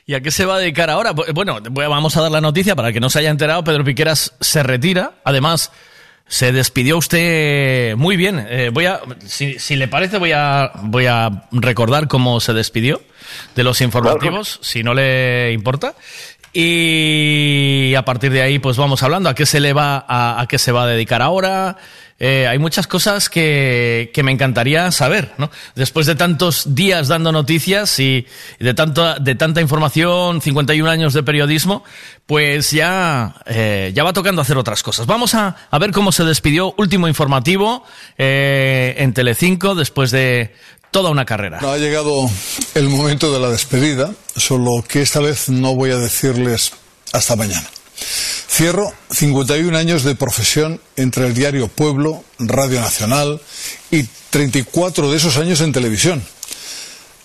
¿Y 0.06 0.14
a 0.16 0.22
qué 0.22 0.32
se 0.32 0.46
va 0.46 0.56
a 0.56 0.60
dedicar 0.60 0.90
ahora? 0.90 1.14
Bu- 1.14 1.32
Bueno, 1.34 1.60
voy 1.70 1.86
a- 1.86 1.90
vamos 1.90 2.16
a 2.18 2.22
dar 2.22 2.32
la 2.32 2.42
noticia 2.42 2.76
para 2.76 2.90
el 2.90 2.94
que 2.94 3.00
no 3.00 3.10
se 3.10 3.20
haya 3.20 3.30
enterado. 3.30 3.64
Pedro 3.64 3.84
Piqueras 3.84 4.36
se 4.40 4.64
retira. 4.64 5.12
Además, 5.24 5.72
se 6.28 6.52
despidió 6.52 6.98
usted 6.98 7.96
muy 7.98 8.16
bien. 8.18 8.46
Eh, 8.50 8.70
voy 8.74 8.86
a, 8.88 9.02
si, 9.26 9.60
si 9.60 9.76
le 9.76 9.88
parece, 9.88 10.18
voy 10.18 10.32
a, 10.32 10.72
voy 10.84 11.06
a 11.06 11.30
recordar 11.52 12.08
cómo 12.08 12.40
se 12.40 12.54
despidió 12.54 13.02
de 13.56 13.64
los 13.64 13.82
informativos, 13.82 14.60
si 14.62 14.82
no 14.84 14.94
le 14.94 15.52
importa. 15.54 15.94
Y 16.54 17.94
a 17.96 18.04
partir 18.04 18.32
de 18.32 18.42
ahí, 18.42 18.60
pues 18.60 18.78
vamos 18.78 19.04
hablando 19.04 19.30
a 19.30 19.36
qué 19.36 19.46
se 19.46 19.60
le 19.60 19.74
va 19.74 20.04
a, 20.08 20.42
a 20.42 20.48
qué 20.48 20.58
se 20.58 20.72
va 20.72 20.84
a 20.84 20.88
dedicar 20.88 21.22
ahora. 21.22 21.78
Eh, 22.24 22.45
hay 22.48 22.59
muchas 22.59 22.85
cosas 22.85 23.30
que, 23.30 24.11
que 24.14 24.22
me 24.22 24.32
encantaría 24.32 24.91
saber, 24.91 25.33
¿no? 25.40 25.50
Después 25.74 26.06
de 26.06 26.14
tantos 26.14 26.75
días 26.75 27.08
dando 27.08 27.32
noticias 27.32 28.00
y, 28.00 28.27
de 28.59 28.75
tanta 28.75 29.17
de 29.17 29.33
tanta 29.33 29.59
información, 29.59 30.40
51 30.40 30.88
años 30.88 31.14
de 31.16 31.24
periodismo, 31.24 31.83
pues 32.27 32.69
ya 32.69 33.41
eh, 33.48 33.91
ya 33.95 34.03
va 34.03 34.14
tocando 34.14 34.43
hacer 34.43 34.56
otras 34.56 34.83
cosas. 34.83 35.08
Vamos 35.08 35.33
a, 35.33 35.56
a 35.72 35.80
ver 35.80 35.90
cómo 35.90 36.11
se 36.11 36.24
despidió 36.24 36.75
último 36.77 37.08
informativo 37.08 37.83
eh, 38.19 38.93
en 39.00 39.16
Telecinco 39.16 39.74
después 39.74 40.11
de 40.11 40.53
toda 40.91 41.09
una 41.09 41.25
carrera. 41.25 41.58
Ha 41.64 41.77
llegado 41.77 42.30
el 42.75 42.88
momento 42.88 43.33
de 43.33 43.40
la 43.40 43.50
despedida, 43.50 44.11
solo 44.35 44.83
que 44.88 45.01
esta 45.01 45.22
vez 45.22 45.50
no 45.50 45.74
voy 45.74 45.90
a 45.90 45.98
decirles 45.98 46.72
hasta 47.14 47.35
mañana. 47.35 47.67
Cierro 48.02 48.92
51 49.10 49.78
años 49.78 50.04
de 50.04 50.16
profesión 50.16 50.80
entre 50.96 51.26
el 51.28 51.34
diario 51.34 51.68
Pueblo, 51.68 52.24
Radio 52.40 52.82
Nacional 52.82 53.40
y 53.90 54.04
34 54.30 55.10
de 55.10 55.18
esos 55.18 55.38
años 55.38 55.62
en 55.62 55.72
televisión. 55.72 56.22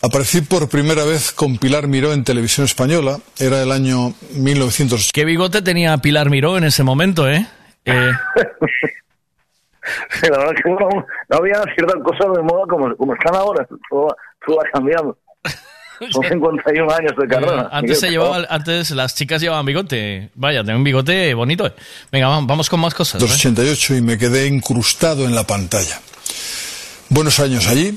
Aparecí 0.03 0.41
por 0.43 0.69
primera 0.69 1.05
vez 1.05 1.33
con 1.33 1.59
Pilar 1.59 1.89
Miró 1.89 2.13
en 2.13 2.23
televisión 2.23 2.65
española, 2.65 3.19
era 3.39 3.63
el 3.63 3.73
año 3.73 4.15
1900. 4.35 5.11
¿Qué 5.13 5.25
bigote 5.25 5.63
tenía 5.63 5.97
Pilar 5.99 6.31
Miró 6.31 6.59
en 6.59 6.65
ese 6.65 6.85
momento, 6.85 7.29
eh? 7.29 7.47
Eh, 7.87 8.11
Sí, 10.11 10.27
la 10.31 10.39
verdad 10.39 10.55
es 10.57 10.63
que 10.63 10.71
no, 10.71 10.89
no 11.29 11.37
había 11.37 11.63
ciertas 11.75 12.03
cosas 12.03 12.37
de 12.37 12.43
moda 12.43 12.65
como, 12.69 12.97
como 12.97 13.15
están 13.15 13.37
ahora, 13.37 13.67
todo, 13.89 14.17
todo 14.45 14.57
va 14.57 14.65
cambiando. 14.73 15.17
Son 16.13 16.23
51 16.23 16.93
años 16.93 17.13
de 17.19 17.27
carrera. 17.29 17.63
Eh, 17.63 17.69
Antes 17.73 18.01
se 18.01 18.11
llevaba, 18.11 18.47
antes 18.49 18.91
las 18.91 19.15
chicas 19.15 19.41
llevaban 19.41 19.65
bigote. 19.67 20.31
Vaya, 20.35 20.63
tengo 20.65 20.79
un 20.79 20.85
bigote 20.85 21.33
bonito. 21.35 21.67
eh. 21.67 21.73
Venga, 22.13 22.29
vamos, 22.29 22.69
con 22.69 22.81
más 22.81 22.95
cosas. 22.95 23.21
¿eh? 23.23 23.25
1988 23.25 23.95
y 23.97 24.03
me 24.03 24.19
quedé 24.19 24.47
incrustado 24.47 25.25
en 25.25 25.35
la 25.35 25.47
pantalla. 25.47 26.01
Buenos 27.09 27.39
años 27.39 27.67
allí, 27.69 27.97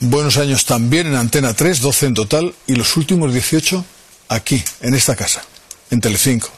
buenos 0.00 0.36
años 0.36 0.64
también 0.66 1.06
en 1.06 1.14
Antena 1.16 1.54
3, 1.54 1.80
12 1.80 2.06
en 2.06 2.14
total, 2.14 2.54
y 2.66 2.74
los 2.74 2.96
últimos 2.96 3.32
18 3.32 3.84
aquí, 4.28 4.62
en 4.80 4.94
esta 4.94 5.14
casa, 5.16 5.42
en 5.90 6.00
Telecinco. 6.00 6.50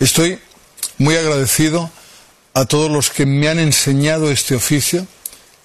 Estoy 0.00 0.38
muy 0.98 1.14
agradecido 1.16 1.90
a 2.54 2.64
todos 2.64 2.90
los 2.90 3.10
que 3.10 3.24
me 3.24 3.48
han 3.48 3.58
enseñado 3.60 4.30
este 4.30 4.54
oficio 4.56 5.06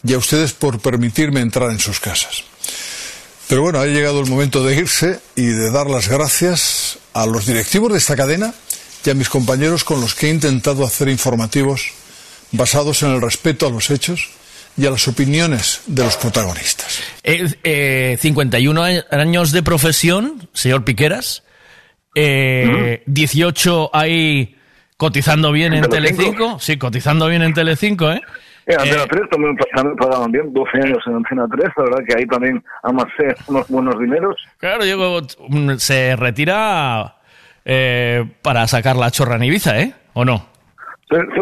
y 0.04 0.14
a 0.14 0.18
ustedes 0.20 0.54
por 0.54 0.80
permitirme 0.80 1.42
entrar 1.42 1.72
en 1.72 1.80
sus 1.80 2.00
casas. 2.00 2.44
Pero 3.48 3.62
bueno, 3.62 3.80
ha 3.80 3.86
llegado 3.86 4.20
el 4.20 4.26
momento 4.30 4.64
de 4.64 4.76
irse 4.76 5.20
y 5.36 5.46
de 5.46 5.72
dar 5.72 5.90
las 5.90 6.10
gracias 6.10 7.00
a 7.14 7.26
los 7.26 7.46
directivos 7.46 7.92
de 7.94 7.98
esta 7.98 8.16
cadena 8.16 8.54
y 9.06 9.10
a 9.10 9.14
mis 9.14 9.30
compañeros 9.30 9.84
con 9.86 10.02
los 10.02 10.16
que 10.16 10.28
he 10.28 10.30
intentado 10.30 10.84
hacer 10.86 11.08
informativos 11.08 11.92
basados 12.52 13.04
en 13.04 13.12
el 13.14 13.22
respeto 13.22 13.68
a 13.68 13.70
los 13.70 13.90
hechos 13.90 14.30
y 14.76 14.86
a 14.86 14.92
las 14.92 15.08
opiniones 15.08 15.82
de 15.88 16.04
los 16.04 16.18
protagonistas. 16.18 17.00
Eh, 17.24 17.46
eh, 17.64 18.18
51 18.22 18.84
a- 18.84 19.06
años 19.12 19.52
de 19.54 19.64
profesión, 19.64 20.50
señor 20.54 20.84
Piqueras. 20.84 21.44
Eh, 22.16 23.04
18 23.06 23.92
ahí 23.94 24.56
cotizando 24.98 25.52
bien 25.52 25.74
en 25.74 25.84
¿En? 25.86 25.90
Telecinco. 25.90 26.60
Sí, 26.60 26.78
cotizando 26.78 27.28
bien 27.28 27.44
en 27.44 27.54
Telecinco, 27.54 28.12
¿eh? 28.12 28.22
En 28.68 28.82
Antena 28.82 29.06
3 29.08 29.30
también, 29.30 29.56
también 29.74 29.96
pagaban 29.96 30.30
bien, 30.30 30.54
12 30.54 30.78
años 30.84 30.98
en 31.08 31.16
Antena 31.16 31.48
3, 31.50 31.70
la 31.78 31.84
verdad 31.84 32.00
que 32.06 32.18
ahí 32.18 32.26
también 32.28 32.62
amasé 32.84 33.34
unos 33.48 33.66
buenos 33.70 33.98
dineros. 33.98 34.36
Claro, 34.58 34.84
Diego 34.84 35.22
mm, 35.48 35.76
se 35.78 36.18
retira 36.18 37.16
eh, 37.64 38.26
para 38.42 38.68
sacar 38.68 38.98
la 38.98 39.10
chorra 39.10 39.38
en 39.38 39.44
Ibiza, 39.46 39.80
¿eh? 39.80 39.94
¿O 40.14 40.26
no? 40.26 40.46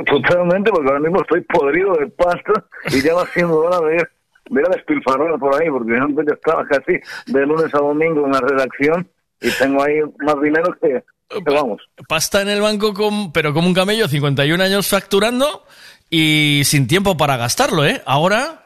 Totalmente, 0.05 0.69
porque 0.69 0.87
ahora 0.87 0.99
mismo 0.99 1.19
estoy 1.21 1.41
podrido 1.41 1.93
de 1.95 2.05
pasta 2.07 2.63
y 2.91 3.01
ya 3.01 3.15
va 3.15 3.25
siendo 3.33 3.57
hora 3.57 3.79
de 3.87 3.95
ir, 3.95 4.09
de 4.51 4.61
ir 4.61 4.67
a 4.67 4.75
despilfarrar 4.75 5.39
por 5.39 5.59
ahí, 5.59 5.67
porque 5.71 5.97
antes 5.97 6.25
ya 6.27 6.33
estaba 6.35 6.63
casi 6.67 6.99
de 7.25 7.45
lunes 7.47 7.73
a 7.73 7.79
domingo 7.79 8.27
en 8.27 8.33
la 8.33 8.41
redacción 8.41 9.07
y 9.41 9.49
tengo 9.57 9.81
ahí 9.81 9.95
más 10.19 10.39
dinero 10.43 10.77
que, 10.79 11.03
que 11.29 11.53
vamos. 11.53 11.81
Pasta 12.07 12.43
en 12.43 12.49
el 12.49 12.61
banco, 12.61 12.93
con, 12.93 13.31
pero 13.31 13.51
como 13.51 13.67
un 13.67 13.73
camello, 13.73 14.07
51 14.07 14.63
años 14.63 14.87
facturando 14.87 15.63
y 16.09 16.61
sin 16.65 16.87
tiempo 16.87 17.17
para 17.17 17.37
gastarlo, 17.37 17.85
¿eh? 17.85 18.01
Ahora 18.05 18.63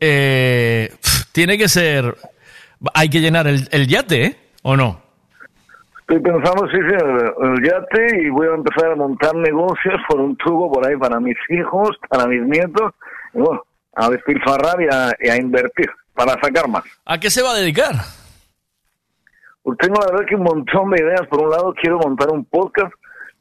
eh, 0.00 0.94
tiene 1.32 1.58
que 1.58 1.68
ser... 1.68 2.16
Hay 2.94 3.08
que 3.10 3.20
llenar 3.20 3.46
el, 3.46 3.68
el 3.72 3.88
yate, 3.88 4.24
¿eh? 4.24 4.36
¿O 4.62 4.76
no? 4.76 5.02
Estoy 6.00 6.20
pensando, 6.20 6.66
sí, 6.70 6.76
sí, 6.78 6.94
el, 6.94 7.48
el 7.48 7.64
yate 7.64 8.22
y 8.22 8.30
voy 8.30 8.46
a 8.46 8.54
empezar 8.54 8.92
a 8.92 8.96
montar 8.96 9.34
negocios 9.34 10.00
por 10.08 10.20
un 10.20 10.36
tubo 10.36 10.72
por 10.72 10.86
ahí 10.86 10.96
para 10.96 11.20
mis 11.20 11.36
hijos, 11.50 11.90
para 12.08 12.26
mis 12.26 12.40
nietos, 12.42 12.94
y 13.34 13.38
bueno, 13.38 13.62
a 13.94 14.08
despilfarrar 14.08 14.80
y 14.80 14.86
a, 14.90 15.12
y 15.20 15.28
a 15.28 15.36
invertir 15.36 15.90
para 16.14 16.32
sacar 16.40 16.66
más. 16.68 16.84
¿A 17.04 17.18
qué 17.18 17.28
se 17.28 17.42
va 17.42 17.50
a 17.50 17.58
dedicar? 17.58 17.94
Pues 19.62 19.76
tengo 19.78 20.00
la 20.00 20.12
verdad 20.12 20.26
que 20.26 20.34
un 20.34 20.44
montón 20.44 20.90
de 20.92 21.02
ideas. 21.02 21.26
Por 21.28 21.42
un 21.42 21.50
lado, 21.50 21.74
quiero 21.78 21.98
montar 21.98 22.30
un 22.30 22.44
podcast, 22.46 22.92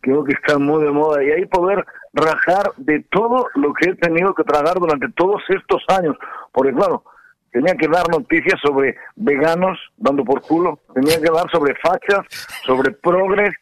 creo 0.01 0.23
que 0.23 0.33
está 0.33 0.57
muy 0.57 0.83
de 0.83 0.91
moda, 0.91 1.23
y 1.23 1.31
ahí 1.31 1.45
poder 1.45 1.85
rajar 2.13 2.71
de 2.77 3.03
todo 3.11 3.47
lo 3.55 3.73
que 3.73 3.89
he 3.89 3.95
tenido 3.95 4.33
que 4.33 4.43
tragar 4.43 4.79
durante 4.79 5.09
todos 5.09 5.41
estos 5.49 5.83
años. 5.89 6.15
Porque 6.51 6.73
claro, 6.73 7.03
tenía 7.51 7.75
que 7.75 7.87
dar 7.87 8.09
noticias 8.09 8.59
sobre 8.61 8.95
veganos 9.15 9.79
dando 9.97 10.23
por 10.23 10.41
culo, 10.41 10.79
tenía 10.93 11.19
que 11.21 11.31
dar 11.31 11.49
sobre 11.51 11.75
fachas, 11.75 12.25
sobre 12.65 12.91
progres, 12.91 13.53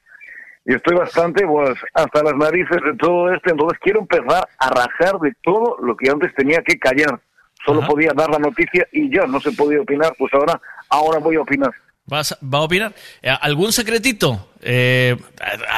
y 0.66 0.74
estoy 0.74 0.98
bastante, 0.98 1.46
pues, 1.46 1.78
hasta 1.94 2.24
las 2.24 2.36
narices 2.36 2.82
de 2.84 2.96
todo 2.98 3.32
esto, 3.32 3.52
entonces 3.52 3.80
quiero 3.82 4.00
empezar 4.00 4.48
a 4.58 4.70
rajar 4.70 5.20
de 5.20 5.32
todo 5.44 5.78
lo 5.82 5.96
que 5.96 6.10
antes 6.10 6.34
tenía 6.34 6.62
que 6.64 6.80
callar. 6.80 7.20
Solo 7.64 7.82
podía 7.82 8.12
dar 8.16 8.30
la 8.30 8.40
noticia 8.40 8.88
y 8.92 9.14
ya, 9.16 9.28
no 9.28 9.40
se 9.40 9.52
podía 9.52 9.82
opinar, 9.82 10.14
pues 10.18 10.34
ahora, 10.34 10.60
ahora 10.90 11.20
voy 11.20 11.36
a 11.36 11.42
opinar. 11.42 11.72
¿Vas, 12.08 12.38
¿Va 12.42 12.60
a 12.60 12.62
opinar? 12.62 12.94
Eh, 13.22 13.34
¿Algún 13.42 13.72
secretito? 13.72 14.50
Eh, 14.62 15.16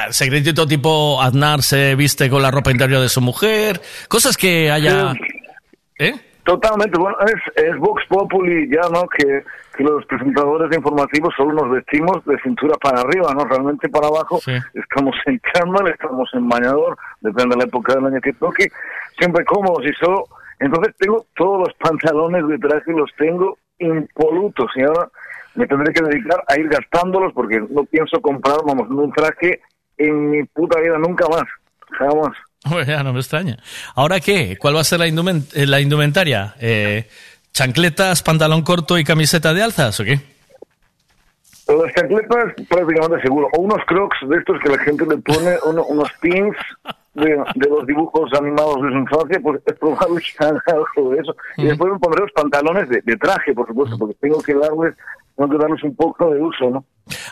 secretito 0.09 0.67
tipo 0.67 1.21
Aznar 1.21 1.61
se 1.61 1.95
viste 1.95 2.29
con 2.29 2.41
la 2.41 2.51
ropa 2.51 2.71
interior 2.71 3.01
de 3.01 3.09
su 3.09 3.21
mujer. 3.21 3.79
Cosas 4.09 4.35
que 4.35 4.69
haya... 4.69 5.13
¿Eh? 5.99 6.13
Totalmente, 6.43 6.97
bueno, 6.97 7.17
es, 7.25 7.63
es 7.63 7.77
Vox 7.77 8.03
Populi 8.07 8.69
ya, 8.69 8.87
¿no? 8.89 9.07
Que, 9.07 9.43
que 9.75 9.83
los 9.83 10.05
presentadores 10.05 10.69
de 10.69 10.77
informativos 10.77 11.33
solo 11.35 11.53
nos 11.53 11.71
vestimos 11.71 12.23
de 12.25 12.39
cintura 12.39 12.75
para 12.81 13.01
arriba, 13.01 13.33
¿no? 13.33 13.43
Realmente 13.43 13.89
para 13.89 14.07
abajo 14.07 14.39
estamos 14.73 15.15
en 15.25 15.41
chándal, 15.53 15.87
estamos 15.89 16.29
en 16.33 16.47
bañador, 16.47 16.97
depende 17.19 17.55
de 17.55 17.57
la 17.57 17.67
época 17.67 17.95
del 17.95 18.05
año 18.05 18.21
que 18.21 18.31
toque, 18.33 18.69
siempre 19.17 19.45
cómodos 19.45 19.85
y 19.85 19.93
solo... 19.93 20.25
Entonces 20.59 20.95
tengo 20.97 21.25
todos 21.35 21.67
los 21.67 21.73
pantalones 21.75 22.47
de 22.47 22.57
traje, 22.57 22.91
los 22.93 23.11
tengo 23.17 23.57
impolutos 23.79 24.71
y 24.75 24.83
ahora 24.83 25.09
me 25.57 25.67
tendré 25.67 25.91
que 25.93 26.03
dedicar 26.03 26.43
a 26.47 26.57
ir 26.59 26.67
gastándolos 26.69 27.33
porque 27.33 27.59
no 27.69 27.83
pienso 27.85 28.21
comprar, 28.21 28.57
vamos, 28.65 28.89
un 28.89 29.11
traje 29.11 29.59
en 29.97 30.29
mi 30.29 30.43
puta 30.45 30.79
vida 30.79 30.97
nunca 30.97 31.25
más, 31.27 31.43
jamás. 31.97 32.35
Bueno, 32.69 32.83
ya 32.91 33.03
no 33.03 33.13
me 33.13 33.19
extraña. 33.19 33.57
¿Ahora 33.95 34.19
qué? 34.19 34.57
¿Cuál 34.59 34.75
va 34.75 34.81
a 34.81 34.83
ser 34.83 34.99
la, 34.99 35.07
indumen- 35.07 35.47
eh, 35.53 35.65
la 35.65 35.79
indumentaria? 35.79 36.55
Eh, 36.59 37.07
¿Chancletas, 37.51 38.21
pantalón 38.23 38.61
corto 38.61 38.97
y 38.97 39.03
camiseta 39.03 39.53
de 39.53 39.63
alzas 39.63 39.99
o 39.99 40.03
qué? 40.03 40.19
Las 41.67 41.93
chancletas 41.93 42.53
prácticamente 42.69 43.21
seguro. 43.21 43.47
O 43.53 43.61
unos 43.61 43.83
crocs 43.87 44.17
de 44.29 44.37
estos 44.37 44.57
que 44.61 44.69
la 44.69 44.77
gente 44.79 45.05
le 45.05 45.17
pone, 45.17 45.55
uno- 45.65 45.83
unos 45.85 46.09
pins 46.21 46.55
de, 47.13 47.29
de 47.55 47.69
los 47.69 47.85
dibujos 47.85 48.31
animados 48.39 48.81
de 48.83 48.89
su 48.89 48.97
infancia, 48.97 49.39
pues 49.41 49.61
es 49.65 49.73
probable 49.75 50.21
que 50.21 50.45
haga 50.45 50.61
algo 50.67 51.09
de 51.11 51.19
eso. 51.21 51.35
Y 51.57 51.65
después 51.65 51.91
me 51.91 51.99
pondré 51.99 52.21
los 52.21 52.31
pantalones 52.31 52.87
de, 52.89 53.01
de 53.01 53.17
traje, 53.17 53.53
por 53.53 53.67
supuesto, 53.67 53.97
porque 53.97 54.15
tengo 54.21 54.41
que 54.41 54.53
darles, 54.53 54.93
tengo 55.37 55.49
que 55.51 55.57
darles 55.57 55.83
un 55.83 55.95
poco 55.95 56.31
de 56.31 56.41
uso, 56.41 56.69
¿no? 56.69 56.83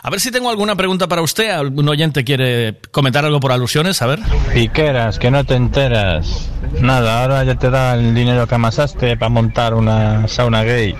A 0.02 0.08
ver 0.10 0.20
si 0.20 0.30
tengo 0.30 0.48
alguna 0.48 0.74
pregunta 0.76 1.06
para 1.08 1.20
usted. 1.22 1.50
¿Algún 1.50 1.88
oyente 1.88 2.24
quiere 2.24 2.76
comentar 2.92 3.24
algo 3.24 3.40
por 3.40 3.52
alusiones? 3.52 4.00
A 4.00 4.06
ver. 4.06 4.20
Piqueras, 4.54 5.18
que 5.18 5.30
no 5.30 5.44
te 5.44 5.54
enteras. 5.54 6.50
Nada, 6.80 7.22
ahora 7.22 7.44
ya 7.44 7.56
te 7.58 7.68
da 7.68 7.94
el 7.94 8.14
dinero 8.14 8.46
que 8.46 8.54
amasaste 8.54 9.16
para 9.16 9.28
montar 9.28 9.74
una 9.74 10.26
sauna 10.28 10.62
gay. 10.62 10.94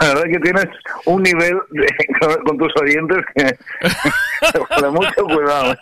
La 0.00 0.08
verdad 0.08 0.22
que 0.30 0.38
tienes 0.38 0.66
un 1.04 1.22
nivel 1.22 1.54
de- 1.70 1.86
con, 2.20 2.34
con 2.46 2.58
tus 2.58 2.72
oyentes 2.80 3.18
que 3.34 3.58
mucho 4.90 5.24
cuidado. 5.24 5.72
¿eh? 5.72 5.76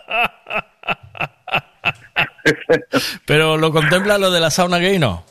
Pero 3.26 3.56
lo 3.56 3.70
contempla 3.70 4.18
lo 4.18 4.30
de 4.30 4.40
la 4.40 4.50
sauna 4.50 4.78
gay, 4.78 4.98
¿no? 4.98 5.24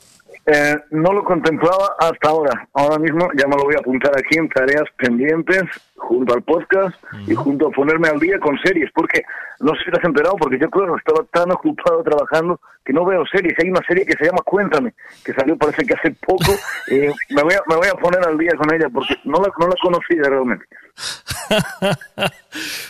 Eh, 0.46 0.76
no 0.92 1.14
lo 1.14 1.24
contemplaba 1.24 1.96
hasta 2.00 2.30
ahora. 2.30 2.68
Ahora 2.74 3.00
mismo 3.00 3.30
ya 3.36 3.48
me 3.48 3.56
lo 3.56 3.64
voy 3.64 3.76
a 3.76 3.80
apuntar 3.80 4.12
aquí 4.18 4.38
en 4.38 4.50
tareas 4.50 4.84
pendientes 4.98 5.64
junto 5.96 6.34
al 6.34 6.42
podcast 6.42 6.96
y 7.26 7.34
junto 7.34 7.68
a 7.68 7.72
ponerme 7.72 8.10
al 8.10 8.20
día 8.20 8.38
con 8.40 8.58
series, 8.60 8.92
porque 8.94 9.24
no 9.62 9.74
sé 9.74 9.86
si 9.86 9.92
te 9.92 10.00
has 10.00 10.06
enterado, 10.06 10.36
porque 10.36 10.60
yo 10.60 10.70
claro, 10.70 10.98
estaba 10.98 11.24
tan 11.32 11.50
ocupado 11.52 12.04
trabajando 12.04 12.60
que 12.84 12.92
no 12.92 13.06
veo 13.06 13.24
series. 13.32 13.58
Hay 13.60 13.70
una 13.70 13.82
serie 13.88 14.06
que 14.06 14.18
se 14.18 14.26
llama 14.26 14.42
Cuéntame, 14.44 14.94
que 15.24 15.34
salió 15.34 15.56
parece 15.56 15.86
que 15.86 15.94
hace 15.94 16.12
poco. 16.12 16.52
eh, 16.92 17.14
me, 17.30 17.44
voy 17.44 17.54
a, 17.54 17.62
me 17.68 17.76
voy 17.78 17.88
a 17.88 17.96
poner 17.96 18.22
al 18.28 18.38
día 18.38 18.52
con 18.58 18.74
ella 18.74 18.90
porque 18.94 19.16
no 19.24 19.40
la, 19.40 19.50
no 19.58 19.68
la 19.68 19.76
conocía 19.82 20.24
realmente. 20.24 20.66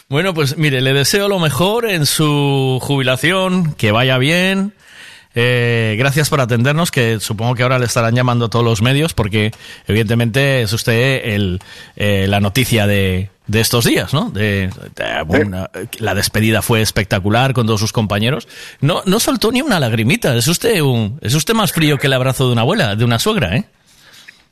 Bueno, 0.09 0.33
pues 0.35 0.57
mire, 0.57 0.81
le 0.81 0.93
deseo 0.93 1.27
lo 1.27 1.39
mejor 1.39 1.89
en 1.89 2.05
su 2.05 2.77
jubilación, 2.81 3.73
que 3.73 3.91
vaya 3.91 4.19
bien. 4.19 4.73
Eh, 5.35 5.95
gracias 5.97 6.29
por 6.29 6.41
atendernos, 6.41 6.91
que 6.91 7.19
supongo 7.19 7.55
que 7.55 7.63
ahora 7.63 7.79
le 7.79 7.85
estarán 7.85 8.15
llamando 8.15 8.49
todos 8.49 8.63
los 8.63 8.81
medios, 8.81 9.13
porque 9.13 9.51
evidentemente 9.87 10.61
es 10.61 10.73
usted 10.73 11.21
el, 11.25 11.59
eh, 11.95 12.27
la 12.29 12.39
noticia 12.39 12.85
de, 12.87 13.29
de 13.47 13.59
estos 13.59 13.85
días, 13.85 14.13
¿no? 14.13 14.29
De, 14.29 14.69
la 15.99 16.13
despedida 16.15 16.61
fue 16.61 16.81
espectacular 16.81 17.53
con 17.53 17.65
todos 17.65 17.79
sus 17.79 17.91
compañeros. 17.91 18.47
No, 18.81 19.01
no 19.05 19.19
soltó 19.19 19.51
ni 19.51 19.61
una 19.61 19.79
lagrimita. 19.79 20.35
Es 20.35 20.47
usted 20.47 20.81
un, 20.81 21.17
es 21.21 21.33
usted 21.33 21.53
más 21.53 21.71
frío 21.71 21.97
que 21.97 22.07
el 22.07 22.13
abrazo 22.13 22.45
de 22.47 22.53
una 22.53 22.61
abuela, 22.61 22.95
de 22.95 23.03
una 23.05 23.19
suegra, 23.19 23.55
¿eh? 23.55 23.65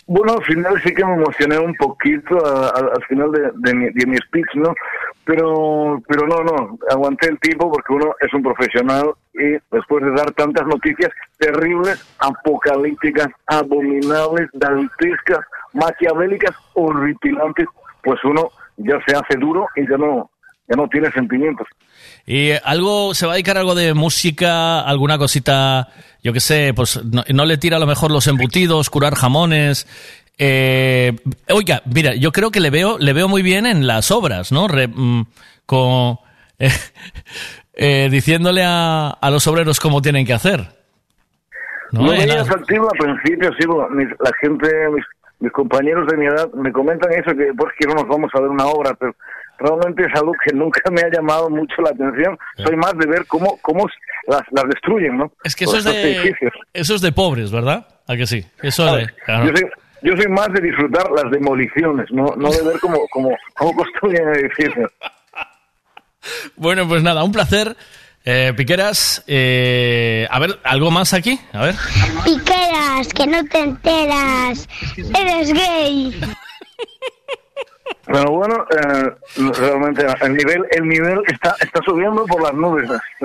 Bueno, 0.08 0.34
al 0.34 0.44
final 0.44 0.74
sí 0.84 0.94
que 0.94 1.06
me 1.06 1.14
emocioné 1.14 1.58
un 1.60 1.74
poquito 1.76 2.44
a- 2.46 2.68
a- 2.70 2.96
al 2.96 3.04
final 3.08 3.32
de, 3.32 3.40
de 3.56 3.74
mi, 3.76 3.86
de 3.94 4.06
mi 4.08 4.18
speech, 4.18 4.56
¿no? 4.56 4.74
Pero, 5.32 6.04
pero 6.10 6.28
no, 6.28 6.44
no, 6.44 6.78
aguanté 6.90 7.30
el 7.30 7.40
tiempo 7.40 7.72
porque 7.72 7.94
uno 7.94 8.14
es 8.20 8.34
un 8.34 8.44
profesional 8.44 9.12
y 9.34 9.52
después 9.72 10.04
de 10.04 10.12
dar 10.12 10.30
tantas 10.34 10.68
noticias 10.68 11.10
terribles, 11.40 12.06
apocalípticas, 12.20 13.28
abominables, 13.48 14.50
dantescas, 14.52 15.40
maquiavélicas, 15.72 16.52
horripilantes, 16.74 17.66
pues 18.04 18.20
uno 18.26 18.50
ya 18.76 19.00
se 19.08 19.16
hace 19.16 19.38
duro 19.40 19.68
y 19.78 19.90
ya 19.90 19.96
no, 19.96 20.30
ya 20.68 20.76
no 20.76 20.90
tiene 20.90 21.10
sentimientos. 21.12 21.66
Y 22.26 22.52
algo, 22.66 23.14
¿se 23.14 23.26
va 23.26 23.32
a 23.32 23.36
dedicar 23.36 23.58
algo 23.58 23.74
de 23.74 23.94
música, 23.94 24.82
alguna 24.82 25.18
cosita, 25.18 25.88
yo 26.22 26.34
qué 26.34 26.42
sé, 26.42 26.74
pues 26.76 27.02
no, 27.06 27.24
no 27.34 27.46
le 27.46 27.58
tira 27.58 27.78
a 27.78 27.80
lo 27.80 27.88
mejor 27.88 28.12
los 28.12 28.28
embutidos, 28.28 28.90
curar 28.90 29.16
jamones? 29.16 29.88
Eh, 30.44 31.14
oiga, 31.50 31.84
mira, 31.86 32.16
yo 32.16 32.32
creo 32.32 32.50
que 32.50 32.60
le 32.60 32.72
veo, 32.72 32.98
le 32.98 33.14
veo 33.14 33.28
muy 33.28 33.44
bien 33.44 33.68
en 33.68 33.86
las 33.86 34.10
obras, 34.10 34.52
¿no? 34.52 34.68
Re- 34.68 34.88
mm, 34.88 35.28
con, 35.68 36.18
eh, 36.60 36.70
eh, 37.74 38.08
diciéndole 38.10 38.64
a, 38.66 39.10
a 39.10 39.30
los 39.30 39.46
obreros 39.46 39.80
cómo 39.80 40.02
tienen 40.02 40.26
que 40.26 40.34
hacer. 40.34 40.62
¿no? 41.92 42.02
No 42.06 42.12
las- 42.14 42.50
atractivo 42.50 42.88
al 42.92 42.98
principio, 42.98 43.52
sí, 43.60 43.68
mis- 43.92 44.10
la 44.20 44.32
gente, 44.42 44.68
mis, 44.96 45.06
mis 45.42 45.52
compañeros 45.52 46.08
de 46.08 46.18
mi 46.18 46.26
edad 46.26 46.52
me 46.54 46.72
comentan 46.72 47.12
eso, 47.14 47.36
que 47.38 47.54
por 47.56 47.72
qué 47.76 47.86
no 47.88 47.94
nos 47.96 48.08
vamos 48.08 48.32
a 48.34 48.40
ver 48.42 48.50
una 48.50 48.66
obra, 48.66 48.96
pero 48.96 49.14
realmente 49.60 50.06
es 50.06 50.16
algo 50.20 50.32
que 50.44 50.54
nunca 50.56 50.82
me 50.90 51.02
ha 51.02 51.10
llamado 51.12 51.52
mucho 51.52 51.84
la 51.84 51.92
atención. 51.92 52.36
Soy 52.58 52.76
más 52.78 52.94
de 52.98 53.06
ver 53.06 53.28
cómo, 53.28 53.60
cómo 53.62 53.86
las, 54.28 54.42
las 54.52 54.64
destruyen, 54.66 55.18
¿no? 55.18 55.32
Es 55.44 55.56
que 55.56 55.66
eso 55.66 55.78
es, 55.78 55.84
de, 55.84 56.34
eso 56.74 56.96
es 56.96 57.02
de 57.02 57.12
pobres, 57.12 57.52
¿verdad? 57.52 57.86
¿A 58.08 58.16
que 58.16 58.26
sí? 58.26 58.44
Eso 58.64 58.96
de, 58.96 59.06
claro. 59.26 59.46
Yo 59.46 59.52
soy, 59.56 59.70
yo 60.02 60.16
soy 60.16 60.28
más 60.28 60.50
de 60.54 60.62
disfrutar 60.62 61.10
las 61.12 61.32
demoliciones, 61.32 62.08
no, 62.12 62.34
no 62.38 62.50
de 62.50 62.64
ver 62.64 62.80
cómo, 62.80 63.08
cómo, 63.12 63.30
cómo 63.56 63.76
construyen 63.76 64.28
edificios. 64.30 64.92
Bueno, 66.56 66.88
pues 66.88 67.04
nada, 67.04 67.24
un 67.24 67.32
placer. 67.32 67.76
Eh, 68.24 68.54
Piqueras, 68.56 69.24
eh, 69.26 70.28
a 70.30 70.38
ver, 70.38 70.60
¿algo 70.64 70.92
más 70.92 71.14
aquí? 71.14 71.40
A 71.54 71.64
ver. 71.66 71.76
Piqueras, 72.24 73.08
que 73.14 73.26
no 73.26 73.44
te 73.46 73.60
enteras. 73.60 74.70
Eres 74.98 75.52
gay. 75.54 76.22
Pero 78.06 78.32
bueno, 78.32 78.66
eh, 78.72 79.12
realmente 79.60 80.06
el 80.22 80.34
nivel, 80.36 80.66
el 80.72 80.88
nivel 80.88 81.20
está, 81.28 81.56
está 81.60 81.80
subiendo 81.86 82.26
por 82.26 82.42
las 82.42 82.54
nubes. 82.54 82.90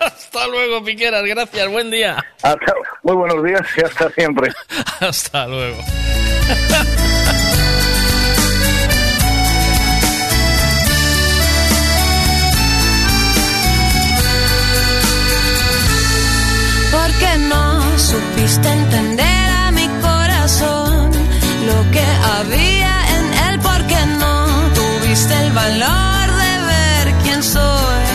Hasta 0.00 0.46
luego, 0.48 0.84
Piqueras, 0.84 1.24
gracias, 1.24 1.68
buen 1.70 1.90
día. 1.90 2.16
Hasta- 2.42 2.74
muy 3.02 3.16
buenos 3.16 3.42
días 3.42 3.62
y 3.76 3.80
hasta 3.84 4.10
siempre. 4.10 4.50
Hasta 5.00 5.46
luego. 5.46 5.78
¿Por 16.92 17.10
qué 17.20 17.38
no 17.38 17.98
supiste 17.98 18.68
entender 18.68 19.50
a 19.64 19.70
mi 19.70 19.86
corazón 20.02 21.10
lo 21.68 21.90
que 21.92 22.04
había 22.36 22.79
el 25.50 25.56
valor 25.56 26.26
de 26.42 26.52
ver 26.70 27.06
quién 27.22 27.40
soy? 27.42 28.06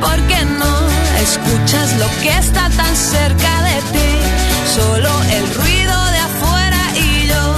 ¿Por 0.00 0.18
qué 0.28 0.40
no 0.44 0.74
escuchas 1.20 1.96
lo 1.98 2.08
que 2.22 2.30
está 2.38 2.70
tan 2.70 2.96
cerca 2.96 3.62
de 3.62 3.82
ti? 3.92 4.20
Solo 4.76 5.10
el 5.36 5.54
ruido 5.54 6.04
de 6.14 6.18
afuera 6.18 6.80
y 6.94 7.26
yo 7.28 7.54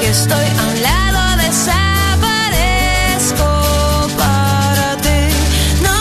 que 0.00 0.08
estoy 0.10 0.46
a 0.60 0.62
un 0.72 0.82
lado 0.88 1.20
desaparezco 1.44 3.50
para 4.22 4.88
ti. 5.04 5.20
No 5.86 5.98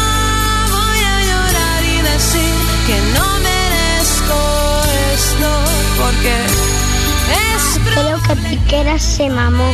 voy 0.77 1.01
a 1.13 1.15
llorar 1.29 1.81
y 1.95 1.97
decir 2.11 2.55
que 2.87 2.97
no 3.15 3.25
merezco 3.49 4.39
esto 5.13 5.49
porque 6.01 6.35
es 7.47 7.63
Creo 7.93 8.17
que 8.27 8.35
Piqueras 8.49 9.03
se 9.03 9.25
mamó. 9.29 9.69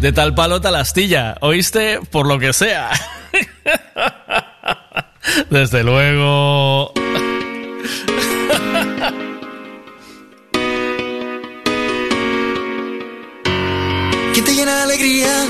De 0.00 0.12
tal 0.12 0.34
palo 0.34 0.62
tal 0.62 0.76
astilla. 0.76 1.36
¿Oíste? 1.40 2.00
Por 2.10 2.26
lo 2.26 2.38
que 2.38 2.54
sea. 2.54 2.90
Desde 5.50 5.84
luego. 5.84 6.92
¿Quién 14.32 14.44
te 14.44 14.54
llena 14.54 14.76
de 14.76 14.82
alegría? 14.82 15.44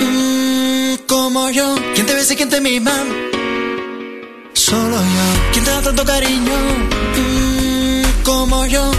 Mm, 0.00 0.94
como 1.08 1.50
yo. 1.50 1.74
¿Quién 1.94 2.06
te 2.06 2.14
besa 2.14 2.34
y 2.34 2.36
quién 2.36 2.48
te 2.48 2.60
mima? 2.60 2.94
Solo 4.52 4.96
yo. 4.96 5.50
¿Quién 5.52 5.64
te 5.64 5.70
da 5.70 5.82
tanto 5.82 6.04
cariño? 6.04 6.52
Mm, 7.16 8.22
como 8.22 8.66
yo. 8.66 8.91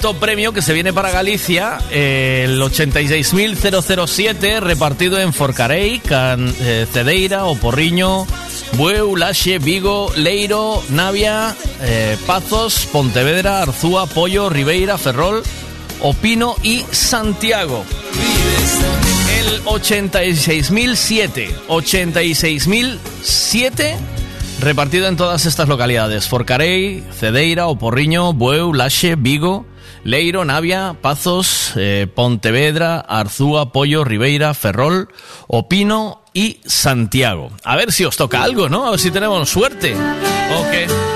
Quinto 0.00 0.18
premio 0.18 0.54
que 0.54 0.62
se 0.62 0.72
viene 0.72 0.94
para 0.94 1.10
Galicia, 1.10 1.76
el 1.90 2.58
86.007, 2.58 4.60
repartido 4.60 5.20
en 5.20 5.34
Forcarei, 5.34 5.98
Can, 5.98 6.54
eh, 6.60 6.86
Cedeira, 6.90 7.44
Oporriño, 7.44 8.26
Bueu, 8.78 9.14
Laxe, 9.14 9.58
Vigo, 9.58 10.10
Leiro, 10.16 10.82
Navia, 10.88 11.54
eh, 11.82 12.16
Pazos, 12.26 12.86
Pontevedra, 12.86 13.60
Arzúa, 13.60 14.06
Pollo, 14.06 14.48
Ribeira, 14.48 14.96
Ferrol, 14.96 15.42
Opino 16.00 16.56
y 16.62 16.82
Santiago. 16.90 17.84
El 19.38 19.62
86.007, 19.64 21.50
86.007 21.68 23.96
repartido 24.60 25.08
en 25.08 25.16
todas 25.16 25.44
estas 25.44 25.68
localidades: 25.68 26.26
Forcarei, 26.26 27.04
Cedeira, 27.12 27.66
Oporriño, 27.66 28.32
Bueu, 28.32 28.72
Laxe, 28.72 29.16
Vigo, 29.16 29.66
Leiro, 30.04 30.44
Navia, 30.44 30.96
Pazos, 31.00 31.72
eh, 31.76 32.06
Pontevedra, 32.14 33.00
Arzúa, 33.00 33.72
Pollo, 33.72 34.04
Ribeira, 34.04 34.54
Ferrol, 34.54 35.08
Opino 35.46 36.22
y 36.32 36.60
Santiago. 36.64 37.50
A 37.64 37.76
ver 37.76 37.92
si 37.92 38.04
os 38.04 38.16
toca 38.16 38.42
algo, 38.42 38.68
¿no? 38.68 38.86
A 38.86 38.90
ver 38.92 39.00
si 39.00 39.10
tenemos 39.10 39.48
suerte. 39.48 39.94
Ok. 39.94 40.90
O 40.90 40.90
sea 40.92 41.09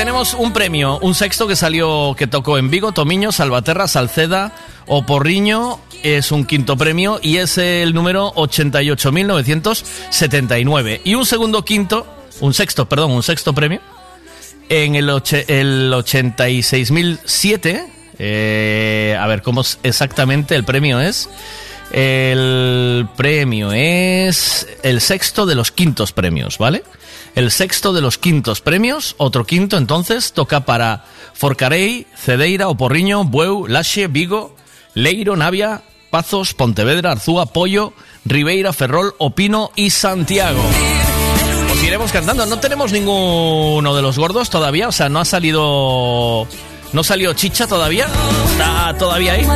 tenemos 0.00 0.32
un 0.32 0.54
premio, 0.54 0.98
un 1.02 1.14
sexto 1.14 1.46
que 1.46 1.54
salió, 1.54 2.14
que 2.16 2.26
tocó 2.26 2.56
en 2.56 2.70
Vigo, 2.70 2.92
Tomiño, 2.92 3.32
Salvaterra, 3.32 3.86
Salceda, 3.86 4.54
Oporriño, 4.86 5.78
es 6.02 6.32
un 6.32 6.46
quinto 6.46 6.78
premio 6.78 7.20
y 7.22 7.36
es 7.36 7.58
el 7.58 7.92
número 7.92 8.32
88.979. 8.32 11.02
Y 11.04 11.16
un 11.16 11.26
segundo 11.26 11.66
quinto, 11.66 12.06
un 12.40 12.54
sexto, 12.54 12.88
perdón, 12.88 13.10
un 13.10 13.22
sexto 13.22 13.52
premio, 13.52 13.82
en 14.70 14.94
el, 14.94 15.10
el 15.10 15.92
86.007, 15.92 17.86
eh, 18.18 19.18
a 19.20 19.26
ver 19.26 19.42
cómo 19.42 19.60
es 19.60 19.78
exactamente 19.82 20.54
el 20.54 20.64
premio 20.64 20.98
es. 20.98 21.28
El 21.92 23.06
premio 23.18 23.70
es 23.74 24.66
el 24.82 25.02
sexto 25.02 25.44
de 25.44 25.56
los 25.56 25.70
quintos 25.70 26.12
premios, 26.12 26.56
¿vale? 26.56 26.84
El 27.34 27.50
sexto 27.50 27.92
de 27.92 28.00
los 28.00 28.18
quintos 28.18 28.60
premios, 28.60 29.14
otro 29.18 29.46
quinto 29.46 29.76
entonces, 29.76 30.32
toca 30.32 30.60
para 30.60 31.04
Forcarei, 31.32 32.06
Cedeira, 32.16 32.68
Oporriño, 32.68 33.24
Bueu, 33.24 33.66
Laxe, 33.66 34.08
Vigo, 34.08 34.56
Leiro, 34.94 35.36
Navia, 35.36 35.82
Pazos, 36.10 36.54
Pontevedra, 36.54 37.12
Arzúa, 37.12 37.46
Pollo, 37.46 37.92
Ribeira, 38.24 38.72
Ferrol, 38.72 39.14
Opino 39.18 39.70
y 39.76 39.90
Santiago. 39.90 40.62
Os 41.72 41.82
iremos 41.82 42.10
cantando. 42.10 42.46
No 42.46 42.58
tenemos 42.58 42.92
ninguno 42.92 43.94
de 43.94 44.02
los 44.02 44.18
gordos 44.18 44.50
todavía, 44.50 44.88
o 44.88 44.92
sea, 44.92 45.08
no 45.08 45.20
ha 45.20 45.24
salido. 45.24 46.46
No 46.92 47.04
salió 47.04 47.32
chicha 47.34 47.68
todavía. 47.68 48.08
Está 48.50 48.96
todavía 48.98 49.34
ahí. 49.34 49.46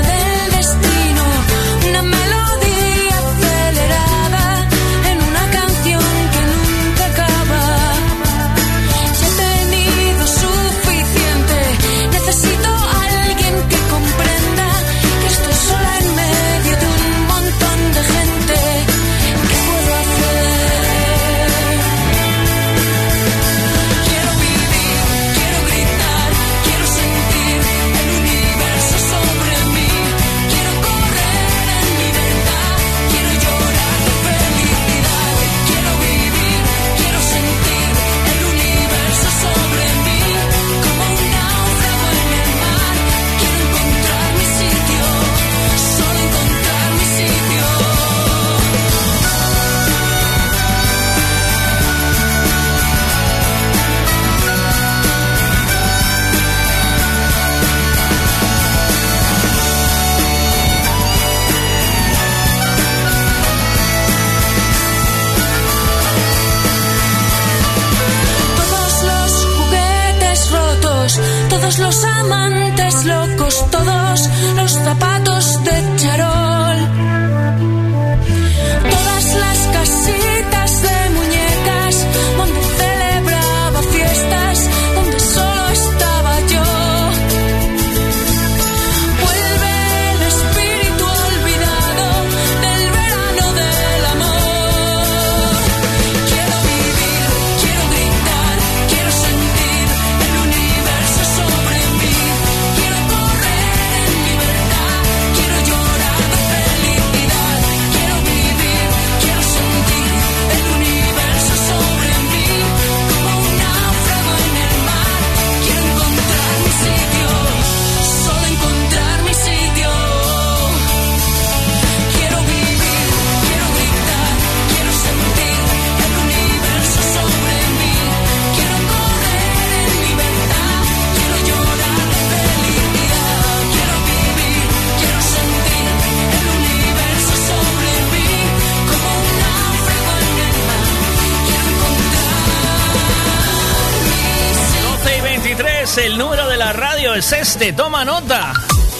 Este, 147.54 147.72
toma 147.72 148.04
nota. 148.04 148.52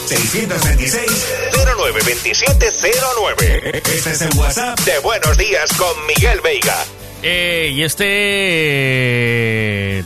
626 0.06 1.02
092709. 1.66 3.82
Este 3.84 4.10
es 4.12 4.22
el 4.22 4.30
WhatsApp 4.38 4.78
de 4.80 4.98
Buenos 5.00 5.36
Días 5.36 5.72
con 5.76 5.88
Miguel 6.06 6.40
Veiga. 6.40 6.76
Eh, 7.20 7.72
y 7.74 7.82
este... 7.82 8.04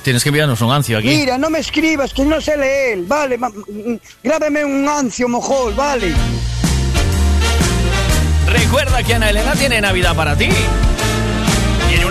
Tienes 0.03 0.23
que 0.23 0.31
enviarnos 0.31 0.63
un 0.63 0.73
ancio 0.73 0.97
aquí. 0.97 1.09
Mira, 1.09 1.37
no 1.37 1.51
me 1.51 1.59
escribas, 1.59 2.15
que 2.15 2.25
no 2.25 2.41
sé 2.41 2.57
leer. 2.57 3.01
Vale, 3.03 3.37
ma- 3.37 3.51
mm, 3.51 3.97
grábeme 4.23 4.65
un 4.65 4.89
ancio, 4.89 5.29
mojol, 5.29 5.75
vale. 5.75 6.15
Recuerda 8.47 9.03
que 9.03 9.13
Ana 9.13 9.29
Elena 9.29 9.53
tiene 9.57 9.79
Navidad 9.83 10.17
para 10.17 10.35
ti. 10.39 10.49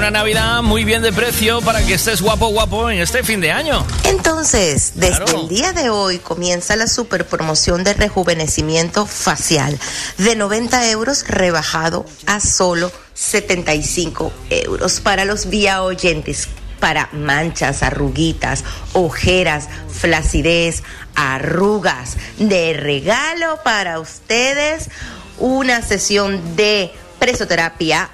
Una 0.08 0.20
Navidad 0.20 0.64
muy 0.64 0.86
bien 0.86 1.02
de 1.02 1.12
precio 1.12 1.60
para 1.60 1.86
que 1.86 1.96
estés 1.96 2.22
guapo 2.22 2.48
guapo 2.48 2.90
en 2.90 3.02
este 3.02 3.24
fin 3.24 3.42
de 3.42 3.52
año. 3.52 3.86
Entonces, 4.06 4.94
desde 4.96 5.26
Claro. 5.26 5.42
el 5.42 5.50
día 5.50 5.74
de 5.74 5.90
hoy 5.90 6.20
comienza 6.20 6.78
la 6.78 6.88
super 6.88 7.28
promoción 7.28 7.84
de 7.84 7.94
rejuvenecimiento 7.94 9.06
facial 9.06 9.78
de 10.18 10.38
90 10.38 10.92
euros 10.92 11.26
rebajado 11.28 12.06
a 12.26 12.40
solo 12.40 12.90
75 13.16 14.32
euros 14.50 15.02
para 15.02 15.26
los 15.26 15.50
vía 15.50 15.84
oyentes. 15.84 16.48
Para 16.80 17.10
manchas, 17.12 17.84
arruguitas, 17.84 18.64
ojeras, 18.94 19.68
flacidez, 19.90 20.84
arrugas. 21.16 22.16
De 22.38 22.72
regalo 22.72 23.60
para 23.62 24.00
ustedes 24.00 24.90
una 25.38 25.82
sesión 25.82 26.56
de 26.56 26.94
presoterapia 27.20 28.10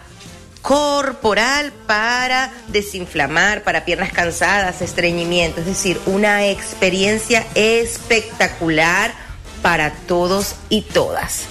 corporal 0.63 1.73
para 1.85 2.51
desinflamar, 2.69 3.63
para 3.63 3.85
piernas 3.85 4.11
cansadas, 4.11 4.81
estreñimiento, 4.81 5.59
es 5.59 5.67
decir, 5.67 5.99
una 6.05 6.47
experiencia 6.47 7.45
espectacular 7.53 9.13
para 9.61 9.91
todos 10.07 10.55
y 10.69 10.81
todas. 10.81 11.43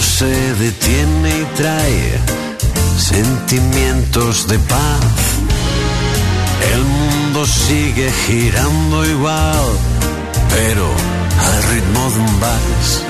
Se 0.00 0.54
detiene 0.54 1.40
y 1.40 1.44
trae 1.56 2.18
sentimientos 2.96 4.46
de 4.48 4.58
paz. 4.58 5.02
El 6.72 6.82
mundo 6.84 7.46
sigue 7.46 8.10
girando 8.26 9.06
igual, 9.06 9.64
pero 10.50 10.86
al 11.46 11.62
ritmo 11.70 12.10
de 12.10 12.20
un 12.20 12.40
vals. 12.40 13.02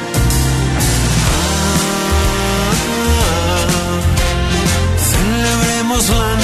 Celebremos 5.10 6.08
la 6.08 6.38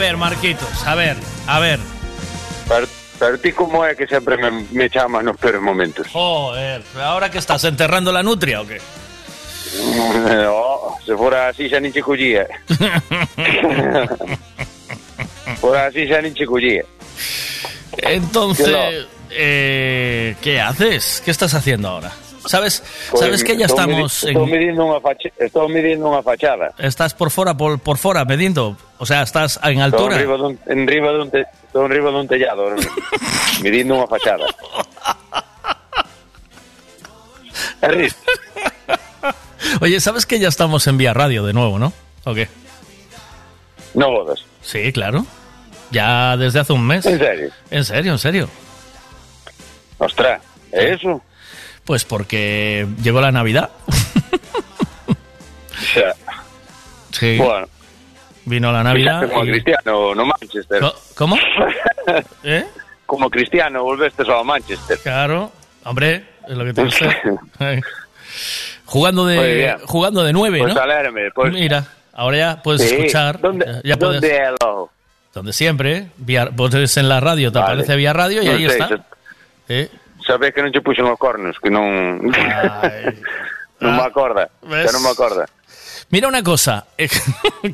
ver, 0.00 0.16
Marquitos, 0.16 0.86
a 0.86 0.94
ver, 0.94 1.14
a 1.46 1.60
ver. 1.60 1.78
Pero, 2.66 2.86
pero 3.18 3.38
ti 3.38 3.52
como 3.52 3.84
é 3.84 3.94
que 3.94 4.06
sempre 4.06 4.38
me, 4.38 4.64
me 4.72 4.88
chamas 4.88 5.22
nos 5.22 5.36
peores 5.36 5.60
momentos? 5.60 6.08
Joder, 6.08 6.82
¿ahora 6.96 7.30
que 7.30 7.36
estás 7.36 7.64
enterrando 7.64 8.10
la 8.10 8.22
nutria 8.22 8.62
o 8.62 8.66
qué? 8.66 8.80
oh, 10.48 10.96
se 11.04 11.14
fora 11.14 11.48
así 11.48 11.68
xa 11.68 11.80
nin 11.80 11.92
che 11.92 12.00
collía. 12.00 12.48
fora 15.60 15.92
así 15.92 16.08
xa 16.08 16.24
nin 16.24 16.32
che 16.32 16.48
collía. 16.48 16.84
Entonces, 18.00 19.04
eh, 19.28 20.34
¿qué 20.40 20.62
haces? 20.62 21.20
¿Qué 21.22 21.30
estás 21.30 21.52
haciendo 21.52 21.88
ahora? 21.88 22.10
¿Sabes, 22.50 22.82
Pois, 23.10 23.22
sabes 23.22 23.44
que 23.46 23.54
ya 23.56 23.66
estou 23.70 23.78
estamos 23.78 24.24
Estou 24.26 24.42
en, 24.42 24.50
midindo 24.50 24.82
unha 24.82 24.98
facha, 24.98 25.30
estou 25.38 25.70
midindo 25.70 26.10
unha 26.10 26.18
fachada. 26.18 26.74
estás 26.82 27.14
por 27.14 27.30
fuera, 27.30 27.54
por, 27.54 27.78
por 27.78 27.94
fuera, 27.94 28.26
medindo. 28.26 28.74
O 28.98 29.06
sea, 29.06 29.22
estás 29.22 29.54
en 29.62 29.78
Estou 29.78 30.10
altura. 30.10 30.18
enriba 30.18 30.34
dun, 30.34 30.58
enriba 30.66 31.10
dun, 31.14 31.30
te, 31.30 31.46
estou 31.46 31.86
enriba 31.86 32.10
dun 32.10 32.26
tellado, 32.26 32.74
midindo 33.62 33.94
unha 33.94 34.10
fachada. 34.10 34.50
Ris. 37.82 38.16
Oye, 39.80 40.00
¿sabes 40.00 40.26
que 40.26 40.38
ya 40.42 40.48
estamos 40.48 40.86
en 40.86 40.98
Vía 40.98 41.14
Radio 41.14 41.44
de 41.46 41.52
nuevo, 41.52 41.78
no? 41.78 41.92
¿O 42.24 42.34
qué? 42.34 42.48
No 43.94 44.10
bodas. 44.10 44.42
Sí, 44.62 44.92
claro. 44.92 45.24
Ya 45.90 46.36
desde 46.36 46.60
hace 46.60 46.72
un 46.72 46.86
mes. 46.86 47.06
En 47.06 47.18
serio? 47.18 47.50
En 47.70 47.84
serio, 47.84 48.12
en 48.12 48.18
serio. 48.18 48.48
Ostras, 49.98 50.42
¿é 50.72 50.94
eso? 50.94 51.22
Pues 51.90 52.04
porque 52.04 52.86
llegó 53.02 53.20
la 53.20 53.32
Navidad. 53.32 53.68
Xa. 55.92 56.14
Sí. 57.10 57.36
Bueno. 57.36 57.66
Vino 58.44 58.70
la 58.70 58.84
Navidad. 58.84 59.28
Como 59.28 59.44
y- 59.44 59.50
Cristiano 59.50 60.14
no 60.14 60.24
Manchester. 60.24 60.80
¿Cómo? 61.16 61.36
¿Eh? 62.44 62.64
Como 63.06 63.28
Cristiano 63.28 63.82
volveste 63.82 64.24
só 64.24 64.38
a 64.38 64.44
Manchester. 64.44 65.00
Claro, 65.02 65.50
hombre, 65.82 66.26
es 66.48 66.56
lo 66.56 66.64
que 66.64 66.74
te 66.74 66.84
gusta. 66.84 67.16
Jugando 68.84 69.26
de 69.26 69.76
jugando 69.86 70.22
de 70.22 70.32
nueve, 70.32 70.60
Pues 70.60 70.72
¿no? 70.72 70.80
alégrame, 70.82 71.32
pues. 71.34 71.52
Mira, 71.52 71.84
ahora 72.12 72.36
ya 72.36 72.62
puedes 72.62 72.88
Sí. 72.88 72.94
escuchar. 72.94 73.40
¿Dónde, 73.40 73.66
ya- 73.66 73.80
ya 73.82 73.96
¿dónde 73.96 74.20
puedes- 74.28 74.52
logo? 74.62 74.92
donde 75.34 75.52
siempre, 75.52 76.06
vía, 76.18 76.50
pones 76.52 76.96
en 76.98 77.08
la 77.08 77.18
radio, 77.18 77.50
te 77.50 77.58
Vale. 77.58 77.72
aparece 77.72 77.96
vía 77.96 78.12
radio 78.12 78.42
y 78.44 78.46
Non 78.46 78.54
ahí 78.54 78.66
sei, 78.68 78.78
está. 78.78 78.88
se- 78.88 79.00
Eh, 79.68 79.88
Sabes 80.26 80.52
que 80.54 80.62
non 80.62 80.70
che 80.72 80.80
puxen 80.84 81.06
os 81.08 81.18
cornos, 81.18 81.58
que 81.58 81.70
non... 81.70 82.20
non 83.80 83.92
me 83.96 84.04
acorda, 84.04 84.48
ves? 84.62 84.86
que 84.86 84.92
non 84.92 85.02
me 85.02 85.10
acorda. 85.10 85.44
Mira 86.10 86.28
una 86.28 86.42
cosa. 86.42 86.86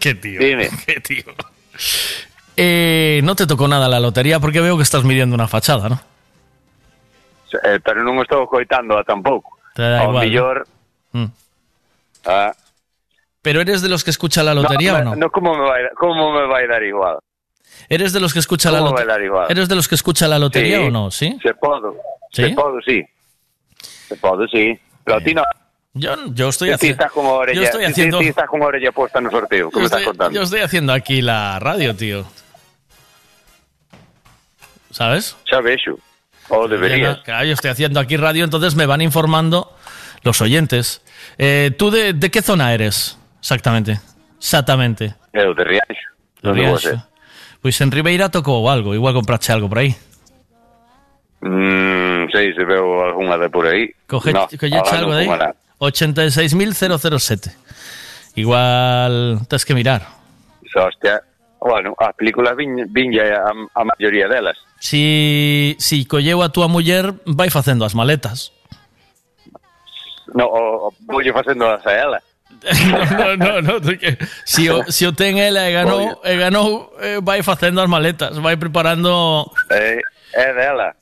qué 0.00 0.14
tío. 0.14 0.38
Dime. 0.40 0.70
Qué 0.86 1.00
tío. 1.00 1.24
Eh, 2.56 3.20
no 3.24 3.34
te 3.34 3.46
tocó 3.46 3.68
nada 3.68 3.88
la 3.88 4.00
lotería 4.00 4.40
porque 4.40 4.60
veo 4.60 4.76
que 4.76 4.82
estás 4.82 5.04
midiendo 5.04 5.34
una 5.34 5.48
fachada, 5.48 5.88
¿no? 5.88 6.00
Eh, 7.64 7.80
pero 7.84 8.02
non 8.04 8.20
estou 8.20 8.44
coitando 8.48 8.96
tampouco. 9.04 9.56
Te 9.74 9.82
da 9.82 10.04
Ao 10.04 10.10
igual, 10.12 10.24
mellor... 10.24 10.56
Mm. 11.12 11.30
Ah, 12.26 12.52
¿Pero 13.40 13.60
eres 13.60 13.80
de 13.80 13.88
los 13.88 14.02
que 14.02 14.10
escucha 14.10 14.42
la 14.42 14.52
lotería 14.52 14.98
no, 14.98 14.98
o 14.98 15.14
no? 15.14 15.16
no, 15.16 15.30
como 15.30 15.54
me 15.54 15.62
vai, 15.62 15.82
como 15.94 16.32
me 16.34 16.46
vai 16.50 16.66
dar 16.66 16.82
igual? 16.82 17.18
¿Eres 17.88 18.12
de 18.12 18.18
los 18.18 18.32
que 18.32 18.40
escucha 18.40 18.70
la 18.72 18.80
¿Cómo 18.82 18.92
va 18.92 19.00
a 19.00 19.04
lotería? 19.04 19.46
¿Eres 19.48 19.68
de 19.68 19.76
los 19.76 19.86
que 19.86 19.94
escucha 19.94 20.26
la 20.26 20.38
lotería 20.38 20.78
Sí. 20.78 20.84
o 20.84 20.90
no? 20.90 21.10
¿Sí? 21.12 21.38
Se 21.42 21.54
podo. 21.54 21.94
¿Sí? 22.36 22.42
Se 22.42 22.50
podo, 22.54 22.78
sí. 22.84 23.02
Se 24.08 24.16
podo, 24.16 24.46
sí. 24.48 24.78
Pero 25.04 25.20
ti 25.22 25.34
no. 25.34 25.42
Yo, 25.94 26.14
yo 26.34 26.50
estoy 26.50 26.68
estás 26.70 27.10
con 27.10 27.24
orella, 27.24 27.58
yo 27.58 27.64
estoy 27.64 27.84
haciendo- 27.86 28.18
ti 28.18 28.26
estás 28.28 28.46
con 28.48 28.60
orella 28.60 28.92
puesta 28.92 29.18
no 29.20 29.30
sorteo, 29.30 29.70
que 29.70 29.76
Yo 29.76 29.80
me 29.80 29.84
estás 29.86 30.00
estoy, 30.00 30.10
contando. 30.12 30.34
yo 30.38 30.42
estoy 30.42 30.60
haciendo 30.60 30.92
aquí 30.92 31.22
la 31.22 31.58
radio, 31.58 31.96
tío. 31.96 32.26
¿Sabes? 34.90 35.36
Vexo. 35.64 35.98
O 36.48 36.68
deberías. 36.68 37.18
Claro, 37.20 37.44
yo 37.46 37.52
estoy 37.54 37.70
haciendo 37.70 37.98
aquí 37.98 38.16
radio, 38.16 38.44
entonces 38.44 38.74
me 38.76 38.86
van 38.86 39.00
informando 39.00 39.74
los 40.22 40.40
oyentes. 40.40 41.02
Eh, 41.38 41.70
¿Tú 41.78 41.90
de, 41.90 42.12
de 42.12 42.30
qué 42.30 42.42
zona 42.42 42.72
eres? 42.74 43.18
Exactamente. 43.40 43.98
Exactamente. 44.38 45.14
Eu 45.32 45.54
de 45.54 45.64
Rianxo. 45.64 46.08
De 46.42 46.52
Rianxo. 46.52 46.78
ser. 46.90 46.98
Pues 47.60 47.80
en 47.80 47.90
Ribeira 47.90 48.28
tocó 48.30 48.70
algo, 48.70 48.94
igual 48.94 49.14
compraste 49.14 49.52
algo 49.52 49.68
por 49.68 49.78
ahí. 49.78 49.96
Mm, 51.40 52.15
86 52.36 52.54
se 52.54 52.64
veu 52.64 53.00
algunha 53.00 53.38
de 53.38 53.48
por 53.48 53.66
aí. 53.66 53.90
Coge, 54.06 54.32
no, 54.32 54.46
colleche 54.48 54.96
algo 54.96 55.14
de 55.14 55.20
aí. 55.20 55.28
86.007. 55.80 57.50
Igual 58.36 59.40
tens 59.48 59.64
que 59.64 59.74
mirar. 59.74 60.02
Hostia, 60.76 61.22
bueno, 61.60 61.94
as 61.98 62.14
películas 62.14 62.54
vin, 62.56 62.84
vin 62.92 63.18
a, 63.18 63.48
a 63.74 63.84
maioría 63.84 64.28
delas. 64.28 64.58
Si, 64.78 65.74
si 65.78 66.04
colleu 66.04 66.42
a 66.42 66.52
túa 66.52 66.68
muller, 66.68 67.14
vai 67.24 67.48
facendo 67.48 67.84
as 67.84 67.94
maletas. 67.94 68.52
No, 70.34 70.44
o, 70.44 70.88
o 70.88 70.94
voulle 71.08 71.32
facendo 71.32 71.64
as 71.64 71.86
a 71.86 71.92
ela. 71.92 72.20
no, 73.16 73.36
no, 73.36 73.62
no, 73.62 73.80
no 73.80 73.98
que, 73.98 74.18
si, 74.44 74.68
o, 74.68 74.84
si 74.90 75.06
o 75.06 75.12
ten 75.12 75.40
ela 75.40 75.68
e 75.68 75.72
ganou, 75.72 76.20
e 76.24 76.36
ganou 76.36 76.92
eh, 77.00 77.20
vai 77.22 77.42
facendo 77.42 77.80
as 77.80 77.88
maletas, 77.88 78.36
vai 78.38 78.56
preparando... 78.56 79.48
Eh, 79.70 80.00
é 80.34 80.52
dela. 80.52 80.94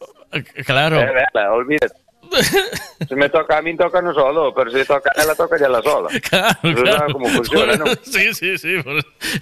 Claro. 0.64 0.96
É 0.96 1.12
dela, 1.12 1.52
olvídate. 1.52 2.04
se 3.08 3.14
me 3.14 3.28
toca 3.28 3.58
a 3.58 3.62
min, 3.62 3.76
toca 3.76 4.00
no 4.00 4.12
solo, 4.12 4.52
pero 4.54 4.70
se 4.70 4.84
toca 4.84 5.10
a 5.14 5.22
ela, 5.22 5.34
toca 5.34 5.56
ela 5.56 5.82
sola. 5.82 6.08
Claro, 6.28 6.58
Eso 6.62 6.82
claro. 6.82 7.12
como 7.12 7.28
funciona, 7.28 7.76
¿no? 7.76 7.84
Sí, 8.02 8.34
sí, 8.34 8.58
sí. 8.58 8.76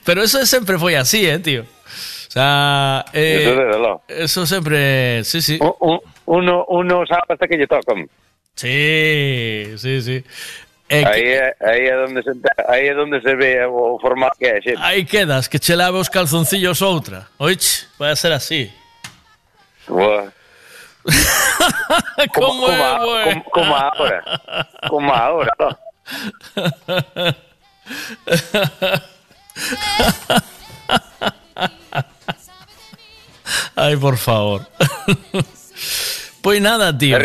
Pero 0.05 0.23
eso 0.23 0.45
siempre 0.47 0.79
fue 0.79 0.97
así, 0.97 1.27
¿eh, 1.27 1.39
tío? 1.39 1.62
O 1.62 2.31
sea, 2.33 3.05
eh, 3.12 3.55
Eso 4.09 4.47
siempre, 4.47 5.23
sí, 5.25 5.43
sí. 5.43 5.59
Uno, 6.27 6.65
uno 6.69 7.07
sabe 7.07 7.23
hasta 7.29 7.47
que 7.47 7.57
lle 7.57 7.67
tocan. 7.67 8.09
Sí, 8.55 9.75
sí, 9.77 10.01
sí. 10.01 10.25
Eh, 10.89 11.05
aí, 11.07 11.23
é, 11.23 11.57
aí 11.61 11.87
é 11.87 11.97
donde 11.97 12.23
se 12.23 12.31
aí 12.69 12.89
é 12.89 12.95
donde 12.95 13.21
se 13.23 13.35
ve 13.35 13.65
o 13.65 13.99
formato 13.99 14.37
que 14.39 14.61
xente. 14.61 14.77
Ahí 14.79 15.07
quedas, 15.07 15.49
que 15.49 15.59
che 15.59 15.75
lave 15.75 15.97
os 15.97 16.09
calzoncillos 16.11 16.83
outra. 16.83 17.29
Oich, 17.39 17.89
vai 17.99 18.12
a 18.12 18.17
ser 18.17 18.33
así. 18.33 18.71
Buah. 19.89 20.31
como, 22.35 22.49
como, 22.49 22.69
é, 22.69 22.83
a- 22.83 22.99
güey? 23.05 23.25
como, 23.25 23.51
como 23.51 23.77
ahora. 23.77 24.25
Como 24.89 25.13
ahora. 25.15 25.51
¿no? 25.59 25.79
Ay, 33.75 33.97
por 33.97 34.17
favor. 34.17 34.67
pues 36.43 36.61
nada, 36.61 36.97
tío. 36.97 37.19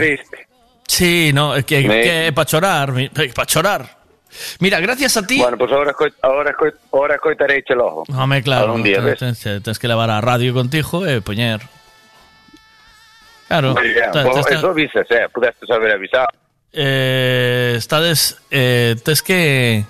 Sí, 0.88 1.32
no, 1.34 1.56
es 1.56 1.66
que, 1.66 1.88
Me- 1.88 2.02
que 2.02 2.32
para 2.34 2.46
chorar, 2.46 2.94
para 3.36 3.46
chorar. 3.46 3.98
Mira, 4.60 4.80
gracias 4.80 5.18
a 5.18 5.26
ti. 5.26 5.40
Bueno, 5.40 5.58
pues 5.58 5.72
ahora, 5.72 5.94
ahora, 6.22 6.56
ahora 6.92 7.16
escoitarei 7.16 7.64
che 7.64 7.74
logo. 7.74 8.04
Home, 8.14 8.42
claro, 8.44 8.66
Algún 8.66 8.84
día, 8.84 9.00
ves? 9.02 9.20
tens, 9.20 9.42
tens 9.64 9.80
que 9.80 9.88
levar 9.88 10.10
a 10.10 10.22
radio 10.22 10.54
contigo 10.54 11.06
e 11.06 11.22
poñer. 11.22 11.62
Claro. 13.48 13.74
Ta- 14.12 14.24
Pues 14.24 14.46
ta- 14.46 14.56
eso 14.56 14.70
avisas, 14.70 15.10
eh. 15.12 15.28
Pudeste 15.34 15.66
saber 15.66 15.92
avisar. 15.94 16.28
eh, 16.74 17.76
estades, 17.78 18.38
eh, 18.52 18.96
tens 19.04 19.22
que 19.24 19.86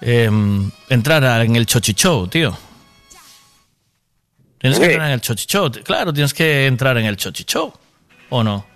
em, 0.00 0.70
entrar 0.88 1.22
en 1.44 1.54
el 1.56 1.66
chochichou, 1.66 2.26
tío. 2.28 2.56
Tienes 4.58 4.78
que 4.78 4.86
entrar 4.86 5.06
en 5.08 5.14
el 5.14 5.20
chochichou. 5.20 5.70
Claro, 5.84 6.12
tienes 6.12 6.32
que 6.34 6.66
entrar 6.66 6.96
en 6.98 7.06
el 7.06 7.16
chochichou. 7.16 7.72
¿O 8.30 8.42
no? 8.42 8.66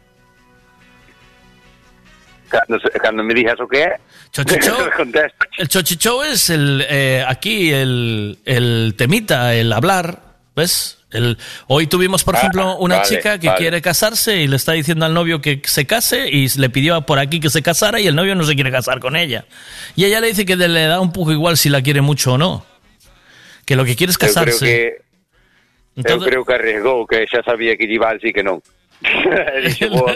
Cando 3.03 3.25
me 3.25 3.35
dijas 3.35 3.59
o 3.61 3.67
que 3.67 3.83
é, 3.83 3.99
Chochichou. 4.31 4.77
contesto. 4.97 5.47
El 5.59 5.69
chochichou 5.69 6.23
es 6.23 6.51
el 6.51 6.85
eh, 6.89 7.25
aquí 7.27 7.73
el, 7.73 8.39
el 8.45 8.95
temita, 8.97 9.55
el 9.55 9.73
hablar, 9.73 10.21
¿ves? 10.55 11.04
El, 11.15 11.39
hoy 11.69 11.87
tuvimos, 11.87 12.25
por 12.25 12.35
Ah, 12.37 12.41
ejemplo, 12.41 12.77
una 12.77 12.97
vale, 12.99 13.09
chica 13.09 13.39
que 13.39 13.47
vale. 13.47 13.59
quiere 13.59 13.81
casarse 13.81 14.37
y 14.43 14.47
le 14.49 14.57
está 14.57 14.73
diciendo 14.73 15.07
al 15.07 15.15
novio 15.15 15.41
que 15.41 15.63
se 15.65 15.87
case 15.87 16.29
y 16.29 16.49
le 16.59 16.69
pidió 16.69 17.01
por 17.03 17.19
aquí 17.19 17.41
que 17.41 17.49
se 17.51 17.63
casara 17.63 18.01
y 18.01 18.07
el 18.07 18.15
novio 18.15 18.35
no 18.35 18.45
se 18.45 18.55
quiere 18.55 18.71
casar 18.71 19.01
con 19.01 19.17
ella. 19.17 19.45
Y 19.97 20.05
ella 20.05 20.21
le 20.21 20.27
dice 20.29 20.45
que 20.45 20.57
le 20.57 20.85
da 20.87 21.01
un 21.01 21.13
poco 21.13 21.33
igual 21.33 21.57
si 21.57 21.71
la 21.71 21.81
quiere 21.83 22.01
mucho 22.03 22.35
o 22.35 22.39
no. 22.39 22.67
Que 23.65 23.77
lo 23.77 23.85
que 23.87 23.97
quiere 23.97 24.11
es 24.11 24.17
Eu 24.17 24.21
creo 24.21 24.35
casarse. 24.35 24.65
que 24.67 24.97
Entonces- 25.97 26.29
creo 26.29 26.45
que 26.45 26.55
arriesgou, 26.55 27.07
que 27.07 27.25
xa 27.31 27.43
sabía 27.45 27.77
que 27.77 27.85
iba 27.85 28.09
a 28.11 28.15
decir 28.15 28.33
que 28.35 28.43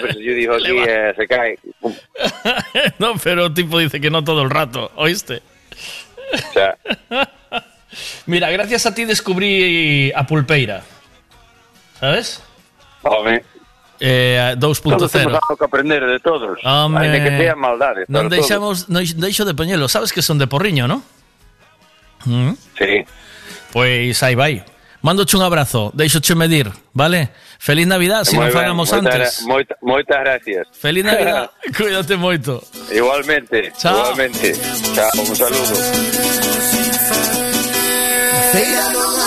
pero 0.00 0.12
se 0.12 0.22
yo 0.24 0.32
dijo 0.34 0.52
aquí, 0.54 0.76
eh, 0.86 1.12
se 1.16 1.26
cae. 1.26 1.58
No, 2.98 3.14
pero 3.22 3.46
el 3.46 3.54
tipo 3.54 3.78
dice 3.78 4.00
que 4.00 4.10
no 4.10 4.24
todo 4.24 4.42
el 4.42 4.50
rato, 4.50 4.90
¿oíste? 4.96 5.42
O 6.32 6.52
sea, 6.52 6.76
Mira, 8.26 8.50
gracias 8.50 8.84
a 8.86 8.94
ti 8.94 9.04
descubrí 9.04 10.12
a 10.14 10.26
Pulpeira. 10.26 10.82
¿Sabes? 12.00 12.42
home, 13.02 13.42
Eh, 14.00 14.54
todos 14.60 14.80
temos 14.80 15.02
2.0. 15.02 15.26
algo 15.42 15.56
que 15.56 15.64
aprender 15.64 16.04
de 16.06 16.20
todos. 16.20 16.58
Home. 16.62 17.00
Ainda 17.00 17.18
que 17.24 17.36
sea 17.38 17.56
maldade. 17.58 18.06
Non 18.06 18.30
deixamos, 18.30 18.86
non 18.86 19.02
deixo 19.18 19.42
de 19.42 19.58
poñelo. 19.58 19.90
Sabes 19.90 20.14
que 20.14 20.22
son 20.22 20.38
de 20.38 20.46
porriño, 20.46 20.86
¿no? 20.86 21.02
Mm. 22.22 22.54
Sí. 22.78 23.02
Pois 23.74 24.22
aí 24.22 24.38
vai. 24.38 24.62
Mándoche 25.02 25.34
un 25.38 25.42
abrazo, 25.42 25.90
deixoche 25.94 26.34
medir, 26.38 26.70
vale? 26.94 27.30
Feliz 27.58 27.86
Navidad, 27.90 28.22
se 28.26 28.34
Moi 28.38 28.50
non 28.50 28.54
falamos 28.54 28.86
moitas 28.90 29.02
antes. 29.02 29.30
moita- 29.46 29.78
moitas 29.82 30.18
gracias. 30.22 30.62
Feliz 30.78 31.02
Navidad, 31.06 31.50
cuídate 31.78 32.14
moito. 32.18 32.62
Igualmente, 32.94 33.70
Chao. 33.78 33.98
igualmente. 34.14 34.54
Chao, 34.94 35.10
un 35.22 35.34
saludo. 35.34 35.74
Say 38.52 39.17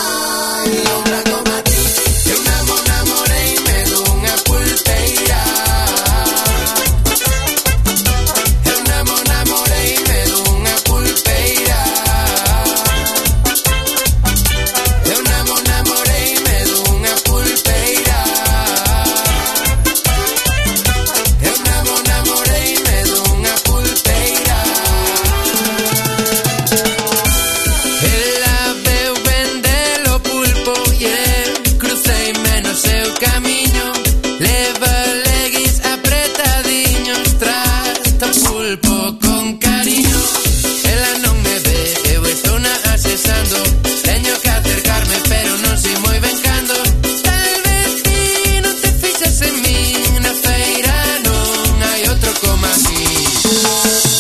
Música 53.52 54.11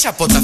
Pulpeira, 0.00 0.06
tes 0.06 0.06
a 0.06 0.12
pota 0.12 0.40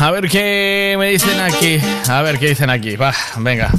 a 0.00 0.10
ver 0.10 0.28
qué 0.28 0.96
me 0.98 1.10
dicen 1.10 1.38
aquí. 1.40 1.78
A 2.08 2.22
ver 2.22 2.38
qué 2.38 2.48
dicen 2.48 2.70
aquí. 2.70 2.96
Va, 2.96 3.12
venga. 3.38 3.70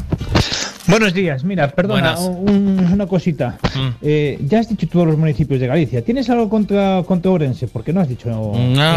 Buenos 0.87 1.13
días, 1.13 1.43
mira, 1.43 1.69
perdona, 1.69 2.17
un- 2.19 2.89
una 2.91 3.07
cosita. 3.07 3.57
Mm. 3.75 3.87
Eh, 4.01 4.39
ya 4.47 4.59
has 4.59 4.67
dicho 4.67 4.87
todos 4.87 5.07
los 5.07 5.17
municipios 5.17 5.59
de 5.59 5.67
Galicia. 5.67 6.03
¿Tienes 6.03 6.29
algo 6.29 6.49
contra, 6.49 7.03
contra 7.07 7.31
Ourense? 7.31 7.67
Porque 7.67 7.93
no 7.93 8.01
has 8.01 8.09
dicho 8.09 8.27
No, 8.29 8.51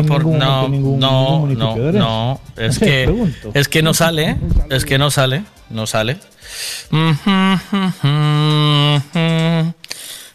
por- 0.07 0.25
ningún, 0.25 0.39
no, 0.39 0.69
ningún, 0.69 0.99
no, 0.99 1.23
ningún 1.23 1.41
municipio 1.41 1.77
no, 1.77 1.93
de 1.93 1.99
no, 1.99 2.41
es 2.57 2.75
sé, 2.77 2.85
que, 2.87 3.05
pregunto. 3.05 3.51
es 3.55 3.69
que 3.69 3.83
no 3.83 3.95
sale, 3.95 4.37
es 4.71 4.85
que 4.85 4.99
no 4.99 5.11
sale, 5.11 5.45
no 5.71 5.87
sale. 5.87 6.17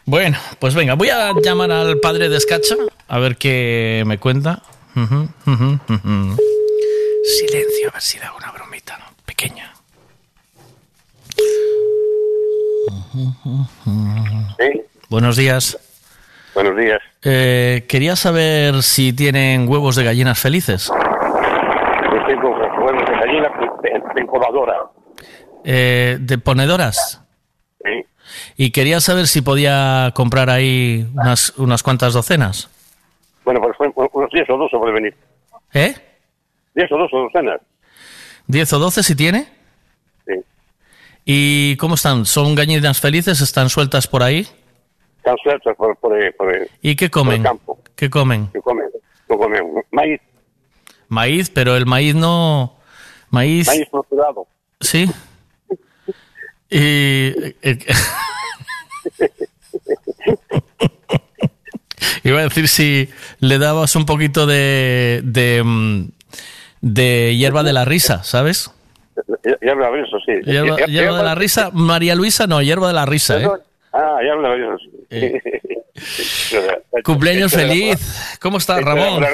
Bueno, 0.05 0.37
pues 0.59 0.73
venga, 0.75 0.93
voy 0.95 1.09
a 1.09 1.33
llamar 1.43 1.71
al 1.71 1.97
padre 1.97 2.29
de 2.29 2.37
Escacha 2.37 2.75
a 3.07 3.19
ver 3.19 3.35
qué 3.37 4.03
me 4.05 4.17
cuenta. 4.17 4.61
Silencio, 7.29 7.89
a 7.89 7.91
ver 7.91 8.01
si 8.01 8.17
le 8.17 8.25
hago 8.25 8.37
una 8.37 8.51
bromita, 8.51 8.97
¿no? 8.97 9.05
Pequeña. 9.23 9.71
Buenos 15.09 15.37
días. 15.37 15.77
Buenos 16.55 16.75
días. 16.75 16.99
Eh, 17.23 17.85
quería 17.87 18.15
saber 18.15 18.81
si 18.81 19.13
tienen 19.13 19.69
huevos 19.69 19.95
de 19.95 20.05
gallinas 20.05 20.39
felices. 20.39 20.91
Yo 20.91 22.25
tengo 22.25 22.49
huevos 22.49 23.05
de 23.07 23.15
gallina 23.15 23.49
de 24.15 24.21
incubadora. 24.21 24.73
Eh, 25.63 26.17
de 26.19 26.37
ponedoras. 26.39 27.23
Sí. 27.83 28.05
Y 28.57 28.71
quería 28.71 29.01
saber 29.01 29.27
si 29.27 29.43
podía 29.43 30.11
comprar 30.15 30.49
ahí 30.49 31.07
unas, 31.13 31.55
unas 31.59 31.83
cuantas 31.83 32.13
docenas. 32.13 32.71
Bueno, 33.45 33.61
pues 33.61 33.77
fue 33.77 33.91
unos 34.13 34.31
10 34.31 34.49
o 34.49 34.57
12 34.57 34.77
puede 34.77 34.93
venir. 34.93 35.15
¿Eh? 35.73 36.08
10 36.79 36.91
o 36.93 36.97
12 36.97 37.15
docenas. 37.17 37.61
¿10 38.47 38.73
o 38.73 38.79
12 38.79 39.03
si 39.03 39.15
tiene? 39.15 39.47
Sí. 40.25 40.33
¿Y 41.25 41.75
cómo 41.75 41.95
están? 41.95 42.25
¿Son 42.25 42.55
gallinas 42.55 43.01
felices? 43.01 43.41
¿Están 43.41 43.69
sueltas 43.69 44.07
por 44.07 44.23
ahí? 44.23 44.47
Están 45.17 45.35
sueltas 45.43 45.75
por, 45.75 45.97
por, 45.97 46.17
el- 46.17 46.33
por, 46.35 46.55
el- 46.55 46.69
¿Y 46.81 46.95
qué 46.95 47.09
por 47.09 47.19
el 47.19 47.25
comen? 47.25 47.43
campo. 47.43 47.79
¿Qué 47.97 48.09
comen? 48.09 48.47
Que 48.53 48.61
comen, 48.61 48.85
que 49.27 49.37
comen 49.37 49.63
maíz, 49.91 50.21
Maíz, 51.09 51.49
pero 51.49 51.75
el 51.75 51.85
maíz 51.85 52.15
no... 52.15 52.77
Maíz... 53.29 53.67
maíz 53.67 53.87
procurado. 53.89 54.47
Sí. 54.79 55.09
Y... 56.69 56.77
eh, 56.79 57.55
eh, 57.61 57.77
Iba 62.23 62.39
a 62.39 62.43
decir 62.43 62.67
si 62.67 63.09
le 63.39 63.57
dabas 63.57 63.95
un 63.95 64.05
poquito 64.05 64.45
de, 64.45 65.21
de, 65.23 65.61
mm, 65.63 66.09
de 66.81 67.35
hierba 67.35 67.63
de 67.63 67.73
la 67.73 67.85
risa, 67.85 68.23
¿sabes? 68.23 68.71
Hablaba 69.69 69.95
de 69.97 70.03
eso, 70.03 70.17
sí. 70.25 70.31
Hierba, 70.45 70.77
ya- 70.79 70.85
hierba 70.85 71.17
de 71.17 71.23
la 71.23 71.35
risa. 71.35 71.69
María 71.73 72.15
Luisa, 72.15 72.47
no, 72.47 72.61
hierba 72.61 72.87
de 72.87 72.93
la 72.93 73.05
risa, 73.05 73.41
¿eh? 73.41 73.47
Ah, 73.91 74.17
ya 74.23 74.35
de 74.35 75.35
eso, 75.35 75.41
sí. 75.99 77.01
Cumpleaños 77.03 77.51
feliz. 77.53 78.37
¿Cómo 78.41 78.57
estás, 78.57 78.81
Ramón? 78.83 79.23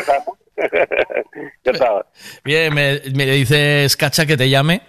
Ya 1.65 1.71
estaba. 1.73 2.05
Bien, 2.45 2.73
me, 2.73 3.01
me 3.13 3.25
dice 3.25 3.83
Escacha 3.83 4.25
que 4.25 4.37
te 4.37 4.49
llame, 4.49 4.81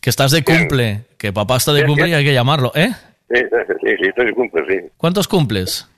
que 0.00 0.10
estás 0.10 0.30
de 0.30 0.44
cumple, 0.44 1.04
que 1.16 1.32
papá 1.32 1.56
está 1.56 1.72
de 1.72 1.86
cumple 1.86 2.08
y 2.08 2.12
hay 2.12 2.22
que 2.24 2.34
llamarlo, 2.34 2.70
¿eh? 2.74 2.90
Sí, 3.30 3.40
sí, 3.40 3.88
sí, 3.98 4.08
estoy 4.08 4.26
de 4.26 4.34
cumple, 4.34 4.62
sí. 4.68 4.88
¿Cuántos 4.98 5.26
cumples? 5.26 5.88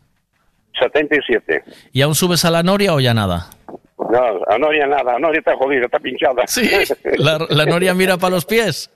77. 0.79 1.65
¿Y 1.93 2.03
aún 2.03 2.15
subes 2.15 2.45
a 2.45 2.51
la 2.53 2.63
noria 2.63 2.95
o 2.95 3.01
ya 3.01 3.13
nada? 3.13 3.51
No, 3.99 4.41
a 4.47 4.59
Noria 4.59 4.87
nada, 4.87 5.17
a 5.17 5.19
Noria 5.19 5.41
está 5.41 5.57
jodida, 5.57 5.87
está 5.87 5.99
pinchada. 5.99 6.47
Sí, 6.47 6.71
la, 7.19 7.45
la 7.51 7.67
noria 7.67 7.95
mira 7.95 8.17
para 8.17 8.31
los 8.37 8.45
pies. 8.45 8.91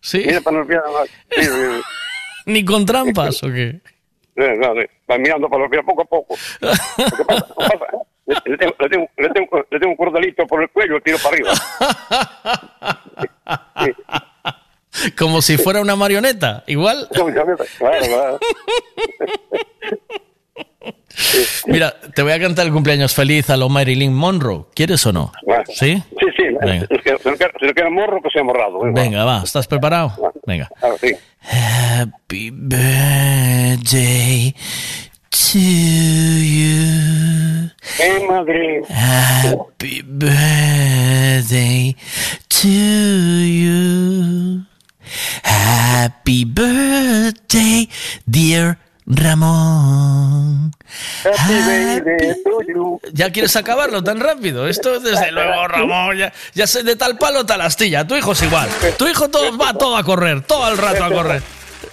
Sí. 0.00 0.24
Mira 0.26 0.40
para 0.40 0.58
los 0.58 0.66
pies. 0.66 0.80
Sí, 1.30 1.44
sí, 1.44 1.50
Ni 2.46 2.64
con 2.64 2.84
trampas, 2.84 3.42
¿o 3.44 3.52
qué? 3.52 3.80
No, 4.34 4.74
sí. 4.74 4.86
Va 5.10 5.18
mirando 5.18 5.48
para 5.48 5.62
los 5.62 5.70
pies 5.70 5.82
poco 5.84 6.02
a 6.02 6.04
poco. 6.04 6.34
Que 6.60 7.24
pasa, 7.24 7.46
le, 8.44 8.56
tengo, 8.58 8.74
le, 8.78 8.88
tengo, 8.88 9.08
le, 9.16 9.28
tengo, 9.30 9.66
le 9.70 9.80
tengo 9.80 9.90
un 9.92 9.96
cordelito 9.96 10.46
por 10.46 10.62
el 10.62 10.68
cuello 10.70 10.96
y 10.98 11.00
tiro 11.00 11.18
para 11.18 11.36
arriba. 11.36 11.52
Como 15.16 15.40
si 15.40 15.56
fuera 15.56 15.80
una 15.80 15.96
marioneta, 15.96 16.64
igual. 16.66 17.08
Claro, 17.12 17.56
claro. 17.78 18.38
Mira, 21.66 21.94
te 22.14 22.22
voy 22.22 22.32
a 22.32 22.40
cantar 22.40 22.66
el 22.66 22.72
cumpleaños 22.72 23.14
feliz 23.14 23.50
a 23.50 23.56
lo 23.56 23.68
Marilyn 23.68 24.14
Monroe. 24.14 24.66
¿Quieres 24.74 25.04
o 25.06 25.12
no? 25.12 25.32
¿Sí? 25.66 26.02
Sí, 26.18 26.26
sí. 26.36 26.44
Venga. 26.60 26.86
Es 26.88 27.02
que, 27.02 27.74
queda 27.74 27.90
morro, 27.90 28.22
que 28.22 28.30
sea 28.30 28.42
morrado. 28.42 28.86
¿eh? 28.86 28.92
Venga, 28.94 29.24
va, 29.24 29.42
¿estás 29.44 29.66
preparado? 29.66 30.12
Venga. 30.46 30.68
Claro, 30.78 30.96
sí. 30.98 31.14
Happy 31.40 32.50
birthday 32.50 34.54
to 35.30 35.58
you. 35.58 37.70
En 38.00 38.26
Madrid. 38.26 38.84
Happy 38.88 40.02
birthday 40.02 41.94
to 42.48 42.68
you. 42.68 44.64
Happy 45.42 46.44
birthday, 46.44 47.88
dear 48.26 48.78
Ramón. 49.10 50.70
¿Ya 53.12 53.30
quieres 53.30 53.56
acabarlo 53.56 54.04
tan 54.04 54.20
rápido? 54.20 54.68
Esto 54.68 55.00
desde 55.00 55.32
luego, 55.32 55.66
Ramón, 55.66 56.16
ya, 56.16 56.32
ya 56.54 56.66
sé 56.66 56.82
de 56.82 56.94
tal 56.94 57.16
palo 57.16 57.46
tal 57.46 57.62
astilla. 57.62 58.06
Tu 58.06 58.16
hijo 58.16 58.32
es 58.32 58.42
igual. 58.42 58.68
Tu 58.98 59.08
hijo 59.08 59.28
todo, 59.28 59.56
va 59.56 59.72
todo 59.72 59.96
a 59.96 60.04
correr, 60.04 60.42
todo 60.42 60.70
el 60.70 60.76
rato 60.76 61.04
a 61.04 61.08
correr. 61.10 61.42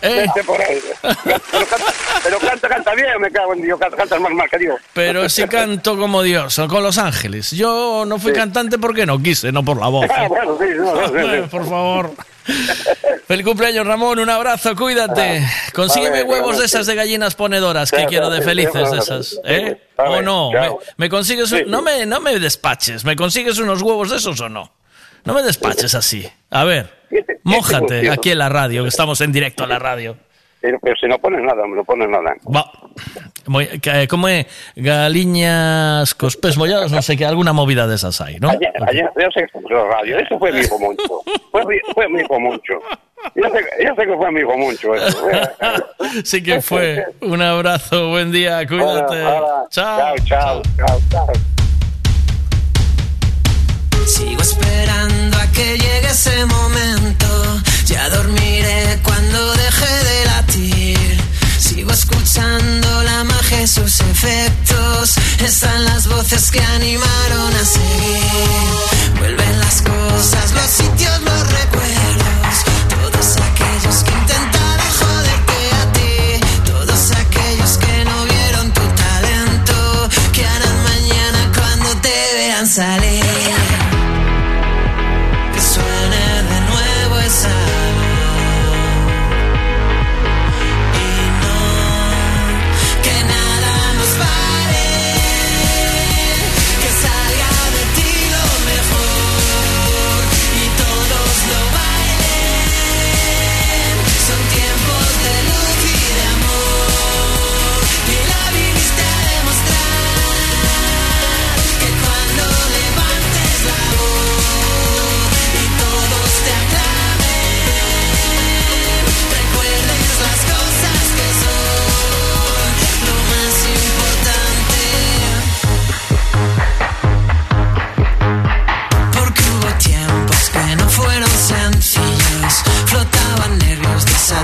Eh. 0.01 0.25
Por 0.45 0.61
ahí. 0.61 0.77
Pero 1.01 1.65
canta, 1.67 1.93
pero 2.23 2.39
canta, 2.39 2.67
canta 2.67 2.93
bien, 2.95 3.19
me 3.21 3.31
cago 3.31 3.53
en 3.53 3.61
Dios, 3.61 3.79
canta, 3.79 3.95
canta 3.95 4.19
más 4.19 4.31
mal 4.33 4.49
que 4.49 4.57
Dios. 4.57 4.75
Pero 4.93 5.29
si 5.29 5.47
canto 5.47 5.97
como 5.97 6.21
Dios, 6.21 6.59
con 6.69 6.83
Los 6.83 6.97
Ángeles. 6.97 7.51
Yo 7.51 8.03
no 8.05 8.19
fui 8.19 8.31
Sí. 8.33 8.37
cantante 8.37 8.77
porque 8.77 9.05
no 9.05 9.17
quise, 9.19 9.51
no 9.53 9.63
por 9.63 9.79
la 9.79 9.87
voz. 9.87 10.05
Ah, 10.13 10.27
bueno, 10.27 10.57
sí, 10.59 10.65
no, 10.77 10.95
no, 10.95 11.07
sí, 11.07 11.13
sí. 11.43 11.47
Por 11.49 11.63
favor. 11.69 12.11
Feliz 13.27 13.45
cumpleaños, 13.45 13.85
Ramón. 13.87 14.19
Un 14.19 14.29
abrazo, 14.29 14.75
cuídate. 14.75 15.45
Consígueme 15.73 16.23
Vale, 16.23 16.23
huevos 16.31 16.59
de 16.59 16.65
esas 16.65 16.85
de 16.85 16.95
gallinas 16.95 17.35
ponedoras 17.35 17.91
que 17.91 18.05
quiero 18.05 18.29
de 18.29 18.41
felices 18.41 18.91
de 18.91 18.97
esas. 18.99 19.39
¿Eh? 19.45 19.81
¿O 19.97 20.21
no? 20.21 20.51
¿Me, 20.51 20.69
me 20.97 21.09
consigues 21.09 21.51
un- 21.51 21.63
no 21.69 21.81
me 21.81 22.05
no 22.05 22.19
me 22.19 22.37
despaches. 22.39 23.03
¿Me 23.03 23.15
consigues 23.15 23.57
unos 23.57 23.81
huevos 23.81 24.11
de 24.11 24.17
esos 24.17 24.39
o 24.41 24.49
no? 24.49 24.71
No 25.23 25.33
me 25.33 25.41
despaches 25.41 25.95
así. 25.95 26.29
A 26.51 26.63
ver, 26.65 26.93
mójate 27.43 28.11
aquí 28.11 28.31
en 28.31 28.37
la 28.37 28.49
radio, 28.49 28.83
que 28.83 28.89
estamos 28.89 29.19
en 29.21 29.31
directo 29.31 29.63
en 29.63 29.69
la 29.69 29.79
radio. 29.79 30.17
Pero, 30.65 30.79
pero 30.81 30.95
si 30.95 31.05
no 31.05 31.19
pones 31.19 31.41
nada, 31.43 31.67
me 31.67 31.75
lo 31.75 31.83
pones 31.83 32.09
nada. 32.09 32.33
Va. 32.53 32.71
Moi- 33.45 33.79
que- 33.79 34.07
¿Cómo 34.07 34.27
es? 34.27 34.47
Galiñas 34.75 36.15
cospés 36.15 36.57
mollados, 36.57 36.91
no 36.91 37.03
sé 37.03 37.15
qué, 37.15 37.23
alguna 37.25 37.53
movida 37.53 37.85
de 37.85 37.93
esas 37.93 38.19
hay, 38.19 38.37
¿no? 38.39 38.49
Ayer, 38.49 38.71
ayer, 38.87 39.07
yo 39.15 39.27
sé 39.31 39.41
que 39.45 39.59
fue 39.61 39.61
radio, 39.91 40.17
eso 40.17 40.39
fue 40.39 40.51
mi 40.51 40.61
hijo 40.61 40.79
Moncho. 40.79 41.21
Fue, 41.51 41.63
mi- 41.67 41.79
fue 41.93 42.09
mi 42.09 42.21
hijo 42.21 42.39
Moncho. 42.39 42.73
Yo 43.35 43.43
sé, 43.51 43.59
yo 43.85 43.93
sé 43.95 44.05
que 44.07 44.15
fue 44.17 44.31
mi 44.31 44.39
hijo 44.39 44.57
Moncho 44.57 44.95
eso. 44.95 45.27
Sí 46.23 46.41
que 46.41 46.61
fue. 46.63 47.05
Un 47.21 47.41
abrazo, 47.43 48.09
buen 48.09 48.31
día, 48.31 48.65
cuídate. 48.67 49.21
Ahora, 49.23 49.37
ahora. 49.37 49.67
Chao. 49.69 50.15
Chao, 50.25 50.61
chao, 50.77 50.99
chao. 51.11 51.27
Sigo 54.07 54.41
esperando 54.41 55.37
a 55.37 55.47
que 55.51 55.77
llegue 55.77 56.07
ese 56.07 56.45
momento. 56.45 57.25
Ya 57.85 58.09
dormiré 58.09 58.99
cuando 59.03 59.53
deje 59.53 60.03
de 60.05 60.25
latir. 60.25 61.21
Sigo 61.59 61.91
escuchando 61.91 63.03
la 63.03 63.23
magia 63.23 63.61
y 63.61 63.67
sus 63.67 63.99
efectos. 63.99 65.15
Están 65.39 65.85
las 65.85 66.07
voces 66.07 66.49
que 66.49 66.61
animaron 66.61 67.53
a 67.53 67.63
seguir. 67.63 69.19
Vuelven 69.19 69.59
las 69.59 69.83
cosas, 69.83 70.51
los 70.53 70.69
sitios, 70.71 71.21
los 71.21 71.51
recuerdos. 71.51 72.14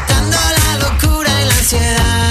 Desatando 0.07 0.37
la 0.37 0.89
locura 0.89 1.41
y 1.41 1.45
la 1.45 1.53
ansiedad. 1.55 2.30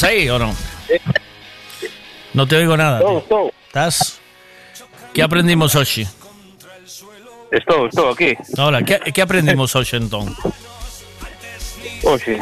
¿Estás 0.00 0.10
ahí 0.10 0.28
o 0.30 0.38
no? 0.38 0.54
No 2.32 2.46
te 2.46 2.56
oigo 2.56 2.76
nada. 2.76 3.00
¿Estás? 3.66 4.18
¿Qué 5.12 5.22
aprendimos 5.22 5.74
hoy? 5.74 6.06
Estou, 7.50 7.86
estou 7.86 8.10
aquí. 8.10 8.34
Hola, 8.56 8.82
¿qué, 8.82 9.00
qué 9.12 9.22
aprendimos 9.22 9.74
hoy 9.74 9.86
entonces? 9.92 10.36
Oxe, 12.02 12.38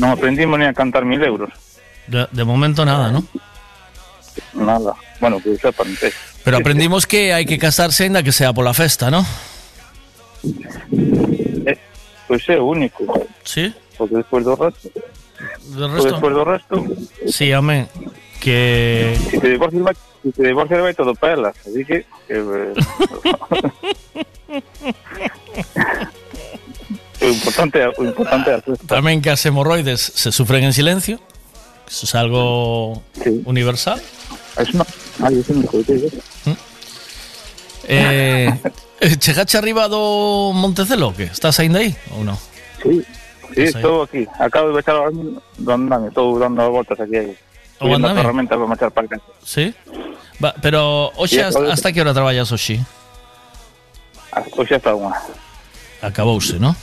non 0.00 0.10
aprendimos 0.10 0.58
ni 0.58 0.66
a 0.66 0.74
cantar 0.74 1.04
mil 1.06 1.22
euros. 1.22 1.52
De, 2.08 2.26
de 2.32 2.42
momento 2.42 2.82
nada, 2.82 3.12
¿no? 3.12 3.22
Nada. 4.54 4.96
Bueno, 5.20 5.38
que 5.38 5.54
sepan, 5.56 5.94
sí. 5.94 6.08
Pero 6.42 6.56
aprendimos 6.56 7.06
que 7.06 7.32
hay 7.32 7.46
que 7.46 7.58
casarse 7.58 8.04
ainda 8.04 8.24
que 8.24 8.32
sea 8.32 8.52
por 8.52 8.64
la 8.64 8.74
festa, 8.74 9.12
¿no? 9.12 9.22
Eh, 10.42 11.78
pois 12.26 12.42
é 12.48 12.58
único. 12.58 13.04
Sí? 13.44 13.70
Porque 13.96 14.16
despois 14.16 14.42
do 14.42 14.56
resto... 14.56 14.90
¿Del 15.74 15.90
Porque 15.90 15.94
resto? 15.94 16.10
despois 16.12 16.34
do 16.34 16.44
resto... 16.44 16.84
Sí, 17.26 17.52
amén. 17.52 17.88
Que... 18.40 19.16
Si 19.30 19.38
te 19.38 19.48
divorcias 19.50 19.82
vai, 19.82 19.94
si 20.22 20.32
te 20.32 20.42
divorcias 20.46 20.80
vai 20.82 20.94
todo 20.94 21.14
para 21.14 21.32
elas. 21.34 21.54
Así 21.64 21.84
que... 21.84 22.04
que 22.28 22.34
eh, 22.34 22.74
o 27.20 27.24
importante, 27.26 27.78
é- 27.80 27.88
o 27.96 28.04
importante. 28.04 28.50
También 28.86 29.22
que 29.22 29.30
las 29.30 29.44
hemorroides 29.46 30.00
se 30.00 30.32
sufren 30.32 30.64
en 30.64 30.72
silencio. 30.72 31.20
Eso 31.88 32.06
es 32.06 32.14
algo 32.14 33.02
universal. 33.44 34.00
Eso 34.58 34.72
no... 34.78 34.86
Ay, 35.22 35.38
eso 35.40 35.52
non 35.54 35.64
escoitei, 35.64 36.04
eso. 36.04 36.20
Eh, 37.86 38.48
chegache 39.20 39.58
arriba 39.60 39.88
do 39.92 40.52
Montecelo, 40.56 41.12
que 41.12 41.28
estás 41.28 41.60
ainda 41.60 41.84
aí 41.84 41.92
ou 42.16 42.24
non? 42.24 42.40
Sí, 42.80 43.04
sí, 43.54 43.62
estou 43.62 44.02
aquí. 44.02 44.26
Acabo 44.38 44.72
de 44.74 44.82
do 45.58 45.70
andame. 45.72 46.08
Estou 46.08 46.38
dando 46.38 46.70
voltas 46.70 46.98
aquí. 47.00 47.16
O 47.78 47.86
Subindo 47.86 48.06
andame? 48.08 48.20
ferramentas 48.22 48.56
para 48.58 48.68
marchar 48.68 48.90
para 48.90 49.08
casa. 49.08 49.22
Sí? 49.42 49.74
Va, 50.42 50.54
pero 50.60 51.10
hoxe 51.16 51.36
Sí, 51.36 51.40
hasta, 51.40 51.72
hasta 51.72 51.92
que 51.92 52.00
hora 52.00 52.12
traballas 52.14 52.50
hoxe? 52.52 52.82
Hoxe 54.58 54.74
hasta 54.74 54.94
unha. 54.94 55.14
Acabouse, 56.02 56.58
¿no? 56.58 56.74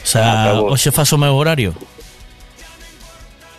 O 0.00 0.06
sea, 0.08 0.48
Acabou. 0.56 0.72
hoxe 0.72 0.88
faz 0.90 1.12
o 1.12 1.18
meu 1.20 1.36
horario. 1.36 1.76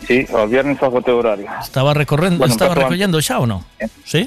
Sí, 0.07 0.25
o 0.33 0.47
viernes 0.49 0.79
fago 0.81 0.97
o 0.97 1.01
teu 1.05 1.17
horario. 1.21 1.45
Estaba 1.61 1.93
recorrendo, 1.93 2.39
Bueno, 2.41 2.51
estaba 2.53 2.73
recollendo 2.73 3.21
xa 3.21 3.37
ou 3.37 3.45
non? 3.45 3.61
Sí? 4.03 4.25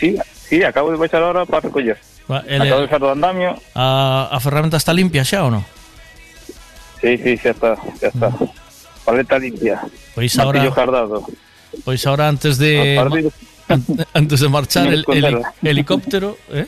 Sí, 0.00 0.16
sí, 0.48 0.64
acabo 0.64 0.88
de 0.90 0.96
baixar 0.96 1.20
ahora 1.22 1.44
para 1.44 1.68
recoller. 1.68 2.00
Va, 2.24 2.40
ele- 2.48 2.64
Acabo 2.66 2.80
de 2.80 2.86
baixar 2.88 3.00
do 3.04 3.10
andamio. 3.12 3.50
A, 3.76 4.32
a 4.32 4.38
ferramenta 4.40 4.80
está 4.80 4.96
limpia 4.96 5.22
xa 5.28 5.44
ou 5.44 5.52
non? 5.52 5.62
Sí, 7.00 7.18
sí, 7.18 7.36
xa 7.38 7.50
está, 7.50 7.76
xa 8.00 8.08
está. 8.08 8.28
Paleta 9.04 9.38
limpia. 9.38 9.80
Pois 10.14 10.36
ahora- 10.38 10.58
Martillo 10.60 10.74
jardado. 10.74 11.26
Pois 11.84 12.06
ahora 12.06 12.28
antes 12.28 12.58
de 12.58 12.96
partir- 12.96 13.32
antes 14.14 14.40
de 14.40 14.48
marchar 14.48 14.86
el, 14.92 15.04
el- 15.08 15.42
helicóptero, 15.62 16.36
¿eh? 16.50 16.66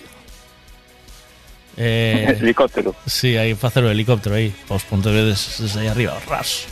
Eh, 1.77 2.37
helicóptero. 2.43 2.95
Sí, 3.07 3.37
aí 3.37 3.55
facer 3.55 3.85
o 3.85 3.91
helicóptero 3.91 4.35
aí, 4.37 4.53
os 4.69 4.83
Pontevedes 4.85 5.59
desde 5.61 5.81
aí 5.81 5.89
arriba, 5.89 6.19
ras. 6.29 6.67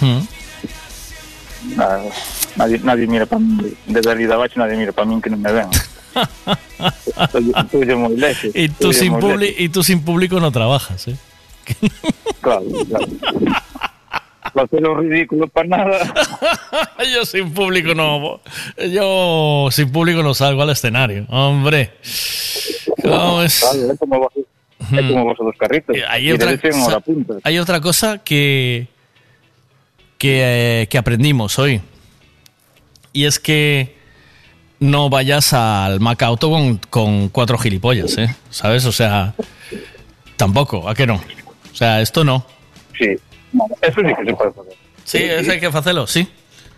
Hmm. 0.00 0.24
Nada, 1.76 2.04
nadie, 2.56 2.78
nadie 2.80 3.06
mira 3.06 3.26
para 3.26 3.40
mí. 3.40 3.72
Desde 3.86 4.10
ali 4.10 4.24
de 4.26 4.32
abaixo 4.32 4.56
nadie 4.60 4.76
mira 4.76 4.92
para 4.92 5.06
mí 5.08 5.20
que 5.20 5.28
non 5.28 5.40
me 5.40 5.52
ven. 5.52 5.68
Estoy, 7.20 7.52
estoy 7.54 7.84
moi 7.96 8.16
lejos. 8.16 8.50
Y 8.56 8.68
tú, 8.72 8.92
sin 8.92 9.12
publi- 9.14 9.54
y 9.58 9.68
tú 9.68 9.82
sin 9.84 10.00
público 10.02 10.40
no 10.40 10.50
trabajas, 10.50 11.06
¿eh? 11.08 11.16
Claro, 12.40 12.64
claro. 12.88 13.06
Para 14.54 14.64
hacer 14.64 14.88
un 14.88 15.10
ridículo 15.10 15.46
para 15.48 15.68
nada. 15.68 16.14
yo 17.12 17.24
sin 17.26 17.52
público 17.52 17.94
no. 17.94 18.40
Yo 18.90 19.68
sin 19.70 19.92
público 19.92 20.22
no 20.22 20.32
salgo 20.32 20.62
al 20.62 20.70
escenario. 20.70 21.26
Hombre. 21.28 21.92
¿Cómo 23.02 23.42
es? 23.42 23.60
Claro, 23.60 23.92
é 24.92 25.02
como 25.08 25.34
dos 25.34 25.56
carritos. 25.58 25.96
Hay 26.08 26.28
Y 26.28 26.32
otra, 26.32 26.56
punta. 27.04 27.34
hay 27.44 27.58
otra 27.58 27.80
cosa 27.80 28.18
que, 28.18 28.88
que, 30.18 30.82
eh, 30.82 30.86
que 30.88 30.98
aprendimos 30.98 31.58
hoy. 31.58 31.80
Y 33.12 33.24
es 33.24 33.38
que 33.38 33.96
no 34.78 35.10
vayas 35.10 35.52
al 35.52 36.00
Macauto 36.00 36.50
con, 36.50 36.78
con 36.78 37.28
cuatro 37.28 37.58
gilipollas, 37.58 38.16
¿eh? 38.18 38.34
¿Sabes? 38.50 38.84
O 38.86 38.92
sea, 38.92 39.34
tampoco, 40.36 40.88
¿a 40.88 40.94
qué 40.94 41.06
no? 41.06 41.20
O 41.72 41.76
sea, 41.76 42.00
esto 42.00 42.24
no. 42.24 42.44
Sí, 42.98 43.16
eso 43.82 44.00
sí 44.00 44.14
que 44.14 44.24
se 44.24 44.34
puede 44.34 44.52
facer. 44.52 44.74
Sí, 45.04 45.18
eso 45.18 45.52
hay 45.52 45.60
que 45.60 45.66
hacerlo, 45.66 46.06
sí. 46.06 46.28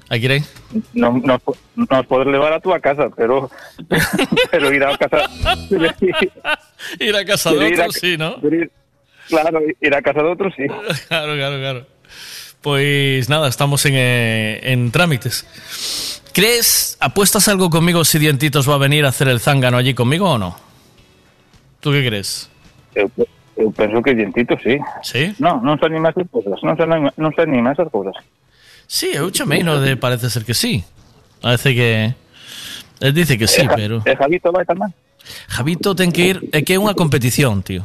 Hay 0.08 0.20
que 0.20 0.26
ir 0.26 0.32
ahí. 0.32 0.44
No, 0.92 1.12
no, 1.12 1.40
no 1.74 1.86
vas 1.88 2.06
poder 2.06 2.26
levar 2.26 2.52
a 2.52 2.60
tu 2.60 2.72
a 2.72 2.80
casa, 2.80 3.08
pero, 3.16 3.50
pero 4.50 4.72
ir 4.72 4.84
a 4.84 4.96
casa. 4.96 5.28
ir 7.00 7.16
a 7.16 7.24
casa 7.24 7.52
de 7.52 7.72
otros, 7.72 7.94
sí, 7.94 8.16
¿no? 8.16 8.36
claro, 9.28 9.60
ir 9.80 9.94
a 9.94 10.02
casa 10.02 10.22
de 10.22 10.28
otros, 10.28 10.54
sí. 10.56 10.64
Claro, 11.08 11.34
claro, 11.34 11.58
claro. 11.58 11.86
Pues 12.60 13.28
nada, 13.28 13.48
estamos 13.48 13.84
en, 13.86 13.94
eh, 13.96 14.60
en 14.72 14.92
trámites. 14.92 15.46
¿Crees, 16.32 16.96
apuestas 17.00 17.48
algo 17.48 17.70
conmigo 17.70 18.04
si 18.04 18.18
Dientitos 18.18 18.68
va 18.68 18.74
a 18.74 18.78
venir 18.78 19.04
a 19.04 19.08
hacer 19.08 19.28
el 19.28 19.40
zángano 19.40 19.76
allí 19.76 19.94
conmigo 19.94 20.30
o 20.30 20.38
no? 20.38 20.56
¿Tú 21.80 21.90
qué 21.90 22.06
crees? 22.06 22.48
Eu, 22.94 23.10
eu 23.56 23.68
penso 23.72 24.00
que 24.02 24.14
dientito, 24.14 24.56
sí. 24.62 24.78
Sí? 25.02 25.34
No, 25.38 25.60
non 25.60 25.76
se 25.78 25.86
anima 25.86 26.08
a 26.08 26.12
esas 26.16 26.26
cousas. 26.32 26.56
Non 26.64 26.74
se 26.76 26.82
anima, 26.88 27.12
non 27.20 27.30
se 27.36 27.40
anima 27.44 27.70
a 27.70 27.74
esas 27.76 27.88
cousas. 27.92 28.16
Sí, 28.88 29.12
eu 29.12 29.28
chamei, 29.32 29.62
no 29.64 29.80
de 29.80 29.96
parece 29.96 30.28
ser 30.32 30.44
que 30.44 30.54
sí. 30.54 30.84
Parece 31.40 31.74
que... 31.74 32.14
Él 33.00 33.12
dice 33.12 33.36
que 33.36 33.48
sí, 33.48 33.62
E 33.62 33.68
pero... 33.74 34.00
E 34.06 34.12
Javito 34.14 34.52
vai 34.52 34.64
tamén? 34.64 34.92
Javito 35.48 35.94
ten 35.94 36.10
que 36.14 36.22
ir... 36.32 36.36
É 36.54 36.62
que 36.62 36.74
é 36.74 36.78
unha 36.80 36.94
competición, 36.94 37.60
tío. 37.66 37.82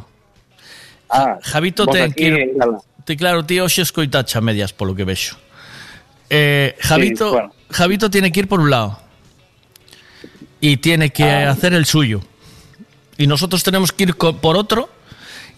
Ah, 1.10 1.40
Javito 1.42 1.84
vos 1.88 1.94
ten 1.96 2.12
que 2.12 2.24
ir... 2.28 2.34
Ti, 3.08 3.16
claro, 3.16 3.40
tío, 3.44 3.64
hoxe 3.64 3.82
escoitacha 3.82 4.38
medias 4.44 4.76
polo 4.76 4.92
que 4.92 5.02
vexo. 5.08 5.34
Eh, 6.28 6.76
Javito, 6.84 7.32
Sí, 7.32 7.34
bueno. 7.34 7.50
Javito 7.72 8.06
tiene 8.12 8.28
que 8.32 8.44
ir 8.44 8.48
por 8.48 8.60
un 8.60 8.68
lado. 8.68 9.00
Y 10.60 10.76
tiene 10.78 11.10
que 11.10 11.24
Ah. 11.24 11.50
hacer 11.50 11.72
el 11.72 11.86
suyo. 11.86 12.20
Y 13.16 13.26
nosotros 13.26 13.62
tenemos 13.64 13.92
que 13.92 14.04
ir 14.04 14.14
por 14.14 14.56
otro 14.56 14.88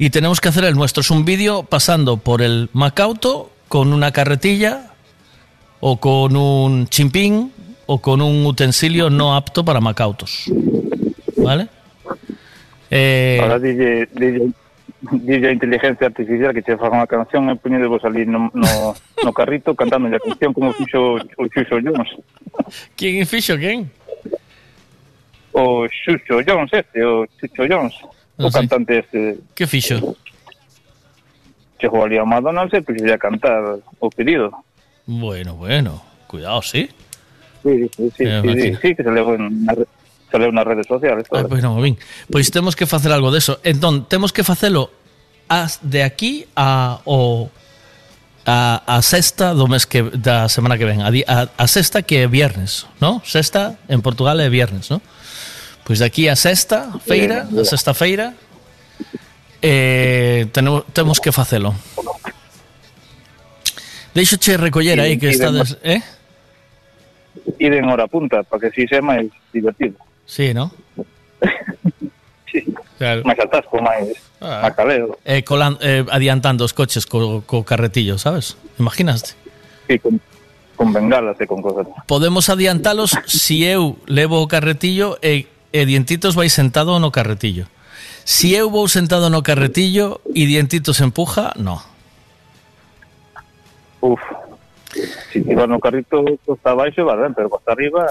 y 0.00 0.08
tenemos 0.08 0.40
que 0.40 0.48
hacer 0.48 0.64
el 0.64 0.74
nuestro. 0.74 1.02
Es 1.02 1.10
un 1.10 1.26
vídeo 1.26 1.62
pasando 1.62 2.16
por 2.16 2.40
el 2.40 2.70
Macauto 2.72 3.50
con 3.68 3.92
una 3.92 4.12
carretilla 4.12 4.92
o 5.78 6.00
con 6.00 6.36
un 6.36 6.88
chimpín 6.88 7.52
o 7.84 8.00
con 8.00 8.22
un 8.22 8.46
utensilio 8.46 9.10
no 9.10 9.36
apto 9.36 9.62
para 9.62 9.78
Macautos. 9.78 10.50
¿Vale? 11.36 11.68
Eh, 12.90 13.40
Ahora 13.42 13.58
DJ, 13.58 14.08
DJ, 14.14 14.50
DJ 15.02 15.52
Inteligencia 15.52 16.06
Artificial 16.06 16.54
que 16.54 16.62
che 16.62 16.80
faga 16.80 16.96
unha 16.96 17.04
canción 17.04 17.52
e 17.52 17.60
poñede 17.60 17.84
vos 17.84 18.00
ali 18.00 18.24
no, 18.24 18.48
no, 18.56 18.96
no 18.96 19.30
carrito 19.36 19.76
cantando 19.76 20.08
a 20.08 20.16
canción 20.16 20.56
como 20.56 20.72
fixo 20.72 21.20
o 21.20 21.44
Xuxo 21.52 21.76
Jones. 21.76 22.08
¿Quién 22.96 23.28
fixo 23.28 23.52
quen? 23.60 23.92
O 25.52 25.84
Xuxo 25.92 26.40
Jones 26.40 26.72
este, 26.72 27.04
o 27.04 27.28
Xuxo 27.36 27.68
Jones. 27.68 28.00
O 28.46 28.50
sí. 28.50 28.58
cantante 28.58 28.98
este 29.00 29.38
Que 29.54 29.66
fixo? 29.66 30.16
chegou 31.80 32.04
ali 32.04 32.18
ao 32.18 32.26
McDonald's 32.26 32.74
e 32.74 32.82
puxo 32.84 33.08
a 33.08 33.18
cantar 33.18 33.80
o 34.00 34.06
pedido. 34.12 34.52
Bueno, 35.06 35.54
bueno. 35.56 36.02
Cuidado, 36.26 36.62
sí. 36.62 36.88
Sí, 37.62 37.88
sí, 37.96 38.12
sí, 38.16 38.24
Eh, 38.24 38.42
sí, 38.44 38.52
sí, 38.62 38.68
sí, 38.80 38.88
que 38.94 39.02
se 39.02 39.10
leu 39.10 39.34
en 39.34 39.64
na 39.64 39.74
re- 39.74 39.88
se 40.30 40.36
leu 40.38 40.52
nas 40.52 40.64
redes 40.64 40.86
sociales. 40.86 41.24
Ah, 41.32 41.40
todo. 41.42 41.48
pois 41.50 41.62
non, 41.64 41.80
ben. 41.80 41.96
Pois 42.30 42.48
temos 42.52 42.76
que 42.76 42.86
facer 42.86 43.10
algo 43.12 43.32
deso. 43.32 43.58
Entón, 43.64 44.04
temos 44.06 44.32
que 44.32 44.44
facelo 44.44 44.92
as 45.48 45.80
de 45.82 46.04
aquí 46.04 46.46
a 46.54 47.00
o 47.08 47.48
a, 48.46 48.80
a 48.86 49.02
sexta 49.02 49.52
do 49.56 49.66
mes 49.68 49.84
que 49.84 50.00
da 50.04 50.48
semana 50.48 50.76
que 50.80 50.84
ven, 50.88 51.00
a, 51.04 51.08
a, 51.12 51.36
a 51.52 51.66
sexta 51.68 52.00
que 52.04 52.24
é 52.24 52.26
viernes, 52.28 52.86
¿no? 53.00 53.20
Sexta 53.24 53.76
en 53.88 54.00
Portugal 54.00 54.40
é 54.40 54.48
viernes, 54.48 54.88
¿no? 54.92 55.00
Pois 55.90 55.98
daqui 55.98 56.30
a 56.30 56.38
sexta 56.38 57.02
feira, 57.02 57.50
a 57.50 57.64
sexta 57.66 57.90
feira, 57.98 58.30
eh, 59.58 60.46
tenemos, 60.54 60.86
temos 60.94 61.18
que 61.18 61.34
facelo. 61.34 61.74
Deixoche 64.14 64.54
recoller 64.54 65.02
aí 65.02 65.18
que 65.18 65.34
estades... 65.34 65.82
Eh? 65.82 65.98
Ir 67.58 67.74
en 67.74 67.90
hora 67.90 68.06
punta, 68.06 68.46
para 68.46 68.70
que 68.70 68.70
si 68.70 68.86
sea 68.86 69.02
máis 69.02 69.34
divertido. 69.50 69.98
Sí, 70.30 70.54
¿no? 70.54 70.70
sí. 72.54 72.62
Claro. 72.94 73.26
Máis 73.26 73.42
atasco, 73.42 73.82
máis 73.82 74.14
eh, 74.14 74.46
ah. 74.46 74.70
caleo. 74.70 75.18
Eh, 75.26 75.42
colan, 75.42 75.74
eh, 75.82 76.06
adiantando 76.06 76.62
os 76.62 76.70
coches 76.70 77.02
co, 77.02 77.42
co 77.42 77.66
carretillo, 77.66 78.14
sabes? 78.14 78.54
Imaginaste? 78.78 79.34
Sí, 79.90 79.98
con, 79.98 80.22
con 80.78 80.94
bengalas 80.94 81.34
e 81.42 81.50
con 81.50 81.58
cosas. 81.58 81.90
Podemos 82.06 82.46
adiantalos 82.46 83.18
se 83.26 83.26
si 83.26 83.66
eu 83.66 83.98
levo 84.06 84.38
o 84.38 84.46
carretillo 84.46 85.18
e 85.18 85.50
e 85.72 85.86
Dientitos 85.86 86.34
vai 86.34 86.48
sentado 86.48 86.98
no 86.98 87.10
carretillo. 87.10 87.66
Si 88.24 88.54
eu 88.54 88.70
vou 88.70 88.88
sentado 88.88 89.30
no 89.30 89.42
carretillo 89.42 90.20
e 90.34 90.46
Dientitos 90.46 91.00
empuja, 91.00 91.52
no. 91.56 91.82
Uf. 94.00 94.20
Si 95.32 95.54
vas 95.54 95.68
no 95.68 95.78
carrito 95.78 96.24
costa 96.44 96.70
abaixo, 96.70 97.04
va 97.04 97.16
ben, 97.16 97.34
pero 97.34 97.48
costa 97.48 97.72
arriba... 97.72 98.06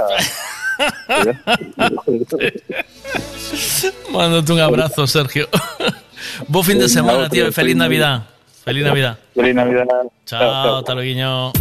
Mándote 4.11 4.53
un 4.53 4.59
abrazo, 4.59 5.07
Sergio. 5.07 5.49
Bo 6.47 6.63
fin 6.63 6.79
de 6.79 6.87
semana, 6.87 7.27
tío, 7.27 7.51
feliz 7.51 7.75
Navidad. 7.75 8.23
Feliz 8.63 8.85
Navidad. 8.85 9.17
Feliz 9.35 9.55
Navidad. 9.55 9.85
Chao, 10.25 10.77
hasta 10.77 10.95
luego. 10.95 11.51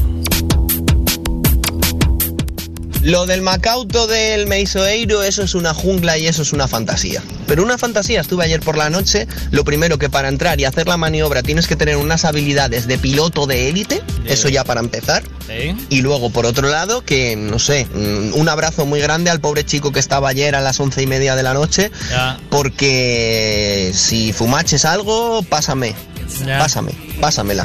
Lo 3.08 3.24
del 3.24 3.40
Macauto 3.40 4.06
del 4.06 4.46
Meisoeiro, 4.46 5.22
eso 5.22 5.42
es 5.42 5.54
una 5.54 5.72
jungla 5.72 6.18
y 6.18 6.26
eso 6.26 6.42
es 6.42 6.52
una 6.52 6.68
fantasía. 6.68 7.22
Pero 7.46 7.62
una 7.62 7.78
fantasía, 7.78 8.20
estuve 8.20 8.44
ayer 8.44 8.60
por 8.60 8.76
la 8.76 8.90
noche, 8.90 9.26
lo 9.50 9.64
primero 9.64 9.96
que 9.96 10.10
para 10.10 10.28
entrar 10.28 10.60
y 10.60 10.66
hacer 10.66 10.86
la 10.86 10.98
maniobra 10.98 11.42
tienes 11.42 11.66
que 11.66 11.74
tener 11.74 11.96
unas 11.96 12.26
habilidades 12.26 12.86
de 12.86 12.98
piloto 12.98 13.46
de 13.46 13.70
élite, 13.70 14.02
eso 14.26 14.50
ya 14.50 14.62
para 14.62 14.80
empezar. 14.80 15.22
Y 15.88 16.02
luego, 16.02 16.28
por 16.28 16.44
otro 16.44 16.68
lado, 16.68 17.02
que, 17.02 17.34
no 17.34 17.58
sé, 17.58 17.86
mm, 17.86 18.34
un 18.38 18.46
abrazo 18.50 18.84
muy 18.84 19.00
grande 19.00 19.30
al 19.30 19.40
pobre 19.40 19.64
chico 19.64 19.90
que 19.90 20.00
estaba 20.00 20.28
ayer 20.28 20.54
a 20.54 20.60
las 20.60 20.78
once 20.78 21.00
y 21.00 21.06
media 21.06 21.34
de 21.34 21.42
la 21.42 21.54
noche, 21.54 21.90
porque 22.50 23.90
si 23.94 24.34
fumaches 24.34 24.84
algo, 24.84 25.42
pásame, 25.44 25.94
pásame, 26.58 26.92
pásamela, 27.22 27.64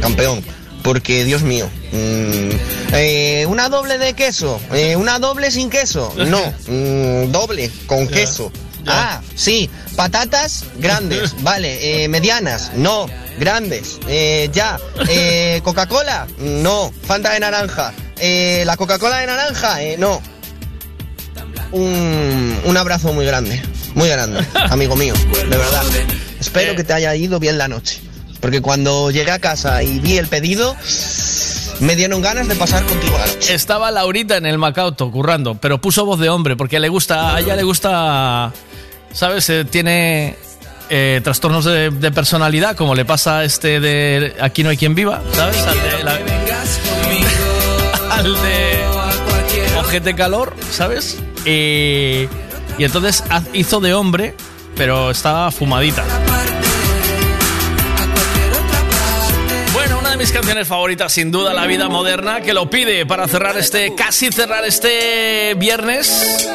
campeón. 0.00 0.42
Porque, 0.82 1.24
Dios 1.24 1.42
mío, 1.42 1.68
mm, 1.92 2.94
eh, 2.94 3.46
una 3.48 3.68
doble 3.68 3.98
de 3.98 4.14
queso, 4.14 4.60
eh, 4.72 4.96
una 4.96 5.18
doble 5.18 5.50
sin 5.50 5.70
queso, 5.70 6.12
no, 6.16 6.40
mm, 6.68 7.30
doble 7.30 7.70
con 7.86 8.06
queso. 8.08 8.50
Ah, 8.86 9.20
sí, 9.34 9.68
patatas 9.94 10.64
grandes, 10.78 11.34
vale, 11.42 12.04
eh, 12.04 12.08
medianas, 12.08 12.72
no, 12.76 13.06
grandes, 13.38 13.98
eh, 14.08 14.48
ya, 14.52 14.78
eh, 15.08 15.60
Coca-Cola, 15.64 16.26
no, 16.38 16.92
Fanta 17.06 17.32
de 17.34 17.40
naranja, 17.40 17.92
eh, 18.18 18.62
la 18.64 18.76
Coca-Cola 18.76 19.18
de 19.18 19.26
naranja, 19.26 19.82
eh, 19.82 19.96
no. 19.98 20.22
Un, 21.72 22.58
un 22.64 22.76
abrazo 22.76 23.12
muy 23.12 23.24
grande, 23.26 23.62
muy 23.94 24.08
grande, 24.08 24.44
amigo 24.70 24.96
mío, 24.96 25.14
de 25.32 25.56
verdad. 25.56 25.82
Espero 26.40 26.74
que 26.74 26.82
te 26.82 26.92
haya 26.94 27.14
ido 27.14 27.38
bien 27.38 27.58
la 27.58 27.68
noche. 27.68 28.00
Porque 28.40 28.60
cuando 28.62 29.10
llegué 29.10 29.30
a 29.30 29.38
casa 29.38 29.82
y 29.82 29.98
vi 29.98 30.16
el 30.18 30.26
pedido, 30.28 30.74
me 31.80 31.96
dieron 31.96 32.22
ganas 32.22 32.48
de 32.48 32.54
pasar 32.56 32.84
contigo 32.84 33.16
la 33.18 33.26
noche. 33.26 33.54
Estaba 33.54 33.90
Laurita 33.90 34.36
en 34.36 34.46
el 34.46 34.58
Macauto 34.58 35.10
currando, 35.10 35.54
pero 35.56 35.80
puso 35.80 36.04
voz 36.04 36.18
de 36.20 36.28
hombre 36.28 36.56
porque 36.56 36.78
le 36.80 36.88
gusta, 36.88 37.34
a 37.36 37.40
ella 37.40 37.56
le 37.56 37.62
gusta, 37.62 38.52
¿sabes? 39.12 39.48
Eh, 39.50 39.64
tiene 39.64 40.36
eh, 40.88 41.20
trastornos 41.22 41.64
de, 41.64 41.90
de 41.90 42.10
personalidad, 42.12 42.76
como 42.76 42.94
le 42.94 43.04
pasa 43.04 43.38
a 43.38 43.44
este 43.44 43.78
de 43.80 44.34
Aquí 44.40 44.62
no 44.62 44.70
hay 44.70 44.76
quien 44.76 44.94
viva, 44.94 45.22
¿sabes? 45.34 45.58
Al 45.62 45.74
de, 45.82 46.04
la- 46.04 46.18
al 48.10 48.34
de 48.42 49.78
Ojete 49.78 50.14
Calor, 50.14 50.54
¿sabes? 50.70 51.18
Y, 51.46 52.28
entonces 52.78 53.22
hizo 53.52 53.80
de 53.80 53.92
hombre, 53.94 54.34
pero 54.76 55.10
estaba 55.10 55.50
fumadita. 55.50 56.02
Mis 60.20 60.32
canciones 60.32 60.68
favoritas, 60.68 61.14
sin 61.14 61.30
duda, 61.30 61.54
La 61.54 61.66
Vida 61.66 61.88
Moderna, 61.88 62.42
que 62.42 62.52
lo 62.52 62.68
pide 62.68 63.06
para 63.06 63.26
cerrar 63.26 63.56
este, 63.56 63.94
casi 63.94 64.30
cerrar 64.30 64.66
este 64.66 65.54
viernes. 65.54 66.46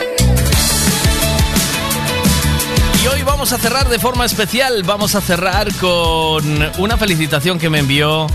Y 3.03 3.07
hoy 3.07 3.23
vamos 3.23 3.53
a 3.53 3.57
cerrar 3.57 3.89
de 3.89 3.97
forma 3.97 4.23
especial, 4.25 4.83
vamos 4.83 5.15
a 5.15 5.21
cerrar 5.21 5.73
con 5.77 6.45
una 6.77 6.95
felicitación 6.97 7.57
que 7.57 7.71
me 7.71 7.79
envió 7.79 8.27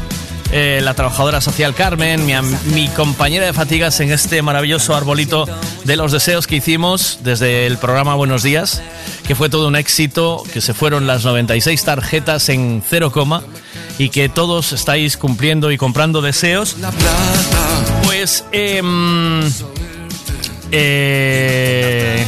eh, 0.52 0.80
la 0.82 0.94
trabajadora 0.94 1.40
social 1.40 1.74
Carmen, 1.74 2.26
mi, 2.74 2.88
compañera 2.88 3.46
de 3.46 3.52
fatigas 3.52 4.00
en 4.00 4.10
este 4.10 4.42
maravilloso 4.42 4.94
arbolito 4.94 5.46
de 5.84 5.96
los 5.96 6.12
deseos 6.12 6.46
que 6.46 6.56
hicimos 6.56 7.20
desde 7.22 7.66
el 7.66 7.78
programa 7.78 8.14
Buenos 8.14 8.42
Días, 8.42 8.82
que 9.26 9.34
fue 9.34 9.48
todo 9.48 9.68
un 9.68 9.76
éxito, 9.76 10.42
que 10.52 10.60
se 10.60 10.74
fueron 10.74 11.06
las 11.06 11.24
96 11.24 11.84
tarjetas 11.84 12.48
en 12.48 12.82
cero 12.88 13.12
coma 13.12 13.42
y 13.98 14.08
que 14.08 14.28
todos 14.28 14.72
estáis 14.72 15.16
cumpliendo 15.16 15.70
y 15.70 15.78
comprando 15.78 16.20
deseos. 16.20 16.76
Pues, 18.04 18.44
em, 18.52 19.42
eh, 20.72 22.26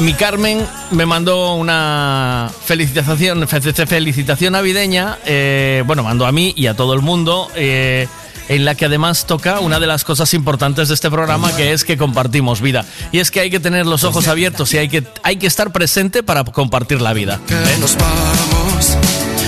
mi 0.00 0.14
Carmen 0.14 0.66
me 0.90 1.06
mandó 1.06 1.54
una 1.54 2.50
felicitación, 2.64 3.46
fe- 3.46 3.86
felicitación 3.86 4.52
navideña, 4.54 5.18
eh, 5.26 5.82
bueno, 5.86 6.02
mandó 6.02 6.26
a 6.26 6.32
mí 6.32 6.52
y 6.56 6.66
a 6.66 6.74
todo 6.74 6.94
el 6.94 7.00
mundo, 7.02 7.48
eh, 7.54 8.08
en 8.48 8.64
la 8.64 8.74
que 8.74 8.86
además 8.86 9.26
toca 9.26 9.60
una 9.60 9.78
de 9.78 9.86
las 9.86 10.04
cosas 10.04 10.32
importantes 10.34 10.88
de 10.88 10.94
este 10.94 11.10
programa, 11.10 11.54
que 11.54 11.72
es 11.72 11.84
que 11.84 11.96
compartimos 11.96 12.60
vida. 12.60 12.84
Y 13.12 13.18
es 13.18 13.30
que 13.30 13.40
hay 13.40 13.50
que 13.50 13.60
tener 13.60 13.86
los 13.86 14.02
ojos 14.04 14.26
abiertos 14.26 14.72
y 14.74 14.78
hay 14.78 14.88
que, 14.88 15.04
hay 15.22 15.36
que 15.36 15.46
estar 15.46 15.70
presente 15.70 16.22
para 16.22 16.42
compartir 16.44 17.00
la 17.00 17.12
vida. 17.12 17.38
nos 17.80 17.96
vamos 17.96 18.96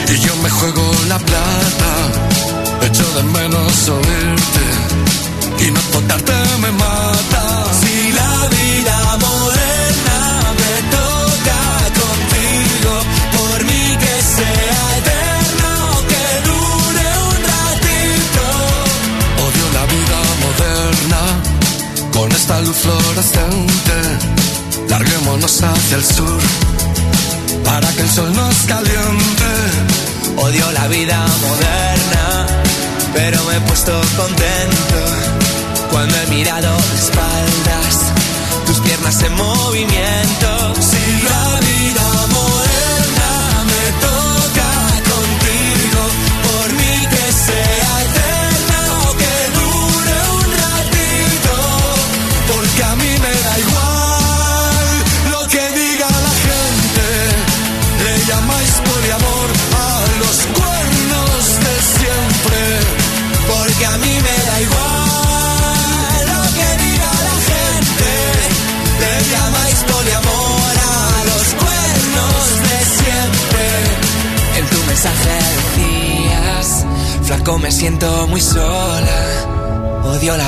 y 0.08 0.18
yo 0.20 0.36
me 0.36 0.50
juego 0.50 0.82
la 1.08 1.18
plata. 1.18 2.86
Echo 2.86 3.04
de 3.16 3.22
menos 3.24 3.88
oírte 3.88 5.66
y 5.66 5.70
no 5.70 5.80
tocarte 5.92 6.32
me 6.60 6.70
mata. 6.72 7.41
Larguémonos 24.88 25.62
hacia 25.62 25.96
el 25.96 26.04
sur 26.04 26.40
para 27.64 27.88
que 27.92 28.02
el 28.02 28.10
sol 28.10 28.32
nos 28.34 28.56
caliente. 28.66 29.50
Odio 30.36 30.72
la 30.72 30.88
vida 30.88 31.24
moderna, 31.40 32.46
pero 33.14 33.42
me 33.44 33.56
he 33.56 33.60
puesto 33.60 33.92
contento 34.16 35.00
cuando 35.92 36.14
he 36.16 36.26
mirado 36.26 36.76
de 36.76 36.98
espaldas 36.98 38.12
tus 38.66 38.78
piernas 38.80 39.22
en 39.22 39.34
movimiento. 39.34 40.74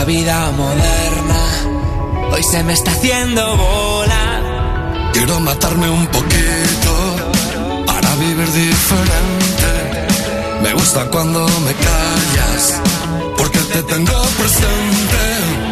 Vida 0.05 0.50
moderna. 0.52 2.31
Hoy 2.33 2.42
se 2.42 2.62
me 2.62 2.73
está 2.73 2.91
haciendo 2.91 3.57
bola. 3.57 5.10
Quiero 5.12 5.41
matarme 5.41 5.89
un 5.89 6.07
poquito 6.08 6.92
para 7.86 8.15
vivir 8.16 8.50
diferente. 8.52 9.70
Me 10.62 10.73
gusta 10.74 11.08
cuando 11.10 11.47
me 11.47 11.74
callas 11.74 12.81
porque 13.36 13.58
te 13.58 13.83
tengo 13.83 14.23
presente. 14.39 15.64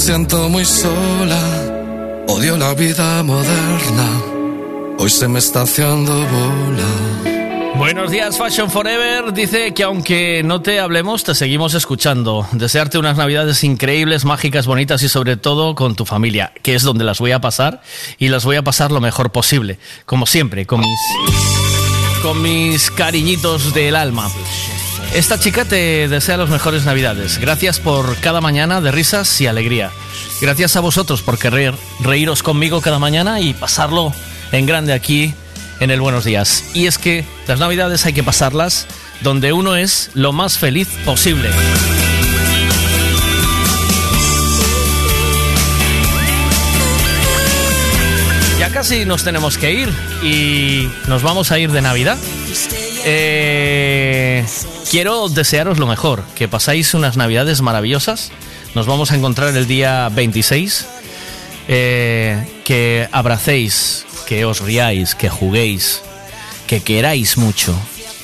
Siento 0.00 0.48
muy 0.48 0.64
sola, 0.64 2.24
odio 2.26 2.56
la 2.56 2.72
vida 2.72 3.22
moderna, 3.22 4.22
hoy 4.98 5.10
se 5.10 5.28
me 5.28 5.38
está 5.38 5.62
haciendo 5.62 6.14
bola. 6.14 7.76
Buenos 7.76 8.10
días, 8.10 8.38
Fashion 8.38 8.70
Forever. 8.70 9.34
Dice 9.34 9.74
que 9.74 9.82
aunque 9.82 10.42
no 10.42 10.62
te 10.62 10.80
hablemos, 10.80 11.22
te 11.22 11.34
seguimos 11.34 11.74
escuchando. 11.74 12.46
Desearte 12.52 12.96
unas 12.96 13.18
navidades 13.18 13.62
increíbles, 13.62 14.24
mágicas, 14.24 14.66
bonitas 14.66 15.02
y 15.02 15.10
sobre 15.10 15.36
todo 15.36 15.74
con 15.74 15.94
tu 15.94 16.06
familia, 16.06 16.52
que 16.62 16.74
es 16.74 16.82
donde 16.82 17.04
las 17.04 17.18
voy 17.18 17.32
a 17.32 17.40
pasar 17.40 17.82
y 18.18 18.28
las 18.28 18.44
voy 18.46 18.56
a 18.56 18.62
pasar 18.62 18.92
lo 18.92 19.02
mejor 19.02 19.32
posible. 19.32 19.78
Como 20.06 20.26
siempre, 20.26 20.64
con 20.64 20.80
mis, 20.80 21.00
con 22.22 22.40
mis 22.40 22.90
cariñitos 22.90 23.74
del 23.74 23.96
alma. 23.96 24.30
Esta 25.14 25.40
chica 25.40 25.64
te 25.64 26.06
desea 26.06 26.36
las 26.36 26.48
mejores 26.50 26.84
navidades. 26.84 27.38
Gracias 27.38 27.80
por 27.80 28.16
cada 28.18 28.40
mañana 28.40 28.80
de 28.80 28.92
risas 28.92 29.40
y 29.40 29.48
alegría. 29.48 29.90
Gracias 30.40 30.76
a 30.76 30.80
vosotros 30.80 31.20
por 31.22 31.36
querer 31.36 31.74
reíros 31.98 32.44
conmigo 32.44 32.80
cada 32.80 33.00
mañana 33.00 33.40
y 33.40 33.52
pasarlo 33.52 34.14
en 34.52 34.66
grande 34.66 34.92
aquí 34.92 35.34
en 35.80 35.90
el 35.90 36.00
Buenos 36.00 36.24
Días. 36.24 36.64
Y 36.74 36.86
es 36.86 36.96
que 36.96 37.24
las 37.48 37.58
navidades 37.58 38.06
hay 38.06 38.12
que 38.12 38.22
pasarlas 38.22 38.86
donde 39.20 39.52
uno 39.52 39.74
es 39.74 40.10
lo 40.14 40.32
más 40.32 40.58
feliz 40.58 40.88
posible. 41.04 41.50
Ya 48.60 48.70
casi 48.70 49.04
nos 49.06 49.24
tenemos 49.24 49.58
que 49.58 49.72
ir 49.72 49.88
y 50.22 50.88
nos 51.08 51.22
vamos 51.22 51.50
a 51.50 51.58
ir 51.58 51.72
de 51.72 51.82
Navidad. 51.82 52.16
Eh, 53.04 54.44
quiero 54.90 55.28
desearos 55.28 55.78
lo 55.78 55.86
mejor, 55.86 56.24
que 56.34 56.48
pasáis 56.48 56.94
unas 56.94 57.16
Navidades 57.16 57.60
maravillosas. 57.60 58.32
Nos 58.74 58.86
vamos 58.86 59.12
a 59.12 59.16
encontrar 59.16 59.56
el 59.56 59.68
día 59.68 60.08
26. 60.08 60.86
Eh, 61.68 62.44
que 62.64 63.08
abracéis, 63.12 64.04
que 64.26 64.44
os 64.44 64.60
riáis, 64.60 65.14
que 65.14 65.28
juguéis, 65.28 66.02
que 66.66 66.80
queráis 66.80 67.36
mucho, 67.36 67.72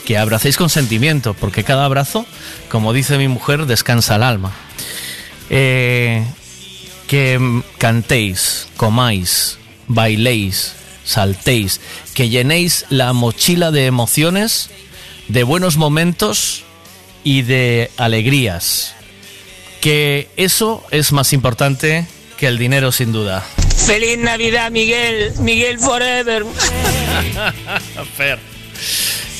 que 0.04 0.18
abracéis 0.18 0.56
con 0.56 0.68
sentimiento, 0.68 1.34
porque 1.34 1.62
cada 1.62 1.84
abrazo, 1.84 2.26
como 2.68 2.92
dice 2.92 3.16
mi 3.16 3.28
mujer, 3.28 3.66
descansa 3.66 4.16
el 4.16 4.24
alma. 4.24 4.52
Eh, 5.50 6.24
que 7.06 7.62
cantéis, 7.78 8.66
comáis, 8.76 9.58
bailéis, 9.86 10.74
saltéis, 11.04 11.80
que 12.14 12.28
llenéis 12.28 12.86
la 12.90 13.12
mochila 13.12 13.70
de 13.70 13.86
emociones, 13.86 14.70
de 15.28 15.42
buenos 15.42 15.76
momentos 15.76 16.64
y 17.24 17.42
de 17.42 17.90
alegrías. 17.96 18.94
Que 19.80 20.28
eso 20.36 20.84
es 20.90 21.12
más 21.12 21.32
importante 21.32 22.06
que 22.38 22.46
el 22.48 22.58
dinero 22.58 22.92
sin 22.92 23.12
duda. 23.12 23.44
Feliz 23.86 24.18
Navidad, 24.18 24.70
Miguel. 24.70 25.32
Miguel 25.38 25.78
Forever. 25.78 26.44
Fer. 28.16 28.38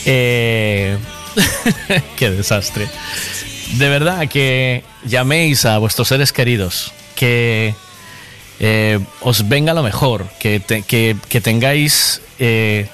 Eh, 0.04 0.96
qué 2.16 2.30
desastre. 2.30 2.86
De 3.72 3.88
verdad 3.88 4.28
que 4.28 4.84
llaméis 5.04 5.64
a 5.64 5.78
vuestros 5.78 6.08
seres 6.08 6.32
queridos, 6.32 6.92
que 7.16 7.74
eh, 8.60 9.00
os 9.20 9.48
venga 9.48 9.74
lo 9.74 9.82
mejor, 9.82 10.28
que, 10.38 10.60
te- 10.60 10.82
que- 10.82 11.16
que 11.28 11.40
tengáis 11.40 12.22
eh, 12.38 12.86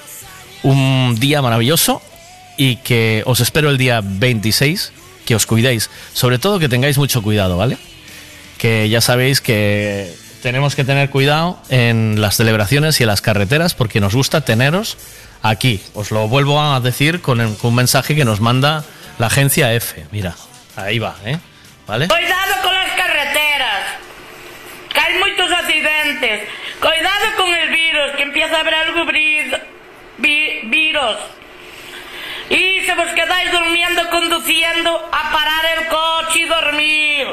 un 0.63 1.17
día 1.21 1.43
maravilloso 1.43 2.01
y 2.57 2.77
que 2.77 3.23
os 3.27 3.41
espero 3.41 3.71
el 3.71 3.79
día 3.79 4.01
26, 4.03 4.93
que 5.25 5.35
os 5.35 5.47
cuidéis. 5.47 5.91
Sobre 6.13 6.39
todo 6.39 6.59
que 6.59 6.69
tengáis 6.69 6.99
mucho 6.99 7.23
cuidado, 7.23 7.57
¿vale? 7.57 7.79
Que 8.59 8.89
ya 8.89 9.01
sabéis 9.01 9.41
que 9.41 10.15
tenemos 10.43 10.75
que 10.75 10.85
tener 10.85 11.09
cuidado 11.11 11.59
en 11.69 12.21
las 12.21 12.37
celebraciones 12.37 13.01
y 13.01 13.05
en 13.05 13.09
las 13.09 13.21
carreteras 13.21 13.75
porque 13.75 14.01
nos 14.01 14.15
gusta 14.15 14.43
teneros 14.43 14.99
aquí. 15.43 15.81
Os 15.95 16.11
lo 16.11 16.29
vuelvo 16.29 16.61
a 16.61 16.81
decir 16.81 17.21
con, 17.21 17.41
un 17.41 17.75
mensaje 17.75 18.15
que 18.15 18.25
nos 18.25 18.41
manda 18.41 18.85
la 19.19 19.27
agencia 19.29 19.73
F. 19.75 20.05
Mira, 20.11 20.35
ahí 20.77 20.99
va, 20.99 21.17
¿eh? 21.25 21.39
¿Vale? 21.87 22.09
Cuidado 22.09 22.55
con 22.63 22.75
las 22.75 22.91
carreteras, 22.93 23.85
que 24.93 25.01
hay 25.01 25.19
muchos 25.19 25.53
accidentes. 25.53 26.49
Cuidado 26.81 27.27
con 27.37 27.55
el 27.55 27.71
virus, 27.71 28.17
que 28.17 28.23
empieza 28.23 28.57
a 28.57 28.61
haber 28.61 28.75
algo 28.75 29.05
virus. 30.17 31.17
Y 32.53 32.85
si 32.85 32.93
vos 32.95 33.09
quedáis 33.15 33.51
durmiendo, 33.51 34.03
conduciendo, 34.11 34.91
a 35.11 35.33
parar 35.33 35.65
el 35.79 35.89
coche 35.89 36.41
y 36.41 36.45
dormir. 36.45 37.27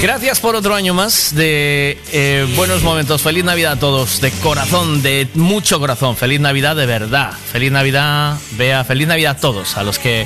Gracias 0.00 0.38
por 0.38 0.54
otro 0.54 0.76
año 0.76 0.94
más 0.94 1.34
de 1.34 1.98
eh, 2.12 2.46
buenos 2.54 2.82
momentos. 2.82 3.20
Feliz 3.20 3.42
Navidad 3.42 3.72
a 3.72 3.78
todos, 3.80 4.20
de 4.20 4.30
corazón, 4.30 5.02
de 5.02 5.26
mucho 5.34 5.80
corazón. 5.80 6.16
Feliz 6.16 6.38
Navidad 6.38 6.76
de 6.76 6.86
verdad. 6.86 7.32
Feliz 7.32 7.72
Navidad, 7.72 8.38
Bea. 8.52 8.84
Feliz 8.84 9.08
Navidad 9.08 9.38
a 9.38 9.40
todos, 9.40 9.76
a 9.76 9.82
los 9.82 9.98
que 9.98 10.24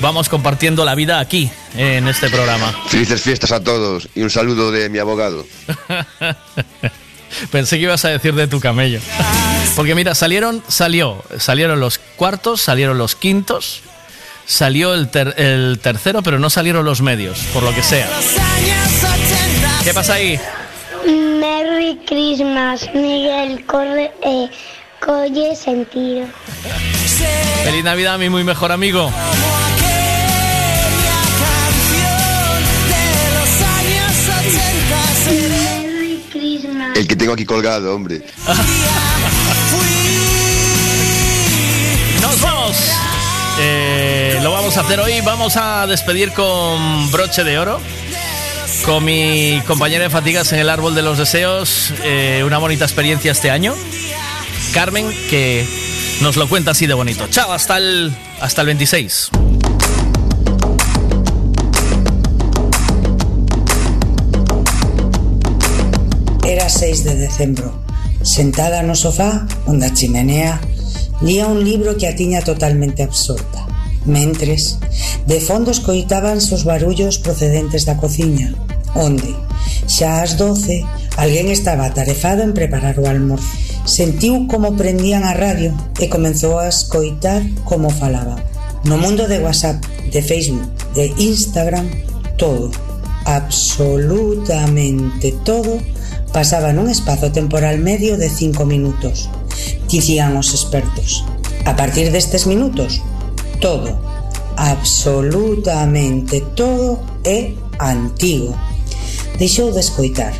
vamos 0.00 0.28
compartiendo 0.28 0.84
la 0.84 0.96
vida 0.96 1.20
aquí, 1.20 1.48
en 1.76 2.08
este 2.08 2.28
programa. 2.28 2.74
Felices 2.88 3.22
fiestas 3.22 3.52
a 3.52 3.62
todos 3.62 4.08
y 4.16 4.22
un 4.22 4.30
saludo 4.30 4.72
de 4.72 4.88
mi 4.88 4.98
abogado. 4.98 5.46
Pensé 7.50 7.76
que 7.76 7.82
ibas 7.84 8.04
a 8.04 8.08
decir 8.08 8.34
de 8.34 8.46
tu 8.46 8.60
camello. 8.60 9.00
Porque 9.76 9.94
mira, 9.94 10.14
salieron, 10.14 10.62
salió, 10.68 11.22
salieron 11.38 11.80
los 11.80 11.98
cuartos, 12.16 12.60
salieron 12.60 12.98
los 12.98 13.14
quintos, 13.16 13.80
salió 14.46 14.94
el, 14.94 15.08
ter- 15.10 15.34
el 15.38 15.78
tercero, 15.82 16.22
pero 16.22 16.38
no 16.38 16.50
salieron 16.50 16.84
los 16.84 17.02
medios, 17.02 17.38
por 17.52 17.62
lo 17.62 17.74
que 17.74 17.82
sea. 17.82 18.08
¿Qué 19.84 19.94
pasa 19.94 20.14
ahí? 20.14 20.38
Merry 21.06 21.98
Christmas, 22.06 22.88
Miguel 22.94 23.64
Corre, 23.66 24.12
eh, 24.24 24.48
Colle 25.04 25.56
Sentido. 25.56 26.26
Feliz 27.64 27.84
Navidad, 27.84 28.18
mi 28.18 28.28
muy 28.28 28.44
mejor 28.44 28.72
amigo. 28.72 29.10
Que 37.10 37.16
tengo 37.16 37.32
aquí 37.32 37.44
colgado, 37.44 37.92
hombre. 37.92 38.22
¡Nos 42.20 42.40
vamos! 42.40 42.76
Eh, 43.58 44.38
lo 44.44 44.52
vamos 44.52 44.76
a 44.76 44.82
hacer 44.82 45.00
hoy. 45.00 45.20
Vamos 45.22 45.56
a 45.56 45.88
despedir 45.88 46.30
con 46.30 47.10
broche 47.10 47.42
de 47.42 47.58
oro. 47.58 47.80
Con 48.84 49.04
mi 49.04 49.60
compañera 49.66 50.04
de 50.04 50.10
fatigas 50.10 50.52
en 50.52 50.60
el 50.60 50.68
árbol 50.68 50.94
de 50.94 51.02
los 51.02 51.18
deseos. 51.18 51.92
eh, 52.04 52.44
una 52.46 52.58
bonita 52.58 52.84
experiencia 52.84 53.32
este 53.32 53.50
año. 53.50 53.74
Carmen, 54.72 55.10
que 55.28 55.66
nos 56.20 56.36
lo 56.36 56.48
cuenta 56.48 56.70
así 56.70 56.86
de 56.86 56.94
bonito. 56.94 57.26
Chao, 57.26 57.52
hasta 57.52 57.76
el, 57.78 58.12
hasta 58.40 58.60
el 58.60 58.66
26. 58.68 59.30
6 66.70 67.04
de 67.04 67.16
decembro, 67.16 67.72
sentada 68.22 68.82
no 68.82 68.94
sofá, 68.94 69.46
onde 69.66 69.86
a 69.86 69.94
chimenea, 69.94 70.60
lía 71.20 71.46
un 71.46 71.64
libro 71.64 71.96
que 71.98 72.06
a 72.06 72.14
tiña 72.14 72.42
totalmente 72.42 73.02
absorta. 73.02 73.66
Mentres, 74.06 74.78
de 75.26 75.40
fondo 75.40 75.70
escoitaban 75.70 76.38
os 76.38 76.64
barullos 76.64 77.18
procedentes 77.18 77.84
da 77.84 77.98
cociña, 77.98 78.54
onde, 78.94 79.34
xa 79.90 80.22
ás 80.22 80.38
doce, 80.38 80.86
alguén 81.18 81.50
estaba 81.50 81.90
atarefado 81.90 82.46
en 82.46 82.54
preparar 82.54 83.02
o 83.02 83.10
almorzo. 83.10 83.50
Sentiu 83.84 84.46
como 84.46 84.78
prendían 84.78 85.26
a 85.26 85.34
radio 85.34 85.74
e 85.98 86.06
comenzou 86.06 86.62
a 86.62 86.70
escoitar 86.70 87.42
como 87.66 87.90
falaba. 87.90 88.38
No 88.86 88.96
mundo 88.96 89.26
de 89.26 89.42
WhatsApp, 89.42 89.82
de 90.14 90.22
Facebook, 90.22 90.70
de 90.94 91.10
Instagram, 91.18 91.90
todo, 92.38 92.70
absolutamente 93.26 95.34
todo, 95.44 95.82
pasaba 96.30 96.70
nun 96.70 96.86
espazo 96.86 97.34
temporal 97.34 97.82
medio 97.82 98.14
de 98.14 98.30
5 98.30 98.62
minutos. 98.66 99.26
Dicían 99.90 100.38
os 100.38 100.54
expertos. 100.54 101.26
A 101.66 101.74
partir 101.74 102.14
destes 102.14 102.46
minutos, 102.46 103.02
todo, 103.58 103.98
absolutamente 104.56 106.40
todo 106.54 107.02
é 107.26 107.52
antigo. 107.78 108.54
Deixou 109.38 109.74
de 109.74 109.82
escoitar. 109.82 110.32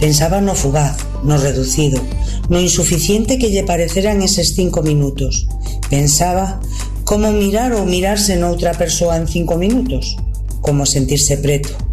Pensaba 0.00 0.40
no 0.40 0.56
fugaz, 0.56 0.96
no 1.22 1.36
reducido, 1.36 2.00
no 2.48 2.56
insuficiente 2.56 3.36
que 3.36 3.52
lle 3.52 3.68
pareceran 3.68 4.24
eses 4.24 4.56
cinco 4.56 4.80
minutos. 4.80 5.44
Pensaba 5.92 6.64
como 7.04 7.28
mirar 7.36 7.76
ou 7.76 7.84
mirarse 7.84 8.40
noutra 8.40 8.72
persoa 8.72 9.20
en 9.20 9.28
cinco 9.28 9.60
minutos, 9.60 10.16
como 10.64 10.88
sentirse 10.88 11.36
preto, 11.36 11.89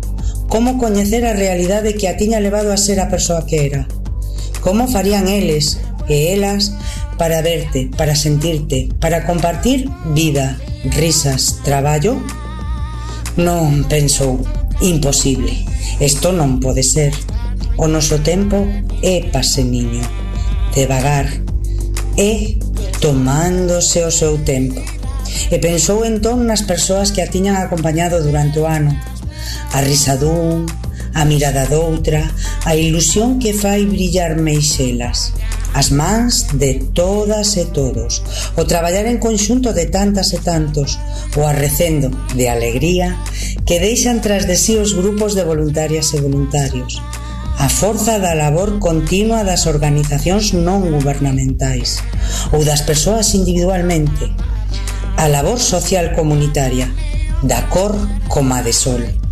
como 0.48 0.78
coñecer 0.78 1.26
a 1.26 1.36
realidade 1.36 1.96
que 1.96 2.08
a 2.08 2.18
tiña 2.18 2.40
levado 2.40 2.72
a 2.72 2.80
ser 2.80 3.00
a 3.00 3.12
persoa 3.12 3.46
que 3.46 3.68
era. 3.68 3.88
Como 4.62 4.88
farían 4.88 5.28
eles 5.28 5.80
e 6.08 6.34
elas 6.34 6.74
para 7.18 7.42
verte, 7.42 7.90
para 7.98 8.16
sentirte, 8.16 8.90
para 9.00 9.26
compartir 9.26 9.90
vida, 10.16 10.58
risas, 10.96 11.60
traballo? 11.64 12.20
Non, 13.36 13.86
pensou, 13.86 14.42
imposible. 14.82 15.52
Isto 16.00 16.32
non 16.32 16.64
pode 16.64 16.82
ser. 16.82 17.14
O 17.78 17.86
noso 17.86 18.18
tempo 18.26 18.66
é 19.06 19.22
paseniño, 19.30 20.02
devagar, 20.74 21.30
é 22.18 22.58
tomándose 22.98 24.02
o 24.02 24.10
seu 24.10 24.42
tempo. 24.42 24.82
E 25.54 25.62
pensou 25.62 26.02
entón 26.02 26.50
nas 26.50 26.66
persoas 26.66 27.14
que 27.14 27.22
a 27.22 27.30
tiñan 27.30 27.58
acompañado 27.62 28.24
durante 28.26 28.58
o 28.58 28.66
ano, 28.66 28.98
a 29.74 29.82
risa 29.82 30.18
dun, 30.18 30.66
a 31.14 31.26
mirada 31.26 31.66
doutra, 31.66 32.30
a 32.66 32.76
ilusión 32.76 33.40
que 33.40 33.54
fai 33.54 33.86
brillar 33.86 34.38
meixelas, 34.38 35.34
as 35.74 35.90
mans 35.90 36.54
de 36.54 36.86
todas 36.94 37.58
e 37.58 37.66
todos, 37.66 38.22
o 38.56 38.66
traballar 38.66 39.10
en 39.10 39.18
conxunto 39.18 39.74
de 39.74 39.90
tantas 39.90 40.34
e 40.34 40.40
tantos, 40.40 41.02
o 41.34 41.46
arrecendo 41.46 42.14
de 42.38 42.50
alegría 42.50 43.18
que 43.66 43.82
deixan 43.82 44.22
tras 44.22 44.46
de 44.46 44.56
sí 44.56 44.78
os 44.78 44.94
grupos 44.94 45.34
de 45.34 45.44
voluntarias 45.44 46.14
e 46.14 46.22
voluntarios, 46.22 47.02
a 47.58 47.70
forza 47.70 48.22
da 48.22 48.38
labor 48.38 48.78
continua 48.78 49.42
das 49.42 49.66
organizacións 49.66 50.54
non 50.54 50.94
gubernamentais 50.94 51.98
ou 52.54 52.62
das 52.62 52.86
persoas 52.86 53.34
individualmente, 53.34 54.30
a 55.18 55.26
labor 55.26 55.58
social 55.58 56.14
comunitaria, 56.14 56.86
da 57.42 57.66
cor 57.74 57.98
coma 58.30 58.62
de 58.62 58.74
sol. 58.74 59.27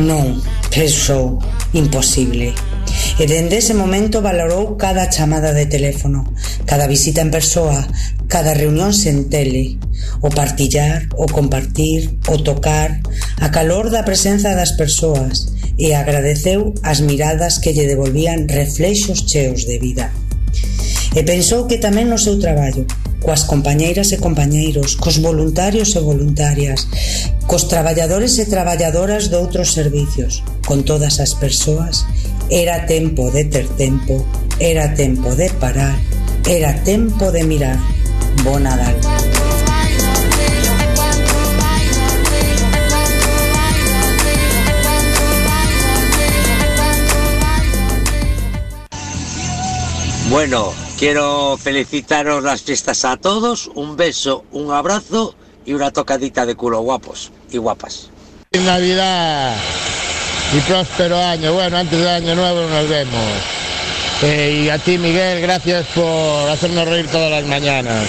Non, 0.00 0.40
pensou, 0.72 1.36
imposible. 1.76 2.56
E 3.20 3.28
dende 3.28 3.60
ese 3.60 3.76
momento 3.76 4.24
valorou 4.24 4.80
cada 4.80 5.12
chamada 5.12 5.52
de 5.52 5.68
teléfono, 5.68 6.24
cada 6.64 6.88
visita 6.88 7.20
en 7.20 7.28
persoa, 7.28 7.84
cada 8.24 8.56
reunión 8.56 8.96
sen 8.96 9.28
tele, 9.28 9.76
o 10.24 10.32
partillar, 10.32 11.12
o 11.12 11.28
compartir, 11.28 12.08
o 12.32 12.40
tocar, 12.40 13.04
a 13.36 13.52
calor 13.52 13.92
da 13.92 14.00
presenza 14.00 14.56
das 14.56 14.72
persoas 14.80 15.52
e 15.76 15.92
agradeceu 15.92 16.72
as 16.80 17.04
miradas 17.04 17.60
que 17.60 17.76
lle 17.76 17.84
devolvían 17.84 18.48
reflexos 18.48 19.28
cheos 19.28 19.68
de 19.68 19.76
vida. 19.76 20.08
E 21.12 21.20
pensou 21.20 21.68
que 21.68 21.76
tamén 21.76 22.08
no 22.08 22.16
seu 22.16 22.40
traballo, 22.40 22.88
coas 23.22 23.46
compañeiras 23.46 24.10
e 24.10 24.18
compañeiros, 24.18 24.98
cos 24.98 25.22
voluntarios 25.22 25.94
e 25.94 26.00
voluntarias, 26.02 26.90
cos 27.46 27.70
traballadores 27.70 28.36
e 28.42 28.44
traballadoras 28.50 29.30
de 29.30 29.38
outros 29.38 29.72
servicios, 29.72 30.42
con 30.66 30.82
todas 30.82 31.22
as 31.22 31.38
persoas, 31.38 32.04
era 32.50 32.84
tempo 32.84 33.30
de 33.30 33.46
ter 33.46 33.66
tempo, 33.78 34.26
era 34.58 34.92
tempo 34.98 35.32
de 35.38 35.48
parar, 35.56 35.96
era 36.44 36.74
tempo 36.82 37.30
de 37.30 37.42
mirar. 37.46 37.78
Bo 38.42 38.58
Nadal. 38.58 38.98
Bueno, 50.28 50.72
quiero 51.02 51.58
felicitaros 51.58 52.44
las 52.44 52.62
fiestas 52.62 53.04
a 53.04 53.16
todos, 53.16 53.68
un 53.74 53.96
beso, 53.96 54.44
un 54.52 54.70
abrazo 54.70 55.34
y 55.66 55.72
una 55.72 55.90
tocadita 55.90 56.46
de 56.46 56.54
culo 56.54 56.78
guapos 56.78 57.32
y 57.50 57.58
guapas. 57.58 58.08
Navidad 58.52 59.56
y 60.56 60.60
próspero 60.60 61.18
año. 61.18 61.54
Bueno, 61.54 61.78
antes 61.78 61.98
del 61.98 62.06
año 62.06 62.36
nuevo 62.36 62.68
nos 62.68 62.88
vemos. 62.88 63.32
Eh, 64.22 64.62
y 64.64 64.68
a 64.68 64.78
ti, 64.78 64.96
Miguel, 64.96 65.40
gracias 65.40 65.86
por 65.92 66.48
hacernos 66.48 66.86
reír 66.86 67.08
todas 67.08 67.32
las 67.32 67.46
mañanas. 67.46 68.08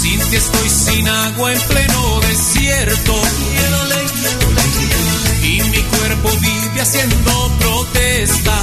Sin 0.00 0.30
que 0.30 0.36
estoy 0.36 0.68
sin 0.68 1.08
agua 1.08 1.52
en 1.52 1.60
pleno 1.62 2.20
desierto. 2.20 3.14
Cuerpo 6.08 6.30
vive 6.40 6.80
haciendo 6.80 7.50
protesta. 7.58 8.58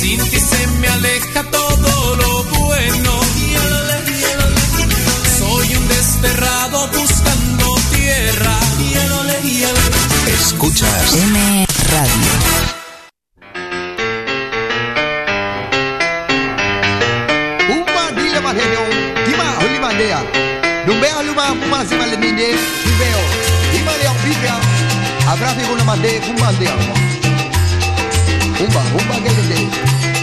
Sin 0.00 0.18
ti 0.30 0.40
se 0.40 0.66
me 0.80 0.88
aleja 0.88 1.42
todo 1.50 2.16
lo 2.16 2.44
bueno. 2.44 3.20
Soy 5.38 5.76
un 5.76 5.88
desterrado 5.88 6.88
buscando 6.88 7.74
tierra. 7.94 8.58
Escuchas 10.26 11.14
M 11.14 11.66
Radio. 11.90 12.58
Aluma 21.18 21.48
Abravi 25.28 25.62
guna 25.68 25.84
made 25.84 26.20
kumba 26.20 26.52
dia. 26.58 26.72
que 28.56 28.64
kumba 28.64 29.14
gelede. 29.20 30.17